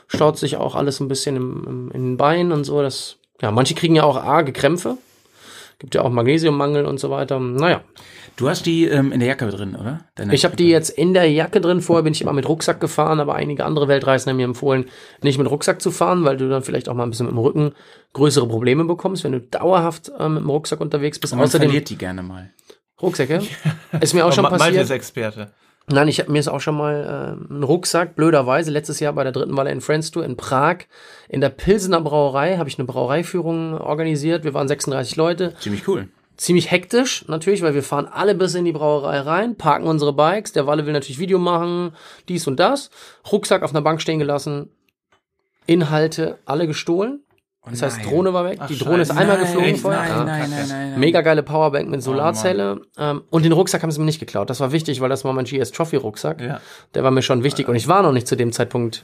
staut 0.07 0.39
sich 0.39 0.57
auch 0.57 0.73
alles 0.73 0.99
ein 0.99 1.09
bisschen 1.09 1.35
im, 1.35 1.63
im, 1.67 1.91
in 1.91 2.03
den 2.03 2.17
Beinen 2.17 2.51
und 2.51 2.63
so. 2.63 2.81
Das, 2.81 3.17
ja, 3.39 3.51
manche 3.51 3.75
kriegen 3.75 3.95
ja 3.95 4.03
auch 4.03 4.17
arge 4.17 4.51
Krämpfe. 4.51 4.97
Gibt 5.77 5.93
ja 5.93 6.01
auch 6.01 6.09
Magnesiummangel 6.09 6.85
und 6.85 6.99
so 6.99 7.11
weiter. 7.11 7.39
Naja, 7.39 7.83
Du 8.39 8.47
hast 8.47 8.65
die 8.65 8.85
ähm, 8.85 9.11
in 9.11 9.19
der 9.19 9.27
Jacke 9.27 9.45
drin, 9.49 9.75
oder? 9.75 9.99
Deine 10.15 10.33
ich 10.33 10.45
habe 10.45 10.55
die 10.55 10.69
jetzt 10.69 10.89
in 10.91 11.13
der 11.13 11.29
Jacke 11.29 11.59
drin. 11.59 11.81
Vorher 11.81 12.03
bin 12.03 12.13
ich 12.13 12.21
immer 12.21 12.31
mit 12.31 12.47
Rucksack 12.47 12.79
gefahren, 12.79 13.19
aber 13.19 13.35
einige 13.35 13.65
andere 13.65 13.89
Weltreisende 13.89 14.31
haben 14.31 14.37
mir 14.37 14.45
empfohlen, 14.45 14.85
nicht 15.21 15.37
mit 15.37 15.49
Rucksack 15.49 15.81
zu 15.81 15.91
fahren, 15.91 16.23
weil 16.23 16.37
du 16.37 16.47
dann 16.47 16.63
vielleicht 16.63 16.87
auch 16.87 16.93
mal 16.93 17.03
ein 17.03 17.09
bisschen 17.09 17.25
mit 17.25 17.35
dem 17.35 17.39
Rücken 17.39 17.73
größere 18.13 18.47
Probleme 18.47 18.85
bekommst, 18.85 19.25
wenn 19.25 19.33
du 19.33 19.41
dauerhaft 19.41 20.09
ähm, 20.17 20.35
mit 20.35 20.43
dem 20.43 20.49
Rucksack 20.49 20.79
unterwegs 20.79 21.19
bist. 21.19 21.35
Man 21.35 21.43
Außerdem 21.43 21.67
verliert 21.67 21.89
die 21.89 21.97
gerne 21.97 22.23
mal. 22.23 22.49
Rucksäcke. 23.01 23.41
Ist 23.99 24.13
mir 24.13 24.25
auch 24.25 24.31
schon 24.31 24.43
Ma- 24.43 24.51
Malte 24.51 24.63
passiert. 24.65 24.83
ist 24.85 24.91
Experte. 24.91 25.51
Nein, 25.91 26.07
ich 26.07 26.19
hab, 26.19 26.29
mir 26.29 26.37
ist 26.39 26.47
auch 26.47 26.61
schon 26.61 26.77
mal 26.77 27.35
äh, 27.49 27.53
ein 27.53 27.63
Rucksack, 27.63 28.15
blöderweise, 28.15 28.69
letztes 28.71 28.99
Jahr 28.99 29.11
bei 29.13 29.23
der 29.23 29.31
dritten 29.31 29.57
Walle 29.57 29.71
in 29.71 29.81
Friends 29.81 30.11
Tour 30.11 30.23
in 30.23 30.37
Prag, 30.37 30.85
in 31.29 31.41
der 31.41 31.49
Pilsener 31.49 31.99
Brauerei, 31.99 32.57
habe 32.57 32.69
ich 32.69 32.77
eine 32.77 32.85
Brauereiführung 32.85 33.73
organisiert. 33.73 34.43
Wir 34.43 34.53
waren 34.53 34.67
36 34.67 35.15
Leute. 35.15 35.55
Ziemlich 35.59 35.87
cool. 35.87 36.07
Ziemlich 36.39 36.71
hektisch, 36.71 37.25
natürlich, 37.27 37.61
weil 37.63 37.73
wir 37.73 37.83
fahren 37.83 38.07
alle 38.09 38.33
bis 38.33 38.55
in 38.55 38.63
die 38.63 38.71
Brauerei 38.71 39.19
rein, 39.19 39.57
parken 39.57 39.85
unsere 39.87 40.13
Bikes. 40.13 40.53
Der 40.53 40.65
Walle 40.65 40.85
will 40.85 40.93
natürlich 40.93 41.19
Video 41.19 41.37
machen, 41.37 41.91
dies 42.29 42.47
und 42.47 42.61
das. 42.61 42.91
Rucksack 43.29 43.61
auf 43.61 43.71
einer 43.71 43.81
Bank 43.81 44.01
stehen 44.01 44.19
gelassen. 44.19 44.69
Inhalte 45.65 46.39
alle 46.45 46.65
gestohlen. 46.65 47.23
Das 47.69 47.81
heißt. 47.81 48.05
Drohne 48.05 48.33
war 48.33 48.45
weg. 48.45 48.57
Ach, 48.61 48.67
die 48.67 48.77
Drohne 48.77 49.01
ist 49.01 49.09
Scheiße. 49.09 49.19
einmal 49.19 49.37
Nein, 49.37 49.45
geflogen 49.45 49.75
vorher. 49.75 49.99
Nein, 50.01 50.09
Ja. 50.09 50.23
nein, 50.23 50.49
nein, 50.49 50.67
nein, 50.69 50.89
nein. 50.91 50.99
Mega 51.01 51.21
geile 51.21 51.43
Powerbank 51.43 51.89
mit 51.89 52.01
Solarzelle. 52.01 52.81
ähm, 52.97 53.23
und 53.29 53.43
den 53.43 53.51
Rucksack 53.51 53.83
haben 53.83 53.91
sie 53.91 53.99
mir 53.99 54.05
nicht 54.05 54.19
geklaut. 54.21 54.49
Das 54.49 54.61
war 54.61 54.71
wichtig, 54.71 55.01
weil 55.01 55.09
das 55.09 55.25
war 55.25 55.33
mein 55.33 55.43
GS 55.45 55.71
Trophy 55.71 55.97
Rucksack. 55.97 56.39
Ja. 56.41 56.61
Der 56.95 57.03
war 57.03 57.11
mir 57.11 57.21
schon 57.21 57.43
wichtig. 57.43 57.67
Und 57.67 57.75
ich 57.75 57.89
war 57.89 58.01
noch 58.01 58.13
nicht 58.13 58.27
zu 58.27 58.37
dem 58.37 58.53
Zeitpunkt 58.53 59.03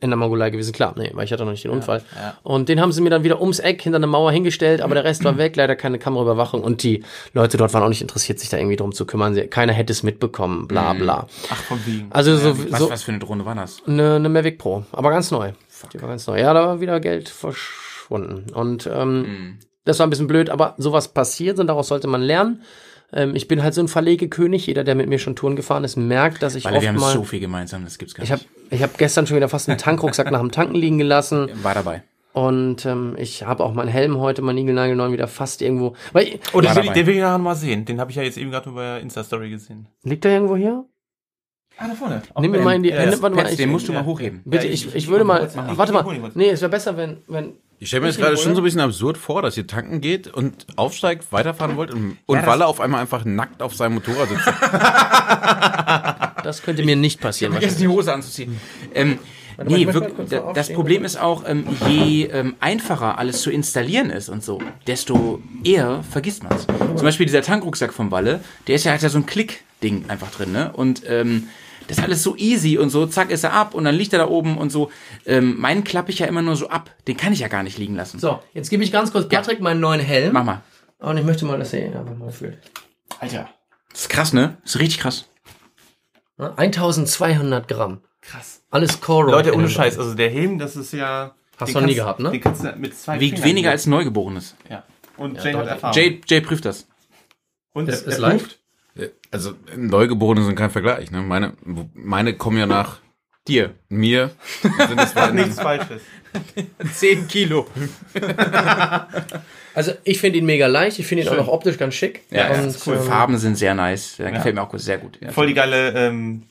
in 0.00 0.10
der 0.10 0.16
Mongolei 0.16 0.50
gewesen. 0.50 0.72
Klar, 0.72 0.94
nee, 0.96 1.10
weil 1.14 1.24
ich 1.24 1.32
hatte 1.32 1.44
noch 1.44 1.50
nicht 1.52 1.64
den 1.64 1.70
Unfall. 1.70 2.02
ja. 2.16 2.34
Und 2.42 2.68
den 2.68 2.80
haben 2.80 2.90
sie 2.90 3.02
mir 3.02 3.10
dann 3.10 3.22
wieder 3.22 3.40
ums 3.40 3.58
Eck 3.58 3.82
hinter 3.82 3.96
eine 3.96 4.06
Mauer 4.06 4.32
hingestellt, 4.32 4.80
aber 4.80 4.94
der 4.94 5.04
Rest 5.04 5.24
war 5.24 5.36
weg. 5.36 5.56
Leider 5.56 5.76
keine 5.76 5.98
Kameraüberwachung. 5.98 6.62
Und 6.62 6.82
die 6.82 7.04
Leute 7.34 7.56
dort 7.58 7.74
waren 7.74 7.82
auch 7.82 7.88
nicht 7.88 8.00
interessiert, 8.00 8.38
sich 8.38 8.48
da 8.48 8.56
irgendwie 8.56 8.76
drum 8.76 8.92
zu 8.92 9.04
kümmern. 9.04 9.34
Sie, 9.34 9.42
keiner 9.46 9.72
hätte 9.72 9.92
es 9.92 10.02
mitbekommen. 10.02 10.66
Bla, 10.66 10.94
bla. 10.94 11.26
Ach, 11.50 11.56
von 11.56 11.78
wegen. 11.86 12.06
Also 12.10 12.36
so, 12.36 12.56
Was, 12.70 12.80
so 12.80 12.90
was 12.90 13.02
für 13.02 13.10
eine 13.12 13.18
Drohne 13.20 13.44
war 13.44 13.54
das? 13.54 13.82
eine, 13.86 14.16
eine 14.16 14.28
Mavic 14.28 14.58
Pro, 14.58 14.84
aber 14.92 15.10
ganz 15.10 15.30
neu. 15.30 15.52
Die 15.92 16.00
war 16.00 16.08
ganz 16.08 16.26
neu. 16.26 16.40
Ja, 16.40 16.52
da 16.54 16.66
war 16.66 16.80
wieder 16.80 16.98
Geld 17.00 17.28
verschwunden. 17.28 18.52
Und 18.52 18.88
ähm, 18.92 19.58
das 19.84 19.98
war 19.98 20.06
ein 20.06 20.10
bisschen 20.10 20.26
blöd, 20.26 20.50
aber 20.50 20.74
sowas 20.78 21.08
passiert 21.08 21.58
und 21.58 21.66
daraus 21.66 21.88
sollte 21.88 22.06
man 22.06 22.22
lernen. 22.22 22.62
Ähm, 23.12 23.34
ich 23.34 23.48
bin 23.48 23.62
halt 23.62 23.74
so 23.74 23.80
ein 23.80 23.88
Verlegekönig. 23.88 24.66
Jeder, 24.66 24.84
der 24.84 24.94
mit 24.94 25.08
mir 25.08 25.18
schon 25.18 25.36
Touren 25.36 25.56
gefahren 25.56 25.84
ist, 25.84 25.96
merkt, 25.96 26.42
dass 26.42 26.54
ich 26.54 26.64
Weil 26.64 26.74
oft 26.74 26.82
wir 26.82 26.88
haben 26.90 26.96
mal... 26.98 27.12
so 27.12 27.24
viel 27.24 27.40
gemeinsam, 27.40 27.84
das 27.84 27.98
gibt's 27.98 28.14
gar 28.14 28.22
ich 28.24 28.30
nicht. 28.30 28.42
habe 28.44 28.50
ich 28.74 28.82
hab 28.82 28.98
gestern 28.98 29.26
schon 29.26 29.36
wieder 29.36 29.48
fast 29.48 29.68
einen 29.68 29.78
Tankrucksack 29.78 30.30
nach 30.30 30.40
dem 30.40 30.50
Tanken 30.52 30.74
liegen 30.76 30.98
gelassen. 30.98 31.48
war 31.62 31.74
dabei. 31.74 32.02
Und 32.32 32.86
ähm, 32.86 33.16
ich 33.18 33.42
habe 33.42 33.64
auch 33.64 33.74
meinen 33.74 33.88
Helm 33.88 34.18
heute, 34.18 34.40
mein 34.42 34.54
Nigelnagelneuen 34.54 35.12
wieder 35.12 35.26
fast 35.26 35.62
irgendwo... 35.62 35.96
Weil, 36.12 36.38
Oh, 36.52 36.60
den 36.60 36.76
will, 36.76 36.84
ich- 36.84 36.90
den 36.92 37.06
will 37.06 37.14
ich 37.14 37.20
nachher 37.20 37.38
noch 37.38 37.44
mal 37.44 37.56
sehen. 37.56 37.84
Den 37.84 37.98
habe 37.98 38.12
ich 38.12 38.16
ja 38.16 38.22
jetzt 38.22 38.38
eben 38.38 38.52
gerade 38.52 38.70
bei 38.70 39.00
Insta-Story 39.00 39.50
gesehen. 39.50 39.88
liegt 40.04 40.22
der 40.22 40.34
irgendwo 40.34 40.56
hier? 40.56 40.84
Ah, 41.76 41.88
da 41.88 41.94
vorne. 41.94 42.22
Nimm 42.38 42.52
mir 42.52 42.60
mal 42.60 42.76
in 42.76 42.84
die... 42.84 42.90
Ja, 42.90 43.04
Nimm- 43.06 43.20
warte 43.20 43.34
mal, 43.34 43.48
ich, 43.50 43.56
den 43.56 43.70
musst 43.70 43.88
du 43.88 43.92
ja. 43.92 44.00
mal 44.00 44.06
hochheben. 44.06 44.42
bitte, 44.44 44.66
Ja, 44.68 44.72
ich, 44.72 44.82
ich- 44.84 44.88
ich, 44.90 44.94
ich 44.94 45.08
würde 45.08 45.24
mal... 45.24 45.40
Warte 45.54 45.92
Ich 45.92 46.20
mal. 46.20 46.30
Nee, 46.34 46.50
es 46.50 46.60
wäre 46.60 46.70
besser, 46.70 46.96
wenn... 46.96 47.16
wenn 47.26 47.54
Ich 47.82 47.88
stelle 47.88 48.02
mir 48.02 48.08
Ich 48.10 48.16
jetzt 48.16 48.22
gerade 48.22 48.36
schon 48.36 48.54
so 48.54 48.60
ein 48.60 48.64
bisschen 48.64 48.80
absurd 48.80 49.16
vor, 49.16 49.40
dass 49.40 49.56
ihr 49.56 49.66
tanken 49.66 50.02
geht 50.02 50.28
und 50.28 50.66
aufsteigt, 50.76 51.32
weiterfahren 51.32 51.76
wollt 51.76 51.92
und, 51.94 52.18
und 52.26 52.36
das- 52.36 52.46
Walle 52.46 52.66
auf 52.66 52.78
einmal 52.78 53.00
einfach 53.00 53.24
nackt 53.24 53.62
auf 53.62 53.74
seinem 53.74 53.94
Motorrad 53.94 54.28
sitzt. 54.28 54.46
das 56.44 56.62
könnte 56.62 56.84
mir 56.84 56.94
nicht 56.94 57.20
passieren. 57.20 57.52
Vergessen 57.52 57.80
die 57.80 57.88
Hose 57.88 58.12
anzuziehen. 58.12 58.60
Ähm, 58.94 59.18
nee, 59.64 59.84
ich 59.84 59.94
wirklich, 59.94 60.28
das. 60.54 60.70
Problem 60.70 61.06
ist 61.06 61.18
auch, 61.18 61.44
ähm, 61.46 61.64
je 61.88 62.24
ähm, 62.26 62.54
einfacher 62.60 63.16
alles 63.18 63.40
zu 63.40 63.50
installieren 63.50 64.10
ist 64.10 64.28
und 64.28 64.44
so, 64.44 64.60
desto 64.86 65.40
eher 65.64 66.02
vergisst 66.10 66.42
man 66.42 66.52
es. 66.52 66.66
Zum 66.66 67.02
Beispiel 67.02 67.24
dieser 67.24 67.40
Tankrucksack 67.40 67.94
vom 67.94 68.10
Walle, 68.10 68.44
der 68.66 68.74
ist 68.76 68.84
ja, 68.84 68.92
hat 68.92 69.00
ja 69.00 69.08
so 69.08 69.16
ein 69.16 69.24
Klick-Ding 69.24 70.04
einfach 70.08 70.30
drin, 70.30 70.52
ne? 70.52 70.70
Und 70.74 71.02
ähm, 71.06 71.48
das 71.90 71.98
ist 71.98 72.04
alles 72.04 72.22
so 72.22 72.36
easy 72.36 72.78
und 72.78 72.90
so, 72.90 73.06
zack, 73.06 73.30
ist 73.30 73.44
er 73.44 73.52
ab 73.52 73.74
und 73.74 73.84
dann 73.84 73.94
liegt 73.94 74.12
er 74.12 74.20
da 74.20 74.28
oben 74.28 74.56
und 74.58 74.70
so. 74.70 74.90
Ähm, 75.26 75.58
meinen 75.58 75.84
klappe 75.84 76.10
ich 76.10 76.20
ja 76.20 76.26
immer 76.26 76.42
nur 76.42 76.56
so 76.56 76.68
ab. 76.68 76.90
Den 77.08 77.16
kann 77.16 77.32
ich 77.32 77.40
ja 77.40 77.48
gar 77.48 77.62
nicht 77.62 77.78
liegen 77.78 77.96
lassen. 77.96 78.18
So, 78.18 78.40
jetzt 78.54 78.70
gebe 78.70 78.82
ich 78.84 78.92
ganz 78.92 79.12
kurz 79.12 79.28
Patrick 79.28 79.60
meinen 79.60 79.80
neuen 79.80 80.00
Helm. 80.00 80.32
Mach 80.32 80.44
mal. 80.44 80.62
Und 80.98 81.16
ich 81.16 81.24
möchte 81.24 81.44
mal, 81.44 81.58
dass 81.58 81.72
er 81.72 81.86
ihn 81.86 81.96
einfach 81.96 82.16
mal 82.16 82.30
fühlt. 82.30 82.58
Alter. 83.18 83.48
Das 83.90 84.02
ist 84.02 84.08
krass, 84.08 84.32
ne? 84.32 84.58
Das 84.62 84.74
ist 84.76 84.80
richtig 84.80 85.00
krass. 85.00 85.28
Ne? 86.38 86.56
1200 86.56 87.66
Gramm. 87.68 88.00
Krass. 88.20 88.62
Alles 88.70 89.00
Core. 89.00 89.30
Leute, 89.30 89.54
ohne 89.54 89.68
Scheiß. 89.68 89.98
Also 89.98 90.14
der 90.14 90.30
Helm, 90.30 90.58
das 90.58 90.76
ist 90.76 90.92
ja... 90.92 91.34
Hast 91.58 91.74
du 91.74 91.80
noch 91.80 91.86
nie 91.86 91.94
gehabt, 91.94 92.20
ne? 92.20 92.30
Den 92.30 92.40
kannst 92.40 92.64
du 92.64 92.72
mit 92.76 92.96
zwei 92.96 93.20
Wiegt 93.20 93.34
Fingern 93.34 93.48
weniger 93.50 93.66
nehmen. 93.68 93.72
als 93.72 93.86
Neugeborenes. 93.86 94.54
Ja. 94.70 94.84
Und 95.18 95.42
Jay 95.42 95.52
hat. 95.52 95.66
Erfahrung. 95.66 95.94
Jay, 95.96 96.20
Jay 96.26 96.40
prüft 96.40 96.64
das. 96.64 96.86
Und 97.74 97.88
Ist- 97.88 98.06
er- 98.06 98.12
ist 98.12 98.18
er 98.18 98.30
prüft. 98.30 98.59
Also 99.30 99.54
Neugeborene 99.76 100.44
sind 100.44 100.56
kein 100.56 100.70
Vergleich. 100.70 101.10
Ne? 101.10 101.22
Meine, 101.22 101.52
meine 101.94 102.34
kommen 102.34 102.58
ja 102.58 102.66
nach 102.66 102.98
dir, 103.46 103.74
mir. 103.88 104.30
Sind 104.62 105.00
es 105.00 105.32
nichts 105.32 105.60
Falsches. 105.60 106.02
10 106.94 107.28
Kilo. 107.28 107.66
Also 109.72 109.92
ich 110.02 110.20
finde 110.20 110.40
ihn 110.40 110.46
mega 110.46 110.66
leicht. 110.66 110.98
Ich 110.98 111.06
finde 111.06 111.22
ihn 111.22 111.28
auch 111.28 111.36
noch 111.36 111.46
optisch 111.46 111.78
ganz 111.78 111.94
schick. 111.94 112.22
Ja, 112.32 112.52
ja, 112.52 112.60
Und, 112.60 112.66
ist 112.66 112.84
cool. 112.88 112.96
ähm, 112.96 113.02
Farben 113.04 113.38
sind 113.38 113.54
sehr 113.54 113.72
nice. 113.72 114.18
Ja, 114.18 114.28
gefällt 114.30 114.56
mir 114.56 114.62
auch 114.62 114.74
sehr 114.76 114.98
gut. 114.98 115.16
Ja. 115.20 115.30
Voll 115.30 115.46
die 115.46 115.54
geile 115.54 115.92
ähm, 115.92 116.42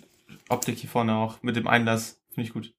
Optik 0.47 0.77
hier 0.77 0.89
vorne 0.89 1.13
auch. 1.15 1.35
Mit 1.41 1.57
dem 1.57 1.67
Einlass. 1.67 2.17
Finde 2.33 2.47
ich 2.47 2.53
gut. 2.53 2.71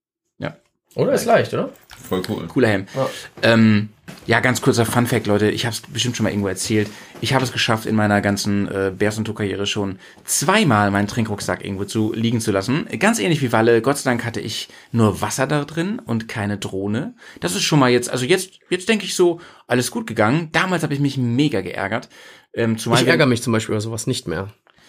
Oder 0.96 1.12
ist 1.12 1.24
leicht, 1.24 1.54
oder? 1.54 1.70
Voll 2.08 2.22
cool. 2.28 2.46
Cooler 2.48 2.68
Helm. 2.68 2.86
Ja. 2.94 3.08
Ähm, 3.42 3.90
ja, 4.26 4.40
ganz 4.40 4.60
kurzer 4.62 4.84
Fun 4.86 5.06
Fact, 5.06 5.26
Leute. 5.26 5.50
Ich 5.50 5.66
habe 5.66 5.74
es 5.74 5.80
bestimmt 5.82 6.16
schon 6.16 6.24
mal 6.24 6.30
irgendwo 6.30 6.48
erzählt. 6.48 6.88
Ich 7.20 7.34
habe 7.34 7.44
es 7.44 7.52
geschafft, 7.52 7.86
in 7.86 7.94
meiner 7.96 8.20
ganzen 8.20 8.68
äh, 8.68 8.92
Bears 8.96 9.18
und 9.18 9.34
karriere 9.34 9.66
schon 9.66 9.98
zweimal 10.24 10.90
meinen 10.90 11.08
Trinkrucksack 11.08 11.64
irgendwo 11.64 11.84
zu 11.84 12.12
liegen 12.12 12.40
zu 12.40 12.52
lassen. 12.52 12.86
Ganz 12.98 13.18
ähnlich 13.18 13.42
wie 13.42 13.52
Walle. 13.52 13.82
Gott 13.82 13.98
sei 13.98 14.10
Dank 14.10 14.24
hatte 14.24 14.40
ich 14.40 14.68
nur 14.92 15.20
Wasser 15.20 15.46
da 15.46 15.64
drin 15.64 16.00
und 16.04 16.28
keine 16.28 16.58
Drohne. 16.58 17.14
Das 17.40 17.54
ist 17.54 17.62
schon 17.62 17.78
mal 17.78 17.90
jetzt, 17.90 18.10
also 18.10 18.24
jetzt, 18.24 18.58
jetzt 18.68 18.88
denke 18.88 19.04
ich 19.04 19.14
so, 19.14 19.40
alles 19.66 19.90
gut 19.90 20.06
gegangen. 20.06 20.48
Damals 20.52 20.82
habe 20.82 20.94
ich 20.94 21.00
mich 21.00 21.16
mega 21.16 21.60
geärgert. 21.60 22.08
Ähm, 22.54 22.76
Ich 22.76 23.06
ärgere 23.06 23.26
mich 23.26 23.42
zum 23.42 23.52
Beispiel 23.52 23.74
über 23.74 23.80
sowas 23.80 24.06
nicht 24.06 24.26
mehr. 24.26 24.48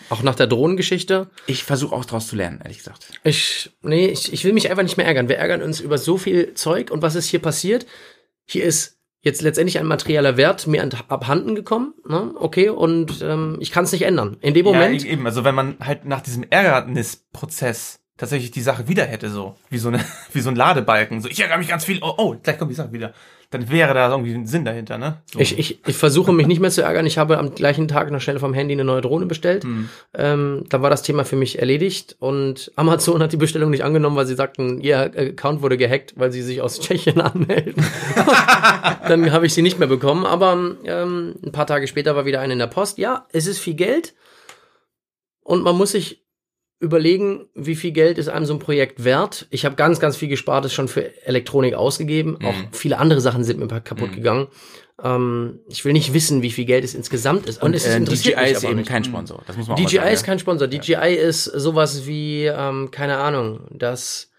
Auch 0.10 0.24
nach 0.24 0.36
der 0.36 0.48
Drohnengeschichte. 0.48 1.30
Ich 1.48 1.64
versuche 1.64 1.96
auch 1.96 2.04
daraus 2.04 2.28
zu 2.28 2.36
lernen, 2.36 2.60
ehrlich 2.62 2.80
gesagt. 2.80 3.08
Ich, 3.24 3.72
nee, 3.82 4.08
ich, 4.08 4.34
ich 4.34 4.44
will 4.44 4.52
mich 4.52 4.70
einfach 4.70 4.84
nicht 4.84 4.98
mehr 4.98 5.06
ärgern. 5.06 5.30
Wir 5.30 5.38
ärgern 5.38 5.62
uns 5.62 5.80
über 5.80 5.98
so 5.98 6.18
viel 6.18 6.54
Zeug 6.54 6.92
und 6.92 7.02
was 7.02 7.16
ist 7.16 7.28
hier 7.28 7.40
passiert? 7.40 7.86
Hier 8.46 8.66
ist 8.66 8.98
jetzt 9.22 9.42
letztendlich 9.42 9.80
ein 9.80 9.86
materieller 9.86 10.38
Wert 10.38 10.68
mir 10.68 10.88
abhanden 11.08 11.56
gekommen, 11.56 11.94
ne? 12.08 12.34
okay, 12.36 12.70
und 12.70 13.22
ähm, 13.22 13.58
ich 13.60 13.72
kann 13.72 13.84
es 13.84 13.92
nicht 13.92 14.04
ändern. 14.04 14.38
In 14.42 14.54
dem 14.54 14.66
Moment, 14.66 15.04
Ja, 15.04 15.12
eben, 15.12 15.26
also 15.26 15.44
wenn 15.44 15.56
man 15.56 15.76
halt 15.80 16.06
nach 16.06 16.22
diesem 16.22 16.44
Ärgernisprozess 16.50 18.01
tatsächlich 18.22 18.52
die 18.52 18.62
Sache 18.62 18.88
wieder 18.88 19.04
hätte, 19.06 19.32
so, 19.32 19.56
wie 19.72 19.80
so 19.80 19.88
eine, 19.90 20.00
wie 20.32 20.42
so 20.42 20.50
ein 20.50 20.56
Ladebalken, 20.56 21.22
so, 21.22 21.28
ich 21.28 21.40
ärgere 21.40 21.58
mich 21.58 21.68
ganz 21.68 21.84
viel, 21.84 22.00
oh, 22.04 22.14
oh, 22.18 22.36
gleich 22.42 22.60
kommt 22.60 22.70
die 22.70 22.76
Sache 22.76 22.94
wieder. 22.94 23.14
Dann 23.50 23.70
wäre 23.70 23.96
da 23.96 24.10
irgendwie 24.12 24.34
ein 24.34 24.46
Sinn 24.46 24.64
dahinter, 24.64 24.98
ne? 24.98 25.24
So. 25.26 25.40
ich, 25.40 25.58
ich, 25.60 25.80
ich 25.86 25.98
versuche 25.98 26.32
mich 26.32 26.48
nicht 26.48 26.62
mehr 26.62 26.70
zu 26.70 26.84
ärgern. 26.84 27.06
Ich 27.06 27.18
habe 27.18 27.38
am 27.38 27.54
gleichen 27.54 27.90
Tag 27.90 28.10
noch 28.10 28.22
schnell 28.22 28.40
vom 28.40 28.54
Handy 28.54 28.74
eine 28.74 28.86
neue 28.86 29.02
Drohne 29.02 29.26
bestellt. 29.26 29.66
Ähm, 30.14 30.64
dann 30.70 30.82
war 30.82 30.90
das 30.90 31.02
Thema 31.02 31.26
für 31.26 31.36
mich 31.36 31.60
erledigt 31.60 32.16
und 32.20 32.72
Amazon 32.78 33.22
hat 33.22 33.34
die 33.34 33.38
Bestellung 33.38 33.72
nicht 33.72 33.84
angenommen, 33.84 34.16
weil 34.16 34.28
sie 34.28 34.36
sagten, 34.36 34.80
ihr 34.80 35.00
Account 35.00 35.62
wurde 35.64 35.76
gehackt, 35.76 36.14
weil 36.16 36.32
sie 36.32 36.44
sich 36.44 36.62
aus 36.62 36.80
Tschechien 36.80 37.20
anmelden. 37.22 37.84
dann 39.08 39.32
habe 39.34 39.48
ich 39.48 39.54
sie 39.54 39.64
nicht 39.64 39.80
mehr 39.80 39.90
bekommen. 39.90 40.26
Aber 40.26 40.54
ähm, 40.86 41.36
ein 41.44 41.52
paar 41.52 41.68
Tage 41.68 41.88
später 41.88 42.16
war 42.16 42.26
wieder 42.26 42.40
eine 42.40 42.54
in 42.54 42.60
der 42.60 42.68
Post. 42.68 43.00
Ja, 43.00 43.26
es 43.34 43.48
ist 43.48 43.60
viel 43.60 43.74
Geld 43.74 44.14
und 45.42 45.64
man 45.64 45.76
muss 45.76 45.92
sich 45.92 46.22
überlegen, 46.82 47.46
wie 47.54 47.76
viel 47.76 47.92
Geld 47.92 48.18
ist 48.18 48.28
einem 48.28 48.46
so 48.46 48.54
ein 48.54 48.60
Projekt 48.60 49.04
wert. 49.04 49.48
Ich 49.52 49.66
habe 49.66 49.76
ganz, 49.76 50.00
ganz 50.00 50.18
viel 50.18 50.28
Gespartes 50.28 50.74
schon 50.74 50.88
für 50.88 51.26
Elektronik 51.26 51.76
ausgegeben. 51.76 52.40
Auch 52.44 52.56
viele 52.72 52.98
andere 52.98 53.22
Sachen 53.22 53.44
sind 53.44 53.60
mir 53.60 53.68
kaputt 53.82 54.14
gegangen. 54.14 54.48
Ähm, 55.04 55.60
ich 55.70 55.86
will 55.86 55.94
nicht 55.94 56.14
wissen, 56.14 56.42
wie 56.42 56.50
viel 56.52 56.66
Geld 56.66 56.84
es 56.84 56.96
insgesamt 56.96 57.48
ist. 57.48 57.62
Und, 57.62 57.76
es 57.76 57.86
äh, 57.86 57.96
interessiert 57.96 58.36
DJI 58.36 58.42
mich 58.42 58.52
ist 58.52 58.58
aber 58.58 58.72
eben 58.72 58.80
nicht. 58.80 58.90
kein 58.90 59.04
Sponsor. 59.04 59.44
Das 59.46 59.58
muss 59.58 59.68
man 59.68 59.78
auch 59.78 59.80
DJI 59.80 59.98
sagen, 59.98 60.14
ist 60.14 60.24
kein 60.24 60.40
Sponsor. 60.40 60.68
DJI 60.68 61.16
ist 61.16 61.46
sowas 61.46 62.08
wie, 62.08 62.46
ähm, 62.46 62.90
keine 62.90 63.18
Ahnung, 63.18 63.62
das 63.70 64.32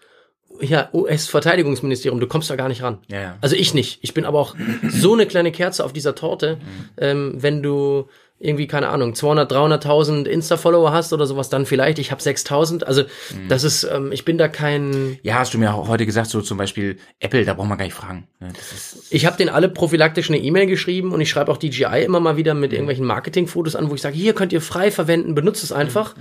ja, 0.61 0.89
US-Verteidigungsministerium, 0.93 2.19
du 2.19 2.27
kommst 2.27 2.49
da 2.49 2.55
gar 2.55 2.67
nicht 2.67 2.83
ran. 2.83 2.99
Ja, 3.07 3.21
ja. 3.21 3.37
Also 3.41 3.55
ich 3.55 3.73
nicht. 3.73 3.99
Ich 4.01 4.13
bin 4.13 4.25
aber 4.25 4.39
auch 4.39 4.55
so 4.89 5.13
eine 5.13 5.25
kleine 5.25 5.51
Kerze 5.51 5.83
auf 5.83 5.93
dieser 5.93 6.13
Torte. 6.13 6.57
Mhm. 6.57 6.89
Ähm, 6.97 7.33
wenn 7.37 7.63
du 7.63 8.07
irgendwie, 8.43 8.67
keine 8.67 8.89
Ahnung, 8.89 9.15
200, 9.15 9.51
300.000 9.51 10.25
Insta-Follower 10.25 10.91
hast 10.91 11.13
oder 11.13 11.25
sowas, 11.25 11.49
dann 11.49 11.65
vielleicht. 11.65 11.97
Ich 11.99 12.11
habe 12.11 12.21
6.000. 12.21 12.83
Also 12.83 13.03
Mhm. 13.03 13.47
das 13.47 13.63
ist, 13.63 13.83
ähm, 13.83 14.11
ich 14.11 14.25
bin 14.25 14.37
da 14.37 14.47
kein... 14.47 15.17
Ja, 15.23 15.35
hast 15.35 15.53
du 15.53 15.57
mir 15.57 15.73
auch 15.73 15.87
heute 15.87 16.05
gesagt, 16.05 16.29
so 16.29 16.41
zum 16.41 16.57
Beispiel 16.57 16.97
Apple, 17.19 17.45
da 17.45 17.53
braucht 17.53 17.69
man 17.69 17.77
gar 17.77 17.85
nicht 17.85 17.93
fragen. 17.95 18.27
ne? 18.39 18.49
Ist, 18.73 19.07
Ich 19.11 19.25
habe 19.25 19.37
denen 19.37 19.49
alle 19.49 19.69
prophylaktisch 19.69 20.29
eine 20.29 20.39
E-Mail 20.39 20.67
geschrieben 20.67 21.11
und 21.13 21.21
ich 21.21 21.29
schreibe 21.29 21.51
auch 21.51 21.57
DJI 21.57 22.03
immer 22.03 22.19
mal 22.19 22.37
wieder 22.37 22.53
mit 22.53 22.71
irgendwelchen 22.73 23.05
Marketingfotos 23.05 23.75
an, 23.75 23.89
wo 23.89 23.95
ich 23.95 24.01
sage, 24.01 24.15
hier 24.15 24.33
könnt 24.33 24.51
ihr 24.53 24.61
frei 24.61 24.91
verwenden, 24.91 25.35
benutzt 25.35 25.63
es 25.63 25.71
einfach. 25.71 26.15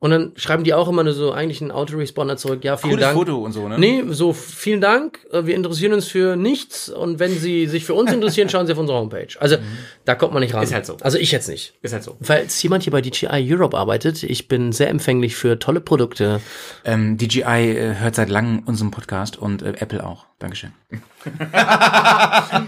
Und 0.00 0.10
dann 0.12 0.32
schreiben 0.36 0.64
die 0.64 0.72
auch 0.72 0.88
immer 0.88 1.04
nur 1.04 1.12
so 1.12 1.30
eigentlich 1.30 1.60
einen 1.60 1.70
Autoresponder 1.70 2.38
zurück. 2.38 2.64
Ja, 2.64 2.78
vielen 2.78 2.92
cooles 2.94 3.04
Dank. 3.04 3.16
Foto 3.18 3.36
und 3.44 3.52
so, 3.52 3.68
ne? 3.68 3.78
Nee, 3.78 4.02
so 4.08 4.32
vielen 4.32 4.80
Dank. 4.80 5.20
äh, 5.30 5.44
Wir 5.44 5.54
interessieren 5.54 5.92
uns 5.92 6.08
für 6.08 6.36
nichts 6.36 6.88
und 6.88 7.18
wenn 7.18 7.32
Sie 7.38 7.66
sich 7.66 7.84
für 7.84 7.92
uns 7.92 8.10
interessieren, 8.10 8.48
schauen 8.48 8.66
Sie 8.66 8.72
auf 8.72 8.78
unsere 8.78 8.98
Homepage. 8.98 9.28
Also 9.38 9.56
da 10.06 10.14
kommt 10.14 10.32
man 10.32 10.42
nicht 10.42 10.54
ran. 10.54 10.62
Ist 10.62 10.72
halt 10.72 10.86
so. 10.86 10.96
Also 11.02 11.18
ich 11.18 11.30
jetzt 11.32 11.48
nicht. 11.50 11.74
Ist 11.82 11.92
halt 11.92 12.02
so. 12.02 12.16
Falls 12.22 12.62
jemand 12.62 12.82
hier 12.84 12.92
bei 12.92 13.02
DJI 13.02 13.28
Europe 13.54 13.76
arbeitet, 13.76 14.22
ich 14.22 14.48
bin 14.48 14.72
sehr 14.72 14.88
empfänglich 14.88 15.36
für 15.36 15.58
tolle 15.58 15.80
Produkte. 15.80 16.40
Ähm, 16.86 17.18
DJI 17.18 17.42
äh, 17.76 17.94
hört 17.96 18.14
seit 18.14 18.30
langem 18.30 18.60
unseren 18.64 18.90
Podcast 18.90 19.36
und 19.38 19.60
äh, 19.60 19.74
Apple 19.80 20.02
auch. 20.06 20.24
Dankeschön. 20.38 20.72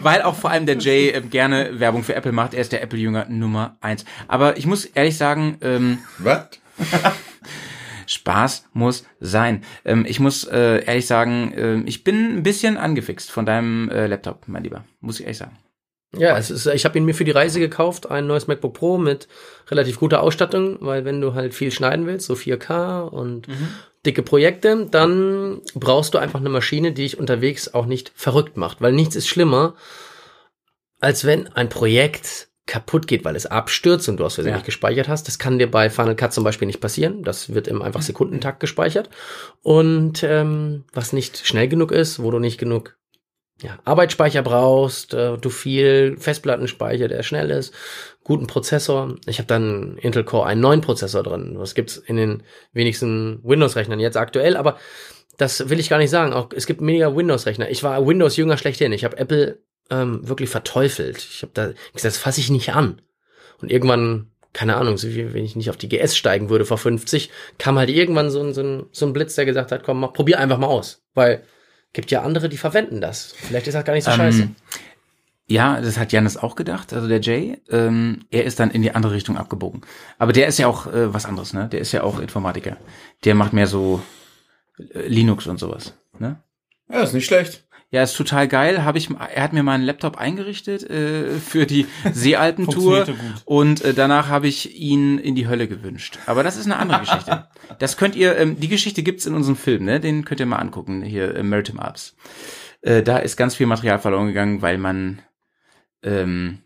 Weil 0.03 0.23
auch 0.23 0.35
vor 0.35 0.51
allem 0.51 0.67
der 0.67 0.77
Jay 0.79 1.09
äh, 1.11 1.21
gerne 1.23 1.81
Werbung 1.81 2.03
für 2.05 2.15
Apple 2.15 2.33
macht. 2.33 2.55
Er 2.55 2.61
ist 2.61 2.73
der 2.73 2.83
Apple-Jünger 2.83 3.27
Nummer 3.29 3.77
eins. 3.81 4.05
Aber 4.29 4.57
ich 4.59 4.67
muss 4.67 4.85
ehrlich 4.85 5.17
sagen, 5.17 5.57
ähm, 5.63 5.99
Was? 6.19 6.49
Spaß 8.07 8.69
muss 8.73 9.05
sein. 9.21 9.65
Ähm, 9.85 10.05
ich 10.09 10.21
muss 10.21 10.45
äh, 10.45 10.85
ehrlich 10.85 11.07
sagen, 11.07 11.53
äh, 11.53 11.81
ich 11.89 12.05
bin 12.05 12.37
ein 12.37 12.43
bisschen 12.43 12.77
angefixt 12.77 13.31
von 13.31 13.47
deinem 13.47 13.89
äh, 13.89 14.07
Laptop, 14.07 14.43
mein 14.47 14.65
Lieber. 14.65 14.85
Muss 15.01 15.21
ich 15.21 15.27
ehrlich 15.27 15.39
sagen. 15.39 15.59
Ja, 16.15 16.37
es 16.37 16.51
ist, 16.51 16.67
ich 16.67 16.85
habe 16.85 16.99
ihn 16.99 17.07
mir 17.07 17.15
für 17.15 17.25
die 17.25 17.31
Reise 17.31 17.59
gekauft, 17.59 18.11
ein 18.11 18.27
neues 18.27 18.47
MacBook 18.47 18.75
Pro 18.75 18.99
mit 18.99 19.29
relativ 19.71 19.99
guter 19.99 20.23
Ausstattung, 20.23 20.77
weil 20.81 21.07
wenn 21.07 21.23
du 21.23 21.33
halt 21.33 21.55
viel 21.55 21.73
schneiden 21.73 22.07
willst, 22.07 22.27
so 22.27 22.35
4K 22.35 23.09
und 23.09 23.47
dicke 24.05 24.23
Projekte, 24.23 24.89
dann 24.91 25.63
brauchst 25.75 26.13
du 26.13 26.19
einfach 26.19 26.41
eine 26.41 26.51
Maschine, 26.51 26.93
die 26.93 27.05
dich 27.05 27.19
unterwegs 27.19 27.73
auch 27.73 27.87
nicht 27.87 28.13
verrückt 28.15 28.59
macht, 28.59 28.83
weil 28.83 28.93
nichts 28.93 29.17
ist 29.17 29.27
schlimmer, 29.27 29.75
als 31.01 31.25
wenn 31.25 31.49
ein 31.49 31.71
Projekt 31.71 32.49
kaputt 32.67 33.07
geht, 33.07 33.25
weil 33.25 33.35
es 33.37 33.47
abstürzt 33.47 34.09
und 34.09 34.19
du 34.19 34.25
aus 34.25 34.37
Versehen 34.37 34.53
Ja. 34.53 34.57
nicht 34.57 34.67
gespeichert 34.67 35.09
hast. 35.09 35.27
Das 35.27 35.39
kann 35.39 35.59
dir 35.59 35.71
bei 35.71 35.91
Final 35.91 36.15
Cut 36.15 36.33
zum 36.33 36.45
Beispiel 36.45 36.67
nicht 36.67 36.81
passieren. 36.81 37.23
Das 37.25 37.55
wird 37.55 37.67
im 37.69 37.83
einfach 37.83 38.03
Sekundentakt 38.03 38.61
gespeichert. 38.61 39.11
Und 39.63 40.23
ähm, 40.23 40.85
was 40.93 41.13
nicht 41.13 41.47
schnell 41.47 41.69
genug 41.69 41.91
ist, 41.91 42.23
wo 42.23 42.31
du 42.31 42.39
nicht 42.39 42.59
genug 42.59 42.97
ja, 43.61 43.79
Arbeitsspeicher 43.85 44.43
brauchst, 44.43 45.15
äh, 45.15 45.37
du 45.39 45.51
viel 45.51 46.17
Festplattenspeicher, 46.19 47.09
der 47.09 47.23
schnell 47.23 47.51
ist, 47.51 47.75
guten 48.25 48.47
Prozessor. 48.47 49.17
Ich 49.27 49.39
habe 49.39 49.47
dann 49.47 49.99
Intel 49.99 50.25
Core 50.25 50.49
i9 50.51 50.81
Prozessor 50.81 51.23
drin. 51.23 51.57
Das 51.59 51.75
gibt's 51.75 51.97
in 51.97 52.17
den 52.17 52.43
wenigsten 52.73 53.41
Windows-Rechnern 53.45 54.01
jetzt 54.01 54.17
aktuell, 54.17 54.57
aber 54.57 54.79
das 55.37 55.69
will 55.69 55.81
ich 55.81 55.89
gar 55.89 55.99
nicht 55.99 56.11
sagen. 56.11 56.33
Auch 56.33 56.49
es 56.55 56.67
gibt 56.67 56.81
mega 56.81 57.15
Windows-Rechner. 57.15 57.71
Ich 57.71 57.83
war 57.83 58.05
Windows-Jünger 58.07 58.57
schlechthin. 58.57 58.93
Ich 58.93 59.05
habe 59.05 59.17
Apple 59.19 59.63
ähm, 59.91 60.27
wirklich 60.27 60.51
verteufelt. 60.51 61.19
Ich 61.19 61.43
habe 61.43 61.53
da 61.55 61.67
gesagt, 61.67 62.05
das 62.05 62.17
fasse 62.17 62.41
ich 62.41 62.51
nicht 62.51 62.75
an. 62.75 63.01
Und 63.61 63.71
irgendwann, 63.71 64.31
keine 64.53 64.77
Ahnung, 64.77 64.97
so 64.97 65.09
wie 65.09 65.33
wenn 65.33 65.45
ich 65.45 65.57
nicht 65.57 65.71
auf 65.71 65.77
die 65.77 65.89
GS 65.89 66.17
steigen 66.17 66.51
würde 66.51 66.65
vor 66.65 66.79
50, 66.79 67.31
kam 67.59 67.79
halt 67.79 67.91
irgendwann 67.91 68.31
so 68.31 68.43
ein, 68.43 68.55
so 68.55 68.63
ein, 68.63 68.87
so 68.93 69.07
ein 69.07 69.13
Blitz, 69.13 69.35
der 69.35 69.45
gesagt 69.47 69.73
hat, 69.73 69.85
komm, 69.85 70.01
mach, 70.01 70.13
probier 70.13 70.39
einfach 70.39 70.59
mal 70.59 70.67
aus. 70.67 71.03
Weil 71.15 71.45
gibt 71.93 72.11
ja 72.11 72.23
andere, 72.23 72.49
die 72.49 72.57
verwenden 72.57 73.01
das. 73.01 73.35
Vielleicht 73.37 73.67
ist 73.67 73.75
das 73.75 73.85
gar 73.85 73.93
nicht 73.93 74.05
so 74.05 74.11
Ähm, 74.11 74.17
scheiße. 74.17 74.49
Ja, 75.47 75.81
das 75.81 75.99
hat 75.99 76.13
Janis 76.13 76.37
auch 76.37 76.57
gedacht, 76.57 76.93
also 76.93 77.09
der 77.09 77.21
Jay. 77.21 77.59
Ähm, 77.69 78.25
er 78.31 78.45
ist 78.45 78.59
dann 78.59 78.71
in 78.71 78.81
die 78.81 78.93
andere 78.93 79.13
Richtung 79.13 79.37
abgebogen. 79.37 79.83
Aber 80.19 80.33
der 80.33 80.47
ist 80.47 80.59
ja 80.59 80.67
auch 80.67 80.87
äh, 80.87 81.13
was 81.13 81.27
anderes, 81.27 81.53
ne? 81.53 81.69
Der 81.69 81.81
ist 81.81 81.93
ja 81.93 82.05
auch 82.05 82.21
Informatiker. 82.21 82.79
Der 83.25 83.35
macht 83.35 83.53
mehr 83.53 83.67
so 83.67 84.03
äh, 84.79 85.07
Linux 85.07 85.47
und 85.47 85.59
sowas, 85.59 85.95
ne? 86.19 86.43
Ja, 86.89 87.03
ist 87.03 87.13
nicht 87.13 87.27
schlecht. 87.27 87.67
Ja, 87.93 88.03
ist 88.03 88.17
total 88.17 88.49
geil. 88.49 88.87
Hab 88.87 88.97
ich, 88.97 89.11
er 89.11 89.43
hat 89.43 89.53
mir 89.53 89.63
meinen 89.63 89.85
Laptop 89.85 90.17
eingerichtet 90.17 90.89
äh, 90.89 91.35
für 91.35 91.67
die 91.67 91.87
Seealpentour 92.11 93.07
und 93.45 93.85
äh, 93.85 93.93
danach 93.93 94.29
habe 94.29 94.49
ich 94.49 94.75
ihn 94.81 95.19
in 95.19 95.35
die 95.35 95.47
Hölle 95.47 95.69
gewünscht. 95.69 96.19
Aber 96.25 96.43
das 96.43 96.57
ist 96.57 96.65
eine 96.65 96.79
andere 96.79 97.01
Geschichte. 97.01 97.49
Das 97.79 97.99
könnt 97.99 98.17
ihr, 98.17 98.39
ähm, 98.39 98.59
die 98.59 98.69
Geschichte 98.69 99.03
gibt's 99.03 99.27
in 99.27 99.35
unserem 99.35 99.57
Film, 99.57 99.85
ne? 99.85 100.01
Den 100.01 100.25
könnt 100.25 100.41
ihr 100.41 100.47
mal 100.47 100.57
angucken 100.57 101.03
hier, 101.03 101.35
äh, 101.35 101.43
Maritime 101.43 101.83
Alps. 101.83 102.17
Äh, 102.81 103.03
da 103.03 103.19
ist 103.19 103.37
ganz 103.37 103.57
viel 103.57 103.67
Material 103.67 103.99
verloren 103.99 104.29
gegangen, 104.29 104.63
weil 104.63 104.79
man 104.79 105.21
ähm, 106.03 106.61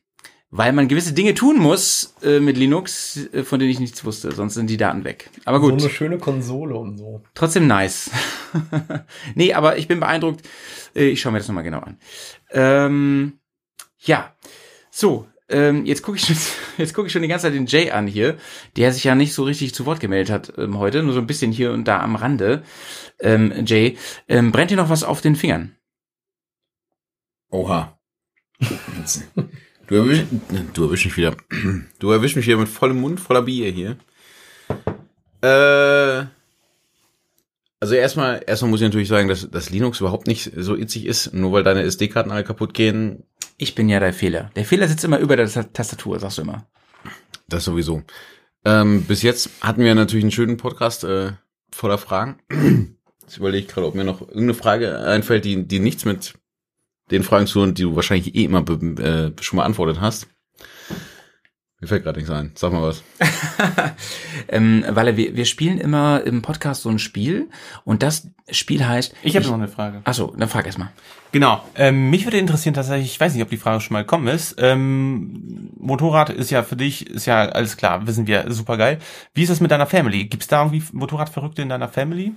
weil 0.51 0.73
man 0.73 0.89
gewisse 0.89 1.12
Dinge 1.12 1.35
tun 1.35 1.59
muss 1.59 2.14
äh, 2.23 2.40
mit 2.40 2.56
Linux, 2.56 3.16
äh, 3.32 3.43
von 3.43 3.59
denen 3.59 3.70
ich 3.73 3.81
nichts 3.81 4.05
wusste, 4.05 4.32
sonst 4.32 4.55
sind 4.55 4.68
die 4.70 4.77
Daten 4.77 5.05
weg. 5.05 5.31
Aber 5.44 5.60
gut. 5.60 5.81
So 5.81 5.86
eine 5.86 5.94
schöne 5.94 6.18
Konsole 6.18 6.77
und 6.77 6.97
so. 6.98 7.23
Trotzdem 7.35 7.66
nice. 7.66 8.10
nee, 9.35 9.52
aber 9.55 9.77
ich 9.78 9.89
bin 9.89 10.01
beeindruckt. 10.01 10.47
Äh, 10.94 11.09
Ich 11.09 11.20
schaue 11.20 11.32
mir 11.32 11.39
das 11.39 11.48
nochmal 11.48 11.64
genau 11.64 11.81
an. 11.81 11.98
Ähm, 12.51 13.39
ja, 14.01 14.35
so. 14.90 15.27
Ähm, 15.48 15.85
jetzt 15.86 16.02
gucke 16.02 16.18
ich, 16.18 16.24
schon- 16.27 16.36
jetzt 16.78 16.93
guck 16.93 17.06
ich 17.06 17.12
schon 17.12 17.23
die 17.23 17.28
ganze 17.28 17.44
Zeit 17.47 17.55
den 17.55 17.66
Jay 17.66 17.90
an 17.93 18.06
hier, 18.09 18.36
der 18.77 18.93
sich 18.93 19.05
ja 19.05 19.14
nicht 19.14 19.32
so 19.32 19.44
richtig 19.44 19.74
zu 19.74 19.86
Wort 19.86 20.01
gemeldet 20.01 20.31
hat 20.32 20.52
ähm, 20.59 20.77
heute, 20.78 21.02
nur 21.05 21.12
so 21.12 21.20
ein 21.20 21.27
bisschen 21.28 21.52
hier 21.52 21.70
und 21.73 21.85
da 21.85 22.01
am 22.01 22.16
Rande. 22.16 22.64
Ähm, 23.20 23.52
Jay, 23.64 23.97
ähm, 24.28 24.51
brennt 24.51 24.70
dir 24.73 24.77
noch 24.77 24.89
was 24.90 25.05
auf 25.05 25.20
den 25.20 25.36
Fingern? 25.36 25.77
Oha. 27.51 27.97
Du 29.89 29.95
erwischst, 29.95 30.27
du 30.75 30.85
erwischst 30.85 31.05
mich 31.07 31.17
wieder. 31.17 31.37
Du 31.99 32.11
erwischst 32.11 32.37
mich 32.37 32.47
wieder 32.47 32.59
mit 32.59 32.69
vollem 32.69 33.01
Mund, 33.01 33.21
voller 33.21 33.43
Bier 33.43 33.71
hier. 33.71 33.97
Äh, 35.43 36.27
also 37.81 37.95
erstmal, 37.95 38.43
erstmal 38.47 38.71
muss 38.71 38.81
ich 38.81 38.87
natürlich 38.87 39.09
sagen, 39.09 39.29
dass, 39.29 39.49
dass 39.51 39.71
Linux 39.71 40.01
überhaupt 40.01 40.27
nicht 40.27 40.51
so 40.57 40.77
itzig 40.77 41.07
ist, 41.07 41.33
nur 41.33 41.53
weil 41.53 41.63
deine 41.63 41.83
SD-Karten 41.83 42.31
alle 42.31 42.45
kaputt 42.45 42.75
gehen. 42.75 43.23
Ich 43.59 43.75
bin 43.75 43.89
ja 43.89 44.01
der 44.01 44.13
Fehler. 44.13 44.51
Der 44.57 44.65
Fehler 44.65 44.89
sitzt 44.89 45.05
immer 45.05 45.19
über 45.19 45.37
der 45.37 45.49
Ta- 45.49 45.63
Tastatur, 45.63 46.19
sagst 46.19 46.39
du 46.39 46.43
immer. 46.43 46.67
Das 47.49 47.65
sowieso. 47.65 48.03
Ähm, 48.65 49.03
bis 49.03 49.23
jetzt 49.23 49.51
hatten 49.61 49.83
wir 49.85 49.95
natürlich 49.95 50.25
einen 50.25 50.33
schönen 50.33 50.57
Podcast 50.57 51.05
äh, 51.05 51.33
voller 51.73 51.99
Fragen. 51.99 52.41
Jetzt 53.23 53.39
überlege 53.39 53.67
ich 53.67 53.73
gerade, 53.73 53.89
ob 53.89 53.97
mir 53.97 54.05
noch 54.05 54.21
irgendeine 54.21 54.55
Frage 54.55 55.01
einfällt, 55.01 55.45
die, 55.45 55.67
die 55.67 55.81
nichts 55.81 56.05
mit 56.05 56.35
den 57.11 57.23
Fragen 57.23 57.47
zu 57.47 57.65
die 57.66 57.83
du 57.83 57.97
wahrscheinlich 57.97 58.35
eh 58.35 58.45
immer 58.45 58.61
äh, 58.61 59.33
schon 59.41 59.57
mal 59.57 59.62
beantwortet 59.62 60.01
hast. 60.01 60.28
Mir 61.81 61.89
fällt 61.89 62.05
gerade 62.05 62.19
nichts 62.19 62.33
ein. 62.33 62.53
Sag 62.55 62.73
mal 62.73 62.83
was. 62.83 63.03
Ähm, 64.49 64.85
weil 64.89 65.16
wir, 65.16 65.35
wir 65.35 65.45
spielen 65.45 65.78
immer 65.78 66.23
im 66.23 66.41
Podcast 66.41 66.83
so 66.83 66.89
ein 66.89 67.01
Spiel 67.01 67.49
und 67.85 68.05
das 68.05 68.28
Spiel 68.51 68.87
heißt. 68.87 69.12
Ich 69.24 69.35
habe 69.35 69.45
noch 69.45 69.55
eine 69.55 69.66
Frage. 69.66 70.03
Achso, 70.05 70.33
dann 70.39 70.49
frag 70.49 70.66
erst 70.66 70.78
mal. 70.78 70.93
Genau. 71.33 71.65
Ähm, 71.74 72.11
mich 72.11 72.24
würde 72.24 72.39
interessieren 72.39 72.74
tatsächlich, 72.74 73.11
ich 73.11 73.20
weiß 73.20 73.35
nicht, 73.35 73.43
ob 73.43 73.51
die 73.51 73.57
Frage 73.57 73.81
schon 73.81 73.95
mal 73.95 74.03
gekommen 74.03 74.28
ist. 74.28 74.55
Ähm, 74.59 75.70
Motorrad 75.78 76.31
ist 76.31 76.51
ja 76.51 76.62
für 76.62 76.77
dich, 76.77 77.11
ist 77.11 77.27
ja 77.27 77.47
alles 77.47 77.77
klar, 77.77 78.07
wissen 78.07 78.28
wir, 78.28 78.53
super 78.53 78.77
geil. 78.77 79.01
Wie 79.35 79.43
ist 79.43 79.51
das 79.51 79.61
mit 79.61 79.73
deiner 79.73 79.87
Family? 79.87 80.27
Gibt's 80.27 80.47
da 80.47 80.62
irgendwie 80.65 80.85
Motorradverrückte 80.93 81.62
in 81.62 81.69
deiner 81.69 81.89
Family? 81.89 82.33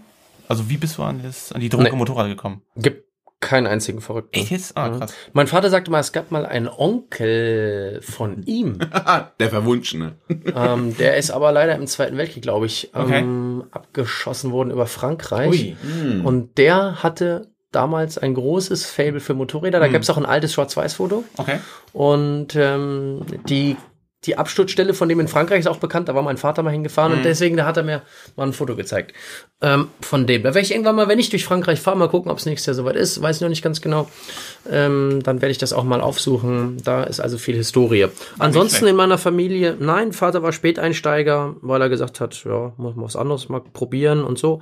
Also 0.48 0.68
wie 0.68 0.78
bist 0.78 0.98
du 0.98 1.04
an, 1.04 1.22
das, 1.22 1.52
an 1.52 1.62
die 1.62 1.70
Droge 1.70 1.84
Nee. 1.84 1.96
Motorrad 1.96 2.28
gekommen? 2.28 2.64
Gibt 2.76 3.04
keinen 3.42 3.68
einzigen 3.68 4.02
Verrückten. 4.02 4.38
Echt 4.38 4.52
jetzt? 4.52 4.76
Ah, 4.78 4.90
Mhm. 4.90 5.00
krass. 5.00 5.14
Mein 5.34 5.48
Vater 5.48 5.70
sagte 5.70 5.92
mal, 5.92 6.00
es 6.00 6.12
gab 6.12 6.30
mal 6.32 6.46
einen 6.46 6.68
Onkel 6.68 8.00
von 8.02 8.44
ihm. 8.44 8.80
Der 9.40 9.50
Verwunschene. 9.50 10.14
ähm, 10.56 10.96
der 10.98 11.18
ist 11.18 11.32
aber 11.32 11.52
leider 11.52 11.76
im 11.76 11.88
Zweiten 11.88 12.18
Weltkrieg, 12.18 12.44
glaube 12.44 12.66
ich, 12.66 12.92
Okay. 12.94 13.20
ähm, 13.20 13.64
abgeschossen 13.72 14.52
worden 14.52 14.72
über 14.72 14.88
Frankreich. 14.88 15.50
Ui. 15.50 16.22
Und 16.24 16.58
der 16.58 17.02
hatte 17.04 17.48
damals 17.72 18.18
ein 18.18 18.34
großes 18.34 18.86
Fable 18.86 19.20
für 19.20 19.34
Motorräder. 19.36 19.80
Da 19.80 19.86
Hm. 19.86 19.94
gab 19.94 20.02
es 20.02 20.10
auch 20.10 20.18
ein 20.18 20.26
altes 20.26 20.54
Schwarz-Weiß-Foto. 20.54 21.24
Okay. 21.38 21.60
Und 21.94 22.56
ähm, 22.56 23.22
die, 23.48 23.78
die 24.26 24.38
Absturzstelle 24.38 24.94
von 24.94 25.08
dem 25.08 25.20
in 25.22 25.28
Frankreich 25.30 25.60
ist 25.62 25.68
auch 25.68 25.78
bekannt. 25.78 26.10
Da 26.10 26.16
war 26.16 26.22
mein 26.22 26.38
Vater 26.38 26.62
mal 26.62 26.72
hingefahren 26.72 27.12
Hm. 27.14 27.20
und 27.20 27.24
deswegen, 27.26 27.56
da 27.56 27.66
hat 27.66 27.78
er 27.78 27.84
mir 27.84 28.02
mal 28.36 28.48
ein 28.48 28.54
Foto 28.54 28.76
gezeigt. 28.76 29.14
Ähm, 29.62 29.88
von 30.02 30.28
dem. 30.28 30.44
Da 30.44 30.50
werde 30.50 30.62
ich 30.66 30.72
irgendwann 30.72 30.96
mal, 30.96 31.08
wenn 31.08 31.20
ich 31.20 31.30
durch 31.30 31.46
Frankreich 31.46 31.80
fahre, 31.80 31.98
mal 31.98 32.10
gucken, 32.10 32.32
ob 32.32 32.38
es 32.38 32.46
nächstes 32.46 32.66
Jahr 32.68 32.74
soweit 32.76 32.96
ist. 32.96 33.22
Weiß 33.22 33.38
ich 33.38 33.42
noch 33.42 33.50
nicht 33.50 33.62
ganz 33.62 33.82
genau. 33.82 34.10
Ähm, 34.70 35.22
dann 35.24 35.42
werde 35.42 35.52
ich 35.52 35.58
das 35.58 35.74
auch 35.74 35.84
mal 35.84 36.02
aufsuchen. 36.02 36.78
Da 36.84 37.04
ist 37.04 37.20
also 37.20 37.38
viel 37.38 37.56
Historie. 37.56 38.08
Ansonsten 38.38 38.88
in 38.88 38.96
meiner 38.96 39.18
Familie, 39.18 39.76
nein, 39.80 40.12
Vater 40.14 40.44
war 40.44 40.52
Späteinsteiger, 40.52 41.56
weil 41.62 41.82
er 41.82 41.90
gesagt 41.90 42.20
hat, 42.20 42.44
ja, 42.46 42.74
muss 42.78 42.96
man 42.96 43.06
was 43.06 43.16
anderes 43.16 43.50
mal 43.50 43.62
probieren 43.62 44.24
und 44.24 44.38
so. 44.38 44.62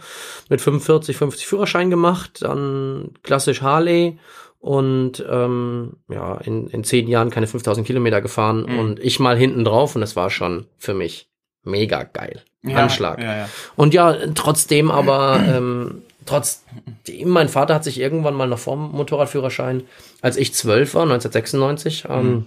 Mit 0.50 0.62
45, 0.62 1.18
50 1.18 1.48
Führerschein 1.48 1.90
gemacht, 1.90 2.40
dann 2.42 3.12
klassisch 3.24 3.62
Harley 3.62 4.20
und 4.60 5.24
ähm, 5.30 5.98
ja, 6.10 6.36
in, 6.38 6.68
in 6.68 6.84
zehn 6.84 7.08
Jahren 7.08 7.30
keine 7.30 7.48
5000 7.48 7.86
Kilometer 7.86 8.22
gefahren 8.22 8.66
Mhm. 8.68 8.80
und 8.80 9.00
ich 9.00 9.20
mal 9.20 9.38
hinten 9.38 9.64
drauf 9.64 9.96
und 9.96 10.02
das 10.02 10.16
war 10.16 10.30
schon 10.30 10.66
für 10.78 10.94
mich 10.94 11.30
mega 11.64 12.04
geil. 12.04 12.42
Ja, 12.64 12.78
Anschlag. 12.78 13.20
Ja, 13.20 13.38
ja. 13.38 13.50
Und 13.76 13.94
ja, 13.94 14.16
trotzdem 14.36 14.90
aber, 14.92 15.40
ähm, 15.48 16.02
trotzdem, 16.26 17.30
mein 17.30 17.50
Vater 17.50 17.76
hat 17.76 17.84
sich 17.84 18.00
irgendwann 18.00 18.34
mal 18.34 18.48
noch 18.48 18.60
vorm 18.60 18.92
Motorradführerschein, 18.92 19.84
als 20.22 20.38
ich 20.38 20.54
zwölf 20.54 20.94
war, 20.96 21.04
1996, 21.04 22.06
ähm, 22.10 22.46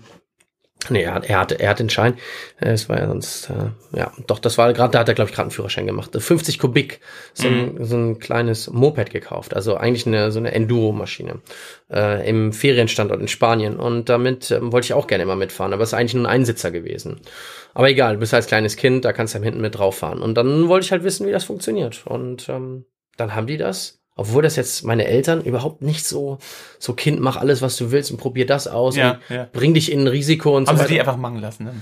nee, 0.89 1.03
er, 1.03 1.15
hat- 1.15 1.27
er 1.29 1.39
hatte, 1.39 1.61
er 1.61 1.71
hat 1.71 1.79
den 1.79 1.91
Schein, 1.91 2.15
Äh, 2.61 2.71
es 2.71 2.89
war 2.89 2.99
ja 2.99 3.07
sonst, 3.07 3.51
äh, 3.51 3.97
ja, 3.99 4.13
doch, 4.27 4.39
das 4.39 4.57
war 4.59 4.73
gerade, 4.73 4.93
da 4.93 5.01
hat 5.01 5.09
er, 5.09 5.15
glaube 5.15 5.29
ich, 5.31 5.35
gerade 5.35 5.45
einen 5.47 5.51
Führerschein 5.51 5.87
gemacht. 5.87 6.11
50 6.19 6.59
Kubik, 6.59 7.01
so 7.35 7.49
ein, 7.49 7.85
so 7.85 7.97
ein 7.97 8.19
kleines 8.19 8.71
Moped 8.71 9.11
gekauft, 9.11 9.55
also 9.55 9.77
eigentlich 9.77 10.07
eine, 10.07 10.33
so 10.33 10.39
eine 10.39 10.53
Enduro-Maschine, 10.53 11.41
äh, 11.93 12.29
im 12.29 12.53
Ferienstandort 12.53 13.21
in 13.21 13.29
Spanien. 13.29 13.77
Und 13.77 14.09
damit 14.09 14.51
ähm, 14.51 14.73
wollte 14.73 14.87
ich 14.87 14.95
auch 14.95 15.07
gerne 15.07 15.23
immer 15.25 15.37
mitfahren, 15.37 15.73
aber 15.73 15.83
es 15.83 15.91
ist 15.91 15.95
eigentlich 15.95 16.15
nur 16.15 16.25
ein 16.25 16.33
Einsitzer 16.35 16.71
gewesen. 16.71 17.21
Aber 17.75 17.89
egal, 17.91 18.15
du 18.15 18.21
bist 18.21 18.35
als 18.35 18.47
kleines 18.47 18.77
Kind, 18.77 19.05
da 19.05 19.13
kannst 19.13 19.35
du 19.35 19.39
hinten 19.43 19.61
mit 19.61 19.77
drauf 19.79 19.99
fahren. 19.99 20.23
Und 20.23 20.35
dann 20.35 20.69
wollte 20.69 20.85
ich 20.87 20.93
halt 20.93 21.05
wissen, 21.05 21.27
wie 21.27 21.33
das 21.33 21.45
funktioniert. 21.45 22.03
Und 22.07 22.49
ähm, 22.49 22.85
dann 23.17 23.35
haben 23.35 23.47
die 23.47 23.59
das. 23.59 24.00
Obwohl 24.21 24.43
das 24.43 24.57
jetzt 24.57 24.85
meine 24.85 25.07
Eltern 25.07 25.41
überhaupt 25.43 25.81
nicht 25.81 26.05
so, 26.05 26.37
so 26.79 26.93
Kind, 26.93 27.21
mach 27.21 27.39
alles, 27.39 27.63
was 27.63 27.79
du 27.79 27.91
willst 27.91 28.11
und 28.11 28.19
probier 28.19 28.45
das 28.45 28.69
aus 28.69 28.95
Ja, 28.95 29.13
und 29.13 29.35
ja. 29.35 29.49
bring 29.51 29.73
dich 29.73 29.91
in 29.91 30.01
ein 30.01 30.09
Risiko 30.09 30.55
und 30.59 30.69
Haben 30.69 30.77
so 30.77 30.83
sie 30.85 30.93
die 30.93 31.01
einfach 31.01 31.17
machen 31.17 31.39
lassen, 31.41 31.65
ne? 31.65 31.75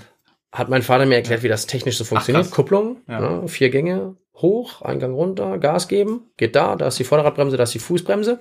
Hat 0.53 0.69
mein 0.69 0.83
Vater 0.83 1.05
mir 1.05 1.17
erklärt, 1.17 1.43
wie 1.43 1.49
das 1.49 1.67
technisch 1.67 1.99
so 1.99 2.05
funktioniert. 2.05 2.45
krass. 2.47 2.55
Kupplung, 2.55 2.99
Ja. 3.09 3.19
ne, 3.41 3.49
vier 3.49 3.71
Gänge, 3.71 4.15
hoch, 4.37 4.83
Eingang 4.83 5.15
runter, 5.15 5.59
Gas 5.59 5.89
geben, 5.89 6.31
geht 6.37 6.55
da, 6.55 6.77
da 6.77 6.87
ist 6.87 7.01
die 7.01 7.05
Vorderradbremse, 7.05 7.57
da 7.57 7.65
ist 7.65 7.75
die 7.75 7.81
Fußbremse. 7.81 8.39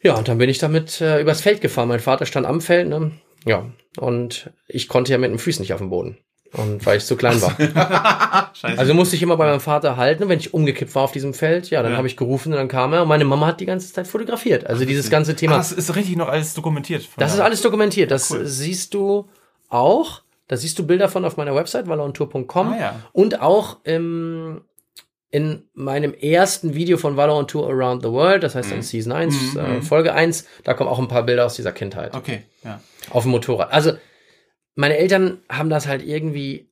Ja, 0.00 0.14
und 0.14 0.28
dann 0.28 0.38
bin 0.38 0.48
ich 0.48 0.56
damit 0.58 1.02
äh, 1.02 1.20
übers 1.20 1.42
Feld 1.42 1.60
gefahren. 1.60 1.88
Mein 1.88 2.00
Vater 2.00 2.24
stand 2.24 2.46
am 2.46 2.62
Feld, 2.62 2.88
ne? 2.88 3.12
Ja, 3.44 3.66
und 3.98 4.50
ich 4.68 4.88
konnte 4.88 5.12
ja 5.12 5.18
mit 5.18 5.30
den 5.30 5.38
Füßen 5.38 5.60
nicht 5.62 5.74
auf 5.74 5.80
dem 5.80 5.90
Boden. 5.90 6.16
Und 6.56 6.84
weil 6.86 6.98
ich 6.98 7.04
zu 7.04 7.16
klein 7.16 7.40
war. 7.42 7.56
Also 8.62 8.94
musste 8.94 9.16
ich 9.16 9.22
immer 9.22 9.36
bei 9.36 9.46
meinem 9.46 9.60
Vater 9.60 9.96
halten, 9.96 10.28
wenn 10.28 10.38
ich 10.38 10.54
umgekippt 10.54 10.94
war 10.94 11.02
auf 11.02 11.12
diesem 11.12 11.34
Feld. 11.34 11.70
Ja, 11.70 11.82
dann 11.82 11.92
Ja. 11.92 11.98
habe 11.98 12.06
ich 12.06 12.16
gerufen 12.16 12.52
und 12.52 12.58
dann 12.58 12.68
kam 12.68 12.92
er 12.92 13.02
und 13.02 13.08
meine 13.08 13.24
Mama 13.24 13.46
hat 13.48 13.60
die 13.60 13.66
ganze 13.66 13.92
Zeit 13.92 14.06
fotografiert. 14.06 14.66
Also 14.66 14.84
dieses 14.84 15.10
ganze 15.10 15.34
Thema. 15.36 15.54
Ah, 15.54 15.58
das 15.58 15.72
ist 15.72 15.94
richtig 15.96 16.16
noch 16.16 16.28
alles 16.28 16.54
dokumentiert. 16.54 17.08
Das 17.16 17.34
ist 17.34 17.40
alles 17.40 17.60
dokumentiert. 17.62 18.10
Das 18.10 18.30
Cool. 18.30 18.46
siehst 18.46 18.94
du 18.94 19.28
auch. 19.68 20.22
Da 20.48 20.56
siehst 20.56 20.78
du 20.78 20.86
Bilder 20.86 21.08
von 21.08 21.24
auf 21.24 21.36
meiner 21.36 21.54
Website, 21.54 21.88
valorandtour.com. 21.88 22.72
Ah, 22.72 22.76
ja. 22.78 23.00
Und 23.12 23.40
auch 23.40 23.78
im, 23.84 24.60
in 25.30 25.64
meinem 25.74 26.14
ersten 26.14 26.74
Video 26.74 26.96
von 26.98 27.16
Valorant 27.16 27.50
Tour 27.50 27.68
Around 27.68 28.02
the 28.02 28.10
World, 28.10 28.42
das 28.44 28.54
heißt 28.54 28.70
Mhm. 28.70 28.76
in 28.76 28.82
Season 28.82 29.12
1, 29.12 29.56
äh, 29.56 29.82
Folge 29.82 30.14
1, 30.14 30.46
da 30.62 30.74
kommen 30.74 30.88
auch 30.90 30.98
ein 30.98 31.08
paar 31.08 31.22
Bilder 31.24 31.46
aus 31.46 31.54
dieser 31.54 31.72
Kindheit. 31.72 32.14
Okay, 32.14 32.42
ja. 32.62 32.80
Auf 33.10 33.22
dem 33.24 33.32
Motorrad. 33.32 33.72
Also, 33.72 33.92
meine 34.74 34.96
Eltern 34.96 35.38
haben 35.48 35.70
das 35.70 35.86
halt 35.86 36.04
irgendwie 36.04 36.68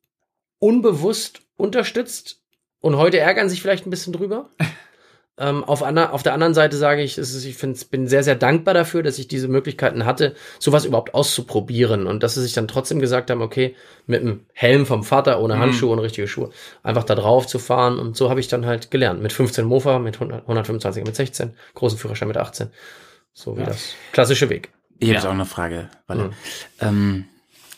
unbewusst 0.58 1.40
unterstützt 1.56 2.40
und 2.80 2.96
heute 2.96 3.18
ärgern 3.18 3.48
sich 3.48 3.62
vielleicht 3.62 3.86
ein 3.86 3.90
bisschen 3.90 4.12
drüber. 4.12 4.50
ähm, 5.38 5.64
auf, 5.64 5.82
ander, 5.82 6.12
auf 6.12 6.22
der 6.22 6.34
anderen 6.34 6.54
Seite 6.54 6.76
sage 6.76 7.02
ich, 7.02 7.16
ist, 7.16 7.44
ich 7.44 7.56
find's, 7.56 7.84
bin 7.84 8.06
sehr, 8.06 8.22
sehr 8.22 8.34
dankbar 8.34 8.74
dafür, 8.74 9.02
dass 9.02 9.18
ich 9.18 9.28
diese 9.28 9.48
Möglichkeiten 9.48 10.04
hatte, 10.04 10.34
sowas 10.58 10.84
überhaupt 10.84 11.14
auszuprobieren 11.14 12.06
und 12.06 12.22
dass 12.22 12.34
sie 12.34 12.42
sich 12.42 12.52
dann 12.52 12.68
trotzdem 12.68 13.00
gesagt 13.00 13.30
haben, 13.30 13.40
okay, 13.40 13.74
mit 14.06 14.20
einem 14.20 14.46
Helm 14.52 14.84
vom 14.84 15.04
Vater, 15.04 15.40
ohne 15.40 15.58
Handschuhe 15.58 15.92
und 15.92 16.00
richtige 16.00 16.28
Schuhe, 16.28 16.50
einfach 16.82 17.04
da 17.04 17.14
drauf 17.14 17.46
zu 17.46 17.58
fahren 17.58 17.98
und 17.98 18.16
so 18.16 18.30
habe 18.30 18.40
ich 18.40 18.48
dann 18.48 18.66
halt 18.66 18.90
gelernt. 18.90 19.22
Mit 19.22 19.32
15 19.32 19.64
Mofa, 19.64 19.98
mit 19.98 20.16
100, 20.16 20.42
125 20.42 21.04
mit 21.04 21.16
16, 21.16 21.54
großen 21.74 21.98
Führerschein 21.98 22.28
mit 22.28 22.36
18. 22.36 22.68
So 23.32 23.56
wie 23.56 23.64
das 23.64 23.94
klassische 24.12 24.50
Weg. 24.50 24.70
Ich 24.98 25.08
habe 25.08 25.16
jetzt 25.16 25.26
auch 25.26 25.32
eine 25.32 25.46
Frage, 25.46 25.88
Walle. 26.06 26.24
Mhm. 26.24 26.32
Ähm, 26.80 27.24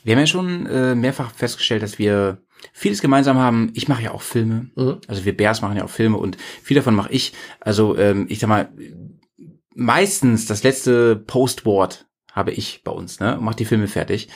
wir 0.05 0.14
haben 0.14 0.20
ja 0.20 0.26
schon 0.26 0.66
äh, 0.66 0.94
mehrfach 0.94 1.32
festgestellt, 1.32 1.82
dass 1.82 1.98
wir 1.98 2.39
vieles 2.72 3.01
gemeinsam 3.01 3.39
haben. 3.39 3.70
Ich 3.74 3.89
mache 3.89 4.02
ja 4.02 4.12
auch 4.12 4.22
Filme. 4.22 4.70
Mhm. 4.76 5.01
Also 5.09 5.24
wir 5.24 5.36
Bears 5.36 5.62
machen 5.62 5.76
ja 5.76 5.85
auch 5.85 5.90
Filme 5.90 6.18
und 6.18 6.36
viel 6.62 6.76
davon 6.76 6.94
mache 6.94 7.12
ich. 7.12 7.32
Also 7.60 7.97
ähm, 7.97 8.26
ich 8.28 8.39
sag 8.39 8.48
mal, 8.48 8.68
meistens 9.74 10.47
das 10.47 10.62
letzte 10.62 11.16
Postwort 11.16 12.06
habe 12.32 12.52
ich 12.52 12.82
bei 12.85 12.90
uns, 12.93 13.20
ne? 13.20 13.39
Mach 13.40 13.55
die 13.55 13.64
Filme 13.64 13.89
fertig. 13.89 14.28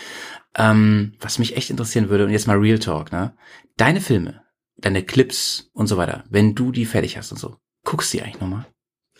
Ähm, 0.57 1.15
was 1.21 1.39
mich 1.39 1.57
echt 1.57 1.71
interessieren 1.71 2.09
würde, 2.09 2.25
und 2.25 2.31
jetzt 2.31 2.47
mal 2.47 2.57
Real 2.57 2.79
Talk, 2.79 3.13
ne? 3.13 3.35
Deine 3.77 4.01
Filme, 4.01 4.43
deine 4.77 5.03
Clips 5.03 5.71
und 5.73 5.87
so 5.87 5.97
weiter, 5.97 6.25
wenn 6.31 6.55
du 6.55 6.73
die 6.73 6.87
fertig 6.87 7.17
hast 7.17 7.33
und 7.33 7.39
so, 7.39 7.57
guckst 7.85 8.13
du 8.13 8.19
die 8.19 8.25
eigentlich 8.25 8.41
nochmal? 8.41 8.67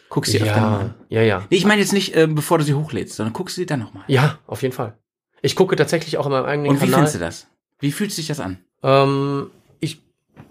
Guckst 0.09 0.33
du 0.33 0.39
die 0.39 0.45
öfter 0.45 0.61
nochmal? 0.61 0.95
Ja, 1.09 1.21
ja, 1.21 1.27
ja. 1.27 1.47
Nee, 1.51 1.57
ich 1.57 1.67
meine 1.67 1.81
jetzt 1.81 1.93
nicht, 1.93 2.17
ähm, 2.17 2.35
bevor 2.35 2.59
du 2.59 2.65
sie 2.65 2.75
hochlädst, 2.75 3.17
sondern 3.17 3.33
guckst 3.33 3.57
du 3.57 3.61
sie 3.61 3.67
dann 3.67 3.81
nochmal. 3.81 4.05
Ja, 4.07 4.39
auf 4.47 4.63
jeden 4.63 4.75
Fall. 4.75 4.99
Ich 5.43 5.57
gucke 5.57 5.77
tatsächlich 5.77 6.19
auch 6.19 6.27
in 6.27 6.33
meinem 6.33 6.45
eigenen 6.47 6.71
Und 6.71 6.77
wie 6.77 6.85
Kanal. 6.87 6.95
findest 6.97 7.15
du 7.15 7.19
das? 7.21 7.47
Wie 7.81 7.93
fühlt 7.93 8.13
sich 8.13 8.27
das 8.27 8.41
an? 8.41 8.59
Ähm, 8.83 9.51
ich, 9.81 10.01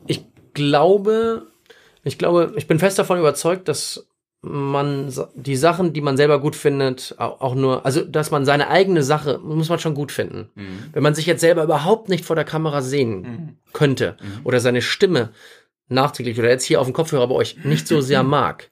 ich 0.06 0.24
glaube, 0.54 1.48
ich 2.04 2.18
glaube, 2.18 2.54
ich 2.56 2.68
bin 2.68 2.80
fest 2.80 2.98
davon 3.00 3.20
überzeugt, 3.20 3.68
dass 3.68 4.08
man 4.42 5.12
die 5.36 5.56
Sachen, 5.58 5.94
die 5.94 6.00
man 6.02 6.16
selber 6.16 6.40
gut 6.40 6.56
findet, 6.56 7.16
au- 7.18 7.38
auch 7.40 7.56
nur, 7.56 7.86
also 7.86 8.02
dass 8.06 8.32
man 8.32 8.46
seine 8.46 8.70
eigene 8.70 9.04
Sache 9.04 9.40
muss 9.40 9.68
man 9.70 9.80
schon 9.80 9.96
gut 9.96 10.12
finden. 10.12 10.50
Wenn 10.94 11.04
man 11.04 11.16
sich 11.16 11.26
jetzt 11.26 11.42
selber 11.42 11.64
überhaupt 11.64 12.08
nicht 12.08 12.24
vor 12.24 12.36
der 12.36 12.46
Kamera 12.46 12.82
sehen 12.82 13.58
könnte 13.74 14.16
oder 14.44 14.60
seine 14.60 14.82
Stimme 14.82 15.30
nachträglich 15.90 16.38
oder 16.40 16.50
jetzt 16.50 16.64
hier 16.66 16.80
auf 16.80 16.88
dem 16.88 16.94
Kopfhörer 16.94 17.28
bei 17.28 17.36
euch 17.36 17.58
nicht 17.64 17.88
so 17.88 18.00
sehr 18.00 18.24
mag, 18.40 18.70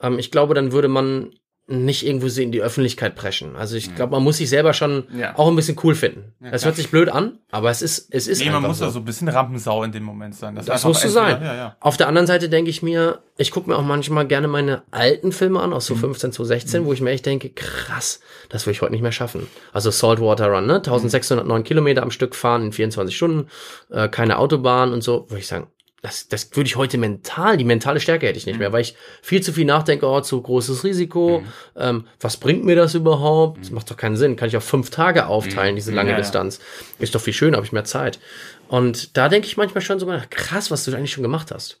ähm, 0.00 0.18
ich 0.18 0.30
glaube, 0.30 0.54
dann 0.54 0.72
würde 0.72 0.88
man 0.88 1.30
nicht 1.70 2.06
irgendwo 2.06 2.28
so 2.28 2.40
in 2.40 2.50
die 2.50 2.62
Öffentlichkeit 2.62 3.14
preschen. 3.14 3.54
Also 3.54 3.76
ich 3.76 3.94
glaube, 3.94 4.12
man 4.12 4.22
muss 4.24 4.38
sich 4.38 4.48
selber 4.48 4.72
schon 4.72 5.04
Ja. 5.14 5.36
auch 5.36 5.48
ein 5.48 5.54
bisschen 5.56 5.76
cool 5.84 5.94
finden. 5.94 6.32
Ja, 6.40 6.50
das 6.50 6.64
hört 6.64 6.76
sich 6.76 6.90
blöd 6.90 7.10
an, 7.10 7.38
aber 7.50 7.68
es 7.70 7.82
ist, 7.82 8.08
es 8.10 8.26
ist 8.26 8.38
Nee, 8.42 8.48
man 8.50 8.62
muss 8.62 8.78
so. 8.78 8.86
da 8.86 8.90
so 8.90 9.00
ein 9.00 9.04
bisschen 9.04 9.28
Rampensau 9.28 9.82
in 9.84 9.92
dem 9.92 10.02
Moment 10.02 10.34
sein. 10.34 10.54
Das, 10.54 10.64
Das 10.64 10.84
musst 10.84 11.04
du 11.04 11.08
sein. 11.10 11.42
Ja. 11.42 11.76
Auf 11.80 11.98
der 11.98 12.08
anderen 12.08 12.26
Seite 12.26 12.48
denke 12.48 12.70
ich 12.70 12.82
mir, 12.82 13.18
ich 13.36 13.50
gucke 13.50 13.68
mir 13.68 13.76
auch 13.76 13.82
manchmal 13.84 14.26
gerne 14.26 14.48
meine 14.48 14.82
alten 14.92 15.30
Filme 15.30 15.60
an, 15.60 15.74
aus 15.74 15.84
so 15.84 15.94
15, 15.94 16.32
2016, 16.32 16.86
wo 16.86 16.92
ich 16.94 17.02
mir 17.02 17.10
echt 17.10 17.26
denke, 17.26 17.50
krass, 17.50 18.20
das 18.48 18.64
will 18.64 18.72
ich 18.72 18.80
heute 18.80 18.92
nicht 18.92 19.02
mehr 19.02 19.12
schaffen. 19.12 19.46
Also 19.74 19.90
Saltwater 19.90 20.48
Run, 20.48 20.66
ne? 20.66 20.76
1609 20.76 21.64
Kilometer 21.64 22.02
am 22.02 22.10
Stück 22.10 22.34
fahren 22.34 22.62
in 22.62 22.72
24 22.72 23.14
Stunden, 23.14 23.48
äh, 23.90 24.08
keine 24.08 24.38
Autobahn 24.38 24.92
und 24.94 25.02
so, 25.04 25.26
würde 25.28 25.40
ich 25.40 25.46
sagen, 25.46 25.66
das, 26.02 26.28
das 26.28 26.54
würde 26.54 26.68
ich 26.68 26.76
heute 26.76 26.96
mental, 26.96 27.56
die 27.56 27.64
mentale 27.64 27.98
Stärke 27.98 28.26
hätte 28.26 28.38
ich 28.38 28.46
nicht 28.46 28.58
mehr, 28.58 28.72
weil 28.72 28.82
ich 28.82 28.94
viel 29.20 29.42
zu 29.42 29.52
viel 29.52 29.64
nachdenke, 29.64 30.06
oh, 30.06 30.20
zu 30.20 30.40
großes 30.40 30.84
Risiko, 30.84 31.42
ähm, 31.76 32.06
was 32.20 32.36
bringt 32.36 32.64
mir 32.64 32.76
das 32.76 32.94
überhaupt? 32.94 33.60
Das 33.60 33.70
macht 33.70 33.90
doch 33.90 33.96
keinen 33.96 34.16
Sinn, 34.16 34.36
kann 34.36 34.48
ich 34.48 34.56
auf 34.56 34.64
fünf 34.64 34.90
Tage 34.90 35.26
aufteilen, 35.26 35.74
diese 35.74 35.90
lange 35.92 36.10
Ja, 36.10 36.16
ja. 36.16 36.22
Distanz. 36.22 36.60
Ist 37.00 37.14
doch 37.14 37.20
viel 37.20 37.32
schöner, 37.32 37.56
habe 37.56 37.66
ich 37.66 37.72
mehr 37.72 37.84
Zeit. 37.84 38.20
Und 38.68 39.16
da 39.16 39.28
denke 39.28 39.48
ich 39.48 39.56
manchmal 39.56 39.80
schon 39.80 39.98
sogar, 39.98 40.20
krass, 40.26 40.70
was 40.70 40.84
du 40.84 40.94
eigentlich 40.94 41.12
schon 41.12 41.22
gemacht 41.22 41.50
hast. 41.50 41.80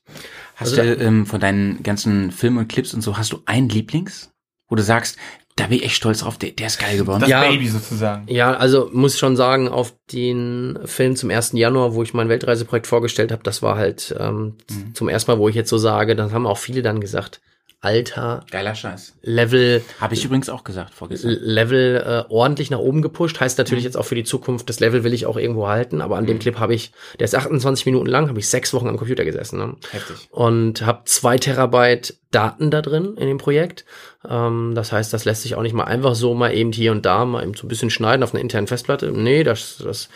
Hast 0.56 0.76
Also 0.78 0.82
du 0.82 0.94
ähm, 1.00 1.26
von 1.26 1.40
deinen 1.40 1.82
ganzen 1.82 2.32
Filmen 2.32 2.58
und 2.58 2.68
Clips 2.68 2.94
und 2.94 3.02
so, 3.02 3.16
hast 3.16 3.32
du 3.32 3.42
einen 3.46 3.68
Lieblings? 3.68 4.30
wo 4.68 4.76
du 4.76 4.82
sagst, 4.82 5.16
da 5.58 5.66
bin 5.66 5.78
ich 5.78 5.84
echt 5.84 5.96
stolz 5.96 6.20
drauf, 6.20 6.38
der, 6.38 6.50
der 6.52 6.66
ist 6.68 6.78
geil 6.78 6.96
geworden. 6.96 7.20
Das 7.20 7.28
Ja. 7.28 7.42
Baby 7.48 7.68
sozusagen. 7.68 8.24
Ja, 8.28 8.54
also 8.54 8.88
muss 8.92 9.18
schon 9.18 9.36
sagen, 9.36 9.68
auf 9.68 9.94
den 10.12 10.78
Film 10.84 11.16
zum 11.16 11.30
1. 11.30 11.52
Januar, 11.52 11.94
wo 11.94 12.02
ich 12.02 12.14
mein 12.14 12.28
Weltreiseprojekt 12.28 12.86
vorgestellt 12.86 13.32
habe, 13.32 13.42
das 13.42 13.62
war 13.62 13.76
halt 13.76 14.14
ähm, 14.18 14.54
Mhm. 14.70 14.94
zum 14.94 15.08
ersten 15.08 15.30
Mal, 15.30 15.38
wo 15.38 15.48
ich 15.48 15.54
jetzt 15.54 15.70
so 15.70 15.78
sage, 15.78 16.16
dann 16.16 16.32
haben 16.32 16.46
auch 16.46 16.58
viele 16.58 16.82
dann 16.82 17.00
gesagt, 17.00 17.40
Alter, 17.80 18.44
Geiler 18.50 18.74
Scheiß. 18.74 19.14
Level, 19.22 19.84
Habe 20.00 20.14
ich 20.14 20.24
übrigens 20.24 20.48
auch 20.48 20.64
gesagt 20.64 20.94
vorgestern. 20.94 21.30
Level 21.40 22.24
äh, 22.28 22.32
ordentlich 22.32 22.70
nach 22.70 22.80
oben 22.80 23.02
gepusht. 23.02 23.38
Heißt 23.38 23.56
Mhm. 23.56 23.62
natürlich 23.62 23.84
jetzt 23.84 23.96
auch 23.96 24.04
für 24.04 24.16
die 24.16 24.24
Zukunft, 24.24 24.68
das 24.68 24.80
Level 24.80 25.04
will 25.04 25.14
ich 25.14 25.26
auch 25.26 25.36
irgendwo 25.36 25.68
halten, 25.68 26.00
aber 26.00 26.16
an 26.16 26.26
dem 26.26 26.40
Clip 26.40 26.58
habe 26.58 26.74
ich, 26.74 26.90
der 27.20 27.26
ist 27.26 27.36
28 27.36 27.86
Minuten 27.86 28.06
lang, 28.06 28.28
habe 28.28 28.40
ich 28.40 28.48
sechs 28.48 28.72
Wochen 28.74 28.88
am 28.88 28.96
Computer 28.96 29.24
gesessen. 29.24 29.58
Ne? 29.60 29.76
Heftig. 29.92 30.28
und 30.32 30.84
habe 30.84 31.02
zwei 31.04 31.38
Terabyte 31.38 32.14
Daten 32.32 32.70
da 32.72 32.82
drin 32.82 33.14
in 33.16 33.28
dem 33.28 33.38
Projekt. 33.38 33.84
Ähm, 34.28 34.72
das 34.74 34.90
heißt, 34.90 35.12
das 35.12 35.24
lässt 35.24 35.42
sich 35.42 35.54
auch 35.54 35.62
nicht 35.62 35.72
mal 35.74 35.84
einfach 35.84 36.16
so 36.16 36.34
mal 36.34 36.52
eben 36.52 36.72
hier 36.72 36.90
und 36.90 37.06
da 37.06 37.24
mal 37.24 37.44
eben 37.44 37.54
so 37.54 37.64
ein 37.64 37.68
bisschen 37.68 37.90
schneiden 37.90 38.24
auf 38.24 38.34
einer 38.34 38.40
internen 38.42 38.66
Festplatte. 38.66 39.12
Nee, 39.12 39.44
das, 39.44 39.78
das 39.84 40.08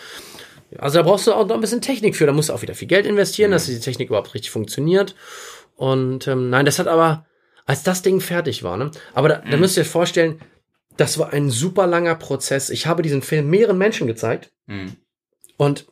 also 0.78 0.98
da 0.98 1.02
brauchst 1.04 1.26
du 1.28 1.32
auch 1.32 1.46
noch 1.46 1.54
ein 1.54 1.60
bisschen 1.60 1.80
Technik 1.80 2.16
für. 2.16 2.26
Da 2.26 2.32
musst 2.32 2.48
du 2.48 2.54
auch 2.54 2.62
wieder 2.62 2.74
viel 2.74 2.88
Geld 2.88 3.06
investieren, 3.06 3.50
dass 3.52 3.66
diese 3.66 3.80
Technik 3.80 4.08
überhaupt 4.08 4.34
richtig 4.34 4.50
funktioniert. 4.50 5.14
Und 5.76 6.26
ähm, 6.28 6.50
nein, 6.50 6.64
das 6.66 6.78
hat 6.78 6.88
aber, 6.88 7.24
als 7.66 7.82
das 7.82 8.02
Ding 8.02 8.20
fertig 8.20 8.62
war, 8.62 8.76
ne? 8.76 8.90
Aber 9.14 9.28
da, 9.28 9.42
da 9.48 9.56
müsst 9.56 9.76
ihr 9.76 9.82
euch 9.82 9.88
vorstellen, 9.88 10.40
das 10.96 11.18
war 11.18 11.32
ein 11.32 11.50
super 11.50 11.86
langer 11.86 12.14
Prozess. 12.16 12.70
Ich 12.70 12.86
habe 12.86 13.02
diesen 13.02 13.22
Film 13.22 13.48
mehreren 13.48 13.78
Menschen 13.78 14.06
gezeigt. 14.06 14.50
Mhm. 14.66 14.96
Und 15.56 15.86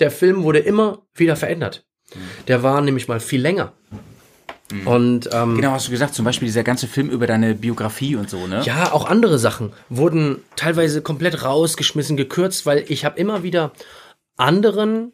der 0.00 0.10
Film 0.10 0.42
wurde 0.44 0.60
immer 0.60 1.02
wieder 1.14 1.36
verändert. 1.36 1.84
Der 2.48 2.62
war 2.62 2.80
nämlich 2.80 3.08
mal 3.08 3.20
viel 3.20 3.40
länger. 3.40 3.72
Und 4.84 5.28
ähm, 5.32 5.56
Genau, 5.56 5.72
hast 5.72 5.86
du 5.86 5.90
gesagt, 5.92 6.14
zum 6.14 6.24
Beispiel 6.24 6.46
dieser 6.46 6.64
ganze 6.64 6.88
Film 6.88 7.08
über 7.10 7.26
deine 7.26 7.54
Biografie 7.54 8.16
und 8.16 8.28
so, 8.28 8.46
ne? 8.46 8.62
ja, 8.64 8.92
auch 8.92 9.04
andere 9.08 9.38
Sachen 9.38 9.72
wurden 9.88 10.42
teilweise 10.56 11.02
komplett 11.02 11.44
rausgeschmissen, 11.44 12.16
gekürzt, 12.16 12.66
weil 12.66 12.84
ich 12.88 13.04
habe 13.04 13.18
immer 13.18 13.42
wieder 13.44 13.72
anderen 14.36 15.12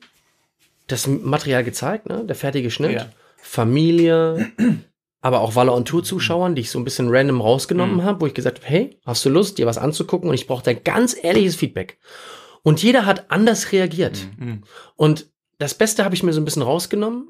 das 0.87 1.07
Material 1.07 1.65
gezeigt, 1.65 2.07
ne? 2.09 2.25
der 2.25 2.37
fertige 2.37 2.71
Schnitt, 2.71 2.93
Ja. 2.93 3.09
Familie, 3.37 4.51
aber 5.23 5.41
auch 5.41 5.55
Waller 5.55 5.75
und 5.75 5.87
Tour 5.87 6.03
Zuschauern, 6.03 6.57
die 6.57 6.63
ich 6.63 6.71
so 6.71 6.79
ein 6.79 6.85
bisschen 6.85 7.09
random 7.09 7.41
rausgenommen 7.41 8.03
habe, 8.03 8.21
wo 8.21 8.27
ich 8.27 8.35
gesagt 8.35 8.59
habe, 8.59 8.69
hey, 8.69 8.99
hast 9.07 9.25
du 9.25 9.31
Lust, 9.31 9.57
dir 9.57 9.67
was 9.67 9.79
anzugucken? 9.79 10.29
Und 10.29 10.35
ich 10.35 10.49
brauche 10.49 10.65
da 10.65 10.73
ganz 10.73 11.17
ehrliches 11.19 11.55
Feedback. 11.55 11.99
Und 12.63 12.83
jeder 12.83 13.07
hat 13.07 13.31
anders 13.31 13.71
reagiert. 13.71 14.27
Mhm. 14.37 14.65
Und 14.97 15.31
das 15.59 15.75
Beste 15.75 16.05
habe 16.05 16.17
ich 16.17 16.25
mir 16.25 16.33
so 16.33 16.41
ein 16.41 16.45
bisschen 16.45 16.63
rausgenommen 16.63 17.29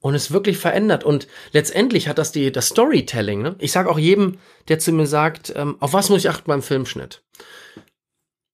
und 0.00 0.16
es 0.16 0.32
wirklich 0.32 0.58
verändert. 0.58 1.04
Und 1.04 1.28
letztendlich 1.52 2.08
hat 2.08 2.18
das 2.18 2.32
die, 2.32 2.50
das 2.50 2.68
Storytelling, 2.68 3.42
ne? 3.42 3.54
Ich 3.60 3.70
sage 3.70 3.88
auch 3.88 3.98
jedem, 3.98 4.38
der 4.66 4.80
zu 4.80 4.90
mir 4.90 5.06
sagt, 5.06 5.52
ähm, 5.54 5.76
auf 5.78 5.92
was 5.92 6.08
muss 6.08 6.24
ich 6.24 6.30
achten 6.30 6.48
beim 6.48 6.62
Filmschnitt? 6.62 7.22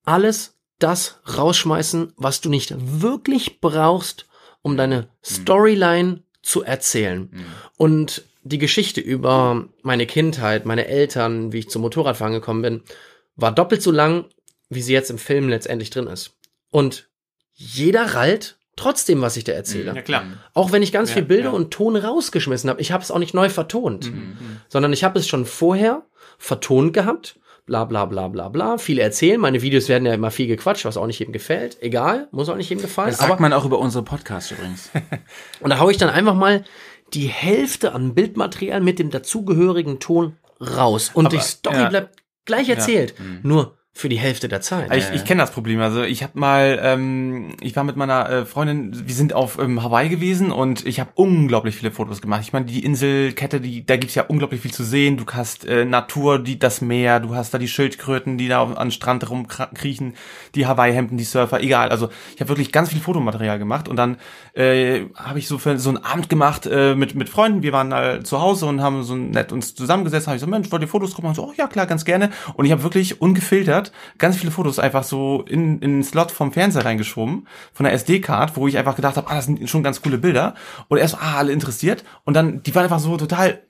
Alles 0.05 0.59
das 0.79 1.21
rausschmeißen, 1.35 2.13
was 2.17 2.43
du 2.43 2.51
nicht 2.51 2.75
wirklich 2.79 3.63
brauchst, 3.63 4.27
um 4.61 4.77
deine 4.77 5.09
Storyline 5.25 6.23
zu 6.43 6.63
erzählen. 6.63 7.31
Und 7.79 8.25
die 8.49 8.59
Geschichte 8.59 9.01
über 9.01 9.65
meine 9.83 10.07
Kindheit, 10.07 10.67
meine 10.67 10.87
Eltern, 10.87 11.53
wie 11.53 11.59
ich 11.61 11.69
zum 11.71 11.83
Motorradfahren 11.83 12.35
gekommen 12.35 12.63
bin, 12.63 12.83
war 13.37 13.53
doppelt 13.53 13.83
so 13.83 13.91
lang, 13.91 14.27
wie 14.69 14.83
sie 14.83 14.93
jetzt 14.93 15.11
im 15.11 15.19
Film 15.19 15.49
letztendlich 15.49 15.91
drin 15.91 16.07
ist. 16.07 16.37
Und 16.71 17.09
jeder 17.55 18.15
rallt 18.15 18.59
trotzdem, 18.77 19.21
was 19.23 19.37
ich 19.37 19.45
da 19.45 19.53
erzähle. 19.53 19.95
Ja, 19.95 20.03
klar. 20.03 20.25
Auch 20.55 20.71
wenn 20.73 20.83
ich 20.83 20.93
ganz 20.93 21.09
Ja, 21.11 21.15
viel 21.15 21.25
Bilder 21.25 21.51
ja. 21.51 21.51
und 21.51 21.71
Ton 21.71 21.97
rausgeschmissen 21.97 22.69
habe. 22.69 22.81
Ich 22.81 22.93
habe 22.93 23.03
es 23.03 23.11
auch 23.11 23.19
nicht 23.19 23.35
neu 23.35 23.49
vertont, 23.49 24.13
Mhm. 24.13 24.37
sondern 24.69 24.93
ich 24.93 25.03
habe 25.05 25.19
es 25.19 25.27
schon 25.27 25.47
vorher 25.47 26.05
vertont 26.39 26.93
gehabt. 26.93 27.39
Bla 27.65 27.85
bla 27.85 28.05
bla 28.05 28.29
bla 28.29 28.49
bla. 28.49 28.79
Viele 28.79 29.03
erzählen. 29.03 29.41
Meine 29.41 29.61
Videos 29.63 29.89
werden 29.89 30.07
ja 30.07 30.15
immer 30.15 30.31
viel 30.31 30.47
gequatscht, 30.47 30.85
was 30.85 30.97
auch 30.97 31.07
nicht 31.07 31.19
jedem 31.19 31.33
gefällt. 31.33 31.79
Egal, 31.83 32.29
muss 32.31 32.49
auch 32.49 32.55
nicht 32.57 32.69
jedem 32.71 32.83
gefallen. 32.83 33.11
Das 33.11 33.19
sagt 33.19 33.41
man 33.41 33.53
auch 33.53 33.65
über 33.65 33.79
unsere 33.81 34.05
Podcasts 34.05 34.53
übrigens. 34.53 34.91
und 35.61 35.71
da 35.71 35.79
hau 35.81 35.91
ich 35.91 35.97
dann 35.97 36.11
einfach 36.11 36.35
mal 36.35 36.65
die 37.15 37.27
Hälfte 37.29 37.93
an 37.93 38.15
Bildmaterial 38.15 38.81
mit 38.81 38.99
dem 38.99 39.11
dazugehörigen 39.11 40.01
Ton 40.01 40.37
raus. 40.61 41.11
Und 41.15 41.33
die 41.33 41.39
Story 41.39 41.77
ja. 41.77 41.89
bleibt 41.89 42.23
gleich 42.45 42.69
erzählt. 42.69 43.15
Nur 43.43 43.77
für 43.97 44.11
die 44.11 44.19
Hälfte 44.19 44.47
der 44.47 44.61
Zeit. 44.61 44.95
Ich, 44.95 45.11
ich 45.15 45.25
kenne 45.25 45.41
das 45.41 45.51
Problem. 45.51 45.81
Also 45.81 46.03
ich 46.03 46.23
habe 46.23 46.39
mal, 46.39 46.79
ähm, 46.83 47.55
ich 47.63 47.75
war 47.77 47.83
mit 47.83 47.97
meiner 47.97 48.29
äh, 48.29 48.45
Freundin, 48.45 49.09
wir 49.09 49.15
sind 49.15 49.33
auf 49.33 49.59
ähm, 49.59 49.83
Hawaii 49.83 50.11
gewesen 50.11 50.53
und 50.53 50.87
ich 50.87 51.01
habe 51.01 51.09
unglaublich 51.15 51.77
viele 51.77 51.91
Fotos 51.91 52.21
gemacht. 52.21 52.43
Ich 52.43 52.53
meine, 52.53 52.67
die 52.67 52.85
Inselkette, 52.85 53.59
die, 53.59 53.87
da 53.87 53.97
gibt's 53.97 54.15
ja 54.15 54.25
unglaublich 54.25 54.61
viel 54.61 54.71
zu 54.71 54.85
sehen. 54.85 55.17
Du 55.17 55.25
hast 55.33 55.65
äh, 55.65 55.87
Natur, 55.87 56.39
die 56.39 56.59
das 56.59 56.83
Meer, 56.83 57.21
du 57.21 57.35
hast 57.35 57.55
da 57.55 57.59
die 57.59 57.69
Schildkröten, 57.69 58.37
die 58.37 58.49
da 58.49 58.59
auf, 58.59 58.77
an 58.77 58.91
Strand 58.91 59.31
rumkriechen, 59.31 60.13
die 60.55 60.67
Hawaii-Hemden, 60.67 61.17
die 61.17 61.25
Surfer, 61.25 61.63
egal. 61.63 61.89
Also 61.89 62.11
ich 62.35 62.41
habe 62.43 62.51
wirklich 62.51 62.73
ganz 62.73 62.91
viel 62.91 63.01
Fotomaterial 63.01 63.59
gemacht 63.59 63.89
und 63.89 63.97
dann 63.97 64.19
äh, 64.53 65.07
habe 65.15 65.39
ich 65.39 65.49
so 65.49 65.57
für 65.57 65.79
so 65.79 65.89
einen 65.89 66.05
Abend 66.05 66.29
gemacht 66.29 66.69
äh, 66.71 66.95
mit 66.95 67.15
mit 67.15 67.31
Freunden. 67.31 67.63
Wir 67.63 67.73
waren 67.73 67.93
äh, 67.93 68.23
zu 68.23 68.43
Hause 68.43 68.67
und 68.67 68.83
haben 68.83 69.05
so 69.05 69.17
nett 69.17 69.53
uns 69.53 69.75
zusammengesetzt. 69.75 70.27
Habe 70.27 70.37
ich 70.37 70.43
so, 70.43 70.47
Mensch, 70.47 70.71
wollt 70.71 70.83
ihr 70.83 70.89
Fotos 70.89 71.15
gucken? 71.15 71.31
Und 71.31 71.35
so, 71.35 71.45
oh 71.45 71.53
ja 71.57 71.67
klar, 71.67 71.87
ganz 71.87 72.05
gerne. 72.05 72.29
Und 72.57 72.67
ich 72.67 72.73
habe 72.73 72.83
wirklich 72.83 73.23
ungefiltert 73.23 73.86
ganz 74.19 74.37
viele 74.37 74.51
Fotos 74.51 74.79
einfach 74.79 75.05
so 75.05 75.43
in, 75.43 75.81
in 75.81 75.93
den 75.93 76.05
Slot 76.05 76.31
vom 76.31 76.53
Fernseher 76.53 76.85
reingeschoben, 76.85 77.47
von 77.73 77.85
der 77.85 77.93
SD-Card, 77.93 78.57
wo 78.57 78.67
ich 78.67 78.79
einfach 78.79 78.97
gedacht 78.97 79.17
habe, 79.17 79.31
ah, 79.31 79.35
das 79.37 79.47
sind 79.47 79.69
schon 79.69 79.83
ganz 79.83 80.03
coole 80.03 80.19
Bilder. 80.19 80.55
Und 80.89 80.99
erst 80.99 81.13
so, 81.13 81.19
ah, 81.21 81.37
alle 81.37 81.53
interessiert. 81.53 82.05
Und 82.25 82.35
dann, 82.35 82.63
die 82.63 82.75
waren 82.75 82.85
einfach 82.85 83.01
so 83.01 83.17
total 83.17 83.63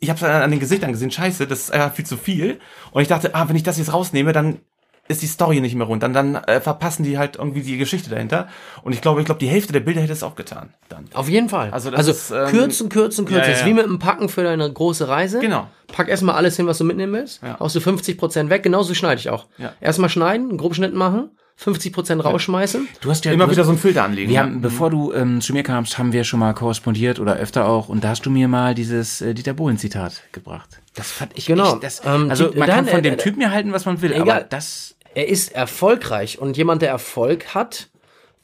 ich 0.00 0.10
habe 0.10 0.28
an 0.28 0.50
den 0.50 0.60
Gesichtern 0.60 0.92
gesehen, 0.92 1.10
scheiße, 1.10 1.46
das 1.46 1.60
ist 1.60 1.70
einfach 1.72 1.94
viel 1.94 2.04
zu 2.04 2.16
viel. 2.16 2.60
Und 2.90 3.00
ich 3.00 3.08
dachte, 3.08 3.34
ah, 3.34 3.48
wenn 3.48 3.56
ich 3.56 3.62
das 3.62 3.78
jetzt 3.78 3.92
rausnehme, 3.92 4.32
dann 4.32 4.58
ist 5.06 5.22
die 5.22 5.26
Story 5.26 5.60
nicht 5.60 5.74
mehr 5.74 5.86
rund. 5.86 6.02
Dann, 6.02 6.12
dann 6.12 6.34
äh, 6.34 6.60
verpassen 6.60 7.02
die 7.02 7.18
halt 7.18 7.36
irgendwie 7.36 7.60
die 7.60 7.76
Geschichte 7.76 8.08
dahinter. 8.10 8.48
Und 8.82 8.94
ich 8.94 9.02
glaube, 9.02 9.20
ich 9.20 9.26
glaube, 9.26 9.38
die 9.38 9.48
Hälfte 9.48 9.72
der 9.72 9.80
Bilder 9.80 10.00
hätte 10.00 10.12
es 10.12 10.22
auch 10.22 10.34
getan. 10.34 10.72
Dann. 10.88 11.06
Auf 11.12 11.28
jeden 11.28 11.48
Fall. 11.48 11.70
Also 11.70 11.90
Also, 11.90 12.10
das 12.10 12.30
ist, 12.30 12.30
ähm, 12.30 12.46
kürzen, 12.48 12.88
kürzen, 12.88 13.26
kürzen. 13.26 13.42
ja, 13.42 13.48
Das 13.48 13.56
ist 13.56 13.60
ja. 13.62 13.66
wie 13.66 13.74
mit 13.74 13.84
dem 13.84 13.98
Packen 13.98 14.28
für 14.28 14.42
deine 14.42 14.72
große 14.72 15.06
Reise. 15.08 15.40
Genau. 15.40 15.68
Pack 15.88 16.08
erstmal 16.08 16.36
alles 16.36 16.56
hin, 16.56 16.66
was 16.66 16.78
du 16.78 16.84
mitnehmen 16.84 17.12
willst. 17.12 17.42
Ja. 17.42 17.58
Haust 17.60 17.76
du 17.76 17.80
50% 17.80 18.48
weg. 18.48 18.62
Genauso 18.62 18.94
schneide 18.94 19.20
ich 19.20 19.28
auch. 19.28 19.46
Ja. 19.58 19.74
Erstmal 19.80 20.08
schneiden, 20.08 20.48
einen 20.48 20.58
Grobschnitt 20.58 20.94
machen, 20.94 21.30
50% 21.62 22.22
rausschmeißen. 22.22 22.88
Du 23.00 23.10
hast 23.10 23.24
ja 23.26 23.32
Immer 23.32 23.50
wieder 23.50 23.64
so 23.64 23.70
einen 23.70 23.78
Filter 23.78 24.04
anlegen. 24.04 24.28
Wir 24.30 24.36
ja. 24.36 24.42
haben, 24.42 24.60
bevor 24.62 24.90
du 24.90 25.12
ähm, 25.12 25.40
zu 25.40 25.52
mir 25.52 25.62
kamst, 25.62 25.98
haben 25.98 26.12
wir 26.12 26.24
schon 26.24 26.40
mal 26.40 26.54
korrespondiert 26.54 27.20
oder 27.20 27.36
öfter 27.36 27.68
auch 27.68 27.88
und 27.88 28.02
da 28.02 28.08
hast 28.08 28.24
du 28.26 28.30
mir 28.30 28.48
mal 28.48 28.74
dieses 28.74 29.20
äh, 29.20 29.34
Dieter 29.34 29.52
Bohlen 29.52 29.78
Zitat 29.78 30.22
gebracht. 30.32 30.80
Das 30.94 31.10
fand 31.10 31.32
ich 31.36 31.46
Genau. 31.46 31.74
echt, 31.74 31.82
das, 31.82 32.02
Ähm, 32.04 32.30
also 32.30 32.46
man 32.54 32.68
dann, 32.68 32.68
kann 32.70 32.86
von 32.86 32.98
äh, 33.00 33.02
dem 33.02 33.14
äh, 33.14 33.16
Typ 33.16 33.36
mir 33.36 33.50
halten, 33.50 33.72
was 33.72 33.84
man 33.84 34.00
will, 34.02 34.12
egal. 34.12 34.22
aber 34.38 34.40
das 34.44 34.94
Er 35.14 35.28
ist 35.28 35.52
erfolgreich 35.54 36.38
und 36.38 36.56
jemand, 36.56 36.82
der 36.82 36.90
Erfolg 36.90 37.54
hat, 37.54 37.88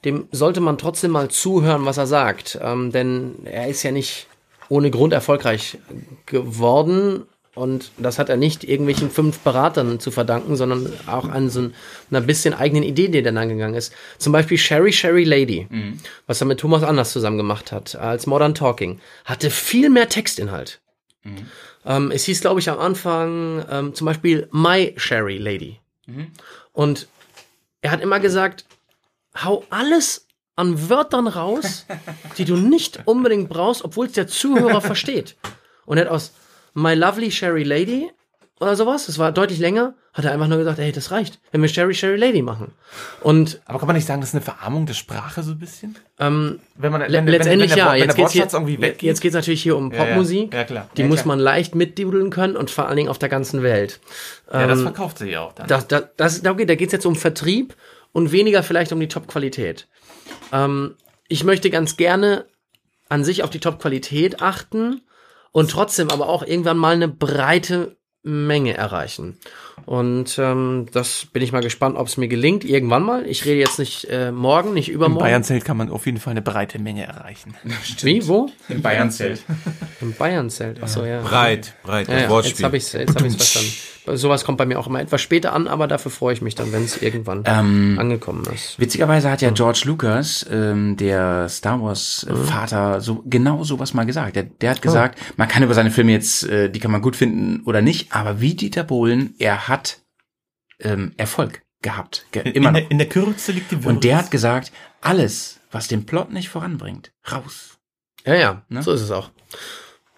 dem 0.04 0.28
sollte 0.32 0.60
man 0.60 0.78
trotzdem 0.78 1.10
mal 1.10 1.28
zuhören, 1.28 1.84
was 1.84 1.98
er 1.98 2.06
sagt. 2.06 2.58
Ähm, 2.62 2.90
denn 2.92 3.34
er 3.44 3.68
ist 3.68 3.82
ja 3.82 3.90
nicht 3.92 4.26
ohne 4.68 4.90
Grund 4.90 5.12
erfolgreich 5.12 5.78
geworden. 6.26 7.24
Und 7.54 7.90
das 7.98 8.18
hat 8.20 8.28
er 8.28 8.36
nicht 8.36 8.62
irgendwelchen 8.64 9.10
fünf 9.10 9.40
Beratern 9.40 9.98
zu 9.98 10.12
verdanken, 10.12 10.56
sondern 10.56 10.92
auch 11.08 11.28
an 11.28 11.50
so 11.50 11.68
einer 12.10 12.20
bisschen 12.20 12.54
eigenen 12.54 12.84
Idee, 12.84 13.08
die 13.08 13.18
er 13.18 13.24
dann 13.24 13.36
angegangen 13.36 13.74
ist. 13.74 13.92
Zum 14.18 14.32
Beispiel 14.32 14.56
Sherry 14.56 14.92
Sherry 14.92 15.24
Lady, 15.24 15.66
was 16.28 16.40
er 16.40 16.46
mit 16.46 16.60
Thomas 16.60 16.84
Anders 16.84 17.12
zusammen 17.12 17.36
gemacht 17.36 17.72
hat, 17.72 17.96
als 17.96 18.26
Modern 18.26 18.54
Talking, 18.54 19.00
hatte 19.24 19.50
viel 19.50 19.90
mehr 19.90 20.08
Textinhalt. 20.08 20.80
Ähm, 21.84 22.10
es 22.10 22.24
hieß, 22.24 22.40
glaube 22.40 22.60
ich, 22.60 22.68
am 22.68 22.78
Anfang 22.78 23.64
ähm, 23.70 23.94
zum 23.94 24.04
Beispiel 24.04 24.48
My 24.52 24.94
Sherry 24.96 25.38
Lady. 25.38 25.80
Und 26.72 27.08
er 27.80 27.90
hat 27.92 28.00
immer 28.00 28.20
gesagt, 28.20 28.64
hau 29.44 29.64
alles 29.70 30.26
an 30.56 30.90
Wörtern 30.90 31.26
raus, 31.26 31.86
die 32.38 32.44
du 32.44 32.56
nicht 32.56 33.00
unbedingt 33.06 33.48
brauchst, 33.48 33.84
obwohl 33.84 34.06
es 34.06 34.12
der 34.12 34.26
Zuhörer 34.26 34.80
versteht. 34.80 35.36
Und 35.86 35.98
er 35.98 36.06
hat 36.06 36.12
aus 36.12 36.32
My 36.74 36.94
Lovely 36.94 37.30
Sherry 37.30 37.62
Lady 37.62 38.10
oder 38.60 38.76
sowas, 38.76 39.06
das 39.06 39.18
war 39.18 39.32
deutlich 39.32 39.58
länger, 39.58 39.94
hat 40.12 40.24
er 40.24 40.32
einfach 40.32 40.48
nur 40.48 40.58
gesagt, 40.58 40.78
hey, 40.78 40.90
das 40.90 41.12
reicht, 41.12 41.38
wenn 41.52 41.62
wir 41.62 41.68
Sherry 41.68 41.94
Sherry 41.94 42.16
Lady 42.16 42.42
machen. 42.42 42.72
Und 43.20 43.60
Aber 43.64 43.78
kann 43.78 43.86
man 43.86 43.94
nicht 43.94 44.06
sagen, 44.06 44.20
das 44.20 44.30
ist 44.30 44.34
eine 44.34 44.42
Verarmung 44.42 44.84
der 44.86 44.94
Sprache 44.94 45.42
so 45.44 45.52
ein 45.52 45.58
bisschen? 45.58 45.96
ähm, 46.18 46.58
Wenn 46.74 46.90
man, 46.90 47.02
wenn, 47.02 47.12
wenn, 47.12 47.26
letztendlich 47.28 47.70
wenn 47.70 47.76
der, 47.76 47.84
ja, 47.86 47.92
wenn 47.92 48.00
jetzt 48.00 48.16
geht's, 48.16 48.32
hier, 48.32 48.48
irgendwie 48.52 48.80
weggeht. 48.80 49.02
jetzt 49.02 49.20
geht's 49.20 49.34
natürlich 49.34 49.62
hier 49.62 49.76
um 49.76 49.92
Ja, 49.92 49.98
ja. 49.98 50.04
Popmusik. 50.06 50.52
Ja, 50.52 50.64
klar. 50.64 50.90
Die 50.96 51.02
Ja, 51.02 51.08
muss 51.08 51.24
man 51.24 51.38
leicht 51.38 51.76
mitdudeln 51.76 52.30
können 52.30 52.56
und 52.56 52.70
vor 52.70 52.88
allen 52.88 52.96
Dingen 52.96 53.08
auf 53.08 53.18
der 53.18 53.28
ganzen 53.28 53.62
Welt. 53.62 54.00
ja, 54.52 54.66
das 54.66 54.78
ähm, 54.78 54.84
verkauft 54.84 55.18
sie 55.18 55.30
ja 55.30 55.42
auch 55.42 55.52
dann. 55.52 55.68
Das, 55.68 55.86
das, 55.86 56.04
das, 56.16 56.44
okay, 56.44 56.66
da 56.66 56.74
geht's 56.74 56.92
jetzt 56.92 57.06
um 57.06 57.14
Vertrieb 57.14 57.76
und 58.12 58.32
weniger 58.32 58.64
vielleicht 58.64 58.90
um 58.92 58.98
die 58.98 59.08
Top-Qualität. 59.08 59.86
Ähm, 60.52 60.96
ich 61.28 61.44
möchte 61.44 61.70
ganz 61.70 61.96
gerne 61.96 62.46
an 63.08 63.22
sich 63.22 63.44
auf 63.44 63.50
die 63.50 63.60
Top-Qualität 63.60 64.42
achten 64.42 65.02
und 65.52 65.70
trotzdem 65.70 66.10
aber 66.10 66.28
auch 66.28 66.42
irgendwann 66.44 66.78
mal 66.78 66.94
eine 66.94 67.06
breite 67.08 67.96
Menge 68.22 68.74
erreichen. 68.76 69.38
Und 69.86 70.38
ähm, 70.38 70.86
das 70.92 71.26
bin 71.32 71.42
ich 71.42 71.52
mal 71.52 71.62
gespannt, 71.62 71.96
ob 71.96 72.06
es 72.06 72.18
mir 72.18 72.28
gelingt. 72.28 72.64
Irgendwann 72.64 73.02
mal. 73.02 73.26
Ich 73.26 73.46
rede 73.46 73.58
jetzt 73.60 73.78
nicht 73.78 74.04
äh, 74.10 74.30
morgen, 74.30 74.74
nicht 74.74 74.90
Im 74.90 74.96
übermorgen. 74.96 75.24
Bayernzelt 75.24 75.64
kann 75.64 75.78
man 75.78 75.90
auf 75.90 76.04
jeden 76.04 76.18
Fall 76.18 76.32
eine 76.32 76.42
breite 76.42 76.78
Menge 76.78 77.04
erreichen. 77.04 77.54
Wie? 78.02 78.26
Wo? 78.28 78.50
Im 78.68 78.82
Bayernzelt. 78.82 79.42
Im 80.02 80.12
Bayernzelt. 80.12 80.82
Achso, 80.82 81.04
ja. 81.04 81.22
Breit, 81.22 81.72
breit, 81.82 82.08
Ja, 82.08 82.14
ja, 82.14 82.20
jetzt 82.20 82.30
Wortspiel. 82.30 82.64
habe 82.66 82.76
ich 82.76 82.82
es 82.84 82.92
jetzt 82.92 83.14
hab 83.14 83.24
ich's 83.24 83.36
verstanden. 83.36 83.70
Sowas 84.16 84.44
kommt 84.44 84.58
bei 84.58 84.64
mir 84.66 84.78
auch 84.80 84.86
immer 84.86 85.00
etwas 85.00 85.20
später 85.20 85.52
an, 85.52 85.68
aber 85.68 85.86
dafür 85.86 86.10
freue 86.10 86.32
ich 86.32 86.40
mich 86.42 86.54
dann, 86.54 86.72
wenn 86.72 86.82
es 86.84 87.00
irgendwann 87.00 87.44
Ähm, 87.46 87.96
angekommen 87.98 88.44
ist. 88.52 88.80
Witzigerweise 88.80 89.30
hat 89.30 89.40
ja 89.42 89.50
George 89.50 89.82
Lucas, 89.84 90.44
ähm, 90.50 90.96
der 90.96 91.48
Star 91.50 91.80
Wars 91.82 92.26
äh, 92.28 92.34
Vater, 92.34 93.00
so 93.02 93.22
genau 93.26 93.62
sowas 93.62 93.92
mal 93.94 94.04
gesagt. 94.06 94.36
Der, 94.36 94.44
der 94.44 94.70
hat 94.70 94.82
gesagt, 94.82 95.20
man 95.36 95.48
kann 95.48 95.62
über 95.62 95.74
seine 95.74 95.90
Filme 95.90 96.12
jetzt, 96.12 96.44
äh, 96.48 96.70
die 96.70 96.80
kann 96.80 96.90
man 96.90 97.02
gut 97.02 97.14
finden 97.14 97.62
oder 97.66 97.82
nicht, 97.82 98.09
aber 98.10 98.40
wie 98.40 98.54
Dieter 98.54 98.84
Bohlen, 98.84 99.34
er 99.38 99.68
hat 99.68 100.00
ähm, 100.80 101.12
Erfolg 101.16 101.62
gehabt, 101.82 102.26
ge 102.32 102.42
In, 102.42 102.52
immer 102.52 102.68
in, 102.68 102.72
noch. 102.74 102.80
der, 102.80 102.90
in 102.90 102.98
der 102.98 103.08
Kürze 103.08 103.52
liegt 103.52 103.70
die 103.70 103.76
Würze. 103.78 103.88
Und 103.88 104.04
der 104.04 104.18
hat 104.18 104.30
gesagt, 104.30 104.72
alles, 105.00 105.60
was 105.70 105.88
den 105.88 106.04
Plot 106.06 106.30
nicht 106.30 106.48
voranbringt, 106.48 107.12
raus. 107.30 107.78
Ja, 108.24 108.34
ja, 108.34 108.62
Ne? 108.68 108.82
so 108.82 108.92
ist 108.92 109.00
es 109.00 109.10
auch. 109.10 109.30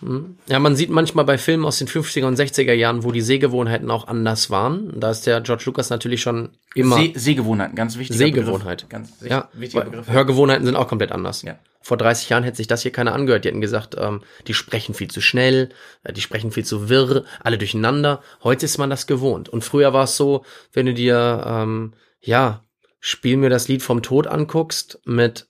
Hm. 0.02 0.36
Ja, 0.48 0.58
man 0.58 0.74
sieht 0.76 0.90
manchmal 0.90 1.24
bei 1.24 1.38
Filmen 1.38 1.64
aus 1.64 1.78
den 1.78 1.88
50er 1.88 2.24
und 2.26 2.38
60er 2.38 2.72
Jahren, 2.72 3.04
wo 3.04 3.12
die 3.12 3.20
Sehgewohnheiten 3.20 3.90
auch 3.90 4.08
anders 4.08 4.50
waren. 4.50 4.92
Da 4.98 5.10
ist 5.10 5.26
der 5.26 5.40
George 5.40 5.62
Lucas 5.66 5.90
natürlich 5.90 6.20
schon 6.22 6.50
immer. 6.74 6.96
Seh 6.96 7.12
Sehgewohnheiten, 7.14 7.74
ganz 7.76 7.96
wichtig. 7.98 8.16
Sehgewohnheit. 8.16 8.90
Ganz 8.90 9.12
wich- 9.20 9.30
ja, 9.30 9.48
wichtiger 9.52 9.84
Begriff. 9.84 10.08
Hörgewohnheiten 10.08 10.66
sind 10.66 10.76
auch 10.76 10.88
komplett 10.88 11.12
anders. 11.12 11.42
Ja. 11.42 11.58
Vor 11.80 11.96
30 11.96 12.28
Jahren 12.28 12.42
hätte 12.44 12.56
sich 12.58 12.66
das 12.68 12.82
hier 12.82 12.92
keiner 12.92 13.12
angehört. 13.14 13.44
Die 13.44 13.48
hätten 13.48 13.60
gesagt, 13.60 13.96
ähm, 13.98 14.22
die 14.46 14.54
sprechen 14.54 14.94
viel 14.94 15.08
zu 15.10 15.20
schnell, 15.20 15.70
äh, 16.04 16.12
die 16.12 16.20
sprechen 16.20 16.50
viel 16.52 16.64
zu 16.64 16.88
wirr, 16.88 17.24
alle 17.40 17.58
durcheinander. 17.58 18.22
Heute 18.42 18.66
ist 18.66 18.78
man 18.78 18.90
das 18.90 19.06
gewohnt. 19.06 19.48
Und 19.48 19.62
früher 19.64 19.92
war 19.92 20.04
es 20.04 20.16
so, 20.16 20.44
wenn 20.72 20.86
du 20.86 20.94
dir, 20.94 21.44
ähm, 21.46 21.94
ja, 22.20 22.64
Spiel 23.04 23.36
mir 23.36 23.50
das 23.50 23.66
Lied 23.66 23.82
vom 23.82 24.00
Tod 24.00 24.28
anguckst 24.28 25.00
mit 25.04 25.48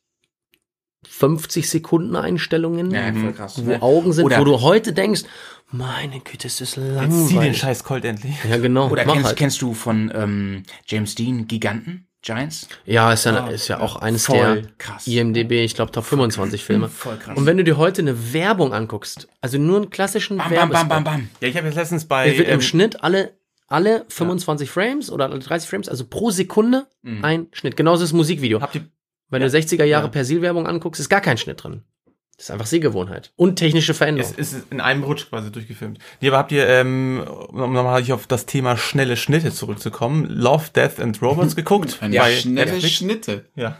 50 1.22 1.70
Sekunden 1.70 2.16
Einstellungen, 2.16 2.90
Ja, 2.90 3.12
voll 3.12 3.32
krass. 3.32 3.62
wo 3.64 3.74
Augen 3.76 4.12
sind, 4.12 4.24
Oder- 4.24 4.40
wo 4.40 4.44
du 4.44 4.60
heute 4.60 4.92
denkst, 4.92 5.22
meine 5.70 6.18
Güte, 6.18 6.48
ist 6.48 6.60
das 6.60 6.74
Jetzt 6.74 6.74
zieh 6.74 6.80
den 6.80 6.94
langweilig. 6.96 7.58
scheiß 7.58 7.84
Colt 7.84 8.04
endlich. 8.04 8.34
Ja, 8.48 8.56
genau. 8.56 8.88
Oder 8.90 9.04
kennst, 9.04 9.24
halt. 9.24 9.36
kennst 9.36 9.62
du 9.62 9.72
von 9.72 10.10
ähm, 10.14 10.64
James 10.86 11.14
Dean 11.14 11.46
Giganten? 11.46 12.08
Giants? 12.22 12.68
Ja, 12.84 13.12
ist 13.12 13.24
ja, 13.24 13.46
ist 13.48 13.68
ja 13.68 13.80
auch 13.80 13.96
eines 13.96 14.26
Voll 14.26 14.36
der 14.62 14.62
krass. 14.78 15.06
IMDB, 15.06 15.64
ich 15.64 15.74
glaube 15.74 15.92
Top 15.92 16.04
25 16.04 16.62
Filme. 16.64 16.88
Voll 16.90 17.16
krass. 17.16 17.36
Und 17.36 17.46
wenn 17.46 17.56
du 17.56 17.62
dir 17.64 17.76
heute 17.76 18.02
eine 18.02 18.32
Werbung 18.32 18.72
anguckst, 18.74 19.28
also 19.40 19.58
nur 19.58 19.76
einen 19.78 19.90
klassischen 19.90 20.38
Bam, 20.38 20.48
bam, 20.48 20.56
Werbespot, 20.58 20.88
bam, 20.88 21.04
bam, 21.04 21.14
bam. 21.20 21.28
Ja, 21.40 21.48
ich 21.48 21.56
habe 21.56 21.66
jetzt 21.68 21.76
letztens 21.76 22.04
bei 22.06 22.28
der 22.28 22.38
wird 22.38 22.48
im 22.48 22.54
ähm, 22.54 22.60
Schnitt 22.60 23.02
alle 23.04 23.36
alle 23.68 24.04
25 24.08 24.70
Frames 24.70 25.10
oder 25.10 25.24
alle 25.30 25.38
30 25.38 25.68
Frames, 25.70 25.88
also 25.88 26.04
pro 26.04 26.30
Sekunde 26.30 26.86
ein 27.22 27.46
Schnitt. 27.52 27.76
Genauso 27.76 28.04
ist 28.04 28.10
das 28.10 28.16
Musikvideo. 28.16 28.60
habt 28.60 28.74
ihr 28.74 28.82
Wenn 29.32 29.40
du 29.40 29.48
60er 29.48 29.84
Jahre 29.84 30.10
Persil-Werbung 30.10 30.66
anguckst, 30.66 31.00
ist 31.00 31.08
gar 31.08 31.22
kein 31.22 31.38
Schnitt 31.38 31.64
drin. 31.64 31.82
Das 32.36 32.46
ist 32.46 32.50
einfach 32.50 32.66
Sehgewohnheit. 32.66 33.32
Und 33.36 33.56
technische 33.56 33.94
Veränderung. 33.94 34.30
Es 34.36 34.52
ist 34.52 34.66
in 34.70 34.82
einem 34.82 35.04
Rutsch 35.04 35.28
quasi 35.30 35.50
durchgefilmt. 35.50 35.98
Nee, 36.20 36.28
aber 36.28 36.36
habt 36.36 36.52
ihr, 36.52 36.68
ähm, 36.68 37.24
um 37.48 37.72
nochmal 37.72 38.04
auf 38.12 38.26
das 38.26 38.44
Thema 38.44 38.76
schnelle 38.76 39.16
Schnitte 39.16 39.50
zurückzukommen, 39.50 40.26
Love, 40.28 40.64
Death 40.74 41.00
and 41.00 41.22
Robots 41.22 41.56
geguckt? 41.56 41.98
Ja, 42.10 42.22
Bei 42.24 42.36
schnelle 42.36 42.72
Netflix? 42.72 42.94
Schnitte. 42.94 43.46
Ja. 43.54 43.78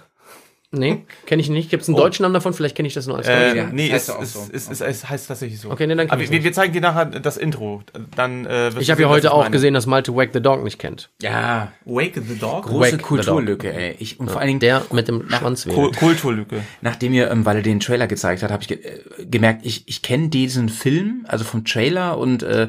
Nee, 0.73 1.05
kenne 1.27 1.41
ich 1.43 1.49
nicht. 1.49 1.71
Gibt 1.71 1.83
es 1.83 1.89
einen 1.89 1.97
deutschen 1.97 2.23
Namen 2.23 2.35
davon? 2.35 2.53
Vielleicht 2.55 2.75
kenne 2.75 2.89
ich 2.89 2.95
das 2.95 3.07
nur 3.07 3.17
als 3.17 3.29
Äh, 3.29 3.47
Deutsch. 3.49 3.57
Ja, 3.57 3.67
nee, 3.73 3.87
es, 3.87 3.93
heißt 3.93 4.09
ja 4.09 4.15
es, 4.23 4.33
so. 4.33 4.41
es, 4.53 4.69
es, 4.71 4.81
es 4.81 5.09
heißt 5.09 5.29
tatsächlich 5.29 5.61
so. 5.61 5.71
Okay, 5.71 5.87
nee, 5.87 5.95
dann 5.95 6.11
Aber 6.11 6.21
wir, 6.21 6.45
wir 6.45 6.53
zeigen 6.53 6.73
dir 6.73 6.81
nachher 6.81 7.05
das 7.07 7.37
Intro. 7.37 7.83
Dann, 8.17 8.47
äh, 8.47 8.73
wirst 8.75 8.79
Ich 8.83 8.91
habe 8.91 9.03
ja 9.03 9.09
heute 9.09 9.33
auch 9.33 9.41
meine. 9.43 9.51
gesehen, 9.53 9.75
dass 9.75 9.87
Malte 9.87 10.15
Wag 10.17 10.31
the 10.33 10.41
Dog 10.41 10.65
nicht 10.65 10.79
kennt. 10.79 11.11
Ja, 11.23 11.73
Wake 11.85 12.15
the 12.27 12.39
Dog? 12.39 12.65
große 12.65 12.81
Whack 12.81 12.91
the 12.93 12.97
Kulturlücke, 12.99 13.73
ey. 13.73 13.97
Ich, 13.99 14.19
und 14.19 14.31
vor 14.31 14.41
allen 14.41 14.49
Dingen, 14.49 14.61
Der 14.61 14.83
mit 14.93 15.09
dem 15.09 15.29
Schwanz. 15.31 15.67
Kulturlücke. 15.67 16.63
nachdem 16.81 17.13
ihr, 17.15 17.31
ähm, 17.31 17.45
weil 17.45 17.57
er 17.57 17.63
den 17.63 17.81
Trailer 17.81 18.07
gezeigt 18.07 18.43
hat, 18.43 18.51
habe 18.51 18.63
ich 18.63 18.69
ge 18.69 18.79
äh, 18.79 19.25
gemerkt, 19.27 19.65
ich, 19.65 19.85
ich 19.87 20.03
kenne 20.03 20.29
diesen 20.29 20.69
Film, 20.69 21.25
also 21.29 21.45
vom 21.45 21.65
Trailer 21.65 22.19
und 22.19 22.43
äh, 22.43 22.69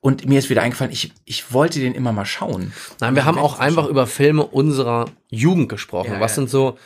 und 0.00 0.28
mir 0.28 0.38
ist 0.38 0.50
wieder 0.50 0.62
eingefallen, 0.62 0.92
ich, 0.92 1.12
ich 1.24 1.52
wollte 1.52 1.80
den 1.80 1.94
immer 1.94 2.12
mal 2.12 2.26
schauen. 2.26 2.72
Nein, 3.00 3.16
wir 3.16 3.24
haben 3.24 3.38
auch 3.38 3.58
einfach 3.58 3.86
über 3.88 4.06
Filme 4.06 4.44
unserer 4.46 5.06
Jugend 5.30 5.68
gesprochen. 5.68 6.12
Ja, 6.12 6.20
Was 6.20 6.32
ja. 6.32 6.34
sind 6.36 6.50
so 6.50 6.78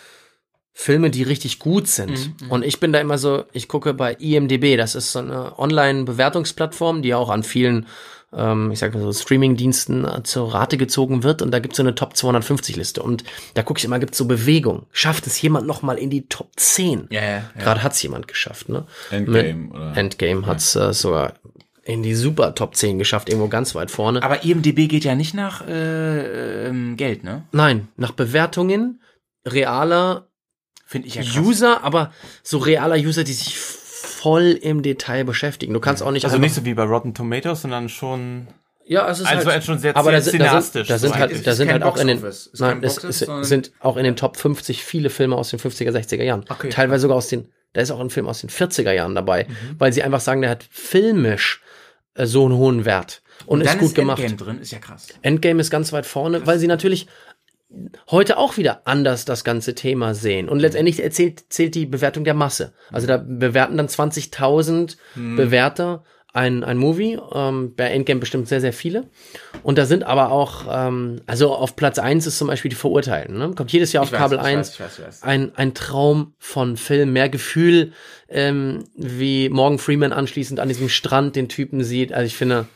Filme, 0.81 1.11
die 1.11 1.23
richtig 1.23 1.59
gut 1.59 1.89
sind? 1.89 2.33
Und 2.49 2.65
ich 2.65 2.81
bin 2.81 2.91
da 2.91 3.01
immer 3.01 3.19
so, 3.19 3.45
ich 3.53 3.69
gucke 3.69 3.93
bei 3.93 4.15
IMDB, 4.15 4.79
das 4.79 4.95
ist 4.95 5.13
so 5.13 5.19
eine 5.19 5.59
Online-Bewertungsplattform, 5.59 7.03
die 7.03 7.13
auch 7.13 7.29
an 7.29 7.43
vielen, 7.43 7.87
ähm, 8.33 8.71
ich 8.71 8.79
sag 8.79 8.95
mal 8.95 9.03
so, 9.03 9.13
Streaming-Diensten 9.13 10.07
äh, 10.07 10.23
zur 10.23 10.55
Rate 10.55 10.79
gezogen 10.79 11.23
wird. 11.23 11.43
Und 11.43 11.51
da 11.51 11.59
gibt's 11.59 11.77
so 11.77 11.83
eine 11.83 11.95
Top 11.95 12.15
250-Liste. 12.15 13.03
Und 13.03 13.25
da 13.53 13.63
gucke 13.63 13.77
ich 13.77 13.85
immer, 13.85 13.99
gibt's 13.99 14.17
so 14.17 14.25
Bewegung. 14.25 14.87
Schafft 14.91 15.27
es 15.27 15.43
jemand 15.43 15.67
noch 15.67 15.83
mal 15.83 15.99
in 15.99 16.09
die 16.09 16.27
Top 16.29 16.49
10? 16.57 17.09
Ja, 17.11 17.21
ja, 17.21 17.29
ja. 17.29 17.45
Gerade 17.59 17.83
hat's 17.83 18.03
jemand 18.03 18.27
geschafft, 18.27 18.71
ne? 18.71 18.87
Endgame, 19.11 19.53
Mit- 19.53 19.75
oder? 19.75 19.97
Endgame 19.99 20.47
hat's 20.47 20.77
äh, 20.77 20.95
sogar 20.95 21.35
in 21.85 22.03
die 22.03 22.15
super 22.15 22.55
Top 22.55 22.75
10 22.75 22.99
geschafft, 22.99 23.29
irgendwo 23.29 23.49
ganz 23.49 23.75
weit 23.75 23.91
vorne. 23.91 24.23
Aber 24.23 24.45
IMDB 24.45 24.89
geht 24.89 25.05
ja 25.05 25.15
nicht 25.15 25.35
nach 25.35 25.67
äh, 25.69 26.69
ähm, 26.69 26.97
Geld, 26.97 27.23
ne? 27.23 27.45
Nein, 27.53 27.89
nach 27.99 28.13
Bewertungen 28.13 29.03
realer 29.47 30.30
Finde 30.91 31.07
ich 31.07 31.15
ja 31.15 31.23
krass. 31.23 31.37
User, 31.37 31.85
aber 31.85 32.13
so 32.43 32.59
realer 32.59 32.97
User, 32.97 33.23
die 33.23 33.33
sich 33.33 33.57
voll 33.57 34.59
im 34.61 34.83
Detail 34.83 35.25
beschäftigen. 35.25 35.73
Du 35.73 35.79
kannst 35.81 36.03
auch 36.03 36.11
nicht 36.11 36.25
Also 36.25 36.39
nicht 36.39 36.53
so 36.55 36.65
wie 36.65 36.75
bei 36.75 36.83
Rotten 36.83 37.15
Tomatoes, 37.15 37.63
sondern 37.63 37.89
schon. 37.89 38.49
ja, 38.85 39.09
es 39.09 39.21
ist 39.21 39.27
also 39.27 39.49
halt, 39.51 39.63
schon 39.65 39.79
sehr- 39.79 39.97
aber 39.97 40.11
da 40.11 40.21
sind, 40.21 40.41
da 40.41 40.61
sind, 40.61 40.91
da 40.91 40.99
sind 40.99 41.15
halt, 41.15 41.31
ist- 41.31 41.47
da 41.47 41.53
ist 41.53 41.57
sind 41.59 41.71
halt 41.71 41.85
auch 41.85 41.97
in 41.97 42.09
den. 42.09 42.23
Ist 42.25 42.51
nein, 42.59 42.83
es, 42.83 42.97
sind 43.43 43.71
auch 43.79 43.97
in 43.97 44.03
den 44.05 44.17
Top 44.17 44.37
50 44.37 44.83
viele 44.85 45.11
Filme 45.11 45.37
aus 45.37 45.51
den 45.51 45.61
50er, 45.61 45.93
60er 45.93 46.25
Jahren. 46.25 46.45
Okay. 46.49 46.71
Teilweise 46.71 47.03
sogar 47.03 47.17
aus 47.17 47.29
den, 47.29 47.49
da 47.73 47.81
ist 47.83 47.93
auch 47.93 48.01
ein 48.01 48.11
Film 48.11 48.27
aus 48.27 48.41
den 48.41 48.51
40er 48.51 48.91
Jahren 48.93 49.15
dabei, 49.15 49.45
Mhm. 49.49 49.55
weil 49.79 49.93
sie 49.93 50.03
einfach 50.03 50.21
sagen, 50.21 50.41
der 50.43 50.51
hat 50.51 50.65
filmisch 50.71 51.63
äh, 52.15 52.27
so 52.27 52.45
einen 52.47 52.57
hohen 52.57 52.85
Wert 52.85 53.23
und, 53.47 53.61
ist 53.61 53.69
Dann 53.71 53.79
gut 53.79 53.89
ist 53.91 53.95
gemacht. 53.95 54.19
Endgame 54.21 54.51
drin, 54.53 54.61
ist 54.61 54.73
ja 54.73 54.81
krass. 54.81 55.07
Endgame 55.23 55.61
ist 55.61 55.71
ganz 55.71 55.93
weit 55.93 56.05
vorne, 56.05 56.45
weil 56.47 56.59
sie 56.59 56.67
natürlich 56.67 57.07
heute 58.11 58.39
auch 58.39 58.57
wieder 58.57 58.83
anders 58.85 59.25
das 59.25 59.45
ganze 59.45 59.75
Thema 59.75 60.15
sehen. 60.15 60.49
Und 60.49 60.61
letztendlich 60.61 61.03
erzählt, 61.03 61.45
zählt 61.51 61.75
die 61.75 61.87
Bewertung 61.87 62.25
der 62.25 62.35
Masse. 62.35 62.73
Also 62.91 63.07
da 63.07 63.17
bewerten 63.17 63.77
dann 63.77 63.87
20.000 63.87 64.97
Bewerter 65.37 66.03
ein, 66.33 66.63
ein 66.63 66.77
Movie, 66.77 67.19
ähm, 67.35 67.75
bei 67.75 67.89
Endgame 67.89 68.21
bestimmt 68.21 68.49
sehr, 68.49 68.61
sehr 68.61 68.73
viele. 68.73 69.05
Und 69.63 69.79
da 69.79 69.85
sind 69.85 70.05
aber 70.05 70.31
auch, 70.31 70.65
ähm, 70.71 71.21
also 71.27 71.53
auf 71.53 71.75
Platz 71.75 71.99
eins 71.99 72.27
ist 72.27 72.39
zum 72.39 72.49
Beispiel 72.49 72.69
die 72.69 72.77
Verurteilten. 72.77 73.37
Ne? 73.37 73.53
Kommt 73.57 73.73
jedes 73.73 73.93
Jahr 73.93 74.03
auf 74.03 74.09
Ich 74.09 74.13
weiß, 74.13 74.21
Kabel 74.21 74.39
ich 74.39 74.45
1. 74.45 74.59
weiß, 74.59 74.75
ich 74.75 74.81
weiß, 74.81 74.99
ich 74.99 75.07
weiß. 75.07 75.23
Ein, 75.23 75.53
ein 75.57 75.75
Traum 75.75 76.35
von 76.39 76.77
Film, 76.77 77.13
mehr 77.13 77.29
Gefühl, 77.29 77.93
ähm, 78.29 78.85
wie 78.95 79.49
Morgan 79.49 79.79
Freeman 79.79 80.13
anschließend 80.13 80.61
an 80.61 80.69
diesem 80.69 80.89
Strand 80.89 81.35
den 81.35 81.49
Typen 81.49 81.83
sieht. 81.83 82.13
Also 82.13 82.27
ich 82.27 82.37
finde, 82.37 82.67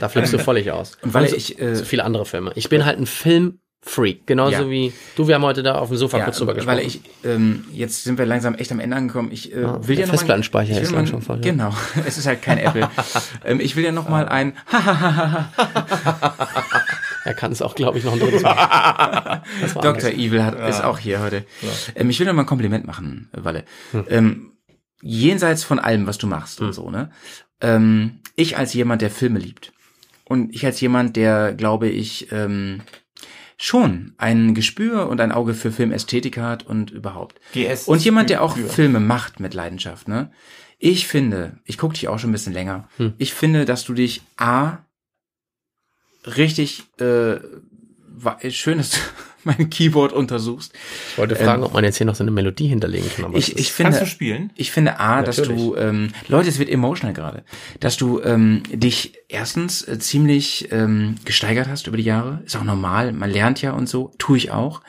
da 0.00 0.08
flippst 0.08 0.34
du 0.34 0.38
völlig 0.38 0.70
aus. 0.70 0.98
Und 1.00 1.14
weil 1.14 1.28
so, 1.28 1.36
ich, 1.36 1.58
äh, 1.60 1.76
so 1.76 1.84
viele 1.84 2.04
andere 2.04 2.26
Filme. 2.26 2.52
Ich 2.56 2.68
bin 2.68 2.84
halt 2.84 2.98
ein 2.98 3.06
Filmfreak, 3.82 4.26
genauso 4.26 4.64
Ja. 4.64 4.70
wie 4.70 4.92
du. 5.16 5.28
Wir 5.28 5.36
haben 5.36 5.44
heute 5.44 5.62
da 5.62 5.76
auf 5.76 5.88
dem 5.88 5.96
Sofa 5.96 6.18
Ja, 6.18 6.24
kurz 6.24 6.38
drüber 6.38 6.54
gesprochen. 6.54 6.76
weil 6.78 6.84
ich, 6.86 7.00
ähm, 7.24 7.64
jetzt 7.72 8.02
sind 8.04 8.18
wir 8.18 8.26
langsam 8.26 8.54
echt 8.56 8.72
am 8.72 8.80
Ende 8.80 8.96
angekommen. 8.96 9.30
Ich 9.32 9.52
äh, 9.54 9.62
Ja, 9.62 9.86
will 9.86 9.94
der 9.96 10.00
ja 10.04 10.06
noch 10.06 10.06
mal- 10.12 10.18
Festplattenspeicher 10.18 10.70
ich 10.72 10.76
will 10.78 10.82
ist 10.84 10.92
mal- 10.92 11.06
schon 11.06 11.22
voll, 11.22 11.36
ja. 11.36 11.42
Genau, 11.42 11.72
es 12.06 12.18
ist 12.18 12.26
halt 12.26 12.42
kein 12.42 12.58
Apple. 12.58 12.90
ähm, 13.44 13.60
ich 13.60 13.76
will 13.76 13.84
ja 13.84 13.92
noch 13.92 14.08
mal 14.08 14.28
ein 14.28 14.54
er 17.24 17.34
kann 17.34 17.52
es 17.52 17.62
auch, 17.62 17.74
glaube 17.74 17.98
ich, 17.98 18.04
noch 18.04 18.12
ein 18.14 18.18
drittes 18.20 18.42
Mal. 18.42 19.42
Dr. 19.74 19.88
anders. 19.90 20.04
Evil 20.12 20.42
hat, 20.44 20.58
ist 20.68 20.82
auch 20.82 20.98
hier 20.98 21.20
heute. 21.20 21.44
Ähm, 21.94 22.10
ich 22.10 22.18
will 22.18 22.26
noch 22.26 22.32
mal 22.34 22.42
ein 22.42 22.46
Kompliment 22.46 22.86
machen, 22.86 23.28
Walle. 23.32 23.64
Ähm, 24.08 24.52
jenseits 25.02 25.62
von 25.64 25.78
allem, 25.78 26.06
was 26.06 26.18
du 26.18 26.26
machst 26.26 26.60
und 26.60 26.72
so, 26.72 26.90
ne? 26.90 27.10
Ähm, 27.60 28.20
ich 28.36 28.56
als 28.56 28.72
jemand, 28.74 29.02
der 29.02 29.10
Filme 29.10 29.38
liebt 29.38 29.72
und 30.24 30.54
ich 30.54 30.64
als 30.64 30.80
jemand, 30.80 31.16
der, 31.16 31.52
glaube 31.54 31.88
ich, 31.88 32.30
ähm, 32.32 32.82
schon 33.58 34.14
ein 34.16 34.54
Gespür 34.54 35.08
und 35.08 35.20
ein 35.20 35.32
Auge 35.32 35.52
für 35.52 35.72
Filmästhetik 35.72 36.38
hat 36.38 36.64
und 36.64 36.90
überhaupt. 36.90 37.40
GS 37.52 37.88
Und 37.88 38.04
jemand, 38.04 38.30
der 38.30 38.42
auch 38.42 38.56
für. 38.56 38.68
Filme 38.68 39.00
macht 39.00 39.40
mit 39.40 39.52
Leidenschaft, 39.52 40.08
ne? 40.08 40.30
Ich 40.78 41.08
finde, 41.08 41.58
ich 41.64 41.76
gucke 41.76 41.94
dich 41.94 42.06
auch 42.06 42.20
schon 42.20 42.30
ein 42.30 42.32
bisschen 42.32 42.52
länger. 42.52 42.88
Ich 43.18 43.34
finde, 43.34 43.64
dass 43.64 43.84
du 43.84 43.94
dich 43.94 44.22
A 44.36 44.78
richtig 46.24 46.84
äh, 47.00 47.38
schön 48.50 48.78
ist 48.78 49.00
mein 49.48 49.70
Keyboard 49.70 50.12
untersuchst. 50.12 50.72
Ich 51.12 51.18
wollte 51.18 51.34
fragen, 51.36 51.64
ob 51.64 51.72
man 51.72 51.82
jetzt 51.84 51.96
hier 51.96 52.06
noch 52.06 52.14
so 52.14 52.22
eine 52.22 52.30
Melodie 52.30 52.68
hinterlegen 52.68 53.10
kann. 53.16 53.24
aber 53.24 53.36
Ich, 53.36 53.58
ich 53.58 53.72
finde, 53.72 53.90
Kannst 53.92 54.02
du 54.02 54.06
spielen? 54.06 54.52
ich 54.54 54.70
finde 54.70 55.00
A, 55.00 55.22
dass 55.22 55.38
Natürlich. 55.38 55.60
du, 55.60 55.76
ähm, 55.76 56.10
Leute, 56.28 56.48
es 56.48 56.58
wird 56.58 56.68
emotional 56.68 57.14
gerade, 57.14 57.42
dass 57.80 57.96
du 57.96 58.20
ähm, 58.22 58.62
dich 58.72 59.14
erstens 59.28 59.86
äh, 59.86 59.98
ziemlich 59.98 60.68
ähm, 60.70 61.16
gesteigert 61.24 61.68
hast 61.68 61.86
über 61.86 61.96
die 61.96 62.02
Jahre, 62.04 62.42
ist 62.46 62.56
auch 62.56 62.64
normal, 62.64 63.12
man 63.12 63.30
lernt 63.30 63.60
ja 63.60 63.72
und 63.72 63.88
so, 63.88 64.12
tue 64.18 64.36
ich 64.36 64.50
auch. 64.50 64.82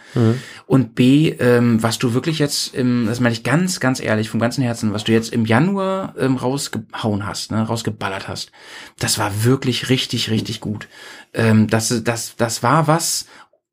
Und 0.65 0.95
B, 0.95 1.29
ähm, 1.39 1.81
was 1.83 1.99
du 1.99 2.13
wirklich 2.13 2.39
jetzt, 2.39 2.73
im, 2.73 3.05
das 3.07 3.19
meine 3.19 3.33
ich 3.33 3.43
ganz, 3.43 3.79
ganz 3.79 3.99
ehrlich, 3.99 4.29
vom 4.29 4.39
ganzen 4.39 4.63
Herzen, 4.63 4.93
was 4.93 5.03
du 5.03 5.11
jetzt 5.11 5.31
im 5.31 5.45
Januar 5.45 6.15
ähm, 6.17 6.35
rausgehauen 6.35 7.25
hast, 7.25 7.51
ne, 7.51 7.61
rausgeballert 7.61 8.27
hast, 8.27 8.51
das 8.97 9.17
war 9.19 9.43
wirklich 9.43 9.89
richtig, 9.89 10.29
richtig 10.29 10.61
gut. 10.61 10.87
Ähm, 11.33 11.67
das, 11.67 12.03
das, 12.03 12.35
das 12.37 12.63
war 12.63 12.87
was 12.87 13.27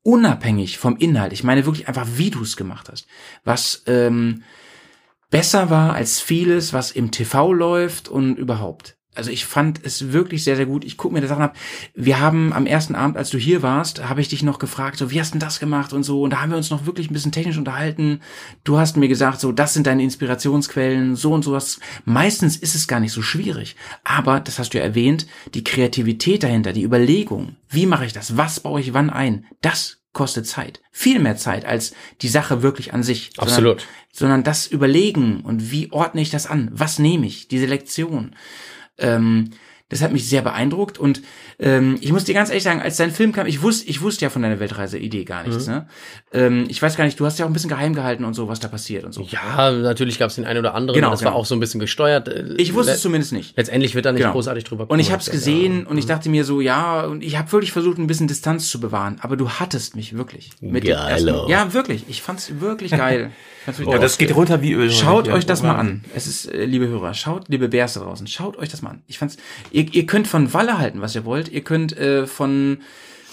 unabhängig 0.07 0.77
vom 0.77 0.95
Inhalt. 0.95 1.33
Ich 1.33 1.43
meine 1.43 1.65
wirklich 1.65 1.89
einfach, 1.89 2.07
wie 2.13 2.29
du 2.29 2.41
es 2.41 2.55
gemacht 2.55 2.87
hast. 2.89 3.07
Was 3.43 3.83
ähm, 3.87 4.43
besser 5.29 5.69
war 5.69 5.95
als 5.95 6.21
vieles, 6.21 6.71
was 6.71 6.91
im 6.91 7.11
TV 7.11 7.51
läuft 7.51 8.07
und 8.07 8.37
überhaupt. 8.37 8.96
Also 9.17 9.31
ich 9.31 9.45
fand 9.45 9.81
es 9.83 10.13
wirklich 10.13 10.43
sehr, 10.43 10.55
sehr 10.55 10.67
gut. 10.67 10.85
Ich 10.85 10.95
gucke 10.95 11.13
mir 11.13 11.21
die 11.21 11.27
Sachen 11.27 11.41
ab. 11.41 11.57
Wir 11.95 12.19
haben 12.19 12.53
am 12.53 12.67
ersten 12.67 12.93
Abend, 12.93 13.17
als 13.17 13.31
du 13.31 13.37
hier 13.39 13.63
warst, 13.63 14.07
habe 14.07 14.21
ich 14.21 14.27
dich 14.27 14.43
noch 14.43 14.59
gefragt, 14.59 14.97
so, 14.97 15.09
wie 15.09 15.19
hast 15.19 15.31
denn 15.33 15.39
das 15.39 15.59
gemacht 15.59 15.91
und 15.91 16.03
so. 16.03 16.21
Und 16.21 16.29
da 16.31 16.41
haben 16.41 16.51
wir 16.51 16.57
uns 16.57 16.69
noch 16.69 16.85
wirklich 16.85 17.09
ein 17.09 17.13
bisschen 17.13 17.31
technisch 17.31 17.57
unterhalten. 17.57 18.21
Du 18.63 18.77
hast 18.77 18.95
mir 18.95 19.07
gesagt, 19.07 19.39
so, 19.41 19.51
das 19.51 19.73
sind 19.73 19.87
deine 19.87 20.03
Inspirationsquellen, 20.03 21.15
so 21.15 21.33
und 21.33 21.43
sowas. 21.43 21.79
Meistens 22.05 22.57
ist 22.57 22.75
es 22.75 22.87
gar 22.87 22.99
nicht 22.99 23.11
so 23.11 23.21
schwierig. 23.23 23.75
Aber, 24.03 24.39
das 24.39 24.59
hast 24.59 24.73
du 24.73 24.77
ja 24.77 24.83
erwähnt, 24.83 25.25
die 25.55 25.63
Kreativität 25.63 26.43
dahinter, 26.43 26.71
die 26.71 26.83
Überlegung, 26.83 27.55
wie 27.69 27.87
mache 27.87 28.05
ich 28.05 28.13
das, 28.13 28.37
was 28.37 28.59
baue 28.59 28.79
ich 28.81 28.93
wann 28.93 29.09
ein, 29.09 29.45
das 29.61 29.97
kostet 30.13 30.47
Zeit. 30.47 30.81
Viel 30.91 31.19
mehr 31.19 31.37
Zeit 31.37 31.65
als 31.65 31.93
die 32.21 32.27
Sache 32.27 32.61
wirklich 32.61 32.93
an 32.93 33.03
sich. 33.03 33.31
Sondern- 33.35 33.53
Absolut. 33.53 33.87
sondern 34.11 34.43
das 34.43 34.67
Überlegen 34.67 35.41
und 35.41 35.71
wie 35.71 35.91
ordne 35.91 36.21
ich 36.21 36.31
das 36.31 36.47
an? 36.47 36.69
Was 36.71 36.97
nehme 36.97 37.27
ich? 37.27 37.47
Die 37.49 37.59
Selektion. 37.59 38.35
Ähm, 38.97 39.51
das 39.89 40.01
hat 40.01 40.11
mich 40.11 40.27
sehr 40.27 40.41
beeindruckt 40.41 40.97
und 40.97 41.21
ähm, 41.59 41.97
ich 42.01 42.11
muss 42.11 42.25
dir 42.25 42.33
ganz 42.33 42.49
ehrlich 42.49 42.63
sagen, 42.65 42.81
als 42.81 42.97
dein 42.97 43.09
Film 43.09 43.31
kam, 43.31 43.47
ich 43.47 43.61
wusste, 43.61 43.87
ich 43.89 44.01
wusste 44.01 44.25
ja 44.25 44.29
von 44.29 44.41
deiner 44.41 44.59
Weltreise-Idee 44.59 45.23
gar 45.23 45.47
nichts. 45.47 45.65
Mhm. 45.67 45.73
Ne? 45.73 45.87
Ähm, 46.33 46.65
ich 46.67 46.81
weiß 46.81 46.97
gar 46.97 47.05
nicht, 47.05 47.17
du 47.17 47.25
hast 47.25 47.39
ja 47.39 47.45
auch 47.45 47.49
ein 47.49 47.53
bisschen 47.53 47.69
geheim 47.69 47.95
gehalten 47.95 48.25
und 48.25 48.33
so, 48.33 48.49
was 48.49 48.59
da 48.59 48.67
passiert 48.67 49.05
und 49.05 49.13
so. 49.13 49.21
Ja, 49.29 49.71
natürlich 49.71 50.19
gab 50.19 50.29
es 50.29 50.35
den 50.35 50.43
einen 50.43 50.59
oder 50.59 50.75
anderen. 50.75 50.95
Genau, 50.99 51.09
das 51.11 51.19
genau. 51.19 51.31
war 51.31 51.37
auch 51.37 51.45
so 51.45 51.55
ein 51.55 51.61
bisschen 51.61 51.79
gesteuert. 51.79 52.27
Äh, 52.27 52.55
Ich 52.57 52.73
wusste 52.73 52.91
es 52.91 53.01
zumindest 53.01 53.31
nicht. 53.31 53.55
Letztendlich 53.55 53.95
wird 53.95 54.05
da 54.05 54.11
nicht 54.11 54.23
Genau. 54.23 54.33
großartig 54.33 54.65
drüber 54.65 54.89
Und 54.89 54.99
ich 54.99 55.13
habe 55.13 55.21
es 55.21 55.31
gesehen 55.31 55.83
ja. 55.83 55.89
und 55.89 55.97
ich 55.97 56.05
dachte 56.05 56.27
mir 56.27 56.43
so, 56.43 56.59
ja, 56.59 57.05
und 57.05 57.23
ich 57.23 57.37
habe 57.37 57.49
wirklich 57.53 57.71
versucht, 57.71 57.97
ein 57.97 58.07
bisschen 58.07 58.27
Distanz 58.27 58.67
zu 58.67 58.81
bewahren, 58.81 59.19
aber 59.21 59.37
du 59.37 59.51
hattest 59.51 59.95
mich 59.95 60.17
wirklich. 60.17 60.49
Mit 60.59 60.83
Geilo. 60.83 61.07
ersten- 61.07 61.49
Ja, 61.49 61.73
wirklich. 61.73 62.03
Ich 62.09 62.21
fand's 62.21 62.51
wirklich 62.59 62.91
geil. 62.91 63.31
Oh, 63.85 63.97
das 63.97 64.17
geht 64.17 64.35
runter 64.35 64.61
wie 64.61 64.73
Öl. 64.73 64.89
Schaut 64.89 65.27
Ja, 65.27 65.33
euch 65.33 65.45
das 65.45 65.61
mal 65.61 65.75
an. 65.75 66.03
Es 66.15 66.27
ist, 66.27 66.45
äh, 66.45 66.65
liebe 66.65 66.87
Hörer, 66.87 67.13
schaut, 67.13 67.49
liebe 67.49 67.67
Bärs 67.67 67.93
da 67.95 68.01
draußen, 68.01 68.27
schaut 68.27 68.57
euch 68.57 68.69
das 68.69 68.81
mal 68.81 68.91
an. 68.91 69.03
Ich 69.07 69.17
fand's, 69.17 69.37
ihr, 69.71 69.93
ihr 69.93 70.05
könnt 70.05 70.27
von 70.27 70.53
Walle 70.53 70.77
halten, 70.77 71.01
was 71.01 71.15
ihr 71.15 71.25
wollt. 71.25 71.49
Ihr 71.49 71.61
könnt 71.63 71.97
äh, 71.97 72.25
von 72.27 72.79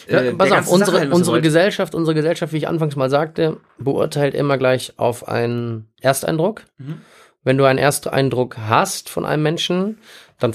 Ja, 0.09 0.21
äh, 0.21 0.33
pass 0.35 0.49
der 0.49 0.61
auf, 0.61 0.69
unsere, 0.69 0.99
halten, 0.99 1.13
unsere. 1.13 1.41
Gesellschaft, 1.41 1.95
unsere 1.95 2.15
Gesellschaft, 2.15 2.53
wie 2.53 2.59
ich 2.59 2.69
anfangs 2.69 2.97
mal 2.97 3.11
sagte, 3.11 3.59
beurteilt 3.79 4.35
immer 4.35 4.59
gleich 4.59 4.95
auf 4.97 5.29
einen 5.29 5.89
Ersteindruck. 6.01 6.63
Mhm. 6.79 7.01
Wenn 7.45 7.59
du 7.59 7.65
einen 7.65 7.79
Ersteindruck 7.79 8.57
hast 8.59 9.11
von 9.11 9.25
einem 9.25 9.43
Menschen, 9.43 9.99
dann 10.39 10.55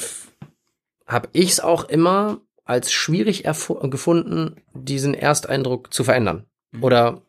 habe 1.06 1.30
ich 1.34 1.52
es 1.52 1.60
auch 1.60 1.86
immer 1.86 2.40
als 2.66 2.92
schwierig 2.92 3.44
gefunden, 3.44 4.58
diesen 4.74 5.14
Ersteindruck 5.14 5.94
zu 5.94 6.04
verändern. 6.04 6.46
Mhm. 6.72 6.84
Oder 6.84 7.22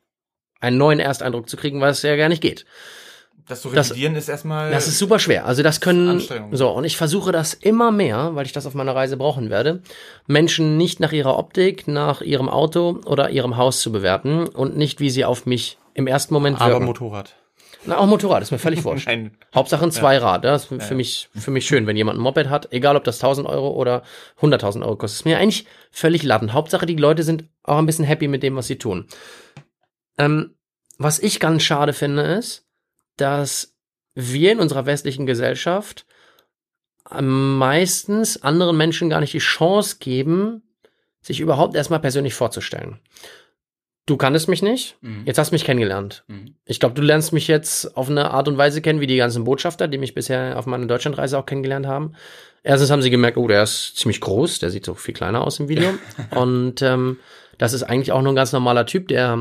einen 0.61 0.79
neuen 0.79 1.01
Ersteindruck 1.01 1.49
zu 1.49 1.57
kriegen, 1.57 1.81
weil 1.81 1.91
es 1.91 2.03
ja 2.03 2.17
gar 2.17 2.29
nicht 2.29 2.43
geht. 2.43 2.65
Das 3.49 3.63
zu 3.63 3.71
Das- 3.71 3.91
revidieren 3.91 4.15
ist 4.15 4.29
erstmal. 4.29 4.71
Das 4.71 4.87
ist 4.87 4.99
super 4.99 5.19
schwer. 5.19 5.45
Also 5.45 5.63
das 5.65 5.81
können 5.81 6.23
so 6.53 6.69
und 6.71 6.85
ich 6.85 6.97
versuche 6.97 7.33
das 7.33 7.53
immer 7.55 7.91
mehr, 7.91 8.31
weil 8.35 8.47
ich 8.47 8.53
das 8.53 8.65
auf 8.67 8.75
meiner 8.75 8.95
Reise 8.95 9.17
brauchen 9.17 9.51
werde, 9.51 9.83
Menschen 10.29 10.77
nicht 10.77 11.01
nach 11.01 11.11
ihrer 11.13 11.37
Optik, 11.37 11.89
nach 11.89 12.21
ihrem 12.21 12.49
Auto 12.49 13.01
oder 13.07 13.31
ihrem 13.31 13.57
Haus 13.57 13.81
zu 13.81 13.91
bewerten 13.91 14.47
und 14.47 14.77
nicht 14.77 15.01
wie 15.01 15.11
sie 15.11 15.25
auf 15.25 15.47
mich 15.47 15.79
im 15.95 16.07
ersten 16.07 16.33
Moment 16.33 16.61
aber 16.61 16.75
wirken. 16.75 16.85
Motorrad. 16.85 17.35
Na, 17.87 17.97
auch 17.99 18.07
Motorrad 18.07 18.43
ist 18.43 18.53
mir 18.53 18.59
völlig 18.59 18.85
wurscht. 18.85 19.09
Ein, 19.09 19.33
Hauptsache 19.53 19.83
ein 19.85 19.91
Zweirad. 19.91 20.45
Das 20.45 20.71
ist 20.71 20.83
für 20.85 20.95
mich 20.95 21.29
für 21.35 21.51
mich 21.51 21.67
schön, 21.67 21.87
wenn 21.89 21.97
jemand 21.97 22.19
ein 22.19 22.23
Moped 22.23 22.49
hat, 22.51 22.69
egal 22.73 22.95
ob 22.95 23.03
das 23.05 23.17
1000 23.17 23.49
Euro 23.49 23.71
oder 23.71 24.03
100.000 24.43 24.83
Euro 24.83 24.95
kostet. 24.97 25.21
Ist 25.21 25.25
mir 25.25 25.39
eigentlich 25.39 25.67
völlig 25.91 26.23
latten. 26.23 26.53
Hauptsache 26.53 26.87
die 26.87 26.95
Leute 26.95 27.23
sind 27.25 27.45
auch 27.65 27.79
ein 27.79 27.87
bisschen 27.87 28.05
happy 28.05 28.29
mit 28.29 28.43
dem, 28.45 28.55
was 28.55 28.67
sie 28.69 28.77
tun. 28.77 29.07
Ähm, 30.25 30.55
was 30.99 31.19
ich 31.19 31.41
ganz 31.41 31.63
schade 31.63 31.93
finde, 31.93 32.23
ist, 32.23 32.67
dass 33.17 33.75
wir 34.15 34.53
in 34.53 34.61
unserer 34.61 34.87
westlichen 34.87 35.25
Gesellschaft 35.27 36.07
meistens 37.21 38.43
anderen 38.43 38.77
Menschen 38.77 39.11
gar 39.11 39.21
nicht 39.21 39.33
die 39.33 39.39
Chance 39.39 39.97
geben, 39.99 40.63
sich 41.23 41.41
überhaupt 41.41 41.75
erstmal 41.75 42.01
persönlich 42.01 42.35
vorzustellen. 42.35 43.01
Du 44.07 44.17
kanntest 44.17 44.49
mich 44.49 44.63
nicht, 44.63 44.97
Mhm. 45.03 45.23
jetzt 45.25 45.39
hast 45.39 45.51
du 45.51 45.55
mich 45.55 45.65
kennengelernt. 45.65 46.25
Mhm. 46.29 46.55
Ich 46.65 46.81
glaube, 46.81 46.95
du 46.95 47.03
lernst 47.03 47.33
mich 47.33 47.47
jetzt 47.49 47.97
auf 47.97 48.09
eine 48.09 48.31
Art 48.33 48.49
und 48.49 48.59
Weise 48.59 48.81
kennen, 48.81 49.01
wie 49.01 49.07
die 49.07 49.17
ganzen 49.17 49.45
Botschafter, 49.45 49.89
die 49.89 49.99
mich 49.99 50.15
bisher 50.15 50.59
auf 50.59 50.67
meiner 50.67 50.87
Deutschlandreise 50.87 51.39
auch 51.39 51.47
kennengelernt 51.47 51.87
haben. 51.87 52.15
Erstens 52.63 52.91
haben 52.91 53.03
sie 53.03 53.11
gemerkt, 53.11 53.37
oh, 53.37 53.47
der 53.49 53.63
ist 53.63 53.97
ziemlich 53.97 54.21
groß, 54.21 54.59
der 54.59 54.71
sieht 54.71 54.85
so 54.85 54.95
viel 54.95 55.15
kleiner 55.15 55.43
aus 55.45 55.61
im 55.61 55.69
Video. 55.69 55.95
und 56.35 56.83
ähm, 56.83 57.19
das 57.59 57.73
ist 57.73 57.83
eigentlich 57.83 58.13
auch 58.13 58.23
nur 58.23 58.33
ein 58.33 58.37
ganz 58.37 58.53
normaler 58.53 58.87
Typ, 58.87 59.09
der, 59.09 59.39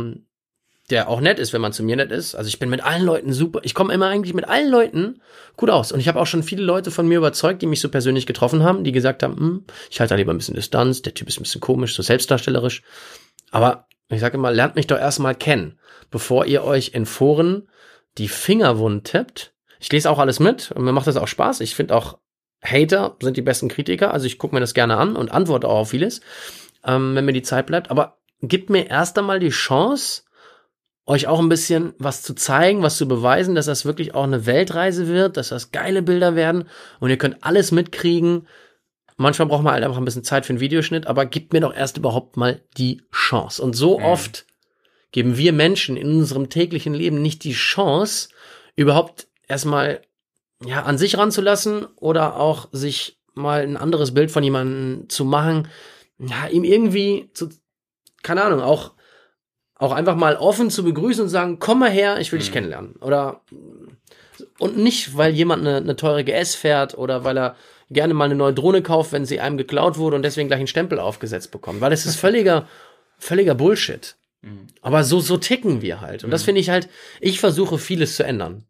der 0.89 1.09
auch 1.09 1.21
nett 1.21 1.39
ist, 1.39 1.53
wenn 1.53 1.61
man 1.61 1.73
zu 1.73 1.83
mir 1.83 1.95
nett 1.95 2.11
ist. 2.11 2.35
Also 2.35 2.47
ich 2.47 2.59
bin 2.59 2.69
mit 2.69 2.83
allen 2.83 3.03
Leuten 3.03 3.33
super. 3.33 3.59
Ich 3.63 3.73
komme 3.73 3.93
immer 3.93 4.07
eigentlich 4.07 4.33
mit 4.33 4.47
allen 4.47 4.69
Leuten 4.69 5.21
gut 5.55 5.69
aus. 5.69 5.91
Und 5.91 5.99
ich 5.99 6.07
habe 6.07 6.19
auch 6.19 6.27
schon 6.27 6.43
viele 6.43 6.63
Leute 6.63 6.91
von 6.91 7.07
mir 7.07 7.17
überzeugt, 7.17 7.61
die 7.61 7.67
mich 7.67 7.81
so 7.81 7.89
persönlich 7.89 8.25
getroffen 8.25 8.63
haben, 8.63 8.83
die 8.83 8.91
gesagt 8.91 9.23
haben, 9.23 9.37
hm, 9.37 9.65
ich 9.89 9.99
halte 9.99 10.13
da 10.13 10.17
lieber 10.17 10.33
ein 10.33 10.37
bisschen 10.37 10.55
Distanz, 10.55 11.01
der 11.01 11.13
Typ 11.13 11.27
ist 11.27 11.39
ein 11.39 11.43
bisschen 11.43 11.61
komisch, 11.61 11.95
so 11.95 12.01
selbstdarstellerisch. 12.01 12.81
Aber 13.51 13.87
ich 14.09 14.19
sage 14.19 14.37
immer, 14.37 14.51
lernt 14.51 14.75
mich 14.75 14.87
doch 14.87 14.97
erstmal 14.97 15.35
kennen, 15.35 15.77
bevor 16.09 16.45
ihr 16.45 16.63
euch 16.63 16.91
in 16.93 17.05
Foren 17.05 17.69
die 18.17 18.27
Finger 18.27 18.79
wund 18.79 19.05
tippt. 19.05 19.53
Ich 19.79 19.91
lese 19.91 20.09
auch 20.09 20.19
alles 20.19 20.39
mit 20.39 20.71
und 20.71 20.83
mir 20.83 20.91
macht 20.91 21.07
das 21.07 21.17
auch 21.17 21.27
Spaß. 21.27 21.61
Ich 21.61 21.75
finde 21.75 21.95
auch, 21.95 22.17
Hater 22.61 23.15
sind 23.21 23.37
die 23.37 23.41
besten 23.41 23.69
Kritiker. 23.69 24.13
Also 24.13 24.25
ich 24.25 24.37
gucke 24.37 24.55
mir 24.55 24.59
das 24.59 24.73
gerne 24.73 24.97
an 24.97 25.15
und 25.15 25.31
antworte 25.31 25.67
auch 25.67 25.79
auf 25.79 25.89
vieles, 25.91 26.21
ähm, 26.83 27.15
wenn 27.15 27.25
mir 27.25 27.33
die 27.33 27.43
Zeit 27.43 27.67
bleibt. 27.67 27.91
Aber 27.91 28.17
gebt 28.41 28.69
mir 28.69 28.89
erst 28.89 29.17
einmal 29.17 29.39
die 29.39 29.49
Chance, 29.49 30.23
euch 31.09 31.25
auch 31.25 31.39
ein 31.39 31.49
bisschen 31.49 31.95
was 31.97 32.21
zu 32.21 32.35
zeigen, 32.35 32.83
was 32.83 32.97
zu 32.97 33.07
beweisen, 33.07 33.55
dass 33.55 33.65
das 33.65 33.83
wirklich 33.83 34.13
auch 34.13 34.25
eine 34.25 34.45
Weltreise 34.45 35.07
wird, 35.07 35.37
dass 35.37 35.49
das 35.49 35.71
geile 35.71 36.03
Bilder 36.03 36.35
werden 36.35 36.69
und 36.99 37.09
ihr 37.09 37.17
könnt 37.17 37.43
alles 37.43 37.71
mitkriegen. 37.71 38.47
Manchmal 39.17 39.47
braucht 39.47 39.63
man 39.63 39.73
halt 39.73 39.83
einfach 39.83 39.97
ein 39.97 40.05
bisschen 40.05 40.23
Zeit 40.23 40.45
für 40.45 40.51
einen 40.51 40.59
Videoschnitt, 40.59 41.07
aber 41.07 41.25
gebt 41.25 41.51
mir 41.51 41.61
doch 41.61 41.73
erst 41.73 41.97
überhaupt 41.97 42.37
mal 42.37 42.61
die 42.77 43.01
Chance. 43.11 43.61
Und 43.63 43.73
so 43.73 43.99
oft 43.99 44.45
geben 45.11 45.35
wir 45.35 45.51
Menschen 45.51 45.97
in 45.97 46.07
unserem 46.09 46.49
täglichen 46.49 46.93
Leben 46.93 47.23
nicht 47.23 47.43
die 47.43 47.53
Chance, 47.53 48.29
überhaupt 48.75 49.27
erstmal 49.47 50.03
ja, 50.63 50.83
an 50.83 50.99
sich 50.99 51.17
ranzulassen 51.17 51.85
oder 51.95 52.35
auch 52.39 52.69
sich 52.71 53.19
mal 53.33 53.63
ein 53.63 53.77
anderes 53.77 54.13
Bild 54.13 54.29
von 54.29 54.43
jemandem 54.43 55.09
zu 55.09 55.25
machen, 55.25 55.69
ja, 56.19 56.47
ihm 56.51 56.63
irgendwie 56.63 57.31
zu, 57.33 57.49
keine 58.21 58.43
Ahnung, 58.43 58.61
auch, 58.61 58.91
auch 59.79 59.93
einfach 59.93 60.15
mal 60.15 60.35
offen 60.35 60.69
zu 60.69 60.83
begrüßen 60.83 61.23
und 61.23 61.29
sagen, 61.29 61.57
komm 61.57 61.79
mal 61.79 61.89
her, 61.89 62.19
ich 62.19 62.31
will 62.31 62.39
dich 62.39 62.51
kennenlernen. 62.51 62.95
Oder, 63.01 63.41
und 64.59 64.77
nicht, 64.77 65.17
weil 65.17 65.33
jemand 65.33 65.65
eine, 65.65 65.77
eine 65.77 65.95
teure 65.95 66.23
GS 66.23 66.53
fährt 66.53 66.97
oder 66.97 67.23
weil 67.23 67.37
er 67.37 67.55
gerne 67.89 68.13
mal 68.13 68.25
eine 68.25 68.35
neue 68.35 68.53
Drohne 68.53 68.83
kauft, 68.83 69.13
wenn 69.13 69.25
sie 69.25 69.39
einem 69.39 69.57
geklaut 69.57 69.97
wurde 69.97 70.17
und 70.17 70.21
deswegen 70.21 70.49
gleich 70.49 70.59
einen 70.59 70.67
Stempel 70.67 70.99
aufgesetzt 70.99 71.51
bekommt. 71.51 71.81
Weil 71.81 71.93
es 71.93 72.05
ist 72.05 72.17
völliger, 72.17 72.67
völliger 73.17 73.55
Bullshit. 73.55 74.15
Aber 74.81 75.03
so, 75.03 75.19
so 75.19 75.37
ticken 75.37 75.81
wir 75.81 76.01
halt. 76.01 76.23
Und 76.23 76.31
das 76.31 76.43
finde 76.43 76.61
ich 76.61 76.69
halt, 76.69 76.89
ich 77.19 77.39
versuche 77.39 77.77
vieles 77.77 78.15
zu 78.15 78.23
ändern. 78.23 78.65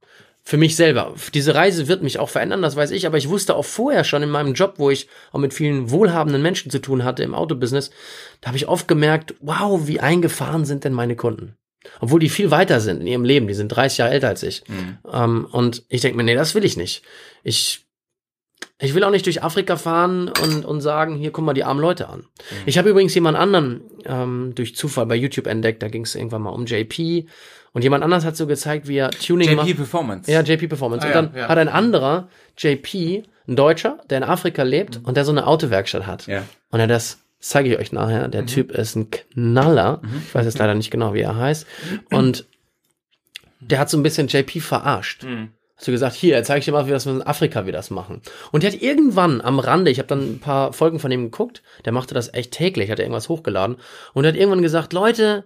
Für 0.50 0.58
mich 0.58 0.76
selber. 0.76 1.14
Diese 1.36 1.54
Reise 1.54 1.88
wird 1.88 2.02
mich 2.02 2.18
auch 2.18 2.30
verändern, 2.30 2.64
das 2.64 2.76
weiß 2.76 2.90
ich, 2.90 3.06
aber 3.06 3.20
ich 3.20 3.30
wusste 3.30 3.56
auch 3.56 3.66
vorher 3.66 4.04
schon 4.04 4.24
in 4.24 4.32
meinem 4.32 4.56
Job, 4.56 4.74
wo 4.78 4.90
ich 4.90 5.08
auch 5.32 5.38
mit 5.38 5.54
vielen 5.54 5.92
wohlhabenden 5.92 6.42
Menschen 6.42 6.72
zu 6.72 6.80
tun 6.80 7.04
hatte 7.04 7.22
im 7.22 7.36
Autobusiness, 7.36 7.92
da 8.42 8.48
habe 8.48 8.58
ich 8.58 8.68
oft 8.68 8.88
gemerkt, 8.88 9.36
wow, 9.42 9.80
wie 9.86 10.00
eingefahren 10.00 10.66
sind 10.66 10.86
denn 10.86 10.94
meine 10.94 11.16
Kunden. 11.16 11.54
Obwohl 12.00 12.20
die 12.20 12.30
viel 12.30 12.50
weiter 12.50 12.80
sind 12.80 13.02
in 13.02 13.06
ihrem 13.06 13.26
Leben, 13.26 13.48
die 13.48 13.54
sind 13.54 13.68
30 13.68 14.00
Jahre 14.00 14.12
älter 14.12 14.30
als 14.30 14.42
ich. 14.42 14.64
Ähm, 15.14 15.48
und 15.52 15.84
ich 15.88 16.02
denke 16.02 16.18
mir, 16.18 16.24
nee, 16.24 16.34
das 16.34 16.56
will 16.56 16.66
ich 16.66 16.78
nicht. 16.78 17.04
Ich, 17.44 17.86
ich 18.80 18.96
will 18.96 19.04
auch 19.04 19.12
nicht 19.12 19.28
durch 19.28 19.44
Afrika 19.44 19.76
fahren 19.78 20.30
und, 20.30 20.66
und 20.66 20.82
sagen, 20.82 21.16
hier 21.16 21.30
guck 21.30 21.46
mal 21.46 21.54
die 21.54 21.64
armen 21.64 21.80
Leute 21.80 22.10
an. 22.10 22.26
Ich 22.66 22.80
habe 22.80 22.90
übrigens 22.90 23.14
jemand 23.14 23.38
anderen 23.38 23.82
ähm, 24.04 24.54
durch 24.56 24.76
Zufall 24.76 25.06
bei 25.06 25.16
YouTube 25.16 25.46
entdeckt, 25.46 25.84
da 25.84 25.90
ging 25.90 26.06
es 26.06 26.16
irgendwann 26.16 26.42
mal 26.42 26.50
um 26.50 26.66
JP. 26.66 27.28
Und 27.74 27.84
jemand 27.84 28.04
anders 28.04 28.26
hat 28.26 28.36
so 28.36 28.48
gezeigt, 28.48 28.88
wie 28.88 28.98
er 28.98 29.12
Tuning 29.12 29.56
macht. 29.56 29.68
JP 29.68 29.78
Performance. 29.78 30.32
Ja, 30.32 30.42
JP 30.42 30.68
Performance. 30.68 31.06
Ah, 31.06 31.10
und 31.10 31.16
ja, 31.16 31.22
dann 31.22 31.36
ja. 31.36 31.48
hat 31.50 31.58
ein 31.58 31.70
anderer, 31.70 32.30
JP, 32.58 33.24
ein 33.48 33.56
Deutscher, 33.56 34.00
der 34.10 34.20
in 34.20 34.24
Afrika 34.24 34.64
lebt 34.64 35.00
und 35.04 35.18
der 35.18 35.26
so 35.26 35.32
eine 35.32 35.46
Autowerkstatt 35.48 36.08
hat. 36.08 36.28
Ja. 36.28 36.44
Und 36.70 36.80
er 36.80 36.88
das 36.88 37.20
zeige 37.40 37.70
ich 37.74 37.80
euch 37.80 37.92
nachher. 37.92 38.28
Mhm. 38.28 38.32
Der 38.32 38.46
Typ 38.46 38.72
ist 38.72 38.96
ein 38.96 39.10
Knaller. 39.12 40.02
Ich 40.28 40.36
weiß 40.36 40.46
jetzt 40.46 40.60
leider 40.60 40.76
nicht 40.76 40.92
genau, 40.92 41.14
wie 41.14 41.22
er 41.22 41.36
heißt. 41.36 41.66
Und 42.12 42.46
der 43.60 43.80
hat 43.80 43.90
so 43.90 43.98
ein 43.98 44.04
bisschen 44.04 44.28
JP 44.28 44.60
verarscht. 44.62 45.24
Mhm. 45.24 45.50
Hast 45.76 45.88
du 45.88 45.92
gesagt, 45.94 46.16
hier, 46.16 46.44
zeige 46.44 46.60
ich 46.60 46.66
dir 46.66 46.74
mal, 46.74 46.88
wie 46.88 46.92
das 46.92 47.06
in 47.06 47.22
Afrika 47.22 47.66
wir 47.66 47.72
das 47.72 47.90
machen. 47.90 48.22
Und 48.52 48.64
der 48.64 48.74
hat 48.74 48.82
irgendwann 48.82 49.40
am 49.40 49.60
Rande, 49.60 49.90
ich 49.90 50.00
habe 50.00 50.10
dann 50.10 50.34
ein 50.34 50.40
paar 50.40 50.74
Folgen 50.74 51.00
von 51.00 51.10
ihm 51.10 51.24
geguckt, 51.24 51.64
der 51.86 51.94
machte 51.94 52.14
das 52.14 52.34
echt 52.34 52.52
täglich, 52.52 52.92
hat 52.92 53.00
er 53.00 53.06
irgendwas 53.06 53.30
hochgeladen. 53.30 53.78
Und 54.14 54.24
der 54.24 54.34
hat 54.34 54.38
irgendwann 54.38 54.62
gesagt, 54.62 54.92
Leute, 54.92 55.46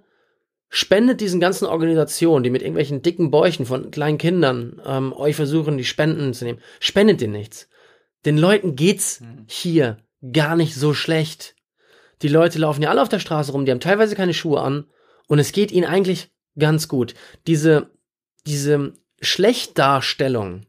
spendet 0.76 1.22
diesen 1.22 1.40
ganzen 1.40 1.68
Organisationen, 1.68 2.44
die 2.44 2.50
mit 2.50 2.64
irgendwelchen 2.64 3.04
dicken 3.04 3.30
Bäuchen 3.30 3.68
von 3.68 3.92
kleinen 3.92 4.18
Kindern 4.18 4.82
ähm, 4.84 5.14
euch 5.14 5.36
versuchen, 5.36 5.78
die 5.78 5.86
Spenden 5.86 6.34
zu 6.34 6.46
nehmen. 6.46 6.60
Spendet 6.80 7.22
denen 7.22 7.34
nichts. 7.34 7.70
Den 8.26 8.40
Leuten 8.40 8.76
geht's 8.76 9.22
hier 9.46 9.98
gar 10.32 10.56
nicht 10.56 10.74
so 10.74 10.96
schlecht. 10.96 11.56
Die 12.24 12.28
Leute 12.28 12.58
laufen 12.58 12.82
ja 12.82 12.90
alle 12.90 13.04
auf 13.04 13.10
der 13.10 13.20
Straße 13.20 13.52
rum, 13.52 13.66
die 13.66 13.72
haben 13.72 13.82
teilweise 13.82 14.16
keine 14.16 14.34
Schuhe 14.34 14.62
an 14.62 14.86
und 15.28 15.38
es 15.38 15.52
geht 15.52 15.72
ihnen 15.72 15.86
eigentlich 15.86 16.32
ganz 16.58 16.88
gut. 16.88 17.14
Diese, 17.46 17.92
diese 18.48 18.94
Schlechtdarstellung 19.22 20.66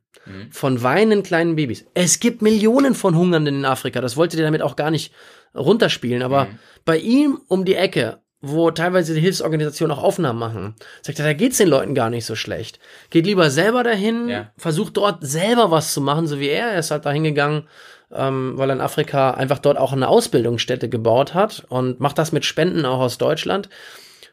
von 0.51 0.83
weinenden 0.83 1.23
kleinen 1.23 1.57
Babys. 1.57 1.87
Es 1.95 2.21
gibt 2.21 2.43
Millionen 2.43 2.95
von 2.95 3.17
Hungernden 3.17 3.57
in 3.57 3.65
Afrika. 3.65 4.03
Das 4.03 4.17
wollte 4.19 4.37
der 4.37 4.47
damit 4.47 4.63
auch 4.63 4.77
gar 4.77 4.91
nicht 4.91 5.13
runterspielen. 5.55 6.23
Aber 6.23 6.49
bei 6.85 6.99
ihm 6.99 7.41
um 7.49 7.65
die 7.65 7.75
Ecke, 7.75 8.21
wo 8.47 8.71
teilweise 8.71 9.15
die 9.15 9.21
Hilfsorganisationen 9.21 9.97
auch 9.97 10.03
Aufnahmen 10.03 10.39
machen, 10.39 10.75
sagt 11.03 11.19
er, 11.19 11.25
da 11.25 11.33
geht's 11.33 11.59
den 11.59 11.69
Leuten 11.69 11.95
gar 11.95 12.11
nicht 12.11 12.27
so 12.27 12.35
schlecht. 12.35 12.79
Geht 13.11 13.27
lieber 13.27 13.51
selber 13.51 13.83
dahin, 13.83 14.29
Ja. 14.29 14.51
versucht 14.57 14.97
dort 14.97 15.19
selber 15.27 15.71
was 15.71 15.93
zu 15.95 16.01
machen, 16.01 16.27
so 16.27 16.39
wie 16.41 16.49
er. 16.49 16.69
Er 16.73 16.79
ist 16.79 16.91
halt 16.91 17.07
dahin 17.07 17.25
gegangen, 17.25 17.69
ähm, 18.13 18.53
weil 18.57 18.71
er 18.71 18.75
in 18.77 18.81
Afrika 18.81 19.33
einfach 19.33 19.59
dort 19.59 19.79
auch 19.79 19.93
eine 19.93 20.09
Ausbildungsstätte 20.09 20.89
gebaut 20.89 21.35
hat 21.35 21.65
und 21.69 22.01
macht 22.01 22.19
das 22.19 22.33
mit 22.33 22.45
Spenden 22.45 22.85
auch 22.85 23.01
aus 23.01 23.19
Deutschland. 23.19 23.69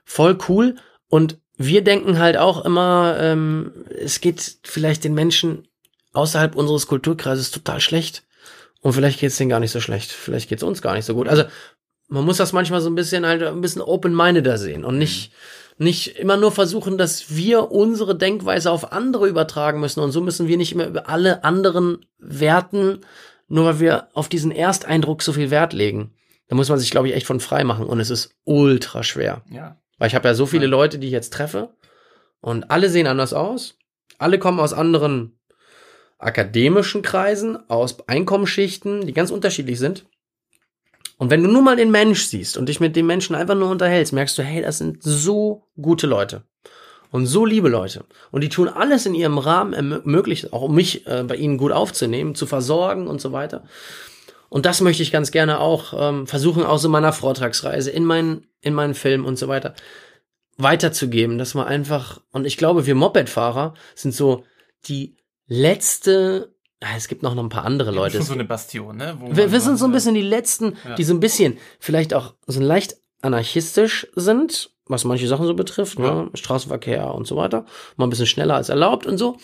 Voll 0.04 0.38
cool. 0.50 0.76
Und 1.08 1.38
wir 1.58 1.84
denken 1.84 2.20
halt 2.20 2.38
auch 2.38 2.66
immer, 2.66 3.18
ähm, 3.20 3.72
es 4.04 4.20
geht 4.22 4.58
vielleicht 4.64 5.04
den 5.04 5.14
Menschen 5.14 5.68
außerhalb 6.14 6.56
unseres 6.56 6.88
Kulturkreises 6.88 7.52
total 7.52 7.80
schlecht. 7.80 8.24
Und 8.82 8.94
vielleicht 8.94 9.20
geht's 9.20 9.38
denen 9.38 9.50
gar 9.50 9.60
nicht 9.60 9.72
so 9.72 9.80
schlecht. 9.80 10.12
Vielleicht 10.12 10.50
geht's 10.50 10.64
uns 10.64 10.82
gar 10.82 10.96
nicht 10.96 11.06
so 11.06 11.14
gut. 11.14 11.28
Also 11.30 11.44
man 12.12 12.26
muss 12.26 12.38
das 12.38 12.52
manchmal 12.52 12.82
so 12.82 12.90
ein 12.90 12.96
bisschen 12.96 13.26
halt 13.26 13.42
ein 13.42 13.62
bisschen 13.62 13.82
open-mindeder 13.82 14.58
sehen 14.58 14.84
und 14.84 14.98
nicht, 14.98 15.32
nicht 15.78 16.20
immer 16.20 16.36
nur 16.36 16.52
versuchen, 16.52 16.98
dass 16.98 17.34
wir 17.34 17.72
unsere 17.72 18.18
Denkweise 18.18 18.70
auf 18.70 18.92
andere 18.92 19.30
übertragen 19.30 19.80
müssen. 19.80 20.02
Und 20.02 20.12
so 20.12 20.20
müssen 20.20 20.50
wir 20.50 20.58
nicht 20.58 20.74
immer 20.74 20.88
über 20.88 21.08
alle 21.08 21.46
anderen 21.46 22.06
werten, 22.20 23.00
nur 23.48 23.66
weil 23.66 23.80
wir 23.80 24.10
auf 24.14 24.28
diesen 24.28 24.52
Ersteindruck 24.52 25.24
so 25.24 25.32
viel 25.32 25.52
Wert 25.52 25.72
legen. 25.72 26.14
Da 26.50 26.58
muss 26.58 26.68
man 26.68 26.80
sich, 26.80 26.92
glaube 26.92 27.08
ich, 27.08 27.16
echt 27.16 27.28
von 27.28 27.40
frei 27.40 27.64
machen. 27.64 27.86
Und 27.86 28.02
es 28.02 28.10
ist 28.10 28.36
ultra 28.44 29.04
schwer. 29.04 29.44
Ja. 29.50 29.78
Weil 29.98 30.10
ich 30.10 30.16
habe 30.16 30.28
ja 30.28 30.34
so 30.34 30.46
viele 30.46 30.68
Leute, 30.68 31.00
die 31.00 31.08
ich 31.08 31.14
jetzt 31.14 31.32
treffe 31.32 31.70
und 32.42 32.70
alle 32.72 32.90
sehen 32.90 33.08
anders 33.08 33.34
aus. 33.34 33.78
Alle 34.18 34.38
kommen 34.38 34.60
aus 34.60 34.74
anderen 34.74 35.40
akademischen 36.18 37.04
Kreisen, 37.04 37.58
aus 37.70 38.06
Einkommensschichten, 38.10 39.08
die 39.08 39.14
ganz 39.14 39.32
unterschiedlich 39.32 39.80
sind. 39.80 40.06
Und 41.22 41.30
wenn 41.30 41.44
du 41.44 41.52
nur 41.52 41.62
mal 41.62 41.76
den 41.76 41.92
Mensch 41.92 42.24
siehst 42.26 42.58
und 42.58 42.68
dich 42.68 42.80
mit 42.80 42.96
dem 42.96 43.06
Menschen 43.06 43.36
einfach 43.36 43.54
nur 43.54 43.70
unterhältst, 43.70 44.12
merkst 44.12 44.36
du, 44.40 44.42
hey, 44.42 44.64
das 44.64 44.80
sind 44.80 45.04
so 45.04 45.68
gute 45.80 46.08
Leute 46.08 46.46
und 47.12 47.28
so 47.28 47.46
liebe 47.46 47.70
Leute. 47.70 48.06
Und 48.32 48.42
die 48.42 48.50
tun 48.50 48.68
alles 48.68 49.06
in 49.06 49.14
ihrem 49.14 49.38
Rahmen 49.38 49.76
ermö- 49.76 50.02
möglich, 50.04 50.52
auch 50.52 50.64
um 50.64 50.74
mich 50.74 51.06
äh, 51.06 51.22
bei 51.22 51.36
ihnen 51.36 51.60
gut 51.60 51.74
aufzunehmen, 51.74 52.34
zu 52.34 52.48
versorgen 52.48 53.06
und 53.06 53.22
so 53.22 53.32
weiter. 53.34 53.66
Und 54.50 54.66
das 54.66 54.82
möchte 54.82 55.04
ich 55.04 55.12
ganz 55.12 55.30
gerne 55.30 55.60
auch 55.60 55.94
ähm, 55.96 56.26
versuchen, 56.26 56.64
aus 56.64 56.88
meiner 56.88 57.14
Vortragsreise 57.14 57.92
in 57.92 58.04
meinen, 58.04 58.48
in 58.60 58.74
meinen 58.74 58.96
Film 58.96 59.24
und 59.24 59.38
so 59.38 59.48
weiter 59.48 59.76
weiterzugeben, 60.58 61.38
dass 61.38 61.54
man 61.54 61.68
einfach, 61.68 62.20
und 62.32 62.46
ich 62.46 62.58
glaube, 62.58 62.88
wir 62.88 62.96
Mopedfahrer 62.96 63.76
sind 63.94 64.16
so 64.16 64.44
die 64.86 65.18
letzte, 65.46 66.56
es 66.96 67.08
gibt 67.08 67.22
noch 67.24 67.38
ein 67.38 67.50
paar 67.50 67.64
andere 67.66 67.92
Leute. 67.92 68.18
Schon 68.18 68.26
so 68.26 68.34
eine 68.34 68.44
Bastion, 68.46 68.98
ne? 68.98 69.18
Wir, 69.32 69.52
wir 69.52 69.62
sind 69.62 69.78
so 69.78 69.86
ein 69.86 69.92
bisschen 69.92 70.16
die 70.16 70.22
Letzten, 70.22 70.78
Ja. 70.88 70.96
die 70.96 71.04
so 71.04 71.14
ein 71.14 71.20
bisschen 71.20 71.58
vielleicht 71.80 72.14
auch 72.14 72.34
so 72.48 72.60
leicht 72.60 72.96
anarchistisch 73.22 74.08
sind, 74.16 74.72
was 74.88 75.04
manche 75.04 75.28
Sachen 75.28 75.46
so 75.46 75.54
betrifft, 75.54 76.00
ne? 76.00 76.30
Straßenverkehr 76.34 77.14
und 77.14 77.28
so 77.28 77.36
weiter. 77.36 77.66
Mal 77.98 78.08
ein 78.08 78.10
bisschen 78.10 78.26
schneller 78.26 78.56
als 78.56 78.70
erlaubt 78.70 79.06
und 79.06 79.18
so. 79.18 79.38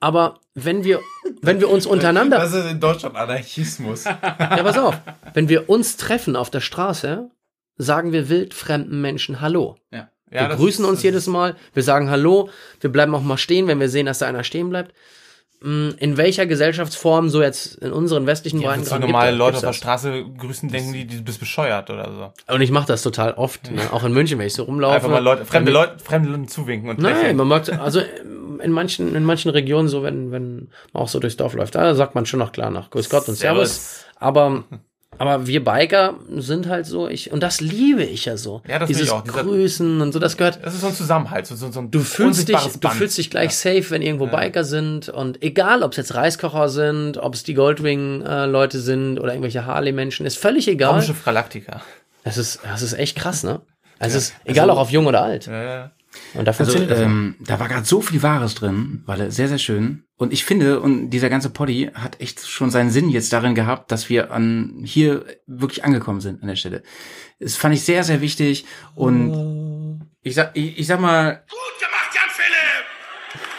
Aber 0.00 0.40
wenn 0.54 0.84
wir, 0.84 1.00
wenn 1.40 1.60
wir 1.60 1.70
uns 1.70 1.86
untereinander, 1.94 2.38
Das 2.38 2.52
ist 2.52 2.70
in 2.70 2.78
Deutschland 2.78 3.16
Anarchismus. 3.16 4.04
ja, 4.04 4.20
pass 4.20 4.76
auf, 4.78 5.00
wenn 5.32 5.48
wir 5.48 5.70
uns 5.70 5.96
treffen 5.96 6.36
auf 6.36 6.50
der 6.50 6.60
Straße, 6.60 7.30
sagen 7.78 8.12
wir 8.12 8.28
wildfremden 8.28 9.00
Menschen 9.00 9.40
Hallo. 9.40 9.76
Ja. 9.90 10.10
Wir 10.28 10.48
grüßen 10.48 10.84
uns 10.84 11.02
jedes 11.02 11.26
Mal, 11.26 11.56
wir 11.72 11.82
sagen 11.82 12.10
Hallo, 12.10 12.50
wir 12.80 12.90
bleiben 12.90 13.14
auch 13.14 13.22
mal 13.22 13.38
stehen, 13.38 13.66
wenn 13.68 13.80
wir 13.80 13.88
sehen, 13.88 14.06
dass 14.06 14.18
da 14.18 14.26
einer 14.26 14.44
stehen 14.44 14.68
bleibt. 14.68 14.92
Mm, 15.66 15.90
In 15.98 16.16
welcher 16.16 16.46
Gesellschaftsform, 16.46 17.28
so 17.28 17.42
jetzt 17.42 17.74
in 17.76 17.90
unseren 17.92 18.24
westlichen 18.26 18.60
Ja, 18.60 18.74
so 18.78 18.94
gibt 18.94 19.00
normale 19.00 19.30
das- 19.30 19.38
Leute 19.38 19.56
auf 19.56 19.62
der? 19.64 19.72
Straße 19.72 20.24
grüßen, 20.38 20.68
denken 20.68 20.92
die, 20.92 21.06
du 21.06 21.22
bist 21.22 21.40
bescheuert 21.40 21.90
oder 21.90 22.32
so. 22.46 22.54
Und 22.54 22.60
ich 22.60 22.70
mache 22.70 22.86
das 22.86 23.02
total 23.02 23.32
oft, 23.34 23.70
ne? 23.72 23.80
auch 23.92 24.04
in 24.04 24.12
München, 24.12 24.38
wenn 24.38 24.46
ich 24.46 24.54
so 24.54 24.62
rumlaufe. 24.62 24.94
Einfach 24.94 25.08
mal 25.10 25.18
Leute, 25.22 25.44
fremde 25.44 25.72
Leute, 25.72 25.98
fremde 25.98 26.28
Leute 26.30 26.46
zuwinken 26.46 26.88
und 26.90 26.98
Nein, 27.00 27.16
lächeln. 27.16 27.36
man 27.36 27.48
mag, 27.48 27.68
also 27.80 28.00
in 28.62 28.70
manchen, 28.70 29.14
in 29.16 29.24
manchen 29.24 29.50
Regionen 29.50 29.88
so, 29.88 30.02
wenn, 30.04 30.30
wenn 30.30 30.68
man 30.92 31.02
auch 31.02 31.08
so 31.08 31.18
durchs 31.18 31.36
Dorf 31.36 31.54
läuft, 31.54 31.74
da 31.74 31.94
sagt 31.96 32.14
man 32.14 32.26
schon 32.26 32.38
noch 32.38 32.52
klar 32.52 32.70
nach 32.70 32.90
Grüß 32.90 33.10
Gott 33.10 33.28
und 33.28 33.34
Servus. 33.34 33.68
Servus. 33.74 34.04
Aber, 34.18 34.64
aber 35.18 35.46
wir 35.46 35.64
Biker 35.64 36.14
sind 36.36 36.68
halt 36.68 36.86
so, 36.86 37.08
ich, 37.08 37.32
und 37.32 37.40
das 37.42 37.60
liebe 37.60 38.02
ich 38.04 38.24
ja 38.26 38.36
so. 38.36 38.62
Ja, 38.68 38.78
das 38.78 38.88
Dieses 38.88 39.04
ich 39.04 39.10
auch, 39.10 39.22
dieser- 39.22 39.42
Grüßen 39.44 40.00
und 40.00 40.12
so, 40.12 40.18
das 40.18 40.36
gehört, 40.36 40.58
Das 40.64 40.74
ist 40.74 40.80
so 40.80 40.88
ein 40.88 40.94
Zusammenhalt, 40.94 41.46
so, 41.46 41.54
so, 41.56 41.70
so 41.72 41.80
ein 41.80 41.90
Du 41.90 42.00
fühlst 42.00 42.48
dich, 42.48 42.54
unsichtbares 42.54 42.72
du 42.74 42.78
Band. 42.80 42.94
fühlst 42.94 43.18
dich 43.18 43.30
gleich 43.30 43.56
safe, 43.56 43.84
wenn 43.90 44.02
irgendwo 44.02 44.26
Biker 44.26 44.64
sind 44.64 45.08
und 45.08 45.42
egal, 45.42 45.82
ob 45.82 45.92
es 45.92 45.96
jetzt 45.96 46.14
Reiskocher 46.14 46.68
sind, 46.68 47.18
ob 47.18 47.34
es 47.34 47.42
die 47.44 47.54
Goldwing-Leute 47.54 48.80
sind 48.80 49.18
oder 49.18 49.32
irgendwelche 49.32 49.66
Harley-Menschen, 49.66 50.26
ist 50.26 50.38
völlig 50.38 50.68
egal. 50.68 50.90
Komische 50.92 51.14
Galaktiker. 51.24 51.80
Das 52.24 52.38
ist, 52.38 52.60
das 52.64 52.82
ist 52.82 52.92
echt 52.94 53.16
krass, 53.16 53.42
ne? 53.44 53.60
Es 53.98 54.14
ist 54.14 54.34
egal, 54.44 54.68
auch 54.70 54.78
auf 54.78 54.90
jung 54.90 55.06
oder 55.06 55.22
alt. 55.22 55.46
Ja, 55.46 55.62
ja. 55.62 55.90
Und 56.34 56.44
da 56.46 56.50
Also, 56.52 56.64
funktioniert 56.64 56.90
das. 56.90 57.00
ähm, 57.00 57.34
da 57.40 57.60
war 57.60 57.68
gerade 57.68 57.84
so 57.86 58.00
viel 58.00 58.22
Wahres 58.22 58.54
drin, 58.54 59.02
weil 59.06 59.30
sehr, 59.30 59.48
sehr 59.48 59.58
schön. 59.58 60.02
Und 60.18 60.32
ich 60.32 60.44
finde, 60.44 60.80
und 60.80 61.10
dieser 61.10 61.28
ganze 61.28 61.50
Poddy 61.50 61.90
hat 61.92 62.20
echt 62.20 62.46
schon 62.46 62.70
seinen 62.70 62.90
Sinn 62.90 63.10
jetzt 63.10 63.32
darin 63.34 63.54
gehabt, 63.54 63.92
dass 63.92 64.08
wir 64.08 64.30
an 64.30 64.80
hier 64.82 65.26
wirklich 65.46 65.84
angekommen 65.84 66.22
sind 66.22 66.40
an 66.42 66.48
der 66.48 66.56
Stelle. 66.56 66.82
Das 67.38 67.56
fand 67.56 67.74
ich 67.74 67.82
sehr, 67.82 68.02
sehr 68.02 68.22
wichtig. 68.22 68.64
Und 68.94 70.08
ich 70.22 70.34
sag, 70.34 70.56
ich, 70.56 70.78
ich 70.78 70.86
sag 70.86 71.00
mal, 71.00 71.44
Gut 71.48 71.78
gemacht, 71.78 72.14
Jan 72.14 72.30
Philipp! 72.30 72.86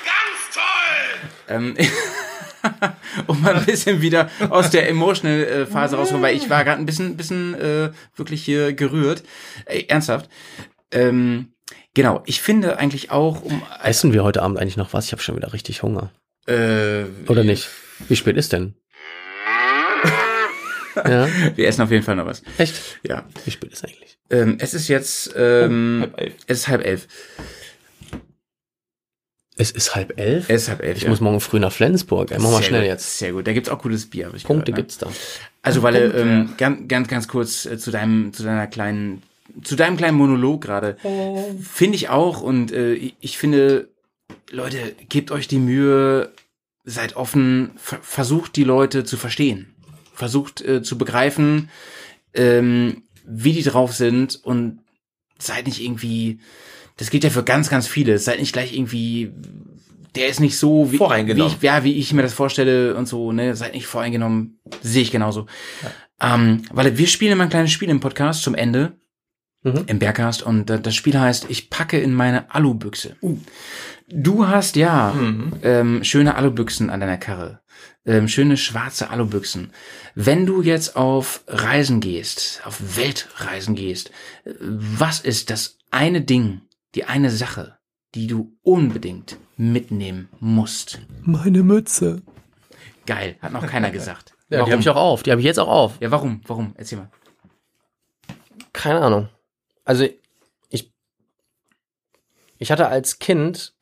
Ganz 0.03 0.55
toll! 0.55 1.29
ähm, 1.47 2.91
um 3.27 3.41
mal 3.41 3.55
ein 3.55 3.65
bisschen 3.65 4.01
wieder 4.01 4.29
aus 4.49 4.71
der 4.71 4.89
emotional 4.89 5.43
äh, 5.43 5.65
Phase 5.67 5.95
rauszukommen, 5.95 6.27
weil 6.27 6.35
ich 6.35 6.49
war 6.49 6.63
gerade 6.63 6.81
ein 6.81 6.87
bisschen, 6.87 7.17
bisschen 7.17 7.53
äh, 7.53 7.91
wirklich 8.15 8.43
hier 8.43 8.73
gerührt. 8.73 9.23
Ey, 9.65 9.85
ernsthaft. 9.87 10.27
Ähm, 10.91 11.53
genau, 11.93 12.23
ich 12.25 12.41
finde 12.41 12.79
eigentlich 12.79 13.11
auch, 13.11 13.43
um 13.43 13.61
Essen 13.83 14.11
wir 14.11 14.23
heute 14.23 14.41
Abend 14.41 14.57
eigentlich 14.57 14.77
noch 14.77 14.93
was? 14.93 15.05
Ich 15.05 15.11
habe 15.11 15.21
schon 15.21 15.35
wieder 15.35 15.53
richtig 15.53 15.83
Hunger. 15.83 16.11
Äh, 16.47 17.05
Oder 17.27 17.43
nicht? 17.43 17.69
Wie 18.07 18.15
spät 18.15 18.37
ist 18.37 18.53
denn? 18.53 18.75
ja, 20.95 21.27
wir 21.55 21.67
essen 21.67 21.81
auf 21.81 21.91
jeden 21.91 22.03
Fall 22.03 22.15
noch 22.15 22.25
was. 22.25 22.41
echt? 22.57 22.99
Ja. 23.03 23.25
Wie 23.45 23.51
spät 23.51 23.73
ist 23.73 23.83
eigentlich? 23.83 24.17
Ähm, 24.29 24.57
es 24.59 24.73
ist 24.73 24.87
jetzt 24.87 25.33
ähm, 25.35 26.07
halb 26.13 26.19
elf. 26.19 26.35
Es 26.47 26.59
ist 26.59 26.67
halb 26.67 26.85
elf. 26.85 27.07
Es 29.59 29.71
ist 29.71 29.95
halb 29.95 30.19
elf. 30.19 30.49
Es 30.49 30.63
ist 30.63 30.69
halb 30.69 30.83
elf. 30.83 30.97
ich 30.97 31.03
ja. 31.03 31.09
muss 31.09 31.19
morgen 31.19 31.39
früh 31.39 31.59
nach 31.59 31.71
Flensburg. 31.71 32.31
Ey, 32.31 32.37
mach 32.37 32.51
mal 32.51 32.57
Sehr 32.57 32.67
schnell 32.67 32.81
gut, 32.81 32.89
jetzt. 32.89 33.17
Sehr 33.17 33.31
gut. 33.31 33.47
Da 33.47 33.53
gibt's 33.53 33.69
auch 33.69 33.81
gutes 33.81 34.09
Bier. 34.09 34.31
Ich 34.35 34.43
Punkte 34.43 34.71
gehört, 34.71 34.77
ne? 34.77 34.83
gibt's 34.83 34.97
da. 34.99 35.07
Also 35.63 35.81
weil 35.81 36.13
ähm, 36.15 36.53
ganz, 36.57 36.87
ganz, 36.87 37.07
ganz 37.07 37.27
kurz 37.27 37.65
äh, 37.65 37.77
zu 37.77 37.89
deinem, 37.89 38.33
zu 38.33 38.43
deiner 38.43 38.67
kleinen, 38.67 39.23
zu 39.63 39.75
deinem 39.75 39.97
kleinen 39.97 40.17
Monolog 40.17 40.61
gerade. 40.61 40.97
Finde 41.61 41.95
ich 41.95 42.09
auch 42.09 42.41
und 42.41 42.71
äh, 42.71 42.93
ich 42.93 43.37
finde, 43.37 43.89
Leute, 44.49 44.95
gebt 45.09 45.31
euch 45.31 45.47
die 45.47 45.59
Mühe, 45.59 46.31
seid 46.83 47.15
offen, 47.15 47.71
ver 47.75 47.99
versucht 48.01 48.55
die 48.55 48.63
Leute 48.63 49.03
zu 49.03 49.17
verstehen, 49.17 49.75
versucht 50.13 50.61
äh, 50.61 50.81
zu 50.81 50.97
begreifen, 50.97 51.69
ähm, 52.33 53.03
wie 53.25 53.53
die 53.53 53.63
drauf 53.63 53.93
sind 53.93 54.39
und 54.43 54.79
seid 55.37 55.67
nicht 55.67 55.81
irgendwie, 55.83 56.39
das 56.95 57.09
gilt 57.09 57.23
ja 57.23 57.29
für 57.29 57.43
ganz, 57.43 57.69
ganz 57.69 57.87
viele, 57.87 58.17
seid 58.19 58.39
nicht 58.39 58.53
gleich 58.53 58.73
irgendwie, 58.73 59.31
der 60.15 60.29
ist 60.29 60.39
nicht 60.39 60.57
so, 60.57 60.91
wie, 60.91 60.99
wie 60.99 61.45
ich, 61.45 61.61
ja, 61.61 61.83
wie 61.83 61.93
ich 61.93 62.13
mir 62.13 62.23
das 62.23 62.33
vorstelle 62.33 62.95
und 62.95 63.07
so, 63.07 63.31
ne, 63.31 63.55
seid 63.55 63.73
nicht 63.73 63.85
voreingenommen, 63.85 64.59
sehe 64.81 65.03
ich 65.03 65.11
genauso. 65.11 65.45
Ähm, 66.19 66.63
weil 66.71 66.97
wir 66.97 67.07
spielen 67.07 67.33
immer 67.33 67.43
ein 67.43 67.49
kleines 67.49 67.71
Spiel 67.71 67.89
im 67.89 67.99
Podcast 67.99 68.41
zum 68.41 68.55
Ende. 68.55 68.93
Im 69.87 69.99
Bergcast 69.99 70.43
und 70.43 70.69
äh, 70.69 70.79
das 70.79 70.95
Spiel 70.95 71.19
heißt 71.19 71.47
Ich 71.49 71.69
packe 71.69 71.99
in 71.99 72.13
meine 72.13 72.53
Alubüchse. 72.53 73.15
Du 74.09 74.47
hast 74.47 74.75
ja 74.75 75.13
ähm, 75.63 76.03
schöne 76.03 76.35
Alubüchsen 76.35 76.89
an 76.89 76.99
deiner 76.99 77.17
Karre. 77.17 77.61
Ähm, 78.05 78.29
schöne 78.29 78.55
schwarze 78.55 79.09
Alubüchsen. 79.09 79.73
Wenn 80.15 80.45
du 80.45 80.61
jetzt 80.61 80.95
auf 80.95 81.43
Reisen 81.47 81.99
gehst, 81.99 82.61
auf 82.63 82.95
Weltreisen 82.95 83.75
gehst, 83.75 84.11
äh, 84.45 84.53
was 84.61 85.19
ist 85.19 85.49
das 85.49 85.77
eine 85.91 86.21
Ding, 86.21 86.61
die 86.95 87.03
eine 87.03 87.29
Sache, 87.29 87.77
die 88.15 88.27
du 88.27 88.57
unbedingt 88.63 89.37
mitnehmen 89.57 90.29
musst? 90.39 90.99
Meine 91.23 91.63
Mütze. 91.63 92.21
Geil, 93.05 93.35
hat 93.41 93.51
noch 93.51 93.67
keiner 93.67 93.91
gesagt. 93.91 94.33
Ja, 94.49 94.63
die 94.63 94.71
habe 94.71 94.81
ich 94.81 94.87
auch 94.87 94.95
auf. 94.95 95.23
Die 95.23 95.31
habe 95.31 95.41
ich 95.41 95.45
jetzt 95.45 95.59
auch 95.59 95.67
auf. 95.67 95.97
Ja, 95.99 96.09
warum? 96.09 96.39
Warum? 96.47 96.73
Erzähl 96.77 96.99
mal. 96.99 97.11
Keine 98.71 99.01
Ahnung. 99.01 99.27
Also 99.87 100.05
ich, 100.69 100.91
ich 102.57 102.71
hatte 102.71 102.89
als 102.89 103.19
Kind 103.19 103.73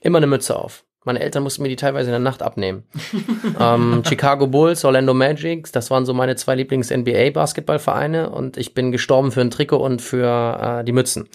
immer 0.00 0.18
eine 0.18 0.26
Mütze 0.26 0.56
auf. 0.58 0.84
Meine 1.04 1.20
Eltern 1.20 1.42
mussten 1.42 1.62
mir 1.62 1.68
die 1.68 1.76
teilweise 1.76 2.08
in 2.08 2.12
der 2.12 2.18
Nacht 2.18 2.42
abnehmen. 2.42 2.84
ähm, 3.60 4.02
Chicago 4.06 4.46
Bulls, 4.46 4.84
Orlando 4.84 5.12
Magics, 5.12 5.70
das 5.70 5.90
waren 5.90 6.06
so 6.06 6.14
meine 6.14 6.36
zwei 6.36 6.54
Lieblings-NBA-Basketballvereine 6.54 8.30
und 8.30 8.56
ich 8.56 8.72
bin 8.74 8.90
gestorben 8.90 9.32
für 9.32 9.42
ein 9.42 9.50
Trikot 9.50 9.76
und 9.78 10.00
für 10.00 10.80
äh, 10.80 10.84
die 10.84 10.92
Mützen. 10.92 11.28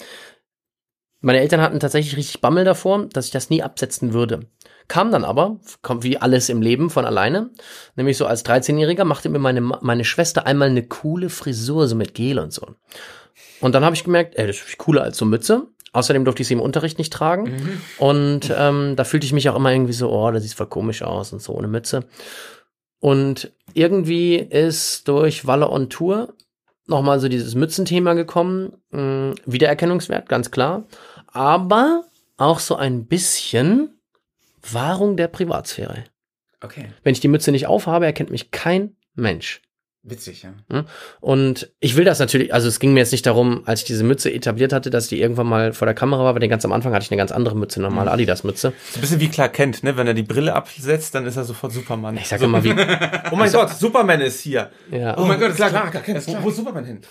Meine 1.22 1.39
Eltern 1.39 1.61
hatten 1.61 1.80
tatsächlich 1.80 2.18
richtig 2.18 2.41
Bammel 2.41 2.65
davor, 2.65 3.06
dass 3.06 3.26
ich 3.26 3.31
das 3.31 3.49
nie 3.49 3.64
absetzen 3.64 4.14
würde. 4.14 4.47
Kam 4.88 5.11
dann 5.11 5.23
aber, 5.23 5.60
kommt 5.81 6.03
wie 6.03 6.18
alles 6.18 6.49
im 6.49 6.61
Leben 6.61 6.89
von 6.91 7.06
alleine, 7.06 7.49
nämlich 7.95 8.18
so 8.18 8.26
als 8.27 8.45
13-Jähriger 8.45 9.03
machte 9.03 9.30
mir 9.30 9.39
meine, 9.39 9.61
meine 9.61 10.06
Schwester 10.06 10.45
einmal 10.45 10.69
eine 10.69 10.84
coole 10.84 11.30
Frisur, 11.30 11.88
so 11.88 11.95
mit 11.95 12.14
Gel 12.14 12.39
und 12.39 12.53
so. 12.53 12.76
Und 13.61 13.73
dann 13.76 13.86
habe 13.86 13.95
ich 13.95 14.03
gemerkt, 14.03 14.36
ey, 14.36 14.48
das 14.48 14.57
ist 14.57 14.77
cooler 14.77 15.03
als 15.03 15.18
so 15.18 15.26
Mütze. 15.26 15.68
Außerdem 15.94 16.26
durfte 16.26 16.41
ich 16.41 16.49
sie 16.49 16.56
im 16.56 16.61
Unterricht 16.61 16.98
nicht 16.98 17.14
tragen. 17.14 17.45
Und 17.99 18.53
ähm, 18.56 18.95
da 18.98 19.06
fühlte 19.06 19.26
ich 19.26 19.32
mich 19.34 19.49
auch 19.49 19.56
immer 19.56 19.72
irgendwie 19.72 19.94
so, 19.94 20.11
oh, 20.11 20.30
das 20.32 20.44
sieht 20.44 20.53
voll 20.53 20.68
komisch 20.68 21.02
aus 21.03 21.32
und 21.32 21.41
so 21.41 21.53
ohne 21.53 21.68
Mütze. 21.69 22.06
Und 22.99 23.53
irgendwie 23.73 24.36
ist 24.36 25.07
durch 25.07 25.48
Walle 25.48 25.69
on 25.69 25.90
Tour 25.90 26.34
nochmal 26.88 27.19
so 27.19 27.30
dieses 27.30 27.56
Mützenthema 27.56 28.14
gekommen. 28.14 28.73
Mh, 28.91 29.36
Wiedererkennungswert, 29.45 30.27
ganz 30.27 30.52
klar. 30.52 30.86
Aber 31.27 32.03
auch 32.38 32.60
so 32.60 32.76
ein 32.76 33.06
bisschen 33.06 33.99
Wahrung 34.69 35.15
der 35.15 35.27
Privatsphäre. 35.27 36.03
Okay. 36.61 36.88
Wenn 37.03 37.14
ich 37.14 37.19
die 37.19 37.27
Mütze 37.27 37.52
nicht 37.52 37.68
aufhabe, 37.68 38.06
erkennt 38.06 38.32
mich 38.32 38.52
kein 38.52 38.95
Mensch. 39.14 39.61
Witzig, 40.07 40.44
ja. 40.44 40.86
Und 41.19 41.72
ich 41.80 41.95
will 41.95 42.06
das 42.06 42.19
natürlich, 42.19 42.53
also 42.53 42.68
es 42.68 42.80
ging 42.80 42.94
mir 42.94 42.99
jetzt 42.99 43.11
nicht 43.11 43.26
darum, 43.26 43.64
als 43.65 43.80
ich 43.82 43.88
diese 43.88 44.03
Mütze 44.03 44.32
etabliert 44.32 44.72
hatte, 44.72 44.91
dass 44.91 45.07
die 45.07 45.19
irgendwann 45.19 45.48
mal 45.48 45.73
vor 45.73 45.88
der 45.88 45.95
Kamera 45.95 46.23
war, 46.23 46.36
weil 46.36 46.41
den 46.41 46.49
ganz 46.52 46.64
am 46.64 46.72
Anfang 46.72 46.94
hatte 46.94 47.06
ich 47.06 47.11
eine 47.11 47.18
ganz 47.18 47.32
andere 47.32 47.56
Mütze, 47.56 47.80
eine 47.80 47.88
normale 47.90 48.11
Adidas-Mütze. 48.11 48.73
So 48.91 48.99
ein 48.99 49.02
bisschen 49.02 49.19
wie 49.19 49.30
Clark 49.30 49.53
Kent, 49.53 49.82
ne? 49.84 49.98
Wenn 49.98 50.06
er 50.06 50.14
die 50.14 50.22
Brille 50.22 50.53
absetzt, 50.53 51.15
dann 51.15 51.26
ist 51.26 51.38
er 51.38 51.44
sofort 51.44 51.73
Superman. 51.73 52.18
Ich 52.18 52.27
sag 52.27 52.40
immer 52.44 52.64
wie, 52.64 52.69
Oh 53.32 53.36
mein 53.36 53.52
Gott, 53.52 53.72
Superman 53.72 54.22
ist 54.22 54.41
hier. 54.41 54.69
ja, 54.91 55.18
Oh 55.18 55.26
mein 55.26 55.40
Gott, 55.40 55.49
ist 55.49 55.56
klar, 55.56 55.72
klar, 55.72 55.90
klar. 55.90 56.03
Wo, 56.27 56.44
wo 56.44 56.49
ist 56.49 56.57
Superman 56.57 56.86
hin? 56.86 57.02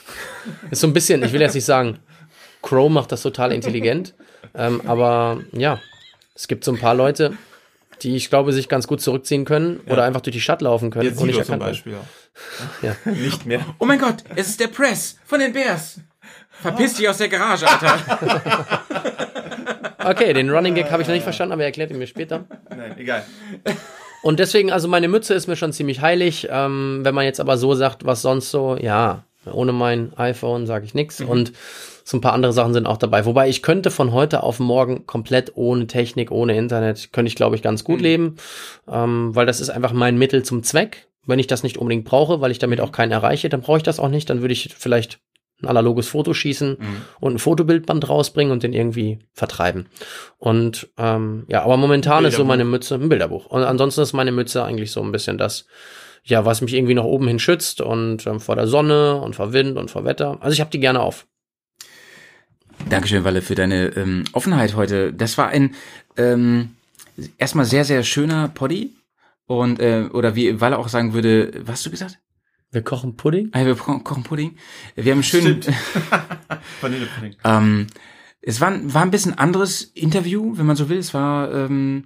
ist 0.70 0.80
so 0.80 0.86
ein 0.86 0.92
bisschen, 0.92 1.20
ich 1.24 1.32
will 1.32 1.40
jetzt 1.40 1.54
nicht 1.54 1.64
sagen, 1.64 1.98
Crow 2.62 2.88
macht 2.88 3.10
das 3.10 3.22
total 3.22 3.50
intelligent, 3.50 4.14
ähm, 4.54 4.82
aber 4.86 5.40
ja, 5.50 5.80
es 6.36 6.46
gibt 6.46 6.62
so 6.62 6.70
ein 6.72 6.78
paar 6.78 6.94
Leute, 6.94 7.36
die 8.02 8.16
ich 8.16 8.30
glaube, 8.30 8.52
sich 8.52 8.68
ganz 8.68 8.86
gut 8.86 9.00
zurückziehen 9.00 9.44
können 9.44 9.80
oder 9.86 10.04
einfach 10.04 10.20
durch 10.20 10.34
die 10.34 10.40
Stadt 10.40 10.62
laufen 10.62 10.90
können 10.90 11.08
Jetzt 11.08 11.20
und 11.20 11.28
nicht 11.28 11.44
zum. 11.44 11.58
Beispiel. 11.58 11.94
Ja. 12.82 12.96
Nicht 13.04 13.46
mehr. 13.46 13.60
Oh 13.78 13.86
mein 13.86 13.98
Gott, 13.98 14.24
es 14.34 14.48
ist 14.48 14.60
der 14.60 14.68
Press 14.68 15.16
von 15.24 15.40
den 15.40 15.52
Bears. 15.52 16.00
Verpiss 16.50 16.94
dich 16.94 17.08
aus 17.08 17.18
der 17.18 17.28
Garage, 17.28 17.66
Alter. 17.68 18.80
Okay, 20.04 20.34
den 20.34 20.50
Running 20.50 20.74
Gag 20.74 20.90
habe 20.90 21.02
ich 21.02 21.08
noch 21.08 21.14
nicht 21.14 21.22
verstanden, 21.22 21.52
aber 21.52 21.62
er 21.62 21.68
erklärt 21.68 21.90
ihn 21.90 21.98
mir 21.98 22.06
später. 22.06 22.44
Nein, 22.68 22.98
egal. 22.98 23.24
Und 24.22 24.38
deswegen, 24.38 24.70
also 24.70 24.86
meine 24.86 25.08
Mütze 25.08 25.34
ist 25.34 25.46
mir 25.46 25.56
schon 25.56 25.72
ziemlich 25.72 26.00
heilig. 26.02 26.48
Ähm, 26.50 27.00
wenn 27.02 27.14
man 27.14 27.24
jetzt 27.24 27.40
aber 27.40 27.56
so 27.56 27.74
sagt, 27.74 28.04
was 28.04 28.22
sonst 28.22 28.50
so, 28.50 28.76
ja, 28.76 29.24
ohne 29.50 29.72
mein 29.72 30.12
iPhone 30.16 30.66
sage 30.66 30.84
ich 30.84 30.94
nichts. 30.94 31.20
Und 31.20 31.52
so 32.04 32.18
ein 32.18 32.20
paar 32.20 32.34
andere 32.34 32.52
Sachen 32.52 32.74
sind 32.74 32.86
auch 32.86 32.98
dabei. 32.98 33.24
Wobei 33.24 33.48
ich 33.48 33.62
könnte 33.62 33.90
von 33.90 34.12
heute 34.12 34.42
auf 34.42 34.60
morgen 34.60 35.06
komplett 35.06 35.52
ohne 35.54 35.86
Technik, 35.86 36.30
ohne 36.30 36.56
Internet, 36.56 37.12
könnte 37.12 37.28
ich, 37.28 37.34
glaube 37.34 37.56
ich, 37.56 37.62
ganz 37.62 37.82
gut 37.82 38.00
leben. 38.00 38.36
Ähm, 38.86 39.34
weil 39.34 39.46
das 39.46 39.60
ist 39.60 39.70
einfach 39.70 39.92
mein 39.92 40.18
Mittel 40.18 40.42
zum 40.42 40.62
Zweck. 40.62 41.08
Wenn 41.26 41.38
ich 41.38 41.46
das 41.46 41.62
nicht 41.62 41.78
unbedingt 41.78 42.04
brauche, 42.04 42.42
weil 42.42 42.50
ich 42.50 42.58
damit 42.58 42.82
auch 42.82 42.92
keinen 42.92 43.10
erreiche, 43.10 43.48
dann 43.48 43.62
brauche 43.62 43.78
ich 43.78 43.82
das 43.82 43.98
auch 43.98 44.10
nicht. 44.10 44.28
Dann 44.28 44.42
würde 44.42 44.52
ich 44.52 44.74
vielleicht 44.76 45.18
ein 45.62 45.68
analoges 45.68 46.08
Foto 46.08 46.34
schießen 46.34 46.76
und 47.20 47.34
ein 47.34 47.38
Fotobildband 47.38 48.06
rausbringen 48.06 48.52
und 48.52 48.62
den 48.62 48.74
irgendwie 48.74 49.20
vertreiben. 49.32 49.86
Und 50.36 50.90
ähm, 50.98 51.44
ja, 51.48 51.62
aber 51.62 51.78
momentan 51.78 52.26
ist 52.26 52.36
so 52.36 52.44
meine 52.44 52.64
Mütze 52.66 52.96
ein 52.96 53.08
Bilderbuch. 53.08 53.46
Und 53.46 53.62
ansonsten 53.62 54.02
ist 54.02 54.12
meine 54.12 54.32
Mütze 54.32 54.62
eigentlich 54.62 54.92
so 54.92 55.00
ein 55.00 55.12
bisschen 55.12 55.38
das, 55.38 55.64
ja, 56.22 56.44
was 56.44 56.60
mich 56.60 56.74
irgendwie 56.74 56.94
nach 56.94 57.04
oben 57.04 57.28
hin 57.28 57.38
schützt 57.38 57.80
und 57.80 58.26
ähm, 58.26 58.40
vor 58.40 58.56
der 58.56 58.66
Sonne 58.66 59.16
und 59.22 59.36
vor 59.36 59.54
Wind 59.54 59.78
und 59.78 59.90
vor 59.90 60.04
Wetter. 60.04 60.36
Also 60.40 60.52
ich 60.52 60.60
habe 60.60 60.70
die 60.70 60.80
gerne 60.80 61.00
auf. 61.00 61.26
Dankeschön, 62.88 63.24
Walle, 63.24 63.42
für 63.42 63.54
deine 63.54 63.86
ähm, 63.96 64.24
Offenheit 64.32 64.74
heute. 64.76 65.12
Das 65.12 65.38
war 65.38 65.48
ein 65.48 65.74
ähm, 66.16 66.70
erstmal 67.38 67.64
sehr, 67.64 67.84
sehr 67.84 68.02
schöner 68.02 68.48
Poddy. 68.48 68.94
Und, 69.46 69.78
äh, 69.78 70.08
oder 70.12 70.34
wie 70.36 70.60
Walle 70.60 70.78
auch 70.78 70.88
sagen 70.88 71.12
würde, 71.12 71.52
was 71.64 71.74
hast 71.80 71.86
du 71.86 71.90
gesagt? 71.90 72.18
Wir 72.70 72.82
kochen 72.82 73.16
Pudding. 73.16 73.50
Ah, 73.52 73.64
wir 73.64 73.74
ko- 73.76 73.98
kochen 74.00 74.22
Pudding. 74.22 74.56
Wir 74.96 75.04
haben 75.12 75.18
einen 75.18 75.22
schönen, 75.22 75.60
Vanillepudding. 76.80 77.36
ähm, 77.44 77.86
es 78.40 78.60
war, 78.60 78.68
ein- 78.70 78.92
war 78.94 79.02
ein 79.02 79.10
bisschen 79.10 79.36
anderes 79.38 79.82
Interview, 79.82 80.56
wenn 80.56 80.66
man 80.66 80.76
so 80.76 80.88
will. 80.88 80.98
Es 80.98 81.12
war, 81.14 81.52
ähm, 81.52 82.04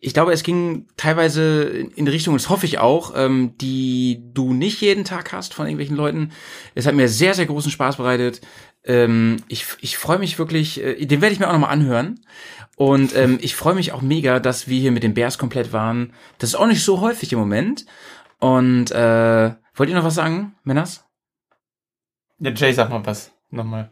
ich 0.00 0.14
glaube, 0.14 0.32
es 0.32 0.42
ging 0.42 0.86
teilweise 0.96 1.62
in 1.64 2.04
die 2.06 2.10
Richtung, 2.10 2.34
das 2.34 2.48
hoffe 2.48 2.66
ich 2.66 2.78
auch, 2.78 3.12
ähm, 3.14 3.52
die 3.60 4.20
du 4.32 4.52
nicht 4.54 4.80
jeden 4.80 5.04
Tag 5.04 5.32
hast 5.32 5.54
von 5.54 5.66
irgendwelchen 5.66 5.96
Leuten. 5.96 6.32
Es 6.74 6.86
hat 6.86 6.94
mir 6.94 7.08
sehr, 7.08 7.34
sehr 7.34 7.46
großen 7.46 7.70
Spaß 7.70 7.96
bereitet. 7.98 8.40
Ähm, 8.84 9.42
ich 9.48 9.66
ich 9.80 9.98
freue 9.98 10.18
mich 10.18 10.38
wirklich, 10.38 10.82
äh, 10.82 11.04
den 11.06 11.20
werde 11.20 11.32
ich 11.32 11.40
mir 11.40 11.48
auch 11.48 11.52
nochmal 11.52 11.72
anhören. 11.72 12.20
Und 12.76 13.16
ähm, 13.16 13.38
ich 13.40 13.56
freue 13.56 13.74
mich 13.74 13.92
auch 13.92 14.02
mega, 14.02 14.38
dass 14.38 14.68
wir 14.68 14.78
hier 14.78 14.92
mit 14.92 15.02
den 15.02 15.14
Bears 15.14 15.36
komplett 15.36 15.72
waren. 15.72 16.12
Das 16.38 16.50
ist 16.50 16.54
auch 16.54 16.66
nicht 16.66 16.84
so 16.84 17.00
häufig 17.00 17.32
im 17.32 17.38
Moment. 17.38 17.86
Und 18.38 18.92
äh, 18.92 19.54
wollt 19.74 19.88
ihr 19.88 19.96
noch 19.96 20.04
was 20.04 20.14
sagen, 20.14 20.54
Männers? 20.62 21.04
Ja, 22.38 22.52
Jay, 22.52 22.72
sag 22.72 22.90
mal 22.90 23.04
was. 23.04 23.32
Nochmal. 23.50 23.90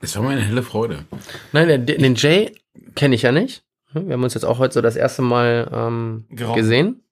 Es 0.00 0.16
war 0.16 0.22
mir 0.22 0.30
eine 0.30 0.42
helle 0.42 0.62
Freude. 0.62 1.04
Nein, 1.52 1.86
den, 1.86 2.02
den 2.02 2.14
Jay 2.14 2.54
kenne 2.94 3.14
ich 3.14 3.22
ja 3.22 3.32
nicht. 3.32 3.64
Wir 3.92 4.14
haben 4.14 4.24
uns 4.24 4.34
jetzt 4.34 4.44
auch 4.44 4.58
heute 4.58 4.74
so 4.74 4.80
das 4.80 4.96
erste 4.96 5.22
Mal 5.22 5.70
ähm, 5.72 6.26
gesehen, 6.30 7.02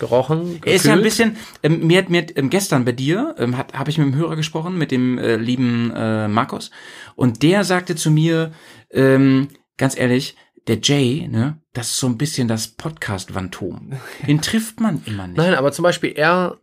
gerochen, 0.00 0.60
Er 0.64 0.74
ist 0.74 0.86
ja 0.86 0.94
ein 0.94 1.02
bisschen, 1.02 1.36
ähm, 1.62 1.86
mir 1.86 1.98
hat 1.98 2.10
mir 2.10 2.26
ähm, 2.36 2.50
gestern 2.50 2.84
bei 2.84 2.92
dir, 2.92 3.36
ähm, 3.38 3.56
habe 3.56 3.90
ich 3.90 3.98
mit 3.98 4.08
dem 4.08 4.16
Hörer 4.16 4.34
gesprochen, 4.34 4.76
mit 4.76 4.90
dem 4.90 5.18
äh, 5.18 5.36
lieben 5.36 5.92
äh, 5.94 6.26
Markus, 6.26 6.72
und 7.14 7.44
der 7.44 7.62
sagte 7.62 7.94
zu 7.94 8.10
mir, 8.10 8.52
ähm, 8.90 9.48
ganz 9.76 9.96
ehrlich, 9.96 10.34
der 10.66 10.78
Jay, 10.82 11.28
ne, 11.28 11.60
das 11.72 11.90
ist 11.90 11.98
so 11.98 12.06
ein 12.06 12.18
bisschen 12.18 12.48
das 12.48 12.68
Podcast-Phantom. 12.68 13.92
Den 14.26 14.40
trifft 14.42 14.80
man 14.80 15.02
immer 15.06 15.26
nicht. 15.26 15.36
Nein, 15.36 15.54
aber 15.54 15.72
zum 15.72 15.84
Beispiel 15.84 16.12
er 16.16 16.58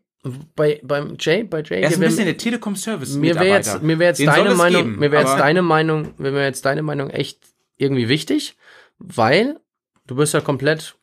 bei 0.55 0.81
beim 0.83 1.15
Jay, 1.19 1.43
bei 1.43 1.61
Jay, 1.61 1.81
er 1.81 1.89
ist 1.89 1.95
ein 1.95 2.01
bisschen 2.01 2.25
der 2.25 2.37
Telekom-Service. 2.37 3.15
mir 3.15 3.35
wäre 3.35 3.47
jetzt, 3.47 3.81
mir 3.81 3.99
wäre 3.99 4.09
jetzt 4.09 4.19
Den 4.19 4.27
deine 4.27 4.55
Meinung, 4.55 4.83
geben, 4.83 4.99
mir 4.99 5.11
wäre 5.11 5.23
jetzt 5.23 5.39
deine 5.39 5.61
Meinung, 5.61 6.13
mir 6.17 6.33
wäre 6.33 6.45
jetzt 6.45 6.65
deine 6.65 6.83
Meinung 6.83 7.09
echt 7.09 7.39
irgendwie 7.77 8.09
wichtig, 8.09 8.57
weil 8.97 9.59
du 10.07 10.15
bist 10.15 10.33
ja 10.33 10.41
komplett 10.41 10.95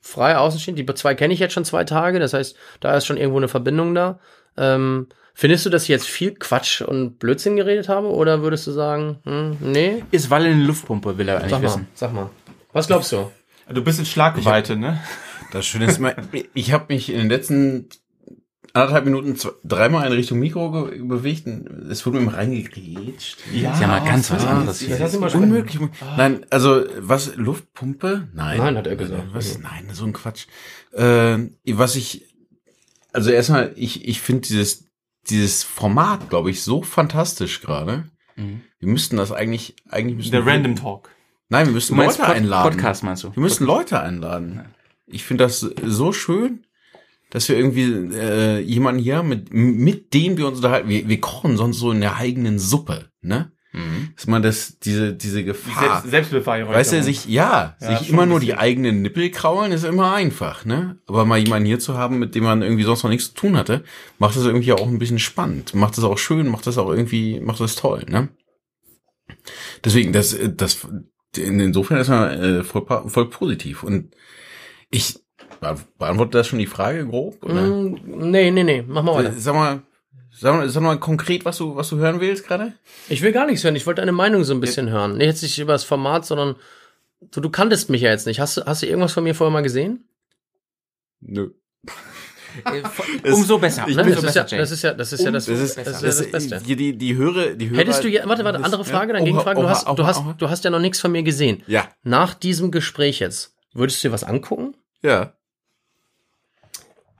frei 0.00 0.36
außenstehend. 0.36 0.78
Die 0.78 0.86
zwei 0.94 1.14
kenne 1.14 1.34
ich 1.34 1.40
jetzt 1.40 1.52
schon 1.52 1.64
zwei 1.64 1.84
Tage, 1.84 2.18
das 2.18 2.32
heißt, 2.32 2.56
da 2.80 2.96
ist 2.96 3.06
schon 3.06 3.16
irgendwo 3.16 3.38
eine 3.38 3.48
Verbindung 3.48 3.94
da. 3.94 4.18
Ähm, 4.56 5.08
findest 5.34 5.66
du, 5.66 5.70
dass 5.70 5.84
ich 5.84 5.88
jetzt 5.88 6.08
viel 6.08 6.34
Quatsch 6.34 6.82
und 6.82 7.18
Blödsinn 7.18 7.56
geredet 7.56 7.88
habe, 7.88 8.08
oder 8.08 8.42
würdest 8.42 8.66
du 8.66 8.72
sagen, 8.72 9.18
hm, 9.24 9.56
nee? 9.60 10.04
Ist 10.10 10.30
Walle 10.30 10.48
eine 10.48 10.62
Luftpumpe, 10.62 11.18
will 11.18 11.28
er 11.28 11.38
eigentlich 11.38 11.50
Sag 11.50 11.62
mal, 11.62 11.68
wissen. 11.68 11.88
sag 11.94 12.12
mal. 12.12 12.30
Was 12.72 12.86
glaubst 12.86 13.12
du? 13.12 13.30
Du 13.68 13.82
bist 13.82 13.98
in 13.98 14.06
Schlagweite, 14.06 14.76
ne? 14.76 15.00
Das 15.52 15.66
Schöne 15.66 15.86
ist, 15.86 15.98
mal, 15.98 16.14
ich 16.54 16.72
habe 16.72 16.86
mich 16.88 17.10
in 17.10 17.18
den 17.18 17.28
letzten 17.28 17.88
anderthalb 18.74 19.04
Minuten 19.04 19.36
zwei, 19.36 19.50
dreimal 19.64 20.06
in 20.06 20.12
Richtung 20.12 20.38
Mikro 20.38 20.70
bewegt 21.02 21.46
und 21.46 21.90
es 21.90 22.04
wurde 22.06 22.18
mir 22.18 22.26
mal 22.26 22.34
reingegrätscht. 22.36 23.38
Ja, 23.52 23.72
Ist 23.72 23.80
ja 23.80 23.86
mal 23.86 24.04
ganz 24.04 24.30
was 24.30 24.46
anderes 24.46 24.86
Das 24.86 25.10
hier. 25.10 25.20
mal 25.20 25.30
schon- 25.30 25.42
Unmöglich. 25.44 25.78
Nein, 26.16 26.46
also 26.50 26.84
was 26.98 27.34
Luftpumpe? 27.36 28.28
Nein. 28.34 28.58
Nein, 28.58 28.76
hat 28.76 28.86
er 28.86 28.96
gesagt. 28.96 29.24
Was? 29.32 29.58
Nein, 29.58 29.88
so 29.92 30.04
ein 30.04 30.12
Quatsch. 30.12 30.46
Äh, 30.92 31.38
was 31.66 31.96
ich 31.96 32.26
also 33.12 33.30
erstmal 33.30 33.72
ich 33.76 34.06
ich 34.08 34.20
finde 34.20 34.42
dieses 34.48 34.84
dieses 35.28 35.62
Format, 35.64 36.30
glaube 36.30 36.50
ich, 36.50 36.62
so 36.62 36.82
fantastisch 36.82 37.60
gerade. 37.60 38.04
Mhm. 38.36 38.62
Wir 38.78 38.88
müssten 38.88 39.16
das 39.16 39.32
eigentlich 39.32 39.76
eigentlich 39.88 40.16
müssen 40.16 40.30
Der 40.32 40.46
Random 40.46 40.76
Talk. 40.76 41.10
Nein, 41.48 41.66
wir 41.66 41.72
meinst 41.72 41.90
Leute 41.90 42.16
Pod 42.18 42.36
einladen. 42.36 42.70
Podcast, 42.72 43.02
meinst 43.02 43.24
du? 43.24 43.34
Wir 43.34 43.42
müssen 43.42 43.66
Leute 43.66 44.00
einladen. 44.00 44.64
Ich 45.06 45.24
finde 45.24 45.44
das 45.44 45.60
so 45.84 46.12
schön, 46.12 46.64
dass 47.30 47.48
wir 47.48 47.56
irgendwie 47.56 48.14
äh, 48.16 48.58
jemanden 48.60 49.00
hier 49.02 49.16
haben, 49.16 49.28
mit, 49.28 49.52
mit 49.52 50.12
dem 50.14 50.36
wir 50.36 50.46
uns 50.48 50.58
unterhalten. 50.58 50.88
Wir, 50.88 51.08
wir 51.08 51.20
kochen 51.20 51.56
sonst 51.56 51.78
so 51.78 51.90
in 51.92 52.00
der 52.00 52.16
eigenen 52.16 52.58
Suppe, 52.58 53.10
ne? 53.22 53.52
Ist 54.16 54.26
man 54.26 54.42
das, 54.42 54.80
diese, 54.80 55.14
diese 55.14 55.44
Gefahr. 55.44 56.00
Selbst, 56.00 56.10
Selbstbefreiung. 56.10 56.68
Weißt 56.70 56.92
du, 56.92 57.00
sich, 57.04 57.26
ja, 57.26 57.76
Ja, 57.80 57.98
sich 57.98 58.10
immer 58.10 58.26
nur 58.26 58.40
die 58.40 58.54
eigenen 58.56 59.00
Nippel 59.00 59.30
kraulen 59.30 59.70
ist 59.70 59.84
immer 59.84 60.12
einfach, 60.12 60.64
ne? 60.64 60.98
Aber 61.06 61.24
mal 61.24 61.38
jemanden 61.38 61.66
hier 61.66 61.78
zu 61.78 61.96
haben, 61.96 62.18
mit 62.18 62.34
dem 62.34 62.42
man 62.42 62.62
irgendwie 62.62 62.82
sonst 62.82 63.04
noch 63.04 63.10
nichts 63.10 63.28
zu 63.28 63.34
tun 63.34 63.56
hatte, 63.56 63.84
macht 64.18 64.34
das 64.34 64.44
irgendwie 64.44 64.72
auch 64.72 64.88
ein 64.88 64.98
bisschen 64.98 65.20
spannend. 65.20 65.72
Macht 65.76 65.96
das 65.96 66.02
auch 66.02 66.18
schön, 66.18 66.48
macht 66.48 66.66
das 66.66 66.78
auch 66.78 66.90
irgendwie, 66.90 67.38
macht 67.38 67.60
das 67.60 67.76
toll, 67.76 68.04
ne? 68.08 68.30
Deswegen, 69.84 70.12
das, 70.12 70.36
das, 70.56 70.88
in- 71.36 71.60
insofern 71.60 71.98
ist 71.98 72.08
man 72.08 72.30
äh, 72.40 72.64
voll, 72.64 72.86
voll 73.06 73.30
positiv. 73.30 73.84
Und 73.84 74.14
ich 74.90 75.20
be- 75.60 75.76
beantworte 75.98 76.38
das 76.38 76.46
schon 76.46 76.58
die 76.58 76.66
Frage 76.66 77.06
grob, 77.06 77.42
oder? 77.44 77.54
Mm, 77.62 77.98
nee, 78.30 78.50
nee, 78.50 78.64
nee, 78.64 78.84
mach 78.86 79.02
mal 79.02 79.14
weiter. 79.16 79.30
Äh, 79.30 79.38
Sag 79.40 79.54
mal, 79.54 79.82
sag 80.32 80.54
mal, 80.54 80.68
sag 80.68 80.82
mal 80.82 80.98
konkret, 80.98 81.44
was 81.44 81.58
du, 81.58 81.76
was 81.76 81.88
du 81.88 81.96
hören 81.98 82.20
willst 82.20 82.46
gerade? 82.46 82.72
Ich 83.08 83.22
will 83.22 83.32
gar 83.32 83.46
nichts 83.46 83.64
hören. 83.64 83.76
Ich 83.76 83.86
wollte 83.86 84.00
deine 84.02 84.12
Meinung 84.12 84.44
so 84.44 84.52
ein 84.54 84.60
bisschen 84.60 84.88
hören. 84.90 85.16
Nee, 85.18 85.26
jetzt 85.26 85.42
nicht 85.42 85.58
über 85.58 85.72
das 85.72 85.84
Format, 85.84 86.24
sondern 86.26 86.56
du, 87.32 87.40
du 87.40 87.50
kanntest 87.50 87.90
mich 87.90 88.02
ja 88.02 88.10
jetzt 88.10 88.26
nicht. 88.26 88.40
Hast 88.40 88.56
du, 88.56 88.64
hast 88.66 88.82
du 88.82 88.86
irgendwas 88.86 89.12
von 89.12 89.24
mir 89.24 89.34
vorher 89.34 89.52
mal 89.52 89.62
gesehen? 89.62 90.08
Nö. 91.20 91.50
Umso 93.24 93.58
besser. 93.58 93.86
Ne? 93.86 93.94
Das 93.94 94.06
Umso 94.06 94.26
ist, 94.26 94.34
ja, 94.34 94.42
besser, 94.42 94.56
das 94.58 94.70
ist 94.72 94.82
ja, 94.82 94.92
das 94.94 95.12
ist 95.12 95.22
ja 95.24 95.30
das, 95.30 95.44
Das 95.46 95.58
ist, 95.60 95.76
das, 95.78 95.86
ist 95.86 96.02
ja 96.02 96.08
das 96.08 96.30
Beste. 96.30 96.60
Die, 96.66 96.74
die, 96.76 96.96
die 96.98 97.14
Höre, 97.14 97.54
die 97.54 97.70
Hörer. 97.70 97.78
Hättest 97.80 98.02
du, 98.04 98.08
je- 98.08 98.22
warte, 98.24 98.44
warte, 98.44 98.62
andere 98.64 98.84
Frage, 98.84 99.12
dann 99.12 99.22
Ja. 99.22 99.26
Gegenfrage. 99.26 99.60
Du 99.60 99.68
hast, 99.68 99.86
du 99.86 100.04
hast, 100.04 100.22
du 100.38 100.50
hast 100.50 100.64
ja 100.64 100.70
noch 100.70 100.80
nichts 100.80 101.00
von 101.00 101.12
mir 101.12 101.22
gesehen. 101.22 101.62
Ja, 101.68 101.88
Nach 102.02 102.34
diesem 102.34 102.70
Gespräch 102.72 103.20
jetzt, 103.20 103.54
würdest 103.72 104.02
du 104.02 104.08
dir 104.08 104.12
was 104.12 104.24
angucken? 104.24 104.74
ja. 105.02 105.34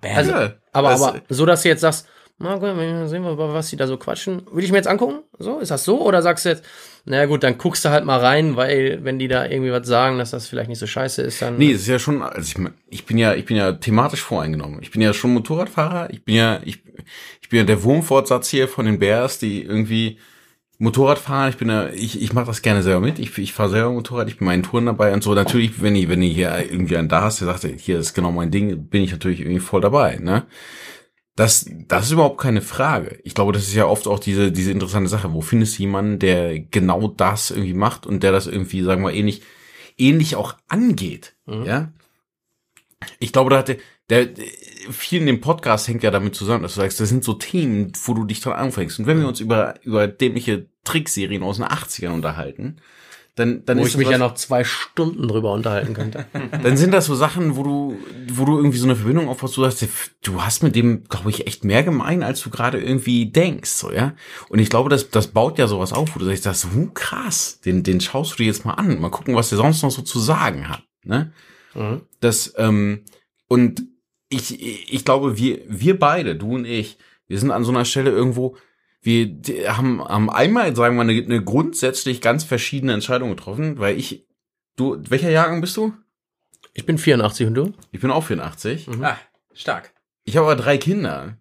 Also, 0.02 0.32
ja. 0.32 0.52
Aber, 0.72 0.90
Das- 0.90 1.02
aber 1.02 1.20
so, 1.28 1.47
dass 1.47 1.62
du 1.62 1.68
jetzt 1.68 1.81
sagst, 1.81 2.06
na 2.43 2.55
gut, 2.55 2.74
mal 2.74 3.06
sehen 3.06 3.22
wir, 3.22 3.35
mal, 3.36 3.52
was 3.52 3.68
die 3.68 3.77
da 3.77 3.86
so 3.86 3.98
quatschen. 3.98 4.47
Würde 4.51 4.64
ich 4.64 4.70
mir 4.72 4.78
jetzt 4.78 4.86
angucken? 4.89 5.18
So, 5.39 5.59
ist 5.59 5.70
das 5.70 5.85
so? 5.85 6.01
Oder 6.01 6.22
sagst 6.22 6.47
du 6.47 6.48
jetzt, 6.48 6.64
na 7.05 7.27
gut, 7.27 7.43
dann 7.43 7.59
guckst 7.59 7.85
du 7.85 7.90
halt 7.90 8.06
mal 8.06 8.18
rein, 8.18 8.56
weil 8.56 9.01
wenn 9.05 9.18
die 9.18 9.28
da 9.28 9.44
irgendwie 9.44 9.72
was 9.72 9.86
sagen, 9.86 10.16
dass 10.18 10.31
das 10.31 10.47
vielleicht 10.47 10.70
nicht 10.70 10.78
so 10.78 10.86
scheiße 10.86 11.20
ist, 11.20 11.43
dann. 11.43 11.59
Nee, 11.59 11.72
es 11.72 11.82
ist 11.82 11.89
ja 11.89 11.98
schon, 11.98 12.22
also 12.22 12.40
ich, 12.40 12.66
ich 12.89 13.05
bin 13.05 13.18
ja, 13.18 13.35
ich 13.35 13.44
bin 13.44 13.59
ja 13.59 13.72
thematisch 13.72 14.22
voreingenommen. 14.22 14.78
Ich 14.82 14.90
bin 14.90 15.02
ja 15.02 15.12
schon 15.12 15.35
Motorradfahrer. 15.35 16.09
Ich 16.12 16.24
bin 16.24 16.35
ja, 16.35 16.60
ich, 16.64 16.82
ich 17.43 17.48
bin 17.51 17.59
ja 17.59 17.64
der 17.64 17.82
Wurmfortsatz 17.82 18.48
hier 18.48 18.68
von 18.68 18.86
den 18.86 18.98
Bears, 18.98 19.39
die 19.39 19.62
irgendwie 19.62 20.18
Motorrad 20.81 21.19
fahren. 21.19 21.51
Ich 21.51 21.59
bin 21.59 21.69
ja, 21.69 21.90
ich, 21.90 22.20
ich 22.20 22.32
mache 22.32 22.47
das 22.47 22.62
gerne 22.62 22.82
selber 22.82 23.01
mit. 23.01 23.19
Ich, 23.19 23.36
ich 23.36 23.52
fahre 23.52 23.69
selber 23.69 23.93
Motorrad. 23.93 24.28
Ich 24.28 24.39
bin 24.39 24.47
meinen 24.47 24.62
Touren 24.62 24.86
dabei 24.86 25.12
und 25.12 25.23
so. 25.23 25.35
Natürlich, 25.35 25.82
wenn 25.82 25.94
ich, 25.94 26.09
wenn 26.09 26.23
ich 26.23 26.35
hier 26.35 26.57
irgendwie 26.59 26.97
einen 26.97 27.11
da 27.11 27.20
hast, 27.20 27.40
der 27.40 27.47
sagt, 27.47 27.66
hier 27.81 27.98
ist 27.98 28.15
genau 28.15 28.32
mein 28.32 28.51
Ding, 28.51 28.89
bin 28.89 29.02
ich 29.02 29.12
natürlich 29.12 29.40
irgendwie 29.40 29.61
voll 29.61 29.82
dabei, 29.82 30.16
ne? 30.16 30.47
Das, 31.36 31.66
das 31.86 32.07
ist 32.07 32.12
überhaupt 32.12 32.40
keine 32.40 32.62
Frage. 32.62 33.19
Ich 33.24 33.35
glaube, 33.35 33.52
das 33.52 33.62
ist 33.62 33.74
ja 33.74 33.86
oft 33.86 34.09
auch 34.09 34.19
diese, 34.19 34.52
diese 34.52 34.73
interessante 34.73 35.11
Sache. 35.11 35.35
Wo 35.35 35.43
findest 35.43 35.78
du 35.78 35.82
jemanden, 35.82 36.19
der 36.19 36.59
genau 36.59 37.09
das 37.09 37.51
irgendwie 37.51 37.74
macht 37.74 38.07
und 38.07 38.23
der 38.23 38.32
das 38.32 38.47
irgendwie, 38.47 38.82
sagen 38.82 39.02
wir, 39.02 39.12
ähnlich, 39.12 39.43
ähnlich 39.98 40.35
auch 40.35 40.55
angeht? 40.69 41.36
Ja? 41.66 41.93
Ich 43.19 43.32
glaube, 43.32 43.51
da 43.51 43.59
hatte, 43.59 43.77
der, 44.11 44.28
viel 44.91 45.20
in 45.20 45.27
dem 45.27 45.41
Podcast 45.41 45.89
hängt 45.89 46.03
ja 46.03 46.11
damit 46.11 46.35
zusammen, 46.35 46.62
dass 46.62 46.74
du 46.74 46.81
sagst, 46.81 47.01
das 47.01 47.09
sind 47.09 47.24
so 47.24 47.35
Themen, 47.35 47.93
wo 48.05 48.15
du 48.15 48.24
dich 48.24 48.41
dran 48.41 48.55
anfängst. 48.55 48.99
Und 48.99 49.07
wenn 49.07 49.20
wir 49.20 49.28
uns 49.28 49.41
über, 49.41 49.74
über 49.82 50.09
dämliche 50.09 50.66
Trickserien 50.85 51.43
aus 51.43 51.57
den 51.57 51.66
80ern 51.66 52.11
unterhalten, 52.11 52.77
dann, 53.37 53.65
dann 53.65 53.78
wo 53.78 53.87
ich 53.87 53.97
mich 53.97 54.07
was- 54.09 54.12
ja 54.12 54.19
noch 54.19 54.35
zwei 54.35 54.65
Stunden 54.65 55.28
drüber 55.28 55.53
unterhalten 55.53 55.95
könnte. 55.95 56.27
dann 56.62 56.77
sind 56.77 56.93
das 56.93 57.07
so 57.07 57.15
Sachen, 57.15 57.57
wo 57.57 57.62
du, 57.62 57.97
wo 58.32 58.45
du 58.45 58.57
irgendwie 58.57 58.78
so 58.78 58.87
eine 58.87 58.97
Verbindung 58.97 59.28
aufbaust, 59.28 59.57
du 59.57 59.62
sagst, 59.62 59.87
du 60.23 60.43
hast 60.43 60.62
mit 60.62 60.74
dem, 60.74 61.05
glaube 61.05 61.31
ich, 61.31 61.47
echt 61.47 61.65
mehr 61.65 61.82
gemein, 61.85 62.23
als 62.23 62.41
du 62.41 62.51
gerade 62.51 62.81
irgendwie 62.81 63.31
denkst, 63.31 63.70
so, 63.70 63.93
ja. 63.93 64.15
Und 64.49 64.59
ich 64.59 64.69
glaube, 64.69 64.91
das, 64.91 65.11
das 65.11 65.28
baut 65.28 65.59
ja 65.59 65.69
sowas 65.69 65.93
auf, 65.93 66.15
wo 66.15 66.19
du 66.19 66.27
sagst, 66.27 66.45
das, 66.45 66.66
huh, 66.74 66.91
krass, 66.93 67.61
den, 67.61 67.82
den 67.82 68.01
schaust 68.01 68.32
du 68.32 68.37
dir 68.39 68.47
jetzt 68.47 68.65
mal 68.65 68.74
an, 68.74 69.01
mal 69.01 69.11
gucken, 69.11 69.37
was 69.37 69.51
der 69.51 69.59
sonst 69.59 69.82
noch 69.82 69.91
so 69.93 70.03
zu 70.03 70.19
sagen 70.19 70.69
hat, 70.69 70.82
ne. 71.05 71.32
Mhm. 71.74 72.01
Das, 72.19 72.53
ähm, 72.57 73.05
und 73.47 73.82
ich, 74.31 74.93
ich 74.94 75.05
glaube, 75.05 75.36
wir, 75.36 75.61
wir 75.69 75.98
beide, 75.98 76.36
du 76.36 76.55
und 76.55 76.65
ich, 76.65 76.97
wir 77.27 77.39
sind 77.39 77.51
an 77.51 77.65
so 77.65 77.70
einer 77.73 77.85
Stelle 77.85 78.11
irgendwo, 78.11 78.57
wir 79.02 79.36
haben, 79.77 80.02
haben 80.02 80.31
einmal, 80.31 80.74
sagen 80.77 80.97
wir 80.97 81.05
mal, 81.05 81.11
eine, 81.11 81.23
eine 81.23 81.43
grundsätzlich 81.44 82.20
ganz 82.20 82.44
verschiedene 82.44 82.93
Entscheidung 82.93 83.31
getroffen, 83.31 83.78
weil 83.78 83.98
ich, 83.98 84.27
du, 84.77 84.97
welcher 85.09 85.31
Jahrgang 85.31 85.61
bist 85.61 85.77
du? 85.77 85.93
Ich 86.74 86.86
bin 86.86 86.98
84 86.98 87.47
und 87.48 87.55
du? 87.55 87.73
Ich 87.93 88.01
bin 88.01 88.11
auch 88.11 88.24
84. 88.24 88.89
Ah, 89.02 89.16
stark. 89.52 89.93
Ich 90.24 90.36
habe 90.36 90.47
aber 90.51 90.61
drei 90.62 90.78
Kinder. 90.78 91.36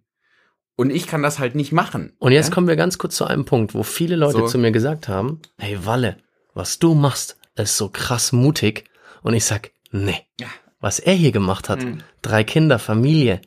Und 0.75 0.89
ich 0.91 1.05
kann 1.07 1.21
das 1.21 1.39
halt 1.39 1.55
nicht 1.55 1.73
machen. 1.73 2.13
Und 2.19 2.31
jetzt 2.31 2.47
Ja? 2.49 2.53
kommen 2.55 2.67
wir 2.69 2.77
ganz 2.77 2.97
kurz 2.97 3.17
zu 3.17 3.25
einem 3.25 3.43
Punkt, 3.45 3.73
wo 3.73 3.83
viele 3.83 4.15
Leute 4.15 4.39
So. 4.39 4.47
zu 4.47 4.57
mir 4.57 4.71
gesagt 4.71 5.09
haben, 5.09 5.41
hey 5.57 5.77
Walle, 5.85 6.17
was 6.53 6.79
du 6.79 6.93
machst, 6.95 7.37
ist 7.55 7.75
so 7.75 7.89
krass 7.89 8.31
mutig. 8.31 8.85
Und 9.21 9.33
ich 9.33 9.43
sag, 9.43 9.71
nee. 9.91 10.21
Ja. 10.39 10.47
Was 10.79 10.99
er 10.99 11.13
hier 11.13 11.31
gemacht 11.31 11.67
hat, 11.69 11.83
Mhm. 11.83 12.03
drei 12.21 12.43
Kinder, 12.43 12.79
Familie, 12.79 13.41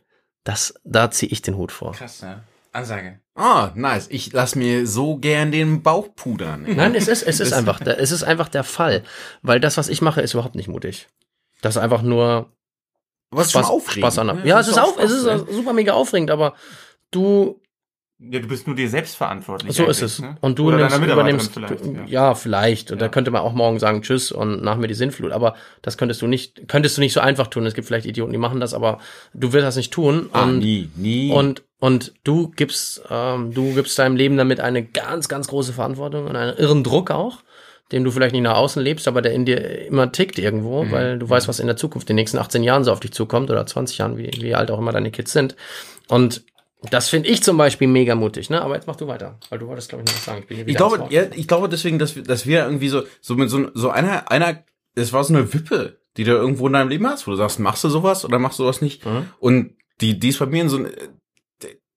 das, 0.45 0.75
da 0.85 1.11
ziehe 1.11 1.31
ich 1.33 1.41
den 1.43 1.57
Hut 1.57 1.73
vor. 1.73 1.93
Krass, 1.93 2.23
ne? 2.23 2.43
Ansage. 2.73 3.21
Ah, 3.35 3.71
nice. 3.75 4.07
Ich 4.11 4.33
lass 4.33 4.55
mir 4.55 4.87
so 4.87 5.17
gern 5.17 5.53
den 5.53 5.83
Bauch 5.83 6.09
pudern. 6.15 6.65
Nein, 6.77 6.95
es 6.95 7.09
ist, 7.09 7.23
es 7.23 7.41
ist 7.41 7.53
einfach, 7.53 7.81
der- 7.81 7.99
es 8.01 8.11
ist 8.11 8.23
einfach 8.25 8.49
der 8.49 8.65
Fall. 8.65 9.03
Weil 9.43 9.61
das, 9.61 9.77
was 9.79 9.89
ich 9.89 10.03
mache, 10.03 10.21
ist 10.21 10.35
überhaupt 10.35 10.55
nicht 10.55 10.69
mutig. 10.69 11.09
Das 11.63 11.77
ist 11.77 11.83
einfach 11.83 12.03
nur 12.03 12.51
Was 13.31 13.51
Spaß, 13.51 13.67
schon 13.67 13.75
aufregend. 13.77 14.05
Spaß 14.13 14.19
an. 14.19 14.45
Ja, 14.45 14.57
Das 14.57 14.67
es 14.67 14.73
ist 14.73 14.79
auch 14.79 14.97
auch, 14.97 14.99
es 14.99 15.11
ist 15.11 15.25
ne? 15.25 15.47
super 15.51 15.73
mega 15.73 15.93
aufregend, 15.95 16.31
aber 16.31 16.55
du, 17.11 17.62
Ja, 18.31 18.39
du 18.39 18.47
bist 18.47 18.67
nur 18.67 18.77
dir 18.77 18.89
selbst 18.89 19.17
verantwortlich. 19.17 19.75
so 19.77 19.85
ist 19.87 20.01
es. 20.01 20.21
Ne? 20.21 20.37
Und 20.41 20.59
du 20.59 20.69
Oder 20.69 20.77
nimmst, 20.89 20.97
übernimmst, 21.13 21.53
vielleicht. 21.55 21.85
ja. 21.85 22.05
ja. 22.07 22.35
vielleicht. 22.35 22.91
Und 22.93 23.01
da 23.01 23.07
Ja. 23.07 23.11
könnte 23.11 23.31
man 23.31 23.43
auch 23.43 23.53
morgen 23.53 23.79
sagen 23.79 24.03
Tschüss 24.03 24.31
und 24.31 24.63
nach 24.63 24.77
mir 24.77 24.87
die 24.87 24.95
Sinnflut. 24.95 25.33
Aber 25.33 25.55
das 25.83 25.99
könntest 25.99 26.23
du 26.23 26.27
nicht, 26.29 26.69
könntest 26.69 26.97
du 26.97 27.01
nicht 27.01 27.13
so 27.15 27.21
einfach 27.21 27.49
tun. 27.49 27.67
Es 27.67 27.75
gibt 27.75 27.87
vielleicht 27.89 28.07
Idioten, 28.07 28.33
die 28.33 28.39
machen 28.39 28.61
das, 28.61 28.75
aber 28.75 28.99
du 29.35 29.53
wirst 29.53 29.65
das 29.65 29.77
nicht 29.77 29.93
tun. 29.93 30.29
Ah, 30.33 30.45
und, 30.45 30.59
nie, 30.61 30.89
nie. 30.95 31.33
und, 31.33 31.63
und 31.81 32.13
du 32.23 32.49
gibst, 32.55 33.03
ähm, 33.11 33.53
du 33.53 33.75
gibst 33.75 33.99
deinem 33.99 34.15
Leben 34.17 34.37
damit 34.37 34.61
eine 34.61 34.85
ganz, 34.85 35.29
ganz 35.29 35.49
große 35.49 35.73
Verantwortung 35.73 36.27
und 36.27 36.37
einen 36.37 36.57
irren 36.57 36.85
Druck 36.85 37.11
auch, 37.11 37.39
den 37.91 38.05
du 38.05 38.11
vielleicht 38.13 38.33
nicht 38.35 38.43
nach 38.43 38.57
außen 38.57 38.81
lebst, 38.81 39.09
aber 39.09 39.21
der 39.21 39.33
in 39.33 39.45
dir 39.45 39.87
immer 39.87 40.13
tickt 40.13 40.39
irgendwo, 40.39 40.85
Mhm. 40.85 40.93
weil 40.93 41.19
du 41.19 41.29
weißt, 41.29 41.49
was 41.49 41.59
in 41.61 41.67
der 41.67 41.77
Zukunft, 41.77 42.09
in 42.09 42.15
den 42.17 42.21
nächsten 42.23 42.39
18 42.39 42.63
Jahren 42.63 42.85
so 42.85 42.93
auf 42.93 43.01
dich 43.01 43.13
zukommt 43.13 43.51
oder 43.51 43.67
20 43.67 43.99
Jahren, 43.99 44.17
wie, 44.17 44.31
wie 44.41 44.55
alt 44.55 44.71
auch 44.71 44.79
immer 44.79 44.93
deine 44.93 45.11
Kids 45.11 45.33
sind. 45.33 45.57
Und 46.09 46.45
das 46.91 47.09
finde 47.09 47.29
ich 47.29 47.43
zum 47.43 47.57
Beispiel 47.57 47.89
mega 47.89 48.15
mutig, 48.15 48.51
ne? 48.51 48.61
Aber 48.63 48.75
jetzt 48.75 48.87
mach 48.87 48.97
du 48.97 49.07
weiter, 49.07 49.39
weil 49.51 49.59
du 49.59 49.67
wolltest, 49.67 49.89
glaube 49.89 50.05
ich, 50.05 50.11
noch 50.11 50.17
was 50.17 50.25
sagen. 50.25 50.39
Ich, 50.43 50.47
bin 50.47 50.57
hier 50.57 50.67
ich 50.67 50.75
wieder 50.75 50.85
ans 50.87 50.97
glaube, 50.99 51.15
ja, 51.15 51.23
ich 51.35 51.49
glaube 51.49 51.69
deswegen, 51.69 51.99
dass 51.99 52.17
wir, 52.17 52.23
dass 52.23 52.47
wir 52.47 52.65
irgendwie 52.65 52.89
so, 52.89 53.03
so 53.21 53.35
mit 53.37 53.51
so, 53.51 53.71
so 53.75 53.91
einer, 53.91 54.31
einer, 54.31 54.65
es 54.95 55.13
war 55.13 55.23
so 55.25 55.35
eine 55.35 55.53
Wippe, 55.55 55.99
die 56.17 56.25
du 56.25 56.33
irgendwo 56.33 56.67
in 56.67 56.73
deinem 56.75 56.89
Leben 56.89 57.07
hast, 57.07 57.27
wo 57.27 57.31
du 57.31 57.37
sagst, 57.37 57.59
machst 57.59 57.85
du 57.85 57.89
sowas 57.89 58.25
oder 58.25 58.39
machst 58.39 58.59
du 58.59 58.65
sowas 58.65 58.83
nicht? 58.83 59.05
Mhm. 59.07 59.27
Und 59.39 59.75
die, 60.01 60.19
die 60.19 60.29
ist 60.29 60.39
bei 60.39 60.47
mir 60.47 60.63
in 60.63 60.69
so, 60.69 60.79
ein- 60.79 60.91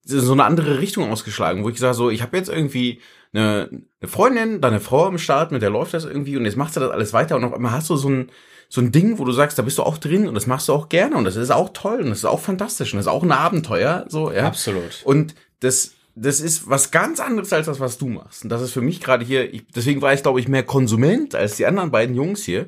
so 0.08 0.34
eine 0.34 0.44
andere 0.44 0.80
Richtung 0.80 1.12
ausgeschlagen, 1.12 1.64
wo 1.64 1.70
ich 1.70 1.80
sage, 1.80 1.96
so, 1.96 2.10
ich 2.12 2.22
habe 2.22 2.38
jetzt 2.38 2.50
irgendwie 2.50 3.02
eine, 3.34 3.70
eine 4.00 4.08
Freundin, 4.10 4.62
dann 4.62 4.72
eine 4.74 4.80
Frau 4.80 5.06
am 5.08 5.18
Start, 5.18 5.52
mit 5.52 5.62
der 5.64 5.72
läuft 5.72 5.94
das 5.96 6.06
irgendwie 6.06 6.38
und 6.38 6.46
jetzt 6.46 6.58
machst 6.58 6.76
du 6.76 6.80
das 6.80 6.92
alles 6.92 7.12
weiter 7.12 7.36
und 7.36 7.44
auf 7.44 7.54
einmal 7.54 7.72
hast 7.72 7.90
du 7.90 7.96
so 7.96 8.10
ein, 8.10 8.30
so 8.76 8.82
ein 8.82 8.92
Ding, 8.92 9.18
wo 9.18 9.24
du 9.26 9.32
sagst, 9.32 9.58
da 9.58 9.64
bist 9.64 9.78
du 9.78 9.84
auch 9.84 9.98
drin 9.98 10.28
und 10.28 10.36
das 10.36 10.48
machst 10.48 10.68
du 10.68 10.74
auch 10.74 10.90
gerne 10.90 11.16
und 11.16 11.24
das 11.24 11.38
ist 11.38 11.50
auch 11.50 11.70
toll 11.70 12.02
und 12.02 12.10
das 12.10 12.20
ist 12.20 12.26
auch 12.26 12.42
fantastisch 12.42 12.94
und 12.94 12.98
das 12.98 13.06
ist 13.06 13.12
auch 13.12 13.24
ein 13.24 13.32
Abenteuer, 13.32 14.06
so, 14.10 14.32
ja. 14.32 14.46
Absolut. 14.46 15.02
Und 15.06 15.34
das, 15.62 15.94
das 16.14 16.42
ist 16.42 16.70
was 16.70 16.92
ganz 16.92 17.22
anderes 17.22 17.54
als 17.54 17.68
das, 17.68 17.80
was 17.80 17.98
du 17.98 18.08
machst. 18.08 18.44
Und 18.44 18.50
das 18.50 18.62
ist 18.62 18.74
für 18.74 18.82
mich 18.82 19.00
gerade 19.00 19.24
hier, 19.24 19.52
ich, 19.54 19.66
deswegen 19.74 20.02
war 20.02 20.14
ich, 20.14 20.22
glaube 20.24 20.42
ich, 20.42 20.50
mehr 20.50 20.64
Konsument 20.64 21.36
als 21.36 21.56
die 21.56 21.66
anderen 21.66 21.90
beiden 21.90 22.16
Jungs 22.16 22.44
hier. 22.44 22.68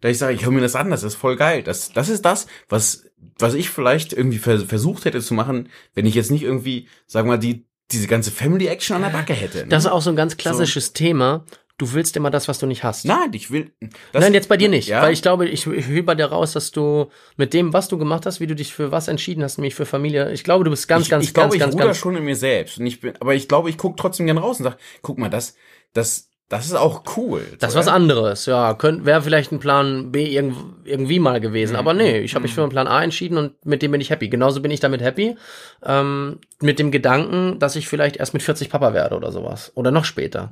Da 0.00 0.08
ich 0.08 0.18
sage, 0.18 0.34
ich 0.34 0.44
höre 0.44 0.52
mir 0.52 0.60
das 0.60 0.76
an, 0.76 0.90
das 0.90 1.02
ist 1.02 1.16
voll 1.16 1.34
geil. 1.34 1.64
Das, 1.64 1.92
das 1.92 2.08
ist 2.08 2.24
das, 2.24 2.46
was, 2.68 3.06
was 3.40 3.54
ich 3.54 3.68
vielleicht 3.68 4.12
irgendwie 4.12 4.38
vers 4.38 4.62
versucht 4.62 5.06
hätte 5.06 5.20
zu 5.20 5.34
machen, 5.34 5.70
wenn 5.94 6.06
ich 6.06 6.14
jetzt 6.14 6.30
nicht 6.30 6.44
irgendwie, 6.44 6.86
sagen 7.08 7.26
wir 7.26 7.32
mal, 7.32 7.38
die, 7.38 7.66
diese 7.90 8.06
ganze 8.06 8.30
Family 8.30 8.68
Action 8.68 8.94
an 8.94 9.02
der 9.02 9.10
Backe 9.10 9.32
hätte. 9.32 9.58
ne? 9.58 9.66
Das 9.68 9.86
ist 9.86 9.90
auch 9.90 10.02
so 10.02 10.10
ein 10.10 10.16
ganz 10.16 10.36
klassisches 10.36 10.92
Thema. 10.92 11.44
Du 11.78 11.92
willst 11.92 12.16
immer 12.16 12.30
das, 12.30 12.48
was 12.48 12.58
du 12.58 12.66
nicht 12.66 12.82
hast. 12.82 13.04
Nein, 13.04 13.30
ich 13.32 13.52
will. 13.52 13.70
Das, 14.12 14.22
Nein, 14.22 14.34
jetzt 14.34 14.48
bei 14.48 14.56
dir 14.56 14.68
nicht. 14.68 14.88
Ja? 14.88 15.02
Weil 15.02 15.12
ich 15.12 15.22
glaube, 15.22 15.48
ich, 15.48 15.64
ich 15.66 15.86
höre 15.86 16.02
bei 16.02 16.16
dir 16.16 16.26
raus, 16.26 16.52
dass 16.52 16.72
du 16.72 17.08
mit 17.36 17.54
dem, 17.54 17.72
was 17.72 17.86
du 17.86 17.98
gemacht 17.98 18.26
hast, 18.26 18.40
wie 18.40 18.48
du 18.48 18.56
dich 18.56 18.74
für 18.74 18.90
was 18.90 19.06
entschieden 19.06 19.44
hast, 19.44 19.58
nämlich 19.58 19.76
für 19.76 19.86
Familie, 19.86 20.32
ich 20.32 20.42
glaube, 20.42 20.64
du 20.64 20.70
bist 20.70 20.88
ganz, 20.88 21.04
ich, 21.04 21.10
ganz, 21.10 21.24
ich 21.24 21.34
glaube, 21.34 21.50
ganz, 21.50 21.54
ich 21.54 21.60
ganz, 21.60 21.76
ganz. 21.76 21.96
schon 21.96 22.16
in 22.16 22.24
mir 22.24 22.34
selbst. 22.34 22.78
Und 22.78 22.86
ich 22.86 23.00
bin, 23.00 23.14
aber 23.20 23.34
ich 23.34 23.46
glaube, 23.46 23.70
ich 23.70 23.78
gucke 23.78 23.94
trotzdem 23.96 24.26
gern 24.26 24.38
raus 24.38 24.58
und 24.58 24.64
sag, 24.64 24.76
guck 25.02 25.18
mal, 25.18 25.30
das, 25.30 25.54
das, 25.92 26.28
das 26.48 26.64
ist 26.64 26.74
auch 26.74 27.02
cool. 27.16 27.42
Das 27.58 27.70
ist 27.70 27.76
was 27.76 27.88
anderes, 27.88 28.46
ja. 28.46 28.74
Wäre 28.80 29.20
vielleicht 29.20 29.52
ein 29.52 29.58
Plan 29.58 30.10
B 30.10 30.24
irgend, 30.24 30.56
irgendwie 30.84 31.18
mal 31.18 31.40
gewesen. 31.40 31.76
Aber 31.76 31.92
nee, 31.92 32.20
ich 32.20 32.34
habe 32.34 32.44
mich 32.44 32.54
für 32.54 32.62
einen 32.62 32.70
Plan 32.70 32.86
A 32.86 33.02
entschieden 33.02 33.36
und 33.36 33.66
mit 33.66 33.82
dem 33.82 33.92
bin 33.92 34.00
ich 34.00 34.08
happy. 34.08 34.28
Genauso 34.28 34.62
bin 34.62 34.70
ich 34.70 34.80
damit 34.80 35.02
happy. 35.02 35.36
Ähm, 35.84 36.38
mit 36.60 36.78
dem 36.78 36.90
Gedanken, 36.90 37.58
dass 37.58 37.76
ich 37.76 37.86
vielleicht 37.86 38.16
erst 38.16 38.32
mit 38.32 38.42
40 38.42 38.70
Papa 38.70 38.94
werde 38.94 39.14
oder 39.14 39.30
sowas. 39.30 39.72
Oder 39.74 39.90
noch 39.90 40.06
später. 40.06 40.48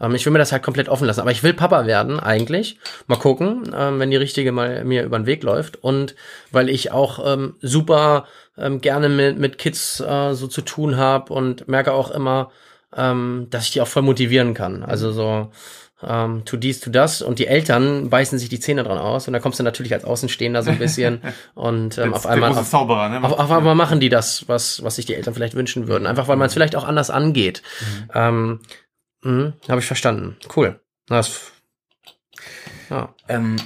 Ähm, 0.00 0.14
ich 0.14 0.24
will 0.24 0.32
mir 0.32 0.38
das 0.38 0.52
halt 0.52 0.62
komplett 0.62 0.88
offen 0.88 1.06
lassen. 1.06 1.20
Aber 1.20 1.32
ich 1.32 1.42
will 1.42 1.52
Papa 1.52 1.86
werden, 1.86 2.18
eigentlich. 2.18 2.78
Mal 3.06 3.18
gucken, 3.18 3.70
ähm, 3.76 4.00
wenn 4.00 4.10
die 4.10 4.16
richtige 4.16 4.52
mal 4.52 4.84
mir 4.84 5.04
über 5.04 5.18
den 5.18 5.26
Weg 5.26 5.42
läuft. 5.42 5.84
Und 5.84 6.14
weil 6.50 6.70
ich 6.70 6.92
auch 6.92 7.20
ähm, 7.30 7.56
super 7.60 8.24
ähm, 8.56 8.80
gerne 8.80 9.10
mit, 9.10 9.38
mit 9.38 9.58
Kids 9.58 10.00
äh, 10.00 10.32
so 10.32 10.46
zu 10.46 10.62
tun 10.62 10.96
habe 10.96 11.30
und 11.34 11.68
merke 11.68 11.92
auch 11.92 12.10
immer, 12.10 12.50
ähm, 12.96 13.46
dass 13.50 13.64
ich 13.64 13.72
die 13.72 13.80
auch 13.80 13.88
voll 13.88 14.02
motivieren 14.02 14.54
kann. 14.54 14.82
Also 14.82 15.12
so, 15.12 15.50
ähm, 16.02 16.44
tu 16.44 16.56
dies, 16.56 16.80
tu 16.80 16.90
das 16.90 17.22
und 17.22 17.38
die 17.38 17.46
Eltern 17.46 18.10
beißen 18.10 18.38
sich 18.38 18.48
die 18.48 18.60
Zähne 18.60 18.82
dran 18.82 18.98
aus 18.98 19.26
und 19.26 19.32
da 19.32 19.38
kommst 19.40 19.58
du 19.58 19.62
natürlich 19.62 19.94
als 19.94 20.04
Außenstehender 20.04 20.62
so 20.62 20.70
ein 20.70 20.78
bisschen 20.78 21.20
und 21.54 21.96
ähm, 21.98 22.12
auf 22.12 22.26
einmal 22.26 22.52
auf, 22.52 22.68
Zauberer, 22.68 23.08
ne? 23.08 23.22
auf, 23.22 23.32
auf 23.32 23.50
einmal 23.50 23.74
machen 23.74 24.00
die 24.00 24.08
das, 24.08 24.48
was, 24.48 24.82
was 24.82 24.96
sich 24.96 25.06
die 25.06 25.14
Eltern 25.14 25.34
vielleicht 25.34 25.54
wünschen 25.54 25.88
würden. 25.88 26.06
Einfach 26.06 26.28
weil 26.28 26.36
man 26.36 26.48
es 26.48 26.54
vielleicht 26.54 26.76
auch 26.76 26.84
anders 26.84 27.10
angeht. 27.10 27.62
Ähm, 28.14 28.60
mh, 29.22 29.54
Habe 29.68 29.80
ich 29.80 29.86
verstanden. 29.86 30.36
Cool. 30.54 30.80
Das, 31.08 31.52
ja, 32.90 33.14
Ähm, 33.28 33.56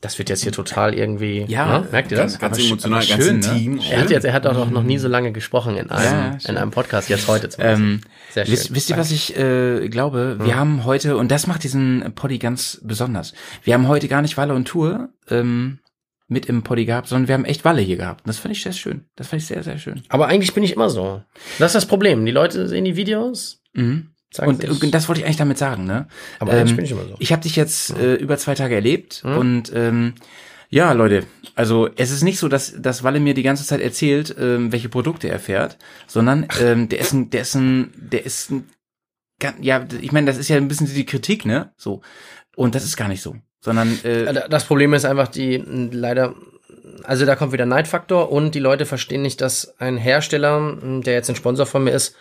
das 0.00 0.18
wird 0.18 0.28
jetzt 0.30 0.42
hier 0.42 0.52
total 0.52 0.94
irgendwie. 0.94 1.44
Ja, 1.48 1.80
ne? 1.80 1.88
merkt 1.90 2.10
ihr 2.12 2.16
das? 2.18 2.38
Ganz 2.38 2.58
sch- 2.58 2.66
emotional, 2.66 3.04
ganz 3.06 3.24
schön, 3.24 3.38
ne? 3.40 3.46
intim. 3.48 3.80
Er 3.90 4.00
hat 4.02 4.10
jetzt, 4.10 4.24
er 4.24 4.32
hat 4.32 4.46
auch 4.46 4.70
noch 4.70 4.82
nie 4.82 4.98
so 4.98 5.08
lange 5.08 5.32
gesprochen 5.32 5.76
in 5.76 5.90
einem, 5.90 6.32
Ja, 6.32 6.38
in 6.48 6.56
einem 6.56 6.70
Podcast, 6.70 7.08
jetzt 7.08 7.26
heute 7.28 7.48
zum 7.48 7.64
ähm, 7.64 8.00
Sehr 8.32 8.44
schön. 8.46 8.52
wisst, 8.52 8.74
wisst 8.74 8.90
ihr, 8.90 8.96
was 8.96 9.10
ich 9.10 9.36
äh, 9.36 9.88
glaube? 9.88 10.38
Wir 10.42 10.56
haben 10.56 10.84
heute, 10.84 11.16
und 11.16 11.30
das 11.30 11.46
macht 11.46 11.64
diesen 11.64 12.12
Poddy 12.14 12.38
ganz 12.38 12.80
besonders, 12.82 13.32
wir 13.64 13.74
haben 13.74 13.88
heute 13.88 14.08
gar 14.08 14.22
nicht 14.22 14.36
Walle 14.36 14.54
und 14.54 14.66
Tour 14.66 15.08
ähm, 15.28 15.78
mit 16.28 16.46
im 16.46 16.62
Poddy 16.62 16.84
gehabt, 16.84 17.08
sondern 17.08 17.26
wir 17.28 17.34
haben 17.34 17.44
echt 17.46 17.64
Walle 17.64 17.80
hier 17.80 17.96
gehabt. 17.96 18.20
Und 18.24 18.28
das 18.28 18.38
fand 18.38 18.54
ich 18.54 18.62
sehr 18.62 18.72
schön. 18.72 19.06
Das 19.16 19.28
fand 19.28 19.40
ich 19.42 19.48
sehr, 19.48 19.62
sehr 19.62 19.78
schön. 19.78 20.02
Aber 20.10 20.26
eigentlich 20.28 20.52
bin 20.52 20.62
ich 20.62 20.72
immer 20.74 20.90
so. 20.90 21.22
Das 21.58 21.70
ist 21.70 21.74
das 21.74 21.86
Problem. 21.86 22.24
Die 22.26 22.32
Leute 22.32 22.68
sehen 22.68 22.84
die 22.84 22.96
Videos, 22.96 23.62
Mhm. 23.74 24.10
Sagen 24.30 24.50
Und, 24.50 24.82
und 24.82 24.94
das 24.94 25.08
wollte 25.08 25.20
ich 25.20 25.24
eigentlich 25.26 25.38
damit 25.38 25.58
sagen, 25.58 25.84
ne? 25.84 26.06
aber 26.38 26.52
ähm, 26.54 26.76
bin 26.76 26.84
ich 26.84 26.90
immer 26.90 27.04
so. 27.04 27.16
Ich 27.18 27.32
habe 27.32 27.42
dich 27.42 27.56
jetzt 27.56 27.96
äh, 27.98 28.14
über 28.14 28.36
zwei 28.38 28.54
Tage 28.54 28.74
erlebt 28.74 29.22
Mhm. 29.24 29.36
und 29.38 29.72
ähm, 29.74 30.14
ja, 30.70 30.92
Leute, 30.92 31.24
also 31.54 31.88
es 31.96 32.10
ist 32.10 32.22
nicht 32.22 32.38
so, 32.38 32.46
dass, 32.48 32.74
dass 32.78 33.02
Walle 33.02 33.20
mir 33.20 33.32
die 33.32 33.42
ganze 33.42 33.64
Zeit 33.64 33.80
erzählt, 33.80 34.34
ähm, 34.38 34.70
welche 34.70 34.90
Produkte 34.90 35.28
er 35.28 35.38
fährt, 35.38 35.78
sondern 36.06 36.46
ähm, 36.60 36.90
der 36.90 36.98
ist 36.98 37.12
ein, 37.14 37.30
der 37.30 37.40
ist 37.40 37.54
ein, 37.54 37.90
der 37.96 38.26
ist 38.26 38.50
ein, 38.50 38.68
ja, 39.60 39.86
ich 40.00 40.12
meine, 40.12 40.26
das 40.26 40.36
ist 40.36 40.48
ja 40.48 40.56
ein 40.56 40.68
bisschen 40.68 40.86
die 40.92 41.06
Kritik, 41.06 41.46
ne? 41.46 41.72
So. 41.76 42.02
Und 42.54 42.74
das 42.74 42.84
ist 42.84 42.96
gar 42.96 43.08
nicht 43.08 43.22
so. 43.22 43.36
Sondern 43.60 43.98
äh, 44.04 44.48
Das 44.50 44.64
Problem 44.64 44.92
ist 44.94 45.04
einfach 45.04 45.28
die 45.28 45.56
leider, 45.56 46.34
also 47.04 47.24
da 47.24 47.34
kommt 47.34 47.52
wieder 47.52 47.64
Neidfaktor 47.66 48.30
und 48.30 48.54
die 48.54 48.58
Leute 48.60 48.84
verstehen 48.84 49.22
nicht, 49.22 49.40
dass 49.40 49.78
ein 49.80 49.96
Hersteller, 49.96 50.76
der 50.82 51.14
jetzt 51.14 51.30
ein 51.30 51.36
Sponsor 51.36 51.66
von 51.66 51.84
mir 51.84 51.92
ist, 51.92 52.14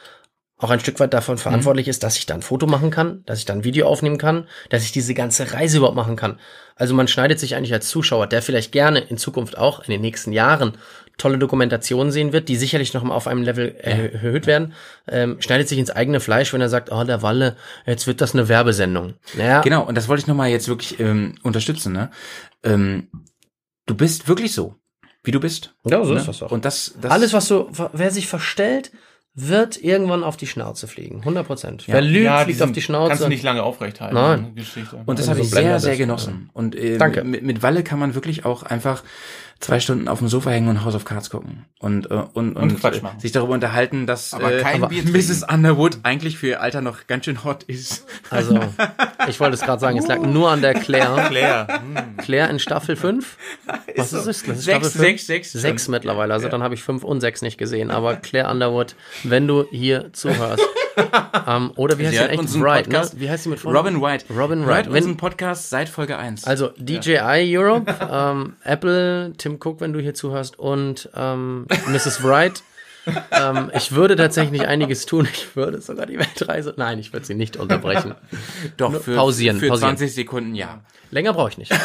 auch 0.59 0.71
ein 0.71 0.79
Stück 0.79 0.99
weit 0.99 1.13
davon 1.13 1.37
verantwortlich 1.37 1.87
ist, 1.87 2.03
dass 2.03 2.17
ich 2.17 2.25
da 2.25 2.33
ein 2.33 2.41
Foto 2.41 2.65
machen 2.65 2.89
kann, 2.89 3.23
dass 3.25 3.39
ich 3.39 3.45
da 3.45 3.53
ein 3.53 3.63
Video 3.63 3.87
aufnehmen 3.87 4.17
kann, 4.17 4.47
dass 4.69 4.83
ich 4.83 4.91
diese 4.91 5.13
ganze 5.13 5.53
Reise 5.53 5.77
überhaupt 5.77 5.95
machen 5.95 6.15
kann. 6.15 6.39
Also 6.75 6.95
man 6.95 7.07
schneidet 7.07 7.39
sich 7.39 7.55
eigentlich 7.55 7.73
als 7.73 7.89
Zuschauer, 7.89 8.25
der 8.27 8.41
vielleicht 8.41 8.71
gerne 8.71 8.99
in 8.99 9.17
Zukunft 9.17 9.57
auch 9.57 9.81
in 9.81 9.91
den 9.91 10.01
nächsten 10.01 10.31
Jahren 10.31 10.77
tolle 11.17 11.37
Dokumentationen 11.37 12.11
sehen 12.11 12.33
wird, 12.33 12.47
die 12.47 12.55
sicherlich 12.55 12.93
noch 12.93 13.03
mal 13.03 13.15
auf 13.15 13.27
einem 13.27 13.41
Level 13.43 13.75
erhö- 13.83 14.13
erhöht 14.13 14.47
werden, 14.47 14.73
ähm, 15.07 15.37
schneidet 15.41 15.67
sich 15.67 15.79
ins 15.79 15.89
eigene 15.89 16.19
Fleisch, 16.19 16.53
wenn 16.53 16.61
er 16.61 16.69
sagt, 16.69 16.91
oh, 16.91 17.03
der 17.03 17.21
Walle, 17.21 17.55
jetzt 17.85 18.07
wird 18.07 18.21
das 18.21 18.33
eine 18.33 18.49
Werbesendung. 18.49 19.13
Naja, 19.35 19.61
genau, 19.61 19.83
und 19.83 19.95
das 19.95 20.07
wollte 20.07 20.21
ich 20.21 20.27
nochmal 20.27 20.49
jetzt 20.49 20.67
wirklich 20.67 20.99
ähm, 20.99 21.35
unterstützen, 21.43 21.93
ne? 21.93 22.11
Ähm, 22.63 23.09
du 23.87 23.95
bist 23.95 24.27
wirklich 24.27 24.53
so, 24.53 24.75
wie 25.23 25.31
du 25.31 25.39
bist. 25.39 25.73
Ja, 25.85 26.03
so 26.03 26.13
ne? 26.13 26.19
ist 26.19 26.27
das 26.27 26.43
auch. 26.43 26.51
Und 26.51 26.65
das, 26.65 26.93
das 27.01 27.11
Alles, 27.11 27.33
was 27.33 27.47
so, 27.47 27.69
wer 27.93 28.11
sich 28.11 28.27
verstellt, 28.27 28.91
wird 29.39 29.81
irgendwann 29.83 30.23
auf 30.23 30.35
die 30.35 30.47
Schnauze 30.47 30.87
fliegen. 30.87 31.19
100 31.19 31.45
Prozent. 31.45 31.83
Wer 31.85 32.01
lügt, 32.01 32.25
ja, 32.25 32.39
fliegt 32.39 32.59
auf 32.63 32.71
die 32.71 32.81
Schnauze. 32.81 33.09
Kannst 33.09 33.23
du 33.23 33.27
nicht 33.27 33.43
lange 33.43 33.61
aufrecht 33.61 34.01
halten. 34.01 34.15
Nein. 34.15 34.41
ne, 34.41 34.51
Geschichte. 34.55 34.97
Und 35.05 35.19
das 35.19 35.27
Wenn 35.27 35.35
habe 35.35 35.41
ich 35.41 35.49
so 35.49 35.55
Blender 35.55 35.79
sehr, 35.79 35.91
sehr 35.91 35.97
genossen. 35.97 36.49
Und 36.53 36.75
äh, 36.75 36.97
Danke. 36.97 37.23
Mit, 37.23 37.43
mit 37.43 37.61
Walle 37.61 37.83
kann 37.83 37.99
man 37.99 38.15
wirklich 38.15 38.45
auch 38.45 38.63
einfach 38.63 39.03
zwei 39.59 39.79
Stunden 39.79 40.07
auf 40.07 40.19
dem 40.19 40.27
Sofa 40.27 40.49
hängen 40.49 40.67
und 40.67 40.83
House 40.83 40.95
of 40.95 41.05
Cards 41.05 41.29
gucken 41.29 41.65
und 41.79 42.09
äh, 42.11 42.23
und, 42.33 42.55
und, 42.55 42.79
Quatsch 42.79 42.99
äh, 42.99 43.01
machen. 43.01 43.19
sich 43.19 43.31
darüber 43.31 43.53
unterhalten, 43.53 44.07
dass 44.07 44.33
Aber 44.33 44.53
äh, 44.53 44.63
aber 44.63 44.89
Mrs. 44.89 45.43
Underwood 45.43 45.99
eigentlich 46.03 46.37
für 46.37 46.47
ihr 46.47 46.61
Alter 46.61 46.81
noch 46.81 47.07
ganz 47.07 47.25
schön 47.25 47.43
hot 47.43 47.63
ist. 47.63 48.05
Also, 48.29 48.59
ich 49.27 49.39
wollte 49.39 49.55
es 49.55 49.61
gerade 49.61 49.79
sagen, 49.79 49.97
es 49.97 50.07
lag 50.07 50.19
nur 50.19 50.49
an 50.51 50.61
der 50.61 50.73
Claire. 50.73 51.27
Claire. 51.29 51.67
Claire 52.17 52.49
in 52.49 52.59
Staffel 52.59 52.95
5? 52.95 53.37
Was 53.95 54.13
ist 54.13 54.25
es? 54.25 54.43
Das 54.43 54.57
ist 54.57 54.63
Staffel 54.63 54.83
Sechs, 54.83 54.93
5? 54.93 54.97
sechs, 55.03 55.25
sechs. 55.27 55.51
Sechs 55.51 55.87
mittlerweile, 55.87 56.33
also 56.33 56.49
dann 56.49 56.63
habe 56.63 56.75
ich 56.75 56.83
5 56.83 57.03
und 57.03 57.21
6 57.21 57.41
nicht 57.41 57.57
gesehen. 57.57 57.91
Aber 57.91 58.15
Claire 58.15 58.49
Underwood, 58.49 58.95
wenn 59.23 59.47
du 59.47 59.65
hier 59.71 60.11
zuhörst. 60.13 60.63
ähm, 61.47 61.71
oder 61.75 61.97
wie 61.97 62.05
heißt 62.05 62.15
Sie 62.15 62.21
hat 62.21 62.31
echt? 62.31 62.59
Wright, 62.59 62.87
ne? 62.87 63.09
Wie 63.15 63.29
heißt 63.29 63.43
sie 63.43 63.49
mit 63.49 63.59
Vornamen? 63.59 63.95
Robin 63.95 64.01
White. 64.01 64.25
Robin 64.33 64.59
Hört 64.59 64.69
Wright. 64.69 64.85
Wenn- 64.87 64.95
unseren 64.95 65.17
Podcast 65.17 65.69
seit 65.69 65.89
Folge 65.89 66.17
1. 66.17 66.45
Also 66.45 66.69
DJI 66.77 67.55
Europe, 67.57 67.93
ähm, 68.11 68.55
Apple, 68.63 69.33
Tim 69.37 69.59
Cook, 69.63 69.79
wenn 69.81 69.93
du 69.93 69.99
hier 69.99 70.13
zuhörst, 70.13 70.57
und 70.59 71.09
ähm, 71.15 71.67
Mrs. 71.87 72.23
Wright. 72.23 72.63
ähm, 73.31 73.71
ich 73.73 73.93
würde 73.93 74.15
tatsächlich 74.15 74.67
einiges 74.67 75.05
tun. 75.05 75.27
Ich 75.31 75.55
würde 75.55 75.79
sogar 75.81 76.05
die 76.07 76.19
Weltreise. 76.19 76.73
Nein, 76.77 76.99
ich 76.99 77.13
würde 77.13 77.25
sie 77.25 77.35
nicht 77.35 77.55
unterbrechen. 77.55 78.15
doch 78.75 78.93
für, 79.01 79.15
pausieren, 79.15 79.59
für 79.59 79.69
pausieren. 79.69 79.97
20 79.97 80.13
Sekunden 80.13 80.55
ja. 80.55 80.81
Länger 81.11 81.33
brauche 81.33 81.51
ich 81.51 81.57
nicht. 81.57 81.71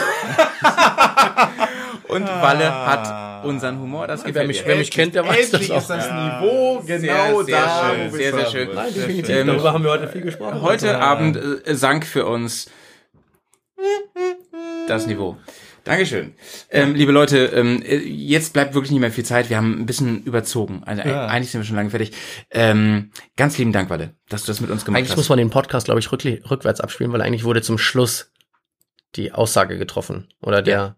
Und 2.13 2.27
Walle 2.27 2.71
hat 2.87 3.45
unseren 3.45 3.81
Humor, 3.81 4.07
das 4.07 4.23
Wer 4.25 4.33
gefällt 4.33 4.49
mich, 4.49 4.61
mir. 4.63 4.69
wer 4.69 4.77
mich 4.77 4.91
kennt, 4.91 5.15
der 5.15 5.27
weiß 5.27 5.51
das 5.51 5.71
auch. 5.71 5.79
ist 5.79 5.89
das 5.91 6.07
Niveau 6.11 6.83
genau 6.87 7.43
sehr 7.43 7.57
da. 7.61 7.91
schön, 7.91 7.99
wo 8.13 8.13
wir 8.13 8.19
sehr, 8.19 8.33
sehr 8.33 8.43
es 8.47 8.53
schön. 8.53 8.69
haben 8.69 8.75
Nein, 8.77 8.95
definitiv. 8.95 9.37
Ähm, 9.37 9.47
Darüber 9.49 9.73
haben 9.73 9.85
wir 9.85 9.91
heute 9.91 10.09
viel 10.09 10.21
gesprochen. 10.23 10.63
Heute 10.63 10.99
Abend 10.99 11.37
äh, 11.37 11.75
sank 11.75 12.07
für 12.07 12.27
uns 12.27 12.71
das 14.87 15.07
Niveau. 15.07 15.37
Dankeschön. 15.85 16.35
Ähm, 16.71 16.95
liebe 16.95 17.11
Leute, 17.11 17.47
ähm, 17.47 17.83
äh, 17.83 17.97
jetzt 17.97 18.53
bleibt 18.53 18.75
wirklich 18.75 18.93
nicht 18.93 19.01
mehr 19.01 19.11
viel 19.11 19.25
Zeit. 19.25 19.51
Wir 19.51 19.57
haben 19.57 19.81
ein 19.81 19.87
bisschen 19.87 20.23
überzogen. 20.23 20.83
Also, 20.87 21.03
Ja. 21.03 21.27
Eigentlich 21.27 21.51
sind 21.51 21.61
wir 21.63 21.65
schon 21.67 21.75
lange 21.75 21.91
fertig. 21.91 22.13
Ähm, 22.53 23.11
ganz 23.37 23.59
lieben 23.59 23.73
Dank, 23.73 23.91
Walle, 23.91 24.15
dass 24.29 24.43
du 24.43 24.47
das 24.53 24.61
mit 24.61 24.71
uns 24.71 24.85
gemacht 24.85 24.99
Eigentlich 24.99 25.11
hast. 25.11 25.17
muss 25.17 25.29
man 25.29 25.39
den 25.39 25.51
Podcast, 25.51 25.87
glaube 25.87 25.99
ich, 25.99 26.07
rückli- 26.07 26.49
rückwärts 26.49 26.81
abspielen, 26.81 27.13
weil 27.13 27.21
eigentlich 27.23 27.43
wurde 27.43 27.63
zum 27.63 27.79
Schluss 27.79 28.31
die 29.17 29.33
Aussage 29.33 29.77
getroffen. 29.77 30.29
Oder 30.41 30.63
der, 30.63 30.83
ne? 30.83 30.97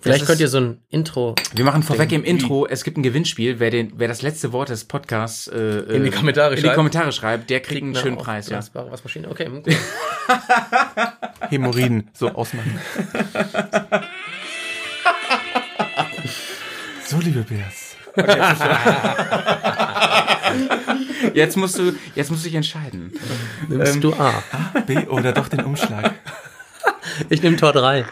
Vielleicht 0.00 0.26
könnt 0.26 0.40
ihr 0.40 0.48
so 0.48 0.58
ein 0.58 0.78
Intro 0.90 1.36
wir 1.54 1.64
machen 1.64 1.82
vorweg 1.82 2.12
im 2.12 2.24
Intro, 2.24 2.66
es 2.66 2.82
gibt 2.82 2.96
ein 2.96 3.02
Gewinnspiel. 3.02 3.60
Wer, 3.60 3.70
den, 3.70 3.92
wer 3.96 4.08
das 4.08 4.22
letzte 4.22 4.52
Wort 4.52 4.70
des 4.70 4.84
Podcasts 4.84 5.48
äh, 5.48 5.80
In 5.94 6.04
die 6.04 6.10
Kommentare 6.10 6.50
in 6.50 6.56
die 6.56 6.62
schreibt. 6.62 6.76
Kommentare 6.76 7.12
schreibt, 7.12 7.50
der 7.50 7.60
kriegt 7.60 7.82
einen 7.82 7.94
eine 7.94 8.02
schönen 8.02 8.18
Preis. 8.18 8.48
Ja. 8.48 8.60
Waschmaschine. 8.72 9.28
Okay, 9.28 9.48
gut. 9.48 9.66
Hämorrhoiden 11.50 12.10
so 12.14 12.30
ausmachen. 12.30 12.80
so, 17.06 17.18
liebe 17.18 17.42
Bears. 17.42 17.96
Jetzt 21.34 21.56
musst 21.56 21.78
du, 21.78 21.94
jetzt 22.14 22.30
musst 22.30 22.44
du 22.44 22.48
dich 22.48 22.56
entscheiden. 22.56 23.10
Nimmst 23.68 24.04
du 24.04 24.12
A. 24.12 24.42
B 24.86 24.98
oder 25.06 25.32
doch 25.32 25.48
den 25.48 25.64
Umschlag. 25.64 26.12
Ich 27.30 27.42
nehme 27.42 27.56
Tor 27.56 27.72
3. 27.72 28.04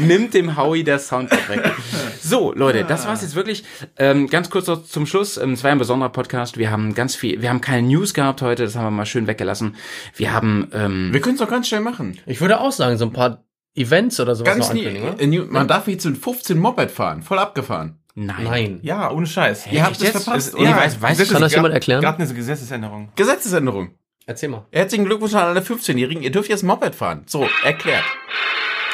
Nimmt 0.00 0.34
dem 0.34 0.56
Howie 0.56 0.84
der 0.84 0.98
Soundtrack 0.98 1.48
weg. 1.48 1.72
So, 2.20 2.52
Leute, 2.54 2.84
das 2.84 3.06
war's 3.06 3.22
jetzt 3.22 3.34
wirklich. 3.34 3.64
Ähm, 3.98 4.28
ganz 4.28 4.50
kurz 4.50 4.66
noch 4.66 4.84
zum 4.84 5.06
Schluss. 5.06 5.36
Ähm, 5.36 5.52
es 5.52 5.64
war 5.64 5.70
ein 5.70 5.78
besonderer 5.78 6.10
Podcast. 6.10 6.58
Wir 6.58 6.70
haben 6.70 6.94
ganz 6.94 7.14
viel, 7.14 7.40
wir 7.42 7.48
haben 7.50 7.60
keine 7.60 7.86
News 7.86 8.14
gehabt 8.14 8.42
heute, 8.42 8.64
das 8.64 8.76
haben 8.76 8.84
wir 8.84 8.90
mal 8.90 9.06
schön 9.06 9.26
weggelassen. 9.26 9.76
Wir 10.16 10.32
haben, 10.32 10.68
ähm, 10.72 11.12
Wir 11.12 11.20
können 11.20 11.34
es 11.34 11.40
doch 11.40 11.48
ganz 11.48 11.68
schnell 11.68 11.80
machen. 11.80 12.18
Ich 12.26 12.40
würde 12.40 12.60
auch 12.60 12.72
sagen, 12.72 12.96
so 12.98 13.04
ein 13.06 13.12
paar 13.12 13.44
Events 13.74 14.20
oder 14.20 14.34
sowas 14.36 14.54
Ganz 14.54 14.68
noch 14.68 14.74
nie, 14.74 14.86
ankündigen, 14.86 15.08
oder? 15.14 15.20
äh, 15.22 15.26
new- 15.26 15.46
Man 15.46 15.66
darf 15.68 15.88
jetzt 15.88 16.04
mit 16.04 16.16
15 16.18 16.58
Moped 16.58 16.90
fahren. 16.90 17.22
Voll 17.22 17.38
abgefahren. 17.38 17.98
nein. 18.14 18.44
Nein. 18.44 18.78
Ja, 18.82 19.10
ohne 19.10 19.26
Scheiß. 19.26 19.66
Ihr 19.72 19.82
habt 19.84 19.96
es 19.96 20.02
jetzt? 20.02 20.22
verpasst. 20.22 20.48
Ist- 20.50 20.58
nee, 20.58 20.66
weiß- 20.68 21.00
weiß- 21.00 21.32
Kann 21.32 21.42
das 21.42 21.52
jemand 21.54 21.74
erklären? 21.74 22.00
Gerade 22.00 22.22
eine 22.22 22.32
Gesetzesänderung. 22.32 23.08
Gesetzesänderung. 23.16 23.90
Erzähl 24.26 24.48
mal. 24.48 24.66
Herzlichen 24.72 25.04
Glückwunsch 25.04 25.34
an 25.34 25.44
alle 25.48 25.60
15-Jährigen. 25.60 26.22
Ihr 26.22 26.30
dürft 26.30 26.48
jetzt 26.48 26.62
Moped 26.62 26.94
fahren. 26.94 27.24
So, 27.26 27.46
erklärt. 27.64 28.04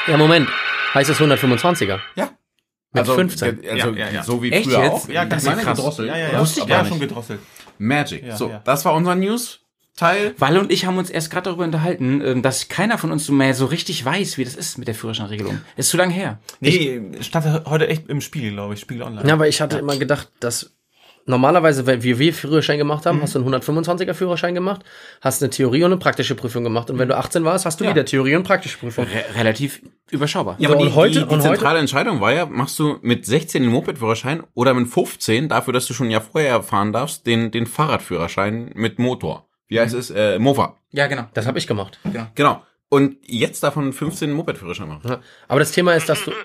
Ja, 0.07 0.17
Moment. 0.17 0.49
Heißt 0.95 1.09
es 1.11 1.21
125er? 1.21 2.01
Ja. 2.17 2.31
Mit 2.93 3.07
15. 3.07 3.61
ge- 3.61 3.71
Also, 3.71 3.91
Ja, 3.91 4.07
ja, 4.07 4.11
ja. 4.11 4.23
so 4.25 4.43
wie 4.43 4.51
Echt 4.51 4.67
früher 4.69 4.83
jetzt? 4.83 4.93
auch. 4.93 5.09
Ja, 5.09 5.25
das 5.25 5.45
das 5.45 5.55
ist 5.57 5.63
krass. 5.63 5.77
gedrosselt. 5.79 6.09
Ja, 6.09 6.17
ja, 6.19 6.33
ja. 6.33 6.41
Wusste 6.41 6.61
ich 6.61 6.67
gar 6.67 6.85
schon 6.85 6.99
nicht. 6.99 7.09
gedrosselt. 7.09 7.39
Magic. 7.79 8.25
Ja, 8.25 8.37
so, 8.37 8.49
ja. 8.51 8.61
das 8.65 8.85
war 8.85 8.95
unser 8.95 9.15
News-Teil. 9.15 10.35
Walle 10.39 10.59
und 10.59 10.73
ich 10.73 10.87
haben 10.87 10.99
uns 10.99 11.09
erst 11.11 11.31
gerade 11.31 11.45
darüber 11.45 11.63
unterhalten, 11.63 12.21
ähm, 12.25 12.43
dass 12.43 12.69
keiner 12.69 12.99
von 12.99 13.13
uns 13.13 13.29
mehr 13.29 13.55
so 13.55 13.67
richtig 13.67 14.05
weiß, 14.05 14.37
wie 14.39 14.45
das 14.45 14.57
ist 14.57 14.79
mit 14.79 14.89
der 14.89 14.97
Führerscheinregelung. 14.97 15.61
Ist 15.77 15.91
zu 15.91 15.97
lange 15.97 16.13
her. 16.13 16.41
Nee, 16.59 17.01
stand 17.21 17.65
heute 17.67 17.87
echt 17.87 18.09
im 18.09 18.21
Spiegel, 18.21 18.51
glaube 18.53 18.75
ich. 18.75 18.81
Spiegel 18.81 19.05
Online. 19.05 19.29
Ja, 19.29 19.35
aber 19.35 19.47
ich 19.47 19.61
hatte 19.61 19.79
immer 19.79 19.97
gedacht, 19.97 20.29
dass 20.41 20.73
normalerweise, 21.31 21.87
wenn 21.87 22.03
wir 22.03 22.19
wir 22.19 22.35
Führerschein 22.35 22.77
gemacht 22.79 23.07
haben, 23.07 23.23
hast 23.23 23.35
du 23.35 23.39
einen 23.39 23.55
125er 23.55 24.13
Führerschein 24.15 24.55
gemacht, 24.55 24.83
hast 25.23 25.43
eine 25.43 25.49
Theorie 25.51 25.85
und 25.85 25.93
eine 25.93 25.99
praktische 25.99 26.35
Prüfung 26.35 26.63
gemacht. 26.65 26.91
Und 26.91 26.99
wenn 26.99 27.09
du 27.09 27.17
18 27.17 27.45
warst, 27.45 27.65
hast 27.65 27.81
du 27.81 27.89
wieder 27.89 28.05
Theorie 28.05 28.37
und 28.37 28.43
praktische 28.43 28.77
Prüfung. 28.79 29.05
Re 29.07 29.25
relativ 29.39 29.81
überschaubar. 30.11 30.57
Ja, 30.59 30.69
So, 30.69 30.75
aber 30.75 30.83
die, 30.83 30.89
und 30.91 30.95
heute- 30.97 31.13
die, 31.13 31.19
die 31.21 31.25
und 31.35 31.41
heute- 31.43 31.55
zentrale 31.55 31.79
Entscheidung 31.79 32.21
war 32.21 32.33
ja, 32.33 32.45
machst 32.47 32.79
du 32.79 32.99
mit 33.03 33.25
16 33.25 33.63
den 33.63 33.73
Moped-Führerschein 33.73 34.43
oder 34.55 34.75
mit 34.75 34.89
15, 34.89 35.49
dafür, 35.49 35.73
dass 35.73 35.87
du 35.87 35.95
schon 35.95 36.11
ja 36.11 36.21
vorher 36.21 36.63
fahren 36.63 36.93
darfst, 36.93 37.27
den, 37.27 37.51
den 37.51 37.67
Fahrradführerschein 37.67 38.73
mit 38.75 38.99
Motor. 38.99 39.49
Wie 39.69 39.79
heißt 39.81 39.95
es? 39.95 40.11
Äh, 40.11 40.39
Mova. 40.39 40.77
Ja, 40.91 41.07
genau. 41.07 41.27
Das 41.35 41.47
habe 41.47 41.59
ich 41.59 41.67
gemacht. 41.67 42.01
Genau. 42.35 42.63
Und 42.89 43.19
jetzt 43.23 43.63
davon 43.63 43.93
15 43.93 44.31
den 44.31 44.37
Moped-Führerschein 44.37 44.89
machen. 44.89 45.09
Ja. 45.09 45.21
Aber 45.47 45.61
das 45.61 45.71
Thema 45.71 45.95
ist, 45.95 46.09
dass 46.09 46.25
du. 46.25 46.33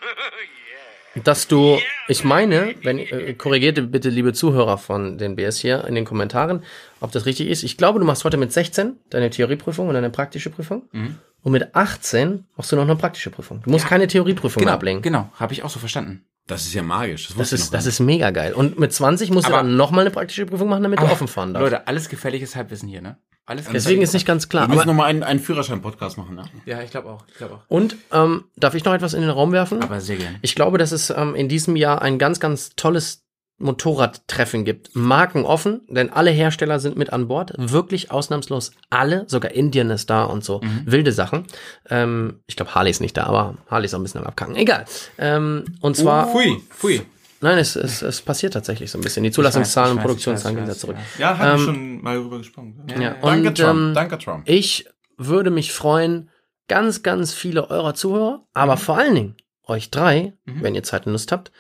dass 1.24 1.48
du, 1.48 1.78
ich 2.08 2.24
meine, 2.24 2.76
wenn 2.84 3.00
äh, 3.00 3.34
korrigierte 3.34 3.82
bitte 3.84 4.10
liebe 4.10 4.34
Zuhörer 4.34 4.78
von 4.78 5.18
den 5.18 5.36
BS 5.36 5.58
hier 5.60 5.86
in 5.86 5.96
den 5.96 6.06
Kommentaren, 6.06 6.64
ob 7.00 7.12
das 7.12 7.26
richtig 7.26 7.48
ist. 7.48 7.64
Ich 7.64 7.78
glaube, 7.78 8.00
du 8.00 8.06
machst 8.06 8.24
heute 8.26 8.38
mit 8.38 8.52
16 8.52 8.98
deine 9.10 9.30
Theorieprüfung 9.30 9.88
und 9.88 9.94
deine 9.94 10.10
praktische 10.10 10.50
Prüfung. 10.50 10.84
Mhm. 10.92 11.16
Und 11.42 11.52
mit 11.52 11.76
18 11.76 12.46
machst 12.58 12.72
du 12.72 12.76
noch 12.76 12.84
eine 12.84 12.96
praktische 12.96 13.30
Prüfung. 13.30 13.62
Du 13.64 13.70
musst 13.70 13.86
keine 13.88 14.08
Theorieprüfung 14.08 14.62
Genau, 14.62 14.74
ablegen. 14.74 15.02
genau, 15.02 15.30
habe 15.36 15.54
ich 15.54 15.64
auch 15.64 15.70
so 15.70 15.80
verstanden. 15.80 16.26
Das 16.48 16.64
ist 16.66 16.74
ja 16.74 16.84
magisch. 16.84 17.30
Das 17.36 17.52
ich 17.52 17.60
ist, 17.60 17.74
das 17.74 17.86
ist 17.88 18.00
mega 18.00 18.30
geil. 18.32 18.54
Und 18.54 18.78
mit 18.80 18.94
20 18.94 19.32
musst 19.32 19.48
Aber- 19.48 19.58
du 19.58 19.64
dann 19.64 19.78
nochmal 19.78 20.02
eine 20.02 20.12
praktische 20.12 20.46
Prüfung 20.46 20.70
machen, 20.70 20.84
damit 20.84 21.00
du 21.00 21.06
offen 21.06 21.28
fahren 21.28 21.54
darfst. 21.54 21.72
Leute, 21.72 21.88
alles 21.88 22.08
gefährliches 22.10 22.56
Halbwissen 22.56 22.88
hier, 22.88 23.02
ne? 23.02 23.18
Alles 23.48 23.66
Deswegen 23.72 24.02
ist 24.02 24.14
nicht 24.14 24.26
ganz 24.26 24.50
klar. 24.50 24.68
Wir 24.68 24.74
müssen 24.76 24.88
nochmal 24.88 25.08
einen, 25.10 25.22
einen 25.22 25.40
Führerschein-Podcast 25.40 26.18
machen, 26.18 26.36
ne? 26.36 26.46
Ja, 26.66 26.82
ich 26.82 26.90
glaube 26.90 27.10
auch, 27.10 27.26
ich 27.28 27.36
glaube 27.36 27.56
auch. 27.56 27.62
und 27.68 27.96
ähm, 28.12 28.46
darf 28.56 28.74
ich 28.74 28.84
noch 28.86 28.94
etwas 28.94 29.14
in 29.14 29.22
den 29.22 29.30
Raum 29.30 29.52
werfen? 29.52 29.84
Aber 29.84 30.02
sehr 30.02 30.16
gern. 30.18 30.38
Ich 30.42 30.56
glaube, 30.56 30.80
dass 30.80 30.92
es 30.92 31.12
ähm, 31.12 31.36
in 31.36 31.48
diesem 31.48 31.76
Jahr 31.76 32.02
ein 32.02 32.18
ganz, 32.18 32.40
ganz 32.40 32.72
tolles 32.76 33.24
Motorradtreffen 33.58 34.66
gibt. 34.66 34.96
Marken 34.96 35.46
offen, 35.46 35.82
denn 35.88 36.12
alle 36.12 36.32
Hersteller 36.32 36.80
sind 36.80 36.98
mit 36.98 37.14
an 37.14 37.28
Bord. 37.28 37.54
Wirklich 37.58 38.12
ausnahmslos 38.12 38.72
alle. 38.90 39.24
Sogar 39.28 39.52
Indien 39.52 39.90
ist 39.90 40.10
da 40.10 40.24
und 40.26 40.44
so. 40.44 40.62
Wilde 40.86 41.12
Sachen. 41.12 41.46
Ähm, 41.90 42.42
ich 42.48 42.56
glaube, 42.56 42.76
Harley 42.76 42.92
ist 42.92 43.02
nicht 43.02 43.16
da, 43.18 43.24
aber 43.26 43.56
Harley 43.70 43.86
ist 43.86 43.94
auch 43.94 44.00
ein 44.00 44.04
bisschen 44.04 44.22
am 44.22 44.28
Abkacken. 44.28 44.56
Egal. 44.56 44.86
Ähm, 45.18 45.66
und 45.82 45.96
zwar. 45.96 46.28
Pfui, 46.32 46.62
pfui. 46.70 47.02
Nein, 47.42 47.58
es, 47.58 47.76
es, 47.76 48.02
es 48.02 48.22
passiert 48.22 48.54
tatsächlich 48.54 48.90
so 48.90 48.98
ein 48.98 49.02
bisschen. 49.02 49.24
Die 49.24 49.32
Zulassungszahlen 49.32 49.94
und 49.98 50.02
Produktionszahlen 50.02 50.58
gehen 50.58 50.68
da 50.68 50.74
zurück. 50.74 50.96
weiß, 50.96 51.20
Ja, 51.20 51.38
haben 51.38 51.52
Ähm, 51.52 51.58
wir 51.58 51.66
schon 51.66 52.02
mal 52.02 52.18
drüber 52.18 52.38
gesprochen. 52.40 52.82
Ja. 52.90 53.02
Ja, 53.02 53.16
Danke, 53.22 53.50
und, 53.50 53.58
Trump. 53.58 53.80
ähm, 53.90 53.94
Danke, 53.94 54.18
Trump. 54.18 54.50
Ich 54.50 54.86
würde 55.18 55.50
mich 55.52 55.72
freuen, 55.72 56.30
ganz, 56.68 57.04
ganz 57.04 57.34
viele 57.34 57.70
eurer 57.70 57.94
Zuhörer, 57.94 58.44
aber 58.54 58.78
vor 58.78 58.98
allen 58.98 59.16
Dingen 59.16 59.36
euch 59.68 59.92
drei, 59.92 60.34
wenn 60.46 60.76
ihr 60.76 60.84
Zeit 60.84 61.06
und 61.06 61.12
Lust 61.12 61.32
habt, 61.32 61.52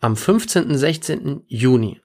am 0.00 0.16
15. 0.16 0.76
16. 0.76 1.42
Juni 1.46 2.00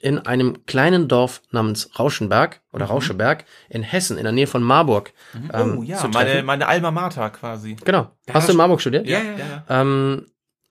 in 0.00 0.18
einem 0.18 0.66
kleinen 0.66 1.08
Dorf 1.08 1.40
namens 1.50 1.98
Rauschenberg 1.98 2.60
oder 2.72 2.84
Rauscheberg 2.86 3.46
in 3.70 3.82
Hessen, 3.82 4.18
in 4.18 4.24
der 4.24 4.32
Nähe 4.32 4.46
von 4.46 4.62
Marburg. 4.62 5.14
ähm, 5.52 5.78
oh 5.78 5.82
ja, 5.82 5.96
zu 5.96 6.08
meine, 6.08 6.42
meine 6.42 6.66
Alma 6.66 6.90
Mater 6.90 7.30
quasi. 7.30 7.76
Genau. 7.82 8.10
Hast 8.30 8.48
du 8.48 8.52
in 8.52 8.58
Marburg 8.58 8.82
studiert? 8.82 9.06
Ja, 9.06 9.22
ja, 9.22 9.36
ja. 9.38 9.64
Ähm, 9.80 10.26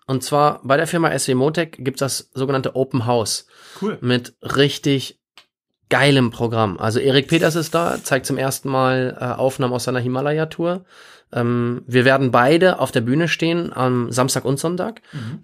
und 0.05 0.23
zwar 0.23 0.59
bei 0.63 0.77
der 0.77 0.85
Firma 0.85 1.17
SW 1.17 1.33
Motec 1.33 1.77
gibt 1.83 1.99
es 1.99 2.17
das 2.17 2.29
sogenannte 2.33 2.75
Open 2.75 3.07
House 3.07 3.47
Cool. 3.81 3.97
mit 4.01 4.35
richtig 4.41 5.19
geilem 5.89 6.29
Programm. 6.29 6.77
Also 6.77 6.99
Erik 6.99 7.27
Peters 7.27 7.55
ist 7.55 7.73
da, 7.73 7.97
zeigt 8.03 8.25
zum 8.25 8.37
ersten 8.37 8.69
Mal 8.69 9.17
äh, 9.19 9.25
Aufnahmen 9.25 9.73
aus 9.73 9.85
seiner 9.85 9.99
Himalaya-Tour. 9.99 10.85
Ähm, 11.33 11.81
wir 11.87 12.05
werden 12.05 12.31
beide 12.31 12.79
auf 12.79 12.91
der 12.91 13.01
Bühne 13.01 13.27
stehen 13.27 13.73
am 13.73 14.11
Samstag 14.11 14.45
und 14.45 14.59
Sonntag. 14.59 15.01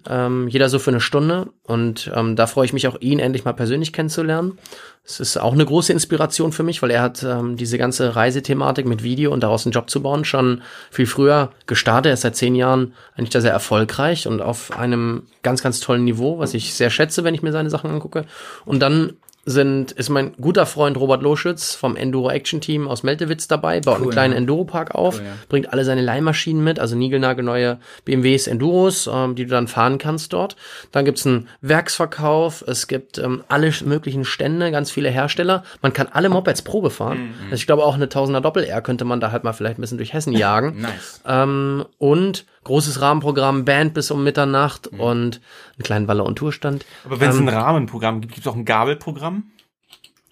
Ähm, 0.08 0.48
jeder 0.48 0.68
so 0.68 0.78
für 0.78 0.90
eine 0.90 1.00
Stunde. 1.00 1.48
Und 1.64 2.10
ähm, 2.14 2.36
da 2.36 2.46
freue 2.46 2.64
ich 2.64 2.72
mich 2.72 2.86
auch, 2.88 3.00
ihn 3.00 3.18
endlich 3.18 3.44
mal 3.44 3.52
persönlich 3.52 3.92
kennenzulernen. 3.92 4.58
Es 5.04 5.18
ist 5.18 5.38
auch 5.38 5.54
eine 5.54 5.64
große 5.64 5.92
Inspiration 5.92 6.52
für 6.52 6.62
mich, 6.62 6.82
weil 6.82 6.90
er 6.90 7.02
hat 7.02 7.22
ähm, 7.22 7.56
diese 7.56 7.78
ganze 7.78 8.14
Reisethematik 8.14 8.86
mit 8.86 9.02
Video 9.02 9.32
und 9.32 9.42
daraus 9.42 9.66
einen 9.66 9.72
Job 9.72 9.90
zu 9.90 10.02
bauen 10.02 10.24
schon 10.24 10.62
viel 10.90 11.06
früher 11.06 11.50
gestartet. 11.66 12.10
Er 12.10 12.14
ist 12.14 12.20
seit 12.20 12.36
zehn 12.36 12.54
Jahren 12.54 12.94
eigentlich 13.16 13.30
da 13.30 13.40
sehr 13.40 13.52
erfolgreich 13.52 14.28
und 14.28 14.40
auf 14.42 14.78
einem 14.78 15.22
ganz, 15.42 15.62
ganz 15.62 15.80
tollen 15.80 16.04
Niveau, 16.04 16.38
was 16.38 16.54
ich 16.54 16.74
sehr 16.74 16.90
schätze, 16.90 17.24
wenn 17.24 17.34
ich 17.34 17.42
mir 17.42 17.52
seine 17.52 17.70
Sachen 17.70 17.90
angucke. 17.90 18.24
Und 18.64 18.80
dann 18.80 19.14
sind, 19.46 19.92
ist 19.92 20.10
mein 20.10 20.34
guter 20.34 20.66
Freund 20.66 20.98
Robert 20.98 21.22
Loschütz 21.22 21.74
vom 21.74 21.96
Enduro 21.96 22.30
Action 22.30 22.60
Team 22.60 22.86
aus 22.86 23.02
Meltewitz 23.02 23.48
dabei, 23.48 23.80
baut 23.80 23.96
einen 23.96 24.10
kleinen 24.10 24.34
Enduro-Park 24.34 24.94
auf, 24.94 25.18
Cool, 25.18 25.26
ja. 25.26 25.32
bringt 25.48 25.72
alle 25.72 25.84
seine 25.84 26.02
Leihmaschinen 26.02 26.62
mit, 26.62 26.78
also 26.78 26.94
niegelnagelneue 26.94 27.78
BMWs, 28.04 28.46
Enduros, 28.46 29.08
ähm, 29.12 29.34
die 29.34 29.44
du 29.44 29.50
dann 29.50 29.66
fahren 29.66 29.98
kannst 29.98 30.32
dort. 30.34 30.56
Dann 30.92 31.04
gibt's 31.04 31.26
einen 31.26 31.48
Werksverkauf, 31.62 32.62
es 32.66 32.86
gibt 32.86 33.18
ähm, 33.18 33.42
alle 33.48 33.72
möglichen 33.84 34.24
Stände, 34.24 34.70
ganz 34.70 34.90
viele 34.90 35.08
Hersteller. 35.10 35.64
Man 35.80 35.92
kann 35.92 36.08
alle 36.12 36.28
Mopeds 36.28 36.62
Probe 36.62 36.90
fahren. 36.90 37.34
Also 37.44 37.56
ich 37.56 37.66
glaube 37.66 37.84
auch 37.84 37.94
eine 37.94 38.08
Tausender 38.08 38.40
Doppel-R 38.40 38.82
könnte 38.82 39.04
man 39.04 39.20
da 39.20 39.32
halt 39.32 39.44
mal 39.44 39.52
vielleicht 39.52 39.78
ein 39.78 39.80
bisschen 39.80 39.98
durch 39.98 40.12
Hessen 40.12 40.32
jagen. 40.32 40.80
Nice. 40.82 41.22
Ähm, 41.26 41.84
und 41.98 42.44
großes 42.64 43.00
Rahmenprogramm, 43.00 43.64
Band 43.64 43.94
bis 43.94 44.10
um 44.10 44.22
Mitternacht 44.24 44.92
Mhm. 44.92 45.00
und 45.00 45.40
einen 45.76 45.82
kleinen 45.84 46.08
Waller- 46.08 46.26
und 46.26 46.36
Tourstand. 46.36 46.84
Aber 47.04 47.20
wenn 47.20 47.30
es 47.30 47.36
Ähm, 47.36 47.48
ein 47.48 47.54
Rahmenprogramm 47.54 48.20
gibt, 48.20 48.34
gibt 48.34 48.46
es 48.46 48.52
auch 48.52 48.56
ein 48.56 48.64
Gabelprogramm 48.64 49.44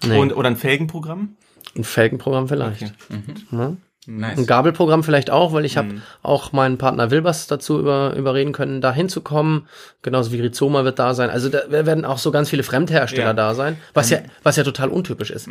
Nee, 0.04 0.18
und, 0.18 0.36
oder 0.36 0.48
ein 0.48 0.56
Felgenprogramm? 0.56 1.36
ein 1.76 1.84
Felgenprogramm 1.84 2.48
vielleicht. 2.48 2.82
Okay. 2.82 2.92
Ja. 3.52 3.76
Nice. 4.10 4.38
Ein 4.38 4.46
Gabelprogramm 4.46 5.04
vielleicht 5.04 5.28
auch, 5.28 5.52
weil 5.52 5.66
ich 5.66 5.76
habe 5.76 6.00
auch 6.22 6.52
meinen 6.52 6.78
Partner 6.78 7.10
Wilbers 7.10 7.46
dazu 7.46 7.78
über, 7.78 8.14
überreden 8.16 8.52
können, 8.52 8.80
da 8.80 8.90
hinzukommen. 8.90 9.66
Genauso 10.00 10.32
wie 10.32 10.40
Rizoma 10.40 10.84
wird 10.84 10.98
da 10.98 11.12
sein. 11.12 11.28
Also 11.28 11.50
da 11.50 11.70
werden 11.70 12.06
auch 12.06 12.16
so 12.16 12.30
ganz 12.30 12.48
viele 12.48 12.62
Fremdhersteller 12.62 13.26
Ja. 13.26 13.32
da 13.34 13.54
sein, 13.54 13.76
was 13.92 14.08
ja, 14.08 14.20
was 14.42 14.56
ja 14.56 14.64
total 14.64 14.88
untypisch 14.88 15.30
ist. 15.30 15.46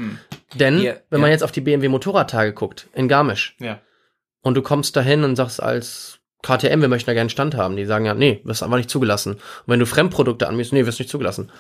Denn 0.56 0.80
Ja, 0.82 0.94
wenn 1.12 1.22
man 1.22 1.30
ja. 1.30 1.34
jetzt 1.34 1.44
auf 1.44 1.52
die 1.52 1.62
BMW 1.62 1.88
Motorradtage 1.88 2.54
guckt, 2.54 2.88
in 2.96 3.08
Garmisch, 3.08 3.56
Ja. 3.60 3.80
und 4.42 4.56
du 4.58 4.64
kommst 4.64 4.96
dahin 4.96 5.24
und 5.24 5.36
sagst 5.36 5.62
als 5.62 6.17
KTM, 6.44 6.82
wir 6.82 6.88
möchten 6.88 7.08
da 7.08 7.14
gerne 7.14 7.22
einen 7.22 7.30
Stand 7.30 7.56
haben. 7.56 7.76
Die 7.76 7.86
sagen 7.86 8.06
ja, 8.06 8.14
nee, 8.14 8.42
wirst 8.44 8.64
einfach 8.64 8.78
nicht 8.78 8.90
zugelassen. 8.90 9.34
Und 9.34 9.42
wenn 9.68 9.80
du 9.80 9.86
Fremdprodukte 9.86 10.48
anbietest, 10.48 10.74
nee, 10.74 10.86
wirst 10.86 11.00
nicht 11.00 11.10
zugelassen. 11.10 11.52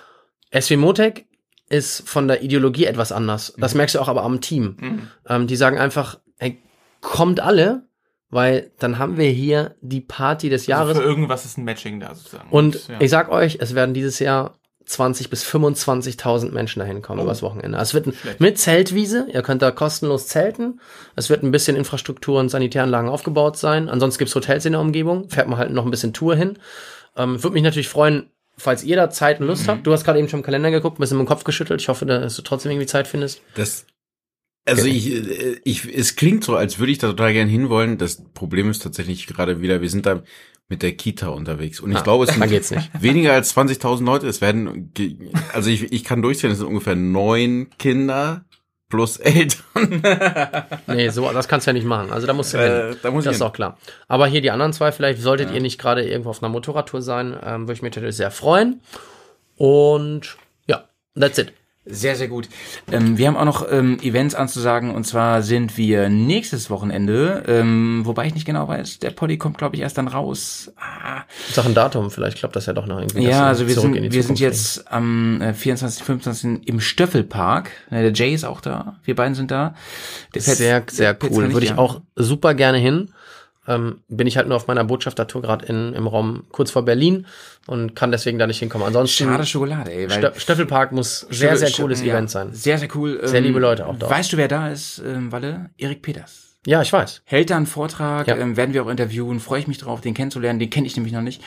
SW 0.53 0.77
Motec 0.77 1.25
ist 1.69 2.07
von 2.07 2.27
der 2.27 2.41
Ideologie 2.41 2.85
etwas 2.85 3.11
anders. 3.11 3.53
Das 3.57 3.75
merkst 3.75 3.95
du 3.95 3.99
auch 3.99 4.07
aber 4.07 4.23
am 4.23 4.39
Team. 4.39 5.09
Ähm, 5.27 5.47
die 5.47 5.55
sagen 5.55 5.77
einfach, 5.77 6.19
ey, 6.37 6.61
kommt 7.01 7.39
alle, 7.39 7.87
weil 8.29 8.71
dann 8.79 8.99
haben 8.99 9.17
wir 9.17 9.29
hier 9.29 9.75
die 9.81 10.01
Party 10.01 10.49
des 10.49 10.67
Jahres. 10.67 10.89
Also 10.89 11.01
für 11.01 11.07
irgendwas 11.07 11.45
ist 11.45 11.57
ein 11.57 11.65
Matching 11.65 11.99
da 11.99 12.15
sozusagen. 12.15 12.49
Und 12.49 12.87
ja. 12.87 12.95
ich 12.99 13.09
sag 13.09 13.29
euch, 13.29 13.57
es 13.59 13.75
werden 13.75 13.93
dieses 13.93 14.19
Jahr 14.19 14.57
20 14.87 15.29
bis 15.29 15.45
25.000 15.45 16.51
Menschen 16.51 16.79
dahin 16.79 17.01
kommen 17.01 17.21
übers 17.21 17.41
Wochenende. 17.41 17.77
Es 17.77 17.93
wird 17.93 18.07
ein, 18.07 18.13
mit 18.39 18.57
Zeltwiese, 18.57 19.27
ihr 19.31 19.41
könnt 19.41 19.61
da 19.61 19.69
kostenlos 19.71 20.27
zelten. 20.27 20.79
Es 21.17 21.29
wird 21.29 21.43
ein 21.43 21.51
bisschen 21.51 21.75
Infrastruktur 21.75 22.39
und 22.39 22.49
Sanitäranlagen 22.49 23.09
aufgebaut 23.09 23.57
sein. 23.57 23.89
Ansonsten 23.89 24.19
gibt's 24.19 24.35
Hotels 24.35 24.65
in 24.65 24.71
der 24.71 24.81
Umgebung. 24.81 25.29
Fährt 25.29 25.49
man 25.49 25.59
halt 25.59 25.71
noch 25.71 25.83
ein 25.83 25.91
bisschen 25.91 26.13
Tour 26.13 26.37
hin. 26.37 26.57
Ähm, 27.17 27.43
Würde 27.43 27.53
mich 27.53 27.63
natürlich 27.63 27.89
freuen, 27.89 28.31
falls 28.57 28.83
ihr 28.83 28.95
da 28.95 29.09
Zeit 29.09 29.41
und 29.41 29.47
Lust 29.47 29.67
habt. 29.67 29.85
Du 29.85 29.91
hast 29.91 30.05
gerade 30.05 30.19
eben 30.19 30.29
schon 30.29 30.39
im 30.39 30.45
Kalender 30.45 30.71
geguckt, 30.71 30.97
ein 30.97 31.01
bisschen 31.01 31.17
mit 31.17 31.25
dem 31.25 31.29
Kopf 31.29 31.43
geschüttelt. 31.43 31.81
Ich 31.81 31.89
hoffe, 31.89 32.05
dass 32.05 32.37
du 32.37 32.41
trotzdem 32.41 32.71
irgendwie 32.71 32.87
Zeit 32.87 33.07
findest. 33.07 33.41
Das, 33.55 33.85
also 34.65 34.85
ich, 34.85 35.11
äh, 35.11 35.59
ich, 35.65 35.85
es 35.93 36.15
klingt 36.15 36.45
so, 36.45 36.55
als 36.55 36.79
würde 36.79 36.93
ich 36.93 36.97
da 36.97 37.07
total 37.07 37.33
gern 37.33 37.49
hinwollen. 37.49 37.97
Das 37.97 38.23
Problem 38.33 38.69
ist 38.69 38.83
tatsächlich 38.83 39.27
gerade 39.27 39.61
wieder, 39.61 39.81
wir 39.81 39.89
sind 39.89 40.05
da 40.05 40.23
mit 40.69 40.81
der 40.83 40.93
Kita 40.93 41.29
unterwegs. 41.29 41.79
Und 41.79 41.91
ich 41.91 41.97
Ah, 41.97 42.01
glaube, 42.01 42.25
es 42.25 42.33
sind 42.35 42.91
weniger 43.01 43.33
als 43.33 43.55
20.000 43.55 44.03
Leute. 44.03 44.27
Es 44.27 44.41
werden, 44.41 44.91
also 45.53 45.69
ich, 45.69 45.91
ich 45.93 46.03
kann 46.03 46.21
durchzählen, 46.21 46.51
es 46.51 46.59
sind 46.59 46.67
ungefähr 46.67 46.95
neun 46.95 47.69
Kinder 47.79 48.43
plus 48.89 49.17
Eltern. 49.17 49.63
Nee, 50.87 51.09
so, 51.09 51.29
das 51.31 51.47
kannst 51.47 51.67
du 51.67 51.69
ja 51.69 51.73
nicht 51.73 51.85
machen. 51.85 52.11
Also 52.11 52.25
da 52.27 52.33
musst 52.33 52.53
du 52.53 52.57
Äh, 52.57 52.95
da 53.01 53.11
muss 53.11 53.23
ich 53.23 53.29
das 53.29 53.35
ist 53.35 53.41
hin. 53.41 53.47
auch 53.47 53.53
klar. 53.53 53.77
Aber 54.07 54.27
hier 54.27 54.41
die 54.41 54.51
anderen 54.51 54.73
zwei, 54.73 54.91
vielleicht 54.91 55.21
solltet 55.21 55.51
ihr 55.51 55.59
nicht 55.61 55.79
gerade 55.79 56.03
irgendwo 56.07 56.29
auf 56.29 56.41
einer 56.41 56.49
Motorradtour 56.49 57.01
sein, 57.01 57.37
ähm, 57.45 57.61
würde 57.63 57.73
ich 57.73 57.81
mich 57.81 57.93
natürlich 57.95 58.15
sehr 58.15 58.31
freuen. 58.31 58.81
Und 59.57 60.37
ja, 60.67 60.85
that's 61.19 61.37
it. 61.37 61.53
Sehr, 61.89 62.15
sehr 62.15 62.27
gut. 62.27 62.49
Ähm, 62.91 63.17
wir 63.17 63.27
haben 63.27 63.37
auch 63.37 63.45
noch 63.45 63.67
ähm, 63.71 63.97
Events 64.01 64.35
anzusagen 64.35 64.93
und 64.93 65.05
zwar 65.05 65.41
sind 65.41 65.77
wir 65.77 66.09
nächstes 66.09 66.69
Wochenende, 66.69 67.43
ähm, 67.47 68.01
wobei 68.03 68.27
ich 68.27 68.33
nicht 68.33 68.45
genau 68.45 68.67
weiß, 68.67 68.99
der 68.99 69.11
Poddy 69.11 69.37
kommt 69.37 69.57
glaube 69.57 69.75
ich 69.75 69.81
erst 69.81 69.97
dann 69.97 70.07
raus. 70.07 70.71
Ah, 70.77 71.21
Sachen 71.51 71.73
Datum, 71.73 72.11
vielleicht 72.11 72.37
klappt 72.37 72.55
das 72.55 72.65
ja 72.65 72.73
doch 72.73 72.85
noch 72.87 72.99
irgendwie. 72.99 73.23
ja, 73.27 73.45
also 73.47 73.67
wir 73.67 73.75
sind, 73.75 74.11
wir 74.11 74.23
sind 74.23 74.39
jetzt 74.39 74.91
am 74.91 75.41
äh, 75.41 75.53
24., 75.53 76.03
25. 76.03 76.67
im 76.67 76.79
Stöffelpark. 76.79 77.71
Äh, 77.89 78.01
Der 78.03 78.13
Jay 78.13 78.33
ist 78.33 78.43
auch 78.43 78.61
da. 78.61 78.95
Wir 79.03 79.15
beiden 79.15 79.35
sind 79.35 79.51
da. 79.51 79.75
Der. 80.35 80.41
Sehr, 80.41 80.81
Pet- 80.81 80.91
sehr 80.91 81.17
cool. 81.23 81.53
Würde 81.53 81.65
ich 81.65 81.71
ja. 81.71 81.77
auch 81.77 82.01
super 82.15 82.53
gerne 82.53 82.77
hin. 82.77 83.09
Ähm, 83.67 84.01
bin 84.07 84.27
ich 84.27 84.37
halt 84.37 84.47
nur 84.47 84.55
auf 84.55 84.67
meiner 84.67 84.83
Botschaftertour 84.85 85.41
gerade 85.41 85.65
in 85.65 85.93
im 85.93 86.07
Raum 86.07 86.45
kurz 86.51 86.71
vor 86.71 86.83
Berlin 86.85 87.25
und 87.65 87.95
kann 87.95 88.11
deswegen 88.11 88.39
da 88.39 88.47
nicht 88.47 88.59
hinkommen. 88.59 88.87
Ansonsten 88.87 89.25
Schade 89.25 89.45
Schokolade, 89.45 89.91
ey. 89.91 90.09
Weil 90.09 90.17
Stö 90.31 90.39
Stöffelpark 90.39 90.91
muss 90.93 91.21
sehr, 91.29 91.57
sehr 91.57 91.69
Stö- 91.69 91.81
cooles 91.81 92.01
ja, 92.01 92.13
Event 92.13 92.29
sein. 92.31 92.53
Sehr, 92.53 92.77
sehr 92.77 92.87
cool. 92.95 93.19
Sehr 93.23 93.41
liebe 93.41 93.59
Leute 93.59 93.85
auch 93.85 93.95
dort. 93.97 94.11
Weißt 94.11 94.31
du, 94.31 94.37
wer 94.37 94.47
da 94.47 94.69
ist, 94.69 95.01
ähm, 95.05 95.31
Walle? 95.31 95.69
Erik 95.77 96.01
Peters. 96.01 96.57
Ja, 96.65 96.81
ich 96.81 96.91
weiß. 96.91 97.21
Hält 97.25 97.49
da 97.49 97.57
einen 97.57 97.65
Vortrag, 97.65 98.27
Ja. 98.27 98.35
ähm, 98.37 98.57
werden 98.57 98.73
wir 98.73 98.83
auch 98.83 98.89
interviewen. 98.89 99.39
Freue 99.39 99.59
ich 99.59 99.67
mich 99.67 99.77
drauf, 99.77 100.01
den 100.01 100.13
kennenzulernen. 100.13 100.59
Den 100.59 100.69
kenne 100.69 100.85
ich 100.87 100.95
nämlich 100.95 101.13
noch 101.13 101.21
nicht. 101.21 101.41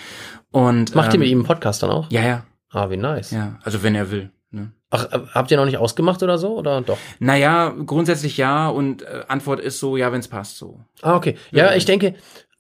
Und 0.51 0.95
Macht 0.95 1.09
ihr 1.11 1.15
ähm, 1.15 1.21
mit 1.21 1.29
ihm 1.29 1.39
einen 1.39 1.47
Podcast 1.47 1.83
dann 1.83 1.91
auch? 1.91 2.11
Ja, 2.11 2.23
ja, 2.23 2.45
Ah, 2.71 2.89
wie 2.91 2.97
nice. 2.97 3.31
ja. 3.33 3.59
Also 3.63 3.83
wenn 3.83 3.95
er 3.95 4.11
will. 4.11 4.31
Ne? 4.51 4.73
Ach, 4.91 5.13
äh, 5.13 5.21
habt 5.33 5.51
ihr 5.51 5.57
noch 5.57 5.65
nicht 5.65 5.79
ausgemacht 5.79 6.23
oder 6.23 6.39
so? 6.39 6.59
Oder 6.59 6.81
doch? 6.81 6.99
Naja, 7.19 7.75
grundsätzlich 7.87 8.37
ja. 8.37 8.69
Und 8.69 9.03
äh, 9.03 9.25
Antwort 9.29 9.61
ist 9.61 9.79
so, 9.79 9.97
ja, 9.97 10.13
wenn 10.13 10.21
es 10.21 10.29
passt, 10.29 10.59
so. 10.59 10.81
Ah, 11.03 11.17
okay. 11.17 11.37
Ja, 11.53 11.75
ich 11.75 11.85
denke, 11.85 12.15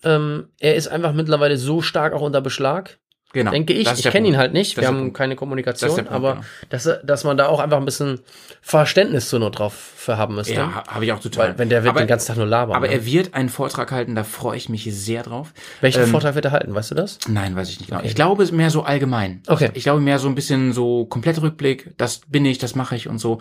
ähm, 0.04 0.48
er 0.58 0.76
ist 0.76 0.88
einfach 0.88 1.12
mittlerweile 1.12 1.56
so 1.56 1.82
stark 1.82 2.12
auch 2.12 2.22
unter 2.22 2.40
Beschlag. 2.40 2.98
Genau. 3.32 3.52
denke 3.52 3.72
ich. 3.72 3.84
Das 3.84 4.00
Ich 4.00 4.10
kenne 4.10 4.26
ihn 4.26 4.36
halt 4.36 4.52
nicht, 4.52 4.76
Das 4.76 4.82
wir 4.82 4.88
haben 4.88 4.98
Punkt. 4.98 5.16
keine 5.16 5.34
Das 5.34 5.38
Kommunikation, 5.38 5.90
der 5.94 6.02
Punkt, 6.02 6.10
aber 6.12 6.32
genau. 6.34 6.44
dass, 6.70 6.88
dass 7.04 7.22
man 7.24 7.36
da 7.36 7.46
auch 7.46 7.60
einfach 7.60 7.76
ein 7.76 7.84
bisschen 7.84 8.20
Verständnis 8.60 9.28
zur 9.28 9.38
Not 9.38 9.58
drauf 9.58 9.72
für 9.72 10.16
haben 10.18 10.34
müsste. 10.34 10.54
Ja, 10.54 10.74
ha- 10.74 10.84
habe 10.88 11.04
ich 11.04 11.12
auch 11.12 11.20
total. 11.20 11.50
Weil, 11.50 11.58
wenn 11.58 11.68
der 11.68 11.84
wird 11.84 11.90
aber, 11.92 12.00
den 12.00 12.08
ganzen 12.08 12.26
Tag 12.28 12.36
nur 12.38 12.46
labern. 12.46 12.74
aber 12.74 12.88
ne? 12.88 12.94
er 12.94 13.06
wird 13.06 13.34
einen 13.34 13.48
Vortrag 13.48 13.92
halten, 13.92 14.14
da 14.16 14.24
freue 14.24 14.56
ich 14.56 14.68
mich 14.68 14.84
sehr 14.92 15.22
drauf. 15.22 15.52
Welchen 15.80 16.02
ähm, 16.02 16.08
Vortrag 16.08 16.34
wird 16.34 16.46
er 16.46 16.50
halten, 16.52 16.74
weißt 16.74 16.90
du 16.90 16.94
das? 16.96 17.18
Nein, 17.28 17.54
weiß 17.54 17.70
ich 17.70 17.78
nicht 17.78 17.90
genau. 17.90 18.02
Ich 18.02 18.16
glaube, 18.16 18.42
es 18.42 18.50
ist 18.50 18.56
mehr 18.56 18.70
so 18.70 18.82
allgemein. 18.82 19.42
Okay. 19.46 19.70
Ich 19.74 19.84
glaube 19.84 20.00
mehr 20.00 20.18
so 20.18 20.28
ein 20.28 20.34
bisschen 20.34 20.72
so 20.72 21.04
komplett 21.04 21.40
Rückblick, 21.40 21.94
das 21.98 22.22
bin 22.26 22.44
ich, 22.44 22.58
das 22.58 22.74
mache 22.74 22.96
ich 22.96 23.08
und 23.08 23.18
so. 23.18 23.38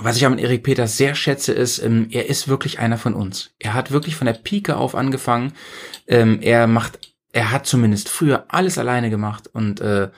Was 0.00 0.16
ich 0.16 0.24
an 0.24 0.38
Erik 0.38 0.62
Peters 0.62 0.96
sehr 0.96 1.16
schätze, 1.16 1.52
ist, 1.52 1.78
ähm, 1.80 2.08
er 2.12 2.28
ist 2.28 2.46
wirklich 2.46 2.78
einer 2.78 2.96
von 2.96 3.14
uns. 3.14 3.50
Er 3.58 3.74
hat 3.74 3.90
wirklich 3.90 4.14
von 4.14 4.26
der 4.26 4.34
Pike 4.34 4.76
auf 4.76 4.94
angefangen. 4.94 5.52
Ähm, 6.06 6.38
er 6.42 6.68
macht, 6.68 6.98
er 7.32 7.50
hat 7.52 7.66
zumindest 7.66 8.08
früher 8.08 8.44
alles 8.48 8.78
alleine 8.78 9.10
gemacht 9.10 9.48
und 9.52 9.80
äh, 9.80 10.08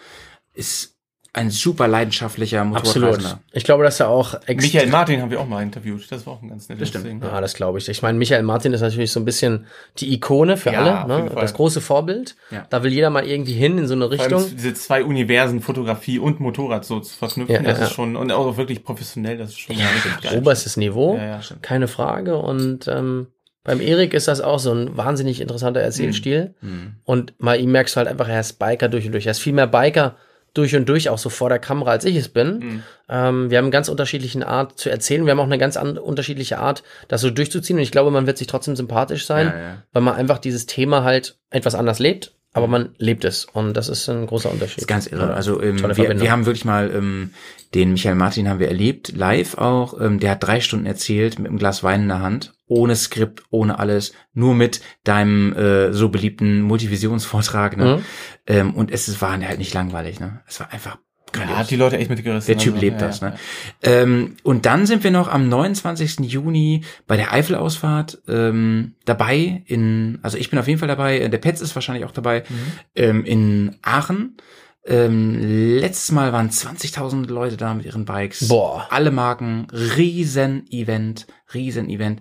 ist 0.54 0.90
ein 1.34 1.48
super 1.50 1.88
leidenschaftlicher 1.88 2.62
Motorradreisender. 2.62 3.40
Ich 3.52 3.64
glaube, 3.64 3.84
dass 3.84 3.98
er 4.00 4.10
auch 4.10 4.34
Michael 4.46 4.88
Martin 4.88 5.22
haben 5.22 5.30
wir 5.30 5.40
auch 5.40 5.48
mal 5.48 5.62
interviewt. 5.62 6.12
Das 6.12 6.26
war 6.26 6.34
auch 6.34 6.42
ein 6.42 6.50
ganz 6.50 6.68
nettes. 6.68 6.90
Ding. 6.90 7.22
Ja, 7.22 7.40
das 7.40 7.54
glaube 7.54 7.78
ich. 7.78 7.88
Ich 7.88 8.02
meine, 8.02 8.18
Michael 8.18 8.42
Martin 8.42 8.74
ist 8.74 8.82
natürlich 8.82 9.12
so 9.12 9.18
ein 9.18 9.24
bisschen 9.24 9.64
die 9.96 10.12
Ikone 10.12 10.58
für 10.58 10.72
Ja, 10.72 10.80
alle, 10.82 11.00
auf 11.00 11.06
ne? 11.08 11.16
jeden 11.16 11.30
Fall. 11.30 11.40
das 11.40 11.54
große 11.54 11.80
Vorbild. 11.80 12.36
Ja. 12.50 12.66
Da 12.68 12.82
will 12.82 12.92
jeder 12.92 13.08
mal 13.08 13.26
irgendwie 13.26 13.54
hin 13.54 13.78
in 13.78 13.86
so 13.88 13.94
eine 13.94 14.10
Richtung. 14.10 14.44
diese 14.50 14.74
zwei 14.74 15.02
Universen, 15.04 15.62
Fotografie 15.62 16.18
und 16.18 16.38
Motorrad 16.38 16.84
so 16.84 17.00
zu 17.00 17.16
verknüpfen, 17.16 17.54
Ja, 17.54 17.62
das 17.62 17.78
ja, 17.78 17.84
ist 17.84 17.90
ja. 17.92 17.94
schon, 17.94 18.14
und 18.16 18.30
auch 18.30 18.58
wirklich 18.58 18.84
professionell, 18.84 19.38
das 19.38 19.50
ist 19.52 19.58
schon 19.60 19.76
richtig 19.76 20.20
geil. 20.20 20.38
Oberstes 20.38 20.76
Niveau, 20.76 21.16
Ja, 21.16 21.24
ja, 21.24 21.42
stimmt. 21.42 21.62
keine 21.62 21.88
Frage. 21.88 22.36
Und 22.36 22.88
ähm, 22.88 23.28
beim 23.64 23.80
Erik 23.80 24.12
ist 24.14 24.28
das 24.28 24.40
auch 24.40 24.58
so 24.58 24.72
ein 24.72 24.96
wahnsinnig 24.96 25.40
interessanter 25.40 25.80
Erzählstil. 25.80 26.54
Mhm. 26.60 26.94
Und 27.04 27.34
mal 27.38 27.60
ihm 27.60 27.70
merkst 27.72 27.94
du 27.94 27.98
halt 27.98 28.08
einfach, 28.08 28.28
er 28.28 28.40
ist 28.40 28.58
Biker 28.58 28.88
durch 28.88 29.06
und 29.06 29.12
durch. 29.12 29.26
Er 29.26 29.32
ist 29.32 29.38
viel 29.40 29.52
mehr 29.52 29.66
Biker 29.68 30.16
durch 30.54 30.76
und 30.76 30.88
durch, 30.88 31.08
auch 31.08 31.18
so 31.18 31.30
vor 31.30 31.48
der 31.48 31.58
Kamera, 31.58 31.92
als 31.92 32.04
ich 32.04 32.16
es 32.16 32.28
bin. 32.28 32.58
Mhm. 32.58 32.82
Ähm, 33.08 33.50
wir 33.50 33.58
haben 33.58 33.66
eine 33.66 33.70
ganz 33.70 33.88
unterschiedliche 33.88 34.46
Art 34.46 34.78
zu 34.78 34.90
erzählen. 34.90 35.24
Wir 35.24 35.30
haben 35.30 35.40
auch 35.40 35.44
eine 35.44 35.58
ganz 35.58 35.76
an, 35.76 35.96
unterschiedliche 35.96 36.58
Art, 36.58 36.82
das 37.08 37.20
so 37.20 37.30
durchzuziehen. 37.30 37.78
Und 37.78 37.82
ich 37.82 37.92
glaube, 37.92 38.10
man 38.10 38.26
wird 38.26 38.36
sich 38.36 38.48
trotzdem 38.48 38.76
sympathisch 38.76 39.26
sein, 39.26 39.46
Ja, 39.46 39.58
ja. 39.58 39.82
weil 39.92 40.02
man 40.02 40.14
einfach 40.14 40.38
dieses 40.38 40.66
Thema 40.66 41.04
halt 41.04 41.38
etwas 41.50 41.74
anders 41.74 42.00
lebt, 42.00 42.34
aber 42.52 42.66
man 42.66 42.90
lebt 42.98 43.24
es. 43.24 43.44
Und 43.46 43.74
das 43.76 43.88
ist 43.88 44.08
ein 44.08 44.26
großer 44.26 44.50
Unterschied. 44.50 44.76
Das 44.78 44.82
ist 44.82 44.88
ganz 44.88 45.06
irre. 45.06 45.32
Also 45.34 45.62
ähm, 45.62 45.78
wir, 45.96 46.08
wir 46.20 46.30
haben 46.32 46.46
wirklich 46.46 46.64
mal 46.64 46.90
ähm, 46.94 47.30
den 47.74 47.92
Michael 47.92 48.14
Martin 48.14 48.48
haben 48.48 48.58
wir 48.60 48.68
erlebt, 48.68 49.12
live 49.16 49.56
auch. 49.58 49.98
Ähm, 50.00 50.20
der 50.20 50.32
hat 50.32 50.42
drei 50.44 50.60
Stunden 50.60 50.86
erzählt 50.86 51.38
mit 51.38 51.48
einem 51.48 51.58
Glas 51.58 51.82
Wein 51.82 52.02
in 52.02 52.08
der 52.08 52.20
Hand, 52.20 52.52
ohne 52.66 52.94
Skript, 52.96 53.42
ohne 53.50 53.78
alles, 53.78 54.12
nur 54.34 54.54
mit 54.54 54.80
deinem 55.04 55.54
äh, 55.54 55.92
so 55.92 56.08
beliebten 56.10 56.60
Multivisionsvortrag. 56.62 57.76
Ne? 57.76 57.96
Mhm. 57.96 58.04
Ähm, 58.46 58.74
und 58.74 58.90
es 58.90 59.08
ist- 59.08 59.22
war 59.22 59.32
halt 59.32 59.58
nicht 59.58 59.74
langweilig. 59.74 60.20
Ne? 60.20 60.40
Es 60.46 60.60
war 60.60 60.72
einfach 60.72 60.98
Ja, 61.36 61.58
hat 61.58 61.70
die 61.70 61.76
Leute 61.76 61.98
echt 61.98 62.10
mitgerissen. 62.10 62.46
der 62.46 62.58
Typ 62.62 62.74
also, 62.74 62.84
lebt 62.84 63.00
ja, 63.00 63.06
das, 63.06 63.20
ja, 63.20 63.28
ne? 63.30 63.36
Ähm, 63.82 64.36
und 64.42 64.66
dann 64.66 64.86
sind 64.86 65.02
wir 65.04 65.10
noch 65.10 65.28
am 65.28 65.48
29. 65.48 66.20
Juni 66.20 66.84
bei 67.06 67.16
der 67.16 67.32
Eifelausfahrt 67.32 68.22
ähm, 68.28 68.94
dabei 69.04 69.62
in, 69.66 70.18
also 70.22 70.36
ich 70.38 70.50
bin 70.50 70.58
auf 70.58 70.68
jeden 70.68 70.78
Fall 70.78 70.88
dabei, 70.88 71.18
äh, 71.20 71.28
der 71.30 71.38
Petz 71.38 71.60
ist 71.60 71.74
wahrscheinlich 71.74 72.04
auch 72.04 72.10
dabei, 72.12 72.44
Mhm. 72.48 72.54
ähm, 72.96 73.24
in 73.24 73.76
Aachen. 73.82 74.36
Ähm, 74.84 75.38
letztes 75.78 76.10
Mal 76.10 76.32
waren 76.32 76.50
20.000 76.50 77.28
Leute 77.30 77.56
da 77.56 77.72
mit 77.72 77.86
ihren 77.86 78.04
Bikes. 78.04 78.48
Boah. 78.48 78.86
Alle 78.90 79.12
Marken, 79.12 79.68
riesen 79.72 80.66
Event, 80.70 81.28
riesen 81.54 81.88
Event. 81.88 82.20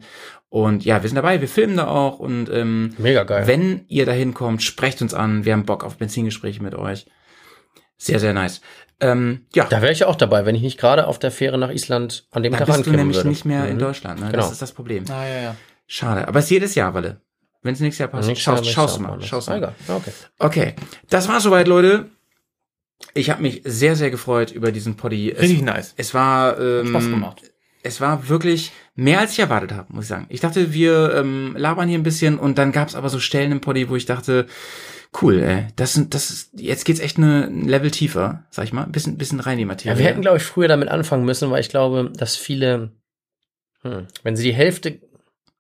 Und 0.50 0.86
ja, 0.86 1.02
wir 1.02 1.10
sind 1.10 1.16
dabei, 1.16 1.42
wir 1.42 1.48
filmen 1.48 1.78
da 1.78 1.88
auch 1.88 2.20
und 2.20 2.50
ähm, 2.52 2.94
Mega 2.98 3.24
geil. 3.24 3.48
wenn 3.48 3.86
ihr 3.88 4.06
da 4.06 4.12
hinkommt, 4.12 4.62
sprecht 4.62 5.02
uns 5.02 5.14
an. 5.14 5.44
Wir 5.46 5.54
haben 5.54 5.66
Bock 5.66 5.84
auf 5.84 5.98
Benzingespräche 5.98 6.62
mit 6.62 6.76
euch. 6.76 7.08
Sehr, 8.04 8.20
sehr 8.20 8.34
nice. 8.34 8.62
Ähm, 9.00 9.46
ja, 9.54 9.66
Da 9.66 9.82
wäre 9.82 9.92
ich 9.92 10.04
auch 10.06 10.16
dabei, 10.16 10.46
wenn 10.46 10.56
ich 10.56 10.62
nicht 10.62 10.80
gerade 10.80 11.06
auf 11.08 11.20
der 11.20 11.32
Fähre 11.32 11.58
nach 11.58 11.70
Island 11.70 12.26
an 12.32 12.42
dem 12.44 12.54
Tag 12.54 12.66
bist 12.68 12.86
du 12.88 12.92
nämlich 12.92 13.18
würde. 13.18 13.30
nicht 13.30 13.46
mehr 13.46 13.68
in 13.68 13.76
Mhm. 13.76 13.80
Deutschland. 13.80 14.20
Ne? 14.20 14.28
Genau. 14.32 14.38
Das 14.44 14.52
ist 14.52 14.62
das 14.62 14.72
Problem. 14.72 15.06
Ah, 15.10 15.26
ja, 15.28 15.42
ja. 15.42 15.56
Schade. 15.88 16.28
Aber 16.28 16.40
es 16.40 16.46
ist 16.46 16.52
jedes 16.52 16.76
Jahr, 16.76 16.94
Walle. 16.94 17.22
Wenn 17.64 17.74
es 17.74 17.80
nächstes 17.80 18.00
Jahr 18.00 18.10
passt, 18.10 18.28
Nächstes 18.28 18.44
schaust, 18.44 18.66
Jahr 18.66 18.74
schaust 18.74 18.98
du 18.98 19.02
mal. 19.02 19.08
machen. 19.10 19.22
Schaust 19.22 19.50
Ah, 19.50 19.60
mal. 19.60 19.74
Okay. 19.88 20.12
Okay, 20.40 20.76
das 21.10 21.28
war 21.28 21.40
soweit, 21.42 21.68
Leute. 21.68 22.10
Ich 23.14 23.30
habe 23.30 23.42
mich 23.42 23.62
sehr, 23.66 23.96
sehr 23.96 24.10
gefreut 24.10 24.52
über 24.52 24.72
diesen 24.72 24.96
Poddy. 24.96 25.32
Es, 25.32 25.42
Richtig 25.42 25.62
nice. 25.64 25.94
es 25.98 26.14
war 26.14 26.60
ähm, 26.60 26.88
Spaß 26.88 27.06
gemacht. 27.06 27.42
es 27.84 28.00
war 28.02 28.30
wirklich 28.30 28.72
mehr 28.96 29.20
als 29.20 29.32
ich 29.34 29.40
erwartet 29.40 29.74
habe, 29.74 29.92
muss 29.94 30.06
ich 30.06 30.10
sagen. 30.10 30.26
Ich 30.30 30.40
dachte, 30.40 30.74
wir 30.74 31.14
ähm, 31.16 31.56
labern 31.58 31.88
hier 31.90 31.98
ein 32.00 32.04
bisschen 32.04 32.38
und 32.40 32.58
dann 32.58 32.72
gab 32.72 32.88
es 32.88 32.96
aber 32.96 33.10
so 33.10 33.20
Stellen 33.20 33.52
im 33.52 33.62
Poddy, 33.62 33.90
wo 33.90 33.96
ich 33.96 34.06
dachte, 34.06 34.46
cool, 35.22 35.40
ey, 35.42 35.68
das 35.76 35.94
sind, 35.94 36.14
das 36.14 36.30
ist, 36.30 36.50
jetzt 36.54 36.86
geht's 36.86 37.00
echt 37.00 37.18
eine, 37.18 37.46
ein 37.48 37.68
Level 37.68 37.92
tiefer, 37.92 38.46
sag 38.50 38.66
ich 38.66 38.74
mal, 38.74 38.84
ein 38.84 38.92
bisschen, 38.92 39.18
bisschen 39.18 39.40
rein 39.40 39.54
in 39.54 39.60
die 39.60 39.66
Materie. 39.66 39.94
Ja, 39.94 40.00
wir 40.00 40.06
hätten, 40.06 40.22
glaube 40.22 40.38
ich, 40.38 40.44
früher 40.44 40.68
damit 40.68 40.90
anfangen 40.90 41.26
müssen, 41.26 41.52
weil 41.52 41.60
ich 41.62 41.70
glaube, 41.70 42.12
dass 42.16 42.36
viele, 42.38 42.92
hm, 43.82 44.08
wenn 44.24 44.36
sie 44.36 44.44
die 44.44 44.54
Hälfte, 44.54 45.00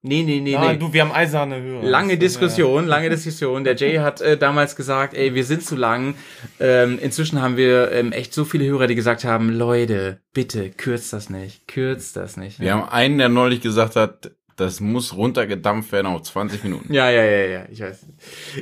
nee, 0.03 0.23
nee, 0.23 0.39
nee, 0.39 0.55
Ah, 0.55 0.71
nee. 0.71 0.79
du, 0.79 0.93
wir 0.93 1.01
haben 1.01 1.11
eiserne 1.11 1.61
Hörer. 1.61 1.83
Lange 1.83 2.13
ist, 2.13 2.21
Diskussion, 2.21 2.87
lange 2.87 3.09
Diskussion. 3.09 3.63
Der 3.63 3.75
Jay 3.75 3.97
hat 3.97 4.21
äh, 4.21 4.37
damals 4.37 4.75
gesagt, 4.75 5.13
ey, 5.13 5.35
wir 5.35 5.43
sind 5.43 5.63
zu 5.63 5.75
lang. 5.75 6.15
Ähm, 6.59 6.97
inzwischen 6.99 7.41
haben 7.41 7.57
wir 7.57 7.91
ähm, 7.91 8.11
echt 8.13 8.33
so 8.33 8.45
viele 8.45 8.65
Hörer, 8.65 8.87
die 8.87 8.95
gesagt 8.95 9.25
haben, 9.25 9.49
Leute, 9.51 10.21
bitte, 10.33 10.69
kürzt 10.71 11.11
das 11.13 11.29
nicht, 11.29 11.67
kürzt 11.67 12.15
das 12.15 12.37
nicht. 12.37 12.59
Wir 12.59 12.73
haben 12.73 12.87
einen, 12.89 13.17
der 13.17 13.29
neulich 13.29 13.61
gesagt 13.61 13.95
hat, 13.95 14.31
das 14.55 14.79
muss 14.79 15.15
runtergedampft 15.15 15.91
werden 15.91 16.07
auf 16.07 16.21
20 16.23 16.63
Minuten. 16.63 16.93
Ja, 16.93 17.09
ja, 17.09 17.23
ja, 17.23 17.45
ja, 17.45 17.65
ich 17.71 17.81
weiß. 17.81 18.05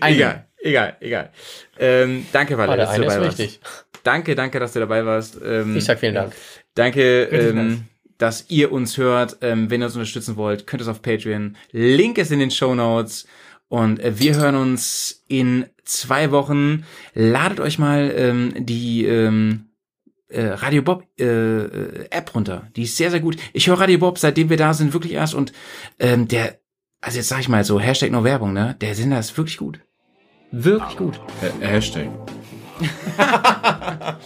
Egal, 0.01 0.48
egal, 0.61 0.97
egal. 0.99 1.31
Ähm, 1.77 2.25
danke, 2.31 2.57
Walle, 2.57 2.73
ah, 2.73 2.77
dass 2.77 2.95
du 2.95 3.01
dabei 3.01 3.21
warst. 3.21 3.59
Danke, 4.03 4.35
danke, 4.35 4.59
dass 4.59 4.73
du 4.73 4.79
dabei 4.79 5.05
warst. 5.05 5.37
Ähm, 5.43 5.75
Ich 5.77 5.83
sag 5.85 5.99
vielen 5.99 6.15
Dank. 6.15 6.33
Danke, 6.73 7.23
ähm, 7.23 7.83
dass 8.17 8.45
ihr 8.49 8.71
uns 8.71 8.97
hört. 8.97 9.37
Ähm, 9.41 9.69
wenn 9.69 9.81
ihr 9.81 9.85
uns 9.85 9.95
unterstützen 9.95 10.37
wollt, 10.37 10.67
könnt 10.67 10.81
ihr 10.81 10.83
es 10.83 10.89
auf 10.89 11.01
Patreon. 11.01 11.57
Link 11.71 12.17
ist 12.17 12.31
in 12.31 12.39
den 12.39 12.51
Show 12.51 12.73
Notes. 12.75 13.27
Und 13.67 13.99
äh, 13.99 14.17
wir 14.19 14.35
hören 14.35 14.55
uns 14.55 15.23
in 15.27 15.65
zwei 15.83 16.31
Wochen. 16.31 16.85
Ladet 17.13 17.59
euch 17.59 17.77
mal 17.77 18.11
ähm, 18.15 18.53
die 18.57 19.05
ähm, 19.05 19.65
äh, 20.29 20.45
Radio 20.45 20.81
Bob 20.81 21.05
äh, 21.19 21.25
äh, 21.25 22.07
App 22.09 22.33
runter. 22.33 22.67
Die 22.75 22.83
ist 22.83 22.97
sehr, 22.97 23.11
sehr 23.11 23.19
gut. 23.19 23.37
Ich 23.53 23.67
höre 23.67 23.79
Radio 23.79 23.99
Bob, 23.99 24.17
seitdem 24.17 24.49
wir 24.49 24.57
da 24.57 24.73
sind, 24.73 24.93
wirklich 24.93 25.13
erst. 25.13 25.35
Und 25.35 25.53
ähm, 25.99 26.27
der, 26.27 26.59
also 27.01 27.17
jetzt 27.17 27.29
sag 27.29 27.39
ich 27.41 27.49
mal 27.49 27.63
so, 27.63 27.79
Hashtag 27.79 28.11
No 28.11 28.23
Werbung, 28.23 28.53
ne? 28.53 28.75
Der 28.81 28.95
Sender 28.95 29.19
ist 29.19 29.37
wirklich 29.37 29.57
gut. 29.57 29.79
Wirklich 30.51 30.97
gut. 30.97 31.19
Äh, 31.41 31.65
Hashtag. 31.65 32.07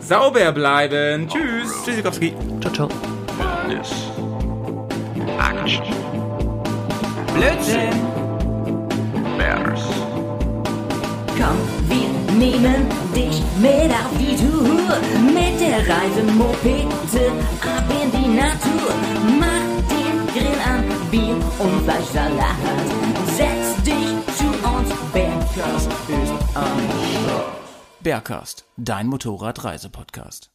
Sauber 0.00 0.52
bleiben. 0.52 1.28
Tschüss. 1.28 1.84
Tschüssikowski. 1.84 2.34
Ciao, 2.60 2.72
ciao. 2.72 2.88
Action. 5.62 5.84
Blödsinn. 7.34 7.92
Bears. 9.38 9.80
Komm, 11.38 11.58
wir 11.88 12.10
nehmen 12.36 12.88
dich 13.14 13.42
mit 13.60 13.90
auf 13.92 14.12
die 14.18 14.36
Tour. 14.36 14.98
Mit 15.32 15.60
der 15.60 15.78
Reisemopete 15.88 17.30
ab 17.62 17.84
in 18.02 18.10
die 18.10 18.28
Natur. 18.36 18.92
Mach 19.38 19.68
den 19.88 20.16
Grill 20.32 20.58
an, 20.66 20.84
Bier 21.10 21.36
und 21.58 21.84
Fleischsalat. 21.84 23.01
Bergcast, 28.00 28.64
dein 28.76 29.06
Motorradreisepodcast. 29.06 30.50